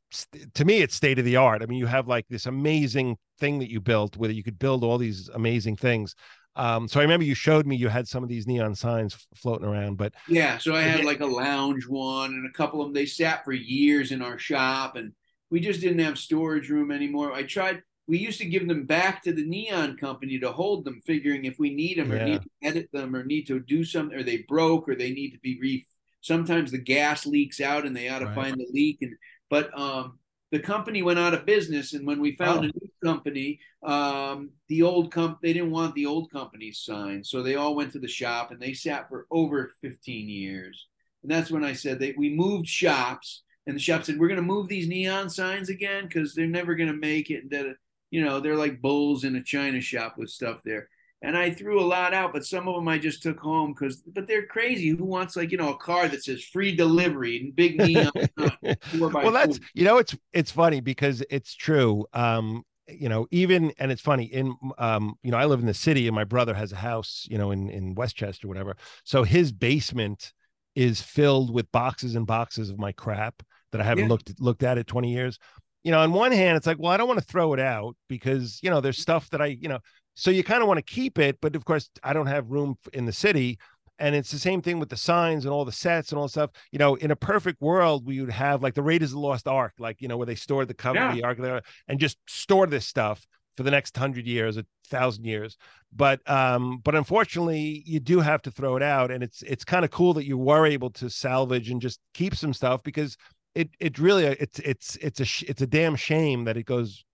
to 0.56 0.65
me 0.65 0.81
it's 0.81 0.95
state 0.95 1.19
of 1.19 1.26
the 1.26 1.38
art. 1.38 1.61
I 1.61 1.68
mean 1.68 1.77
you 1.77 1.85
have 1.85 2.07
like 2.07 2.26
this 2.30 2.48
amazing 2.48 3.18
thing 3.40 3.60
that 3.60 3.69
you 3.72 3.80
built 3.80 4.18
where 4.18 4.31
you 4.31 4.44
could 4.44 4.60
build 4.60 4.84
all 4.84 4.98
these 4.98 5.30
amazing 5.30 5.77
things. 5.77 6.15
Um, 6.56 6.88
so 6.88 7.00
I 7.00 7.04
remember 7.04 7.26
you 7.26 7.34
showed 7.36 7.66
me 7.66 7.76
you 7.76 7.90
had 7.90 8.08
some 8.08 8.24
of 8.24 8.30
these 8.30 8.46
neon 8.48 8.76
signs 8.76 9.14
f- 9.16 9.26
floating 9.36 9.68
around, 9.68 9.98
but 9.98 10.14
Yeah, 10.28 10.58
so 10.60 10.76
I 10.76 10.82
had 10.82 11.04
like 11.04 11.22
a 11.22 11.26
lounge 11.26 11.88
one 11.88 12.32
and 12.34 12.46
a 12.48 12.54
couple 12.56 12.82
of 12.82 12.88
them. 12.88 12.94
They 12.94 13.06
sat 13.08 13.44
for 13.44 13.54
years 13.54 14.12
in 14.12 14.22
our 14.22 14.38
shop, 14.38 14.96
and 14.96 15.14
we 15.50 15.60
just 15.60 15.82
didn't 15.82 16.00
have 16.00 16.18
storage 16.18 16.70
room 16.70 16.92
anymore. 16.92 17.34
I 17.34 17.44
tried. 17.44 17.82
We 18.06 18.18
used 18.18 18.40
to 18.40 18.46
give 18.46 18.68
them 18.68 18.86
back 18.86 19.24
to 19.24 19.34
the 19.34 19.46
neon 19.46 19.98
company 19.98 20.38
to 20.40 20.52
hold 20.52 20.84
them, 20.86 21.02
figuring 21.06 21.46
if 21.46 21.58
we 21.58 21.74
need 21.74 21.98
them 21.98 22.12
or 22.12 22.18
Yeah. 22.18 22.26
need 22.26 22.42
to 22.44 22.50
edit 22.62 22.90
them 22.92 23.16
or 23.16 23.24
need 23.24 23.48
to 23.48 23.60
do 23.60 23.84
something, 23.84 24.18
or 24.18 24.24
they 24.24 24.46
broke 24.48 24.88
or 24.90 24.96
they 24.96 25.12
need 25.12 25.32
to 25.32 25.40
be 25.40 25.58
re. 25.60 25.86
Sometimes 26.22 26.72
the 26.72 26.78
gas 26.78 27.26
leaks 27.26 27.60
out 27.62 27.86
and 27.86 27.96
they 27.96 28.10
ought 28.10 28.20
to 28.20 28.26
Right. 28.28 28.36
find 28.36 28.56
the 28.60 28.68
leak. 28.72 29.00
And 29.02 29.16
but 29.50 29.78
um, 29.78 30.20
the 30.54 30.60
company 30.60 31.02
went 31.02 31.20
out 31.20 31.34
of 31.34 31.46
business, 31.48 31.94
and 31.94 32.08
when 32.08 32.22
we 32.22 32.36
found 32.36 32.60
Oh. 32.60 32.64
a 32.64 32.68
new 32.68 32.92
company, 33.04 33.60
um, 33.84 34.52
the 34.70 34.84
old 34.84 35.12
comp 35.12 35.42
they 35.42 35.54
didn't 35.54 35.72
want 35.72 35.96
the 35.96 36.06
old 36.06 36.32
company's 36.32 36.80
sign, 36.80 37.24
so 37.26 37.44
they 37.44 37.56
all 37.56 37.76
went 37.76 37.92
to 37.94 38.00
the 38.00 38.08
shop 38.08 38.52
and 38.52 38.62
they 38.62 38.74
sat 38.74 39.10
for 39.10 39.28
over 39.32 39.74
15 39.82 40.30
years. 40.30 40.88
And 41.24 41.32
that's 41.32 41.52
when 41.52 41.64
I 41.66 41.74
said 41.74 42.00
that 42.00 42.18
we 42.18 42.30
moved 42.30 42.68
shops, 42.68 43.44
and 43.68 43.76
the 43.76 43.80
shop 43.82 44.04
said 44.04 44.20
we're 44.20 44.28
going 44.28 44.46
to 44.46 44.54
move 44.56 44.68
these 44.70 44.88
neon 44.88 45.30
signs 45.30 45.70
again 45.70 46.06
because 46.08 46.36
they're 46.36 46.48
never 46.48 46.76
going 46.76 46.92
to 46.92 46.98
make 47.12 47.32
it. 47.32 47.44
And 47.44 47.52
That 47.52 47.76
you 48.12 48.24
know 48.24 48.40
they're 48.40 48.58
like 48.66 48.82
bulls 48.82 49.24
in 49.24 49.36
a 49.36 49.44
china 49.44 49.82
shop 49.82 50.18
with 50.20 50.30
stuff 50.30 50.60
there. 50.64 50.88
And 51.24 51.38
I 51.38 51.52
threw 51.52 51.80
a 51.80 51.88
lot 51.88 52.14
out, 52.14 52.34
but 52.34 52.45
some 52.45 52.68
of 52.68 52.76
them 52.76 52.88
I 52.90 52.98
just 53.00 53.24
took 53.24 53.40
home 53.40 53.74
because, 53.74 54.04
but 54.14 54.28
they're 54.28 54.45
crazy. 54.45 54.90
Who 54.90 55.06
wants 55.06 55.36
like 55.36 55.52
you 55.52 55.58
know 55.58 55.72
a 55.74 55.78
car 55.78 56.08
that 56.10 56.24
says 56.24 56.44
free 56.44 56.76
delivery 56.76 57.38
and 57.38 57.56
big 57.56 57.80
neon? 57.80 58.12
sign, 58.38 58.76
four 58.91 59.10
well 59.12 59.32
that's 59.32 59.60
you 59.74 59.86
know 59.86 59.98
it's 59.98 60.16
it's 60.34 60.52
funny 60.52 60.82
because 60.82 61.24
it's 61.30 61.56
true 61.56 62.06
um 62.14 62.64
you 62.88 63.08
know 63.08 63.28
even 63.32 63.72
and 63.80 63.91
it's 63.91 64.02
funny 64.02 64.26
in 64.26 64.56
um 64.78 65.16
you 65.24 65.32
know 65.32 65.38
i 65.38 65.45
live 65.45 65.60
in 65.62 65.66
the 65.66 65.74
city 65.74 66.08
and 66.08 66.16
my 66.16 66.24
brother 66.24 66.54
has 66.54 66.72
a 66.72 66.76
house 66.76 67.26
you 67.30 67.38
know 67.38 67.52
in 67.52 67.70
in 67.70 67.95
westchester 67.95 68.48
whatever 68.48 68.76
so 69.06 69.24
his 69.24 69.52
basement 69.52 70.34
is 70.76 71.02
filled 71.02 71.54
with 71.54 71.72
boxes 71.72 72.16
and 72.16 72.28
boxes 72.28 72.70
of 72.70 72.78
my 72.78 72.91
crap 72.91 73.41
that 73.72 73.80
i 73.80 73.84
haven't 73.84 74.06
Yeah. 74.06 74.10
looked 74.10 74.34
looked 74.40 74.64
at 74.64 74.78
in 74.78 74.84
20 74.84 75.14
years 75.14 75.40
you 75.84 75.91
know 75.91 76.00
on 76.00 76.12
one 76.12 76.32
hand 76.32 76.58
it's 76.58 76.68
like 76.68 76.78
well 76.80 76.91
i 76.91 76.98
don't 76.98 77.08
want 77.08 77.20
to 77.20 77.26
throw 77.26 77.54
it 77.54 77.60
out 77.60 77.95
because 78.10 78.60
you 78.62 78.70
know 78.70 78.82
there's 78.82 78.98
stuff 78.98 79.30
that 79.30 79.41
i 79.41 79.45
you 79.45 79.70
know 79.70 79.80
so 80.15 80.31
you 80.31 80.44
kind 80.44 80.61
of 80.61 80.68
want 80.68 80.77
to 80.77 80.84
keep 80.94 81.18
it 81.19 81.38
but 81.41 81.56
of 81.56 81.65
course 81.65 81.90
i 82.03 82.14
don't 82.14 82.27
have 82.27 82.49
room 82.49 82.76
in 82.94 83.06
the 83.06 83.14
city 83.14 83.57
and 83.99 84.15
it's 84.15 84.31
the 84.31 84.40
same 84.40 84.61
thing 84.61 84.80
with 84.80 84.90
the 84.90 84.98
signs 84.98 85.45
and 85.45 85.53
all 85.53 85.65
the 85.65 85.72
sets 85.72 86.11
and 86.11 86.18
all 86.18 86.26
the 86.26 86.30
stuff. 86.31 86.49
You 86.72 86.80
know, 86.80 86.95
in 86.95 87.11
a 87.11 87.15
perfect 87.15 87.61
world, 87.61 88.07
we 88.07 88.19
would 88.22 88.31
have 88.31 88.64
like 88.64 88.73
the 88.73 88.81
Raiders 88.81 89.11
of 89.11 89.18
the 89.18 89.19
Lost 89.19 89.48
Ark, 89.48 89.73
like 89.77 90.02
you 90.02 90.07
know, 90.07 90.18
where 90.18 90.26
they 90.26 90.34
stored 90.35 90.68
the 90.68 90.73
cover 90.73 90.98
of 90.99 91.10
Yeah. 91.11 91.15
the 91.15 91.23
Ark 91.23 91.38
there 91.38 91.61
and 91.88 91.99
just 91.99 92.18
store 92.27 92.65
this 92.65 92.88
stuff 92.88 93.26
for 93.56 93.61
the 93.61 93.69
next 93.69 93.95
hundred 93.95 94.26
years, 94.26 94.57
a 94.57 94.65
thousand 94.90 95.26
years. 95.26 95.57
But 95.95 96.27
um, 96.30 96.81
but 96.84 96.95
unfortunately, 96.95 97.84
you 97.85 97.99
do 97.99 98.19
have 98.19 98.41
to 98.41 98.52
throw 98.52 98.76
it 98.77 98.84
out, 98.84 99.11
and 99.11 99.23
it's 99.23 99.44
it's 99.44 99.64
kind 99.64 99.85
of 99.85 99.91
cool 99.91 100.15
that 100.15 100.26
you 100.26 100.40
were 100.40 100.65
able 100.65 100.90
to 100.94 101.07
salvage 101.10 101.69
and 101.69 101.80
just 101.80 101.99
keep 102.15 102.35
some 102.35 102.52
stuff 102.52 102.81
because 102.84 103.15
it 103.53 103.69
it 103.80 103.99
really 103.99 104.26
it's 104.26 104.57
it's 104.60 104.95
it's 104.98 105.19
a 105.19 105.49
it's 105.49 105.61
a 105.61 105.68
damn 105.68 105.95
shame 105.95 106.45
that 106.45 106.57
it 106.57 106.65
goes 106.65 107.06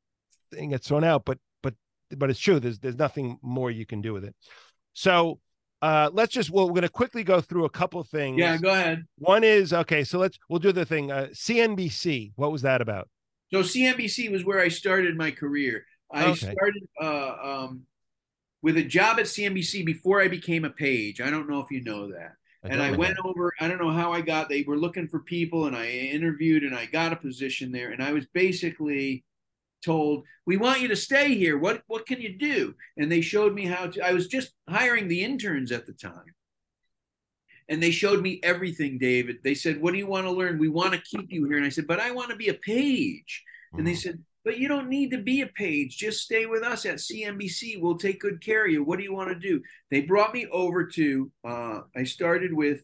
and 0.58 0.70
gets 0.72 0.88
thrown 0.88 1.04
out. 1.04 1.26
But 1.26 1.40
but 2.18 2.30
it's 2.30 2.40
true. 2.40 2.60
There's 2.60 2.80
there's 2.80 2.98
nothing 2.98 3.38
more 3.42 3.72
you 3.72 3.86
can 3.86 4.02
do 4.02 4.14
with 4.14 4.24
it. 4.26 4.36
So 4.94 5.40
uh, 5.82 6.10
let's 6.14 6.34
just 6.34 6.50
well, 6.50 6.66
we're 6.68 6.74
going 6.74 6.82
to 6.84 6.90
quickly 6.90 7.24
go 7.24 7.40
through 7.42 7.66
a 7.66 7.70
couple 7.70 8.04
things. 8.04 8.38
Yeah, 8.38 8.58
go 8.58 8.70
ahead. 8.72 9.04
One 9.18 9.44
is 9.44 9.72
okay. 9.74 10.04
So 10.04 10.20
let's 10.20 10.38
we'll 10.50 10.60
do 10.60 10.72
the 10.72 10.86
thing. 10.86 11.12
Uh, 11.12 11.28
CNBC. 11.34 12.34
What 12.36 12.52
was 12.52 12.62
that 12.64 12.82
about? 12.82 13.10
So 13.52 13.62
CNBC 13.62 14.32
was 14.32 14.44
where 14.46 14.60
I 14.60 14.68
started 14.68 15.18
my 15.18 15.32
career. 15.32 15.86
I 16.12 16.26
Okay. 16.26 16.52
started 16.52 16.84
uh, 17.02 17.36
um, 17.42 17.82
with 18.62 18.78
a 18.78 18.84
job 18.84 19.20
at 19.20 19.26
CNBC 19.26 19.86
before 19.86 20.22
I 20.22 20.28
became 20.28 20.66
a 20.66 20.70
page. 20.70 21.22
I 21.22 21.30
don't 21.30 21.50
know 21.50 21.60
if 21.62 21.72
you 21.72 21.84
know 21.84 22.12
that. 22.12 22.34
and 22.64 22.82
I 22.82 22.92
went 22.92 23.16
that. 23.16 23.26
over. 23.26 23.54
I 23.60 23.68
don't 23.68 23.80
know 23.80 23.92
how 23.92 24.12
I 24.12 24.22
got. 24.22 24.50
They 24.50 24.64
were 24.64 24.78
looking 24.78 25.08
for 25.08 25.20
people, 25.20 25.66
and 25.68 25.76
I 25.76 25.88
interviewed, 25.90 26.64
and 26.64 26.76
I 26.76 26.86
got 26.88 27.14
a 27.14 27.16
position 27.16 27.72
there. 27.72 27.92
And 27.92 28.04
I 28.04 28.12
was 28.12 28.26
basically 28.34 29.24
told, 29.84 30.26
"We 30.46 30.58
want 30.58 30.82
you 30.82 30.88
to 30.90 30.96
stay 30.96 31.36
here. 31.36 31.58
What 31.58 31.84
what 31.88 32.06
can 32.06 32.22
you 32.22 32.38
do?" 32.38 32.76
And 32.98 33.12
they 33.12 33.22
showed 33.22 33.54
me 33.54 33.66
how 33.66 33.88
to. 33.88 34.06
I 34.06 34.14
was 34.14 34.28
just 34.28 34.54
hiring 34.68 35.08
the 35.08 35.24
interns 35.24 35.72
at 35.72 35.86
the 35.86 35.94
time, 35.94 36.34
and 37.68 37.82
they 37.82 37.92
showed 37.92 38.22
me 38.22 38.40
everything. 38.44 38.98
David, 38.98 39.38
they 39.44 39.54
said, 39.56 39.82
"What 39.82 39.92
do 39.94 39.98
you 39.98 40.08
want 40.08 40.26
to 40.26 40.32
learn? 40.32 40.58
We 40.60 40.70
want 40.70 40.94
to 40.94 41.02
keep 41.02 41.32
you 41.32 41.46
here." 41.46 41.58
And 41.58 41.66
I 41.66 41.70
said, 41.70 41.88
"But 41.88 42.00
I 42.00 42.12
want 42.12 42.30
to 42.32 42.36
be 42.36 42.50
a 42.50 42.54
page." 42.54 43.44
And 43.74 43.86
they 43.86 43.94
Mhm. 43.94 43.98
said, 43.98 44.24
but 44.46 44.58
you 44.58 44.68
don't 44.68 44.90
need 44.90 45.12
to 45.12 45.18
be 45.20 45.42
a 45.42 45.48
page. 45.48 45.96
Just 45.98 46.24
stay 46.24 46.48
with 46.48 46.64
us 46.64 46.86
at 46.86 47.00
CNBC. 47.00 47.78
We'll 47.78 47.98
take 48.00 48.20
good 48.20 48.42
care 48.42 48.66
of 48.66 48.72
you. 48.72 48.84
What 48.84 48.98
do 48.98 49.04
you 49.04 49.14
want 49.14 49.30
to 49.30 49.36
do? 49.36 49.62
They 49.92 50.02
brought 50.02 50.34
me 50.34 50.48
over 50.48 50.88
to, 50.88 51.32
uh, 51.44 51.82
I 51.96 52.04
started 52.06 52.52
with 52.54 52.84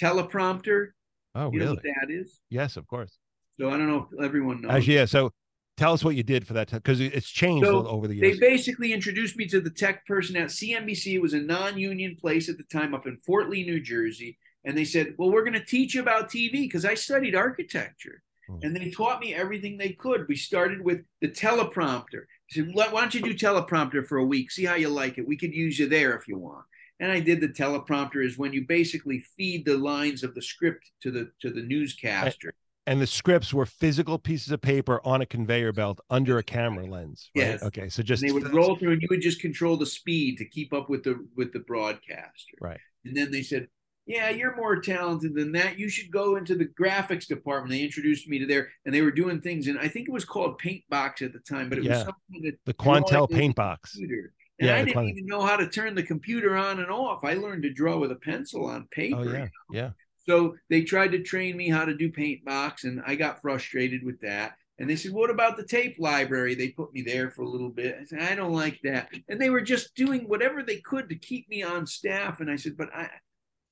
teleprompter. 0.00 0.88
Oh, 1.34 1.52
You 1.52 1.58
know 1.60 1.64
really? 1.66 1.74
what 1.76 1.82
that 1.84 2.10
is? 2.10 2.40
Yes, 2.48 2.76
of 2.76 2.88
course. 2.88 3.18
So 3.60 3.68
I 3.70 3.76
don't 3.76 3.86
know 3.86 4.08
if 4.10 4.24
everyone 4.24 4.62
knows. 4.62 4.72
Actually, 4.72 4.94
yeah. 4.94 5.04
So 5.04 5.32
tell 5.80 5.94
us 5.94 6.04
what 6.04 6.14
you 6.14 6.22
did 6.22 6.46
for 6.46 6.52
that 6.52 6.70
because 6.70 7.00
it's 7.00 7.28
changed 7.28 7.66
So, 7.66 7.86
over 7.86 8.06
the 8.06 8.14
years. 8.14 8.38
They 8.38 8.48
basically 8.48 8.92
introduced 8.92 9.36
me 9.36 9.46
to 9.48 9.60
the 9.60 9.70
tech 9.70 10.06
person 10.06 10.36
at 10.36 10.48
CNBC. 10.48 11.14
It 11.14 11.22
was 11.22 11.32
a 11.32 11.40
non 11.40 11.78
union 11.78 12.16
place 12.20 12.48
at 12.48 12.58
the 12.58 12.64
time 12.64 12.94
up 12.94 13.06
in 13.06 13.16
Fort 13.18 13.48
Lee, 13.48 13.64
New 13.64 13.80
Jersey. 13.80 14.38
And 14.64 14.76
they 14.76 14.84
said, 14.84 15.14
Well, 15.16 15.30
we're 15.30 15.44
going 15.44 15.54
to 15.54 15.64
teach 15.64 15.94
you 15.94 16.02
about 16.02 16.30
TV 16.30 16.52
because 16.52 16.84
I 16.84 16.94
studied 16.94 17.34
architecture. 17.34 18.22
Hmm. 18.48 18.58
And 18.62 18.76
they 18.76 18.90
taught 18.90 19.20
me 19.20 19.34
everything 19.34 19.78
they 19.78 19.92
could. 19.92 20.28
We 20.28 20.36
started 20.36 20.82
with 20.82 21.00
the 21.22 21.28
teleprompter. 21.28 22.24
They 22.54 22.62
said, 22.62 22.70
Why 22.74 22.90
don't 22.90 23.14
you 23.14 23.22
do 23.22 23.34
teleprompter 23.34 24.06
for 24.06 24.18
a 24.18 24.26
week? 24.26 24.50
See 24.50 24.66
how 24.66 24.74
you 24.74 24.90
like 24.90 25.16
it. 25.16 25.26
We 25.26 25.38
could 25.38 25.54
use 25.54 25.78
you 25.78 25.88
there 25.88 26.14
if 26.14 26.28
you 26.28 26.38
want. 26.38 26.66
And 27.00 27.10
I 27.10 27.20
did 27.20 27.40
the 27.40 27.48
teleprompter 27.48 28.22
is 28.22 28.36
when 28.36 28.52
you 28.52 28.66
basically 28.66 29.24
feed 29.38 29.64
the 29.64 29.78
lines 29.78 30.22
of 30.22 30.34
the 30.34 30.42
script 30.42 30.90
to 31.02 31.10
the 31.10 31.30
to 31.40 31.50
the 31.50 31.62
newscaster. 31.62 32.52
And 32.86 33.00
the 33.00 33.06
scripts 33.06 33.52
were 33.54 33.66
physical 33.66 34.18
pieces 34.18 34.50
of 34.52 34.60
paper 34.60 35.00
on 35.04 35.20
a 35.20 35.26
conveyor 35.26 35.72
belt 35.72 36.00
under 36.10 36.38
a 36.38 36.42
camera 36.42 36.86
lens. 36.86 37.30
Right? 37.36 37.42
Yes. 37.46 37.62
Okay. 37.62 37.88
So 37.88 38.00
and 38.00 38.06
just 38.06 38.22
they 38.22 38.32
would 38.32 38.52
roll 38.52 38.76
through 38.76 38.92
and 38.92 39.02
you 39.02 39.08
would 39.10 39.20
just 39.20 39.40
control 39.40 39.76
the 39.76 39.86
speed 39.86 40.38
to 40.38 40.44
keep 40.44 40.72
up 40.72 40.88
with 40.88 41.04
the 41.04 41.24
with 41.36 41.52
the 41.52 41.60
broadcaster 41.60 42.56
Right. 42.60 42.80
and 43.04 43.16
then 43.16 43.30
they 43.30 43.42
said 43.42 43.68
yeah 44.06 44.30
you're 44.30 44.56
more 44.56 44.80
talented 44.80 45.34
than 45.34 45.52
that 45.52 45.78
you 45.78 45.88
should 45.90 46.10
go 46.10 46.36
into 46.36 46.54
the 46.54 46.64
graphics 46.64 47.26
department 47.26 47.70
they 47.70 47.82
introduced 47.82 48.26
me 48.28 48.38
to 48.38 48.46
there 48.46 48.70
and 48.86 48.94
they 48.94 49.02
were 49.02 49.10
doing 49.10 49.40
things 49.42 49.66
and 49.68 49.78
i 49.78 49.86
think 49.86 50.08
it 50.08 50.12
was 50.12 50.24
called 50.24 50.58
paintbox 50.60 51.20
at 51.22 51.32
the 51.34 51.38
time 51.40 51.68
but 51.68 51.78
it 51.78 51.84
Yeah. 51.84 51.90
was 51.92 51.98
something 52.04 52.42
that 52.44 52.58
the 52.64 52.74
Quantel 52.74 53.30
paint 53.30 53.54
box. 53.56 53.92
computer. 53.92 54.32
and 54.58 54.68
Yeah, 54.68 54.76
i 54.76 54.84
didn't 54.84 55.08
even 55.10 55.26
know 55.26 55.42
how 55.42 55.56
to 55.56 55.68
turn 55.68 55.94
the 55.94 56.02
computer 56.02 56.56
on 56.56 56.80
and 56.80 56.90
off 56.90 57.24
i 57.24 57.34
learned 57.34 57.62
to 57.64 57.72
draw 57.72 57.98
with 57.98 58.10
a 58.10 58.16
pencil 58.16 58.64
on 58.64 58.88
paper 58.90 59.18
Oh 59.18 59.22
yeah. 59.30 59.48
Yeah. 59.70 59.90
So 60.26 60.56
they 60.68 60.82
tried 60.82 61.12
to 61.12 61.22
train 61.22 61.56
me 61.56 61.68
how 61.68 61.84
to 61.84 61.94
do 61.94 62.10
paint 62.10 62.44
box, 62.44 62.84
and 62.84 63.02
I 63.06 63.14
got 63.14 63.42
frustrated 63.42 64.04
with 64.04 64.20
that. 64.20 64.52
And 64.78 64.88
they 64.88 64.96
said, 64.96 65.12
What 65.12 65.30
about 65.30 65.56
the 65.56 65.66
tape 65.66 65.96
library? 65.98 66.54
They 66.54 66.68
put 66.68 66.92
me 66.92 67.02
there 67.02 67.30
for 67.30 67.42
a 67.42 67.48
little 67.48 67.68
bit. 67.68 67.98
I 68.00 68.04
said, 68.04 68.22
I 68.22 68.34
don't 68.34 68.54
like 68.54 68.80
that. 68.82 69.10
And 69.28 69.38
they 69.38 69.50
were 69.50 69.60
just 69.60 69.94
doing 69.94 70.22
whatever 70.22 70.62
they 70.62 70.78
could 70.78 71.10
to 71.10 71.16
keep 71.16 71.48
me 71.50 71.62
on 71.62 71.86
staff. 71.86 72.40
And 72.40 72.50
I 72.50 72.56
said, 72.56 72.78
But 72.78 72.88
I 72.94 73.10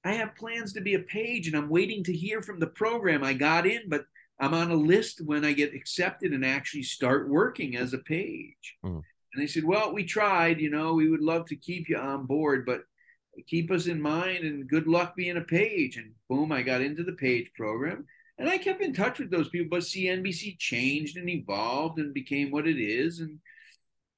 I 0.04 0.12
have 0.12 0.36
plans 0.36 0.72
to 0.74 0.80
be 0.80 0.94
a 0.94 1.00
page 1.00 1.48
and 1.48 1.56
I'm 1.56 1.68
waiting 1.68 2.04
to 2.04 2.12
hear 2.12 2.40
from 2.40 2.60
the 2.60 2.68
program. 2.68 3.24
I 3.24 3.32
got 3.32 3.66
in, 3.66 3.88
but 3.88 4.04
I'm 4.40 4.54
on 4.54 4.70
a 4.70 4.76
list 4.76 5.20
when 5.24 5.44
I 5.44 5.52
get 5.52 5.74
accepted 5.74 6.32
and 6.32 6.44
actually 6.44 6.84
start 6.84 7.28
working 7.28 7.76
as 7.76 7.92
a 7.92 7.98
page. 7.98 8.76
Mm. 8.84 9.02
And 9.34 9.42
they 9.42 9.46
said, 9.46 9.64
Well, 9.64 9.92
we 9.92 10.04
tried, 10.04 10.60
you 10.60 10.70
know, 10.70 10.94
we 10.94 11.08
would 11.08 11.22
love 11.22 11.46
to 11.46 11.56
keep 11.56 11.88
you 11.88 11.96
on 11.96 12.26
board, 12.26 12.64
but 12.64 12.82
keep 13.46 13.70
us 13.70 13.86
in 13.86 14.00
mind 14.00 14.44
and 14.44 14.68
good 14.68 14.86
luck 14.86 15.16
being 15.16 15.36
a 15.36 15.42
page. 15.42 15.96
And 15.96 16.12
boom, 16.28 16.52
I 16.52 16.62
got 16.62 16.80
into 16.80 17.02
the 17.02 17.12
page 17.12 17.50
program. 17.56 18.06
And 18.38 18.48
I 18.48 18.58
kept 18.58 18.80
in 18.82 18.94
touch 18.94 19.18
with 19.18 19.30
those 19.30 19.48
people, 19.48 19.68
but 19.70 19.80
CNBC 19.80 20.58
changed 20.58 21.16
and 21.16 21.28
evolved 21.28 21.98
and 21.98 22.14
became 22.14 22.50
what 22.50 22.68
it 22.68 22.80
is. 22.80 23.18
And 23.18 23.38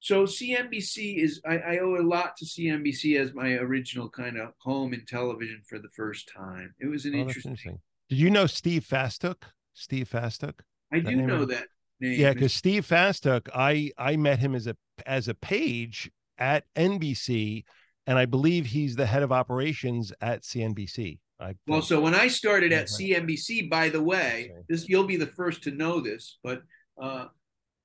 so 0.00 0.24
CNBC 0.24 1.18
is, 1.18 1.40
I, 1.46 1.58
I 1.58 1.78
owe 1.78 1.96
a 1.96 2.02
lot 2.02 2.36
to 2.38 2.44
CNBC 2.44 3.18
as 3.18 3.32
my 3.32 3.52
original 3.54 4.10
kind 4.10 4.38
of 4.38 4.52
home 4.58 4.92
in 4.92 5.06
television 5.06 5.62
for 5.66 5.78
the 5.78 5.88
first 5.96 6.30
time. 6.34 6.74
It 6.78 6.86
was 6.86 7.06
an 7.06 7.14
Oh, 7.14 7.18
interesting, 7.18 7.52
interesting. 7.52 7.78
Did 8.10 8.18
you 8.18 8.30
know 8.30 8.46
Steve 8.46 8.86
Fastook? 8.88 9.44
Steve 9.74 10.10
Fastook? 10.10 10.60
I 10.92 10.98
do 10.98 11.16
know 11.16 11.44
that 11.46 11.68
name. 12.00 12.20
Yeah, 12.20 12.32
because 12.32 12.52
Steve 12.52 12.86
Fastook, 12.86 13.48
I 13.54 13.92
I 13.96 14.16
met 14.16 14.38
him 14.38 14.54
as 14.54 14.66
a 14.66 14.76
as 15.06 15.28
a 15.28 15.34
page 15.34 16.10
at 16.38 16.64
NBC, 16.74 17.64
and 18.10 18.18
I 18.18 18.26
believe 18.26 18.66
he's 18.66 18.96
the 18.96 19.06
head 19.06 19.22
of 19.22 19.30
operations 19.30 20.12
at 20.20 20.42
CNBC. 20.42 21.20
I 21.38 21.54
Well, 21.68 21.80
so 21.80 22.00
when 22.00 22.12
I 22.12 22.26
started 22.26 22.72
at 22.72 22.86
CNBC, 22.86 23.70
by 23.70 23.88
the 23.88 24.02
way, 24.02 24.50
this 24.68 24.88
you'll 24.88 25.06
be 25.06 25.16
the 25.16 25.28
first 25.28 25.62
to 25.62 25.70
know 25.70 26.00
this, 26.00 26.38
but 26.42 26.62
uh, 27.00 27.26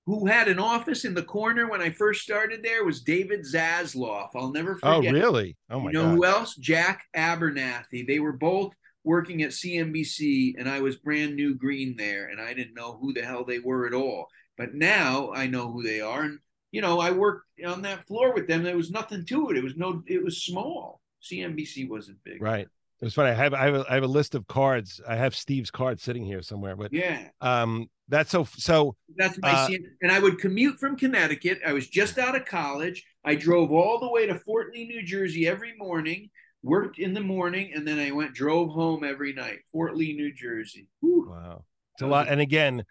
who 0.07 0.25
had 0.25 0.47
an 0.47 0.57
office 0.57 1.05
in 1.05 1.13
the 1.13 1.21
corner 1.21 1.69
when 1.69 1.79
I 1.79 1.91
first 1.91 2.23
started 2.23 2.63
there 2.63 2.83
was 2.83 3.03
David 3.03 3.41
Zaslav. 3.41 4.29
I'll 4.35 4.51
never 4.51 4.77
forget. 4.77 5.13
oh 5.13 5.15
really? 5.15 5.57
Oh 5.69 5.79
my 5.79 5.91
you 5.91 5.93
know 5.93 6.05
god! 6.05 6.15
who 6.15 6.25
else? 6.25 6.55
Jack 6.55 7.03
Abernethy. 7.13 8.03
They 8.07 8.19
were 8.19 8.33
both 8.33 8.73
working 9.03 9.43
at 9.43 9.51
CNBC, 9.51 10.55
and 10.57 10.67
I 10.67 10.81
was 10.81 10.95
brand 10.95 11.35
new 11.35 11.53
green 11.53 11.95
there, 11.97 12.29
and 12.29 12.41
I 12.41 12.55
didn't 12.55 12.73
know 12.73 12.97
who 12.99 13.13
the 13.13 13.21
hell 13.21 13.45
they 13.45 13.59
were 13.59 13.85
at 13.85 13.93
all. 13.93 14.25
But 14.57 14.73
now 14.73 15.31
I 15.33 15.45
know 15.45 15.71
who 15.71 15.83
they 15.83 16.01
are, 16.01 16.23
and 16.23 16.39
you 16.71 16.81
know 16.81 16.99
I 16.99 17.11
worked 17.11 17.47
on 17.65 17.81
that 17.83 18.07
floor 18.07 18.33
with 18.33 18.47
them. 18.47 18.63
There 18.63 18.75
was 18.77 18.91
nothing 18.91 19.25
to 19.25 19.49
it. 19.49 19.57
It 19.57 19.63
was 19.63 19.75
no. 19.75 20.03
It 20.07 20.23
was 20.23 20.43
small. 20.43 21.01
CNBC 21.23 21.89
wasn't 21.89 22.17
big. 22.23 22.41
Right. 22.41 22.67
It 23.01 23.03
was 23.05 23.13
funny. 23.13 23.31
I 23.31 23.33
have 23.33 23.53
I 23.53 23.65
have 23.65 23.75
a, 23.75 23.85
I 23.89 23.93
have 23.95 24.03
a 24.03 24.07
list 24.07 24.35
of 24.35 24.47
cards. 24.47 25.01
I 25.07 25.15
have 25.15 25.35
Steve's 25.35 25.71
card 25.71 25.99
sitting 25.99 26.23
here 26.25 26.41
somewhere, 26.41 26.75
but 26.75 26.93
Yeah. 26.93 27.27
um, 27.41 27.89
that's 28.07 28.29
so 28.29 28.45
so. 28.55 28.95
That's 29.17 29.37
my 29.39 29.49
Uh, 29.51 29.69
and 30.01 30.11
I 30.11 30.19
would 30.19 30.37
commute 30.39 30.79
from 30.79 30.95
Connecticut. 30.95 31.59
I 31.65 31.73
was 31.73 31.87
just 31.87 32.17
out 32.17 32.35
of 32.35 32.45
college. 32.45 33.03
I 33.23 33.35
drove 33.35 33.71
all 33.71 33.99
the 33.99 34.09
way 34.09 34.27
to 34.27 34.35
Fort 34.39 34.73
Lee, 34.73 34.87
New 34.87 35.01
Jersey 35.03 35.47
every 35.47 35.75
morning, 35.77 36.29
worked 36.63 36.99
in 36.99 37.13
the 37.13 37.21
morning, 37.21 37.71
and 37.73 37.87
then 37.87 37.99
I 37.99 38.11
went 38.11 38.33
drove 38.33 38.69
home 38.69 39.03
every 39.03 39.33
night. 39.33 39.59
Fort 39.71 39.97
Lee, 39.97 40.13
New 40.13 40.31
Jersey. 40.33 40.87
Whew. 41.01 41.27
Wow. 41.29 41.65
It's 41.95 42.01
a 42.03 42.07
lot. 42.07 42.27
And 42.27 42.39
again, 42.39 42.83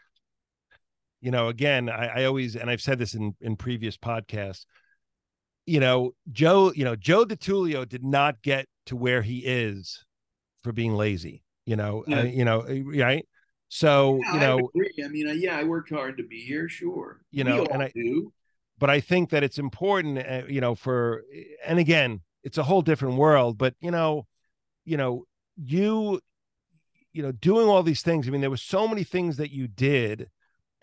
you 1.24 1.30
know, 1.30 1.48
again, 1.48 1.88
I, 1.88 2.20
I 2.20 2.24
always, 2.26 2.54
and 2.54 2.68
I've 2.68 2.82
said 2.82 2.98
this 2.98 3.14
in, 3.14 3.34
in 3.40 3.56
previous 3.56 3.96
podcasts, 3.96 4.66
you 5.64 5.80
know, 5.80 6.12
Joe, 6.30 6.70
you 6.76 6.84
know, 6.84 6.96
Joe 6.96 7.24
DeTullio 7.24 7.88
did 7.88 8.04
not 8.04 8.42
get 8.42 8.66
to 8.86 8.94
where 8.96 9.22
he 9.22 9.38
is 9.38 10.04
for 10.62 10.70
being 10.72 10.94
lazy, 10.94 11.42
you 11.64 11.76
know, 11.76 12.04
Yeah. 12.06 12.20
uh, 12.20 12.22
you 12.24 12.44
know, 12.44 12.66
right. 12.84 13.26
So, 13.70 14.20
Yeah, 14.22 14.32
you 14.34 14.38
I 14.38 14.46
know, 14.46 14.68
agree. 14.68 14.92
I 15.02 15.08
mean, 15.08 15.26
uh, 15.28 15.32
yeah, 15.32 15.56
I 15.56 15.64
worked 15.64 15.88
hard 15.88 16.18
to 16.18 16.24
be 16.24 16.44
here, 16.44 16.68
sure. 16.68 17.22
You 17.30 17.44
know, 17.44 17.64
and 17.64 17.82
I- 17.82 17.92
do. 17.94 18.30
but 18.78 18.90
I 18.90 19.00
think 19.00 19.30
that 19.30 19.42
it's 19.42 19.58
important, 19.58 20.18
uh, 20.18 20.42
you 20.46 20.60
know, 20.60 20.74
for, 20.74 21.24
and 21.64 21.78
again, 21.78 22.20
it's 22.42 22.58
a 22.58 22.64
whole 22.64 22.82
different 22.82 23.16
world, 23.16 23.56
but 23.56 23.74
you 23.80 23.90
know, 23.90 24.26
you 24.84 24.98
know, 24.98 25.24
you, 25.56 26.20
you 27.14 27.22
know, 27.22 27.32
doing 27.32 27.66
all 27.66 27.82
these 27.82 28.02
things. 28.02 28.28
I 28.28 28.30
mean, 28.30 28.42
there 28.42 28.50
were 28.50 28.58
so 28.58 28.86
many 28.86 29.04
things 29.04 29.38
that 29.38 29.50
you 29.50 29.68
did. 29.68 30.28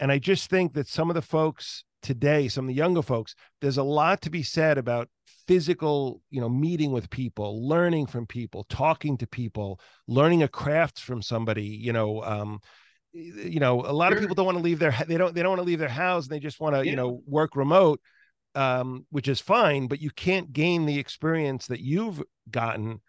And 0.02 0.12
I 0.12 0.20
just 0.20 0.50
think 0.50 0.74
that 0.74 0.88
some 0.88 1.10
of 1.10 1.14
the 1.14 1.22
folks 1.22 1.86
today, 2.02 2.48
some 2.48 2.66
of 2.66 2.70
the 2.70 2.74
younger 2.74 3.04
folks, 3.04 3.36
there's 3.62 3.78
a 3.78 3.84
lot 3.84 4.22
to 4.22 4.32
be 4.32 4.42
said 4.42 4.78
about 4.80 5.08
physical, 5.48 6.22
you 6.32 6.42
know, 6.42 6.50
meeting 6.50 6.92
with 6.92 7.10
people, 7.12 7.68
learning 7.68 8.08
from 8.08 8.26
people, 8.26 8.66
talking 8.68 9.18
to 9.20 9.28
people, 9.28 9.80
learning 10.08 10.42
a 10.42 10.48
craft 10.48 11.00
from 11.00 11.22
somebody, 11.22 11.66
you 11.66 11.94
know, 11.94 12.24
um, 12.24 12.60
you 13.14 13.60
know, 13.60 13.82
a 13.82 13.94
lot 13.94 14.12
of 14.12 14.20
people 14.20 14.34
don't 14.34 14.46
want 14.46 14.58
to 14.58 14.64
leave 14.64 14.80
their, 14.80 14.96
they 15.08 15.18
don't, 15.18 15.36
they 15.36 15.44
don't 15.44 15.52
want 15.52 15.60
to 15.60 15.66
leave 15.66 15.80
their 15.80 15.88
house 15.90 16.26
and 16.26 16.32
they 16.32 16.40
just 16.40 16.60
want 16.60 16.76
to, 16.76 16.84
Yeah. 16.84 16.90
you 16.92 16.96
know, 16.96 17.22
work 17.28 17.56
remote, 17.56 18.02
um, 18.56 19.06
which 19.12 19.28
is 19.28 19.40
fine, 19.40 19.88
but 19.88 20.02
you 20.02 20.10
can't 20.10 20.52
gain 20.52 20.86
the 20.86 20.98
experience 20.98 21.68
that 21.68 21.82
you've 21.82 22.24
gotten 22.50 23.02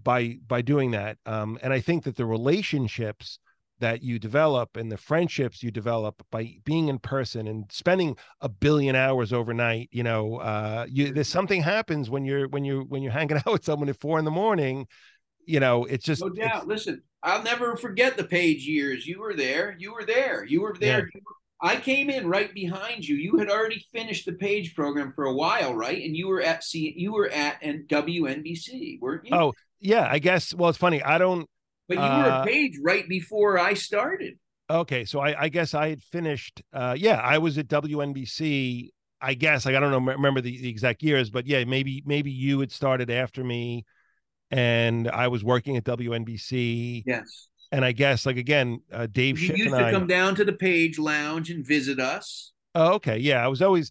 by, 0.00 0.38
by 0.46 0.62
doing 0.62 0.92
that. 0.92 1.18
Um, 1.26 1.58
and 1.62 1.72
I 1.72 1.80
think 1.80 2.04
that 2.04 2.16
the 2.16 2.26
relationships, 2.26 3.38
that 3.80 4.02
you 4.02 4.18
develop 4.18 4.76
and 4.76 4.90
the 4.90 4.96
friendships 4.96 5.62
you 5.62 5.70
develop 5.70 6.24
by 6.30 6.56
being 6.64 6.88
in 6.88 6.98
person 6.98 7.46
and 7.46 7.64
spending 7.70 8.16
a 8.40 8.48
billion 8.48 8.94
hours 8.94 9.32
overnight 9.32 9.88
you 9.90 10.02
know 10.02 10.36
uh 10.36 10.86
you 10.88 11.12
there's 11.12 11.28
something 11.28 11.62
happens 11.62 12.08
when 12.08 12.24
you're 12.24 12.48
when 12.48 12.64
you're 12.64 12.84
when 12.84 13.02
you're 13.02 13.12
hanging 13.12 13.36
out 13.46 13.52
with 13.52 13.64
someone 13.64 13.88
at 13.88 14.00
four 14.00 14.18
in 14.18 14.24
the 14.24 14.30
morning 14.30 14.86
you 15.46 15.60
know 15.60 15.84
it's 15.84 16.04
just 16.04 16.22
No 16.22 16.28
doubt. 16.30 16.66
Listen, 16.66 17.02
I'll 17.22 17.42
never 17.42 17.76
forget 17.76 18.16
the 18.16 18.24
page 18.24 18.66
years. 18.66 19.06
You 19.06 19.20
were 19.20 19.34
there. 19.34 19.76
You 19.78 19.92
were 19.92 20.04
there. 20.04 20.44
You 20.44 20.62
were 20.62 20.76
there. 20.78 21.08
Yeah. 21.12 21.20
I 21.62 21.76
came 21.76 22.08
in 22.08 22.26
right 22.26 22.52
behind 22.54 23.06
you. 23.06 23.16
You 23.16 23.36
had 23.36 23.50
already 23.50 23.84
finished 23.92 24.24
the 24.24 24.32
page 24.32 24.74
program 24.74 25.12
for 25.12 25.24
a 25.24 25.34
while, 25.34 25.74
right? 25.74 26.02
And 26.02 26.16
you 26.16 26.28
were 26.28 26.40
at 26.40 26.64
C 26.64 26.94
you 26.96 27.12
were 27.12 27.28
at 27.28 27.58
and 27.62 27.86
WNBC, 27.88 29.00
weren't 29.00 29.26
you? 29.26 29.34
Oh, 29.34 29.52
yeah, 29.78 30.08
I 30.10 30.18
guess. 30.20 30.54
Well, 30.54 30.70
it's 30.70 30.78
funny. 30.78 31.02
I 31.02 31.18
don't. 31.18 31.48
But 31.90 31.98
you 31.98 32.04
uh, 32.04 32.22
were 32.22 32.28
a 32.28 32.46
page 32.46 32.78
right 32.82 33.06
before 33.08 33.58
I 33.58 33.74
started. 33.74 34.38
Okay, 34.70 35.04
so 35.04 35.18
I, 35.18 35.42
I 35.42 35.48
guess 35.48 35.74
I 35.74 35.88
had 35.88 36.00
finished. 36.00 36.62
Uh, 36.72 36.94
yeah, 36.96 37.16
I 37.16 37.38
was 37.38 37.58
at 37.58 37.66
WNBC. 37.66 38.90
I 39.20 39.34
guess 39.34 39.66
like 39.66 39.74
I 39.74 39.80
don't 39.80 39.90
know 39.90 40.12
remember 40.12 40.40
the, 40.40 40.56
the 40.62 40.68
exact 40.68 41.02
years, 41.02 41.28
but 41.30 41.46
yeah, 41.46 41.64
maybe 41.64 42.04
maybe 42.06 42.30
you 42.30 42.60
had 42.60 42.70
started 42.70 43.10
after 43.10 43.42
me, 43.42 43.84
and 44.52 45.10
I 45.10 45.26
was 45.26 45.42
working 45.42 45.76
at 45.76 45.82
WNBC. 45.82 47.02
Yes. 47.04 47.48
And 47.72 47.84
I 47.84 47.90
guess 47.90 48.24
like 48.24 48.36
again, 48.36 48.82
uh, 48.92 49.08
Dave 49.10 49.40
you 49.40 49.48
Schiff 49.48 49.58
used 49.58 49.70
to 49.74 49.84
I, 49.86 49.90
come 49.90 50.06
down 50.06 50.36
to 50.36 50.44
the 50.44 50.52
Page 50.52 50.98
Lounge 51.00 51.50
and 51.50 51.66
visit 51.66 51.98
us. 51.98 52.52
Oh, 52.76 52.94
okay. 52.94 53.18
Yeah, 53.18 53.44
I 53.44 53.48
was 53.48 53.62
always, 53.62 53.90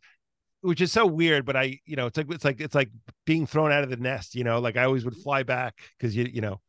which 0.62 0.80
is 0.80 0.94
so 0.94 1.06
weird, 1.06 1.46
but 1.46 1.58
I, 1.58 1.80
you 1.86 1.98
know, 1.98 2.06
it's 2.06 2.18
like 2.18 2.32
it's 2.32 2.46
like 2.46 2.62
it's 2.62 2.76
like 2.76 2.90
being 3.26 3.46
thrown 3.46 3.74
out 3.74 3.84
of 3.84 3.90
the 3.90 3.98
nest. 3.98 4.36
You 4.36 4.46
know, 4.46 4.60
like 4.60 4.78
I 4.78 4.86
always 4.86 5.04
would 5.04 5.18
fly 5.18 5.44
back 5.44 5.76
because 5.98 6.16
you, 6.16 6.24
you 6.24 6.40
know. 6.40 6.62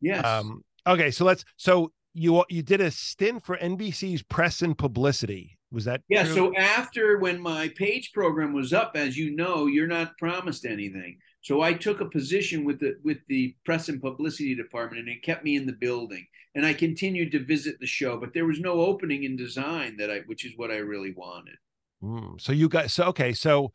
Yes. 0.00 0.24
Um. 0.24 0.64
Okay, 0.86 1.10
so 1.10 1.24
let's. 1.24 1.44
So 1.56 1.92
you 2.14 2.44
you 2.48 2.62
did 2.62 2.80
a 2.80 2.90
stint 2.90 3.44
for 3.44 3.56
NBC's 3.56 4.22
press 4.22 4.62
and 4.62 4.76
publicity. 4.76 5.58
Was 5.70 5.84
that? 5.86 6.02
Yeah. 6.08 6.24
true? 6.24 6.34
So 6.34 6.56
after 6.56 7.18
when 7.18 7.40
my 7.40 7.68
Page 7.76 8.12
program 8.12 8.52
was 8.52 8.72
up, 8.72 8.92
as 8.94 9.16
you 9.16 9.34
know, 9.34 9.66
you're 9.66 9.86
not 9.86 10.18
promised 10.18 10.66
anything. 10.66 11.18
So 11.40 11.60
I 11.60 11.72
took 11.72 12.00
a 12.00 12.06
position 12.06 12.64
with 12.64 12.80
the 12.80 12.96
with 13.02 13.18
the 13.28 13.56
press 13.64 13.88
and 13.88 14.00
publicity 14.00 14.54
department, 14.54 15.00
and 15.00 15.08
it 15.08 15.22
kept 15.22 15.44
me 15.44 15.56
in 15.56 15.66
the 15.66 15.72
building. 15.72 16.26
And 16.54 16.66
I 16.66 16.74
continued 16.74 17.32
to 17.32 17.44
visit 17.44 17.76
the 17.80 17.86
show, 17.86 18.18
but 18.18 18.34
there 18.34 18.44
was 18.44 18.60
no 18.60 18.72
opening 18.80 19.24
in 19.24 19.36
design 19.36 19.96
that 19.96 20.10
I, 20.10 20.18
which 20.26 20.44
is 20.44 20.52
what 20.56 20.70
I 20.70 20.76
really 20.76 21.12
wanted. 21.16 21.56
Mm, 22.02 22.38
so 22.40 22.52
you 22.52 22.68
got 22.68 22.90
so 22.90 23.04
okay. 23.06 23.32
So 23.32 23.72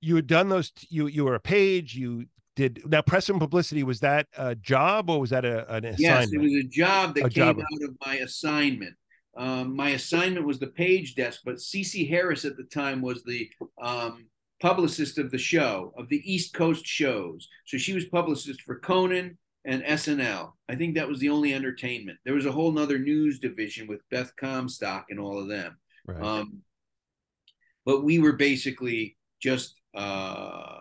you 0.00 0.16
had 0.16 0.26
done 0.26 0.48
those. 0.50 0.72
You 0.90 1.06
you 1.06 1.24
were 1.24 1.34
a 1.34 1.40
page. 1.40 1.94
You 1.94 2.26
did 2.58 2.82
now 2.90 3.00
press 3.00 3.28
and 3.28 3.38
publicity. 3.38 3.84
Was 3.84 4.00
that 4.00 4.26
a 4.36 4.56
job 4.56 5.08
or 5.08 5.20
was 5.20 5.30
that 5.30 5.44
a, 5.44 5.72
an 5.72 5.84
assignment? 5.84 6.00
Yes, 6.00 6.32
it 6.32 6.38
was 6.38 6.52
a 6.52 6.64
job 6.64 7.14
that 7.14 7.26
A 7.26 7.30
came 7.30 7.44
job. 7.44 7.60
out 7.60 7.88
of 7.88 7.96
my 8.04 8.16
assignment. 8.16 8.96
Um, 9.36 9.76
my 9.76 9.90
assignment 9.90 10.44
was 10.44 10.58
the 10.58 10.66
page 10.66 11.14
desk, 11.14 11.42
but 11.44 11.56
Cece 11.56 12.08
Harris 12.08 12.44
at 12.44 12.56
the 12.56 12.64
time 12.64 13.00
was 13.00 13.22
the 13.22 13.48
um, 13.80 14.26
publicist 14.60 15.18
of 15.18 15.30
the 15.30 15.38
show, 15.38 15.94
of 15.96 16.08
the 16.08 16.20
East 16.24 16.52
Coast 16.52 16.84
shows. 16.84 17.48
So 17.64 17.78
she 17.78 17.92
was 17.94 18.06
publicist 18.06 18.62
for 18.62 18.80
Conan 18.80 19.38
and 19.64 19.84
SNL. 19.84 20.50
I 20.68 20.74
think 20.74 20.96
that 20.96 21.06
was 21.06 21.20
the 21.20 21.28
only 21.28 21.54
entertainment. 21.54 22.18
There 22.24 22.34
was 22.34 22.46
a 22.46 22.52
whole 22.52 22.72
nother 22.72 22.98
news 22.98 23.38
division 23.38 23.86
with 23.86 24.00
Beth 24.10 24.34
Comstock 24.34 25.06
and 25.10 25.20
all 25.20 25.38
of 25.38 25.46
them. 25.46 25.78
Right. 26.08 26.20
Um, 26.20 26.62
but 27.86 28.02
we 28.02 28.18
were 28.18 28.32
basically 28.32 29.16
just 29.40 29.76
uh, 29.94 30.80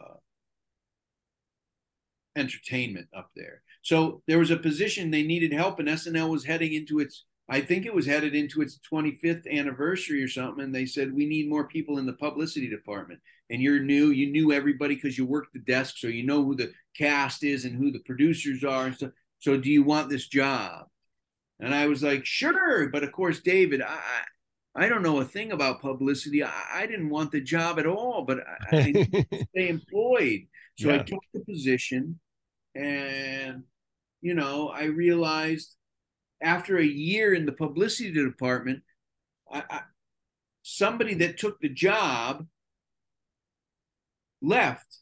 entertainment 2.38 3.08
up 3.16 3.32
there. 3.36 3.62
So 3.82 4.22
there 4.28 4.40
was 4.40 4.52
a 4.52 4.58
position 4.58 5.12
they 5.12 5.24
needed 5.24 5.54
help, 5.54 5.80
and 5.80 5.88
SNL 5.88 6.30
was 6.30 6.46
heading 6.46 6.74
into 6.74 7.00
its, 7.00 7.26
I 7.50 7.62
think 7.62 7.86
it 7.86 7.94
was 7.94 8.06
headed 8.06 8.36
into 8.36 8.62
its 8.62 8.80
25th 8.92 9.50
anniversary 9.50 10.22
or 10.22 10.28
something. 10.28 10.64
And 10.64 10.76
they 10.76 10.86
said, 10.86 11.14
We 11.14 11.26
need 11.26 11.50
more 11.50 11.68
people 11.68 11.98
in 11.98 12.06
the 12.06 12.14
publicity 12.14 12.70
department. 12.70 13.20
And 13.50 13.62
you're 13.62 13.80
new, 13.80 14.10
you 14.10 14.30
knew 14.30 14.52
everybody 14.52 14.96
because 14.96 15.18
you 15.18 15.26
worked 15.26 15.54
the 15.54 15.60
desk, 15.60 15.96
so 15.98 16.08
you 16.08 16.26
know 16.26 16.44
who 16.44 16.56
the 16.56 16.74
cast 16.98 17.44
is 17.44 17.64
and 17.64 17.76
who 17.76 17.92
the 17.92 18.02
producers 18.06 18.64
are 18.64 18.88
and 18.88 18.96
stuff. 18.96 19.12
So 19.40 19.56
do 19.56 19.72
you 19.72 19.84
want 19.84 20.10
this 20.10 20.28
job? 20.28 20.88
And 21.60 21.74
I 21.74 21.88
was 21.88 22.04
like, 22.04 22.26
Sure. 22.26 22.90
But 22.90 23.04
of 23.04 23.12
course, 23.14 23.40
David, 23.40 23.82
I, 23.82 24.00
I 24.76 24.90
don't 24.90 25.02
know 25.02 25.20
a 25.20 25.26
thing 25.26 25.54
about 25.54 25.82
publicity. 25.82 26.44
I, 26.44 26.52
I 26.74 26.86
didn't 26.86 27.10
want 27.10 27.32
the 27.32 27.42
job 27.42 27.80
at 27.80 27.88
all, 27.88 28.24
but 28.24 28.40
I, 28.72 28.78
I 28.78 29.26
stay 29.52 29.70
employed. 29.70 30.42
So 30.78 30.94
I 30.94 31.00
took 31.00 31.24
the 31.34 31.40
position 31.40 32.20
and 32.78 33.64
you 34.22 34.34
know 34.34 34.70
i 34.70 34.84
realized 34.86 35.76
after 36.42 36.78
a 36.78 36.86
year 36.86 37.34
in 37.34 37.46
the 37.46 37.52
publicity 37.52 38.12
department 38.14 38.82
I, 39.52 39.64
I, 39.70 39.82
somebody 40.62 41.14
that 41.16 41.38
took 41.38 41.60
the 41.60 41.70
job 41.70 42.46
left 44.42 44.98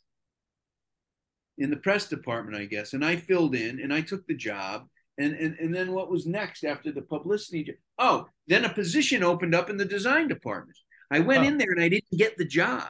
in 1.58 1.70
the 1.70 1.78
press 1.78 2.08
department 2.08 2.58
i 2.58 2.66
guess 2.66 2.94
and 2.94 3.04
i 3.04 3.16
filled 3.16 3.56
in 3.56 3.80
and 3.82 3.94
i 3.94 4.02
took 4.02 4.26
the 4.28 4.36
job 4.36 4.88
and 5.18 5.34
and, 5.34 5.58
and 5.60 5.74
then 5.76 5.92
what 5.94 6.10
was 6.12 6.26
next 6.26 6.64
after 6.64 6.92
the 6.92 7.02
publicity 7.02 7.74
oh 8.00 8.28
then 8.48 8.66
a 8.66 8.74
position 8.74 9.24
opened 9.24 9.56
up 9.56 9.70
in 9.70 9.78
the 9.78 9.86
design 9.86 10.28
department 10.28 10.78
i 11.12 11.20
went 11.20 11.44
Oh. 11.44 11.48
in 11.48 11.58
there 11.58 11.72
and 11.72 11.82
i 11.82 11.90
didn't 11.90 12.18
get 12.18 12.38
the 12.38 12.46
job 12.46 12.88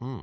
Hmm. 0.00 0.18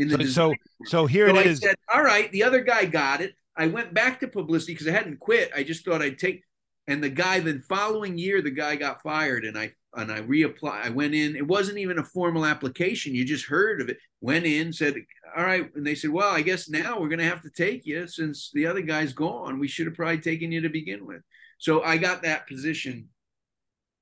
In 0.00 0.08
the 0.08 0.24
So, 0.26 0.50
so 0.50 0.54
so 0.86 1.06
here 1.06 1.28
so 1.28 1.36
it 1.36 1.46
I 1.46 1.50
is. 1.50 1.58
said, 1.60 1.74
all 1.94 2.02
right, 2.02 2.30
the 2.32 2.42
other 2.42 2.60
guy 2.60 2.84
got 2.84 3.20
it. 3.20 3.34
I 3.56 3.66
went 3.66 3.92
back 3.94 4.20
to 4.20 4.28
publicity 4.28 4.72
because 4.74 4.88
I 4.88 4.92
hadn't 4.92 5.20
quit. 5.20 5.50
I 5.54 5.62
just 5.62 5.84
thought 5.84 6.02
I'd 6.02 6.18
take. 6.18 6.42
And 6.86 7.02
the 7.04 7.10
guy, 7.10 7.40
then 7.40 7.60
following 7.68 8.16
year, 8.18 8.40
the 8.42 8.50
guy 8.50 8.74
got 8.76 9.02
fired, 9.02 9.44
and 9.44 9.56
I 9.58 9.72
and 9.94 10.10
I 10.10 10.20
reapplied. 10.22 10.84
I 10.86 10.88
went 10.90 11.14
in. 11.14 11.36
It 11.36 11.46
wasn't 11.46 11.78
even 11.78 11.98
a 11.98 12.04
formal 12.04 12.46
application. 12.46 13.14
You 13.14 13.24
just 13.24 13.46
heard 13.46 13.80
of 13.80 13.88
it. 13.88 13.98
Went 14.20 14.46
in, 14.46 14.72
said, 14.72 14.94
all 15.36 15.44
right, 15.44 15.68
and 15.74 15.86
they 15.86 15.94
said, 15.94 16.10
well, 16.10 16.30
I 16.30 16.42
guess 16.42 16.68
now 16.68 16.98
we're 17.00 17.08
going 17.08 17.18
to 17.20 17.24
have 17.24 17.42
to 17.42 17.50
take 17.50 17.86
you 17.86 18.06
since 18.06 18.50
the 18.52 18.66
other 18.66 18.82
guy's 18.82 19.12
gone. 19.12 19.58
We 19.58 19.68
should 19.68 19.86
have 19.86 19.94
probably 19.94 20.18
taken 20.18 20.52
you 20.52 20.60
to 20.62 20.68
begin 20.68 21.06
with. 21.06 21.22
So 21.58 21.82
I 21.82 21.96
got 21.96 22.22
that 22.22 22.46
position. 22.48 23.08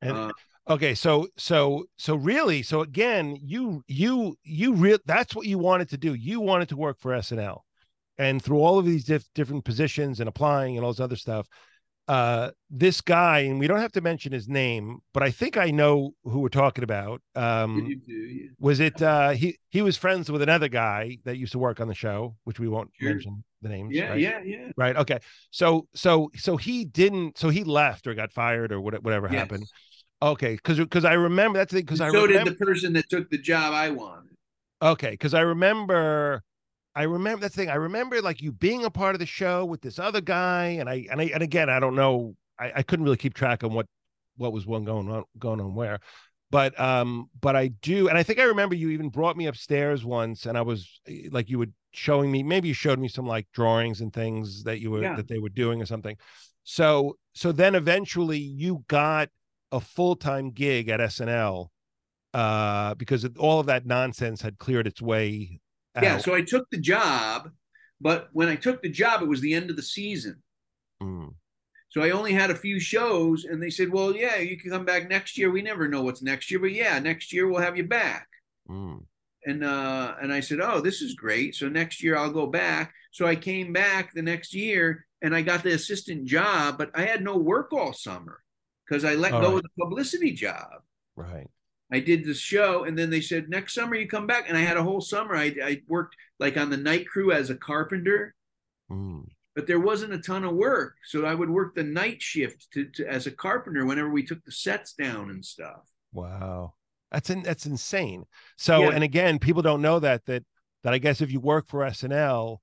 And- 0.03 0.17
Uh, 0.17 0.33
Okay, 0.69 0.95
so 0.95 1.27
so 1.37 1.85
so 1.97 2.15
really, 2.15 2.63
so 2.63 2.83
again, 2.83 3.37
you 3.41 3.83
you 3.87 4.37
you 4.45 4.75
real 4.75 4.99
that's 5.07 5.35
what 5.35 5.47
you 5.47 5.59
wanted 5.59 5.89
to 5.91 5.97
do. 5.97 6.15
You 6.15 6.41
wanted 6.41 6.69
to 6.71 6.77
work 6.77 6.99
for 7.01 7.13
SNL, 7.13 7.61
and 8.19 8.43
through 8.43 8.59
all 8.59 8.79
of 8.79 8.85
these 8.85 9.05
diff- 9.05 9.29
different 9.35 9.65
positions 9.65 10.21
and 10.21 10.29
applying 10.29 10.77
and 10.77 10.85
all 10.85 10.93
this 10.93 11.01
other 11.01 11.17
stuff, 11.17 11.47
uh, 12.07 12.51
this 12.69 13.01
guy, 13.01 13.41
and 13.41 13.59
we 13.59 13.67
don't 13.67 13.81
have 13.81 13.93
to 13.93 14.03
mention 14.03 14.31
his 14.33 14.47
name, 14.47 14.99
but 15.15 15.23
I 15.23 15.31
think 15.31 15.57
I 15.57 15.71
know 15.71 16.11
who 16.25 16.41
we're 16.41 16.49
talking 16.51 16.85
about. 16.85 17.23
Um, 17.35 17.89
do, 18.07 18.13
yeah. 18.13 18.49
was 18.59 18.81
it 18.81 19.01
uh, 19.01 19.31
he 19.31 19.57
he 19.71 19.81
was 19.81 19.97
friends 19.97 20.31
with 20.31 20.43
another 20.43 20.69
guy 20.69 21.17
that 21.25 21.39
used 21.39 21.53
to 21.53 21.59
work 21.59 21.81
on 21.81 21.89
the 21.89 21.95
show, 21.95 22.37
which 22.45 22.61
we 22.61 22.69
won't 22.69 22.91
Sure. 23.01 23.11
mention 23.11 23.43
the 23.63 23.71
names. 23.71 23.95
yeah, 23.95 24.11
right? 24.11 24.21
yeah, 24.21 24.41
yeah. 24.45 24.71
Right. 24.77 24.97
Okay. 24.97 25.19
So 25.51 25.89
so 25.95 26.31
so 26.37 26.59
he 26.59 26.85
didn't. 26.85 27.39
So 27.39 27.49
he 27.49 27.65
left 27.65 28.07
or 28.07 28.15
got 28.15 28.33
fired 28.33 28.71
or 28.71 28.81
what, 28.83 29.03
whatever 29.03 29.29
Yes. 29.31 29.39
happened. 29.39 29.65
Okay, 30.21 30.55
because 30.55 30.79
because 30.79 31.05
I 31.05 31.13
remember 31.15 31.59
that's 31.59 31.73
the 31.73 31.81
because 31.81 32.01
I 32.01 32.09
so 32.09 32.27
remember. 32.27 32.51
did 32.51 32.59
the 32.61 32.65
person 32.67 32.93
that 32.95 33.09
took 33.09 33.31
the 33.31 33.39
job 33.39 33.73
I 33.73 33.91
wanted. 33.91 34.31
okay, 34.83 35.11
because 35.11 35.35
I 35.35 35.41
remember, 35.41 36.43
I 36.95 37.05
remember 37.05 37.43
that 37.43 37.53
thing. 37.53 37.69
I 37.71 37.77
remember 37.77 38.21
like 38.21 38.43
you 38.43 38.53
being 38.53 38.85
a 38.85 38.91
part 38.91 39.15
of 39.15 39.21
the 39.21 39.27
show 39.27 39.65
with 39.65 39.81
this 39.81 39.99
other 39.99 40.21
guy, 40.21 40.77
and 40.81 40.89
I 40.89 41.07
and 41.11 41.21
I 41.21 41.25
and 41.35 41.43
again 41.43 41.71
I 41.71 41.81
don't 41.81 41.95
know. 41.95 42.35
I, 42.59 42.73
I 42.77 42.83
couldn't 42.83 43.05
really 43.05 43.17
keep 43.17 43.35
track 43.35 43.63
on 43.63 43.73
what 43.73 43.87
what 44.37 44.53
was 44.53 44.67
one 44.67 44.85
going 44.85 45.09
on 45.11 45.25
going 45.39 45.61
on 45.61 45.75
where, 45.75 46.01
but 46.51 46.79
um 46.81 47.31
but 47.41 47.57
I 47.57 47.69
do, 47.69 48.09
and 48.09 48.19
I 48.19 48.23
think 48.23 48.39
I 48.41 48.45
remember 48.45 48.75
you 48.75 48.91
even 48.91 49.09
brought 49.11 49.37
me 49.37 49.47
upstairs 49.47 50.05
once, 50.05 50.47
and 50.47 50.59
I 50.59 50.63
was 50.63 51.01
eh, 51.09 51.29
like 51.31 51.49
you 51.49 51.59
were 51.61 51.69
showing 51.93 52.31
me 52.31 52.43
maybe 52.43 52.69
you 52.69 52.75
showed 52.75 52.99
me 52.99 53.09
some 53.09 53.27
like 53.27 53.47
drawings 53.53 54.01
and 54.01 54.13
things 54.13 54.65
that 54.65 54.81
you 54.81 54.91
were 54.91 55.03
Yeah. 55.03 55.17
that 55.17 55.29
they 55.29 55.39
were 55.39 55.49
doing 55.49 55.81
or 55.81 55.87
something. 55.87 56.17
So 56.65 57.17
so 57.35 57.53
then 57.53 57.75
eventually 57.75 58.39
you 58.39 58.85
got 58.89 59.29
a 59.73 59.81
full 59.81 60.17
time 60.17 60.51
gig 60.51 60.89
at 60.89 61.01
SNL 61.01 61.69
uh, 62.35 62.95
because 62.95 63.27
all 63.39 63.61
of 63.61 63.67
that 63.67 63.87
nonsense 63.87 64.43
had 64.43 64.59
cleared 64.59 64.87
its 64.87 65.01
way. 65.03 65.61
Out. 65.97 66.05
Yeah, 66.05 66.19
so 66.19 66.35
I 66.35 66.43
took 66.43 66.69
the 66.71 66.79
job, 66.79 67.51
but 68.01 68.29
when 68.33 68.49
I 68.49 68.57
took 68.57 68.83
the 68.83 68.91
job, 68.91 69.23
it 69.23 69.29
was 69.29 69.41
the 69.41 69.55
end 69.55 69.71
of 69.71 69.77
the 69.77 69.83
season. 69.83 70.43
Mm, 71.03 71.35
So 71.89 72.03
I 72.03 72.11
only 72.11 72.33
had 72.33 72.51
a 72.51 72.55
few 72.55 72.79
shows, 72.79 73.45
and 73.45 73.63
they 73.63 73.71
said, 73.71 73.91
"Well, 73.91 74.15
yeah, 74.15 74.37
you 74.37 74.59
can 74.59 74.71
come 74.71 74.85
back 74.85 75.09
next 75.09 75.39
year. 75.39 75.51
We 75.51 75.63
never 75.63 75.89
know 75.89 76.03
what's 76.03 76.23
next 76.23 76.51
year, 76.51 76.61
but 76.61 76.73
yeah, 76.73 76.99
next 76.99 77.33
year 77.33 77.49
we'll 77.49 77.63
have 77.63 77.77
you 77.77 77.85
back." 77.85 78.29
mm. 78.69 79.05
And 79.47 79.65
uh, 79.65 80.15
and 80.21 80.33
I 80.33 80.41
said, 80.41 80.61
"Oh, 80.61 80.81
this 80.81 81.01
is 81.01 81.15
great. 81.15 81.55
So 81.55 81.69
next 81.69 82.03
year 82.03 82.17
I'll 82.17 82.33
go 82.33 82.47
back." 82.47 82.93
So 83.13 83.27
I 83.27 83.37
came 83.37 83.73
back 83.73 84.13
the 84.13 84.23
next 84.23 84.53
year, 84.55 85.07
and 85.23 85.35
I 85.35 85.43
got 85.43 85.63
the 85.63 85.73
assistant 85.73 86.27
job, 86.27 86.77
but 86.79 86.91
I 86.95 87.03
had 87.03 87.25
no 87.25 87.37
work 87.37 87.73
all 87.73 87.93
summer 87.93 88.43
because 88.89 89.05
I 89.05 89.15
let 89.15 89.33
All 89.33 89.41
go 89.41 89.49
right. 89.49 89.57
of 89.57 89.63
the 89.63 89.69
publicity 89.85 90.33
job. 90.33 90.83
Right. 91.17 91.49
I 91.91 92.01
did 92.01 92.25
the 92.25 92.35
show, 92.35 92.85
and 92.85 92.99
then 92.99 93.11
they 93.11 93.21
said 93.21 93.49
next 93.49 93.75
summer 93.75 93.95
you 93.95 94.07
come 94.09 94.27
back, 94.27 94.45
and 94.49 94.57
I 94.57 94.61
had 94.61 94.77
a 94.77 94.83
whole 94.83 95.01
summer. 95.01 95.35
I, 95.37 95.55
I 95.63 95.83
worked 95.89 96.17
like 96.39 96.57
on 96.57 96.71
the 96.71 96.77
night 96.77 97.07
crew 97.09 97.33
as 97.33 97.51
a 97.51 97.55
carpenter, 97.57 98.35
Mm. 98.91 99.27
but 99.55 99.67
there 99.67 99.81
wasn't 99.81 100.15
a 100.15 100.19
ton 100.19 100.45
of 100.45 100.55
work, 100.55 100.95
so 101.05 101.27
I 101.27 101.35
would 101.35 101.51
work 101.51 101.75
the 101.75 101.83
night 101.85 102.23
shift 102.23 102.69
to, 102.73 102.87
to 102.95 103.07
as 103.07 103.27
a 103.27 103.31
carpenter 103.31 103.85
whenever 103.85 104.09
we 104.09 104.23
took 104.23 104.43
the 104.45 104.53
sets 104.53 104.95
down 104.95 105.29
and 105.31 105.45
stuff. 105.45 105.81
Wow. 106.13 106.73
That's 107.13 107.29
in, 107.31 107.43
that's 107.43 107.67
insane. 107.67 108.25
So, 108.57 108.81
Yeah. 108.85 108.91
and 108.95 109.05
again, 109.05 109.39
people 109.39 109.61
don't 109.63 109.83
know 109.83 109.99
that 109.99 110.25
that 110.27 110.45
that 110.85 110.95
I 110.95 110.99
guess 110.99 111.21
if 111.21 111.31
you 111.33 111.41
work 111.41 111.67
for 111.69 111.81
SNL, 111.81 112.59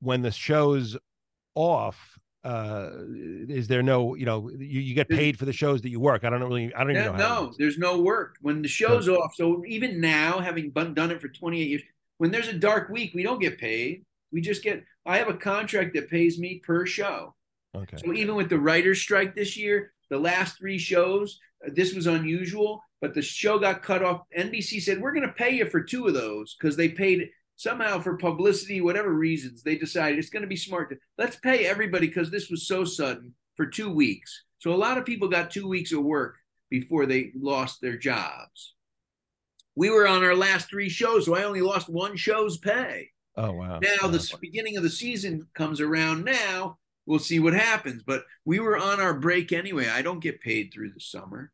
when 0.00 0.20
the 0.22 0.30
show's 0.30 0.96
off, 1.54 2.18
uh 2.44 2.90
is 3.48 3.68
there 3.68 3.82
no 3.82 4.14
you 4.14 4.24
know 4.24 4.48
you, 4.50 4.80
you 4.80 4.94
get 4.94 5.08
paid 5.10 5.38
for 5.38 5.44
the 5.44 5.52
shows 5.52 5.82
that 5.82 5.90
you 5.90 6.00
work 6.00 6.24
i 6.24 6.30
don't 6.30 6.40
really 6.42 6.72
i 6.74 6.80
don't 6.80 6.90
even 6.92 7.04
Yeah, 7.04 7.10
know 7.12 7.12
no, 7.12 7.54
there's 7.58 7.78
no 7.78 8.00
work 8.00 8.36
when 8.40 8.62
the 8.62 8.68
show's 8.68 9.08
off. 9.08 9.34
So 9.36 9.64
even 9.66 10.00
now, 10.00 10.40
having 10.40 10.70
done 10.72 11.10
it 11.12 11.20
for 11.20 11.28
28 11.28 11.68
years, 11.68 11.82
when 12.18 12.30
there's 12.32 12.48
a 12.48 12.52
dark 12.58 12.88
week, 12.88 13.12
we 13.14 13.22
don't 13.22 13.38
get 13.40 13.58
paid. 13.58 14.04
We 14.32 14.40
just 14.40 14.62
get. 14.64 14.84
I 15.06 15.18
have 15.18 15.28
a 15.28 15.34
contract 15.34 15.94
that 15.94 16.10
pays 16.10 16.38
me 16.38 16.60
per 16.64 16.86
show. 16.86 17.34
okay 17.74 18.04
So 18.04 18.12
even 18.12 18.34
with 18.36 18.48
the 18.50 18.58
writers' 18.58 19.00
strike 19.00 19.34
this 19.34 19.56
year, 19.56 19.92
the 20.10 20.18
last 20.18 20.58
three 20.58 20.78
shows, 20.78 21.38
uh, 21.66 21.70
this 21.74 21.94
was 21.94 22.06
unusual, 22.08 22.82
but 23.00 23.14
the 23.14 23.22
show 23.22 23.58
got 23.58 23.82
cut 23.82 24.02
off. 24.02 24.22
NBC 24.36 24.80
said 24.80 25.00
we're 25.00 25.14
going 25.14 25.26
to 25.26 25.32
pay 25.34 25.50
you 25.50 25.66
for 25.66 25.82
two 25.82 26.06
of 26.08 26.14
those 26.14 26.56
because 26.56 26.76
they 26.76 26.88
paid 26.90 27.30
somehow 27.64 28.00
for 28.00 28.16
publicity, 28.16 28.80
whatever 28.80 29.12
reasons. 29.12 29.62
They 29.62 29.76
decided 29.76 30.18
it's 30.18 30.30
going 30.30 30.42
to 30.42 30.48
be 30.48 30.56
smart 30.56 30.88
to 30.90 30.96
let's 31.18 31.36
pay 31.36 31.66
everybody 31.66 32.06
because 32.06 32.30
this 32.30 32.48
was 32.48 32.66
so 32.66 32.84
sudden 32.84 33.34
for 33.54 33.66
two 33.66 33.90
weeks. 33.90 34.44
So 34.58 34.72
a 34.72 34.76
lot 34.76 34.96
of 34.96 35.04
people 35.04 35.28
got 35.28 35.50
two 35.50 35.68
weeks 35.68 35.92
of 35.92 36.02
work 36.02 36.36
before 36.70 37.04
they 37.04 37.32
lost 37.38 37.80
their 37.82 37.98
jobs. 37.98 38.74
We 39.76 39.90
were 39.90 40.08
on 40.08 40.24
our 40.24 40.34
last 40.34 40.70
three 40.70 40.88
shows, 40.88 41.26
so 41.26 41.34
I 41.36 41.44
only 41.44 41.60
lost 41.60 41.88
one 41.90 42.16
show's 42.16 42.56
pay. 42.58 43.10
oh 43.36 43.52
wow 43.52 43.78
Now 43.80 43.88
Wow. 44.02 44.08
the 44.08 44.38
beginning 44.40 44.76
of 44.78 44.82
the 44.82 44.90
season 44.90 45.46
comes 45.54 45.80
around 45.82 46.24
now. 46.24 46.78
We'll 47.06 47.18
see 47.18 47.40
what 47.40 47.54
happens. 47.54 48.02
But 48.02 48.24
we 48.46 48.58
were 48.60 48.78
on 48.78 49.00
our 49.00 49.14
break 49.14 49.52
anyway. 49.52 49.88
I 49.88 50.00
don't 50.02 50.20
get 50.22 50.40
paid 50.40 50.72
through 50.72 50.92
the 50.92 51.00
summer. 51.00 51.52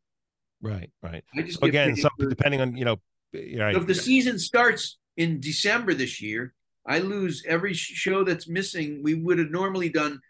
right 0.61 0.89
right 1.03 1.23
I 1.37 1.41
just 1.41 1.59
so 1.59 1.65
again 1.67 1.95
for- 1.97 2.29
depending 2.29 2.61
on 2.61 2.77
you 2.77 2.85
know 2.85 2.97
eh, 3.35 3.39
you 3.39 3.57
know, 3.57 3.73
so 3.73 3.79
if 3.81 3.87
the 3.87 3.95
season 3.95 4.39
starts 4.39 4.97
in 5.17 5.39
December 5.39 5.93
this 5.93 6.21
year, 6.21 6.53
I 6.85 6.99
lose 6.99 7.43
every 7.45 7.73
show 7.73 8.23
that's 8.23 8.47
missing. 8.47 9.01
We 9.03 9.15
would 9.15 9.39
have 9.39 9.51
normally 9.51 9.89
done 9.89 10.21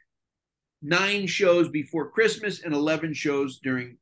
nine 0.82 1.28
shows 1.28 1.70
before 1.70 2.10
Christmas 2.10 2.64
and 2.64 2.74
11 2.74 3.14
shows 3.14 3.60
during 3.60 3.98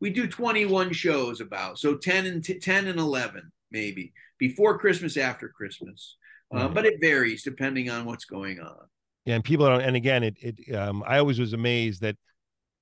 we 0.00 0.10
do 0.10 0.26
21 0.26 0.92
shows 0.92 1.40
about 1.40 1.78
so 1.78 1.96
10 1.96 2.26
and 2.26 2.44
t- 2.44 2.58
10 2.58 2.88
and 2.88 2.98
11 2.98 3.50
maybe 3.70 4.12
before 4.38 4.78
Christmas 4.78 5.16
after 5.16 5.48
Christmas. 5.48 6.16
Uh, 6.54 6.68
but 6.68 6.86
it 6.86 7.00
varies 7.00 7.42
depending 7.42 7.90
on 7.90 8.04
what's 8.04 8.24
going 8.24 8.60
on. 8.60 8.86
Yeah, 9.24 9.34
and 9.34 9.42
people 9.42 9.66
don't. 9.66 9.80
And 9.80 9.96
again, 9.96 10.22
it 10.22 10.36
it 10.40 10.74
um, 10.76 11.02
I 11.04 11.18
always 11.18 11.40
was 11.40 11.52
amazed 11.52 12.02
that 12.02 12.16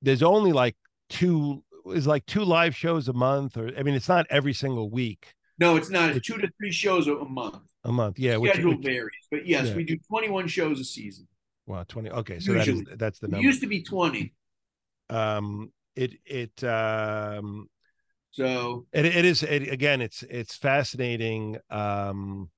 there's 0.02 0.22
only 0.22 0.52
like 0.52 0.76
two 1.08 1.64
is 1.86 2.06
like 2.06 2.26
two 2.26 2.44
live 2.44 2.76
shows 2.76 3.08
a 3.08 3.14
month, 3.14 3.56
or 3.56 3.70
I 3.78 3.82
mean, 3.82 3.94
it's 3.94 4.08
not 4.08 4.26
every 4.28 4.52
single 4.52 4.90
week 4.90 5.32
No, 5.59 5.76
it's 5.76 5.90
not. 5.90 6.10
It's 6.10 6.26
two 6.26 6.36
to 6.39 6.48
three 6.59 6.72
shows 6.72 7.06
a 7.06 7.14
month. 7.24 7.59
a 7.85 7.93
month. 7.93 8.18
Yeah, 8.18 8.36
which, 8.39 8.52
Schedule 8.52 8.76
which 8.76 8.85
varies, 8.86 9.10
but 9.31 9.47
yes, 9.47 9.68
yeah. 9.68 9.74
we 9.76 9.85
do 9.85 9.97
21 10.09 10.48
shows 10.48 10.81
a 10.81 10.85
season. 10.85 11.28
wow, 11.66 11.85
twenty. 11.86 12.10
Okay, 12.10 12.39
so 12.40 12.52
that 12.55 12.62
is 12.62 12.66
Usually. 12.68 12.97
that's 12.97 13.18
the 13.20 13.26
It 13.26 13.31
number. 13.32 13.47
used 13.47 13.60
to 13.60 13.66
be 13.68 13.82
20. 13.82 14.32
Um, 15.10 15.72
it 15.97 16.14
it 16.24 16.64
um 16.64 17.68
So 18.31 18.86
it 18.93 19.05
it 19.06 19.24
is 19.24 19.43
it, 19.43 19.70
again. 19.70 20.01
It's 20.01 20.22
it's 20.24 20.56
fascinating. 20.56 21.59
Um, 21.70 22.51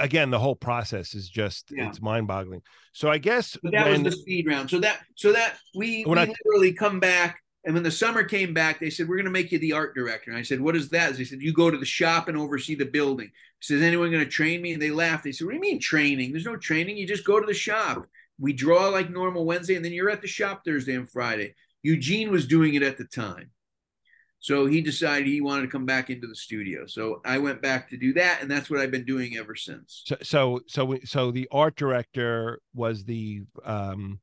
again, 0.00 0.30
the 0.30 0.38
whole 0.38 0.56
process 0.56 1.14
is 1.14 1.28
just 1.28 1.70
Yeah. 1.70 1.88
it's 1.88 2.00
mind 2.00 2.26
boggling. 2.28 2.62
So 2.92 3.10
I 3.10 3.18
guess 3.18 3.56
but 3.62 3.72
that 3.72 3.86
when 3.88 4.04
was 4.04 4.14
the 4.14 4.20
speed 4.22 4.46
round. 4.46 4.70
So 4.70 4.80
that 4.80 5.00
so 5.16 5.32
that 5.32 5.56
we, 5.74 6.04
we 6.06 6.16
I- 6.16 6.24
literally 6.24 6.72
come 6.72 6.98
back 6.98 7.40
and 7.66 7.74
when 7.74 7.82
the 7.82 7.90
summer 7.90 8.22
came 8.22 8.54
back, 8.54 8.78
they 8.78 8.90
said, 8.90 9.08
We're 9.08 9.16
gonna 9.16 9.30
make 9.30 9.50
you 9.50 9.58
the 9.58 9.72
art 9.72 9.94
director. 9.94 10.30
And 10.30 10.38
I 10.38 10.42
said, 10.42 10.60
What 10.60 10.76
is 10.76 10.88
that? 10.90 11.16
They 11.16 11.24
said, 11.24 11.42
You 11.42 11.52
go 11.52 11.68
to 11.68 11.76
the 11.76 11.84
shop 11.84 12.28
and 12.28 12.36
oversee 12.38 12.76
the 12.76 12.86
building. 12.86 13.26
I 13.26 13.60
said, 13.60 13.78
Is 13.78 13.82
anyone 13.82 14.12
gonna 14.12 14.24
train 14.24 14.62
me? 14.62 14.72
And 14.72 14.80
they 14.80 14.92
laughed. 14.92 15.24
They 15.24 15.32
said, 15.32 15.46
What 15.46 15.50
do 15.50 15.56
you 15.56 15.60
mean 15.62 15.80
training? 15.80 16.30
There's 16.30 16.44
no 16.44 16.56
training. 16.56 16.96
You 16.96 17.08
just 17.08 17.26
go 17.26 17.40
to 17.40 17.46
the 17.46 17.52
shop. 17.52 18.06
We 18.38 18.52
draw 18.52 18.88
like 18.88 19.10
normal 19.10 19.44
Wednesday, 19.44 19.74
and 19.74 19.84
then 19.84 19.92
you're 19.92 20.10
at 20.10 20.22
the 20.22 20.28
shop 20.28 20.62
Thursday 20.64 20.94
and 20.94 21.10
Friday. 21.10 21.56
Eugene 21.82 22.30
was 22.30 22.46
doing 22.46 22.74
it 22.74 22.82
at 22.82 22.98
the 22.98 23.04
time. 23.04 23.50
So 24.38 24.66
he 24.66 24.80
decided 24.80 25.26
he 25.26 25.40
wanted 25.40 25.62
to 25.62 25.68
come 25.68 25.86
back 25.86 26.08
into 26.08 26.28
the 26.28 26.36
studio. 26.36 26.86
So 26.86 27.20
I 27.24 27.38
went 27.38 27.62
back 27.62 27.90
to 27.90 27.96
do 27.96 28.12
that, 28.12 28.42
and 28.42 28.50
that's 28.50 28.70
what 28.70 28.78
I've 28.78 28.92
been 28.92 29.04
doing 29.04 29.36
ever 29.36 29.56
since. 29.56 30.04
so 30.04 30.16
so 30.22 30.60
so 30.68 30.98
so 31.04 31.30
the 31.32 31.48
art 31.50 31.74
director 31.74 32.60
was 32.74 33.04
the 33.04 33.42
um 33.64 34.20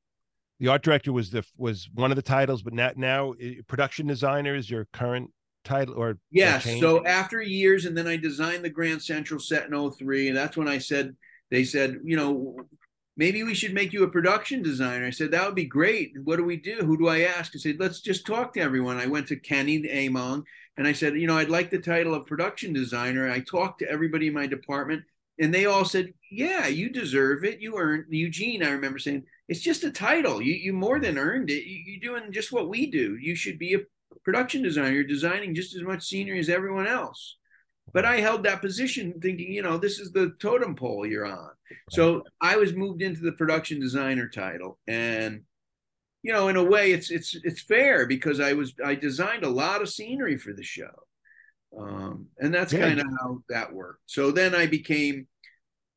the 0.63 0.69
art 0.69 0.81
director 0.81 1.11
was 1.11 1.29
the 1.29 1.43
was 1.57 1.89
one 1.93 2.09
of 2.09 2.15
the 2.15 2.21
titles 2.21 2.63
but 2.63 2.71
not 2.73 2.95
now 2.95 3.33
production 3.67 4.07
designer 4.07 4.55
is 4.55 4.69
your 4.69 4.87
current 4.93 5.29
title 5.65 5.93
or 5.95 6.17
Yes. 6.31 6.63
changed? 6.63 6.79
So 6.79 7.05
after 7.05 7.41
years, 7.41 7.83
and 7.83 7.97
then 7.97 8.07
I 8.07 8.15
designed 8.15 8.63
the 8.63 8.69
Grand 8.69 9.01
Central 9.01 9.41
set 9.41 9.69
in 9.69 9.91
03. 9.91 10.29
And 10.29 10.37
that's 10.37 10.55
when 10.55 10.69
I 10.69 10.77
said, 10.77 11.17
they 11.51 11.65
said, 11.65 11.99
you 12.05 12.15
know, 12.15 12.55
maybe 13.17 13.43
we 13.43 13.53
should 13.53 13.73
make 13.73 13.91
you 13.91 14.03
a 14.03 14.09
production 14.09 14.61
designer. 14.63 15.05
I 15.05 15.09
said, 15.09 15.31
that 15.31 15.45
would 15.45 15.55
be 15.55 15.65
great. 15.65 16.13
What 16.23 16.37
do 16.37 16.45
we 16.45 16.55
do? 16.55 16.77
Who 16.77 16.97
do 16.97 17.09
I 17.09 17.21
ask? 17.23 17.53
I 17.53 17.59
said, 17.59 17.75
let's 17.79 17.99
just 17.99 18.25
talk 18.25 18.53
to 18.53 18.61
everyone. 18.61 18.97
I 18.97 19.07
went 19.07 19.27
to 19.27 19.35
Kenny 19.35 19.81
Aymong 19.81 20.43
and 20.77 20.87
I 20.87 20.93
said, 20.93 21.15
you 21.15 21.27
know, 21.27 21.37
I'd 21.37 21.49
like 21.49 21.71
the 21.71 21.79
title 21.79 22.13
of 22.13 22.25
production 22.25 22.71
designer. 22.71 23.29
I 23.29 23.41
talked 23.41 23.79
to 23.79 23.91
everybody 23.91 24.27
in 24.27 24.33
my 24.33 24.47
department 24.47 25.03
and 25.39 25.53
they 25.53 25.65
all 25.65 25.85
said, 25.85 26.13
yeah, 26.31 26.67
you 26.67 26.89
deserve 26.89 27.43
it. 27.43 27.61
You 27.61 27.77
earned 27.77 28.05
Eugene. 28.09 28.63
I 28.63 28.71
remember 28.71 28.99
saying, 28.99 29.23
it's 29.47 29.61
just 29.61 29.83
a 29.83 29.91
title. 29.91 30.41
You, 30.41 30.53
you 30.53 30.73
more 30.73 30.99
than 30.99 31.17
earned 31.17 31.49
it. 31.49 31.65
You, 31.65 31.83
you're 31.85 32.19
doing 32.19 32.31
just 32.31 32.51
what 32.51 32.69
we 32.69 32.89
do. 32.89 33.17
You 33.17 33.35
should 33.35 33.59
be 33.59 33.73
a 33.73 33.79
production 34.23 34.63
designer. 34.63 34.91
You're 34.91 35.03
designing 35.03 35.55
just 35.55 35.75
as 35.75 35.83
much 35.83 36.03
scenery 36.03 36.39
as 36.39 36.49
everyone 36.49 36.87
else. 36.87 37.37
But 37.93 38.05
I 38.05 38.21
held 38.21 38.43
that 38.43 38.61
position 38.61 39.19
thinking, 39.21 39.51
you 39.51 39.61
know, 39.61 39.77
this 39.77 39.99
is 39.99 40.11
the 40.11 40.33
totem 40.39 40.75
pole 40.75 41.05
you're 41.05 41.25
on. 41.25 41.49
So 41.89 42.23
I 42.39 42.55
was 42.55 42.73
moved 42.73 43.01
into 43.01 43.21
the 43.21 43.33
production 43.33 43.79
designer 43.79 44.29
title. 44.29 44.79
And, 44.87 45.41
you 46.21 46.31
know, 46.31 46.47
in 46.47 46.55
a 46.55 46.63
way 46.63 46.93
it's 46.93 47.11
it's 47.11 47.35
it's 47.43 47.61
fair 47.61 48.05
because 48.07 48.39
I 48.39 48.53
was 48.53 48.73
I 48.83 48.95
designed 48.95 49.43
a 49.43 49.49
lot 49.49 49.81
of 49.81 49.89
scenery 49.89 50.37
for 50.37 50.53
the 50.53 50.63
show. 50.63 50.91
Um, 51.77 52.27
and 52.39 52.53
that's 52.53 52.73
Yeah. 52.73 52.79
kind 52.81 52.99
of 52.99 53.05
how 53.19 53.43
that 53.49 53.73
worked. 53.73 54.03
So 54.05 54.31
then 54.31 54.53
I 54.55 54.67
became 54.67 55.27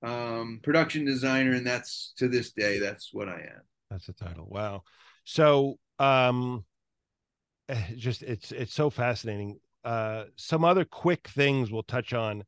um 0.02 0.60
production 0.62 1.04
designer, 1.04 1.52
and 1.52 1.66
that's 1.66 2.12
to 2.18 2.28
this 2.28 2.52
day, 2.52 2.78
that's 2.78 3.10
what 3.12 3.28
I 3.28 3.40
am. 3.40 3.62
that's 3.90 4.06
the 4.06 4.12
title 4.12 4.46
wow 4.50 4.82
so 5.24 5.78
um 5.98 6.64
eh, 7.68 7.82
just 7.96 8.22
it's 8.22 8.52
it's 8.52 8.74
so 8.74 8.90
fascinating 8.90 9.58
uh 9.84 10.24
some 10.36 10.64
other 10.64 10.84
quick 10.84 11.28
things 11.28 11.70
we'll 11.70 11.82
touch 11.82 12.12
on 12.12 12.44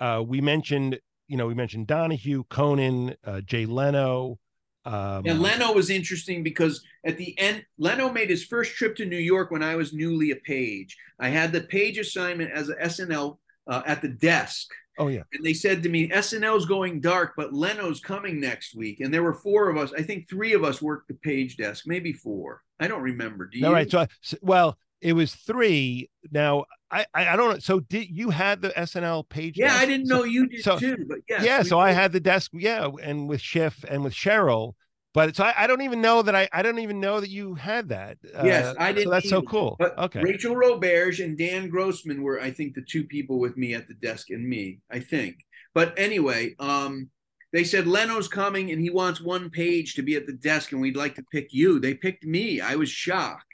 uh 0.00 0.22
we 0.26 0.40
mentioned 0.40 0.98
you 1.28 1.36
know 1.36 1.46
we 1.46 1.54
mentioned 1.54 1.86
donahue 1.86 2.44
conan 2.50 3.14
uh 3.24 3.40
jay 3.40 3.66
leno 3.66 4.38
um 4.86 5.22
And 5.26 5.40
Leno 5.40 5.72
was 5.72 5.90
interesting 5.90 6.42
because 6.42 6.82
at 7.04 7.16
the 7.18 7.38
end, 7.38 7.64
Leno 7.78 8.10
made 8.12 8.30
his 8.30 8.44
first 8.44 8.74
trip 8.76 8.94
to 8.96 9.04
New 9.06 9.18
York 9.18 9.50
when 9.50 9.62
I 9.62 9.74
was 9.76 9.92
newly 9.92 10.30
a 10.30 10.36
page. 10.36 10.96
I 11.18 11.28
had 11.28 11.52
the 11.52 11.62
page 11.62 11.98
assignment 11.98 12.50
as 12.52 12.68
a 12.68 12.76
SNL 12.76 13.38
uh, 13.66 13.82
at 13.86 14.00
the 14.02 14.08
desk. 14.08 14.68
oh 14.98 15.08
yeah 15.08 15.24
And 15.32 15.44
they 15.44 15.54
said 15.54 15.82
to 15.82 15.88
me, 15.88 16.08
SNL's 16.08 16.66
going 16.66 17.00
dark, 17.00 17.34
but 17.36 17.52
Leno's 17.52 18.00
coming 18.00 18.40
next 18.40 18.74
week. 18.76 19.00
And 19.00 19.12
there 19.12 19.22
were 19.22 19.34
four 19.34 19.68
of 19.70 19.76
us. 19.76 19.92
I 20.00 20.02
think 20.02 20.28
three 20.28 20.52
of 20.54 20.62
us 20.64 20.80
worked 20.80 21.08
the 21.08 21.14
page 21.14 21.56
desk, 21.56 21.84
maybe 21.86 22.12
four. 22.12 22.62
I 22.80 22.86
don't 22.88 23.02
remember. 23.02 23.46
Do 23.46 23.58
you? 23.58 23.66
all 23.66 23.72
right 23.72 23.90
so, 23.90 24.00
I- 24.00 24.08
so 24.20 24.36
well 24.40 24.78
it 25.00 25.12
was 25.12 25.34
three 25.34 26.08
now 26.30 26.64
I, 26.90 27.04
I 27.14 27.28
i 27.28 27.36
don't 27.36 27.50
know 27.54 27.58
so 27.58 27.80
did 27.80 28.08
you 28.10 28.30
had 28.30 28.62
the 28.62 28.70
snl 28.70 29.28
page 29.28 29.58
yeah, 29.58 29.68
desk? 29.68 29.82
I 29.82 29.86
didn't 29.86 30.06
So- 30.06 30.16
know 30.16 30.24
you 30.24 30.46
did 30.48 30.62
so- 30.62 30.78
too. 30.78 30.96
But 31.08 31.18
yes, 31.28 31.44
yeah 31.44 31.62
so 31.62 31.78
i 31.78 31.92
had 31.92 32.12
the 32.12 32.20
desk 32.20 32.50
yeah 32.54 32.88
and 33.02 33.28
with 33.28 33.40
schiff 33.40 33.84
and 33.88 34.02
with 34.04 34.14
cheryl 34.14 34.72
but 35.12 35.34
so 35.34 35.44
I, 35.44 35.54
I 35.64 35.66
don't 35.66 35.80
even 35.80 36.02
know 36.02 36.20
that 36.20 36.34
I 36.34 36.46
I 36.52 36.60
don't 36.60 36.78
even 36.78 37.00
know 37.00 37.20
that 37.20 37.30
you 37.30 37.54
had 37.54 37.88
that. 37.88 38.18
Yes, 38.44 38.66
Uh, 38.66 38.74
I 38.78 38.92
didn't 38.92 39.10
that's 39.12 39.30
so 39.30 39.40
cool. 39.40 39.74
But 39.78 39.96
okay. 39.96 40.20
Rachel 40.20 40.54
Roberge 40.54 41.24
and 41.24 41.38
Dan 41.38 41.70
Grossman 41.70 42.22
were, 42.22 42.38
I 42.38 42.50
think, 42.50 42.74
the 42.74 42.82
two 42.82 43.04
people 43.04 43.38
with 43.38 43.56
me 43.56 43.72
at 43.72 43.88
the 43.88 43.94
desk 43.94 44.28
and 44.28 44.46
me, 44.46 44.80
I 44.90 45.00
think. 45.00 45.36
But 45.72 45.94
anyway, 45.98 46.54
um, 46.58 47.08
they 47.50 47.64
said 47.64 47.86
Leno's 47.86 48.28
coming 48.28 48.70
and 48.72 48.78
he 48.82 48.90
wants 48.90 49.18
one 49.22 49.48
page 49.48 49.94
to 49.94 50.02
be 50.02 50.16
at 50.16 50.26
the 50.26 50.34
desk 50.34 50.72
and 50.72 50.82
we'd 50.82 50.98
like 50.98 51.14
to 51.14 51.24
pick 51.32 51.48
you. 51.50 51.80
They 51.80 51.94
picked 51.94 52.26
me. 52.26 52.60
I 52.60 52.76
was 52.76 52.90
shocked. 52.90 53.45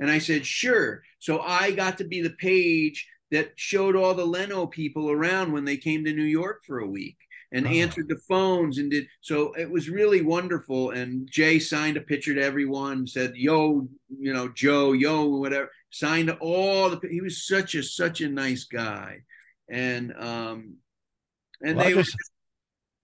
And 0.00 0.10
I 0.10 0.18
said, 0.18 0.46
sure. 0.46 1.02
So 1.18 1.40
I 1.40 1.72
got 1.72 1.98
to 1.98 2.04
be 2.04 2.20
the 2.22 2.30
page 2.30 3.08
that 3.30 3.52
showed 3.56 3.96
all 3.96 4.14
the 4.14 4.24
Leno 4.24 4.66
people 4.66 5.10
around 5.10 5.52
when 5.52 5.64
they 5.64 5.76
came 5.76 6.04
to 6.04 6.12
New 6.12 6.22
York 6.24 6.62
for 6.66 6.78
a 6.78 6.86
week 6.86 7.16
and 7.52 7.66
Oh. 7.66 7.70
answered 7.70 8.08
the 8.08 8.20
phones 8.28 8.76
and 8.78 8.90
did 8.90 9.06
so 9.22 9.52
it 9.54 9.70
was 9.70 9.88
really 9.88 10.20
wonderful 10.20 10.90
and 10.90 11.26
jay 11.32 11.58
signed 11.58 11.96
a 11.96 12.00
picture 12.02 12.34
to 12.34 12.42
everyone 12.42 13.06
said 13.06 13.32
yo 13.36 13.88
you 14.20 14.34
know 14.34 14.48
joe 14.54 14.92
yo 14.92 15.24
whatever 15.24 15.70
signed 15.88 16.28
all 16.42 16.90
the 16.90 17.00
he 17.10 17.22
was 17.22 17.46
such 17.46 17.74
a 17.74 17.82
such 17.82 18.20
a 18.20 18.28
nice 18.28 18.64
guy 18.64 19.20
and 19.70 20.12
um 20.18 20.74
and 21.62 21.78
Well, 21.78 21.86
they 21.86 21.94
were 21.94 22.02
just- 22.02 22.32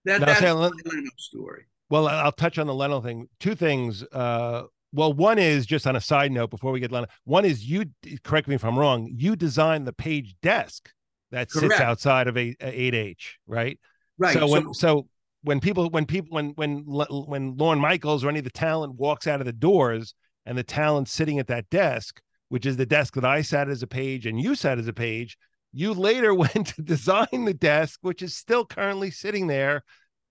that 0.05 0.21
that's 0.21 0.41
the 0.43 0.55
Leno 0.55 1.09
story 1.16 1.65
Well, 1.89 2.07
I'll 2.07 2.31
touch 2.33 2.59
on 2.59 2.66
the 2.66 2.75
Leno 2.75 3.01
thing. 3.01 3.29
Two 3.41 3.55
things. 3.55 4.03
Uh, 4.12 4.65
well, 4.95 5.12
one 5.12 5.39
is 5.39 5.66
just 5.66 5.89
on 5.89 5.97
a 5.97 6.01
side 6.01 6.31
note 6.31 6.51
before 6.51 6.71
we 6.71 6.79
get 6.79 6.93
Leno. 6.93 7.09
One 7.25 7.45
is 7.45 7.69
you. 7.69 7.87
Correct 8.23 8.47
me 8.47 8.55
if 8.55 8.65
I'm 8.65 8.79
wrong. 8.79 9.11
You 9.12 9.35
designed 9.35 9.89
the 9.89 9.93
page 9.93 10.37
desk 10.41 10.89
that 11.33 11.51
sits 11.51 11.81
outside 11.81 12.29
of 12.29 12.39
a 12.39 12.55
eight 12.61 12.95
H, 12.95 13.39
right? 13.47 13.79
right 14.19 14.35
So 14.35 14.47
when 14.47 14.73
so 14.73 15.09
when 15.43 15.59
people 15.59 15.91
when 15.91 16.07
people 16.07 16.29
when 16.31 16.51
when 16.51 16.85
when 16.87 17.57
Lorne 17.57 17.81
Michaels 17.81 18.25
or 18.25 18.29
any 18.29 18.39
of 18.39 18.45
the 18.45 18.51
talent 18.51 18.95
walks 18.95 19.27
out 19.27 19.41
of 19.41 19.47
the 19.47 19.53
doors 19.53 20.15
and 20.47 20.57
the 20.57 20.62
talent 20.62 21.09
sitting 21.09 21.41
at 21.41 21.49
that 21.49 21.69
desk, 21.71 22.21
which 22.49 22.65
is 22.65 22.77
the 22.77 22.87
desk 22.87 23.15
that 23.15 23.25
I 23.25 23.43
sat 23.43 23.69
as 23.69 23.83
a 23.83 23.89
page 23.89 24.27
and 24.27 24.41
you 24.41 24.55
sat 24.55 24.79
as 24.79 24.87
a 24.87 24.93
page, 24.93 25.37
you 25.73 25.93
later 25.93 26.33
went 26.35 26.69
to 26.69 26.83
design 26.83 27.45
the 27.47 27.55
desk, 27.55 27.99
which 28.03 28.23
is 28.23 28.37
still 28.37 28.65
currently 28.65 29.11
sitting 29.11 29.49
there 29.49 29.83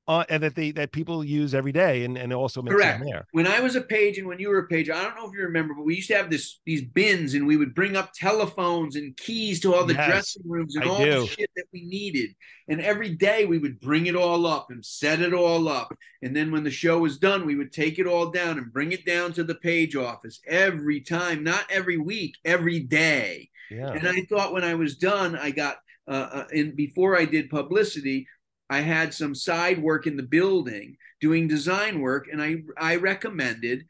uh, 0.08 0.26
and 0.30 0.44
that 0.44 0.56
they 0.56 0.72
that 0.72 0.92
people 0.92 1.24
use 1.24 1.56
every 1.56 1.72
day 1.72 2.04
and, 2.04 2.18
and 2.18 2.34
also 2.34 2.62
makes 2.62 2.76
Correct. 2.76 3.00
them 3.00 3.08
there. 3.10 3.26
When 3.32 3.48
I 3.48 3.62
was 3.62 3.76
a 3.76 3.82
page 3.82 4.18
and 4.18 4.28
when 4.28 4.38
you 4.40 4.50
were 4.50 4.60
a 4.60 4.68
page, 4.68 4.90
I 4.90 5.02
don't 5.02 5.16
know 5.16 5.26
if 5.28 5.34
you 5.34 5.44
remember, 5.44 5.74
but 5.74 5.86
we 5.86 5.96
used 5.96 6.10
to 6.10 6.18
have 6.18 6.30
this 6.30 6.60
these 6.66 6.82
bins 6.82 7.34
and 7.34 7.48
we 7.48 7.56
would 7.56 7.74
bring 7.74 7.96
up 7.96 8.12
telephones 8.14 8.96
and 8.98 9.16
keys 9.16 9.62
to 9.62 9.74
all 9.74 9.86
the 9.86 9.94
Yes, 9.94 10.10
dressing 10.10 10.42
rooms 10.46 10.76
and 10.76 10.84
I 10.84 10.88
all 10.90 10.98
do. 11.04 11.22
the 11.22 11.28
shit 11.28 11.50
that 11.56 11.66
we 11.72 11.86
needed. 11.86 12.36
And 12.68 12.82
every 12.82 13.10
day 13.10 13.46
we 13.46 13.60
would 13.60 13.80
bring 13.80 14.08
it 14.08 14.16
all 14.16 14.46
up 14.46 14.72
and 14.72 14.86
set 14.86 15.22
it 15.22 15.34
all 15.34 15.70
up. 15.70 15.94
And 16.22 16.36
then 16.36 16.52
when 16.52 16.64
the 16.64 16.72
show 16.72 17.00
was 17.00 17.18
done, 17.18 17.46
we 17.46 17.56
would 17.56 17.72
take 17.72 17.98
it 18.00 18.08
all 18.08 18.30
down 18.30 18.58
and 18.58 18.74
bring 18.74 18.92
it 18.92 19.06
down 19.06 19.32
to 19.34 19.44
the 19.44 19.56
page 19.56 19.96
office 19.96 20.42
every 20.48 21.00
time, 21.02 21.44
not 21.44 21.66
every 21.70 21.98
week, 21.98 22.36
every 22.44 22.82
day. 22.82 23.50
Yeah. 23.72 23.92
And 23.94 24.08
I 24.08 24.22
thought 24.30 24.54
when 24.54 24.64
I 24.64 24.76
was 24.76 24.98
done, 24.98 25.38
I 25.38 25.52
got 25.52 25.78
uh, 26.08 26.30
uh, 26.34 26.46
and 26.52 26.76
before 26.76 27.18
I 27.18 27.24
did 27.24 27.50
publicity, 27.50 28.28
I 28.70 28.80
had 28.80 29.14
some 29.14 29.36
side 29.36 29.82
work 29.82 30.08
in 30.08 30.18
the 30.18 30.24
building 30.24 30.98
doing 31.22 31.48
design 31.48 32.02
work, 32.02 32.28
and 32.32 32.42
I 32.42 32.58
I 32.78 32.96
recommended 32.98 33.86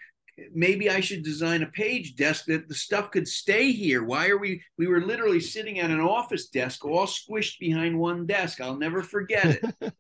maybe 0.54 0.90
I 0.90 1.00
should 1.00 1.24
design 1.24 1.62
a 1.62 1.68
page 1.68 2.16
desk 2.16 2.46
that 2.46 2.68
the 2.68 2.74
stuff 2.74 3.12
could 3.12 3.28
stay 3.28 3.72
here. 3.72 4.04
Why 4.04 4.30
are 4.30 4.38
we? 4.38 4.64
We 4.78 4.88
were 4.88 5.02
literally 5.02 5.40
sitting 5.40 5.80
at 5.80 5.92
an 5.92 6.00
office 6.02 6.48
desk, 6.48 6.86
all 6.86 7.06
squished 7.06 7.60
behind 7.60 7.98
one 7.98 8.26
desk. 8.26 8.62
I'll 8.62 8.78
never 8.78 9.04
forget 9.04 9.60
it. 9.62 9.94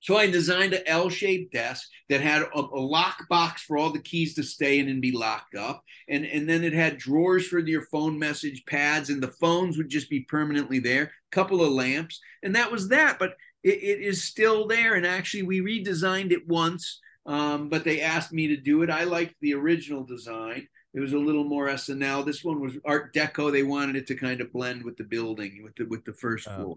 So 0.04 0.18
I 0.18 0.26
designed 0.30 0.74
a 0.74 0.86
L-shaped 0.86 1.50
desk 1.54 1.88
that 2.10 2.20
had 2.20 2.42
a, 2.42 2.58
a 2.58 2.60
lock 2.60 3.26
box 3.30 3.62
for 3.62 3.78
all 3.78 3.90
the 3.90 4.02
keys 4.02 4.34
to 4.34 4.42
stay 4.42 4.78
in 4.78 4.90
and 4.90 5.00
be 5.00 5.12
locked 5.12 5.54
up, 5.54 5.82
and 6.10 6.26
and 6.26 6.46
then 6.46 6.62
it 6.62 6.74
had 6.74 6.98
drawers 6.98 7.46
for 7.46 7.58
your 7.58 7.86
phone 7.86 8.18
message 8.18 8.66
pads, 8.66 9.08
and 9.08 9.22
the 9.22 9.32
phones 9.40 9.78
would 9.78 9.88
just 9.88 10.10
be 10.10 10.20
permanently 10.20 10.78
there. 10.78 11.04
A 11.04 11.10
couple 11.32 11.64
of 11.64 11.72
lamps, 11.72 12.20
and 12.42 12.54
that 12.54 12.70
was 12.70 12.88
that. 12.88 13.18
But 13.18 13.30
it, 13.62 13.82
it 13.82 14.00
is 14.02 14.24
still 14.24 14.66
there, 14.66 14.92
and 14.92 15.06
actually 15.06 15.44
we 15.44 15.62
redesigned 15.62 16.32
it 16.32 16.46
once, 16.46 17.00
um, 17.24 17.70
but 17.70 17.84
they 17.84 18.02
asked 18.02 18.30
me 18.30 18.48
to 18.48 18.58
do 18.58 18.82
it. 18.82 18.90
I 18.90 19.04
liked 19.04 19.36
the 19.40 19.54
original 19.54 20.04
design. 20.04 20.68
It 20.92 21.00
was 21.00 21.14
a 21.14 21.18
little 21.18 21.44
more 21.44 21.68
SNL. 21.68 22.26
This 22.26 22.44
one 22.44 22.60
was 22.60 22.74
Art 22.84 23.14
Deco. 23.14 23.50
They 23.50 23.62
wanted 23.62 23.96
it 23.96 24.06
to 24.08 24.16
kind 24.16 24.42
of 24.42 24.52
blend 24.52 24.84
with 24.84 24.98
the 24.98 25.04
building, 25.04 25.62
with 25.64 25.74
the 25.76 25.84
with 25.84 26.04
the 26.04 26.12
first 26.12 26.46
Oh. 26.46 26.56
floor. 26.56 26.76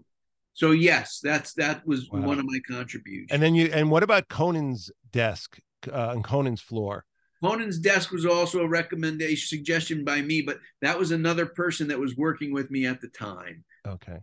So 0.58 0.72
yes, 0.72 1.20
that's 1.22 1.54
that 1.54 1.86
was 1.86 2.10
Wow. 2.10 2.22
one 2.22 2.40
of 2.40 2.44
my 2.44 2.58
contributions. 2.68 3.28
And 3.30 3.40
then 3.40 3.54
you 3.54 3.70
and 3.72 3.92
what 3.92 4.02
about 4.02 4.26
Conan's 4.26 4.90
desk 5.12 5.56
uh, 5.86 6.10
and 6.14 6.24
Conan's 6.24 6.60
floor? 6.60 7.04
Conan's 7.44 7.78
desk 7.78 8.10
was 8.10 8.26
also 8.26 8.62
a 8.62 8.68
recommendation 8.68 9.46
suggestion 9.56 10.04
by 10.04 10.20
me, 10.20 10.42
but 10.42 10.58
that 10.82 10.98
was 10.98 11.12
another 11.12 11.46
person 11.46 11.86
that 11.88 12.00
was 12.00 12.16
working 12.16 12.52
with 12.52 12.72
me 12.72 12.86
at 12.86 13.00
the 13.00 13.06
time. 13.06 13.64
Okay. 13.86 14.18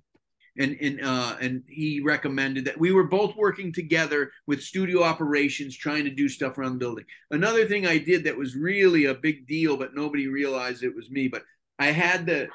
And 0.60 0.76
and 0.82 1.00
uh, 1.02 1.38
and 1.40 1.64
he 1.70 2.02
recommended 2.02 2.66
that 2.66 2.78
we 2.78 2.92
were 2.92 3.06
both 3.08 3.34
working 3.38 3.72
together 3.72 4.30
with 4.46 4.62
studio 4.62 5.04
operations, 5.04 5.78
trying 5.78 6.04
to 6.04 6.10
do 6.10 6.28
stuff 6.28 6.58
around 6.58 6.74
the 6.74 6.80
building. 6.80 7.06
Another 7.32 7.66
thing 7.66 7.88
I 7.88 7.98
did 7.98 8.26
that 8.26 8.38
was 8.38 8.58
really 8.58 9.06
a 9.06 9.14
big 9.14 9.48
deal, 9.48 9.78
but 9.78 9.96
nobody 9.96 10.28
realized 10.28 10.84
it 10.84 10.94
was 10.94 11.10
me. 11.10 11.30
But 11.30 11.44
I 11.80 11.92
had 11.92 12.26
the 12.26 12.50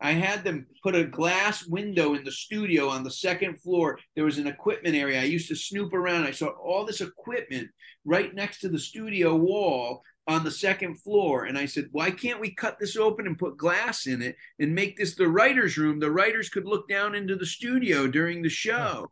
I 0.00 0.12
had 0.12 0.44
them 0.44 0.66
put 0.82 0.94
a 0.94 1.04
glass 1.04 1.66
window 1.66 2.14
in 2.14 2.24
the 2.24 2.32
studio 2.32 2.88
on 2.88 3.02
the 3.02 3.10
second 3.10 3.60
floor. 3.60 3.98
There 4.14 4.24
was 4.26 4.38
an 4.38 4.46
equipment 4.46 4.94
area. 4.94 5.20
I 5.20 5.24
used 5.24 5.48
to 5.48 5.56
snoop 5.56 5.94
around. 5.94 6.24
I 6.24 6.32
saw 6.32 6.48
all 6.48 6.84
this 6.84 7.00
equipment 7.00 7.70
right 8.04 8.34
next 8.34 8.60
to 8.60 8.68
the 8.68 8.78
studio 8.78 9.34
wall 9.34 10.02
on 10.28 10.44
the 10.44 10.50
second 10.50 11.00
floor. 11.00 11.44
And 11.44 11.56
I 11.56 11.64
said, 11.66 11.88
why 11.92 12.10
can't 12.10 12.40
we 12.40 12.54
cut 12.54 12.78
this 12.78 12.96
open 12.96 13.26
and 13.26 13.38
put 13.38 13.56
glass 13.56 14.06
in 14.06 14.20
it 14.20 14.36
and 14.58 14.74
make 14.74 14.96
this 14.96 15.14
the 15.14 15.28
writer's 15.28 15.78
room? 15.78 15.98
The 15.98 16.10
writers 16.10 16.50
could 16.50 16.66
look 16.66 16.88
down 16.88 17.14
into 17.14 17.36
the 17.36 17.46
studio 17.46 18.06
during 18.06 18.42
the 18.42 18.50
show. 18.50 19.10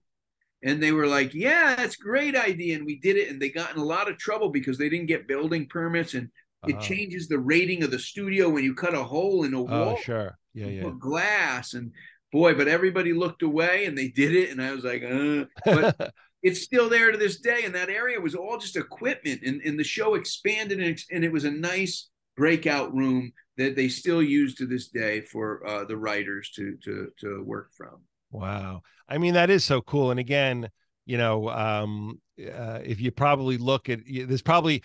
And 0.63 0.83
they 0.83 0.93
were 0.93 1.07
like, 1.07 1.33
yeah, 1.35 1.75
that's 1.77 1.99
a 1.99 2.03
great 2.03 2.37
idea. 2.37 2.77
And 2.77 2.85
we 2.85 2.99
did 2.99 3.17
it. 3.17 3.31
And 3.31 3.41
they 3.41 3.49
got 3.51 3.73
in 3.75 3.81
a 3.81 3.85
lot 3.85 4.11
of 4.11 4.19
trouble 4.19 4.51
because 4.51 4.77
they 4.77 4.89
didn't 4.89 5.07
get 5.07 5.29
building 5.29 5.67
permits. 5.67 6.15
And 6.15 6.31
it 6.67 6.77
Uh-huh. 6.77 6.81
changes 6.81 7.29
the 7.29 7.39
rating 7.39 7.83
of 7.83 7.91
the 7.91 7.99
studio 7.99 8.49
when 8.49 8.65
you 8.65 8.75
cut 8.75 8.95
a 8.95 9.05
hole 9.05 9.45
in 9.45 9.55
a 9.55 9.61
Oh, 9.61 9.65
wall 9.65 9.97
sure. 9.97 10.39
Yeah, 10.55 10.67
yeah. 10.67 10.91
glass 10.99 11.75
and 11.75 11.93
boy 12.33 12.55
but 12.55 12.69
everybody 12.69 13.13
looked 13.13 13.43
away 13.43 13.87
and 13.87 13.97
they 13.97 14.09
did 14.09 14.35
it 14.35 14.51
and 14.51 14.63
i 14.63 14.73
was 14.73 14.85
like 14.85 15.03
uh. 15.05 15.45
but 15.65 16.13
it's 16.43 16.63
still 16.63 16.89
there 16.89 17.11
to 17.11 17.19
this 17.19 17.41
day 17.41 17.65
and 17.65 17.75
that 17.75 17.89
area 17.89 18.21
was 18.21 18.35
all 18.35 18.59
just 18.59 18.77
equipment 18.77 19.41
and, 19.45 19.61
and 19.63 19.79
the 19.79 19.85
show 19.85 20.15
expanded 20.15 20.81
and, 20.81 20.99
and 21.11 21.25
it 21.25 21.33
was 21.33 21.45
a 21.45 21.51
nice 21.51 22.09
breakout 22.37 22.95
room 22.95 23.33
that 23.57 23.77
they 23.77 23.89
still 23.89 24.23
use 24.23 24.55
to 24.57 24.67
this 24.67 24.89
day 24.89 25.21
for 25.21 25.65
uh, 25.67 25.85
the 25.85 25.97
writers 25.97 26.51
to 26.57 26.77
to 26.83 27.09
to 27.19 27.43
work 27.45 27.71
from 27.77 28.01
Wow. 28.35 28.83
I 29.09 29.19
mean, 29.19 29.35
that 29.35 29.49
is 29.49 29.65
so 29.65 29.81
cool. 29.81 30.11
And 30.11 30.19
again, 30.19 30.69
you 31.07 31.17
know, 31.19 31.49
um, 31.51 32.21
uh, 32.41 32.81
if 32.83 33.01
you 33.01 33.13
probably 33.13 33.59
look 33.59 33.89
at, 33.89 34.01
there's 34.05 34.43
probably 34.43 34.83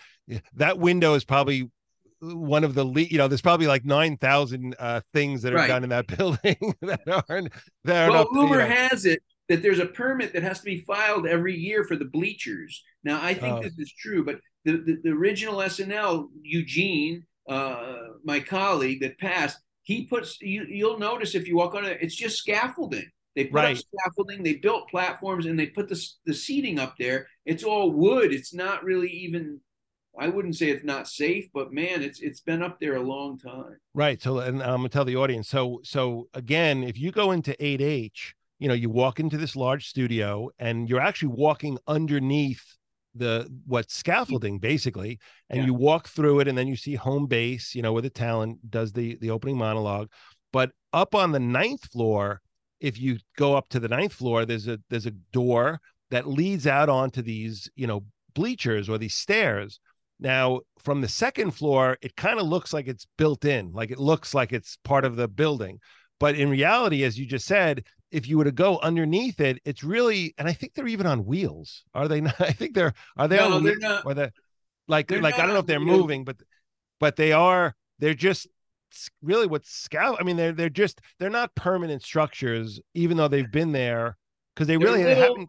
that 0.54 0.78
window 0.78 1.14
is 1.14 1.24
probably 1.24 1.68
one 2.20 2.64
of 2.64 2.74
the 2.74 2.84
lead, 2.84 3.10
you 3.10 3.18
know, 3.18 3.28
there's 3.28 3.40
probably 3.40 3.66
like 3.66 3.84
9,000 3.84 4.74
uh, 4.78 5.00
things 5.12 5.42
that 5.42 5.52
are 5.52 5.56
Right. 5.56 5.68
done 5.68 5.84
in 5.84 5.90
that 5.90 6.06
building 6.18 6.74
that 6.82 7.00
aren't, 7.28 7.52
that 7.84 8.10
well 8.10 8.22
up, 8.22 8.28
you 8.32 8.40
rumor 8.42 8.58
know. 8.58 8.66
has 8.68 9.04
it 9.06 9.22
that 9.48 9.62
there's 9.62 9.80
a 9.80 9.86
permit 9.86 10.32
that 10.32 10.42
has 10.44 10.58
to 10.60 10.64
be 10.64 10.80
filed 10.82 11.26
every 11.26 11.56
year 11.56 11.82
for 11.84 11.96
the 11.96 12.04
bleachers 12.04 12.84
now 13.02 13.18
i 13.22 13.34
think 13.34 13.56
Oh. 13.58 13.62
this 13.62 13.76
is 13.78 13.92
true 13.98 14.24
but 14.24 14.38
the, 14.64 14.72
the, 14.76 14.98
the 15.02 15.10
original 15.10 15.56
snl 15.56 16.28
eugene 16.42 17.24
uh, 17.48 17.96
my 18.22 18.38
colleague 18.38 19.00
that 19.00 19.18
passed 19.18 19.58
he 19.82 20.04
puts 20.06 20.40
you, 20.40 20.64
you'll 20.68 20.98
notice 21.00 21.34
if 21.34 21.48
you 21.48 21.56
walk 21.56 21.74
on 21.74 21.84
it 21.84 21.98
it's 22.00 22.14
just 22.14 22.36
scaffolding 22.38 23.10
they 23.34 23.44
put 23.46 23.54
Right. 23.54 23.76
up 23.76 23.82
scaffolding 23.98 24.42
they 24.44 24.54
built 24.54 24.88
platforms 24.88 25.46
and 25.46 25.58
they 25.58 25.66
put 25.66 25.88
the, 25.88 26.00
the 26.26 26.34
seating 26.34 26.78
up 26.78 26.94
there 26.98 27.26
it's 27.44 27.64
all 27.64 27.90
wood 27.90 28.32
it's 28.32 28.54
not 28.54 28.84
really 28.84 29.08
even 29.10 29.58
i 30.18 30.28
wouldn't 30.28 30.56
say 30.56 30.70
it's 30.70 30.84
not 30.84 31.06
safe 31.08 31.46
but 31.54 31.72
man 31.72 32.02
it's 32.02 32.20
it's 32.20 32.40
been 32.40 32.62
up 32.62 32.78
there 32.80 32.96
a 32.96 33.02
long 33.02 33.38
time 33.38 33.76
Right. 33.92 34.22
So, 34.22 34.38
and 34.38 34.62
I'm 34.62 34.76
gonna 34.78 34.88
tell 34.88 35.04
the 35.04 35.16
audience. 35.16 35.48
So, 35.48 35.80
so 35.82 36.28
again, 36.32 36.84
if 36.84 36.96
you 36.96 37.10
go 37.10 37.32
into 37.32 37.56
8H, 37.60 38.34
you 38.60 38.68
know, 38.68 38.74
you 38.74 38.88
walk 38.88 39.18
into 39.18 39.36
this 39.36 39.56
large 39.56 39.88
studio 39.88 40.48
and 40.60 40.88
you're 40.88 41.00
actually 41.00 41.32
walking 41.34 41.76
underneath 41.88 42.62
the 43.16 43.48
what 43.66 43.90
scaffolding 43.90 44.60
basically, 44.60 45.18
and 45.48 45.58
Yeah. 45.58 45.66
you 45.66 45.74
walk 45.74 46.06
through 46.06 46.38
it, 46.38 46.46
and 46.46 46.56
then 46.56 46.68
you 46.68 46.76
see 46.76 46.94
home 46.94 47.26
base, 47.26 47.74
you 47.74 47.82
know, 47.82 47.92
where 47.92 48.00
the 48.02 48.10
talent 48.10 48.70
does 48.70 48.92
the 48.92 49.16
the 49.20 49.30
opening 49.30 49.58
monologue. 49.58 50.08
But 50.52 50.70
up 50.92 51.16
on 51.16 51.32
the 51.32 51.40
ninth 51.40 51.90
floor, 51.90 52.40
if 52.78 52.96
you 53.00 53.18
go 53.36 53.56
up 53.56 53.68
to 53.70 53.80
the 53.80 53.88
ninth 53.88 54.12
floor, 54.12 54.44
there's 54.46 54.68
a 54.68 54.78
there's 54.88 55.06
a 55.06 55.10
door 55.32 55.80
that 56.12 56.28
leads 56.28 56.68
out 56.68 56.88
onto 56.88 57.22
these, 57.22 57.68
you 57.74 57.88
know, 57.88 58.04
bleachers 58.34 58.88
or 58.88 58.98
these 58.98 59.16
stairs. 59.16 59.80
Now, 60.20 60.60
from 60.78 61.00
the 61.00 61.08
second 61.08 61.52
floor, 61.52 61.96
it 62.02 62.14
kind 62.16 62.38
of 62.38 62.46
looks 62.46 62.72
like 62.72 62.86
it's 62.88 63.06
built 63.16 63.44
in, 63.44 63.72
like 63.72 63.90
it 63.90 63.98
looks 63.98 64.34
like 64.34 64.52
it's 64.52 64.76
part 64.84 65.04
of 65.04 65.16
the 65.16 65.26
building. 65.28 65.80
But 66.18 66.34
in 66.34 66.50
reality, 66.50 67.02
as 67.04 67.18
you 67.18 67.24
just 67.26 67.46
said, 67.46 67.84
if 68.10 68.28
you 68.28 68.36
were 68.36 68.44
to 68.44 68.52
go 68.52 68.78
underneath 68.80 69.40
it, 69.40 69.58
it's 69.64 69.82
really, 69.82 70.34
and 70.36 70.46
I 70.46 70.52
think 70.52 70.74
they're 70.74 70.86
even 70.88 71.06
on 71.06 71.24
wheels. 71.24 71.84
Are 71.94 72.06
they 72.08 72.20
not? 72.28 72.38
I 72.40 72.52
think 72.52 72.74
they're, 72.74 72.92
are 73.16 73.28
they 73.28 73.36
No, 73.36 73.52
on 73.54 73.64
they're 73.64 73.72
wheels? 73.72 73.80
not. 73.82 74.04
Or 74.06 74.14
the, 74.14 74.32
like, 74.88 75.08
They're 75.08 75.22
like, 75.22 75.38
I 75.38 75.42
don't 75.46 75.54
know 75.54 75.60
if 75.60 75.66
they're 75.66 75.80
wheels. 75.80 75.98
moving, 76.00 76.24
but, 76.24 76.36
but 76.98 77.16
they 77.16 77.32
are, 77.32 77.74
they're 77.98 78.12
just 78.14 78.46
really 79.22 79.46
what 79.46 79.64
scout. 79.64 80.18
I 80.20 80.24
mean, 80.24 80.36
they're, 80.36 80.52
they're 80.52 80.68
just, 80.68 81.00
they're 81.18 81.30
not 81.30 81.54
permanent 81.54 82.02
structures, 82.02 82.80
even 82.94 83.16
though 83.16 83.28
they've 83.28 83.50
been 83.50 83.72
there 83.72 84.18
because 84.54 84.66
they 84.66 84.76
They're 84.76 84.86
really 84.86 85.04
little- 85.04 85.22
haven't. 85.22 85.48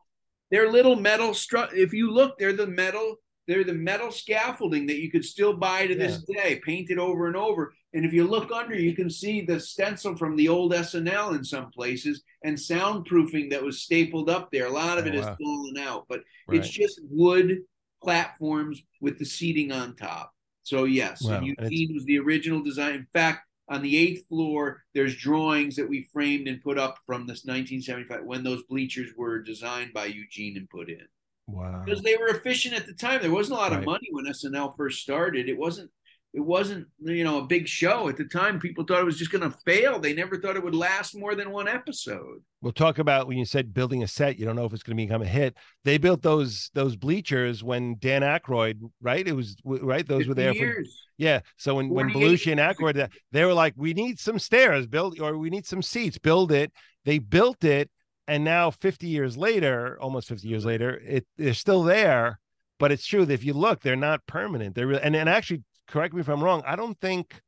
they're 0.51 0.72
little 0.72 0.95
metal 0.95 1.30
stru- 1.32 1.74
if 1.74 1.91
you 1.91 2.11
look 2.11 2.38
they're 2.38 2.53
the 2.53 2.67
metal 2.67 3.16
they're 3.51 3.65
the 3.65 3.73
metal 3.73 4.11
scaffolding 4.11 4.85
that 4.88 4.99
you 5.01 5.11
could 5.11 5.25
still 5.25 5.53
buy 5.53 5.85
to 5.85 5.93
this 5.93 6.23
day 6.23 6.61
painted 6.65 6.97
over 6.97 7.27
and 7.27 7.35
over. 7.35 7.73
And 7.93 8.05
if 8.05 8.13
you 8.13 8.25
look 8.25 8.49
under 8.51 8.75
you 8.75 8.95
can 8.95 9.09
see 9.09 9.41
the 9.41 9.59
stencil 9.59 10.15
from 10.15 10.38
the 10.38 10.47
old 10.47 10.71
snl 10.71 11.35
in 11.35 11.43
some 11.43 11.69
places 11.71 12.23
and 12.43 12.57
soundproofing 12.57 13.49
that 13.49 13.61
was 13.61 13.81
stapled 13.81 14.30
up 14.30 14.49
there. 14.51 14.67
A 14.67 14.71
lot 14.71 14.97
of 14.97 15.03
Oh, 15.05 15.07
it 15.09 15.13
has 15.15 15.25
wow. 15.25 15.38
fallen 15.43 15.77
out 15.77 16.05
but 16.07 16.21
Right. 16.47 16.59
it's 16.59 16.69
just 16.69 17.01
wood 17.03 17.59
platforms 18.01 18.81
with 19.01 19.19
the 19.19 19.25
seating 19.25 19.71
on 19.71 19.95
top. 19.95 20.33
So 20.63 20.85
yes 20.85 21.21
Wow, 21.23 21.39
and 21.39 21.55
and 21.59 21.71
eugene 21.71 21.93
was 21.93 22.05
the 22.05 22.19
original 22.19 22.61
design. 22.63 22.95
In 22.95 23.07
fact 23.13 23.45
on 23.67 23.81
the 23.81 23.95
eighth 23.97 24.27
floor, 24.27 24.83
there's 24.93 25.15
drawings 25.15 25.75
that 25.77 25.88
we 25.88 26.09
framed 26.11 26.47
and 26.49 26.61
put 26.61 26.77
up 26.77 26.97
from 27.05 27.21
this 27.25 27.45
1975 27.45 28.25
when 28.25 28.43
those 28.43 28.63
bleachers 28.63 29.11
were 29.15 29.41
designed 29.41 29.93
by 29.93 30.05
Eugene 30.07 30.57
and 30.57 30.69
put 30.69 30.89
in 30.89 31.05
Wow. 31.51 31.81
because 31.85 32.01
they 32.01 32.17
were 32.17 32.27
efficient 32.27 32.75
at 32.75 32.85
the 32.85 32.93
time. 32.93 33.21
There 33.21 33.31
wasn't 33.31 33.59
a 33.59 33.61
lot 33.61 33.73
of 33.73 33.83
money 33.85 34.07
when 34.11 34.25
SNL 34.25 34.75
first 34.77 35.01
started. 35.01 35.49
It 35.49 35.57
wasn't 35.57 35.91
it 36.33 36.39
wasn't 36.39 36.88
you 36.99 37.23
know 37.25 37.39
a 37.39 37.45
big 37.45 37.67
show 37.67 38.07
at 38.07 38.15
the 38.15 38.23
time. 38.23 38.59
People 38.59 38.85
thought 38.85 39.01
it 39.01 39.05
was 39.05 39.17
just 39.17 39.31
going 39.31 39.49
to 39.49 39.57
fail. 39.65 39.99
They 39.99 40.13
never 40.13 40.39
thought 40.39 40.55
it 40.55 40.63
would 40.63 40.75
last 40.75 41.15
more 41.15 41.35
than 41.35 41.51
one 41.51 41.67
episode. 41.67 42.41
We'll 42.61 42.71
talk 42.71 42.99
about 42.99 43.27
when 43.27 43.38
you 43.38 43.43
said 43.43 43.73
building 43.73 44.01
a 44.01 44.07
set. 44.07 44.39
You 44.39 44.45
don't 44.45 44.55
know 44.55 44.65
if 44.65 44.73
it's 44.73 44.83
going 44.83 44.95
to 44.95 45.03
become 45.03 45.21
a 45.21 45.25
hit. 45.25 45.57
They 45.83 45.97
built 45.97 46.21
those 46.21 46.71
those 46.73 46.95
bleachers 46.95 47.63
when 47.63 47.97
Dan 47.99 48.21
Aykroyd, 48.21 48.80
right? 49.01 49.27
It 49.27 49.35
was 49.35 49.57
right. 49.65 50.07
Those 50.07 50.27
were 50.27 50.33
there 50.33 50.53
for 50.53 50.59
years. 50.59 50.88
for 50.88 51.21
yeah. 51.21 51.41
So 51.57 51.75
when 51.75 51.89
when 51.89 52.09
Belushi 52.09 52.51
and 52.51 52.61
Aykroyd, 52.61 53.09
they 53.33 53.43
were 53.43 53.53
like, 53.53 53.73
we 53.75 53.93
need 53.93 54.17
some 54.17 54.39
stairs, 54.39 54.88
build 54.88 55.19
or 55.19 55.38
we 55.38 55.49
need 55.49 55.65
some 55.65 55.81
seats, 55.81 56.17
build 56.17 56.53
it. 56.53 56.71
They 57.03 57.19
built 57.19 57.65
it, 57.65 57.89
and 58.32 58.45
now 58.45 58.72
50 58.72 59.08
years 59.08 59.35
later, 59.35 59.98
almost 60.00 60.30
50 60.30 60.48
years 60.48 60.64
later, 60.64 61.01
it 61.06 61.27
they're 61.38 61.53
still 61.53 61.84
there. 61.84 62.40
But 62.80 62.93
it's 62.93 63.06
true 63.06 63.26
that 63.26 63.34
if 63.34 63.43
you 63.43 63.53
look, 63.53 63.82
they're 63.82 63.98
not 63.98 64.26
permanent. 64.26 64.74
They're 64.74 64.88
really, 64.88 65.01
and, 65.01 65.18
and 65.18 65.27
actually 65.27 65.64
correct 65.85 66.14
me 66.14 66.22
if 66.22 66.30
I'm 66.30 66.42
wrong. 66.42 66.64
I 66.66 66.77
don't 66.77 66.98
think. 67.01 67.42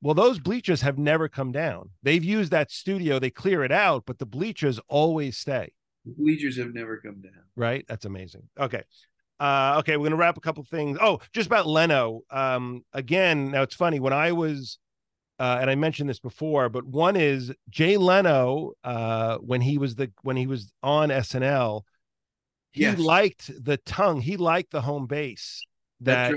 Well, 0.00 0.14
those 0.14 0.40
bleachers 0.40 0.80
have 0.80 0.96
never 0.96 1.28
come 1.28 1.52
down. 1.52 1.90
They've 2.02 2.24
used 2.24 2.50
that 2.50 2.70
studio. 2.70 3.18
They 3.18 3.28
clear 3.28 3.62
it 3.62 3.70
out, 3.70 4.04
but 4.06 4.18
the 4.18 4.26
bleachers 4.26 4.80
always 4.88 5.36
stay. 5.36 5.74
The 6.06 6.14
bleachers 6.16 6.56
have 6.56 6.72
never 6.72 6.96
come 6.96 7.20
down. 7.20 7.44
Right. 7.54 7.84
That's 7.86 8.06
amazing. 8.06 8.48
Okay. 8.58 8.82
Uh, 9.38 9.76
okay, 9.80 9.98
we're 9.98 10.06
gonna 10.06 10.16
wrap 10.16 10.38
a 10.38 10.40
couple 10.40 10.64
things. 10.64 10.96
Oh, 11.00 11.20
just 11.34 11.46
about 11.46 11.66
Leno. 11.66 12.22
Um, 12.30 12.84
again, 12.94 13.50
now 13.50 13.62
it's 13.62 13.74
funny 13.74 14.00
when 14.00 14.14
I 14.14 14.32
was, 14.32 14.78
uh, 15.42 15.58
and 15.60 15.68
I 15.68 15.74
mentioned 15.74 16.08
this 16.08 16.20
before, 16.20 16.68
but 16.68 16.86
one 16.86 17.16
is 17.16 17.52
Jay 17.68 17.96
Leno. 17.96 18.74
Uh, 18.84 19.38
when 19.38 19.60
he 19.60 19.76
was 19.76 19.96
the 19.96 20.12
when 20.22 20.36
he 20.36 20.46
was 20.46 20.72
on 20.84 21.08
SNL, 21.08 21.82
he 22.70 22.82
yes. 22.82 22.96
liked 22.96 23.50
the 23.64 23.76
tongue. 23.78 24.20
He 24.20 24.36
liked 24.36 24.70
the 24.70 24.82
home 24.82 25.08
base. 25.08 25.66
That 26.00 26.32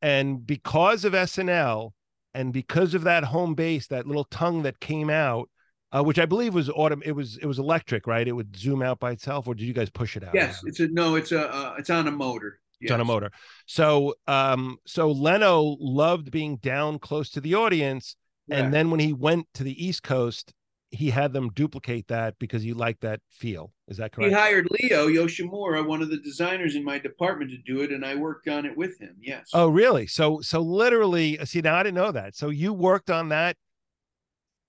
and 0.00 0.46
because 0.46 1.04
of 1.04 1.12
SNL 1.12 1.90
and 2.32 2.50
because 2.50 2.94
of 2.94 3.02
that 3.02 3.24
home 3.24 3.54
base, 3.54 3.88
that 3.88 4.06
little 4.06 4.24
tongue 4.24 4.62
that 4.62 4.80
came 4.80 5.10
out, 5.10 5.50
uh, 5.92 6.02
which 6.02 6.18
I 6.18 6.24
believe 6.24 6.54
was 6.54 6.70
autumn, 6.70 7.02
it 7.04 7.12
was 7.12 7.36
it 7.36 7.44
was 7.44 7.58
electric, 7.58 8.06
right? 8.06 8.26
It 8.26 8.32
would 8.32 8.56
zoom 8.56 8.80
out 8.80 8.98
by 8.98 9.10
itself, 9.10 9.46
or 9.46 9.54
did 9.54 9.66
you 9.66 9.74
guys 9.74 9.90
push 9.90 10.16
it 10.16 10.24
out? 10.24 10.32
Yes, 10.32 10.62
it's 10.64 10.80
a 10.80 10.88
no, 10.88 11.16
it's 11.16 11.32
a 11.32 11.54
uh, 11.54 11.74
it's 11.78 11.90
on 11.90 12.08
a 12.08 12.10
motor. 12.10 12.58
Yes. 12.80 12.86
It's 12.86 12.92
on 12.92 13.02
a 13.02 13.04
motor. 13.04 13.30
So 13.66 14.14
um, 14.26 14.78
so 14.86 15.10
Leno 15.10 15.76
loved 15.78 16.30
being 16.30 16.56
down 16.56 16.98
close 17.00 17.28
to 17.32 17.42
the 17.42 17.54
audience, 17.54 18.16
yeah. 18.48 18.58
and 18.58 18.74
then 18.74 18.90
when 18.90 19.00
he 19.00 19.12
went 19.12 19.46
to 19.54 19.64
the 19.64 19.84
East 19.84 20.02
Coast, 20.02 20.52
he 20.90 21.10
had 21.10 21.32
them 21.32 21.50
duplicate 21.50 22.08
that 22.08 22.38
because 22.38 22.62
he 22.62 22.72
liked 22.72 23.00
that 23.02 23.20
feel. 23.30 23.72
Is 23.88 23.96
that 23.98 24.12
correct? 24.12 24.30
He 24.30 24.34
hired 24.34 24.68
Leo 24.70 25.08
Yoshimura, 25.08 25.86
one 25.86 26.02
of 26.02 26.10
the 26.10 26.18
designers 26.18 26.74
in 26.74 26.84
my 26.84 26.98
department, 26.98 27.50
to 27.50 27.58
do 27.58 27.82
it, 27.82 27.90
and 27.90 28.04
I 28.04 28.14
worked 28.14 28.48
on 28.48 28.64
it 28.64 28.76
with 28.76 28.98
him. 29.00 29.16
Yes. 29.20 29.50
Oh, 29.52 29.68
really? 29.68 30.06
So, 30.06 30.40
so 30.40 30.60
literally, 30.60 31.38
see, 31.44 31.60
now 31.60 31.76
I 31.76 31.82
didn't 31.82 31.96
know 31.96 32.12
that. 32.12 32.36
So 32.36 32.50
you 32.50 32.72
worked 32.72 33.10
on 33.10 33.28
that 33.30 33.56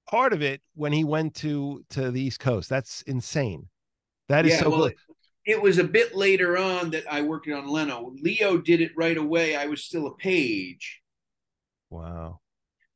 part 0.08 0.34
of 0.34 0.42
it 0.42 0.62
when 0.76 0.94
he 0.94 1.04
went 1.04 1.36
to 1.36 1.84
to 1.92 2.12
the 2.12 2.22
East 2.22 2.40
Coast. 2.40 2.70
That's 2.70 3.02
insane. 3.04 3.68
That 4.30 4.46
is 4.46 4.54
yeah, 4.54 4.60
so 4.60 4.70
well, 4.70 4.86
It, 4.86 4.96
it 5.46 5.62
was 5.62 5.78
a 5.78 5.84
bit 5.84 6.16
later 6.16 6.58
on 6.58 6.92
that 6.92 7.04
I 7.12 7.22
worked 7.22 7.50
on 7.50 7.68
Leno. 7.68 8.14
Leo 8.22 8.58
did 8.58 8.82
it 8.82 8.92
right 8.96 9.18
away. 9.18 9.56
I 9.56 9.68
was 9.68 9.84
still 9.84 10.08
a 10.08 10.16
page. 10.16 11.02
Wow. 11.90 12.42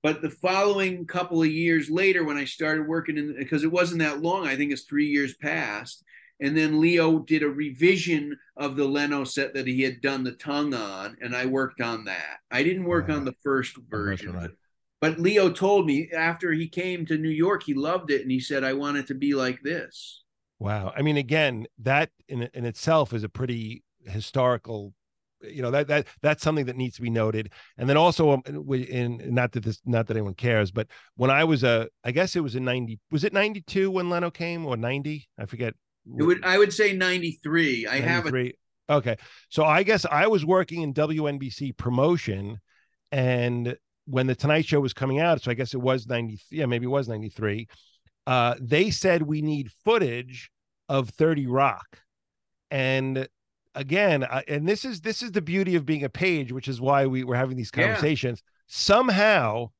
But 0.03 0.21
the 0.21 0.29
following 0.29 1.05
couple 1.05 1.41
of 1.41 1.51
years 1.51 1.89
later, 1.89 2.23
when 2.23 2.37
I 2.37 2.45
started 2.45 2.87
working 2.87 3.17
in, 3.17 3.35
because 3.37 3.63
it 3.63 3.71
wasn't 3.71 3.99
that 3.99 4.21
long, 4.21 4.47
I 4.47 4.55
think 4.55 4.71
it's 4.71 4.83
three 4.83 5.07
years 5.07 5.35
past. 5.35 6.03
And 6.39 6.57
then 6.57 6.81
Leo 6.81 7.19
did 7.19 7.43
a 7.43 7.49
revision 7.49 8.35
of 8.57 8.75
the 8.75 8.85
Leno 8.85 9.23
set 9.23 9.53
that 9.53 9.67
he 9.67 9.83
had 9.83 10.01
done 10.01 10.23
the 10.23 10.31
tongue 10.31 10.73
on, 10.73 11.15
and 11.21 11.35
I 11.35 11.45
worked 11.45 11.81
on 11.81 12.05
that. 12.05 12.39
I 12.49 12.63
didn't 12.63 12.85
work 12.85 13.09
on 13.09 13.25
the 13.25 13.35
first 13.43 13.77
version. 13.89 14.33
Right. 14.33 14.49
But 15.01 15.19
Leo 15.19 15.51
told 15.51 15.85
me 15.85 16.09
after 16.11 16.51
he 16.51 16.67
came 16.67 17.05
to 17.05 17.17
New 17.17 17.29
York, 17.29 17.61
he 17.63 17.75
loved 17.75 18.09
it, 18.09 18.21
and 18.21 18.31
he 18.31 18.39
said, 18.39 18.63
"I 18.63 18.73
want 18.73 18.97
it 18.97 19.07
to 19.07 19.13
be 19.13 19.35
like 19.35 19.61
this." 19.61 20.23
Wow. 20.57 20.93
I 20.95 21.03
mean, 21.03 21.17
again, 21.17 21.67
that 21.79 22.09
in 22.27 22.49
in 22.53 22.65
itself 22.65 23.13
is 23.13 23.23
a 23.23 23.29
pretty 23.29 23.83
historical 24.05 24.95
you 25.43 25.61
know 25.61 25.71
that 25.71 25.87
that 25.87 26.07
that's 26.21 26.43
something 26.43 26.65
that 26.65 26.75
needs 26.75 26.95
to 26.95 27.01
be 27.01 27.09
noted. 27.09 27.51
And 27.77 27.89
then 27.89 27.97
also 27.97 28.31
um, 28.31 28.43
in 28.73 29.21
not 29.33 29.51
that 29.53 29.63
this 29.63 29.81
not 29.85 30.07
that 30.07 30.17
anyone 30.17 30.33
cares 30.33 30.71
but 30.71 30.87
when 31.15 31.29
i 31.29 31.43
was 31.43 31.63
a 31.63 31.87
i 32.03 32.11
guess 32.11 32.35
it 32.35 32.41
was 32.41 32.55
in 32.55 32.63
90 32.63 32.99
was 33.11 33.23
it 33.23 33.33
92 33.33 33.91
when 33.91 34.09
leno 34.09 34.31
came 34.31 34.65
or 34.65 34.77
90 34.77 35.27
i 35.37 35.45
forget. 35.45 35.73
It 36.17 36.23
would 36.23 36.43
i 36.43 36.57
would 36.57 36.73
say 36.73 36.93
93 36.93 37.87
i 37.87 37.99
93. 37.99 38.07
have 38.07 38.25
it 38.27 38.55
okay. 38.89 39.17
So 39.49 39.63
i 39.63 39.83
guess 39.83 40.05
i 40.05 40.27
was 40.27 40.45
working 40.45 40.81
in 40.81 40.93
wnbc 40.93 41.77
promotion 41.77 42.59
and 43.11 43.75
when 44.05 44.27
the 44.27 44.35
tonight 44.35 44.65
show 44.65 44.79
was 44.79 44.93
coming 44.93 45.19
out 45.19 45.41
so 45.41 45.51
i 45.51 45.53
guess 45.53 45.73
it 45.73 45.81
was 45.81 46.07
90 46.07 46.39
yeah 46.49 46.65
maybe 46.65 46.85
it 46.85 46.89
was 46.89 47.07
93 47.07 47.67
uh 48.27 48.55
they 48.59 48.89
said 48.89 49.21
we 49.21 49.41
need 49.41 49.71
footage 49.85 50.51
of 50.91 51.09
30 51.09 51.47
rock. 51.47 52.01
And 52.69 53.29
again, 53.75 54.23
I, 54.23 54.43
and 54.47 54.67
this 54.67 54.85
is 54.85 55.01
this 55.01 55.21
is 55.21 55.31
the 55.31 55.41
beauty 55.41 55.75
of 55.75 55.85
being 55.85 56.03
a 56.03 56.09
page, 56.09 56.51
which 56.51 56.67
is 56.67 56.81
why 56.81 57.05
we 57.05 57.23
were 57.23 57.35
having 57.35 57.57
these 57.57 57.71
conversations. 57.71 58.41
Yeah. 58.43 58.51
Somehow, 58.67 59.71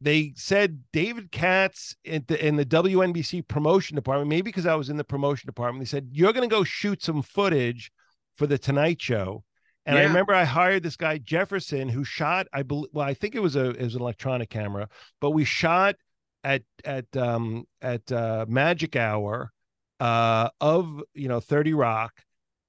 they 0.00 0.32
said 0.36 0.82
David 0.92 1.30
Katz 1.30 1.94
in 2.04 2.24
the, 2.26 2.44
in 2.44 2.56
the 2.56 2.66
WNBC 2.66 3.46
promotion 3.46 3.94
department, 3.94 4.28
maybe 4.28 4.42
because 4.42 4.66
I 4.66 4.74
was 4.74 4.90
in 4.90 4.96
the 4.96 5.04
promotion 5.04 5.46
department, 5.46 5.80
they 5.84 5.88
said 5.88 6.08
you're 6.12 6.32
going 6.32 6.48
to 6.48 6.54
go 6.54 6.64
shoot 6.64 7.02
some 7.02 7.22
footage 7.22 7.92
for 8.34 8.46
the 8.46 8.58
Tonight 8.58 9.00
Show. 9.00 9.44
And 9.84 9.96
yeah. 9.96 10.02
I 10.02 10.06
remember 10.06 10.32
I 10.34 10.44
hired 10.44 10.82
this 10.82 10.96
guy 10.96 11.18
Jefferson 11.18 11.88
who 11.88 12.04
shot. 12.04 12.46
I 12.52 12.62
believe. 12.62 12.90
Well, 12.92 13.06
I 13.06 13.14
think 13.14 13.34
it 13.34 13.40
was 13.40 13.56
a 13.56 13.70
it 13.70 13.82
was 13.82 13.94
an 13.94 14.00
electronic 14.02 14.48
camera, 14.48 14.88
but 15.20 15.30
we 15.30 15.44
shot 15.44 15.96
at 16.44 16.62
at 16.84 17.16
um 17.16 17.64
at 17.80 18.10
uh, 18.10 18.46
Magic 18.48 18.96
Hour 18.96 19.52
uh 20.00 20.48
of 20.60 21.02
you 21.14 21.28
know 21.28 21.40
30 21.40 21.74
Rock 21.74 22.12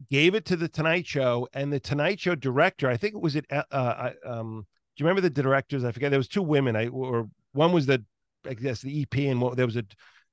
gave 0.09 0.35
it 0.35 0.45
to 0.45 0.55
the 0.55 0.67
Tonight 0.67 1.07
Show, 1.07 1.47
and 1.53 1.71
the 1.71 1.79
Tonight 1.79 2.19
Show 2.19 2.35
director, 2.35 2.89
I 2.89 2.97
think 2.97 3.15
it 3.15 3.21
was 3.21 3.35
it. 3.35 3.45
Uh, 3.51 3.63
uh 3.71 4.11
um, 4.25 4.65
do 4.95 5.01
you 5.01 5.07
remember 5.07 5.21
the 5.21 5.29
directors? 5.29 5.83
I 5.83 5.91
forget. 5.91 6.11
There 6.11 6.19
was 6.19 6.27
two 6.27 6.43
women. 6.43 6.75
I 6.75 6.87
or 6.87 7.29
one 7.53 7.71
was 7.71 7.85
the, 7.85 8.03
I 8.47 8.53
guess 8.53 8.81
the 8.81 9.01
EP, 9.01 9.17
and 9.19 9.41
one, 9.41 9.55
there 9.55 9.65
was 9.65 9.75
a 9.75 9.83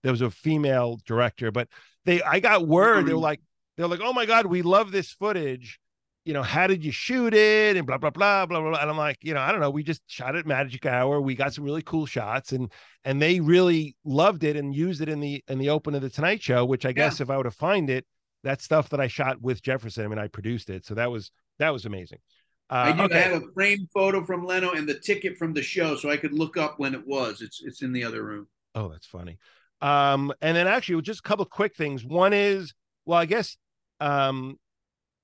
there 0.02 0.12
was 0.12 0.20
a 0.20 0.30
female 0.30 0.98
director. 1.06 1.50
But 1.50 1.68
they, 2.04 2.22
I 2.22 2.40
got 2.40 2.66
word 2.66 3.06
they 3.06 3.14
were 3.14 3.20
like 3.20 3.40
they're 3.76 3.88
like, 3.88 4.00
oh 4.02 4.12
my 4.12 4.26
god, 4.26 4.46
we 4.46 4.62
love 4.62 4.92
this 4.92 5.10
footage. 5.12 5.80
You 6.26 6.34
know, 6.34 6.42
how 6.42 6.66
did 6.66 6.84
you 6.84 6.92
shoot 6.92 7.32
it? 7.32 7.78
And 7.78 7.86
blah 7.86 7.96
blah 7.96 8.10
blah 8.10 8.44
blah 8.44 8.60
blah. 8.60 8.78
And 8.78 8.90
I'm 8.90 8.98
like, 8.98 9.18
you 9.22 9.32
know, 9.32 9.40
I 9.40 9.50
don't 9.50 9.60
know. 9.60 9.70
We 9.70 9.82
just 9.82 10.02
shot 10.06 10.36
it 10.36 10.46
Magic 10.46 10.84
Hour. 10.84 11.20
We 11.20 11.34
got 11.34 11.54
some 11.54 11.64
really 11.64 11.82
cool 11.82 12.04
shots, 12.04 12.52
and 12.52 12.70
and 13.04 13.22
they 13.22 13.40
really 13.40 13.96
loved 14.04 14.44
it 14.44 14.56
and 14.56 14.74
used 14.74 15.00
it 15.00 15.08
in 15.08 15.20
the 15.20 15.42
in 15.48 15.58
the 15.58 15.70
open 15.70 15.94
of 15.94 16.02
the 16.02 16.10
Tonight 16.10 16.42
Show. 16.42 16.66
Which 16.66 16.84
I 16.84 16.92
guess 16.92 17.20
if 17.22 17.30
I 17.30 17.38
were 17.38 17.44
to 17.44 17.50
find 17.50 17.88
it 17.88 18.04
that 18.44 18.62
stuff 18.62 18.90
that 18.90 19.00
I 19.00 19.08
shot 19.08 19.40
with 19.40 19.62
Jefferson. 19.62 20.04
I 20.04 20.08
mean, 20.08 20.18
I 20.18 20.28
produced 20.28 20.70
it, 20.70 20.86
so 20.86 20.94
that 20.94 21.10
was 21.10 21.30
that 21.58 21.70
was 21.70 21.84
amazing. 21.84 22.18
Uh, 22.70 22.74
I 22.74 22.92
do 22.92 23.02
okay. 23.02 23.20
have 23.20 23.42
a 23.42 23.52
framed 23.52 23.88
photo 23.92 24.24
from 24.24 24.44
Leno 24.44 24.72
and 24.72 24.88
the 24.88 24.94
ticket 24.94 25.36
from 25.36 25.52
the 25.52 25.62
show, 25.62 25.96
so 25.96 26.08
I 26.08 26.16
could 26.16 26.32
look 26.32 26.56
up 26.56 26.78
when 26.78 26.94
it 26.94 27.06
was. 27.06 27.40
It's 27.40 27.60
it's 27.62 27.82
in 27.82 27.92
the 27.92 28.04
other 28.04 28.22
room. 28.22 28.46
Oh, 28.74 28.88
that's 28.88 29.06
funny. 29.06 29.38
Um, 29.80 30.32
and 30.40 30.56
then 30.56 30.66
actually, 30.66 31.00
just 31.02 31.20
a 31.20 31.22
couple 31.22 31.42
of 31.42 31.50
quick 31.50 31.74
things. 31.74 32.04
One 32.04 32.32
is, 32.32 32.74
well, 33.06 33.18
I 33.18 33.24
guess, 33.24 33.56
um, 33.98 34.58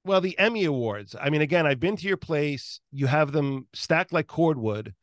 well, 0.04 0.20
the 0.20 0.38
Emmy 0.38 0.64
Awards. 0.64 1.14
I 1.20 1.30
mean, 1.30 1.40
again, 1.40 1.66
I've 1.66 1.80
been 1.80 1.96
to 1.96 2.06
your 2.08 2.16
place. 2.16 2.80
You 2.90 3.06
have 3.06 3.32
them 3.32 3.68
stacked 3.74 4.12
like 4.12 4.26
cordwood. 4.26 4.94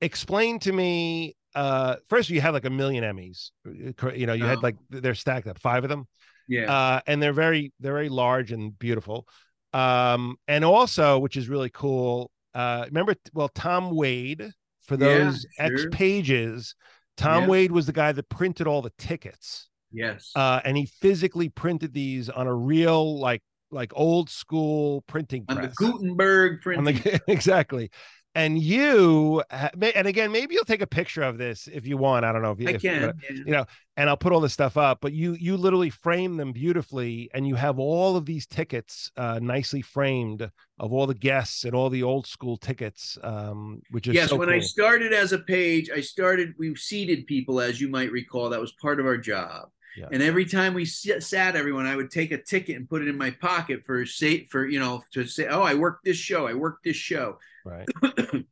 Explain 0.00 0.58
to 0.60 0.72
me. 0.72 1.36
Uh, 1.54 1.96
first, 2.08 2.30
you 2.30 2.40
have 2.40 2.54
like 2.54 2.64
a 2.64 2.70
million 2.70 3.04
Emmys. 3.04 3.50
You 3.64 4.26
know, 4.26 4.32
you 4.32 4.44
oh. 4.44 4.48
had 4.48 4.62
like 4.62 4.76
they're 4.90 5.14
stacked 5.14 5.46
up, 5.46 5.58
five 5.58 5.84
of 5.84 5.90
them. 5.90 6.06
Yeah. 6.48 6.72
Uh, 6.72 7.00
and 7.06 7.22
they're 7.22 7.32
very 7.32 7.72
they're 7.80 7.92
very 7.92 8.08
large 8.08 8.52
and 8.52 8.78
beautiful. 8.78 9.26
Um, 9.72 10.36
and 10.46 10.64
also, 10.64 11.18
which 11.18 11.36
is 11.36 11.48
really 11.48 11.70
cool. 11.70 12.30
Uh, 12.54 12.84
remember, 12.86 13.14
well, 13.32 13.48
Tom 13.48 13.94
Wade 13.94 14.50
for 14.86 14.96
those 14.96 15.46
yeah, 15.58 15.68
sure. 15.68 15.74
X 15.74 15.86
pages. 15.90 16.74
Tom 17.16 17.44
yeah. 17.44 17.48
Wade 17.48 17.72
was 17.72 17.86
the 17.86 17.92
guy 17.92 18.12
that 18.12 18.28
printed 18.28 18.66
all 18.66 18.82
the 18.82 18.92
tickets. 18.98 19.68
Yes. 19.92 20.30
Uh, 20.34 20.60
and 20.64 20.76
he 20.76 20.86
physically 21.00 21.48
printed 21.48 21.92
these 21.92 22.28
on 22.28 22.46
a 22.46 22.54
real 22.54 23.18
like 23.18 23.42
like 23.70 23.92
old 23.94 24.30
school 24.30 25.02
printing 25.08 25.46
press. 25.46 25.58
On 25.58 25.62
the 25.62 25.74
Gutenberg 25.76 26.60
printing. 26.60 26.94
The, 26.94 27.20
exactly 27.28 27.90
and 28.34 28.60
you 28.60 29.42
and 29.50 30.06
again 30.06 30.32
maybe 30.32 30.54
you'll 30.54 30.64
take 30.64 30.82
a 30.82 30.86
picture 30.86 31.22
of 31.22 31.38
this 31.38 31.68
if 31.72 31.86
you 31.86 31.96
want 31.96 32.24
i 32.24 32.32
don't 32.32 32.42
know 32.42 32.50
if 32.50 32.60
you, 32.60 32.68
I 32.68 32.72
if 32.72 32.82
can, 32.82 33.02
you, 33.02 33.12
yeah. 33.36 33.44
you 33.46 33.52
know 33.52 33.66
and 33.96 34.08
i'll 34.08 34.16
put 34.16 34.32
all 34.32 34.40
this 34.40 34.52
stuff 34.52 34.76
up 34.76 34.98
but 35.00 35.12
you 35.12 35.34
you 35.34 35.56
literally 35.56 35.90
frame 35.90 36.36
them 36.36 36.52
beautifully 36.52 37.30
and 37.32 37.46
you 37.46 37.54
have 37.54 37.78
all 37.78 38.16
of 38.16 38.26
these 38.26 38.46
tickets 38.46 39.10
uh, 39.16 39.38
nicely 39.40 39.82
framed 39.82 40.50
of 40.80 40.92
all 40.92 41.06
the 41.06 41.14
guests 41.14 41.64
and 41.64 41.74
all 41.74 41.90
the 41.90 42.02
old 42.02 42.26
school 42.26 42.56
tickets 42.56 43.16
um, 43.22 43.80
which 43.90 44.08
is 44.08 44.14
yes 44.14 44.30
so 44.30 44.36
when 44.36 44.48
cool. 44.48 44.56
i 44.56 44.60
started 44.60 45.12
as 45.12 45.32
a 45.32 45.38
page 45.38 45.90
i 45.90 46.00
started 46.00 46.54
we 46.58 46.74
seated 46.74 47.26
people 47.26 47.60
as 47.60 47.80
you 47.80 47.88
might 47.88 48.10
recall 48.10 48.50
that 48.50 48.60
was 48.60 48.72
part 48.72 48.98
of 48.98 49.06
our 49.06 49.18
job 49.18 49.68
yeah. 49.96 50.08
And 50.10 50.22
every 50.22 50.44
time 50.44 50.74
we 50.74 50.84
sat 50.84 51.56
everyone, 51.56 51.86
I 51.86 51.96
would 51.96 52.10
take 52.10 52.32
a 52.32 52.38
ticket 52.42 52.76
and 52.76 52.88
put 52.88 53.02
it 53.02 53.08
in 53.08 53.16
my 53.16 53.30
pocket 53.30 53.84
for 53.84 54.04
say 54.06 54.46
for 54.46 54.66
you 54.66 54.80
know 54.80 55.02
to 55.12 55.26
say, 55.26 55.46
oh, 55.46 55.62
I 55.62 55.74
worked 55.74 56.04
this 56.04 56.16
show, 56.16 56.46
I 56.46 56.54
worked 56.54 56.84
this 56.84 56.96
show. 56.96 57.38
Right. 57.64 57.88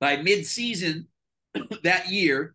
by 0.00 0.16
mid-season 0.16 1.08
that 1.82 2.08
year, 2.10 2.54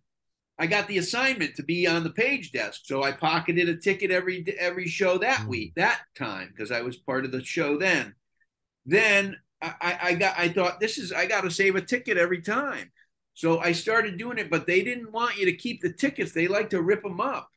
I 0.57 0.67
got 0.67 0.87
the 0.87 0.97
assignment 0.97 1.55
to 1.55 1.63
be 1.63 1.87
on 1.87 2.03
the 2.03 2.09
page 2.09 2.51
desk. 2.51 2.81
So 2.85 3.03
I 3.03 3.11
pocketed 3.11 3.69
a 3.69 3.75
ticket 3.75 4.11
every 4.11 4.45
every 4.59 4.87
show 4.87 5.17
that 5.19 5.41
Mm. 5.41 5.47
week, 5.47 5.73
that 5.75 6.01
time, 6.17 6.49
because 6.51 6.71
I 6.71 6.81
was 6.81 6.97
part 6.97 7.25
of 7.25 7.31
the 7.31 7.43
show 7.43 7.77
then. 7.77 8.15
Then 8.85 9.37
I, 9.61 9.97
I 10.01 10.13
got 10.15 10.37
I 10.37 10.49
thought 10.49 10.79
this 10.79 10.97
is 10.97 11.11
I 11.11 11.25
gotta 11.25 11.49
save 11.51 11.75
a 11.75 11.81
ticket 11.81 12.17
every 12.17 12.41
time. 12.41 12.91
So 13.33 13.59
I 13.59 13.73
started 13.73 14.17
doing 14.17 14.37
it, 14.37 14.49
but 14.49 14.65
they 14.65 14.81
didn't 14.81 15.11
want 15.11 15.37
you 15.37 15.45
to 15.45 15.57
keep 15.57 15.81
the 15.81 15.91
tickets. 15.91 16.31
They 16.31 16.47
like 16.47 16.69
to 16.69 16.81
rip 16.81 17.03
them 17.03 17.19
up. 17.19 17.49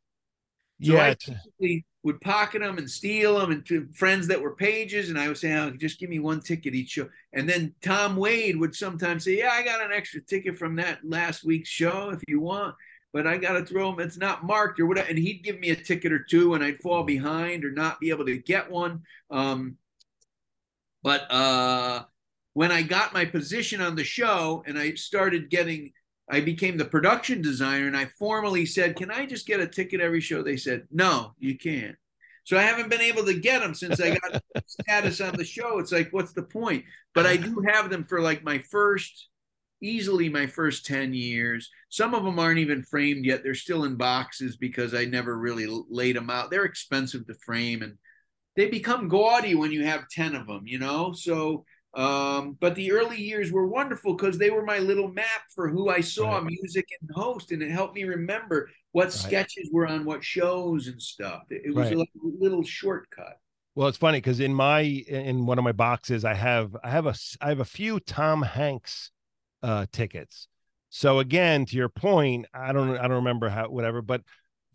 So 0.80 0.94
yeah, 0.94 1.14
I 1.62 1.82
would 2.04 2.20
pocket 2.20 2.60
them 2.60 2.78
and 2.78 2.88
steal 2.88 3.38
them 3.38 3.50
and 3.50 3.66
to 3.66 3.88
friends 3.92 4.28
that 4.28 4.40
were 4.40 4.54
pages. 4.54 5.10
And 5.10 5.18
I 5.18 5.26
would 5.28 5.36
say, 5.36 5.52
oh, 5.54 5.70
just 5.70 5.98
give 5.98 6.08
me 6.08 6.20
one 6.20 6.40
ticket 6.40 6.74
each 6.74 6.90
show. 6.90 7.08
And 7.32 7.48
then 7.48 7.74
Tom 7.82 8.16
Wade 8.16 8.56
would 8.58 8.74
sometimes 8.74 9.24
say, 9.24 9.38
yeah, 9.38 9.50
I 9.50 9.64
got 9.64 9.84
an 9.84 9.92
extra 9.92 10.20
ticket 10.20 10.56
from 10.56 10.76
that 10.76 11.00
last 11.04 11.44
week's 11.44 11.68
show 11.68 12.10
if 12.10 12.22
you 12.28 12.40
want, 12.40 12.76
but 13.12 13.26
I 13.26 13.36
got 13.36 13.54
to 13.54 13.64
throw 13.64 13.90
them. 13.90 14.00
It's 14.00 14.16
not 14.16 14.44
marked 14.44 14.78
or 14.78 14.86
whatever. 14.86 15.08
And 15.08 15.18
he'd 15.18 15.42
give 15.42 15.58
me 15.58 15.70
a 15.70 15.76
ticket 15.76 16.12
or 16.12 16.20
two 16.20 16.54
and 16.54 16.62
I'd 16.62 16.80
fall 16.80 17.02
behind 17.02 17.64
or 17.64 17.72
not 17.72 18.00
be 18.00 18.10
able 18.10 18.26
to 18.26 18.38
get 18.38 18.70
one. 18.70 19.02
Um, 19.30 19.76
but 21.02 21.30
uh, 21.30 22.04
when 22.54 22.70
I 22.70 22.82
got 22.82 23.12
my 23.12 23.24
position 23.24 23.80
on 23.80 23.96
the 23.96 24.04
show 24.04 24.62
and 24.66 24.78
I 24.78 24.94
started 24.94 25.50
getting 25.50 25.92
I 26.30 26.40
became 26.40 26.76
the 26.76 26.84
production 26.84 27.40
designer 27.40 27.86
and 27.86 27.96
I 27.96 28.06
formally 28.18 28.66
said, 28.66 28.96
Can 28.96 29.10
I 29.10 29.26
just 29.26 29.46
get 29.46 29.60
a 29.60 29.66
ticket 29.66 30.00
every 30.00 30.20
show? 30.20 30.42
They 30.42 30.56
said, 30.56 30.86
No, 30.90 31.34
you 31.38 31.56
can't. 31.56 31.96
So 32.48 32.56
I 32.56 32.62
haven't 32.62 32.88
been 32.88 33.02
able 33.02 33.26
to 33.26 33.34
get 33.38 33.60
them 33.60 33.74
since 33.74 34.00
I 34.00 34.16
got 34.16 34.42
status 34.66 35.20
on 35.20 35.36
the 35.36 35.44
show. 35.44 35.78
It's 35.78 35.92
like, 35.92 36.08
what's 36.12 36.32
the 36.32 36.42
point? 36.42 36.86
But 37.14 37.26
I 37.26 37.36
do 37.36 37.62
have 37.68 37.90
them 37.90 38.04
for 38.04 38.22
like 38.22 38.42
my 38.42 38.58
first, 38.70 39.28
easily 39.82 40.30
my 40.30 40.46
first 40.46 40.86
10 40.86 41.12
years. 41.12 41.68
Some 41.90 42.14
of 42.14 42.24
them 42.24 42.38
aren't 42.38 42.60
even 42.60 42.84
framed 42.84 43.26
yet. 43.26 43.42
They're 43.42 43.54
still 43.54 43.84
in 43.84 43.96
boxes 43.96 44.56
because 44.56 44.94
I 44.94 45.04
never 45.04 45.36
really 45.36 45.66
laid 45.90 46.16
them 46.16 46.30
out. 46.30 46.50
They're 46.50 46.64
expensive 46.64 47.26
to 47.26 47.34
frame 47.34 47.82
and 47.82 47.98
they 48.56 48.70
become 48.70 49.08
gaudy 49.08 49.54
when 49.54 49.70
you 49.70 49.84
have 49.84 50.08
10 50.08 50.34
of 50.34 50.46
them, 50.46 50.62
you 50.64 50.78
know? 50.78 51.12
So, 51.12 51.66
um, 51.98 52.56
but 52.60 52.74
the 52.76 52.92
early 52.92 53.20
years 53.20 53.50
were 53.52 53.66
wonderful 53.66 54.14
because 54.14 54.38
they 54.38 54.50
were 54.50 54.64
my 54.64 54.78
little 54.78 55.08
map 55.08 55.42
for 55.54 55.68
who 55.68 55.88
I 55.88 56.00
saw 56.00 56.38
Right. 56.38 56.44
music 56.44 56.86
and 57.00 57.10
host, 57.10 57.52
and 57.52 57.62
it 57.62 57.70
helped 57.70 57.94
me 57.96 58.04
remember 58.04 58.70
what 58.92 59.12
sketches 59.12 59.68
were 59.72 59.86
on 59.86 60.04
what 60.04 60.22
shows 60.24 60.86
and 60.86 61.02
stuff. 61.02 61.42
It, 61.50 61.62
it 61.66 61.74
was 61.74 61.90
Right. 61.90 61.98
like 61.98 62.10
a 62.22 62.26
little 62.42 62.62
shortcut. 62.62 63.38
Well, 63.74 63.88
it's 63.88 63.98
funny 63.98 64.18
because 64.18 64.40
in 64.40 64.54
my 64.54 64.80
in 64.80 65.46
one 65.46 65.58
of 65.58 65.64
my 65.64 65.72
boxes, 65.72 66.24
I 66.24 66.34
have 66.34 66.76
I 66.82 66.90
have 66.90 67.06
a 67.06 67.14
I 67.40 67.48
have 67.48 67.60
a 67.60 67.64
few 67.64 68.00
Tom 68.00 68.42
Hanks 68.42 69.10
uh 69.62 69.86
tickets. 69.92 70.48
So 70.90 71.18
again, 71.18 71.66
to 71.66 71.76
your 71.76 71.88
point, 71.88 72.46
I 72.54 72.72
don't 72.72 72.96
I 72.96 73.02
don't 73.02 73.18
remember 73.18 73.48
how 73.48 73.68
whatever, 73.68 74.02
but 74.02 74.22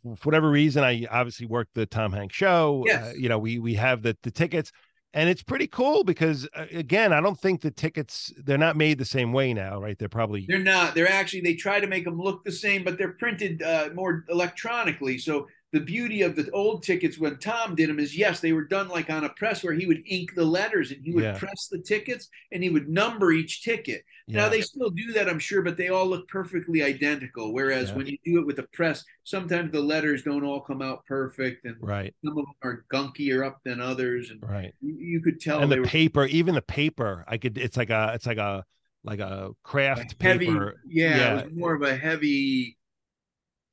for 0.04 0.16
whatever 0.26 0.50
reason, 0.50 0.84
I 0.84 1.06
obviously 1.10 1.46
worked 1.48 1.74
the 1.74 1.86
Tom 1.86 2.14
Hanks 2.14 2.36
show. 2.36 2.84
Yes. 2.86 3.04
Uh, 3.04 3.14
you 3.18 3.30
know, 3.30 3.40
we 3.40 3.60
we 3.60 3.74
have 3.76 4.02
the 4.04 4.16
the 4.24 4.32
tickets, 4.32 4.72
and 5.14 5.30
it's 5.30 5.44
pretty 5.44 5.68
cool 5.68 6.04
because 6.04 6.48
uh, 6.56 6.66
again, 6.72 7.14
I 7.14 7.22
don't 7.22 7.40
think 7.40 7.62
the 7.62 7.72
tickets 7.72 8.34
they're 8.38 8.58
not 8.58 8.76
made 8.76 8.98
the 8.98 9.06
same 9.06 9.32
way 9.32 9.54
now, 9.54 9.80
right? 9.82 9.98
They're 9.98 10.10
probably 10.10 10.46
They're 10.48 10.60
not. 10.60 10.96
They're 10.96 11.10
actually 11.10 11.42
they 11.42 11.56
try 11.56 11.80
to 11.80 11.88
make 11.88 12.06
them 12.06 12.20
look 12.20 12.44
the 12.44 12.52
same, 12.52 12.84
but 12.84 12.98
they're 12.98 13.14
printed 13.14 13.62
uh, 13.62 13.90
more 13.94 14.26
electronically. 14.30 15.18
So 15.18 15.48
the 15.74 15.80
beauty 15.80 16.22
of 16.22 16.36
the 16.36 16.50
old 16.52 16.84
tickets 16.84 17.18
when 17.18 17.38
Tom 17.40 17.74
did 17.76 17.90
them 17.90 18.00
is 18.00 18.16
yes, 18.16 18.40
they 18.40 18.54
were 18.54 18.64
done 18.64 18.88
like 18.90 19.10
on 19.10 19.24
a 19.24 19.30
press 19.30 19.64
where 19.64 19.74
he 19.74 19.88
would 19.88 20.04
ink 20.06 20.36
the 20.36 20.46
letters 20.46 20.92
and 20.92 21.04
he 21.04 21.12
would 21.12 21.24
Yeah. 21.24 21.38
press 21.38 21.68
the 21.68 21.80
tickets 21.80 22.30
and 22.52 22.62
he 22.64 22.70
would 22.70 22.88
number 22.88 23.32
each 23.32 23.64
ticket. 23.64 24.06
Now 24.28 24.48
they 24.50 24.62
still 24.62 24.92
do 24.92 25.12
that, 25.14 25.28
I'm 25.28 25.40
sure, 25.40 25.64
but 25.64 25.76
they 25.76 25.90
all 25.90 26.06
look 26.06 26.28
perfectly 26.30 26.84
identical. 26.84 27.52
Whereas 27.54 27.90
Yeah. 27.90 27.96
when 27.96 28.06
you 28.08 28.18
do 28.24 28.40
it 28.40 28.46
with 28.46 28.60
a 28.60 28.68
press, 28.72 29.04
sometimes 29.24 29.72
the 29.72 29.82
letters 29.82 30.22
don't 30.24 30.44
all 30.46 30.62
come 30.62 30.82
out 30.82 31.06
perfect, 31.06 31.66
and 31.66 31.76
right, 31.82 32.14
some 32.24 32.38
of 32.38 32.46
them 32.46 32.54
are 32.62 32.86
gunkier 32.94 33.46
up 33.46 33.60
than 33.66 33.82
others, 33.82 34.30
and 34.30 34.42
right. 34.48 34.74
you, 34.80 34.96
you 34.96 35.22
could 35.22 35.42
tell 35.42 35.60
and 35.62 35.72
the 35.72 35.80
were 35.80 35.86
paper, 35.86 36.26
even 36.28 36.54
the 36.56 36.62
paper, 36.62 37.26
I 37.28 37.38
could. 37.38 37.58
It's 37.58 37.76
like 37.76 37.90
a 37.90 38.12
it's 38.14 38.26
like 38.28 38.38
a 38.38 38.64
like 39.04 39.20
a 39.20 39.50
craft 39.64 40.16
heavy. 40.22 40.46
paper. 40.46 40.80
Yeah, 40.88 41.18
Yeah. 41.18 41.40
it 41.40 41.46
was 41.48 41.54
more 41.56 41.74
of 41.74 41.82
a 41.82 41.96
heavy. 41.98 42.78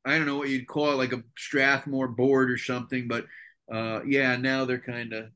I 0.05 0.17
don't 0.17 0.27
know 0.27 0.37
what 0.37 0.49
you'd 0.49 0.67
call 0.67 0.93
it, 0.93 0.97
like 0.97 1.13
a 1.13 1.23
Strathmore 1.37 2.09
board 2.09 2.51
or 2.51 2.59
something, 2.59 3.09
but 3.09 3.27
uh, 3.73 4.01
yeah, 4.05 4.37
now 4.37 4.65
they're 4.65 4.79
kind 4.79 5.13
of 5.13 5.31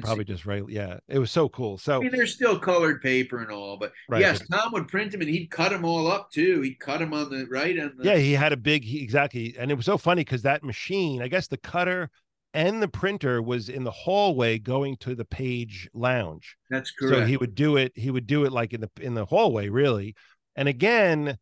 probably 0.00 0.24
just 0.24 0.44
right. 0.46 0.62
Yeah, 0.68 0.98
it 1.08 1.18
was 1.18 1.30
so 1.30 1.48
cool. 1.48 1.78
So 1.78 1.98
I 1.98 2.00
mean, 2.00 2.12
they're 2.12 2.26
still 2.26 2.58
colored 2.58 3.00
paper 3.00 3.38
and 3.38 3.50
all, 3.50 3.76
but 3.76 3.92
Right, 4.08 4.20
yes, 4.20 4.40
Tom 4.48 4.72
would 4.72 4.88
print 4.88 5.12
them 5.12 5.20
and 5.20 5.30
he'd 5.30 5.50
cut 5.50 5.70
them 5.70 5.84
all 5.84 6.10
up 6.10 6.30
too. 6.30 6.60
He'd 6.62 6.80
cut 6.80 6.98
them 6.98 7.14
on 7.14 7.30
the 7.30 7.46
right 7.46 7.78
on 7.78 7.94
the 7.96 8.04
yeah, 8.04 8.16
he 8.16 8.32
had 8.32 8.52
a 8.52 8.56
big 8.56 8.84
he, 8.84 9.02
exactly, 9.02 9.54
and 9.58 9.70
it 9.70 9.74
was 9.74 9.86
so 9.86 9.98
funny 9.98 10.22
because 10.22 10.42
that 10.42 10.64
machine, 10.64 11.22
I 11.22 11.28
guess 11.28 11.48
the 11.48 11.56
cutter 11.56 12.10
and 12.54 12.82
the 12.82 12.88
printer 12.88 13.42
was 13.42 13.68
in 13.68 13.84
the 13.84 13.90
hallway 13.90 14.58
going 14.58 14.96
to 14.98 15.14
the 15.14 15.24
page 15.24 15.88
lounge. 15.92 16.56
That's 16.70 16.90
correct. 16.90 17.16
So 17.16 17.26
he 17.26 17.36
would 17.36 17.54
do 17.54 17.76
it. 17.76 17.92
He 17.94 18.10
would 18.10 18.26
do 18.26 18.44
it 18.44 18.52
like 18.52 18.72
in 18.72 18.80
the 18.80 18.90
in 19.00 19.14
the 19.14 19.24
hallway, 19.24 19.68
really. 19.68 20.14
And 20.56 20.68
again, 20.68 21.38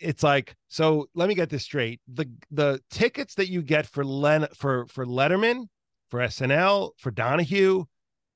it's 0.00 0.22
like 0.22 0.54
so. 0.68 1.06
Let 1.14 1.28
me 1.28 1.34
get 1.34 1.50
this 1.50 1.62
straight: 1.64 2.00
the 2.08 2.30
the 2.50 2.80
tickets 2.90 3.34
that 3.36 3.48
you 3.48 3.62
get 3.62 3.86
for 3.86 4.04
Len 4.04 4.46
for 4.54 4.86
for 4.86 5.06
Letterman, 5.06 5.66
for 6.10 6.20
SNL, 6.20 6.90
for 6.98 7.10
Donahue, 7.10 7.84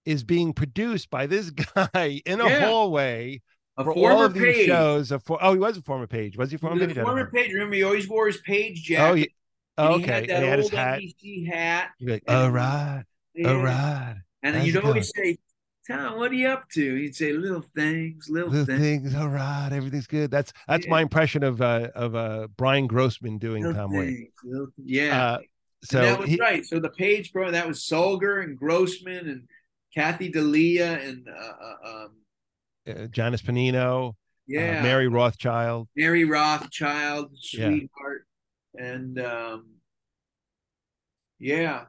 is 0.05 0.25
being 0.25 0.53
produced 0.53 1.11
by 1.11 1.27
this 1.27 1.51
guy 1.75 2.21
in 2.25 2.41
a 2.41 2.49
Yeah. 2.49 2.67
hallway 2.67 3.41
a 3.77 3.85
for 3.85 3.93
all 3.95 4.23
of 4.23 4.35
these 4.35 4.43
page. 4.43 4.67
shows. 4.67 5.11
Of, 5.13 5.23
oh, 5.29 5.53
he 5.53 5.59
was 5.59 5.77
a 5.77 5.83
former 5.83 6.07
page. 6.07 6.37
Was 6.37 6.51
he 6.51 6.57
a 6.57 6.59
He 6.59 6.61
former 6.61 6.77
was 6.77 6.87
page? 6.89 6.97
a 6.97 7.01
I 7.01 7.05
former 7.05 7.31
page. 7.31 7.53
Remember, 7.53 7.75
he 7.77 7.83
always 7.83 8.09
wore 8.09 8.27
his 8.27 8.39
page 8.39 8.81
oh, 8.93 9.15
jacket. 9.17 9.33
Oh, 9.79 9.95
and 9.95 10.05
okay. 10.05 10.27
He 10.27 10.29
had 10.29 10.29
that 10.29 10.35
and 10.37 10.45
he 10.45 10.49
had 10.51 10.59
his 10.59 10.67
old 10.67 10.75
hat. 10.75 11.01
NBC 11.01 11.53
hat. 11.53 11.91
Like, 12.01 12.23
all 12.29 12.37
oh, 12.37 12.49
right, 12.51 13.05
oh, 13.45 13.57
Yeah. 13.57 13.63
right. 13.63 14.17
And 14.43 14.55
then 14.57 14.65
you'd 14.67 14.77
it 14.77 14.85
always 14.85 15.11
say, 15.15 15.39
Tom, 15.91 16.19
what 16.19 16.31
are 16.31 16.35
you 16.35 16.49
up 16.49 16.69
to? 16.71 16.95
He'd 16.97 17.15
say, 17.17 17.33
little 17.33 17.65
things, 17.75 18.29
little, 18.31 18.51
little 18.51 18.67
things. 18.67 18.81
things, 18.81 19.15
all 19.15 19.29
right, 19.29 19.71
everything's 19.73 20.07
good. 20.07 20.31
That's 20.31 20.53
that's 20.69 20.85
Yeah. 20.87 20.91
my 20.91 21.03
impression 21.03 21.43
of 21.43 21.61
uh 21.61 21.89
of 21.95 22.15
uh 22.15 22.49
Brian 22.57 22.87
Grossman 22.87 23.39
doing 23.39 23.63
little 23.65 23.77
Tom 23.81 23.93
Wade. 23.93 24.09
things, 24.17 24.33
little- 24.45 24.73
yeah. 24.85 25.23
Uh, 25.33 25.37
And 25.39 25.47
so 25.83 26.01
that 26.03 26.19
was 26.21 26.29
he, 26.29 26.37
right. 26.41 26.65
So 26.65 26.79
the 26.81 26.91
page 26.91 27.33
program, 27.33 27.53
that 27.55 27.67
was 27.67 27.81
Solger 27.81 28.43
and 28.45 28.57
Grossman 28.57 29.29
and 29.29 29.49
Kathy 29.95 30.29
D'Elia 30.31 30.99
and 31.01 31.27
uh, 31.29 31.33
uh, 31.65 32.05
um, 32.05 32.11
uh, 32.89 33.07
Janice 33.09 33.43
Panino, 33.43 34.11
uh, 34.11 34.13
yeah, 34.47 34.83
Mary 34.83 35.09
Rothschild. 35.09 35.89
Mary 35.97 36.25
Rothschild, 36.25 37.33
Yeah. 37.53 37.69
sweetheart, 37.69 38.27
and 38.79 39.19
um, 39.21 39.67
yeah, 41.39 41.87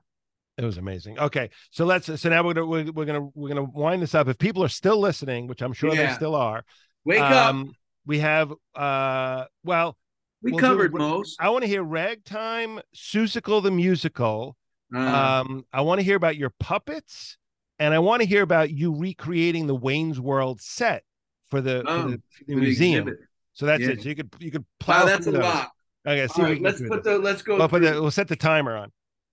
It 0.62 0.66
was 0.66 0.78
amazing. 0.78 1.18
Okay, 1.18 1.50
so 1.72 1.86
let's. 1.86 2.22
So 2.22 2.30
now 2.30 2.44
we're 2.44 2.54
gonna 2.54 2.68
we're, 2.68 2.92
we're 2.92 3.06
gonna 3.06 3.30
we're 3.34 3.50
gonna 3.50 3.64
wind 3.64 4.02
this 4.04 4.14
up. 4.14 4.28
If 4.28 4.38
people 4.38 4.64
are 4.64 4.68
still 4.70 5.00
listening, 5.00 5.48
which 5.48 5.62
I'm 5.64 5.74
sure 5.74 5.96
they 5.96 6.12
still 6.14 6.36
are, 6.36 6.64
wake 7.04 7.20
up. 7.20 7.48
um, 7.56 7.74
we 8.06 8.20
have 8.20 8.54
uh 8.76 9.46
well, 9.64 9.98
We 10.44 10.52
we'll 10.52 10.60
covered 10.62 10.94
we- 10.94 11.00
most. 11.00 11.38
I 11.42 11.50
want 11.50 11.64
to 11.64 11.68
hear 11.68 11.82
Ragtime, 11.84 12.80
Seussical 12.96 13.64
the 13.64 13.72
musical. 13.72 14.56
Uh, 14.94 15.00
Um, 15.00 15.66
I 15.74 15.82
want 15.82 16.00
to 16.00 16.04
hear 16.04 16.16
about 16.16 16.36
your 16.38 16.52
puppets, 16.60 17.38
and 17.80 17.94
I 17.94 18.00
want 18.00 18.22
to 18.22 18.28
hear 18.28 18.44
about 18.44 18.70
you 18.70 18.94
recreating 18.96 19.66
the 19.66 19.76
Wayne's 19.76 20.20
World 20.20 20.62
set 20.62 21.04
for 21.50 21.60
the, 21.62 21.84
Oh, 21.88 22.04
for 22.04 22.10
the, 22.10 22.18
for 22.18 22.44
the 22.48 22.56
museum. 22.56 23.08
exhibit. 23.08 23.28
So 23.54 23.66
that's 23.66 23.82
Yeah. 23.82 23.90
it. 23.92 24.04
So 24.04 24.10
you 24.10 24.16
could 24.16 24.36
you 24.40 24.52
could 24.52 24.66
plow 24.80 25.00
Wow, 25.00 25.06
that's 25.08 25.26
a 25.26 25.32
those. 25.32 25.42
lot. 25.42 25.70
Okay, 26.08 26.28
see 26.28 26.42
All 26.42 26.48
if 26.48 26.50
we 26.50 26.54
right, 26.56 26.62
let's 26.62 26.82
put 26.82 27.04
through 27.04 27.14
the 27.14 27.20
let's 27.20 27.42
go. 27.42 27.54
this. 27.54 27.60
We'll, 27.60 27.70
put 27.70 27.82
the, 27.82 27.92
we'll 28.02 28.12
set 28.12 28.28
the 28.28 28.36
timer 28.36 28.76
on. 28.78 28.92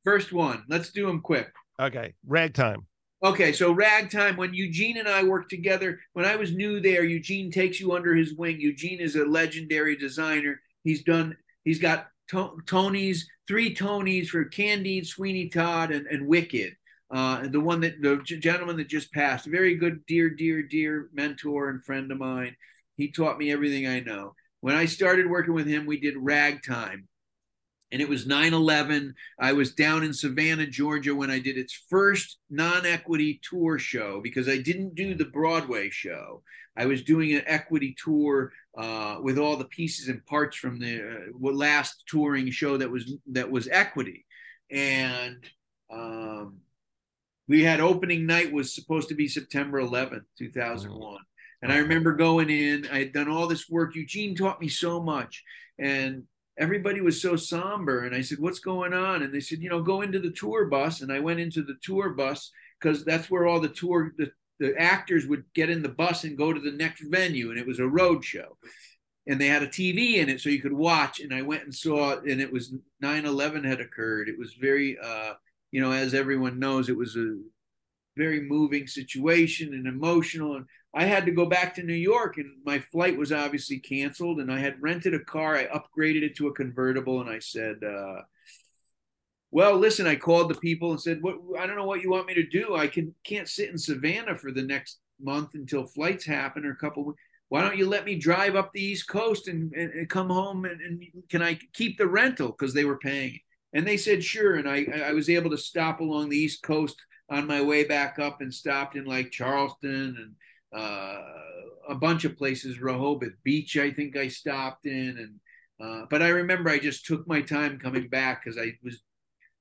First 0.09 0.33
one. 0.33 0.65
Let's 0.70 0.91
do 0.91 1.07
them 1.07 1.20
quick. 1.20 1.53
Okay, 1.78 2.15
ragtime. 2.27 2.87
Okay, 3.23 3.53
so 3.53 3.73
ragtime. 3.73 4.39
When 4.39 4.55
Eugene 4.55 4.97
and 4.97 5.07
I 5.07 5.23
worked 5.23 5.51
together, 5.51 6.01
when 6.15 6.25
I 6.25 6.35
was 6.35 6.51
new 6.51 6.81
there, 6.81 7.05
Eugene 7.05 7.51
takes 7.51 7.78
you 7.78 7.93
under 7.93 8.15
his 8.15 8.33
wing. 8.33 8.59
Eugene 8.59 9.01
is 9.01 9.17
a 9.17 9.27
legendary 9.27 9.97
designer. 9.97 10.62
He's 10.83 11.03
done. 11.03 11.37
He's 11.62 11.78
got 11.78 12.07
to- 12.28 12.57
Tonys, 12.65 13.19
three 13.47 13.75
Tonys 13.75 14.28
for 14.28 14.47
Candide, 14.47 15.07
Sweeney 15.07 15.51
Todd, 15.51 15.91
and, 15.91 16.07
and 16.07 16.27
Wicked. 16.27 16.73
Uh, 17.11 17.47
the 17.47 17.61
one 17.61 17.83
that 17.83 18.01
the 18.01 18.17
gentleman 18.17 18.78
that 18.78 18.89
just 18.89 19.12
passed, 19.12 19.47
a 19.47 19.51
very 19.51 19.75
good, 19.75 20.07
dear, 20.07 20.31
dear, 20.31 20.62
dear 20.62 21.11
mentor 21.12 21.69
and 21.69 21.85
friend 21.85 22.11
of 22.11 22.17
mine. 22.17 22.57
He 22.97 23.12
taught 23.12 23.37
me 23.37 23.53
everything 23.53 23.87
I 23.87 24.01
know. 24.01 24.35
When 24.62 24.75
I 24.75 24.87
started 24.87 25.28
working 25.28 25.53
with 25.53 25.67
him, 25.67 25.85
we 25.85 26.01
did 26.01 26.15
ragtime. 26.17 27.09
And 27.91 28.02
it 28.02 28.08
was 28.08 28.26
9 28.26 28.52
11. 28.52 29.15
I 29.39 29.52
was 29.52 29.73
down 29.73 30.02
in 30.02 30.12
Savannah, 30.12 30.67
Georgia 30.67 31.15
when 31.15 31.31
I 31.31 31.39
did 31.39 31.57
its 31.57 31.73
first 31.89 32.39
non 32.50 32.84
equity 32.84 33.41
tour 33.42 33.78
show 33.78 34.20
because 34.23 34.49
I 34.49 34.58
didn't 34.58 34.94
do 34.94 35.15
the 35.15 35.25
Broadway 35.25 35.91
show. 35.91 36.42
I 36.76 36.86
was 36.86 37.02
doing 37.02 37.34
an 37.34 37.42
equity 37.47 37.97
tour 38.02 38.52
uh, 38.76 39.18
with 39.20 39.39
all 39.39 39.57
the 39.57 39.65
pieces 39.65 40.08
and 40.08 40.25
parts 40.26 40.57
from 40.57 40.78
the 40.78 41.00
uh, 41.00 41.50
last 41.50 42.05
touring 42.07 42.50
show 42.50 42.76
that 42.76 42.91
was 42.91 43.15
that 43.33 43.50
was 43.50 43.68
equity, 43.68 44.25
and 44.70 45.42
um, 45.91 46.58
we 47.49 47.65
had 47.65 47.81
opening 47.81 48.26
night 48.26 48.52
was 48.52 48.75
supposed 48.75 49.08
to 49.08 49.15
be 49.15 49.26
September 49.26 49.81
11th, 49.81 50.25
2001. 50.39 51.18
And 51.62 51.73
I 51.73 51.78
remember 51.78 52.12
going 52.12 52.50
in, 52.50 52.86
I 52.92 52.99
had 52.99 53.12
done 53.12 53.28
all 53.28 53.49
this 53.49 53.68
work. 53.68 53.97
Eugene 53.97 54.36
taught 54.36 54.60
me 54.60 54.68
so 54.68 55.02
much. 55.02 55.42
And 55.78 56.25
everybody 56.59 57.01
was 57.01 57.23
so 57.23 57.37
somber. 57.37 58.05
And 58.05 58.15
I 58.15 58.20
said, 58.20 58.39
What's 58.39 58.59
going 58.59 58.93
on? 58.93 59.23
And 59.23 59.33
they 59.33 59.41
said, 59.41 59.61
You 59.61 59.70
know, 59.70 59.83
go 59.83 60.03
into 60.03 60.19
the 60.19 60.33
tour 60.33 60.67
bus. 60.67 61.01
And 61.01 61.12
I 61.12 61.20
went 61.20 61.41
into 61.41 61.62
the 61.62 61.77
tour 61.83 62.11
bus 62.11 62.51
because 62.81 63.05
that's 63.05 63.31
where 63.31 63.47
all 63.47 63.61
the 63.61 63.69
tour, 63.69 64.12
the, 64.19 64.31
the 64.59 64.75
actors 64.77 65.27
would 65.27 65.45
get 65.55 65.70
in 65.70 65.83
the 65.83 65.89
bus 65.89 66.25
and 66.25 66.37
go 66.37 66.53
to 66.53 66.61
the 66.61 66.73
next 66.73 67.03
venue. 67.03 67.51
And 67.51 67.59
it 67.59 67.67
was 67.67 67.78
a 67.78 67.87
road 67.87 68.25
show. 68.25 68.59
And 69.27 69.41
they 69.41 69.47
had 69.47 69.62
a 69.62 69.69
TV 69.69 70.15
in 70.17 70.28
it 70.28 70.41
so 70.41 70.49
you 70.49 70.61
could 70.61 70.73
watch. 70.73 71.20
And 71.20 71.35
I 71.35 71.43
went 71.43 71.65
and 71.65 71.75
saw 71.75 72.12
it, 72.12 72.25
and 72.25 72.41
it 72.41 72.53
was 72.53 72.75
9 73.01 73.25
11 73.25 73.65
had 73.65 73.81
occurred. 73.81 74.28
It 74.28 74.39
was 74.39 74.55
very, 74.55 74.99
uh, 74.99 75.35
you 75.70 75.81
know, 75.81 75.93
as 75.93 76.15
everyone 76.15 76.59
knows, 76.59 76.89
it 76.89 76.97
was 76.97 77.17
a 77.17 77.37
very 78.17 78.41
moving 78.41 78.87
situation 78.87 79.75
and 79.75 79.87
emotional. 79.87 80.57
And 80.57 80.67
I 80.99 81.05
had 81.05 81.27
to 81.27 81.31
go 81.31 81.47
back 81.47 81.77
to 81.77 81.85
New 81.85 81.94
York, 81.94 82.39
and 82.39 82.57
my 82.67 82.81
flight 82.81 83.17
was 83.17 83.31
obviously 83.31 83.78
canceled. 83.78 84.41
And 84.41 84.52
I 84.52 84.59
had 84.59 84.83
rented 84.83 85.15
a 85.15 85.20
car. 85.20 85.55
I 85.55 85.67
upgraded 85.67 86.25
it 86.25 86.35
to 86.39 86.49
a 86.49 86.52
convertible, 86.52 87.20
and 87.20 87.31
I 87.31 87.39
said, 87.39 87.85
uh, 87.85 88.23
"Well, 89.52 89.78
listen." 89.78 90.09
I 90.09 90.17
called 90.17 90.51
the 90.51 90.57
people 90.57 90.91
and 90.91 91.01
said, 91.01 91.23
"What? 91.23 91.36
I 91.57 91.68
don't 91.68 91.77
know 91.77 91.86
what 91.86 92.02
you 92.02 92.10
want 92.10 92.27
me 92.27 92.35
to 92.35 92.43
do. 92.43 92.75
I 92.75 92.89
can 92.89 93.15
can't 93.23 93.49
sit 93.49 93.70
in 93.70 93.78
Savannah 93.78 94.36
for 94.36 94.51
the 94.51 94.65
next 94.65 94.99
month 95.20 95.55
until 95.55 95.86
flights 95.86 96.25
happen 96.25 96.67
or 96.67 96.73
a 96.73 96.77
couple. 96.77 97.15
Why 97.49 97.62
don't 97.62 97.78
you 97.78 97.89
let 97.89 98.05
me 98.05 98.17
drive 98.17 98.57
up 98.57 98.73
the 98.73 98.83
East 98.83 99.07
Coast 99.09 99.47
and, 99.47 99.73
and, 99.75 99.93
and 99.93 100.10
come 100.10 100.31
home 100.31 100.65
and, 100.65 100.81
and, 100.81 101.05
can 101.28 101.43
I 101.43 101.60
keep 101.75 101.97
the 101.97 102.09
rental 102.09 102.49
because 102.49 102.75
they 102.75 102.85
were 102.85 102.99
paying?" 102.99 103.39
And 103.73 103.86
they 103.86 103.99
said, 103.99 104.25
"Sure." 104.25 104.57
And 104.57 104.68
I 104.68 104.85
I 105.07 105.12
was 105.12 105.31
able 105.31 105.51
to 105.51 105.59
stop 105.59 106.01
along 106.01 106.31
the 106.31 106.39
East 106.39 106.65
Coast 106.65 106.97
on 107.31 107.47
my 107.47 107.62
way 107.62 107.85
back 107.85 108.18
up 108.18 108.41
and 108.41 108.52
stopped 108.52 108.97
in 108.97 109.05
like 109.05 109.31
Charleston 109.31 110.17
and 110.18 110.35
uh, 110.77 111.23
a 111.89 111.95
bunch 111.95 112.25
of 112.25 112.37
places, 112.37 112.81
Rehoboth 112.81 113.33
Beach, 113.43 113.77
I 113.77 113.91
think 113.91 114.17
I 114.17 114.29
stopped 114.29 114.87
in. 114.87 115.17
And, 115.19 115.41
uh, 115.81 116.07
but 116.11 116.23
I 116.23 116.29
remember 116.29 116.71
I 116.71 116.79
just 116.79 117.07
took 117.07 117.27
my 117.27 117.41
time 117.41 117.79
coming 117.79 118.09
back 118.09 118.45
because 118.45 118.59
I 118.59 118.77
was 118.83 119.03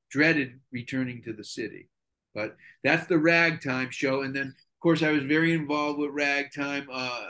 dreaded 0.10 0.60
returning 0.72 1.22
to 1.24 1.34
the 1.34 1.44
city. 1.44 1.90
But 2.34 2.56
that's 2.84 3.08
the 3.08 3.18
ragtime 3.18 3.90
show. 3.92 4.22
And 4.22 4.36
then, 4.36 4.48
of 4.48 4.80
course, 4.82 5.02
I 5.02 5.12
was 5.12 5.24
very 5.24 5.54
involved 5.54 6.00
with 6.00 6.12
ragtime 6.12 6.88
uh, 6.92 7.26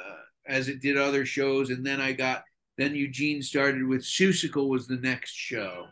as 0.48 0.68
it 0.68 0.82
did 0.82 0.98
other 0.98 1.26
shows. 1.26 1.70
And 1.70 1.86
then 1.86 2.02
I 2.02 2.12
got, 2.12 2.44
then 2.78 2.96
Eugene 2.96 3.42
started 3.42 3.84
with 3.86 4.02
Seussical 4.02 4.70
was 4.70 4.88
the 4.88 4.98
next 4.98 5.34
show. 5.34 5.86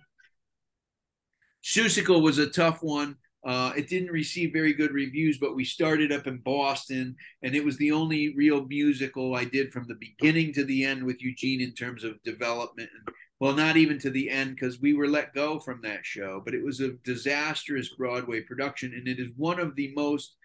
Seussical 1.64 2.22
was 2.22 2.38
a 2.38 2.50
tough 2.50 2.84
one 2.84 3.18
uh, 3.46 3.72
it 3.78 3.88
didn't 3.88 4.12
receive 4.12 4.52
very 4.52 4.74
good 4.74 4.92
reviews, 4.92 5.38
but 5.38 5.56
we 5.56 5.64
started 5.64 6.12
up 6.12 6.26
in 6.26 6.38
Boston, 6.38 7.16
and 7.44 7.56
it 7.56 7.64
was 7.64 7.78
the 7.78 7.92
only 7.92 8.34
real 8.36 8.66
musical 8.66 9.36
I 9.36 9.46
did 9.46 9.72
from 9.72 9.86
the 9.88 9.96
beginning 9.96 10.52
to 10.54 10.64
the 10.66 10.84
end 10.84 11.04
with 11.04 11.22
Eugene 11.22 11.62
in 11.62 11.74
terms 11.74 12.04
of 12.04 12.22
development. 12.24 12.90
Well, 13.40 13.54
not 13.54 13.78
even 13.78 14.00
to 14.00 14.10
the 14.10 14.32
end 14.32 14.56
because 14.56 14.82
we 14.82 14.94
were 14.94 15.08
let 15.08 15.36
go 15.36 15.60
from 15.60 15.82
that 15.82 16.06
show, 16.06 16.42
but 16.44 16.56
it 16.56 16.64
was 16.64 16.80
a 16.80 16.94
disastrous 17.04 17.90
Broadway 17.90 18.42
production, 18.42 18.94
and 18.94 19.08
it 19.08 19.20
is 19.20 19.32
one 19.38 19.60
of 19.60 19.76
the 19.76 19.94
most 19.96 20.36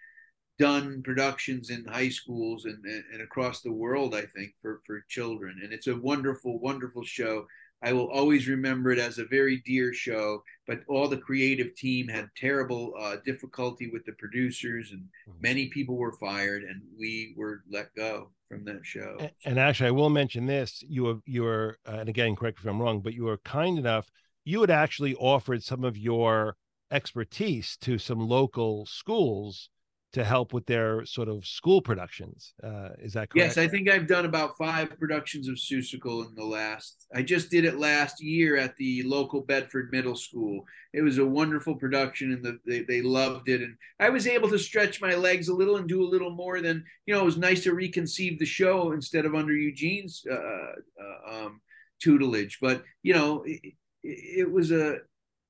done 0.59 1.01
productions 1.01 1.71
in 1.71 1.83
high 1.85 2.09
schools 2.09 2.65
and, 2.65 2.85
and 2.85 3.21
across 3.23 3.61
the 3.61 3.71
world, 3.71 4.13
I 4.13 4.25
think, 4.35 4.53
for, 4.61 4.81
for 4.85 5.03
children. 5.09 5.59
And 5.63 5.73
it's 5.73 5.87
a 5.87 5.95
wonderful, 5.95 6.59
wonderful 6.59 7.03
show. 7.03 7.47
I 7.83 7.93
will 7.93 8.09
always 8.11 8.47
remember 8.47 8.91
it 8.91 8.99
as 8.99 9.17
a 9.17 9.25
very 9.25 9.61
dear 9.65 9.93
show, 9.93 10.43
but 10.67 10.81
all 10.87 11.07
the 11.07 11.17
creative 11.17 11.75
team 11.75 12.07
had 12.07 12.29
terrible 12.37 12.93
uh, 12.99 13.17
difficulty 13.25 13.89
with 13.91 14.05
the 14.05 14.13
producers, 14.13 14.91
and 14.91 15.01
mm-hmm. 15.01 15.41
many 15.41 15.67
people 15.69 15.97
were 15.97 16.13
fired, 16.13 16.63
and 16.63 16.81
we 16.97 17.33
were 17.35 17.63
let 17.69 17.93
go 17.95 18.31
from 18.47 18.63
that 18.65 18.85
show. 18.85 19.17
And, 19.19 19.31
and 19.45 19.59
actually, 19.59 19.87
I 19.87 19.91
will 19.91 20.09
mention 20.09 20.45
this: 20.45 20.83
you 20.87 21.03
were, 21.03 21.15
you 21.25 21.43
were, 21.43 21.77
uh, 21.87 21.97
and 22.01 22.09
again, 22.09 22.35
correct 22.35 22.59
me 22.59 22.69
if 22.69 22.73
I'm 22.73 22.81
wrong, 22.81 23.01
but 23.01 23.13
you 23.13 23.23
were 23.23 23.37
kind 23.37 23.79
enough. 23.79 24.09
You 24.43 24.61
had 24.61 24.71
actually 24.71 25.15
offered 25.15 25.63
some 25.63 25.83
of 25.83 25.97
your 25.97 26.55
expertise 26.91 27.77
to 27.77 27.97
some 27.97 28.19
local 28.19 28.85
schools 28.85 29.69
to 30.13 30.25
help 30.25 30.51
with 30.51 30.65
their 30.65 31.05
sort 31.05 31.29
of 31.29 31.45
school 31.45 31.81
productions. 31.81 32.53
Uh, 32.61 32.89
is 32.99 33.13
that 33.13 33.29
correct? 33.29 33.55
Yes, 33.55 33.57
I 33.57 33.67
think 33.67 33.89
I've 33.89 34.07
done 34.07 34.25
about 34.25 34.57
five 34.57 34.97
productions 34.99 35.47
of 35.47 35.55
Seussical 35.55 36.27
in 36.27 36.35
the 36.35 36.43
last. 36.43 37.07
I 37.15 37.21
just 37.21 37.49
did 37.49 37.63
it 37.63 37.79
last 37.79 38.21
year 38.21 38.57
at 38.57 38.75
the 38.75 39.03
local 39.03 39.41
Bedford 39.41 39.89
Middle 39.91 40.15
School. 40.15 40.65
It 40.93 41.01
was 41.01 41.17
a 41.17 41.25
wonderful 41.25 41.75
production, 41.75 42.33
and 42.33 42.43
the, 42.43 42.59
they 42.65 42.83
they 42.83 43.01
loved 43.01 43.47
it. 43.47 43.61
And 43.61 43.75
I 43.99 44.09
was 44.09 44.27
able 44.27 44.49
to 44.49 44.59
stretch 44.59 45.01
my 45.01 45.15
legs 45.15 45.47
a 45.47 45.53
little 45.53 45.77
and 45.77 45.87
do 45.87 46.03
a 46.03 46.11
little 46.11 46.31
more 46.31 46.59
than 46.59 46.83
you 47.05 47.13
know. 47.13 47.21
It 47.21 47.25
was 47.25 47.37
nice 47.37 47.63
to 47.63 47.73
reconceive 47.73 48.37
the 48.37 48.45
show 48.45 48.91
instead 48.91 49.25
of 49.25 49.33
under 49.33 49.53
Eugene's 49.53 50.25
uh, 50.29 50.35
uh, 50.35 51.45
um, 51.45 51.61
tutelage. 52.03 52.57
But 52.61 52.83
you 53.01 53.13
know, 53.13 53.43
it, 53.45 53.73
it 54.03 54.51
was 54.51 54.71
a 54.71 54.97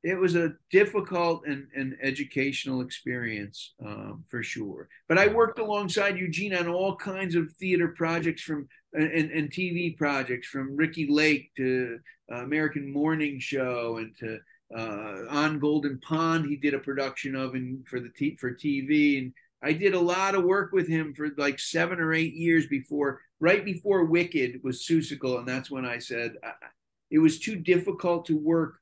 it 0.03 0.17
was 0.17 0.35
a 0.35 0.53
difficult 0.71 1.43
and, 1.45 1.67
and 1.75 1.95
educational 2.01 2.81
experience 2.81 3.73
um, 3.85 4.23
for 4.27 4.41
sure. 4.41 4.89
But 5.07 5.19
I 5.19 5.27
worked 5.27 5.59
alongside 5.59 6.17
Eugene 6.17 6.55
on 6.55 6.67
all 6.67 6.95
kinds 6.95 7.35
of 7.35 7.51
theater 7.53 7.89
projects 7.89 8.41
from 8.41 8.67
and, 8.93 9.31
and 9.31 9.51
TV 9.51 9.95
projects 9.97 10.47
from 10.47 10.75
Ricki 10.75 11.07
Lake 11.07 11.51
to 11.55 11.99
uh, 12.31 12.37
American 12.37 12.91
Morning 12.91 13.39
Show 13.39 13.97
and 13.97 14.15
to 14.17 14.39
uh, 14.75 15.29
On 15.29 15.59
Golden 15.59 15.99
Pond. 15.99 16.45
He 16.47 16.57
did 16.57 16.73
a 16.73 16.79
production 16.79 17.35
of 17.35 17.53
and 17.53 17.87
for 17.87 17.99
the 17.99 18.09
t- 18.17 18.37
for 18.37 18.53
TV 18.53 19.19
and 19.19 19.33
I 19.63 19.73
did 19.73 19.93
a 19.93 19.99
lot 19.99 20.33
of 20.33 20.43
work 20.43 20.71
with 20.71 20.87
him 20.87 21.13
for 21.13 21.29
like 21.37 21.59
seven 21.59 21.99
or 21.99 22.13
eight 22.13 22.33
years 22.33 22.65
before, 22.65 23.21
right 23.39 23.63
before 23.63 24.05
Wicked 24.05 24.61
was 24.63 24.83
Seussical, 24.83 25.37
and 25.37 25.47
that's 25.47 25.69
when 25.69 25.85
I 25.85 25.99
said 25.99 26.33
I, 26.43 26.53
it 27.11 27.19
was 27.19 27.39
too 27.39 27.57
difficult 27.57 28.25
to 28.25 28.37
work 28.37 28.80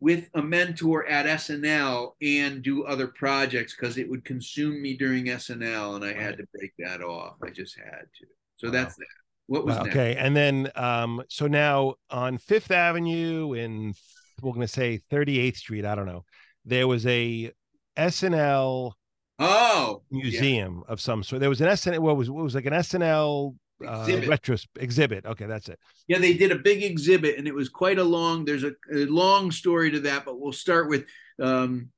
with 0.00 0.28
a 0.34 0.42
mentor 0.42 1.06
at 1.06 1.26
SNL 1.26 2.12
and 2.22 2.62
do 2.62 2.84
other 2.84 3.08
projects 3.08 3.74
because 3.74 3.98
it 3.98 4.08
would 4.08 4.24
consume 4.24 4.80
me 4.80 4.96
during 4.96 5.24
SNL 5.26 5.96
and 5.96 6.04
I 6.04 6.12
had 6.12 6.36
to 6.36 6.44
break 6.54 6.72
that 6.78 7.02
off. 7.02 7.34
I 7.42 7.50
just 7.50 7.76
had 7.76 8.06
to. 8.18 8.26
So 8.56 8.68
wow. 8.68 8.72
that's 8.72 8.96
that. 8.96 9.06
What 9.46 9.64
was 9.64 9.76
wow, 9.76 9.86
okay? 9.86 10.14
And 10.16 10.36
then 10.36 10.70
um, 10.76 11.22
so 11.28 11.46
now 11.46 11.94
on 12.10 12.38
Fifth 12.38 12.70
Avenue 12.70 13.54
in 13.54 13.94
we're 14.42 14.52
gonna 14.52 14.68
say 14.68 15.00
38th 15.10 15.56
Street, 15.56 15.84
I 15.84 15.94
don't 15.94 16.06
know, 16.06 16.24
there 16.64 16.86
was 16.86 17.06
a 17.06 17.50
SNL 17.96 18.92
oh 19.40 20.02
museum 20.10 20.84
yeah. 20.86 20.92
of 20.92 21.00
some 21.00 21.22
sort. 21.22 21.40
There 21.40 21.48
was 21.48 21.60
an 21.60 21.68
SNL 21.68 21.98
what 21.98 22.16
was 22.16 22.30
what 22.30 22.44
was 22.44 22.54
like 22.54 22.66
an 22.66 22.74
SNL 22.74 23.56
uh, 23.86 24.06
retros 24.06 24.66
exhibit. 24.78 25.26
Okay, 25.26 25.46
that's 25.46 25.68
it. 25.68 25.78
Yeah, 26.06 26.18
they 26.18 26.34
did 26.34 26.52
a 26.52 26.58
big 26.58 26.82
exhibit, 26.82 27.38
and 27.38 27.46
it 27.46 27.54
was 27.54 27.68
quite 27.68 27.98
a 27.98 28.04
long. 28.04 28.44
There's 28.44 28.64
a, 28.64 28.72
a 28.92 29.06
long 29.06 29.50
story 29.50 29.90
to 29.92 30.00
that, 30.00 30.24
but 30.24 30.40
we'll 30.40 30.52
start 30.52 30.88
with. 30.88 31.04
Um, 31.40 31.90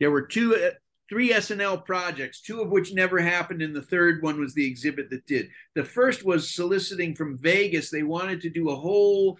there 0.00 0.10
were 0.10 0.22
two, 0.22 0.56
uh, 0.56 0.70
three 1.08 1.30
SNL 1.30 1.84
projects, 1.84 2.40
two 2.40 2.60
of 2.60 2.70
which 2.70 2.94
never 2.94 3.18
happened, 3.18 3.62
and 3.62 3.76
the 3.76 3.82
third 3.82 4.22
one 4.22 4.40
was 4.40 4.54
the 4.54 4.66
exhibit 4.66 5.10
that 5.10 5.26
did. 5.26 5.48
The 5.74 5.84
first 5.84 6.24
was 6.24 6.54
soliciting 6.54 7.14
from 7.14 7.38
Vegas. 7.38 7.90
They 7.90 8.02
wanted 8.02 8.40
to 8.42 8.50
do 8.50 8.70
a 8.70 8.76
whole 8.76 9.38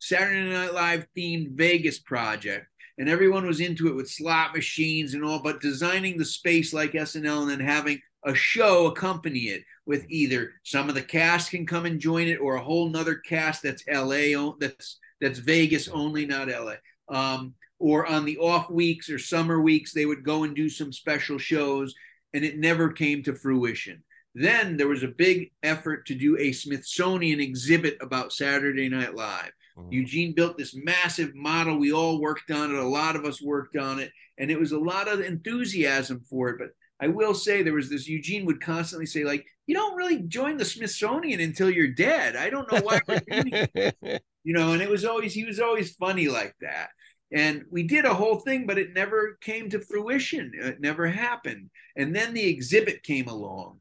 Saturday 0.00 0.48
Night 0.50 0.74
Live 0.74 1.06
themed 1.16 1.52
Vegas 1.52 1.98
project. 1.98 2.66
And 2.98 3.08
everyone 3.08 3.46
was 3.46 3.60
into 3.60 3.88
it 3.88 3.94
with 3.94 4.10
slot 4.10 4.54
machines 4.54 5.14
and 5.14 5.24
all, 5.24 5.40
but 5.40 5.60
designing 5.60 6.18
the 6.18 6.24
space 6.24 6.72
like 6.72 6.92
SNL 6.92 7.42
and 7.42 7.50
then 7.50 7.60
having 7.60 8.00
a 8.24 8.34
show 8.34 8.86
accompany 8.86 9.40
it 9.48 9.62
with 9.86 10.04
either 10.08 10.52
some 10.64 10.88
of 10.88 10.94
the 10.94 11.02
cast 11.02 11.50
can 11.50 11.66
come 11.66 11.86
and 11.86 12.00
join 12.00 12.28
it 12.28 12.40
or 12.40 12.56
a 12.56 12.62
whole 12.62 12.88
nother 12.88 13.14
cast 13.14 13.62
that's 13.62 13.84
LA 13.88 14.52
that's 14.58 14.98
that's 15.20 15.38
Vegas 15.38 15.88
only, 15.88 16.26
not 16.26 16.48
LA. 16.48 16.74
Um, 17.08 17.54
or 17.78 18.06
on 18.06 18.24
the 18.24 18.38
off 18.38 18.70
weeks 18.70 19.08
or 19.10 19.18
summer 19.18 19.60
weeks, 19.60 19.92
they 19.92 20.06
would 20.06 20.24
go 20.24 20.44
and 20.44 20.54
do 20.54 20.68
some 20.68 20.92
special 20.92 21.38
shows, 21.38 21.94
and 22.34 22.44
it 22.44 22.58
never 22.58 22.90
came 22.90 23.22
to 23.22 23.34
fruition. 23.34 24.02
Then 24.34 24.76
there 24.76 24.88
was 24.88 25.02
a 25.02 25.08
big 25.08 25.52
effort 25.62 26.06
to 26.06 26.14
do 26.14 26.36
a 26.38 26.52
Smithsonian 26.52 27.40
exhibit 27.40 27.96
about 28.00 28.32
Saturday 28.32 28.88
Night 28.88 29.14
Live. 29.14 29.52
Mm-hmm. 29.76 29.92
Eugene 29.92 30.34
built 30.34 30.58
this 30.58 30.74
massive 30.74 31.34
model. 31.34 31.78
We 31.78 31.92
all 31.92 32.20
worked 32.20 32.50
on 32.50 32.70
it. 32.70 32.78
A 32.78 32.86
lot 32.86 33.16
of 33.16 33.24
us 33.24 33.40
worked 33.40 33.76
on 33.76 34.00
it, 34.00 34.12
and 34.38 34.50
it 34.50 34.58
was 34.58 34.72
a 34.72 34.78
lot 34.78 35.08
of 35.08 35.20
enthusiasm 35.20 36.20
for 36.28 36.50
it. 36.50 36.58
But 36.58 36.70
I 37.00 37.08
will 37.08 37.34
say 37.34 37.62
there 37.62 37.74
was 37.74 37.88
this 37.88 38.08
Eugene 38.08 38.44
would 38.46 38.60
constantly 38.60 39.06
say, 39.06 39.24
like, 39.24 39.46
you 39.66 39.74
don't 39.74 39.96
really 39.96 40.22
join 40.22 40.56
the 40.56 40.64
Smithsonian 40.64 41.40
until 41.40 41.70
you're 41.70 41.88
dead. 41.88 42.34
I 42.34 42.50
don't 42.50 42.70
know 42.72 42.80
why 42.80 43.00
we're 43.06 43.20
doing 43.20 43.68
it. 43.74 44.22
You 44.44 44.54
know, 44.54 44.72
and 44.72 44.80
it 44.80 44.88
was 44.88 45.04
always 45.04 45.34
he 45.34 45.44
was 45.44 45.60
always 45.60 45.94
funny 45.96 46.28
like 46.28 46.54
that. 46.62 46.88
And 47.30 47.64
we 47.70 47.82
did 47.82 48.06
a 48.06 48.14
whole 48.14 48.36
thing, 48.36 48.66
but 48.66 48.78
it 48.78 48.94
never 48.94 49.36
came 49.42 49.68
to 49.68 49.80
fruition. 49.80 50.52
It 50.54 50.80
never 50.80 51.06
happened. 51.06 51.68
And 51.96 52.16
then 52.16 52.32
the 52.32 52.48
exhibit 52.48 53.02
came 53.02 53.28
along. 53.28 53.80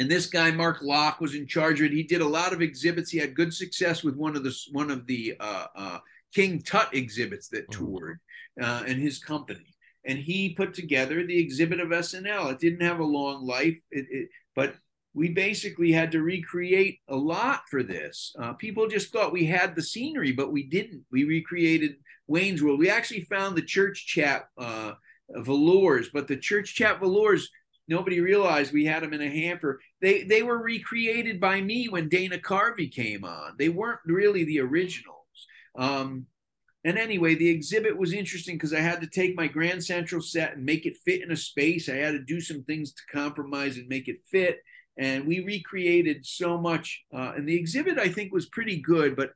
And 0.00 0.10
this 0.10 0.26
guy, 0.26 0.50
Mark 0.50 0.78
Locke, 0.82 1.20
was 1.20 1.36
in 1.36 1.46
charge 1.46 1.78
of 1.78 1.86
it. 1.86 1.92
He 1.92 2.02
did 2.02 2.20
a 2.20 2.26
lot 2.26 2.52
of 2.52 2.62
exhibits. 2.62 3.12
He 3.12 3.18
had 3.18 3.36
good 3.36 3.54
success 3.54 4.02
with 4.02 4.16
one 4.16 4.34
of 4.34 4.42
the 4.42 4.56
one 4.72 4.90
of 4.90 5.06
the 5.06 5.36
uh, 5.38 5.66
uh, 5.76 5.98
King 6.34 6.62
Tut 6.62 6.92
exhibits 6.92 7.46
that 7.50 7.70
mm-hmm. 7.70 7.84
toured, 7.84 8.20
uh, 8.60 8.82
and 8.88 9.00
his 9.00 9.20
company 9.20 9.69
and 10.04 10.18
he 10.18 10.54
put 10.54 10.74
together 10.74 11.24
the 11.24 11.38
exhibit 11.38 11.80
of 11.80 11.88
SNL. 11.88 12.52
It 12.52 12.58
didn't 12.58 12.86
have 12.86 13.00
a 13.00 13.04
long 13.04 13.46
life, 13.46 13.76
it, 13.90 14.06
it, 14.10 14.28
but 14.54 14.74
we 15.12 15.28
basically 15.30 15.90
had 15.90 16.12
to 16.12 16.22
recreate 16.22 17.00
a 17.08 17.16
lot 17.16 17.62
for 17.68 17.82
this. 17.82 18.34
Uh, 18.38 18.52
people 18.54 18.86
just 18.86 19.12
thought 19.12 19.32
we 19.32 19.44
had 19.44 19.74
the 19.74 19.82
scenery, 19.82 20.32
but 20.32 20.52
we 20.52 20.62
didn't. 20.62 21.04
We 21.10 21.24
recreated 21.24 21.96
Wayne's 22.28 22.62
World. 22.62 22.78
We 22.78 22.90
actually 22.90 23.22
found 23.22 23.56
the 23.56 23.62
church 23.62 24.06
chat 24.06 24.44
uh, 24.56 24.92
velours, 25.30 26.10
but 26.12 26.28
the 26.28 26.36
church 26.36 26.74
chat 26.74 27.00
velours, 27.00 27.50
nobody 27.88 28.20
realized 28.20 28.72
we 28.72 28.84
had 28.84 29.02
them 29.02 29.12
in 29.12 29.20
a 29.20 29.28
hamper. 29.28 29.80
They 30.00 30.22
they 30.22 30.42
were 30.42 30.62
recreated 30.62 31.40
by 31.40 31.60
me 31.60 31.88
when 31.88 32.08
Dana 32.08 32.38
Carvey 32.38 32.90
came 32.90 33.24
on. 33.24 33.56
They 33.58 33.68
weren't 33.68 34.00
really 34.06 34.44
the 34.44 34.60
originals. 34.60 35.16
Um, 35.76 36.26
and 36.84 36.98
anyway, 36.98 37.34
the 37.34 37.48
exhibit 37.48 37.96
was 37.96 38.12
interesting 38.12 38.56
because 38.56 38.72
I 38.72 38.80
had 38.80 39.00
to 39.02 39.06
take 39.06 39.36
my 39.36 39.46
Grand 39.46 39.84
Central 39.84 40.22
set 40.22 40.54
and 40.54 40.64
make 40.64 40.86
it 40.86 40.96
fit 41.04 41.22
in 41.22 41.30
a 41.30 41.36
space. 41.36 41.88
I 41.88 41.96
had 41.96 42.12
to 42.12 42.20
do 42.20 42.40
some 42.40 42.62
things 42.64 42.92
to 42.92 43.02
compromise 43.12 43.76
and 43.76 43.88
make 43.88 44.08
it 44.08 44.20
fit 44.26 44.60
and 45.00 45.26
we 45.26 45.40
recreated 45.40 46.26
so 46.26 46.58
much. 46.58 47.04
Uh, 47.12 47.32
and 47.34 47.48
the 47.48 47.56
exhibit 47.56 47.98
I 47.98 48.08
think 48.08 48.32
was 48.32 48.46
pretty 48.46 48.80
good. 48.80 49.16
But 49.16 49.30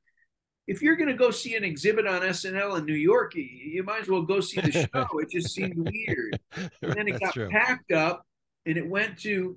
if 0.67 0.83
you're 0.83 0.97
going 0.97 1.09
to 1.09 1.17
go 1.17 1.31
see 1.31 1.57
an 1.57 1.65
exhibit 1.65 2.07
on 2.07 2.21
SNL 2.21 2.79
in 2.79 2.85
New 2.85 2.95
York, 2.95 3.35
you, 3.35 3.83
might 3.83 4.03
as 4.03 4.09
well 4.09 4.23
go 4.23 4.41
see 4.41 4.61
the 4.61 4.73
show. 4.95 5.19
it 5.19 5.31
just 5.31 5.55
seemed 5.55 5.77
weird. 5.77 6.39
And 6.83 6.93
then 6.93 7.09
it 7.09 7.19
got 7.19 7.33
true. 7.33 7.49
packed 7.49 7.93
up, 7.93 8.27
and 8.67 8.77
it 8.77 8.87
went 8.87 9.19
to 9.21 9.57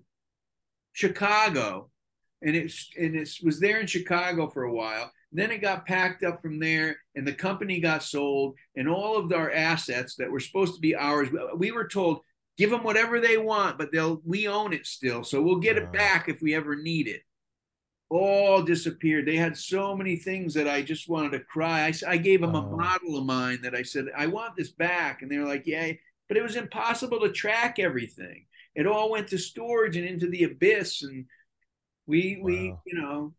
Chicago, 0.94 1.90
and 2.42 2.56
it 2.56 2.72
and 2.98 3.16
it 3.16 3.30
was 3.44 3.60
there 3.60 3.80
in 3.80 3.88
Chicago 3.88 4.50
for 4.50 4.64
a 4.64 4.74
while. 4.74 5.12
Then 5.32 5.52
it 5.52 5.62
got 5.62 5.86
packed 5.86 6.24
up 6.24 6.42
from 6.42 6.60
there, 6.60 6.98
and 7.16 7.28
the 7.28 7.34
company 7.34 7.80
got 7.80 8.04
sold, 8.04 8.56
and 8.76 8.88
all 8.88 9.18
of 9.18 9.32
our 9.34 9.52
assets 9.52 10.16
that 10.16 10.32
were 10.32 10.40
supposed 10.40 10.76
to 10.76 10.82
be 10.82 10.96
ours. 10.96 11.30
We 11.58 11.72
were 11.72 11.88
told 11.88 12.22
give 12.58 12.72
them 12.72 12.84
whatever 12.84 13.20
they 13.20 13.38
want, 13.38 13.78
but 13.78 13.92
they'll 13.92 14.22
we 14.26 14.48
own 14.48 14.74
it 14.74 14.86
still, 14.88 15.24
so 15.24 15.42
we'll 15.42 15.58
get 15.58 15.78
it 15.78 15.92
back 15.92 16.28
if 16.28 16.42
we 16.42 16.56
ever 16.56 16.76
need 16.76 17.08
it. 17.08 17.22
All 18.10 18.64
disappeared. 18.64 19.26
They 19.26 19.36
had 19.36 19.58
so 19.58 19.96
many 19.96 20.16
things 20.16 20.54
that 20.54 20.68
I 20.68 20.82
just 20.82 21.10
wanted 21.10 21.34
to 21.34 21.42
cry. 21.42 21.88
I, 21.88 21.94
I 22.14 22.18
gave 22.18 22.40
them 22.40 22.56
a 22.56 22.66
oh. 22.66 22.78
model 22.78 23.18
of 23.18 23.26
mine 23.26 23.60
that 23.64 23.76
I 23.76 23.84
said 23.84 24.06
I 24.16 24.28
want 24.28 24.56
this 24.56 24.72
back, 24.72 25.22
and 25.22 25.30
they 25.30 25.38
were 25.38 25.48
like, 25.48 25.68
"Yeah," 25.68 25.92
but 26.28 26.38
it 26.38 26.44
was 26.44 26.56
impossible 26.56 27.20
to 27.20 27.32
track 27.32 27.80
everything. 27.80 28.46
It 28.76 28.88
all 28.88 29.12
went 29.12 29.28
to 29.30 29.38
storage 29.38 29.98
and 29.98 30.08
into 30.08 30.30
the 30.30 30.44
abyss, 30.44 31.04
and 31.04 31.26
we 32.06 32.38
wow. 32.38 32.46
we 32.46 32.56
you 32.86 33.02
know 33.02 33.34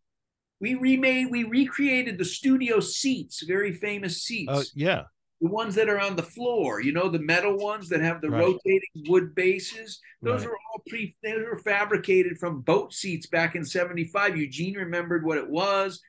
we 0.61 0.75
remade 0.75 1.31
we 1.31 1.45
recreated 1.45 2.19
the 2.19 2.25
studio 2.25 2.81
seats, 2.81 3.43
very 3.43 3.73
famous 3.73 4.15
oh, 4.15 4.19
seats. 4.19 4.53
Oh 4.53 4.63
yeah, 4.75 5.03
the 5.41 5.49
ones 5.49 5.75
that 5.77 5.89
are 5.89 6.01
on 6.01 6.17
the 6.17 6.23
floor, 6.23 6.81
you 6.81 6.93
know, 6.93 7.09
the 7.09 7.19
metal 7.19 7.57
ones 7.57 7.89
that 7.89 8.01
have 8.01 8.21
the 8.21 8.31
right. 8.31 8.41
rotating 8.41 9.05
wood 9.07 9.35
bases. 9.35 10.01
Those 10.21 10.41
right. 10.41 10.51
are 10.51 10.57
all 10.73 10.83
pre 10.89 11.17
they 11.23 11.35
were 11.35 11.61
fabricated 11.65 12.39
from 12.39 12.63
boat 12.63 12.93
seats 12.93 13.27
back 13.29 13.55
in 13.55 13.65
75. 13.65 14.37
Eugene 14.37 14.75
remembered 14.75 15.25
what 15.25 15.39
it 15.39 15.49
was. 15.49 16.01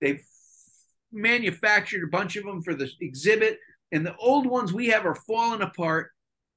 They 0.00 0.20
manufactured 1.12 2.04
a 2.04 2.10
bunch 2.10 2.36
of 2.36 2.44
them 2.44 2.62
for 2.62 2.74
the 2.74 2.90
exhibit. 3.00 3.58
And 3.92 4.06
the 4.06 4.16
old 4.16 4.46
ones 4.46 4.72
we 4.72 4.88
have 4.88 5.06
are 5.06 5.14
falling 5.14 5.62
apart. 5.62 6.10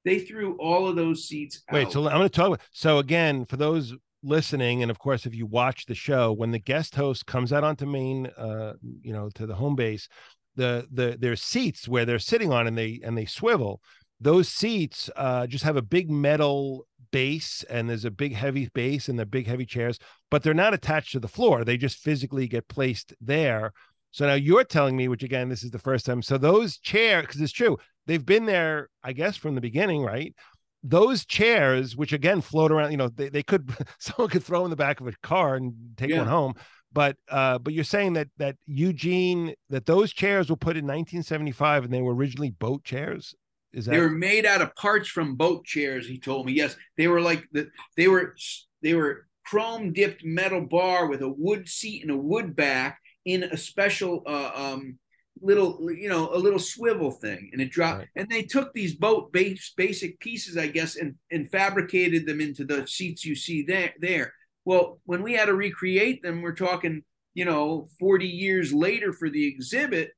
They 0.04 0.18
threw 0.18 0.56
all 0.58 0.88
of 0.88 0.96
those 0.96 1.28
seats 1.28 1.62
Wait, 1.70 1.92
so 1.92 2.06
I'm 2.08 2.16
going 2.16 2.22
to 2.24 2.28
talk. 2.28 2.48
About. 2.48 2.60
So 2.72 2.98
again, 2.98 3.44
for 3.44 3.56
those 3.56 3.94
listening, 4.22 4.82
and 4.82 4.90
of 4.90 4.98
course, 4.98 5.26
if 5.26 5.34
you 5.34 5.46
watch 5.46 5.86
the 5.86 5.94
show, 5.94 6.32
when 6.32 6.50
the 6.50 6.58
guest 6.58 6.94
host 6.94 7.26
comes 7.26 7.52
out 7.52 7.64
onto 7.64 7.86
main, 7.86 8.26
uh, 8.36 8.74
you 8.82 9.12
know, 9.12 9.28
to 9.34 9.46
the 9.46 9.54
home 9.54 9.76
base, 9.76 10.08
the 10.56 10.86
the 10.92 11.16
their 11.18 11.36
seats 11.36 11.88
where 11.88 12.04
they're 12.04 12.18
sitting 12.18 12.52
on 12.52 12.66
and 12.66 12.76
they 12.76 13.00
and 13.02 13.16
they 13.16 13.24
swivel. 13.24 13.80
Those 14.20 14.48
seats 14.48 15.10
uh, 15.16 15.46
just 15.46 15.64
have 15.64 15.76
a 15.76 15.82
big 15.82 16.10
metal 16.10 16.86
base 17.10 17.64
and 17.68 17.90
there's 17.90 18.04
a 18.04 18.10
big 18.10 18.34
heavy 18.34 18.68
base 18.72 19.08
and 19.08 19.18
the 19.18 19.26
big 19.26 19.46
heavy 19.46 19.66
chairs 19.66 19.98
but 20.30 20.42
they're 20.42 20.54
not 20.54 20.74
attached 20.74 21.12
to 21.12 21.20
the 21.20 21.28
floor. 21.28 21.64
They 21.64 21.76
just 21.76 21.98
physically 21.98 22.48
get 22.48 22.68
placed 22.68 23.12
there. 23.20 23.72
So 24.12 24.26
now 24.26 24.34
you're 24.34 24.64
telling 24.64 24.96
me 24.96 25.08
which 25.08 25.22
again 25.22 25.48
this 25.48 25.62
is 25.62 25.70
the 25.70 25.78
first 25.78 26.06
time 26.06 26.22
so 26.22 26.38
those 26.38 26.78
chairs 26.78 27.22
because 27.26 27.40
it's 27.40 27.52
true 27.52 27.78
they've 28.06 28.24
been 28.24 28.44
there 28.46 28.88
i 29.02 29.12
guess 29.12 29.36
from 29.36 29.54
the 29.54 29.60
beginning 29.60 30.02
right 30.02 30.34
those 30.82 31.24
chairs 31.24 31.96
which 31.96 32.12
again 32.12 32.40
float 32.40 32.72
around 32.72 32.90
you 32.90 32.96
know 32.96 33.08
they, 33.08 33.28
they 33.28 33.42
could 33.42 33.72
someone 33.98 34.28
could 34.28 34.42
throw 34.42 34.64
in 34.64 34.70
the 34.70 34.76
back 34.76 35.00
of 35.00 35.06
a 35.06 35.12
car 35.22 35.54
and 35.54 35.74
take 35.96 36.10
yeah. 36.10 36.18
one 36.18 36.26
home 36.26 36.54
but 36.92 37.16
uh, 37.28 37.58
but 37.58 37.72
you're 37.72 37.84
saying 37.84 38.14
that 38.14 38.28
that 38.36 38.56
Eugene 38.66 39.54
that 39.70 39.86
those 39.86 40.12
chairs 40.12 40.50
were 40.50 40.56
put 40.56 40.76
in 40.76 40.84
1975 40.84 41.84
and 41.84 41.92
they 41.92 42.02
were 42.02 42.14
originally 42.14 42.50
boat 42.50 42.84
chairs. 42.84 43.34
Is 43.72 43.86
that 43.86 43.92
they 43.92 44.00
were 44.00 44.10
made 44.10 44.44
out 44.44 44.60
of 44.60 44.74
parts 44.76 45.08
from 45.08 45.36
boat 45.36 45.64
chairs? 45.64 46.06
He 46.06 46.18
told 46.18 46.46
me 46.46 46.52
yes. 46.52 46.76
They 46.96 47.08
were 47.08 47.20
like 47.20 47.44
the 47.52 47.70
they 47.96 48.08
were 48.08 48.34
they 48.82 48.94
were 48.94 49.26
chrome 49.44 49.92
dipped 49.92 50.24
metal 50.24 50.60
bar 50.60 51.06
with 51.06 51.22
a 51.22 51.28
wood 51.28 51.68
seat 51.68 52.02
and 52.02 52.10
a 52.10 52.16
wood 52.16 52.54
back 52.54 53.00
in 53.24 53.44
a 53.44 53.56
special 53.56 54.22
uh, 54.26 54.50
um, 54.54 54.98
little 55.40 55.90
you 55.90 56.08
know 56.08 56.32
a 56.34 56.36
little 56.36 56.58
swivel 56.58 57.10
thing 57.10 57.48
and 57.52 57.60
it 57.60 57.70
dropped 57.70 58.00
right. 58.00 58.08
and 58.16 58.28
they 58.28 58.42
took 58.42 58.72
these 58.74 58.94
boat 58.94 59.32
base 59.32 59.72
basic 59.76 60.20
pieces 60.20 60.58
i 60.58 60.66
guess 60.66 60.94
and 60.96 61.14
and 61.30 61.50
fabricated 61.50 62.26
them 62.26 62.40
into 62.40 62.64
the 62.64 62.86
seats 62.86 63.24
you 63.24 63.34
see 63.34 63.62
there 63.62 63.94
there 63.98 64.32
well, 64.64 65.00
when 65.04 65.22
we 65.22 65.34
had 65.34 65.46
to 65.46 65.54
recreate 65.54 66.22
them, 66.22 66.42
we're 66.42 66.54
talking, 66.54 67.02
you 67.34 67.44
know, 67.44 67.88
40 67.98 68.26
years 68.26 68.72
later 68.72 69.12
for 69.12 69.28
the 69.28 69.46
exhibit, 69.46 70.12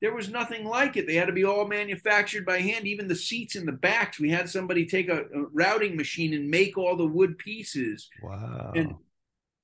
there 0.00 0.14
was 0.14 0.30
nothing 0.30 0.64
like 0.64 0.96
it. 0.96 1.06
They 1.06 1.14
had 1.14 1.26
to 1.26 1.32
be 1.32 1.44
all 1.44 1.66
manufactured 1.66 2.44
by 2.44 2.58
hand, 2.58 2.86
even 2.86 3.06
the 3.06 3.14
seats 3.14 3.54
in 3.54 3.66
the 3.66 3.72
backs. 3.72 4.18
We 4.18 4.30
had 4.30 4.48
somebody 4.48 4.86
take 4.86 5.08
a, 5.08 5.20
a 5.20 5.46
routing 5.52 5.96
machine 5.96 6.34
and 6.34 6.50
make 6.50 6.76
all 6.76 6.96
the 6.96 7.06
wood 7.06 7.38
pieces. 7.38 8.08
Wow. 8.22 8.72
And 8.74 8.94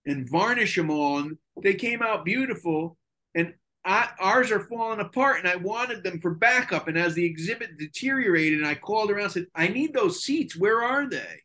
and 0.06 0.30
varnish 0.30 0.76
them 0.76 0.90
all. 0.90 1.18
And 1.18 1.36
they 1.62 1.74
came 1.74 2.02
out 2.02 2.24
beautiful. 2.24 2.96
And 3.34 3.54
I, 3.89 4.10
ours 4.20 4.52
are 4.52 4.60
falling 4.60 5.00
apart, 5.00 5.39
and 5.39 5.49
I 5.49 5.57
wanted 5.57 6.02
them 6.05 6.20
for 6.20 6.34
backup. 6.34 6.89
And 6.89 6.99
as 6.99 7.15
the 7.15 7.25
exhibit 7.25 7.78
deteriorated, 7.78 8.58
and 8.58 8.68
I 8.68 8.75
called 8.75 9.10
around 9.10 9.25
and 9.25 9.33
said, 9.33 9.47
I 9.55 9.68
need 9.68 9.94
those 9.94 10.23
seats. 10.23 10.57
Where 10.57 10.83
are 10.83 11.08
they? 11.08 11.41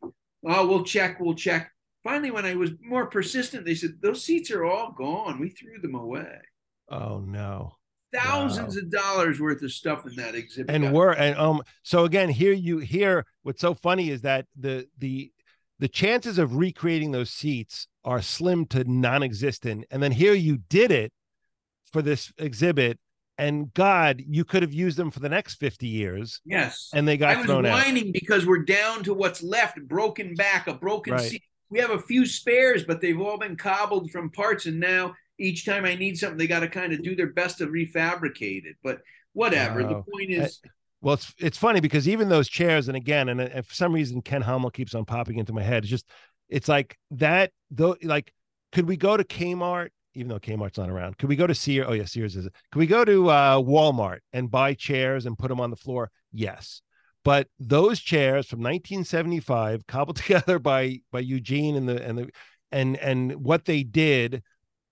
Oh, 0.46 0.66
we'll 0.66 0.84
check, 0.84 1.18
we'll 1.18 1.34
check 1.34 1.70
finally, 2.04 2.30
when 2.30 2.46
I 2.46 2.54
was 2.54 2.70
more 2.80 3.06
persistent, 3.06 3.64
they 3.64 3.74
said, 3.74 3.94
Those 4.00 4.22
seats 4.22 4.50
are 4.52 4.64
all 4.64 4.92
gone. 4.92 5.40
We 5.40 5.48
threw 5.48 5.80
them 5.80 5.96
away. 5.96 6.38
Oh, 6.88 7.18
no. 7.18 7.72
Thousands 8.12 8.76
wow. 8.76 8.82
of 8.82 8.90
dollars 8.90 9.40
worth 9.40 9.62
of 9.62 9.72
stuff 9.72 10.06
in 10.06 10.14
that 10.16 10.36
exhibit. 10.36 10.72
And 10.72 10.92
we're, 10.92 11.14
and 11.14 11.36
um, 11.36 11.62
so 11.82 12.04
again, 12.04 12.28
here 12.28 12.52
you 12.52 12.78
hear 12.78 13.26
what's 13.42 13.60
so 13.60 13.74
funny 13.74 14.10
is 14.10 14.20
that 14.20 14.46
the, 14.54 14.86
the, 14.98 15.32
the 15.80 15.88
chances 15.88 16.38
of 16.38 16.54
recreating 16.54 17.10
those 17.10 17.30
seats 17.30 17.88
are 18.04 18.22
slim 18.22 18.66
to 18.66 18.84
non-existent 18.84 19.86
and 19.90 20.02
then 20.02 20.12
here 20.12 20.34
you 20.34 20.58
did 20.68 20.92
it 20.92 21.10
for 21.94 22.02
this 22.02 22.30
exhibit 22.36 22.98
and 23.38 23.72
God, 23.74 24.22
you 24.28 24.44
could 24.44 24.62
have 24.62 24.72
used 24.72 24.96
them 24.96 25.10
for 25.10 25.18
the 25.18 25.28
next 25.28 25.54
50 25.54 25.88
years. 25.88 26.40
Yes. 26.44 26.90
And 26.94 27.08
they 27.08 27.16
got 27.16 27.34
I 27.34 27.36
was 27.38 27.46
thrown 27.46 27.64
whining 27.64 28.08
out. 28.08 28.12
because 28.12 28.46
we're 28.46 28.62
down 28.62 29.02
to 29.04 29.14
what's 29.14 29.42
left, 29.42 29.80
broken 29.88 30.34
back, 30.34 30.68
a 30.68 30.74
broken 30.74 31.14
right. 31.14 31.22
seat 31.22 31.42
we 31.74 31.80
have 31.80 31.90
a 31.90 31.98
few 31.98 32.24
spares, 32.24 32.84
but 32.84 33.00
they've 33.00 33.20
all 33.20 33.36
been 33.36 33.56
cobbled 33.56 34.10
from 34.10 34.30
parts. 34.30 34.66
And 34.66 34.78
now 34.78 35.14
each 35.38 35.66
time 35.66 35.84
I 35.84 35.96
need 35.96 36.16
something, 36.16 36.38
they 36.38 36.46
got 36.46 36.60
to 36.60 36.68
kind 36.68 36.92
of 36.92 37.02
do 37.02 37.16
their 37.16 37.32
best 37.32 37.58
to 37.58 37.66
refabricate 37.66 38.64
it. 38.64 38.76
But 38.82 39.00
whatever. 39.32 39.82
Wow. 39.82 39.88
The 39.88 40.12
point 40.12 40.30
is. 40.30 40.60
well, 41.00 41.14
it's 41.14 41.34
it's 41.38 41.58
funny 41.58 41.80
because 41.80 42.08
even 42.08 42.28
those 42.28 42.48
chairs, 42.48 42.86
and 42.88 42.96
again, 42.96 43.28
and, 43.28 43.40
and 43.40 43.66
for 43.66 43.74
some 43.74 43.92
reason 43.92 44.22
Ken 44.22 44.42
Hummel 44.42 44.70
keeps 44.70 44.94
on 44.94 45.04
popping 45.04 45.38
into 45.38 45.52
my 45.52 45.62
head. 45.62 45.84
It's 45.84 45.90
just, 45.90 46.08
it's 46.48 46.68
like 46.68 46.96
that. 47.12 47.50
Though, 47.72 47.96
like, 48.02 48.32
could 48.72 48.86
we 48.86 48.96
go 48.96 49.16
to 49.16 49.24
Kmart? 49.24 49.88
Even 50.14 50.28
though 50.28 50.38
Kmart's 50.38 50.78
not 50.78 50.90
around, 50.90 51.18
could 51.18 51.28
we 51.28 51.36
go 51.36 51.46
to 51.46 51.54
Sears? 51.54 51.86
Oh 51.88 51.92
yeah, 51.92 52.04
Sears 52.04 52.36
is 52.36 52.46
it? 52.46 52.54
Could 52.70 52.78
we 52.78 52.86
go 52.86 53.04
to 53.04 53.28
uh, 53.30 53.56
Walmart 53.58 54.18
and 54.32 54.50
buy 54.50 54.74
chairs 54.74 55.26
and 55.26 55.38
put 55.38 55.48
them 55.48 55.60
on 55.60 55.70
the 55.70 55.76
floor? 55.76 56.10
Yes. 56.32 56.82
But 57.24 57.48
those 57.58 58.00
chairs 58.00 58.46
from 58.46 58.60
1975, 58.60 59.86
cobbled 59.88 60.16
together 60.16 60.58
by 60.58 61.00
by 61.10 61.20
Eugene 61.20 61.76
and 61.76 61.88
the 61.88 62.04
and 62.04 62.18
the 62.18 62.30
and 62.70 62.96
and 62.96 63.32
what 63.36 63.64
they 63.64 63.82
did, 63.82 64.42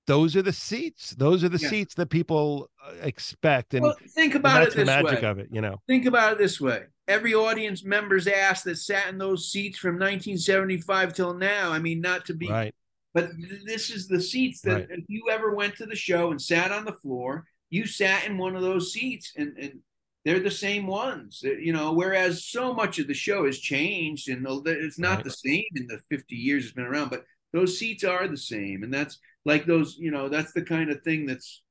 those 0.06 0.34
are 0.34 0.42
the 0.42 0.52
seats. 0.52 1.10
Those 1.10 1.44
are 1.44 1.48
the 1.48 1.58
yeah. 1.58 1.68
seats 1.68 1.94
that 1.94 2.10
people 2.10 2.70
uh, 2.84 2.94
expect. 3.02 3.74
And 3.74 3.82
well, 3.82 3.96
think 4.08 4.34
about 4.34 4.62
it 4.62 4.66
this 4.66 4.74
the 4.74 4.84
magic 4.84 5.22
way. 5.22 5.28
of 5.28 5.38
it, 5.38 5.48
you 5.52 5.60
know. 5.60 5.76
Think 5.86 6.06
about 6.06 6.32
it 6.32 6.38
this 6.38 6.60
way: 6.60 6.84
every 7.06 7.34
audience 7.34 7.84
member's 7.84 8.26
ass 8.26 8.62
that 8.62 8.76
sat 8.76 9.08
in 9.08 9.18
those 9.18 9.50
seats 9.50 9.78
from 9.78 9.94
1975 9.94 11.14
till 11.14 11.34
now. 11.34 11.70
I 11.70 11.78
mean, 11.78 12.00
not 12.00 12.26
to 12.26 12.34
be 12.34 12.48
right. 12.48 12.74
But 13.14 13.30
this 13.66 13.90
is 13.90 14.08
the 14.08 14.20
seats 14.20 14.62
that 14.62 14.74
right. 14.74 14.86
if 14.90 15.04
you 15.08 15.28
ever 15.30 15.54
went 15.54 15.76
to 15.76 15.86
the 15.86 15.96
show 15.96 16.30
and 16.30 16.40
sat 16.40 16.72
on 16.72 16.84
the 16.84 16.94
floor, 16.94 17.44
you 17.68 17.86
sat 17.86 18.26
in 18.26 18.38
one 18.38 18.56
of 18.56 18.62
those 18.62 18.92
seats, 18.92 19.32
and 19.36 19.56
and 19.58 19.80
they're 20.24 20.40
the 20.40 20.50
same 20.50 20.86
ones 20.86 21.42
you 21.42 21.72
know 21.72 21.92
whereas 21.92 22.44
so 22.44 22.72
much 22.72 22.98
of 22.98 23.06
the 23.06 23.14
show 23.14 23.46
has 23.46 23.58
changed 23.58 24.28
and 24.28 24.46
it's 24.66 24.98
not 24.98 25.16
right. 25.16 25.24
the 25.24 25.30
same 25.30 25.64
in 25.76 25.86
the 25.86 26.00
50 26.10 26.34
years 26.36 26.64
it's 26.64 26.72
been 26.72 26.84
around 26.84 27.10
but 27.10 27.24
those 27.52 27.78
seats 27.78 28.04
are 28.04 28.28
the 28.28 28.36
same 28.36 28.82
and 28.82 28.92
that's 28.92 29.18
like 29.44 29.66
those 29.66 29.96
you 29.98 30.10
know 30.10 30.28
that's 30.28 30.52
the 30.52 30.62
kind 30.62 30.90
of 30.90 31.02
thing 31.02 31.26
that's 31.26 31.62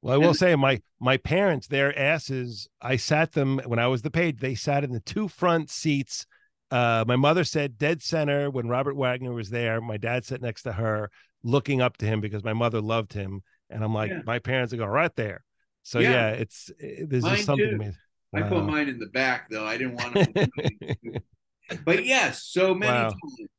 well 0.00 0.14
i 0.14 0.16
will 0.16 0.34
say 0.34 0.54
my 0.54 0.80
my 1.00 1.16
parents 1.16 1.66
their 1.66 1.96
asses 1.98 2.68
i 2.80 2.96
sat 2.96 3.32
them 3.32 3.60
when 3.66 3.78
i 3.78 3.86
was 3.86 4.02
the 4.02 4.10
page 4.10 4.38
they 4.38 4.54
sat 4.54 4.84
in 4.84 4.92
the 4.92 5.00
two 5.00 5.28
front 5.28 5.70
seats 5.70 6.26
uh, 6.72 7.04
my 7.06 7.16
mother 7.16 7.44
said 7.44 7.78
dead 7.78 8.02
center 8.02 8.50
when 8.50 8.66
Robert 8.68 8.96
Wagner 8.96 9.32
was 9.32 9.50
there. 9.50 9.80
My 9.80 9.96
dad 9.98 10.24
sat 10.24 10.40
next 10.42 10.62
to 10.62 10.72
her, 10.72 11.10
looking 11.44 11.80
up 11.80 11.96
to 11.98 12.06
him 12.06 12.20
because 12.20 12.42
my 12.42 12.52
mother 12.54 12.80
loved 12.80 13.12
him, 13.12 13.42
and 13.70 13.84
I'm 13.84 13.94
like, 13.94 14.10
Yeah. 14.10 14.22
my 14.24 14.38
parents 14.38 14.72
are 14.72 14.78
going 14.78 14.88
right 14.90 15.14
there. 15.14 15.44
So 15.82 15.98
Yeah. 15.98 16.10
yeah, 16.10 16.28
it's 16.30 16.70
it- 16.78 17.08
there's 17.10 17.22
Mine 17.24 17.34
just 17.34 17.46
something. 17.46 17.74
amazing. 17.74 17.96
I 18.34 18.42
put 18.42 18.64
mine 18.64 18.88
in 18.88 18.98
the 18.98 19.06
back 19.08 19.50
though. 19.50 19.66
I 19.66 19.76
didn't 19.76 19.96
want 19.96 20.14
to. 20.14 21.20
but 21.84 22.04
yes, 22.06 22.44
so 22.44 22.74
many 22.74 22.90
Wow. 22.92 23.08
times. 23.10 23.50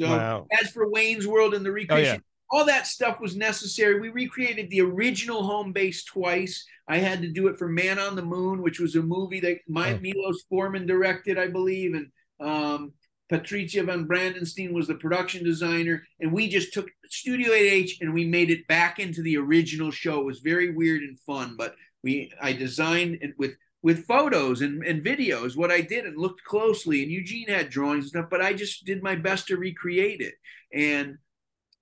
So 0.00 0.06
Wow. 0.08 0.46
as 0.60 0.70
for 0.70 0.90
Wayne's 0.90 1.26
World 1.26 1.52
and 1.54 1.64
the 1.66 1.70
recreation, 1.72 2.14
yeah. 2.14 2.20
all 2.58 2.64
that 2.66 2.86
stuff 2.86 3.20
was 3.20 3.36
necessary. 3.36 4.00
We 4.00 4.08
recreated 4.08 4.70
the 4.70 4.80
original 4.80 5.42
home 5.42 5.72
base 5.72 6.04
twice. 6.04 6.64
I 6.88 6.98
had 6.98 7.20
to 7.22 7.28
do 7.28 7.48
it 7.48 7.58
for 7.58 7.68
Man 7.68 7.98
on 7.98 8.16
the 8.16 8.24
Moon, 8.24 8.62
which 8.62 8.80
was 8.80 8.96
a 8.96 9.02
movie 9.02 9.40
that 9.40 9.58
my 9.68 9.92
Oh. 9.92 9.98
Milos 9.98 10.42
Forman 10.48 10.86
directed, 10.86 11.38
I 11.38 11.48
believe, 11.48 11.92
and 11.94 12.06
um, 12.42 12.92
Patrizia 13.32 13.84
von 13.84 14.06
Brandenstein 14.06 14.72
was 14.72 14.86
the 14.86 14.94
production 14.94 15.44
designer. 15.44 16.04
And 16.20 16.32
we 16.32 16.48
just 16.48 16.72
took 16.72 16.90
Studio 17.08 17.50
8H 17.50 18.00
and 18.00 18.12
we 18.12 18.26
made 18.26 18.50
it 18.50 18.66
back 18.68 18.98
into 18.98 19.22
the 19.22 19.38
original 19.38 19.90
show. 19.90 20.20
It 20.20 20.26
was 20.26 20.40
very 20.40 20.72
weird 20.72 21.02
and 21.02 21.18
fun, 21.20 21.56
but 21.56 21.74
we 22.02 22.32
I 22.40 22.52
designed 22.52 23.18
it 23.22 23.34
with 23.38 23.52
with 23.82 24.06
photos 24.06 24.60
and, 24.60 24.84
and 24.84 25.04
videos 25.04 25.56
what 25.56 25.72
I 25.72 25.80
did 25.80 26.04
and 26.04 26.16
looked 26.16 26.44
closely. 26.44 27.02
And 27.02 27.10
Eugene 27.10 27.48
had 27.48 27.70
drawings 27.70 28.04
and 28.04 28.10
stuff, 28.10 28.26
but 28.30 28.42
I 28.42 28.52
just 28.52 28.84
did 28.84 29.02
my 29.02 29.16
best 29.16 29.48
to 29.48 29.56
recreate 29.56 30.20
it. 30.20 30.34
And 30.72 31.18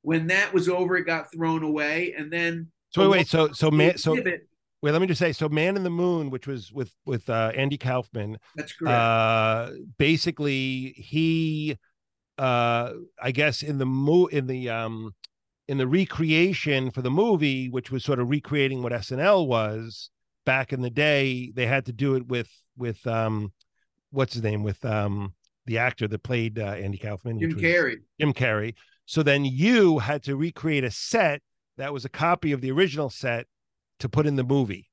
when 0.02 0.28
that 0.28 0.54
was 0.54 0.68
over, 0.68 0.96
it 0.96 1.04
got 1.04 1.32
thrown 1.32 1.62
away. 1.62 2.14
And 2.16 2.32
then 2.32 2.70
So 2.90 3.02
wait, 3.02 3.18
wait, 3.18 3.28
so 3.28 3.50
so 3.52 3.70
man, 3.70 3.98
so 3.98 4.16
wait, 4.82 4.92
let 4.92 5.00
me 5.00 5.06
just 5.06 5.18
say, 5.18 5.32
so 5.32 5.48
Man 5.48 5.76
in 5.76 5.84
the 5.84 5.90
Moon, 5.90 6.30
which 6.30 6.46
was 6.46 6.72
with 6.72 6.92
with 7.04 7.28
uh, 7.28 7.52
Andy 7.54 7.78
Kaufman, 7.78 8.38
that's 8.56 8.72
correct. 8.72 8.94
uh, 8.94 9.70
basically 9.98 10.94
he, 10.96 11.76
uh, 12.38 12.92
I 13.22 13.30
guess 13.32 13.62
in 13.62 13.78
the 13.78 13.86
mo 13.86 14.26
in 14.26 14.46
the 14.46 14.70
um, 14.70 15.14
in 15.68 15.78
the 15.78 15.86
recreation 15.86 16.90
for 16.90 17.02
the 17.02 17.10
movie, 17.10 17.68
which 17.68 17.90
was 17.90 18.04
sort 18.04 18.20
of 18.20 18.30
recreating 18.30 18.82
what 18.82 18.92
SNL 18.92 19.46
was 19.46 20.10
back 20.46 20.72
in 20.72 20.82
the 20.82 20.90
day, 20.90 21.52
they 21.54 21.66
had 21.66 21.86
to 21.86 21.92
do 21.92 22.14
it 22.14 22.26
with 22.26 22.50
with 22.76 23.06
um, 23.06 23.52
what's 24.10 24.34
his 24.34 24.42
name 24.42 24.62
with 24.62 24.84
um 24.84 25.34
the 25.66 25.78
actor 25.78 26.08
that 26.08 26.22
played 26.22 26.58
uh, 26.58 26.62
Andy 26.62 26.98
Kaufman, 26.98 27.38
Jim 27.38 27.52
Carrey. 27.52 27.96
Jim 28.18 28.32
Carrey. 28.32 28.74
So 29.06 29.22
then 29.22 29.44
you 29.44 29.98
had 29.98 30.22
to 30.24 30.36
recreate 30.36 30.84
a 30.84 30.90
set 30.90 31.42
that 31.76 31.92
was 31.92 32.04
a 32.04 32.08
copy 32.08 32.52
of 32.52 32.60
the 32.60 32.70
original 32.70 33.10
set 33.10 33.46
to 34.00 34.08
put 34.08 34.26
in 34.26 34.36
the 34.36 34.44
movie. 34.44 34.88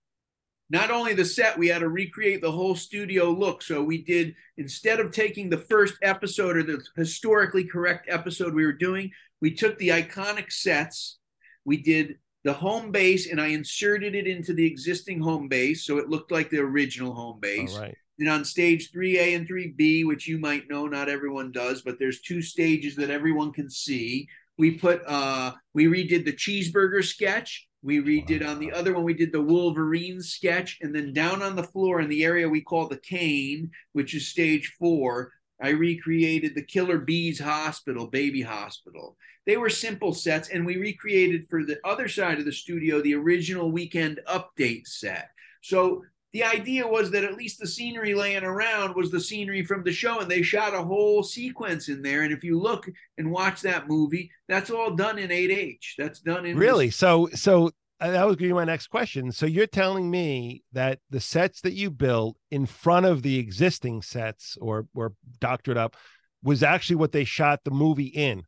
not 0.70 0.92
only 0.92 1.14
the 1.14 1.24
set, 1.26 1.58
we 1.58 1.70
had 1.70 1.80
to 1.80 1.88
recreate 1.90 2.42
the 2.42 2.52
whole 2.52 2.76
studio 2.76 3.30
look. 3.32 3.62
So 3.62 3.82
we 3.84 4.04
did 4.04 4.36
instead 4.58 5.00
of 5.00 5.12
taking 5.12 5.50
the 5.50 5.58
first 5.58 5.96
episode 6.02 6.58
or 6.58 6.64
the 6.64 6.84
historically 6.96 7.64
correct 7.64 8.08
episode 8.10 8.54
we 8.54 8.66
were 8.66 8.74
doing, 8.74 9.12
we 9.42 9.52
took 9.54 9.78
the 9.78 9.90
iconic 9.90 10.52
sets, 10.52 11.20
we 11.64 11.78
did 11.78 12.18
the 12.44 12.54
home 12.54 12.92
base, 12.92 13.30
and 13.30 13.40
I 13.42 13.48
inserted 13.48 14.16
it 14.16 14.28
into 14.28 14.54
the 14.54 14.66
existing 14.66 15.20
home 15.22 15.48
base, 15.48 15.86
so 15.86 15.98
it 15.98 16.10
looked 16.10 16.32
like 16.32 16.50
the 16.50 16.60
original 16.60 17.14
home 17.14 17.40
base. 17.40 17.74
All 17.76 17.82
right. 17.82 17.96
And 18.20 18.30
on 18.30 18.44
stage 18.46 18.92
3A 18.92 19.36
and 19.36 19.48
3B, 19.48 20.06
which 20.06 20.28
you 20.28 20.40
might 20.40 20.70
know, 20.70 20.88
not 20.88 21.08
everyone 21.08 21.52
does, 21.52 21.82
but 21.84 22.00
there's 22.00 22.22
two 22.22 22.42
stages 22.42 22.96
that 22.96 23.10
everyone 23.10 23.54
can 23.54 23.70
see. 23.70 24.28
We 24.58 24.72
put 24.72 25.02
uh 25.06 25.54
we 25.74 25.86
redid 25.86 26.26
the 26.26 26.34
cheeseburger 26.34 27.04
sketch. 27.06 27.67
We 27.84 28.00
redid 28.02 28.48
on 28.48 28.60
the 28.60 28.72
other 28.72 28.94
one, 28.94 29.04
we 29.04 29.14
did 29.14 29.32
the 29.32 29.42
Wolverine 29.42 30.22
sketch, 30.22 30.80
and 30.82 30.94
then 30.94 31.14
down 31.14 31.42
on 31.42 31.56
the 31.56 31.64
floor 31.64 32.02
in 32.02 32.10
the 32.10 32.24
area 32.24 32.50
we 32.50 32.62
call 32.62 32.88
the 32.88 32.98
cane, 32.98 33.72
which 33.94 34.16
is 34.16 34.28
stage 34.28 34.74
four, 34.80 35.32
I 35.62 35.70
recreated 35.70 36.54
the 36.54 36.64
Killer 36.64 37.00
Bees 37.00 37.40
Hospital, 37.40 38.08
baby 38.08 38.42
hospital. 38.42 39.18
They 39.46 39.58
were 39.58 39.70
simple 39.70 40.14
sets, 40.14 40.50
and 40.50 40.66
we 40.66 40.78
recreated 40.78 41.48
for 41.50 41.64
the 41.64 41.80
other 41.84 42.08
side 42.08 42.38
of 42.38 42.46
the 42.46 42.52
studio 42.52 43.02
the 43.02 43.16
original 43.16 43.72
weekend 43.72 44.20
update 44.28 44.88
set. 44.88 45.30
So 45.62 46.04
the 46.34 46.44
idea 46.44 46.88
was 46.88 47.12
that 47.12 47.24
at 47.24 47.36
least 47.36 47.60
the 47.60 47.68
scenery 47.68 48.14
laying 48.14 48.44
around 48.44 48.96
was 48.96 49.12
the 49.12 49.20
scenery 49.20 49.64
from 49.64 49.84
the 49.84 49.94
show, 49.94 50.20
and 50.20 50.30
they 50.30 50.42
shot 50.42 50.74
a 50.74 50.82
whole 50.82 51.24
sequence 51.24 51.90
in 51.90 52.02
there. 52.02 52.24
And 52.24 52.34
if 52.34 52.44
you 52.44 52.60
look 52.60 52.88
and 53.18 53.32
watch 53.32 53.62
that 53.62 53.88
movie, 53.88 54.30
that's 54.48 54.70
all 54.70 54.96
done 54.96 55.18
in 55.20 55.30
8H. 55.30 55.96
That's 55.98 56.20
done 56.20 56.46
in 56.46 56.58
Really? 56.58 56.90
So 56.90 57.30
so 57.34 57.72
uh, 58.00 58.12
that 58.12 58.26
was 58.26 58.36
going 58.36 58.50
to 58.50 58.54
be 58.54 58.60
my 58.60 58.66
next 58.66 58.88
question. 58.88 59.32
So 59.32 59.46
you're 59.46 59.68
telling 59.68 60.12
me 60.12 60.64
that 60.74 61.00
the 61.10 61.22
sets 61.22 61.62
that 61.62 61.74
you 61.74 61.90
built 61.90 62.38
in 62.52 62.66
front 62.66 63.06
of 63.06 63.24
the 63.24 63.40
existing 63.40 64.02
sets 64.02 64.58
or 64.62 64.88
or 64.94 65.14
doctored 65.40 65.78
up 65.78 65.96
was 66.44 66.62
actually 66.62 66.98
what 66.98 67.12
they 67.12 67.24
shot 67.24 67.62
the 67.64 67.72
movie 67.72 68.08
in. 68.08 68.44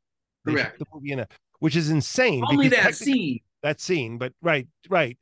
Correct. 0.45 0.79
The 0.79 0.85
movie 0.93 1.11
in, 1.11 1.19
a, 1.19 1.27
which 1.59 1.75
is 1.75 1.89
insane. 1.89 2.43
only 2.49 2.69
that 2.69 2.95
scene. 2.95 3.39
That 3.63 3.81
scene, 3.81 4.17
but 4.17 4.33
right, 4.41 4.67
right. 4.89 5.17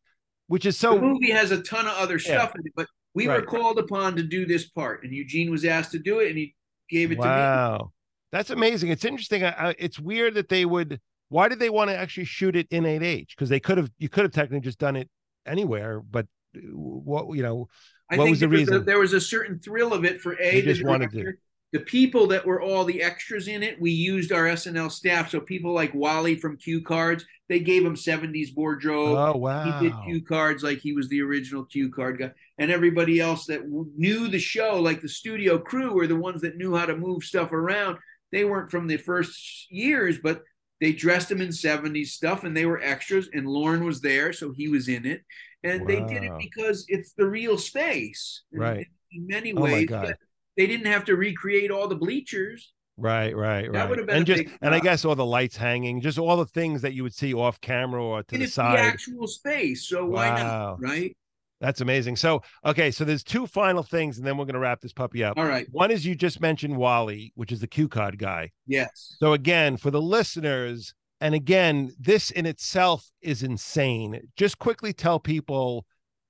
Which 0.48 0.66
is 0.66 0.77
so. 0.77 0.95
the 0.95 1.01
movie 1.01 1.32
has 1.32 1.51
a 1.51 1.61
ton 1.61 1.88
of 1.88 1.93
other 1.98 2.19
stuff 2.19 2.53
in 2.56 2.66
it, 2.66 2.74
but 2.76 2.88
we 3.14 3.27
were 3.27 3.42
called 3.42 3.80
upon 3.80 4.16
to 4.16 4.24
do 4.24 4.45
this 4.45 4.67
part, 4.69 5.03
and 5.03 5.14
Eugene 5.14 5.51
was 5.51 5.66
asked 5.66 5.92
to 5.92 6.00
do 6.00 6.19
it, 6.19 6.30
and 6.30 6.38
he 6.38 6.56
gave 6.90 7.11
it 7.11 7.16
to 7.16 7.22
me. 7.22 7.27
wow. 7.27 7.92
That's 8.32 8.50
amazing. 8.50 8.90
It's 8.90 9.06
interesting. 9.06 9.43
I, 9.43 9.69
I, 9.69 9.76
it's 9.80 10.00
weird 10.00 10.34
that 10.35 10.50
they 10.50 10.66
would. 10.66 11.00
Why 11.30 11.48
did 11.48 11.59
they 11.59 11.69
want 11.69 11.90
to 11.90 11.98
actually 11.98 12.26
shoot 12.26 12.56
it 12.56 12.67
in 12.72 12.84
8H? 12.84 13.30
Because 13.30 13.50
they 13.50 13.59
could 13.59 13.77
have. 13.77 13.90
You 14.00 14.09
could 14.09 14.24
have 14.24 14.34
technically 14.34 14.61
just 14.61 14.80
done 14.80 14.95
it 14.95 15.09
anywhere, 15.45 16.01
but 16.01 16.27
uh, 16.56 16.59
what 16.74 17.35
you 17.35 17.43
know. 17.43 17.67
I 18.09 18.16
What 18.16 18.26
think 18.26 18.32
was 18.32 18.40
the 18.40 18.48
there, 18.48 18.56
a, 18.56 18.59
reason? 18.59 18.85
there 18.85 19.00
was 19.00 19.14
a 19.14 19.19
certain 19.22 19.59
thrill 19.59 19.93
of 19.93 20.06
it 20.06 20.22
for 20.22 20.34
a 20.34 20.51
They 20.51 20.61
the 20.61 20.74
just 20.74 20.84
wanted 20.84 21.11
to-. 21.11 21.34
The 21.74 21.80
people 21.82 22.28
that 22.28 22.46
were 22.46 22.62
all 22.62 22.86
the 22.86 23.04
extras 23.04 23.48
in 23.48 23.62
it, 23.62 23.80
we 23.80 23.92
used 23.92 24.32
our 24.32 24.46
SNL 24.46 24.92
staff. 24.92 25.30
So 25.30 25.42
people 25.42 25.74
like 25.74 25.94
Wally 25.94 26.36
from 26.36 26.58
Q 26.58 26.82
Cards, 26.82 27.26
they 27.50 27.60
gave 27.60 27.86
him 27.86 27.96
70s 27.96 28.56
wardrobe. 28.56 29.18
Oh 29.18 29.38
wow. 29.38 29.80
He 29.80 29.88
did 29.88 29.98
cue 30.06 30.22
cards 30.22 30.64
like 30.64 30.80
he 30.80 30.94
was 30.94 31.08
the 31.10 31.22
original 31.22 31.66
cue 31.66 31.90
card 31.92 32.20
guy, 32.20 32.32
and 32.58 32.72
everybody 32.72 33.20
else 33.20 33.46
that 33.46 33.68
knew 33.70 34.28
the 34.28 34.40
show, 34.40 34.80
like 34.80 35.02
the 35.02 35.10
studio 35.10 35.58
crew, 35.58 35.94
were 35.94 36.08
the 36.08 36.16
ones 36.16 36.42
that 36.42 36.58
knew 36.58 36.76
how 36.76 36.86
to 36.86 36.96
move 36.96 37.24
stuff 37.24 37.52
around. 37.52 37.98
They 38.32 38.44
weren't 38.44 38.72
from 38.72 38.88
the 38.88 38.98
first 38.98 39.72
years, 39.72 40.18
but 40.22 40.44
they 40.82 40.92
dressed 40.92 41.30
them 41.30 41.42
in 41.42 41.50
70s 41.50 42.08
stuff, 42.08 42.44
and 42.44 42.56
they 42.56 42.66
were 42.66 42.82
extras. 42.82 43.30
And 43.34 43.48
Lauren 43.48 43.86
was 43.86 44.02
there, 44.02 44.34
so 44.34 44.52
he 44.52 44.68
was 44.68 44.90
in 44.90 45.06
it, 45.06 45.22
and 45.64 45.88
they 45.88 46.02
did 46.02 46.24
it 46.24 46.34
because 46.38 46.86
it's 46.90 47.14
the 47.14 47.26
real 47.26 47.58
space, 47.58 48.44
Right. 48.52 48.88
In 49.10 49.26
many 49.26 49.54
Oh 49.54 49.62
my 49.62 49.62
ways, 49.62 49.88
God. 49.88 50.18
They 50.58 50.68
didn't 50.68 50.88
have 50.88 51.06
to 51.06 51.16
recreate 51.16 51.72
all 51.72 51.88
the 51.88 51.95
bleachers. 51.95 52.74
Right, 53.00 53.36
right, 53.36 53.72
That 53.72 53.80
right. 53.80 53.90
would 53.90 53.98
have 54.00 54.08
been 54.08 54.18
and 54.18 54.26
just 54.26 54.44
and 54.61 54.74
I 54.74 54.80
guess 54.80 55.06
all 55.06 55.14
the 55.16 55.24
lights 55.26 55.56
hanging, 55.56 56.02
just 56.02 56.18
all 56.18 56.36
the 56.36 56.48
things 56.48 56.82
that 56.82 56.94
you 56.94 57.03
would 57.03 57.14
see 57.14 57.32
off 57.34 57.61
camera 57.61 58.03
or 58.03 58.24
to 58.24 58.36
and 58.36 58.42
the 58.42 58.45
it's 58.45 58.56
the 58.56 58.61
side. 58.64 58.80
actual 58.80 59.27
space, 59.27 59.88
so 59.88 60.03
why 60.06 60.30
not, 60.30 60.82
right? 60.82 61.16
That's 61.61 61.82
amazing. 61.82 62.16
So, 62.18 62.42
okay, 62.66 62.92
so 62.92 63.03
there's 63.03 63.24
two 63.24 63.48
final 63.48 63.82
things, 63.84 64.18
and 64.18 64.26
then 64.27 64.38
we're 64.38 64.45
going 64.45 64.53
to 64.56 64.60
wrap 64.60 64.80
this 64.82 64.94
puppy 64.94 65.24
up. 65.24 65.38
All 65.38 65.45
right, 65.45 65.68
One 65.72 65.90
is 65.92 66.06
you 66.06 66.14
just 66.16 66.40
mentioned 66.42 66.76
Wally, 66.77 67.32
which 67.36 67.52
is 67.52 67.61
the 67.61 67.68
cue 67.68 67.88
card 67.88 68.18
guy. 68.19 68.52
yes. 68.68 69.16
So 69.19 69.34
again, 69.34 69.77
for 69.77 69.90
the 69.92 70.02
listeners, 70.02 70.94
and 71.22 71.34
again, 71.34 71.92
this 72.00 72.30
in 72.32 72.45
itself 72.45 73.10
is 73.24 73.42
insane. 73.44 74.22
Just 74.36 74.60
quickly 74.60 74.94
tell 74.94 75.19
people 75.19 75.86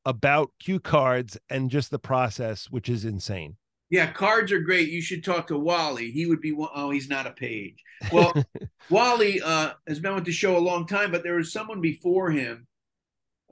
about 0.05 0.51
cue 0.61 0.79
cards 0.79 1.37
and 1.49 1.69
just 1.69 1.91
the 1.91 1.99
process, 1.99 2.67
which 2.69 2.87
is 2.87 3.03
insane. 3.03 3.57
Yeah, 3.89 4.11
cards 4.11 4.51
are 4.51 4.59
great. 4.59 4.89
You 4.89 5.01
should 5.01 5.23
talk 5.23 5.47
to 5.47 5.57
Wally. 5.57 6.11
He 6.11 6.25
would 6.25 6.41
be 6.41 6.51
one 6.51 6.69
oh, 6.75 6.89
he's 6.89 7.09
not 7.09 7.27
a 7.27 7.31
page. 7.31 7.81
Well, 8.11 8.33
Wally 8.89 9.41
uh, 9.41 9.73
has 9.87 9.99
been 9.99 10.15
with 10.15 10.25
the 10.25 10.31
show 10.31 10.57
a 10.57 10.59
long 10.59 10.85
time, 10.85 11.11
but 11.11 11.23
there 11.23 11.35
was 11.35 11.53
someone 11.53 11.79
before 11.79 12.29
him. 12.29 12.67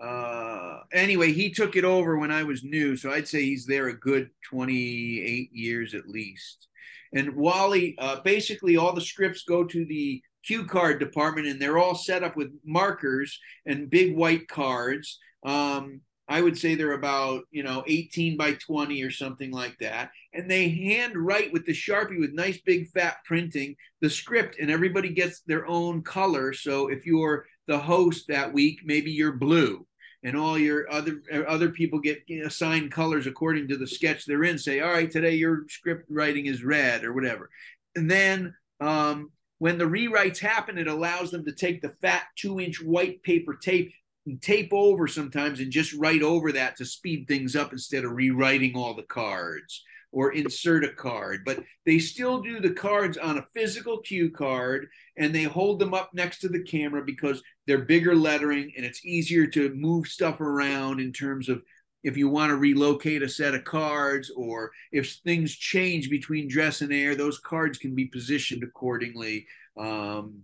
Uh, 0.01 0.79
anyway, 0.91 1.31
he 1.31 1.51
took 1.51 1.77
it 1.77 1.85
over 1.85 2.17
when 2.17 2.31
I 2.31 2.43
was 2.43 2.63
new, 2.63 2.97
so 2.97 3.11
I'd 3.11 3.29
say 3.29 3.43
he's 3.43 3.65
there 3.65 3.87
a 3.87 3.97
good 3.97 4.29
28 4.49 5.51
years 5.53 5.93
at 5.93 6.09
least. 6.09 6.67
And 7.13 7.33
Wally, 7.35 7.95
uh, 7.97 8.19
basically, 8.19 8.75
all 8.75 8.93
the 8.93 8.99
scripts 8.99 9.43
go 9.43 9.63
to 9.63 9.85
the 9.85 10.21
cue 10.45 10.65
card 10.65 10.99
department, 10.99 11.47
and 11.47 11.61
they're 11.61 11.77
all 11.77 11.95
set 11.95 12.23
up 12.23 12.35
with 12.35 12.51
markers 12.65 13.39
and 13.65 13.89
big 13.89 14.15
white 14.15 14.49
cards. 14.49 15.17
Um, 15.45 16.01
I 16.27 16.41
would 16.41 16.57
say 16.57 16.75
they're 16.75 16.93
about 16.93 17.43
you 17.51 17.63
know 17.63 17.83
18 17.87 18.37
by 18.37 18.53
20 18.53 19.01
or 19.03 19.11
something 19.11 19.51
like 19.51 19.77
that, 19.79 20.11
and 20.33 20.49
they 20.49 20.69
hand 20.69 21.15
write 21.15 21.53
with 21.53 21.65
the 21.65 21.73
sharpie 21.73 22.19
with 22.19 22.33
nice 22.33 22.59
big 22.65 22.89
fat 22.89 23.17
printing 23.25 23.75
the 24.01 24.09
script, 24.09 24.57
and 24.59 24.71
everybody 24.71 25.09
gets 25.09 25.41
their 25.41 25.67
own 25.67 26.01
color. 26.01 26.53
So 26.53 26.87
if 26.87 27.05
you're 27.05 27.45
the 27.67 27.79
host 27.79 28.27
that 28.27 28.53
week, 28.53 28.79
maybe 28.83 29.11
you're 29.11 29.33
blue, 29.33 29.85
and 30.23 30.35
all 30.35 30.57
your 30.57 30.91
other 30.91 31.21
other 31.47 31.69
people 31.69 31.99
get 31.99 32.23
assigned 32.43 32.91
colors 32.91 33.27
according 33.27 33.67
to 33.67 33.77
the 33.77 33.87
sketch 33.87 34.25
they're 34.25 34.43
in. 34.43 34.57
Say, 34.57 34.79
all 34.79 34.91
right, 34.91 35.11
today 35.11 35.35
your 35.35 35.65
script 35.69 36.05
writing 36.09 36.47
is 36.47 36.63
red 36.63 37.03
or 37.03 37.13
whatever, 37.13 37.49
and 37.95 38.09
then 38.09 38.55
um, 38.79 39.31
when 39.59 39.77
the 39.77 39.85
rewrites 39.85 40.39
happen, 40.39 40.77
it 40.77 40.87
allows 40.87 41.31
them 41.31 41.45
to 41.45 41.51
take 41.51 41.81
the 41.81 41.95
fat 42.01 42.23
two 42.35 42.59
inch 42.59 42.81
white 42.81 43.21
paper 43.23 43.55
tape 43.55 43.93
tape 44.41 44.71
over 44.73 45.07
sometimes 45.07 45.59
and 45.59 45.71
just 45.71 45.93
write 45.93 46.23
over 46.23 46.51
that 46.51 46.75
to 46.77 46.85
speed 46.85 47.27
things 47.27 47.55
up 47.55 47.71
instead 47.71 48.03
of 48.03 48.11
rewriting 48.11 48.75
all 48.75 48.93
the 48.93 49.03
cards. 49.03 49.83
or 50.11 50.31
insert 50.31 50.85
a 50.85 50.93
card, 50.93 51.41
but 51.45 51.61
they 51.85 51.99
still 51.99 52.41
do 52.41 52.61
the 52.61 52.71
cards 52.71 53.17
on 53.17 53.37
a 53.37 53.45
physical 53.53 53.97
cue 53.97 54.31
card 54.31 54.87
and 55.17 55.35
they 55.35 55.43
hold 55.43 55.77
them 55.77 55.93
up 55.93 56.09
next 56.13 56.39
to 56.39 56.47
the 56.47 56.63
camera 56.63 57.03
because 57.03 57.43
they're 57.67 57.79
bigger 57.79 58.15
lettering 58.15 58.71
and 58.77 58.85
it's 58.85 59.05
easier 59.05 59.45
to 59.45 59.75
move 59.75 60.07
stuff 60.07 60.39
around 60.39 61.01
in 61.01 61.11
terms 61.11 61.49
of 61.49 61.61
if 62.05 62.15
you 62.15 62.29
want 62.29 62.49
to 62.49 62.55
relocate 62.55 63.23
a 63.23 63.27
set 63.27 63.55
of 63.55 63.65
cards 63.65 64.31
or 64.37 64.71
if 64.91 65.15
things 65.25 65.53
change 65.53 66.09
between 66.09 66.47
dress 66.47 66.81
and 66.81 66.93
air, 66.93 67.15
those 67.15 67.39
cards 67.39 67.77
can 67.77 67.93
be 67.93 68.05
positioned 68.05 68.63
accordingly. 68.63 69.45
Um, 69.77 70.43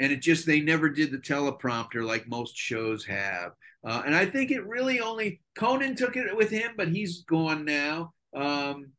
and 0.00 0.10
it 0.10 0.20
just 0.20 0.46
they 0.46 0.60
never 0.60 0.88
did 0.88 1.12
the 1.12 1.18
teleprompter 1.18 2.04
like 2.04 2.28
most 2.28 2.56
shows 2.56 3.04
have. 3.06 3.52
Uh, 3.84 4.02
and 4.04 4.14
I 4.14 4.26
think 4.26 4.50
it 4.50 4.66
really 4.66 5.00
only 5.00 5.40
Conan 5.56 5.94
took 5.94 6.16
it 6.16 6.36
with 6.36 6.50
him, 6.50 6.72
but 6.76 6.88
he's 6.88 7.22
gone 7.22 7.64
now. 7.64 8.12
Um, 8.34 8.92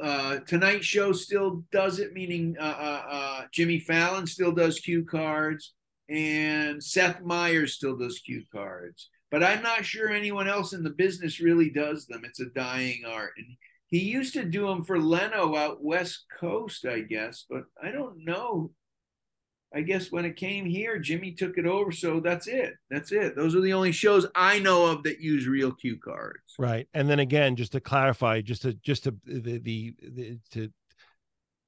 uh, 0.00 0.38
Tonight 0.46 0.84
Show 0.84 1.12
still 1.12 1.64
does 1.72 1.98
it, 1.98 2.12
meaning 2.12 2.56
uh, 2.60 2.62
uh, 2.62 3.02
uh, 3.08 3.42
Jimmy 3.52 3.80
Fallon 3.80 4.26
still 4.26 4.52
does 4.52 4.78
cue 4.78 5.04
cards, 5.04 5.72
and 6.08 6.82
Seth 6.82 7.22
Meyers 7.22 7.74
still 7.74 7.96
does 7.96 8.18
cue 8.18 8.44
cards 8.52 9.08
but 9.34 9.42
I'm 9.42 9.62
not 9.62 9.84
sure 9.84 10.10
anyone 10.10 10.46
else 10.46 10.74
in 10.74 10.84
the 10.84 10.90
business 10.90 11.40
really 11.40 11.68
does 11.68 12.06
them. 12.06 12.22
It's 12.24 12.38
a 12.38 12.46
dying 12.54 13.02
art. 13.04 13.32
And 13.36 13.56
he 13.88 13.98
used 13.98 14.32
to 14.34 14.44
do 14.44 14.68
them 14.68 14.84
for 14.84 14.96
Leno 14.96 15.56
out 15.56 15.82
West 15.82 16.26
Coast, 16.38 16.86
I 16.86 17.00
guess, 17.00 17.44
but 17.50 17.64
I 17.82 17.90
don't 17.90 18.24
know. 18.24 18.70
I 19.74 19.80
guess 19.80 20.12
when 20.12 20.24
it 20.24 20.36
came 20.36 20.64
here, 20.64 20.98
Jimmy 20.98 21.32
took 21.32 21.58
it 21.58 21.66
over. 21.66 21.90
So 21.90 22.20
that's 22.20 22.46
it. 22.46 22.74
That's 22.90 23.10
it. 23.12 23.34
Those 23.34 23.54
are 23.54 23.60
the 23.60 23.72
only 23.72 23.92
shows 23.92 24.26
I 24.34 24.58
know 24.60 24.86
of 24.86 25.02
that 25.02 25.20
use 25.20 25.46
real 25.46 25.72
cue 25.72 25.98
cards. 25.98 26.54
Right. 26.58 26.88
And 26.94 27.08
then 27.08 27.18
again, 27.18 27.56
just 27.56 27.72
to 27.72 27.80
clarify, 27.80 28.40
just 28.40 28.62
to 28.62 28.74
just 28.74 29.04
to 29.04 29.14
the 29.24 29.58
the, 29.58 29.94
the 30.00 30.38
to 30.52 30.70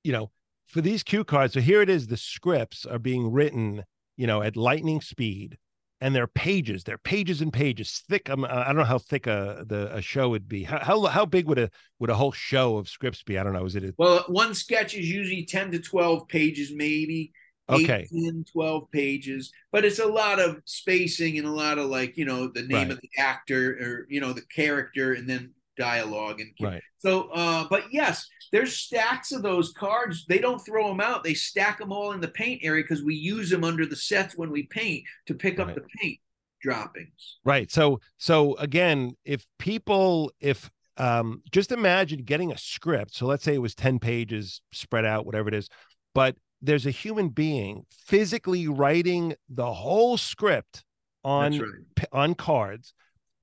you 0.05 0.12
know, 0.12 0.31
for 0.67 0.81
these 0.81 1.02
cue 1.02 1.25
cards, 1.25 1.55
so 1.55 1.60
here 1.60 1.83
it 1.83 1.91
is, 1.91 2.07
the 2.07 2.17
scripts 2.17 2.86
are 2.86 3.01
being 3.01 3.33
written, 3.33 3.85
you 4.17 4.26
know, 4.28 4.41
at 4.41 4.57
lightning 4.57 5.01
speed 5.01 5.59
and 6.01 6.15
they're 6.15 6.26
pages 6.26 6.85
they're 6.85 6.99
pages 6.99 7.41
and 7.41 7.52
pages 7.52 8.02
thick 8.09 8.28
um, 8.28 8.44
i 8.44 8.67
don't 8.67 8.76
know 8.76 8.85
how 8.85 8.99
thick 8.99 9.26
a 9.26 9.65
the 9.67 9.94
a 9.94 10.02
show 10.02 10.28
would 10.28 10.49
be 10.49 10.62
how, 10.62 10.78
how 10.78 11.05
how 11.07 11.25
big 11.25 11.47
would 11.47 11.59
a 11.59 11.70
would 11.99 12.10
a 12.10 12.15
whole 12.15 12.33
show 12.33 12.76
of 12.76 12.89
scripts 12.89 13.23
be 13.23 13.39
i 13.39 13.43
don't 13.43 13.52
know 13.52 13.65
is 13.65 13.76
it 13.76 13.85
a... 13.85 13.94
well 13.97 14.25
one 14.28 14.55
sketch 14.55 14.94
is 14.94 15.09
usually 15.10 15.44
10 15.44 15.70
to 15.73 15.78
12 15.78 16.28
pages 16.28 16.73
maybe 16.75 17.33
okay. 17.68 18.06
10 18.12 18.44
12 18.52 18.90
pages 18.90 19.52
but 19.72 19.84
it's 19.84 19.98
a 19.98 20.06
lot 20.06 20.38
of 20.40 20.58
spacing 20.64 21.38
and 21.38 21.46
a 21.46 21.50
lot 21.50 21.78
of 21.78 21.86
like 21.86 22.16
you 22.16 22.24
know 22.24 22.48
the 22.48 22.62
name 22.62 22.88
Right. 22.88 22.90
of 22.92 23.00
the 23.00 23.10
actor 23.18 23.70
or 23.80 24.06
you 24.08 24.20
know 24.20 24.32
the 24.32 24.42
character 24.54 25.14
and 25.14 25.28
then 25.28 25.52
dialogue 25.76 26.40
and 26.40 26.50
right. 26.60 26.82
So 26.98 27.28
uh 27.34 27.66
but 27.68 27.92
yes 27.92 28.26
there's 28.52 28.76
stacks 28.76 29.32
of 29.32 29.42
those 29.42 29.72
cards. 29.72 30.24
They 30.28 30.38
don't 30.38 30.64
throw 30.64 30.86
them 30.88 31.00
out. 31.00 31.24
They 31.24 31.34
stack 31.34 31.78
them 31.78 31.90
all 31.92 32.12
in 32.12 32.20
the 32.20 32.28
paint 32.28 32.60
area 32.62 32.84
because 32.84 33.02
we 33.02 33.16
use 33.16 33.50
them 33.50 33.64
under 33.64 33.84
the 33.84 33.96
sets 33.96 34.36
when 34.36 34.50
we 34.52 34.62
paint 34.68 35.02
to 35.26 35.34
pick 35.34 35.58
up 35.58 35.74
the 35.74 35.82
paint 36.00 36.18
droppings. 36.62 37.38
Right. 37.44 37.70
So 37.70 38.00
so 38.18 38.54
again 38.56 39.16
if 39.24 39.44
people 39.58 40.30
if 40.40 40.70
um 40.96 41.42
just 41.50 41.72
imagine 41.72 42.22
getting 42.22 42.52
a 42.52 42.56
script. 42.58 43.14
So 43.14 43.26
let's 43.26 43.42
say 43.44 43.54
it 43.54 43.60
was 43.62 43.74
10 43.74 43.98
pages 43.98 44.62
spread 44.72 45.04
out 45.04 45.26
whatever 45.26 45.48
it 45.48 45.54
is 45.54 45.68
but 46.14 46.36
there's 46.62 46.86
a 46.86 46.91
human 46.91 47.28
being 47.28 47.85
physically 47.91 48.68
writing 48.68 49.35
the 49.49 49.73
whole 49.73 50.17
script 50.17 50.85
on 51.25 51.59
right. 51.59 52.09
on 52.12 52.35
cards 52.35 52.94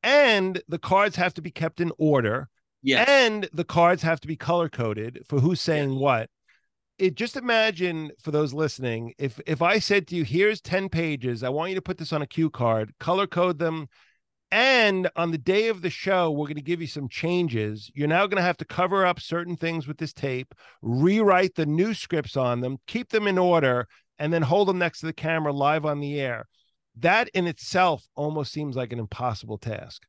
and 0.04 0.62
the 0.68 0.80
cards 0.80 1.16
have 1.16 1.34
to 1.34 1.42
be 1.42 1.52
kept 1.52 1.80
in 1.80 1.92
order 1.98 2.50
yes. 2.82 3.08
and 3.08 3.50
the 3.54 3.64
cards 3.64 4.04
have 4.04 4.20
to 4.20 4.28
be 4.28 4.36
color 4.36 4.70
coded 4.70 5.24
for 5.28 5.40
who's 5.40 5.62
saying 5.62 5.96
what. 5.96 6.30
It 7.00 7.16
just 7.16 7.36
imagine 7.36 8.12
for 8.22 8.32
those 8.32 8.54
listening 8.54 9.14
if 9.18 9.40
if 9.48 9.62
i 9.64 9.80
said 9.80 10.08
to 10.08 10.16
you 10.16 10.24
here's 10.24 10.62
10 10.62 10.90
pages. 10.90 11.44
I 11.44 11.50
want 11.50 11.70
you 11.70 11.76
to 11.76 11.82
put 11.82 11.98
this 11.98 12.14
on 12.14 12.22
a 12.22 12.28
cue 12.28 12.50
card. 12.50 12.94
Color 13.00 13.28
code 13.28 13.58
them 13.58 13.88
and 14.54 15.10
on 15.16 15.32
the 15.32 15.38
day 15.38 15.68
of 15.68 15.82
the 15.82 15.90
show 15.90 16.30
we're 16.30 16.46
going 16.46 16.56
to 16.56 16.62
give 16.62 16.80
you 16.80 16.88
some 16.88 17.10
changes 17.10 17.92
you're 17.96 18.08
now 18.08 18.28
going 18.28 18.38
to 18.38 18.44
have 18.44 18.56
to 18.56 18.66
cover 18.66 19.04
up 19.04 19.20
certain 19.20 19.58
things 19.58 19.88
with 19.88 19.98
this 19.98 20.14
tape 20.14 20.54
rewrite 20.84 21.56
the 21.56 21.66
new 21.66 21.94
scripts 21.94 22.38
on 22.38 22.62
them 22.62 22.78
keep 22.86 23.10
them 23.10 23.28
in 23.28 23.40
order 23.40 23.88
and 24.20 24.32
then 24.32 24.44
hold 24.44 24.68
them 24.68 24.78
next 24.78 25.00
to 25.00 25.08
the 25.08 25.14
camera 25.14 25.52
live 25.52 25.86
on 25.86 26.00
the 26.00 26.22
air 26.22 26.46
that 26.96 27.28
in 27.30 27.48
itself 27.48 28.08
almost 28.16 28.54
seems 28.54 28.76
like 28.76 28.94
an 28.94 29.00
impossible 29.00 29.58
task 29.58 30.04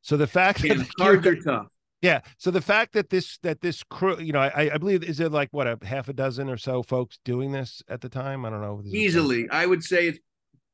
so 0.00 0.16
the 0.16 0.28
fact 0.28 0.62
that 0.62 0.70
and 0.70 0.80
the 0.80 0.84
cue 0.84 1.04
cards 1.04 1.24
card- 1.24 1.38
are 1.38 1.42
tough 1.42 1.66
yeah. 2.00 2.20
So 2.36 2.52
the 2.52 2.60
fact 2.60 2.92
that 2.92 3.10
this 3.10 3.38
that 3.38 3.60
this 3.60 3.82
crew, 3.82 4.20
you 4.20 4.32
know, 4.32 4.38
I, 4.38 4.70
I 4.72 4.78
believe 4.78 5.02
is 5.02 5.18
it 5.18 5.32
like 5.32 5.48
what 5.50 5.66
a 5.66 5.76
half 5.84 6.08
a 6.08 6.12
dozen 6.12 6.48
or 6.48 6.56
so 6.56 6.84
folks 6.84 7.18
doing 7.24 7.50
this 7.50 7.82
at 7.88 8.02
the 8.02 8.08
time? 8.08 8.44
I 8.44 8.50
don't 8.50 8.60
know. 8.60 8.80
Easily 8.86 9.48
i 9.50 9.66
would 9.66 9.82
say 9.82 10.06
it's 10.06 10.20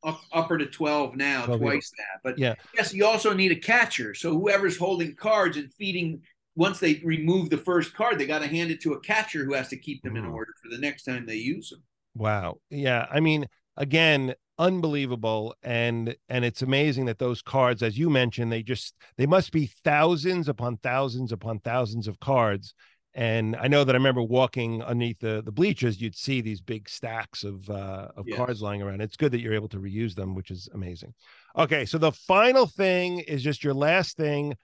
up, 0.05 0.21
upper 0.33 0.59
to 0.59 0.67
12 0.67 1.17
now 1.17 1.47
12 1.47 1.61
twice 1.61 1.91
that 1.99 2.21
but 2.23 2.39
Yeah. 2.39 2.55
yes 2.77 2.93
you 2.95 3.07
also 3.07 3.33
need 3.33 3.53
a 3.53 3.57
catcher 3.57 4.15
so 4.15 4.31
whoever's 4.33 4.77
holding 4.77 5.15
cards 5.17 5.57
and 5.57 5.73
feeding 5.73 6.21
once 6.57 6.79
they 6.79 7.01
remove 7.05 7.51
the 7.51 7.57
first 7.59 7.95
card 7.95 8.19
they 8.19 8.27
got 8.27 8.41
to 8.41 8.47
hand 8.47 8.71
it 8.71 8.81
to 8.83 8.93
a 8.93 9.01
catcher 9.01 9.45
who 9.45 9.55
has 9.55 9.69
to 9.69 9.77
keep 9.77 10.03
them 10.03 10.17
in 10.17 10.25
Mhm. 10.25 10.33
order 10.35 10.53
for 10.63 10.69
the 10.69 10.79
next 10.79 11.05
time 11.05 11.27
they 11.27 11.37
use 11.37 11.71
them 11.71 11.83
Wow. 12.17 12.59
Yeah. 12.71 13.07
I 13.11 13.19
mean, 13.19 13.47
again, 13.77 14.35
unbelievable. 14.57 15.53
And 15.65 16.15
and 16.29 16.45
it's 16.45 16.63
amazing 16.63 17.07
that 17.07 17.19
those 17.19 17.43
cards, 17.43 17.83
as 17.83 17.99
you 17.99 18.09
mentioned, 18.09 18.53
they 18.53 18.63
just 18.63 18.95
they 19.17 19.27
must 19.27 19.51
be 19.51 19.67
thousands 19.83 20.49
upon 20.49 20.77
thousands 20.77 21.33
upon 21.33 21.59
thousands 21.59 22.07
of 22.07 22.21
cards. 22.21 22.73
And 23.17 23.55
I 23.55 23.69
know 23.69 23.85
that 23.85 23.95
I 23.95 23.99
remember 23.99 24.23
walking 24.23 24.83
underneath 24.83 25.21
the, 25.21 25.41
the 25.45 25.53
bleachers, 25.53 26.01
you'd 26.01 26.17
see 26.17 26.41
these 26.41 26.61
big 26.61 26.89
stacks 26.89 27.45
of 27.45 27.71
uh, 27.71 28.09
of 28.17 28.27
cards 28.35 28.61
lying 28.61 28.83
around. 28.83 29.01
It's 29.01 29.17
good 29.17 29.31
that 29.33 29.41
you're 29.41 29.55
able 29.55 29.69
to 29.69 29.79
reuse 29.79 30.17
them, 30.17 30.35
which 30.35 30.51
is 30.51 30.69
amazing. 30.75 31.15
Okay, 31.57 31.85
so 31.85 31.97
the 31.97 32.11
final 32.11 32.67
thing 32.67 33.21
is 33.21 33.43
just 33.43 33.63
your 33.63 33.75
last 33.75 34.17
thing 34.17 34.57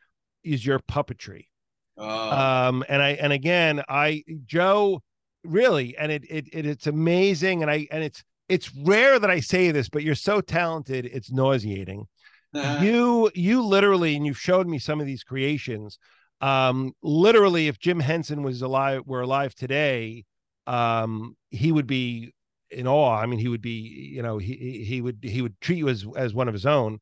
is 0.45 0.65
your 0.65 0.79
puppetry 0.79 1.47
uh, 1.99 2.69
um 2.69 2.85
and 2.89 3.03
i 3.03 3.11
and 3.11 3.33
again 3.33 3.83
i 3.89 4.23
joe 4.47 5.03
really 5.45 5.97
and 5.97 6.11
it, 6.11 6.25
it 6.31 6.47
it 6.53 6.67
it's 6.67 6.87
amazing 6.87 7.62
and 7.62 7.70
i 7.70 7.87
and 7.91 8.03
it's 8.03 8.23
it's 8.49 8.75
rare 8.75 9.19
that 9.19 9.31
i 9.31 9.41
say 9.41 9.70
this 9.70 9.89
but 9.89 10.03
you're 10.03 10.15
so 10.15 10.41
talented 10.41 11.07
it's 11.07 11.31
nauseating 11.31 12.07
you 12.81 13.31
you 13.35 13.62
literally 13.62 14.17
and 14.17 14.27
you've 14.27 14.39
showed 14.39 14.67
me 14.67 14.79
some 14.79 15.01
of 15.01 15.07
these 15.07 15.23
creations 15.23 15.99
um 16.41 16.93
literally 17.02 17.69
if 17.69 17.78
jim 17.78 18.01
henson 18.01 18.43
was 18.43 18.62
alive 18.62 19.02
were 19.07 19.20
alive 19.20 19.55
today 19.55 20.25
um 20.67 21.36
he 21.51 21.73
would 21.73 21.86
be 21.86 22.33
in 22.70 22.86
awe. 22.86 23.17
I 23.17 23.27
mean 23.27 23.39
he 23.39 23.49
would 23.49 23.60
be 23.60 24.10
you 24.15 24.23
know 24.23 24.39
he 24.39 24.85
he- 24.86 25.01
would 25.01 25.19
he 25.23 25.43
would 25.43 25.60
treat 25.60 25.78
you 25.78 25.89
as 25.89 26.07
as 26.17 26.35
one 26.35 26.49
of 26.49 26.55
his 26.55 26.67
own. 26.67 26.99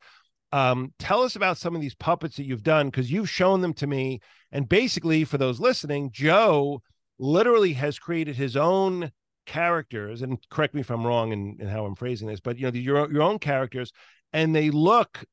Um 0.53 0.93
tell 0.99 1.23
us 1.23 1.37
about 1.37 1.59
some 1.59 1.75
of 1.75 1.81
these 1.81 1.95
puppets 1.95 2.37
that 2.37 2.45
you've 2.45 2.63
done 2.63 2.89
because 2.89 3.13
you've 3.13 3.31
shown 3.31 3.61
them 3.61 3.75
to 3.75 3.87
me. 3.87 4.21
And 4.51 4.69
basically 4.69 5.25
for 5.25 5.39
those 5.39 5.61
listening 5.61 6.11
joe 6.13 6.83
literally 7.19 7.75
has 7.75 7.99
created 7.99 8.37
his 8.37 8.57
own 8.57 9.13
characters 9.45 10.23
and 10.23 10.39
correct 10.51 10.75
me 10.75 10.81
if 10.83 10.91
i'm 10.91 11.07
wrong 11.07 11.33
in, 11.33 11.57
in 11.59 11.67
how 11.67 11.85
i'm 11.85 11.95
phrasing 11.95 12.29
this 12.29 12.39
but 12.39 12.59
you 12.59 12.65
know 12.65 12.71
the, 12.71 12.81
your, 12.81 13.11
your 13.11 13.23
own 13.23 13.39
characters 13.39 13.93
and 14.33 14.55
they 14.55 14.71
look 14.71 15.25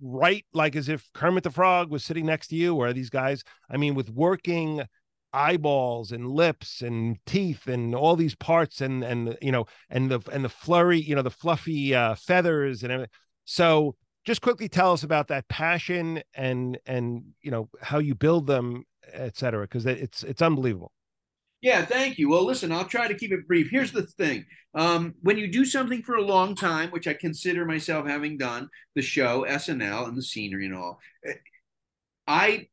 right 0.00 0.44
like 0.52 0.76
as 0.76 0.88
if 0.88 1.10
kermit 1.12 1.44
the 1.44 1.50
frog 1.50 1.90
was 1.90 2.04
sitting 2.04 2.26
next 2.26 2.48
to 2.48 2.56
you? 2.56 2.76
Or 2.76 2.92
these 2.92 3.10
guys 3.10 3.42
i 3.70 3.76
mean 3.76 3.94
with 3.94 4.10
working 4.10 4.82
eyeballs 5.32 6.10
and 6.10 6.26
lips 6.30 6.80
and 6.80 7.18
teeth 7.26 7.66
and 7.66 7.94
all 7.94 8.16
these 8.16 8.34
parts 8.34 8.80
and 8.80 9.04
and 9.04 9.36
you 9.42 9.52
know 9.52 9.66
and 9.90 10.10
the 10.10 10.20
and 10.32 10.44
the 10.44 10.48
flurry 10.48 10.98
you 11.00 11.14
know 11.14 11.22
the 11.22 11.30
fluffy 11.30 11.94
uh 11.94 12.14
feathers 12.14 12.82
and 12.82 12.92
everything. 12.92 13.10
So 13.44 13.94
just 14.24 14.40
quickly 14.40 14.68
tell 14.68 14.92
us 14.92 15.02
about 15.02 15.28
that 15.28 15.48
passion 15.48 16.22
and 16.34 16.78
and 16.86 17.24
you 17.42 17.50
know 17.50 17.68
how 17.80 17.98
you 17.98 18.14
build 18.14 18.46
them 18.46 18.84
et 19.12 19.36
cetera 19.36 19.62
because 19.62 19.86
it's 19.86 20.22
it's 20.22 20.42
unbelievable 20.42 20.92
Yeah, 21.60 21.84
thank 21.84 22.18
you. 22.18 22.28
Well, 22.28 22.44
listen, 22.44 22.70
I'll 22.70 22.84
try 22.84 23.08
to 23.08 23.14
keep 23.14 23.32
it 23.32 23.48
brief. 23.48 23.68
Here's 23.70 23.90
the 23.90 24.02
thing 24.06 24.46
um, 24.74 25.14
when 25.22 25.38
you 25.38 25.48
do 25.50 25.64
something 25.64 26.02
for 26.02 26.14
a 26.14 26.22
long 26.22 26.54
time, 26.54 26.90
which 26.90 27.08
I 27.08 27.14
consider 27.14 27.64
myself 27.64 28.06
having 28.06 28.38
done, 28.38 28.68
the 28.94 29.02
show, 29.02 29.44
SNL, 29.48 30.06
and 30.06 30.16
the 30.16 30.22
scenery 30.22 30.66
and 30.66 30.74
all, 30.74 31.00
eh, 31.26 31.34
I 32.28 32.68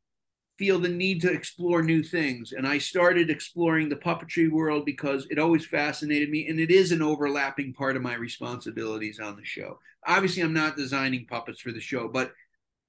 feel 0.60 0.80
the 0.80 0.90
need 0.90 1.22
to 1.22 1.32
explore 1.32 1.82
new 1.82 2.04
things. 2.04 2.54
And 2.54 2.68
I 2.68 2.78
started 2.78 3.30
exploring 3.30 3.90
the 3.90 3.96
puppetry 3.96 4.50
world 4.52 4.86
because 4.86 5.28
it 5.30 5.40
always 5.40 5.66
fascinated 5.66 6.30
me. 6.30 6.48
And 6.48 6.60
it 6.60 6.72
is 6.72 6.92
an 6.92 7.02
overlapping 7.02 7.74
part 7.74 7.96
of 7.96 8.04
my 8.04 8.14
responsibilities 8.16 9.20
on 9.20 9.36
the 9.36 9.46
show. 9.46 9.80
Obviously, 10.08 10.44
I'm 10.44 10.54
not 10.54 10.78
designing 10.78 11.26
puppets 11.26 11.60
for 11.60 11.72
the 11.72 11.82
show, 11.82 12.08
but 12.08 12.32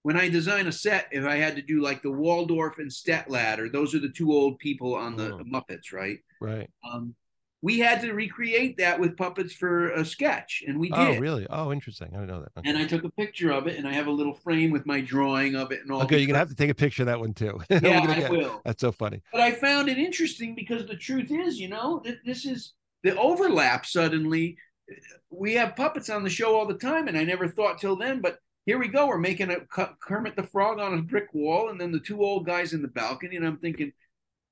when 0.07 0.17
I 0.17 0.28
design 0.28 0.68
a 0.68 0.73
set, 0.73 1.09
if 1.10 1.25
I 1.25 1.35
had 1.35 1.57
to 1.57 1.62
do 1.62 1.83
like 1.83 2.01
the 2.01 2.12
Waldorf 2.12 2.78
and 2.78 2.89
Statler, 2.89 3.73
those 3.73 3.93
are 3.93 3.99
the 3.99 4.09
two 4.09 4.31
old 4.33 4.57
people 4.60 4.94
on 4.94 5.17
the 5.17 5.31
Mm. 5.31 5.51
Muppets, 5.51 5.93
right? 5.93 6.18
right 6.41 6.70
Um, 6.89 7.17
we 7.60 7.81
had 7.81 8.01
to 8.02 8.12
recreate 8.12 8.76
that 8.76 9.01
with 9.01 9.17
puppets 9.17 9.52
for 9.52 9.91
a 9.91 10.05
sketch, 10.05 10.62
and 10.65 10.78
we 10.78 10.91
did. 10.91 10.99
Oh, 11.17 11.18
really? 11.18 11.44
Oh, 11.51 11.73
interesting. 11.73 12.07
I 12.12 12.20
didn't 12.20 12.28
know 12.28 12.41
that. 12.43 12.52
Okay. 12.57 12.68
And 12.70 12.78
I 12.78 12.85
took 12.85 13.02
a 13.02 13.10
picture 13.10 13.51
of 13.51 13.67
it, 13.67 13.78
and 13.78 13.89
I 13.89 13.93
have 13.94 14.07
a 14.07 14.12
little 14.12 14.35
frame 14.35 14.70
with 14.70 14.86
my 14.86 15.01
drawing 15.01 15.57
of 15.57 15.73
it 15.73 15.81
and 15.83 15.91
all. 15.91 16.02
Okay, 16.05 16.18
you're 16.18 16.28
gonna 16.28 16.39
have 16.39 16.51
to 16.51 16.55
take 16.55 16.70
a 16.70 16.75
picture 16.75 17.02
of 17.02 17.07
that 17.07 17.18
one 17.18 17.35
too. 17.35 17.59
Yeah, 17.68 18.07
I 18.09 18.20
get- 18.20 18.31
will. 18.31 18.62
That's 18.65 18.81
so 18.83 18.93
funny. 18.93 19.23
But 19.33 19.41
I 19.41 19.51
found 19.51 19.89
it 19.89 19.99
interesting 19.99 20.55
because 20.55 20.86
the 20.86 20.94
truth 20.97 21.33
is, 21.33 21.59
you 21.59 21.68
know, 21.68 22.01
that 22.05 22.18
this 22.25 22.47
is 22.47 22.75
the 23.02 23.17
overlap 23.18 23.85
suddenly. 23.86 24.57
We 25.31 25.55
have 25.55 25.75
puppets 25.75 26.10
on 26.10 26.23
the 26.23 26.31
show 26.31 26.55
all 26.57 26.67
the 26.67 26.78
time, 26.78 27.09
and 27.09 27.18
I 27.18 27.25
never 27.25 27.49
thought 27.49 27.81
till 27.81 27.97
then, 27.97 28.20
but 28.20 28.39
here 28.67 28.78
we 28.78 28.89
go. 28.89 29.07
We're 29.07 29.19
making 29.19 29.51
a 29.51 29.61
Kermit 30.01 30.35
the 30.35 30.43
Frog 30.43 30.81
on 30.81 30.99
a 30.99 31.03
brick 31.03 31.28
wall, 31.33 31.70
and 31.70 31.81
then 31.81 31.93
the 31.93 32.01
two 32.01 32.23
old 32.23 32.45
guys 32.45 32.73
in 32.73 32.83
the 32.83 32.89
balcony, 32.89 33.36
and 33.36 33.47
I'm 33.47 33.59
thinking, 33.59 33.93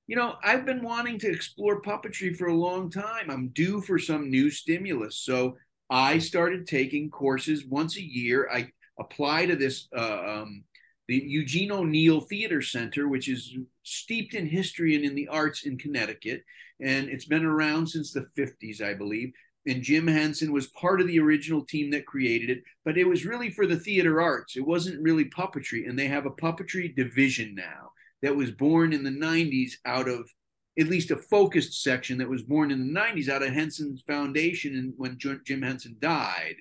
you 0.07 0.15
know, 0.15 0.35
I've 0.41 0.65
been 0.65 0.81
wanting 0.81 1.19
to 1.19 1.31
explore 1.31 1.81
puppetry 1.81 2.35
for 2.35 2.47
a 2.47 2.55
long 2.55 2.89
time. 2.89 3.29
I'm 3.29 3.49
due 3.49 3.81
for 3.81 3.99
some 3.99 4.29
new 4.29 4.49
stimulus. 4.49 5.17
So 5.17 5.57
I 5.89 6.19
started 6.19 6.65
taking 6.65 7.09
courses 7.09 7.65
once 7.65 7.97
a 7.97 8.03
year. 8.03 8.49
I 8.51 8.69
apply 8.99 9.47
to 9.47 9.55
this, 9.55 9.87
uh, 9.95 10.41
um, 10.41 10.63
the 11.07 11.17
Eugene 11.17 11.71
O'Neill 11.71 12.21
Theater 12.21 12.61
Center, 12.61 13.09
which 13.09 13.27
is 13.27 13.57
steeped 13.83 14.33
in 14.33 14.47
history 14.47 14.95
and 14.95 15.03
in 15.03 15.15
the 15.15 15.27
arts 15.27 15.65
in 15.65 15.77
Connecticut. 15.77 16.43
And 16.79 17.09
it's 17.09 17.25
been 17.25 17.45
around 17.45 17.87
since 17.87 18.13
the 18.13 18.27
50s, 18.37 18.81
I 18.81 18.93
believe. 18.93 19.33
And 19.67 19.81
Jim 19.81 20.07
Henson 20.07 20.51
was 20.51 20.67
part 20.67 21.01
of 21.01 21.07
the 21.07 21.19
original 21.19 21.65
team 21.65 21.89
that 21.91 22.05
created 22.05 22.49
it, 22.49 22.63
but 22.83 22.97
it 22.97 23.05
was 23.05 23.25
really 23.25 23.49
for 23.49 23.65
the 23.65 23.79
theater 23.79 24.21
arts. 24.21 24.55
It 24.55 24.65
wasn't 24.65 25.01
really 25.01 25.25
puppetry. 25.25 25.89
And 25.89 25.97
they 25.97 26.07
have 26.07 26.25
a 26.25 26.31
puppetry 26.31 26.95
division 26.95 27.55
now 27.55 27.91
that 28.21 28.35
was 28.35 28.51
born 28.51 28.93
in 28.93 29.03
the 29.03 29.09
90s 29.09 29.73
out 29.85 30.07
of 30.07 30.29
at 30.77 30.87
least 30.87 31.11
a 31.11 31.17
focused 31.17 31.81
section 31.81 32.17
that 32.17 32.29
was 32.29 32.43
born 32.43 32.69
in 32.69 32.93
the 32.93 32.99
90s 32.99 33.29
out 33.29 33.41
of 33.41 33.53
Henson's 33.53 34.03
foundation 34.05 34.75
and 34.75 34.93
when 34.97 35.17
Jim 35.17 35.61
Henson 35.61 35.95
died. 35.99 36.55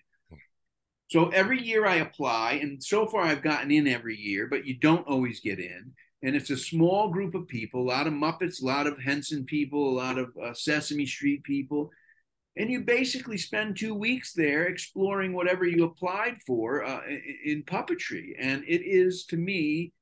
So 1.08 1.28
every 1.28 1.60
year 1.60 1.86
I 1.86 1.96
apply, 1.96 2.58
and 2.62 2.82
so 2.82 3.06
far 3.06 3.22
I've 3.22 3.42
gotten 3.42 3.70
in 3.70 3.86
every 3.86 4.16
year, 4.16 4.46
but 4.48 4.66
you 4.66 4.78
don't 4.78 5.06
always 5.06 5.40
get 5.40 5.58
in. 5.58 5.92
And 6.22 6.34
it's 6.34 6.50
a 6.50 6.56
small 6.56 7.10
group 7.10 7.34
of 7.34 7.46
people, 7.46 7.82
a 7.82 7.90
lot 7.90 8.06
of 8.06 8.14
Muppets, 8.14 8.62
a 8.62 8.66
lot 8.66 8.86
of 8.86 8.98
Henson 8.98 9.44
people, 9.44 9.90
a 9.90 9.98
lot 9.98 10.16
of 10.16 10.30
uh, 10.42 10.54
Sesame 10.54 11.06
Street 11.06 11.42
people. 11.44 11.90
And 12.56 12.70
you 12.70 12.82
basically 12.82 13.38
spend 13.38 13.76
two 13.76 13.94
weeks 13.94 14.32
there 14.32 14.66
exploring 14.66 15.32
whatever 15.32 15.66
you 15.66 15.84
applied 15.84 16.36
for 16.46 16.84
uh, 16.84 17.00
in, 17.44 17.64
puppetry. 17.64 18.34
And 18.38 18.62
it 18.68 18.82
is, 18.82 19.24
to 19.26 19.36
me, 19.36 19.92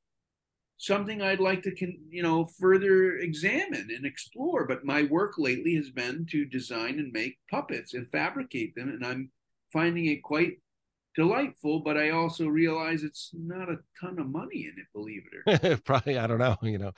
something 0.77 1.23
I'd 1.23 1.41
like 1.41 1.63
to, 1.63 1.75
con- 1.75 1.99
you 2.11 2.23
know, 2.23 2.45
further 2.61 3.17
examine 3.17 3.89
and 3.95 4.05
explore. 4.05 4.67
But 4.67 4.85
my 4.85 5.05
work 5.05 5.39
lately 5.39 5.77
has 5.77 5.89
been 5.89 6.27
to 6.31 6.45
design 6.45 6.99
and 6.99 7.11
make 7.13 7.39
puppets 7.51 7.95
and 7.95 8.11
fabricate 8.11 8.75
them, 8.75 8.91
and 8.91 9.05
I'm 9.05 9.31
finding 9.73 10.07
it 10.07 10.23
quite 10.23 10.59
delightful. 11.15 11.81
But 11.81 11.97
I 11.97 12.11
also 12.11 12.49
realize 12.49 13.03
it's 13.03 13.31
not 13.33 13.71
a 13.71 13.79
ton 13.99 14.19
of 14.19 14.27
money 14.27 14.69
in 14.71 14.75
it, 14.79 14.87
believe 14.93 15.23
it 15.33 15.39
or 15.65 15.71
not. 15.71 15.85
Probably, 15.85 16.19
I 16.19 16.27
don't 16.27 16.39
know. 16.39 16.57
You 16.63 16.79
know, 16.79 16.93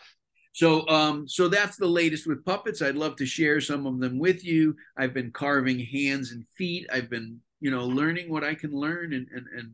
so, 0.55 0.89
um, 0.89 1.29
so 1.29 1.49
that's 1.49 1.77
the 1.77 1.87
latest 1.87 2.27
with 2.27 2.45
puppets. 2.45 2.81
I'd 2.81 2.97
love 2.97 3.17
to 3.17 3.27
share 3.27 3.61
some 3.61 3.87
of 3.87 4.01
them 4.01 4.19
with 4.19 4.45
you. 4.45 4.77
I've 4.97 5.13
been 5.13 5.33
carving 5.33 5.79
hands 5.81 6.33
and 6.33 6.47
feet. 6.57 6.87
I've 6.91 7.11
been, 7.11 7.41
you 7.61 7.71
know, 7.71 7.85
learning 7.85 8.31
what 8.31 8.45
I 8.45 8.55
can 8.55 8.73
learn 8.73 9.13
and 9.13 9.27
and, 9.35 9.47
and 9.59 9.73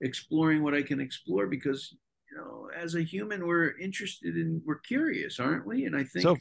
exploring 0.00 0.62
what 0.62 0.74
I 0.74 0.82
can 0.82 1.00
explore 1.00 1.46
because 1.46 1.94
you 2.30 2.36
know, 2.36 2.68
as 2.76 2.94
a 2.94 3.02
human, 3.02 3.46
we're 3.46 3.78
interested 3.78 4.36
in, 4.36 4.60
we're 4.66 4.80
curious, 4.80 5.40
aren't 5.40 5.66
we? 5.66 5.86
And 5.86 5.96
I 5.96 6.04
think 6.04 6.22
so. 6.22 6.36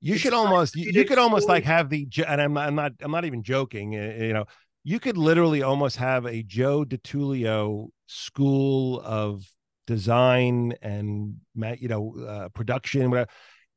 You 0.00 0.18
should 0.18 0.32
almost, 0.34 0.76
you, 0.76 0.90
you 0.92 1.04
could 1.04 1.18
almost 1.18 1.48
like 1.48 1.64
have 1.64 1.88
the, 1.88 2.08
and 2.26 2.40
I'm 2.40 2.52
not, 2.52 2.66
I'm 2.66 2.74
not, 2.74 2.92
I'm 3.00 3.10
not 3.12 3.24
even 3.24 3.42
joking. 3.42 3.94
uh, 3.96 4.16
You 4.18 4.32
know, 4.32 4.44
you 4.84 5.00
could 5.00 5.16
literally 5.16 5.62
almost 5.62 5.96
have 5.96 6.26
a 6.26 6.42
Joe 6.42 6.84
DeTullio 6.84 7.88
school 8.06 9.00
of 9.00 9.44
design 9.86 10.74
and 10.82 11.36
you 11.78 11.88
know 11.88 12.14
uh, 12.26 12.48
production, 12.50 13.10
whatever, 13.10 13.30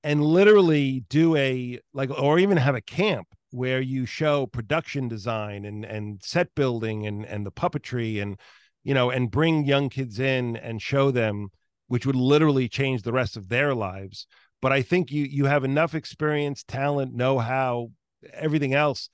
and 0.04 0.24
literally 0.24 1.06
do 1.10 1.36
a 1.36 1.80
like, 1.94 2.10
or 2.10 2.40
even 2.40 2.58
have 2.58 2.76
a 2.76 2.82
camp 2.82 3.28
where 3.52 3.82
you 3.82 4.06
show 4.06 4.46
production 4.46 5.08
design 5.08 5.66
and 5.66 5.86
and 5.86 6.22
set 6.24 6.54
building 6.56 7.08
and 7.08 7.26
and 7.26 7.46
the 7.46 7.52
puppetry 7.52 8.22
and 8.22 8.40
you 8.84 8.94
know 8.94 9.10
and 9.10 9.32
bring 9.32 9.66
young 9.66 9.90
kids 9.90 10.20
in 10.20 10.58
and 10.58 10.82
show 10.82 11.12
them, 11.12 11.50
which 11.88 12.06
would 12.06 12.16
literally 12.16 12.68
change 12.68 13.02
the 13.02 13.14
rest 13.14 13.38
of 13.38 13.50
their 13.50 13.74
lives. 13.74 14.28
But 14.62 14.72
I 14.72 14.82
think 14.82 15.12
you 15.12 15.24
you 15.24 15.46
have 15.46 15.64
enough 15.64 15.96
experience, 15.96 16.64
talent, 16.64 17.14
know 17.14 17.40
how, 17.40 17.92
everything 18.34 18.74
else 18.74 19.10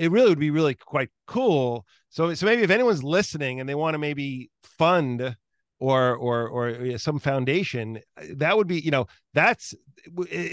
it 0.00 0.10
really 0.10 0.30
would 0.30 0.38
be 0.38 0.50
really 0.50 0.74
quite 0.74 1.10
cool. 1.26 1.84
So, 2.08 2.32
so 2.32 2.46
maybe 2.46 2.62
if 2.62 2.70
anyone's 2.70 3.04
listening 3.04 3.60
and 3.60 3.68
they 3.68 3.74
want 3.74 3.94
to 3.94 3.98
maybe 3.98 4.50
fund 4.62 5.36
or 5.80 6.14
or 6.14 6.48
or 6.48 6.98
some 6.98 7.18
foundation, 7.18 8.00
that 8.34 8.56
would 8.56 8.68
be 8.68 8.80
you 8.80 8.90
know 8.90 9.06
that's 9.34 9.74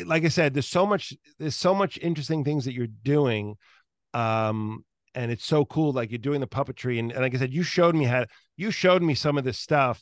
like 0.05 0.23
I 0.23 0.29
said. 0.29 0.53
There's 0.53 0.67
so 0.67 0.85
much 0.85 1.13
there's 1.37 1.55
so 1.55 1.75
much 1.75 1.99
interesting 2.01 2.43
things 2.43 2.65
that 2.65 2.73
you're 2.73 2.87
doing, 2.87 3.55
um, 4.13 4.85
and 5.13 5.29
it's 5.31 5.45
so 5.45 5.65
cool. 5.65 5.91
Like 5.91 6.11
you're 6.11 6.17
doing 6.17 6.39
the 6.39 6.47
puppetry, 6.47 6.97
and, 6.97 7.11
and 7.11 7.21
like 7.21 7.35
I 7.35 7.37
said, 7.37 7.53
you 7.53 7.63
showed 7.63 7.93
me 7.93 8.05
how 8.05 8.25
you 8.55 8.71
showed 8.71 9.03
me 9.03 9.13
some 9.13 9.37
of 9.37 9.43
this 9.43 9.59
stuff. 9.59 10.01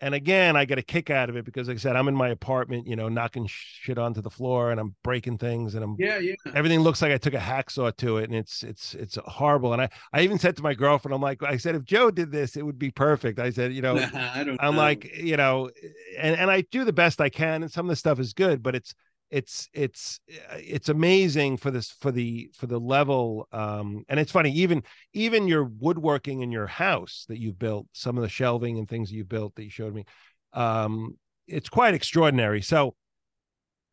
And 0.00 0.14
again, 0.14 0.56
I 0.56 0.66
get 0.66 0.78
a 0.78 0.82
kick 0.82 1.08
out 1.08 1.30
of 1.30 1.36
it 1.36 1.46
because, 1.46 1.68
like 1.68 1.76
I 1.76 1.80
said, 1.80 1.96
I'm 1.96 2.06
in 2.06 2.14
my 2.14 2.28
apartment, 2.28 2.86
you 2.86 2.96
know, 2.96 3.08
knocking 3.08 3.46
shit 3.48 3.96
onto 3.96 4.20
the 4.20 4.28
floor, 4.28 4.70
and 4.70 4.78
I'm 4.78 4.94
breaking 5.02 5.38
things, 5.38 5.74
and 5.74 5.82
I'm 5.82 5.96
yeah, 5.98 6.18
yeah. 6.18 6.34
everything 6.54 6.80
looks 6.80 7.00
like 7.00 7.12
I 7.12 7.18
took 7.18 7.32
a 7.32 7.38
hacksaw 7.38 7.96
to 7.96 8.18
it, 8.18 8.24
and 8.24 8.34
it's 8.34 8.62
it's 8.62 8.94
it's 8.94 9.16
horrible. 9.24 9.72
And 9.72 9.80
I 9.80 9.88
I 10.12 10.20
even 10.20 10.38
said 10.38 10.54
to 10.56 10.62
my 10.62 10.74
girlfriend, 10.74 11.14
I'm 11.14 11.22
like, 11.22 11.42
I 11.42 11.56
said 11.56 11.76
if 11.76 11.84
Joe 11.84 12.10
did 12.10 12.30
this, 12.30 12.56
it 12.56 12.62
would 12.62 12.78
be 12.78 12.90
perfect. 12.90 13.38
I 13.38 13.50
said, 13.50 13.72
you 13.72 13.80
know, 13.86 13.96
I 13.96 14.44
don't. 14.44 14.58
I'm 14.62 14.74
know. 14.74 14.80
like, 14.80 15.16
you 15.16 15.38
know, 15.38 15.70
eh, 15.82 15.88
and 16.18 16.36
and 16.36 16.50
I 16.50 16.60
do 16.60 16.84
the 16.84 16.92
best 16.92 17.20
I 17.20 17.30
can, 17.30 17.62
and 17.62 17.72
some 17.72 17.86
of 17.86 17.90
the 17.90 17.96
stuff 17.96 18.20
is 18.20 18.34
good, 18.34 18.62
but 18.62 18.74
it's 18.74 18.94
it's 19.30 19.68
it's 19.72 20.20
it's 20.56 20.88
amazing 20.88 21.56
for 21.56 21.70
this 21.70 21.90
for 21.90 22.12
the 22.12 22.50
for 22.54 22.66
the 22.66 22.78
level 22.78 23.48
um 23.52 24.04
and 24.08 24.20
it's 24.20 24.30
funny 24.30 24.50
even 24.52 24.82
even 25.12 25.48
your 25.48 25.64
woodworking 25.64 26.42
in 26.42 26.52
your 26.52 26.66
house 26.66 27.24
that 27.28 27.38
you've 27.38 27.58
built 27.58 27.86
some 27.92 28.16
of 28.16 28.22
the 28.22 28.28
shelving 28.28 28.78
and 28.78 28.88
things 28.88 29.08
that 29.08 29.16
you've 29.16 29.28
built 29.28 29.54
that 29.56 29.64
you 29.64 29.70
showed 29.70 29.94
me 29.94 30.04
um 30.52 31.16
it's 31.48 31.68
quite 31.68 31.94
extraordinary 31.94 32.62
so 32.62 32.94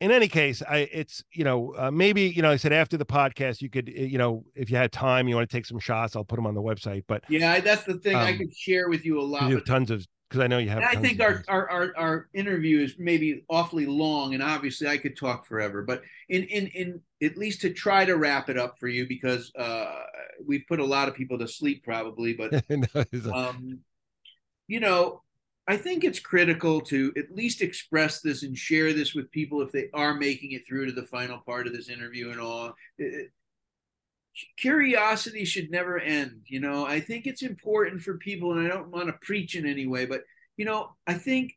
in 0.00 0.12
any 0.12 0.28
case 0.28 0.62
i 0.68 0.88
it's 0.92 1.24
you 1.32 1.42
know 1.42 1.74
uh, 1.76 1.90
maybe 1.90 2.22
you 2.22 2.42
know 2.42 2.50
i 2.50 2.56
said 2.56 2.72
after 2.72 2.96
the 2.96 3.06
podcast 3.06 3.60
you 3.60 3.68
could 3.68 3.88
you 3.88 4.18
know 4.18 4.44
if 4.54 4.70
you 4.70 4.76
had 4.76 4.92
time 4.92 5.26
you 5.26 5.34
want 5.34 5.48
to 5.48 5.56
take 5.56 5.66
some 5.66 5.78
shots 5.80 6.14
i'll 6.14 6.24
put 6.24 6.36
them 6.36 6.46
on 6.46 6.54
the 6.54 6.62
website 6.62 7.02
but 7.08 7.24
yeah, 7.28 7.60
that's 7.60 7.84
the 7.84 7.94
thing. 7.94 8.16
I 8.16 8.32
um, 8.32 8.38
could 8.38 8.54
share 8.54 8.88
with 8.88 9.04
you 9.04 9.20
a 9.20 9.22
lot. 9.22 9.48
you 9.48 9.56
have 9.56 9.64
tons 9.64 9.90
of 9.90 10.06
because 10.28 10.42
i 10.42 10.46
know 10.46 10.58
you 10.58 10.68
have 10.68 10.82
I 10.82 10.96
think 10.96 11.20
our, 11.20 11.42
our 11.48 11.70
our 11.70 11.92
our 11.96 12.28
interview 12.34 12.80
is 12.80 12.96
maybe 12.98 13.44
awfully 13.48 13.86
long, 13.86 14.34
and 14.34 14.42
obviously 14.42 14.88
I 14.88 14.98
could 14.98 15.16
talk 15.16 15.46
forever. 15.46 15.82
But 15.82 16.02
in 16.28 16.44
in 16.44 16.66
in 16.68 17.00
at 17.22 17.36
least 17.36 17.60
to 17.62 17.72
try 17.72 18.04
to 18.04 18.16
wrap 18.16 18.48
it 18.48 18.58
up 18.58 18.78
for 18.78 18.88
you, 18.88 19.06
because 19.06 19.52
uh, 19.56 20.02
we've 20.44 20.64
put 20.68 20.80
a 20.80 20.84
lot 20.84 21.08
of 21.08 21.14
people 21.14 21.38
to 21.38 21.48
sleep 21.48 21.84
probably. 21.84 22.34
But 22.34 22.64
No, 22.70 23.32
um, 23.32 23.80
you 24.66 24.80
know, 24.80 25.22
I 25.66 25.76
think 25.76 26.04
it's 26.04 26.20
critical 26.20 26.80
to 26.82 27.12
at 27.16 27.34
least 27.34 27.62
express 27.62 28.20
this 28.20 28.42
and 28.42 28.56
share 28.56 28.92
this 28.92 29.14
with 29.14 29.30
people 29.30 29.62
if 29.62 29.72
they 29.72 29.88
are 29.94 30.14
making 30.14 30.52
it 30.52 30.66
through 30.66 30.86
to 30.86 30.92
the 30.92 31.06
final 31.06 31.38
part 31.38 31.66
of 31.66 31.72
this 31.72 31.88
interview 31.88 32.30
and 32.30 32.40
all. 32.40 32.74
It- 32.98 33.30
curiosity 34.56 35.44
should 35.44 35.70
never 35.70 35.98
end. 35.98 36.42
You 36.46 36.60
know, 36.60 36.86
I 36.86 37.00
think 37.00 37.26
it's 37.26 37.42
important 37.42 38.02
for 38.02 38.18
people, 38.18 38.52
and 38.52 38.66
I 38.66 38.68
don't 38.68 38.90
want 38.90 39.06
to 39.06 39.14
preach 39.22 39.54
in 39.54 39.66
any 39.66 39.86
way, 39.86 40.06
but 40.06 40.22
you 40.56 40.64
know, 40.64 40.94
I 41.06 41.14
think 41.14 41.52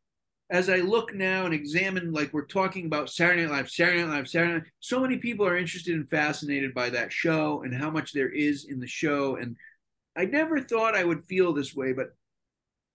as 0.49 0.69
I 0.69 0.77
look 0.77 1.13
now 1.13 1.45
and 1.45 1.53
examine, 1.53 2.13
like 2.13 2.33
we're 2.33 2.45
talking 2.45 2.85
about 2.85 3.09
Saturday 3.09 3.43
Night 3.43 3.51
Live, 3.51 3.69
Saturday 3.69 4.03
Night 4.03 4.11
Live, 4.11 4.27
Saturday 4.27 4.53
Night, 4.53 4.63
so 4.79 4.99
many 4.99 5.17
people 5.17 5.45
are 5.45 5.57
interested 5.57 5.93
and 5.93 6.09
fascinated 6.09 6.73
by 6.73 6.89
that 6.89 7.11
show 7.11 7.63
and 7.63 7.75
how 7.75 7.89
much 7.89 8.13
there 8.13 8.29
is 8.29 8.65
in 8.65 8.79
the 8.79 8.87
show. 8.87 9.35
And 9.35 9.57
I 10.15 10.25
never 10.25 10.61
thought 10.61 10.95
I 10.95 11.03
would 11.03 11.25
feel 11.25 11.53
this 11.53 11.75
way, 11.75 11.91
but 11.91 12.15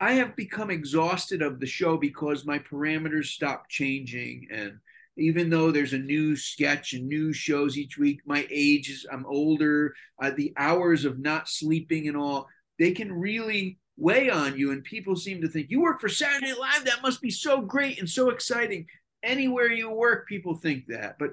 I 0.00 0.14
have 0.14 0.34
become 0.34 0.70
exhausted 0.70 1.42
of 1.42 1.60
the 1.60 1.66
show 1.66 1.96
because 1.96 2.46
my 2.46 2.58
parameters 2.58 3.26
stop 3.26 3.68
changing. 3.68 4.48
And 4.50 4.78
even 5.16 5.50
though 5.50 5.70
there's 5.70 5.92
a 5.92 5.98
new 5.98 6.36
sketch 6.36 6.94
and 6.94 7.06
new 7.06 7.32
shows 7.32 7.76
each 7.76 7.98
week, 7.98 8.20
my 8.24 8.46
age 8.50 8.88
is, 8.88 9.06
I'm 9.12 9.26
older, 9.26 9.94
uh, 10.22 10.30
the 10.36 10.52
hours 10.56 11.04
of 11.04 11.18
not 11.18 11.48
sleeping 11.48 12.08
and 12.08 12.16
all, 12.16 12.48
they 12.78 12.92
can 12.92 13.12
really 13.12 13.78
weigh 13.96 14.30
on 14.30 14.56
you. 14.56 14.72
And 14.72 14.82
people 14.82 15.14
seem 15.14 15.42
to 15.42 15.48
think, 15.48 15.70
you 15.70 15.82
work 15.82 16.00
for 16.00 16.08
Saturday 16.08 16.48
Night 16.48 16.58
Live, 16.58 16.84
that 16.86 17.02
must 17.02 17.20
be 17.20 17.30
so 17.30 17.60
great 17.60 17.98
and 17.98 18.08
so 18.08 18.30
exciting. 18.30 18.86
Anywhere 19.22 19.68
you 19.68 19.90
work, 19.90 20.26
people 20.26 20.54
think 20.54 20.86
that. 20.88 21.16
But, 21.18 21.30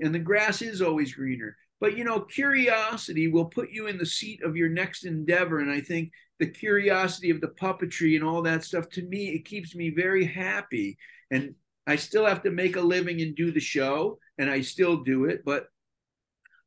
and 0.00 0.14
the 0.14 0.18
grass 0.18 0.62
is 0.62 0.80
always 0.80 1.14
greener. 1.14 1.56
But, 1.80 1.96
you 1.96 2.04
know, 2.04 2.20
curiosity 2.20 3.28
will 3.28 3.44
put 3.44 3.70
you 3.70 3.86
in 3.86 3.98
the 3.98 4.06
seat 4.06 4.42
of 4.42 4.56
your 4.56 4.68
next 4.68 5.04
endeavor. 5.04 5.60
And 5.60 5.70
I 5.70 5.80
think 5.80 6.10
the 6.40 6.46
curiosity 6.46 7.30
of 7.30 7.40
the 7.40 7.48
puppetry 7.48 8.16
and 8.16 8.24
all 8.24 8.42
that 8.42 8.64
stuff, 8.64 8.88
to 8.90 9.02
me, 9.02 9.28
it 9.28 9.44
keeps 9.44 9.76
me 9.76 9.90
very 9.90 10.24
happy. 10.24 10.96
And 11.30 11.54
I 11.88 11.96
still 11.96 12.26
have 12.26 12.42
to 12.42 12.50
make 12.50 12.76
a 12.76 12.82
living 12.82 13.22
and 13.22 13.34
do 13.34 13.50
the 13.50 13.60
show, 13.60 14.18
and 14.36 14.50
I 14.50 14.60
still 14.60 14.98
do 14.98 15.24
it. 15.24 15.42
But 15.42 15.68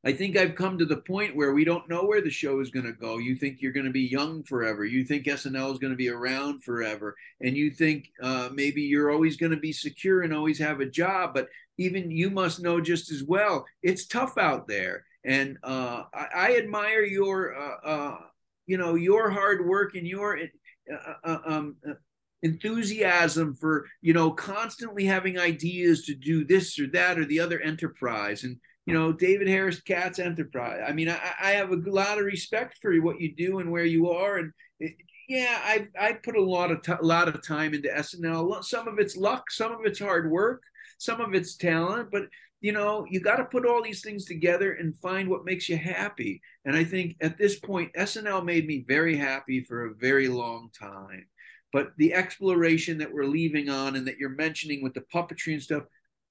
I 0.04 0.14
think 0.14 0.36
I've 0.36 0.56
come 0.56 0.80
to 0.80 0.86
the 0.86 0.98
point 0.98 1.36
where 1.36 1.54
we 1.54 1.64
don't 1.64 1.88
know 1.88 2.06
where 2.06 2.22
the 2.22 2.32
show 2.32 2.60
is 2.60 2.72
going 2.72 2.88
to 2.88 2.92
go. 2.92 3.20
You 3.20 3.36
think 3.36 3.62
you're 3.62 3.72
going 3.72 3.86
to 3.86 3.92
be 3.92 4.02
young 4.02 4.42
forever. 4.42 4.84
You 4.84 5.06
think 5.06 5.28
SNL 5.28 5.74
is 5.74 5.78
going 5.78 5.94
to 5.94 5.98
be 5.98 6.10
around 6.10 6.64
forever. 6.64 7.16
And 7.40 7.56
you 7.56 7.70
think 7.70 8.10
uh, 8.22 8.50
maybe 8.52 8.82
you're 8.82 9.12
always 9.12 9.38
going 9.38 9.52
to 9.52 9.60
be 9.60 9.72
secure 9.72 10.24
and 10.24 10.34
always 10.34 10.58
have 10.58 10.80
a 10.80 10.88
job. 10.88 11.36
But 11.36 11.50
even 11.78 12.10
you 12.10 12.32
must 12.32 12.60
know 12.60 12.82
just 12.82 13.12
as 13.12 13.24
well, 13.24 13.66
it's 13.84 14.08
tough 14.08 14.40
out 14.40 14.68
there. 14.68 15.06
And 15.24 15.60
uh, 15.64 16.06
I, 16.16 16.28
I, 16.36 16.58
admire 16.58 17.04
your, 17.04 17.56
uh, 17.56 17.88
uh 17.88 18.18
you 18.66 18.78
know, 18.78 18.96
your 18.96 19.30
hard 19.30 19.68
work 19.68 19.94
and 19.94 20.08
your 20.08 20.40
uh, 20.92 21.14
uh, 21.24 21.38
um, 21.46 21.76
enthusiasm 22.44 23.56
for, 23.56 23.86
you 24.02 24.14
know, 24.14 24.32
constantly 24.32 25.06
having 25.06 25.38
ideas 25.40 26.04
to 26.06 26.16
do 26.16 26.44
this 26.44 26.80
or 26.80 26.88
that 26.88 27.20
or 27.20 27.26
the 27.26 27.40
other 27.40 27.60
enterprise. 27.60 28.44
And 28.44 28.58
you 28.86 28.94
know, 28.94 29.12
David 29.14 29.48
Harris 29.48 29.80
Katz 29.80 30.20
Enterprise. 30.20 30.82
I 30.88 30.92
mean, 30.92 31.08
I, 31.08 31.20
I 31.40 31.52
have 31.52 31.72
a 31.72 31.76
lot 31.76 32.18
of 32.18 32.26
respect 32.26 32.80
for 32.82 32.96
what 32.98 33.22
you 33.22 33.36
do 33.36 33.60
and 33.60 33.72
where 33.72 33.86
you 33.86 34.10
are, 34.10 34.38
and 34.38 34.52
it, 34.80 34.96
yeah, 35.30 35.60
I 35.64 35.88
I 36.00 36.14
put 36.14 36.36
a 36.36 36.44
lot 36.44 36.72
of 36.72 37.04
lot 37.04 37.28
of 37.28 37.46
time 37.46 37.74
into 37.74 37.90
SNL. 37.90 38.64
Some 38.64 38.88
of 38.88 38.98
it's 39.00 39.16
luck, 39.16 39.52
some 39.52 39.72
of 39.72 39.80
it's 39.86 40.00
hard 40.00 40.32
work, 40.32 40.64
some 40.98 41.22
of 41.22 41.34
it's 41.36 41.56
talent, 41.56 42.10
but 42.12 42.24
you 42.60 42.72
know, 42.72 43.06
you 43.10 43.20
got 43.20 43.38
to 43.38 43.46
put 43.46 43.66
all 43.66 43.82
these 43.82 44.02
things 44.02 44.26
together 44.26 44.74
and 44.74 44.96
find 44.98 45.28
what 45.28 45.46
makes 45.46 45.68
you 45.68 45.78
happy. 45.78 46.42
And 46.64 46.76
I 46.76 46.84
think 46.84 47.16
at 47.20 47.38
this 47.38 47.60
point, 47.60 47.94
SNL 47.98 48.46
made 48.46 48.68
me 48.68 48.86
very 48.88 49.18
happy 49.18 49.64
for 49.64 49.86
a 49.86 49.96
very 49.96 50.28
long 50.28 50.70
time. 50.80 51.26
But 51.74 51.92
the 51.98 52.14
exploration 52.14 52.98
that 52.98 53.14
we're 53.14 53.26
leaving 53.26 53.70
on 53.70 53.96
and 53.96 54.08
that 54.08 54.18
you're 54.18 54.30
mentioning 54.30 54.84
with 54.84 54.94
the 54.94 55.06
puppetry 55.14 55.54
and 55.54 55.62
stuff, 55.62 55.84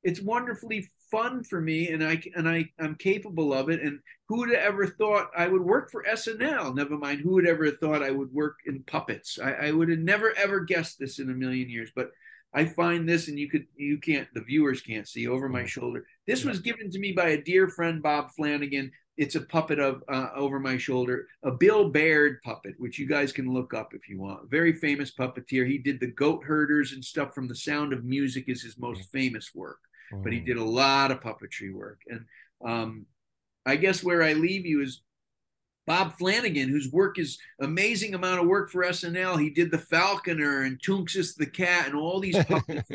it's 0.02 0.20
wonderfully 0.20 0.88
fun 1.10 1.42
for 1.42 1.60
me 1.60 1.88
and 1.88 2.04
I 2.04 2.22
and 2.36 2.48
I 2.48 2.70
I'm 2.78 2.94
capable 2.94 3.52
of 3.52 3.68
it. 3.68 3.80
And 3.80 4.00
who 4.28 4.38
would 4.38 4.50
have 4.50 4.58
ever 4.58 4.86
thought 4.86 5.30
I 5.36 5.48
would 5.48 5.62
work 5.62 5.90
for 5.90 6.04
SNL? 6.04 6.74
Never 6.74 6.96
mind 6.96 7.20
who 7.20 7.32
would 7.32 7.46
ever 7.46 7.70
thought 7.70 8.02
I 8.02 8.10
would 8.10 8.32
work 8.32 8.56
in 8.66 8.82
puppets. 8.84 9.38
I, 9.42 9.52
I 9.52 9.70
would 9.72 9.88
have 9.88 9.98
never 9.98 10.32
ever 10.36 10.60
guessed 10.60 10.98
this 10.98 11.18
in 11.18 11.30
a 11.30 11.34
million 11.34 11.68
years. 11.68 11.90
But 11.94 12.10
I 12.52 12.64
find 12.64 13.08
this, 13.08 13.28
and 13.28 13.38
you 13.38 13.48
could 13.48 13.66
you 13.76 13.98
can't 13.98 14.28
the 14.34 14.42
viewers 14.42 14.80
can't 14.80 15.08
see 15.08 15.28
over 15.28 15.48
my 15.48 15.60
mm-hmm. 15.60 15.66
shoulder. 15.66 16.06
This 16.26 16.44
was 16.44 16.60
given 16.60 16.90
to 16.90 16.98
me 16.98 17.12
by 17.12 17.30
a 17.30 17.42
dear 17.42 17.68
friend, 17.68 18.02
Bob 18.02 18.30
Flanagan. 18.32 18.92
It's 19.16 19.34
a 19.34 19.42
puppet 19.42 19.78
of 19.78 20.02
uh, 20.08 20.28
over 20.34 20.58
my 20.58 20.78
shoulder, 20.78 21.26
a 21.42 21.50
Bil 21.50 21.90
Baird 21.90 22.40
puppet, 22.42 22.74
which 22.78 22.98
you 22.98 23.06
guys 23.06 23.32
can 23.32 23.52
look 23.52 23.74
up 23.74 23.92
if 23.92 24.08
you 24.08 24.18
want. 24.18 24.50
Very 24.50 24.72
famous 24.72 25.12
puppeteer. 25.12 25.66
He 25.66 25.78
did 25.78 26.00
the 26.00 26.06
goat 26.06 26.42
herders 26.44 26.92
and 26.92 27.04
stuff 27.04 27.34
from 27.34 27.46
The 27.46 27.54
Sound 27.54 27.92
of 27.92 28.04
Music 28.04 28.44
is 28.48 28.62
his 28.62 28.78
most 28.78 29.10
famous 29.10 29.50
work 29.54 29.78
mm. 30.12 30.22
but 30.22 30.32
he 30.32 30.40
mm. 30.40 30.46
did 30.46 30.56
a 30.56 30.64
lot 30.64 31.10
of 31.10 31.20
puppetry 31.20 31.72
work. 31.72 32.00
And 32.08 32.24
um, 32.64 33.06
I 33.66 33.76
guess 33.76 34.02
where 34.02 34.22
I 34.22 34.32
leave 34.32 34.66
you 34.66 34.82
is 34.82 35.02
Bob 35.86 36.16
Flanagan, 36.18 36.68
whose 36.68 36.90
work 36.92 37.18
is 37.18 37.38
amazing 37.60 38.14
amount 38.14 38.40
of 38.40 38.46
work 38.46 38.70
for 38.70 38.84
SNL. 38.84 39.40
He 39.40 39.50
did 39.50 39.70
the 39.70 39.78
Falconer 39.78 40.62
and 40.62 40.80
Toonces 40.80 41.36
the 41.36 41.46
Cat 41.46 41.86
and 41.86 41.96
all 41.96 42.20
these 42.20 42.42
puppets. 42.44 42.88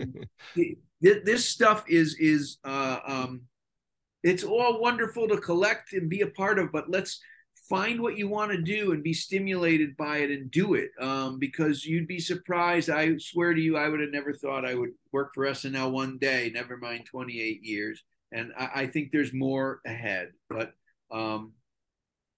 this 1.02 1.50
stuff 1.50 1.84
is 1.90 2.16
is 2.20 2.58
uh, 2.64 3.00
um, 3.06 3.42
it's 4.26 4.44
all 4.44 4.82
wonderful 4.82 5.28
to 5.28 5.38
collect 5.38 5.94
and 5.94 6.10
be 6.10 6.22
a 6.22 6.28
part 6.28 6.58
of, 6.58 6.72
but 6.72 6.90
let's 6.90 7.22
find 7.70 8.02
what 8.02 8.18
you 8.18 8.28
want 8.28 8.52
to 8.52 8.62
do 8.62 8.92
and 8.92 9.04
be 9.04 9.14
stimulated 9.14 9.96
by 9.98 10.18
it 10.18 10.32
and 10.32 10.50
do 10.50 10.74
it 10.74 10.90
um, 11.00 11.38
because 11.38 11.86
you'd 11.86 12.08
be 12.08 12.20
surprised. 12.20 12.90
I 12.90 13.18
swear 13.18 13.54
to 13.54 13.62
you 13.62 13.78
i 13.78 13.88
would 13.88 14.00
have 14.00 14.12
never 14.12 14.34
thought 14.34 14.66
i 14.66 14.76
would 14.76 14.92
work 15.12 15.34
for 15.34 15.46
snl 15.46 15.92
one 15.92 16.18
day 16.20 16.52
never 16.54 16.78
mind 16.78 17.06
28 17.06 17.64
years 17.64 18.04
and 18.32 18.52
i, 18.58 18.70
I 18.76 18.88
think 18.88 19.12
there's 19.12 19.34
more 19.34 19.82
ahead. 19.86 20.32
But 20.50 20.74
um, 21.12 21.54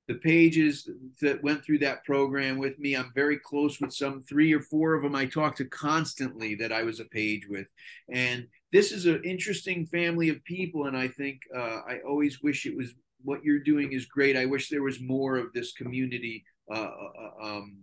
the 0.08 0.16
pages 0.16 0.90
that 1.22 1.44
went 1.44 1.64
through 1.64 1.80
that 1.80 2.06
program 2.06 2.58
with 2.58 2.80
me 2.80 2.96
i'm 2.96 3.12
very 3.14 3.38
close 3.38 3.80
with 3.82 3.94
some 3.94 4.22
three 4.22 4.54
or 4.54 4.62
four 4.62 4.94
of 4.94 5.04
them 5.04 5.16
i 5.16 5.26
talk 5.26 5.56
to 5.58 5.66
constantly 5.66 6.56
that 6.56 6.72
i 6.72 6.84
was 6.84 7.00
a 7.00 7.06
page 7.06 7.48
with 7.50 7.68
and 8.10 8.48
this 8.74 8.92
is 8.92 9.06
an 9.06 9.22
interesting 9.24 9.86
family 9.86 10.30
of 10.30 10.44
people 10.44 10.86
and 10.86 10.98
i 10.98 11.08
think 11.08 11.42
uh, 11.56 11.80
i 11.88 12.00
always 12.06 12.42
wish 12.42 12.66
it 12.66 12.76
was 12.76 12.94
what 13.24 13.44
you're 13.44 13.60
doing 13.60 13.94
is 13.94 14.06
great. 14.06 14.38
I 14.38 14.46
wish 14.46 14.70
there 14.70 14.84
was 14.84 15.02
more 15.02 15.38
of 15.38 15.54
this 15.54 15.74
community 15.74 16.46
uh, 16.72 16.90
uh, 16.90 17.44
um, 17.44 17.78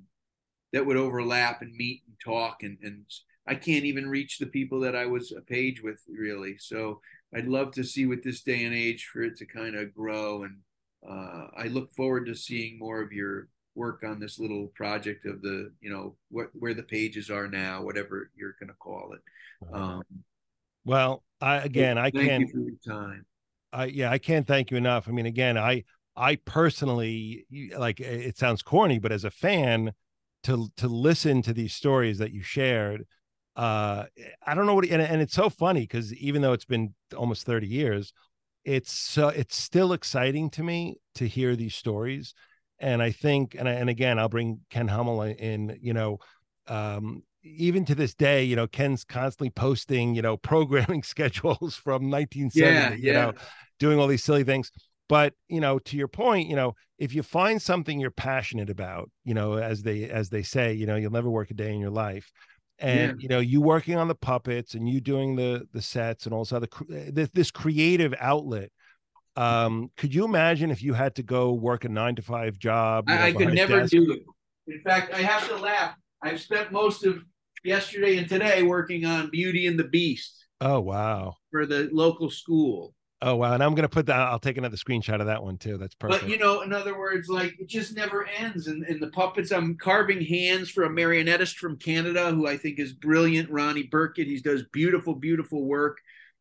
that 0.73 0.85
would 0.85 0.97
overlap 0.97 1.63
and 1.63 1.75
meet 1.75 2.03
and 2.07 2.17
talk. 2.25 2.63
And, 2.63 2.79
and 2.83 3.05
I 3.47 3.55
can't 3.55 3.85
even 3.85 4.09
reach 4.09 4.39
the 4.39 4.47
people 4.47 4.81
that 4.81 4.97
I 4.97 5.07
was 5.07 5.33
a 5.33 5.41
page 5.41 5.83
with 5.83 6.01
really. 6.09 6.57
So 6.59 7.01
I'd 7.35 7.47
love 7.47 7.73
to 7.73 7.85
see 7.85 8.07
with 8.07 8.23
this 8.23 8.43
day 8.43 8.65
and 8.65 8.75
age 8.75 9.09
for 9.13 9.23
it 9.23 9.37
to 9.39 9.47
kind 9.47 9.77
of 9.77 9.95
grow. 9.95 10.45
And 10.45 10.57
uh, 11.09 11.49
I 11.57 11.67
look 11.69 11.93
forward 11.93 12.27
to 12.27 12.35
seeing 12.35 12.79
more 12.79 13.03
of 13.03 13.13
your 13.13 13.49
work 13.75 14.05
on 14.05 14.21
this 14.21 14.39
little 14.39 14.69
project 14.69 15.27
of 15.27 15.43
the, 15.43 15.73
you 15.81 15.91
know, 15.91 16.17
what 16.31 16.47
where 16.55 16.75
the 16.75 16.83
pages 16.83 17.29
are 17.29 17.49
now, 17.49 17.83
whatever 17.83 18.31
you're 18.37 18.57
going 18.61 18.69
to 18.69 18.75
call 18.75 19.13
it. 19.15 19.21
Um, 19.75 20.03
well, 20.85 21.23
I 21.41 21.57
again, 21.57 21.99
I 21.99 22.11
can't. 22.11 22.51
time. 22.87 23.25
I 23.73 23.87
yeah, 23.87 24.11
I 24.11 24.19
can't 24.19 24.47
thank 24.47 24.71
you 24.71 24.77
enough. 24.77 25.09
I 25.09 25.13
mean, 25.13 25.27
again, 25.27 25.59
I 25.59 25.85
I 26.17 26.37
personally 26.37 27.47
like 27.77 28.01
it 28.01 28.39
sounds 28.39 28.63
corny, 28.63 28.99
but 28.99 29.13
as 29.13 29.25
a 29.25 29.31
fan, 29.31 29.93
to 30.45 30.69
to 30.77 30.89
listen 30.89 31.43
to 31.43 31.53
these 31.53 31.75
stories 31.75 32.19
that 32.19 32.33
you 32.33 32.43
shared, 32.43 33.07
uh, 33.57 34.05
I 34.47 34.55
don't 34.55 34.67
know 34.67 34.75
what, 34.75 34.85
and, 34.87 35.03
and 35.03 35.21
it's 35.21 35.35
so 35.35 35.51
funny 35.51 35.83
because 35.83 36.13
even 36.15 36.43
though 36.43 36.53
it's 36.53 36.65
been 36.65 36.95
almost 37.17 37.47
thirty 37.47 37.67
years, 37.67 38.13
it's 38.65 38.93
so 38.93 39.29
it's 39.29 39.57
still 39.57 39.93
exciting 39.93 40.51
to 40.51 40.63
me 40.63 40.97
to 41.17 41.27
hear 41.27 41.57
these 41.57 41.75
stories, 41.75 42.35
and 42.79 43.03
I 43.03 43.11
think, 43.11 43.55
and 43.59 43.69
I, 43.69 43.73
and 43.73 43.89
again, 43.91 44.19
I'll 44.19 44.29
bring 44.29 44.61
Ken 44.71 44.89
Hummel 44.89 45.23
in, 45.23 45.79
you 45.81 45.95
know, 45.95 46.19
um, 46.67 47.23
even 47.45 47.85
to 47.85 47.95
this 47.95 48.15
day, 48.15 48.45
you 48.45 48.57
know, 48.57 48.67
Ken's 48.67 49.05
constantly 49.05 49.51
posting, 49.51 50.15
you 50.15 50.23
know, 50.23 50.37
programming 50.53 51.03
schedules 51.03 51.77
from 51.77 52.11
1970, 52.11 52.53
yeah, 52.61 52.89
yeah. 52.91 52.97
you 52.97 53.13
know, 53.13 53.33
doing 53.79 53.99
all 53.99 54.07
these 54.07 54.25
silly 54.25 54.45
things. 54.45 54.73
But, 55.09 55.35
you 55.49 55.61
know, 55.61 55.79
to 55.81 55.97
your 55.97 56.09
point, 56.09 56.49
you 56.49 56.57
know, 56.57 56.75
if 56.99 57.15
you 57.15 57.23
find 57.23 57.61
something 57.61 58.01
you're 58.01 58.11
passionate 58.11 58.71
about, 58.71 59.11
you 59.25 59.35
know, 59.35 59.55
as 59.55 59.83
they 59.83 60.09
as 60.09 60.31
they 60.31 60.43
say, 60.43 60.73
you 60.73 60.87
know, 60.87 60.97
you'll 60.97 61.13
never 61.13 61.31
work 61.31 61.51
a 61.51 61.55
day 61.55 61.73
in 61.73 61.81
your 61.81 61.91
life. 61.91 62.33
And 62.79 63.21
yeah. 63.21 63.23
you 63.23 63.29
know, 63.29 63.39
you 63.39 63.61
working 63.61 63.97
on 63.97 64.09
the 64.09 64.15
puppets 64.15 64.75
and 64.75 64.89
you 64.89 65.01
doing 65.01 65.37
the 65.37 65.69
the 65.73 65.83
sets 65.83 66.25
and 66.25 66.35
also 66.35 66.59
the 66.59 67.11
this, 67.13 67.29
this 67.35 67.51
creative 67.51 68.15
outlet 68.19 68.71
um 69.37 69.91
could 69.97 70.15
you 70.15 70.25
imagine 70.25 70.71
if 70.71 70.81
you 70.81 70.93
had 70.93 71.17
to 71.17 71.23
go 71.23 71.53
work 71.53 71.85
a 71.85 71.89
nine 71.89 72.15
to 72.15 72.23
five 72.23 72.57
job 72.57 73.05
I, 73.09 73.29
I 73.29 73.33
could 73.33 73.53
never 73.53 73.81
desk? 73.81 73.91
do 73.91 74.13
it 74.13 74.23
in 74.73 74.81
fact 74.83 75.13
i 75.13 75.19
have 75.19 75.49
to 75.49 75.57
laugh 75.57 75.97
i've 76.23 76.41
spent 76.41 76.71
most 76.71 77.05
of 77.05 77.25
yesterday 77.65 78.18
and 78.18 78.28
today 78.28 78.62
working 78.62 79.05
on 79.05 79.31
Beauty 79.31 79.67
and 79.67 79.78
the 79.78 79.84
Beast. 79.84 80.47
Oh 80.60 80.81
wow! 80.81 81.34
For 81.51 81.67
the 81.67 81.89
local 81.93 82.31
school. 82.31 82.94
Oh 83.20 83.36
wow! 83.36 83.55
And 83.55 83.62
I'm 83.62 83.75
gonna 83.75 83.89
put 83.89 84.07
that. 84.07 84.18
I'll 84.18 84.39
take 84.39 84.59
another 84.59 84.76
screenshot 84.76 85.20
of 85.20 85.26
that 85.26 85.43
one 85.43 85.57
too. 85.57 85.78
That's 85.78 85.94
perfect. 85.94 86.23
But 86.23 86.31
you 86.31 86.39
know, 86.39 86.60
in 86.60 86.73
other 86.73 86.99
words, 86.99 87.28
like 87.28 87.55
it 87.59 87.68
just 87.68 87.97
never 87.97 88.26
ends. 88.26 88.67
And, 88.67 88.84
and 88.84 89.01
the 89.01 89.09
puppets, 89.09 89.51
I'm 89.51 89.76
carving 89.76 90.20
hands 90.23 90.70
for 90.70 90.84
a 90.84 90.91
marionettist 90.91 91.57
from 91.57 91.78
Canada 91.78 92.31
who 92.31 92.47
I 92.47 92.57
think 92.57 92.78
is 92.78 92.93
brilliant, 92.93 93.51
Ronnie 93.51 93.84
Burkett. 93.84 94.26
He 94.26 94.39
does 94.41 94.65
beautiful, 94.73 95.15
beautiful 95.15 95.65
work. 95.65 95.99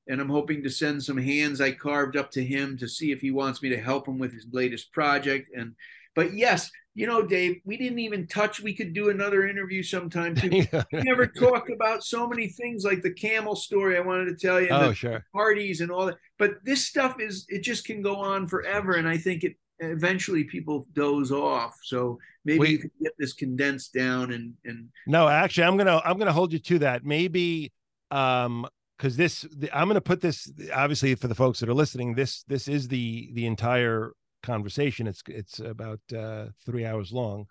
And 0.08 0.20
I'm 0.20 0.30
hoping 0.30 0.64
to 0.64 0.70
send 0.70 1.02
some 1.02 1.18
hands 1.18 1.62
I 1.62 1.72
carved 1.72 2.18
up 2.18 2.30
to 2.32 2.44
him 2.44 2.78
to 2.80 2.90
see 2.90 3.14
if 3.14 3.22
he 3.22 3.32
wants 3.32 3.62
me 3.62 3.70
to 3.70 3.82
help 3.82 4.06
him 4.06 4.20
with 4.20 4.34
his 4.34 4.46
latest 4.52 4.92
project. 4.92 5.50
And 5.56 5.76
but 6.16 6.34
yes, 6.34 6.70
you 6.96 7.08
know, 7.08 7.24
Dave, 7.24 7.60
we 7.66 7.76
didn't 7.78 8.00
even 8.00 8.28
touch. 8.28 8.62
We 8.62 8.74
could 8.74 8.94
do 8.94 9.10
another 9.10 9.48
interview 9.48 9.82
sometime 9.82 10.36
too. 10.36 10.64
We 10.92 11.02
never 11.02 11.26
talked 11.26 11.72
about 11.72 12.04
so 12.04 12.28
many 12.28 12.48
things 12.48 12.84
like 12.84 13.02
the 13.02 13.14
camel 13.14 13.56
story 13.56 13.98
I 13.98 14.02
wanted 14.02 14.26
to 14.26 14.36
tell 14.36 14.62
you. 14.62 14.70
Oh, 14.70 14.94
sure. 14.94 15.26
Parties 15.34 15.82
and 15.82 15.92
all 15.92 16.06
that. 16.06 16.18
But 16.38 16.64
this 16.64 16.86
stuff 16.86 17.20
is 17.20 17.46
it 17.50 17.64
just 17.64 17.86
can 17.86 18.02
go 18.02 18.18
on 18.18 18.48
forever, 18.48 18.94
and 18.94 19.08
I 19.08 19.18
think 19.18 19.44
it 19.44 19.56
eventually 19.80 20.44
people 20.44 20.86
doze 20.94 21.32
off. 21.32 21.76
So 21.84 22.20
maybe 22.46 22.60
we, 22.60 22.70
you 22.70 22.78
can 22.80 22.92
get 23.02 23.14
this 23.18 23.34
condensed 23.34 23.94
down 23.94 24.32
and 24.32 24.54
and. 24.66 24.90
No, 25.08 25.28
actually, 25.28 25.64
I'm 25.64 25.78
gonna 25.78 26.00
I'm 26.06 26.20
gonna 26.20 26.34
hold 26.34 26.54
you 26.54 26.60
to 26.60 26.80
that. 26.80 27.04
Maybe 27.04 27.72
um 28.12 28.68
because 28.98 29.18
this 29.18 29.44
i'm 29.74 29.88
going 29.88 29.96
to 29.96 30.02
put 30.02 30.22
this 30.22 30.52
obviously 30.72 31.16
for 31.16 31.28
the 31.28 31.34
folks 31.34 31.60
that 31.60 31.68
are 31.68 31.74
listening 31.74 32.14
this 32.14 32.44
this 32.44 32.68
is 32.68 32.88
the 32.88 33.32
the 33.34 33.48
entire 33.48 34.14
conversation. 34.44 35.08
It's 35.08 35.24
it's 35.28 35.60
about 35.60 36.00
uh, 36.16 36.48
three 36.66 36.86
hours 36.86 37.12
long. 37.12 37.46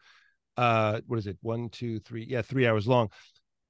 Uh, 0.56 1.00
what 1.06 1.18
is 1.18 1.26
it? 1.26 1.38
One, 1.40 1.68
two, 1.70 1.98
three. 2.00 2.24
Yeah, 2.28 2.42
three 2.42 2.66
hours 2.66 2.86
long. 2.86 3.10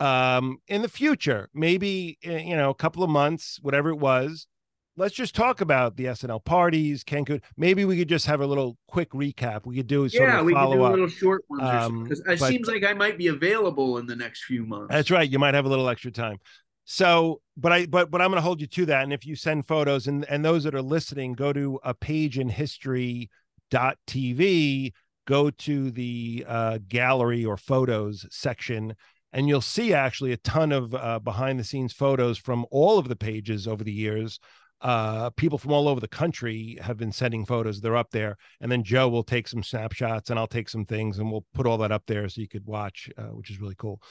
Um, 0.00 0.58
in 0.66 0.82
the 0.82 0.88
future, 0.88 1.48
maybe 1.54 2.18
eh, 2.24 2.38
you 2.38 2.56
know, 2.56 2.70
a 2.70 2.74
couple 2.74 3.02
of 3.02 3.10
months, 3.10 3.58
whatever 3.62 3.90
it 3.90 3.98
was. 3.98 4.46
Let's 4.94 5.14
just 5.14 5.34
talk 5.34 5.62
about 5.62 5.96
the 5.96 6.04
SNL 6.04 6.44
parties. 6.44 7.02
Ken 7.02 7.24
could 7.24 7.42
maybe 7.56 7.86
we 7.86 7.96
could 7.96 8.10
just 8.10 8.26
have 8.26 8.42
a 8.42 8.46
little 8.46 8.76
quick 8.88 9.10
recap. 9.12 9.64
We 9.64 9.76
could 9.76 9.86
do 9.86 10.06
sort 10.10 10.28
yeah, 10.28 10.40
of 10.40 10.44
we 10.44 10.52
could 10.52 10.70
do 10.70 10.84
a 10.84 10.90
little 10.90 11.08
short 11.08 11.44
ones 11.48 11.62
because 11.62 12.20
um, 12.20 12.32
it 12.32 12.40
but, 12.40 12.48
seems 12.48 12.68
like 12.68 12.84
I 12.84 12.92
might 12.92 13.16
be 13.16 13.28
available 13.28 13.96
in 13.96 14.06
the 14.06 14.16
next 14.16 14.44
few 14.44 14.66
months. 14.66 14.88
That's 14.90 15.10
right. 15.10 15.26
You 15.26 15.38
might 15.38 15.54
have 15.54 15.64
a 15.64 15.68
little 15.70 15.88
extra 15.88 16.10
time. 16.10 16.36
So, 16.84 17.40
but 17.56 17.72
I 17.72 17.86
but 17.86 18.10
but 18.10 18.20
I'm 18.20 18.30
going 18.30 18.38
to 18.38 18.42
hold 18.42 18.60
you 18.60 18.66
to 18.66 18.86
that. 18.86 19.04
And 19.04 19.12
if 19.12 19.24
you 19.24 19.36
send 19.36 19.66
photos, 19.66 20.06
and 20.06 20.24
and 20.28 20.44
those 20.44 20.64
that 20.64 20.74
are 20.74 20.82
listening, 20.82 21.32
go 21.34 21.52
to 21.52 21.78
a 21.84 21.94
page 21.94 22.38
in 22.38 22.48
history 22.48 23.30
dot 23.70 23.98
TV, 24.06 24.92
go 25.26 25.50
to 25.50 25.90
the 25.90 26.44
uh, 26.46 26.78
gallery 26.88 27.44
or 27.44 27.56
photos 27.56 28.26
section, 28.30 28.94
and 29.32 29.48
you'll 29.48 29.60
see 29.60 29.94
actually 29.94 30.32
a 30.32 30.36
ton 30.38 30.72
of 30.72 30.94
uh, 30.94 31.18
behind 31.20 31.58
the 31.58 31.64
scenes 31.64 31.92
photos 31.92 32.38
from 32.38 32.66
all 32.70 32.98
of 32.98 33.08
the 33.08 33.16
pages 33.16 33.68
over 33.68 33.84
the 33.84 33.92
years. 33.92 34.38
Uh, 34.80 35.30
people 35.30 35.58
from 35.58 35.70
all 35.70 35.86
over 35.86 36.00
the 36.00 36.08
country 36.08 36.76
have 36.82 36.96
been 36.96 37.12
sending 37.12 37.46
photos. 37.46 37.80
They're 37.80 37.96
up 37.96 38.10
there, 38.10 38.36
and 38.60 38.70
then 38.70 38.82
Joe 38.82 39.08
will 39.08 39.22
take 39.22 39.46
some 39.46 39.62
snapshots, 39.62 40.28
and 40.28 40.38
I'll 40.40 40.48
take 40.48 40.68
some 40.68 40.84
things, 40.84 41.20
and 41.20 41.30
we'll 41.30 41.46
put 41.54 41.68
all 41.68 41.78
that 41.78 41.92
up 41.92 42.02
there 42.08 42.28
so 42.28 42.40
you 42.40 42.48
could 42.48 42.66
watch, 42.66 43.08
uh, 43.16 43.26
which 43.26 43.48
is 43.48 43.60
really 43.60 43.76
cool. 43.78 44.02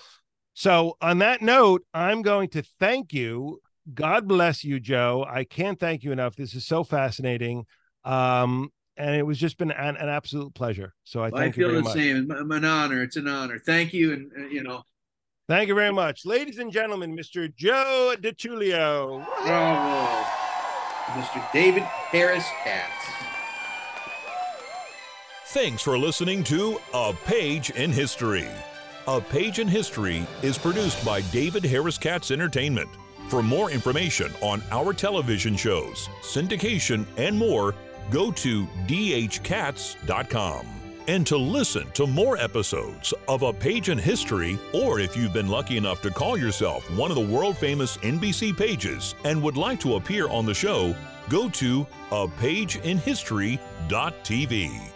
So, 0.61 0.95
on 1.01 1.17
that 1.17 1.41
note, 1.41 1.81
I'm 1.91 2.22
going 2.22 2.49
to 2.49 2.61
thank 2.80 3.14
you. 3.14 3.61
God 3.95 4.27
bless 4.27 4.64
you, 4.64 4.80
Joe. 4.80 5.25
I 5.27 5.43
can't 5.43 5.80
thank 5.80 6.03
you 6.03 6.11
enough. 6.11 6.35
This 6.35 6.53
is 6.53 6.67
so 6.67 6.83
fascinating. 6.83 7.65
Um, 8.06 8.69
and 8.95 9.15
it 9.15 9.25
was 9.25 9.40
just 9.40 9.57
been 9.57 9.72
an, 9.72 9.98
an 9.98 10.07
absolute 10.07 10.53
pleasure. 10.53 10.93
So 11.03 11.22
I 11.22 11.30
well, 11.30 11.41
thank 11.41 11.56
I 11.56 11.57
feel 11.57 11.72
the 11.72 11.81
much. 11.81 11.93
same. 11.93 12.30
It's 12.30 12.40
an 12.40 12.64
honor. 12.64 13.01
It's 13.01 13.15
an 13.15 13.27
honor. 13.27 13.57
Thank 13.57 13.91
you, 13.91 14.14
and 14.14 14.31
uh, 14.38 14.48
you 14.49 14.61
know, 14.61 14.83
thank 15.48 15.67
you 15.67 15.73
very 15.73 15.91
much, 15.91 16.27
ladies 16.27 16.59
and 16.59 16.72
gentlemen. 16.72 17.17
Mr. 17.17 17.51
Joe 17.56 18.14
DeTullio. 18.19 19.25
Bravo, 19.43 20.30
Mr. 21.19 21.51
David 21.51 21.81
Harris 21.81 22.45
Katz. 22.64 23.07
Thanks 25.48 25.81
for 25.81 25.98
listening 25.98 26.43
to 26.43 26.77
A 26.93 27.14
Page 27.25 27.72
in 27.72 27.91
History. 27.91 28.48
A 29.07 29.19
Page 29.19 29.57
in 29.57 29.67
History 29.67 30.27
is 30.43 30.59
produced 30.59 31.03
by 31.03 31.21
David 31.21 31.65
Harris 31.65 31.97
Katz 31.97 32.30
Entertainment. 32.30 32.88
For 33.30 33.41
more 33.41 33.71
information 33.71 34.31
on 34.41 34.61
our 34.69 34.93
television 34.93 35.55
shows, 35.55 36.07
syndication, 36.21 37.07
and 37.17 37.35
more, 37.35 37.73
go 38.11 38.31
to 38.31 38.67
dhkatz.com. 38.88 40.67
And 41.07 41.25
to 41.25 41.35
listen 41.35 41.89
to 41.91 42.05
more 42.05 42.38
episodes 42.38 43.11
of 43.27 43.41
A 43.41 43.51
Page 43.51 43.89
in 43.89 43.97
History, 43.97 44.59
or 44.71 44.99
if 44.99 45.17
you've 45.17 45.33
been 45.33 45.47
lucky 45.47 45.77
enough 45.77 46.03
to 46.03 46.11
call 46.11 46.38
yourself 46.38 46.88
one 46.95 47.09
of 47.09 47.15
the 47.15 47.25
world 47.25 47.57
famous 47.57 47.97
NBC 47.97 48.55
pages 48.55 49.15
and 49.23 49.41
would 49.41 49.57
like 49.57 49.80
to 49.80 49.95
appear 49.95 50.30
on 50.30 50.45
the 50.45 50.53
show, 50.53 50.95
go 51.27 51.49
to 51.49 51.88
apageinhistory.tv. 52.11 54.91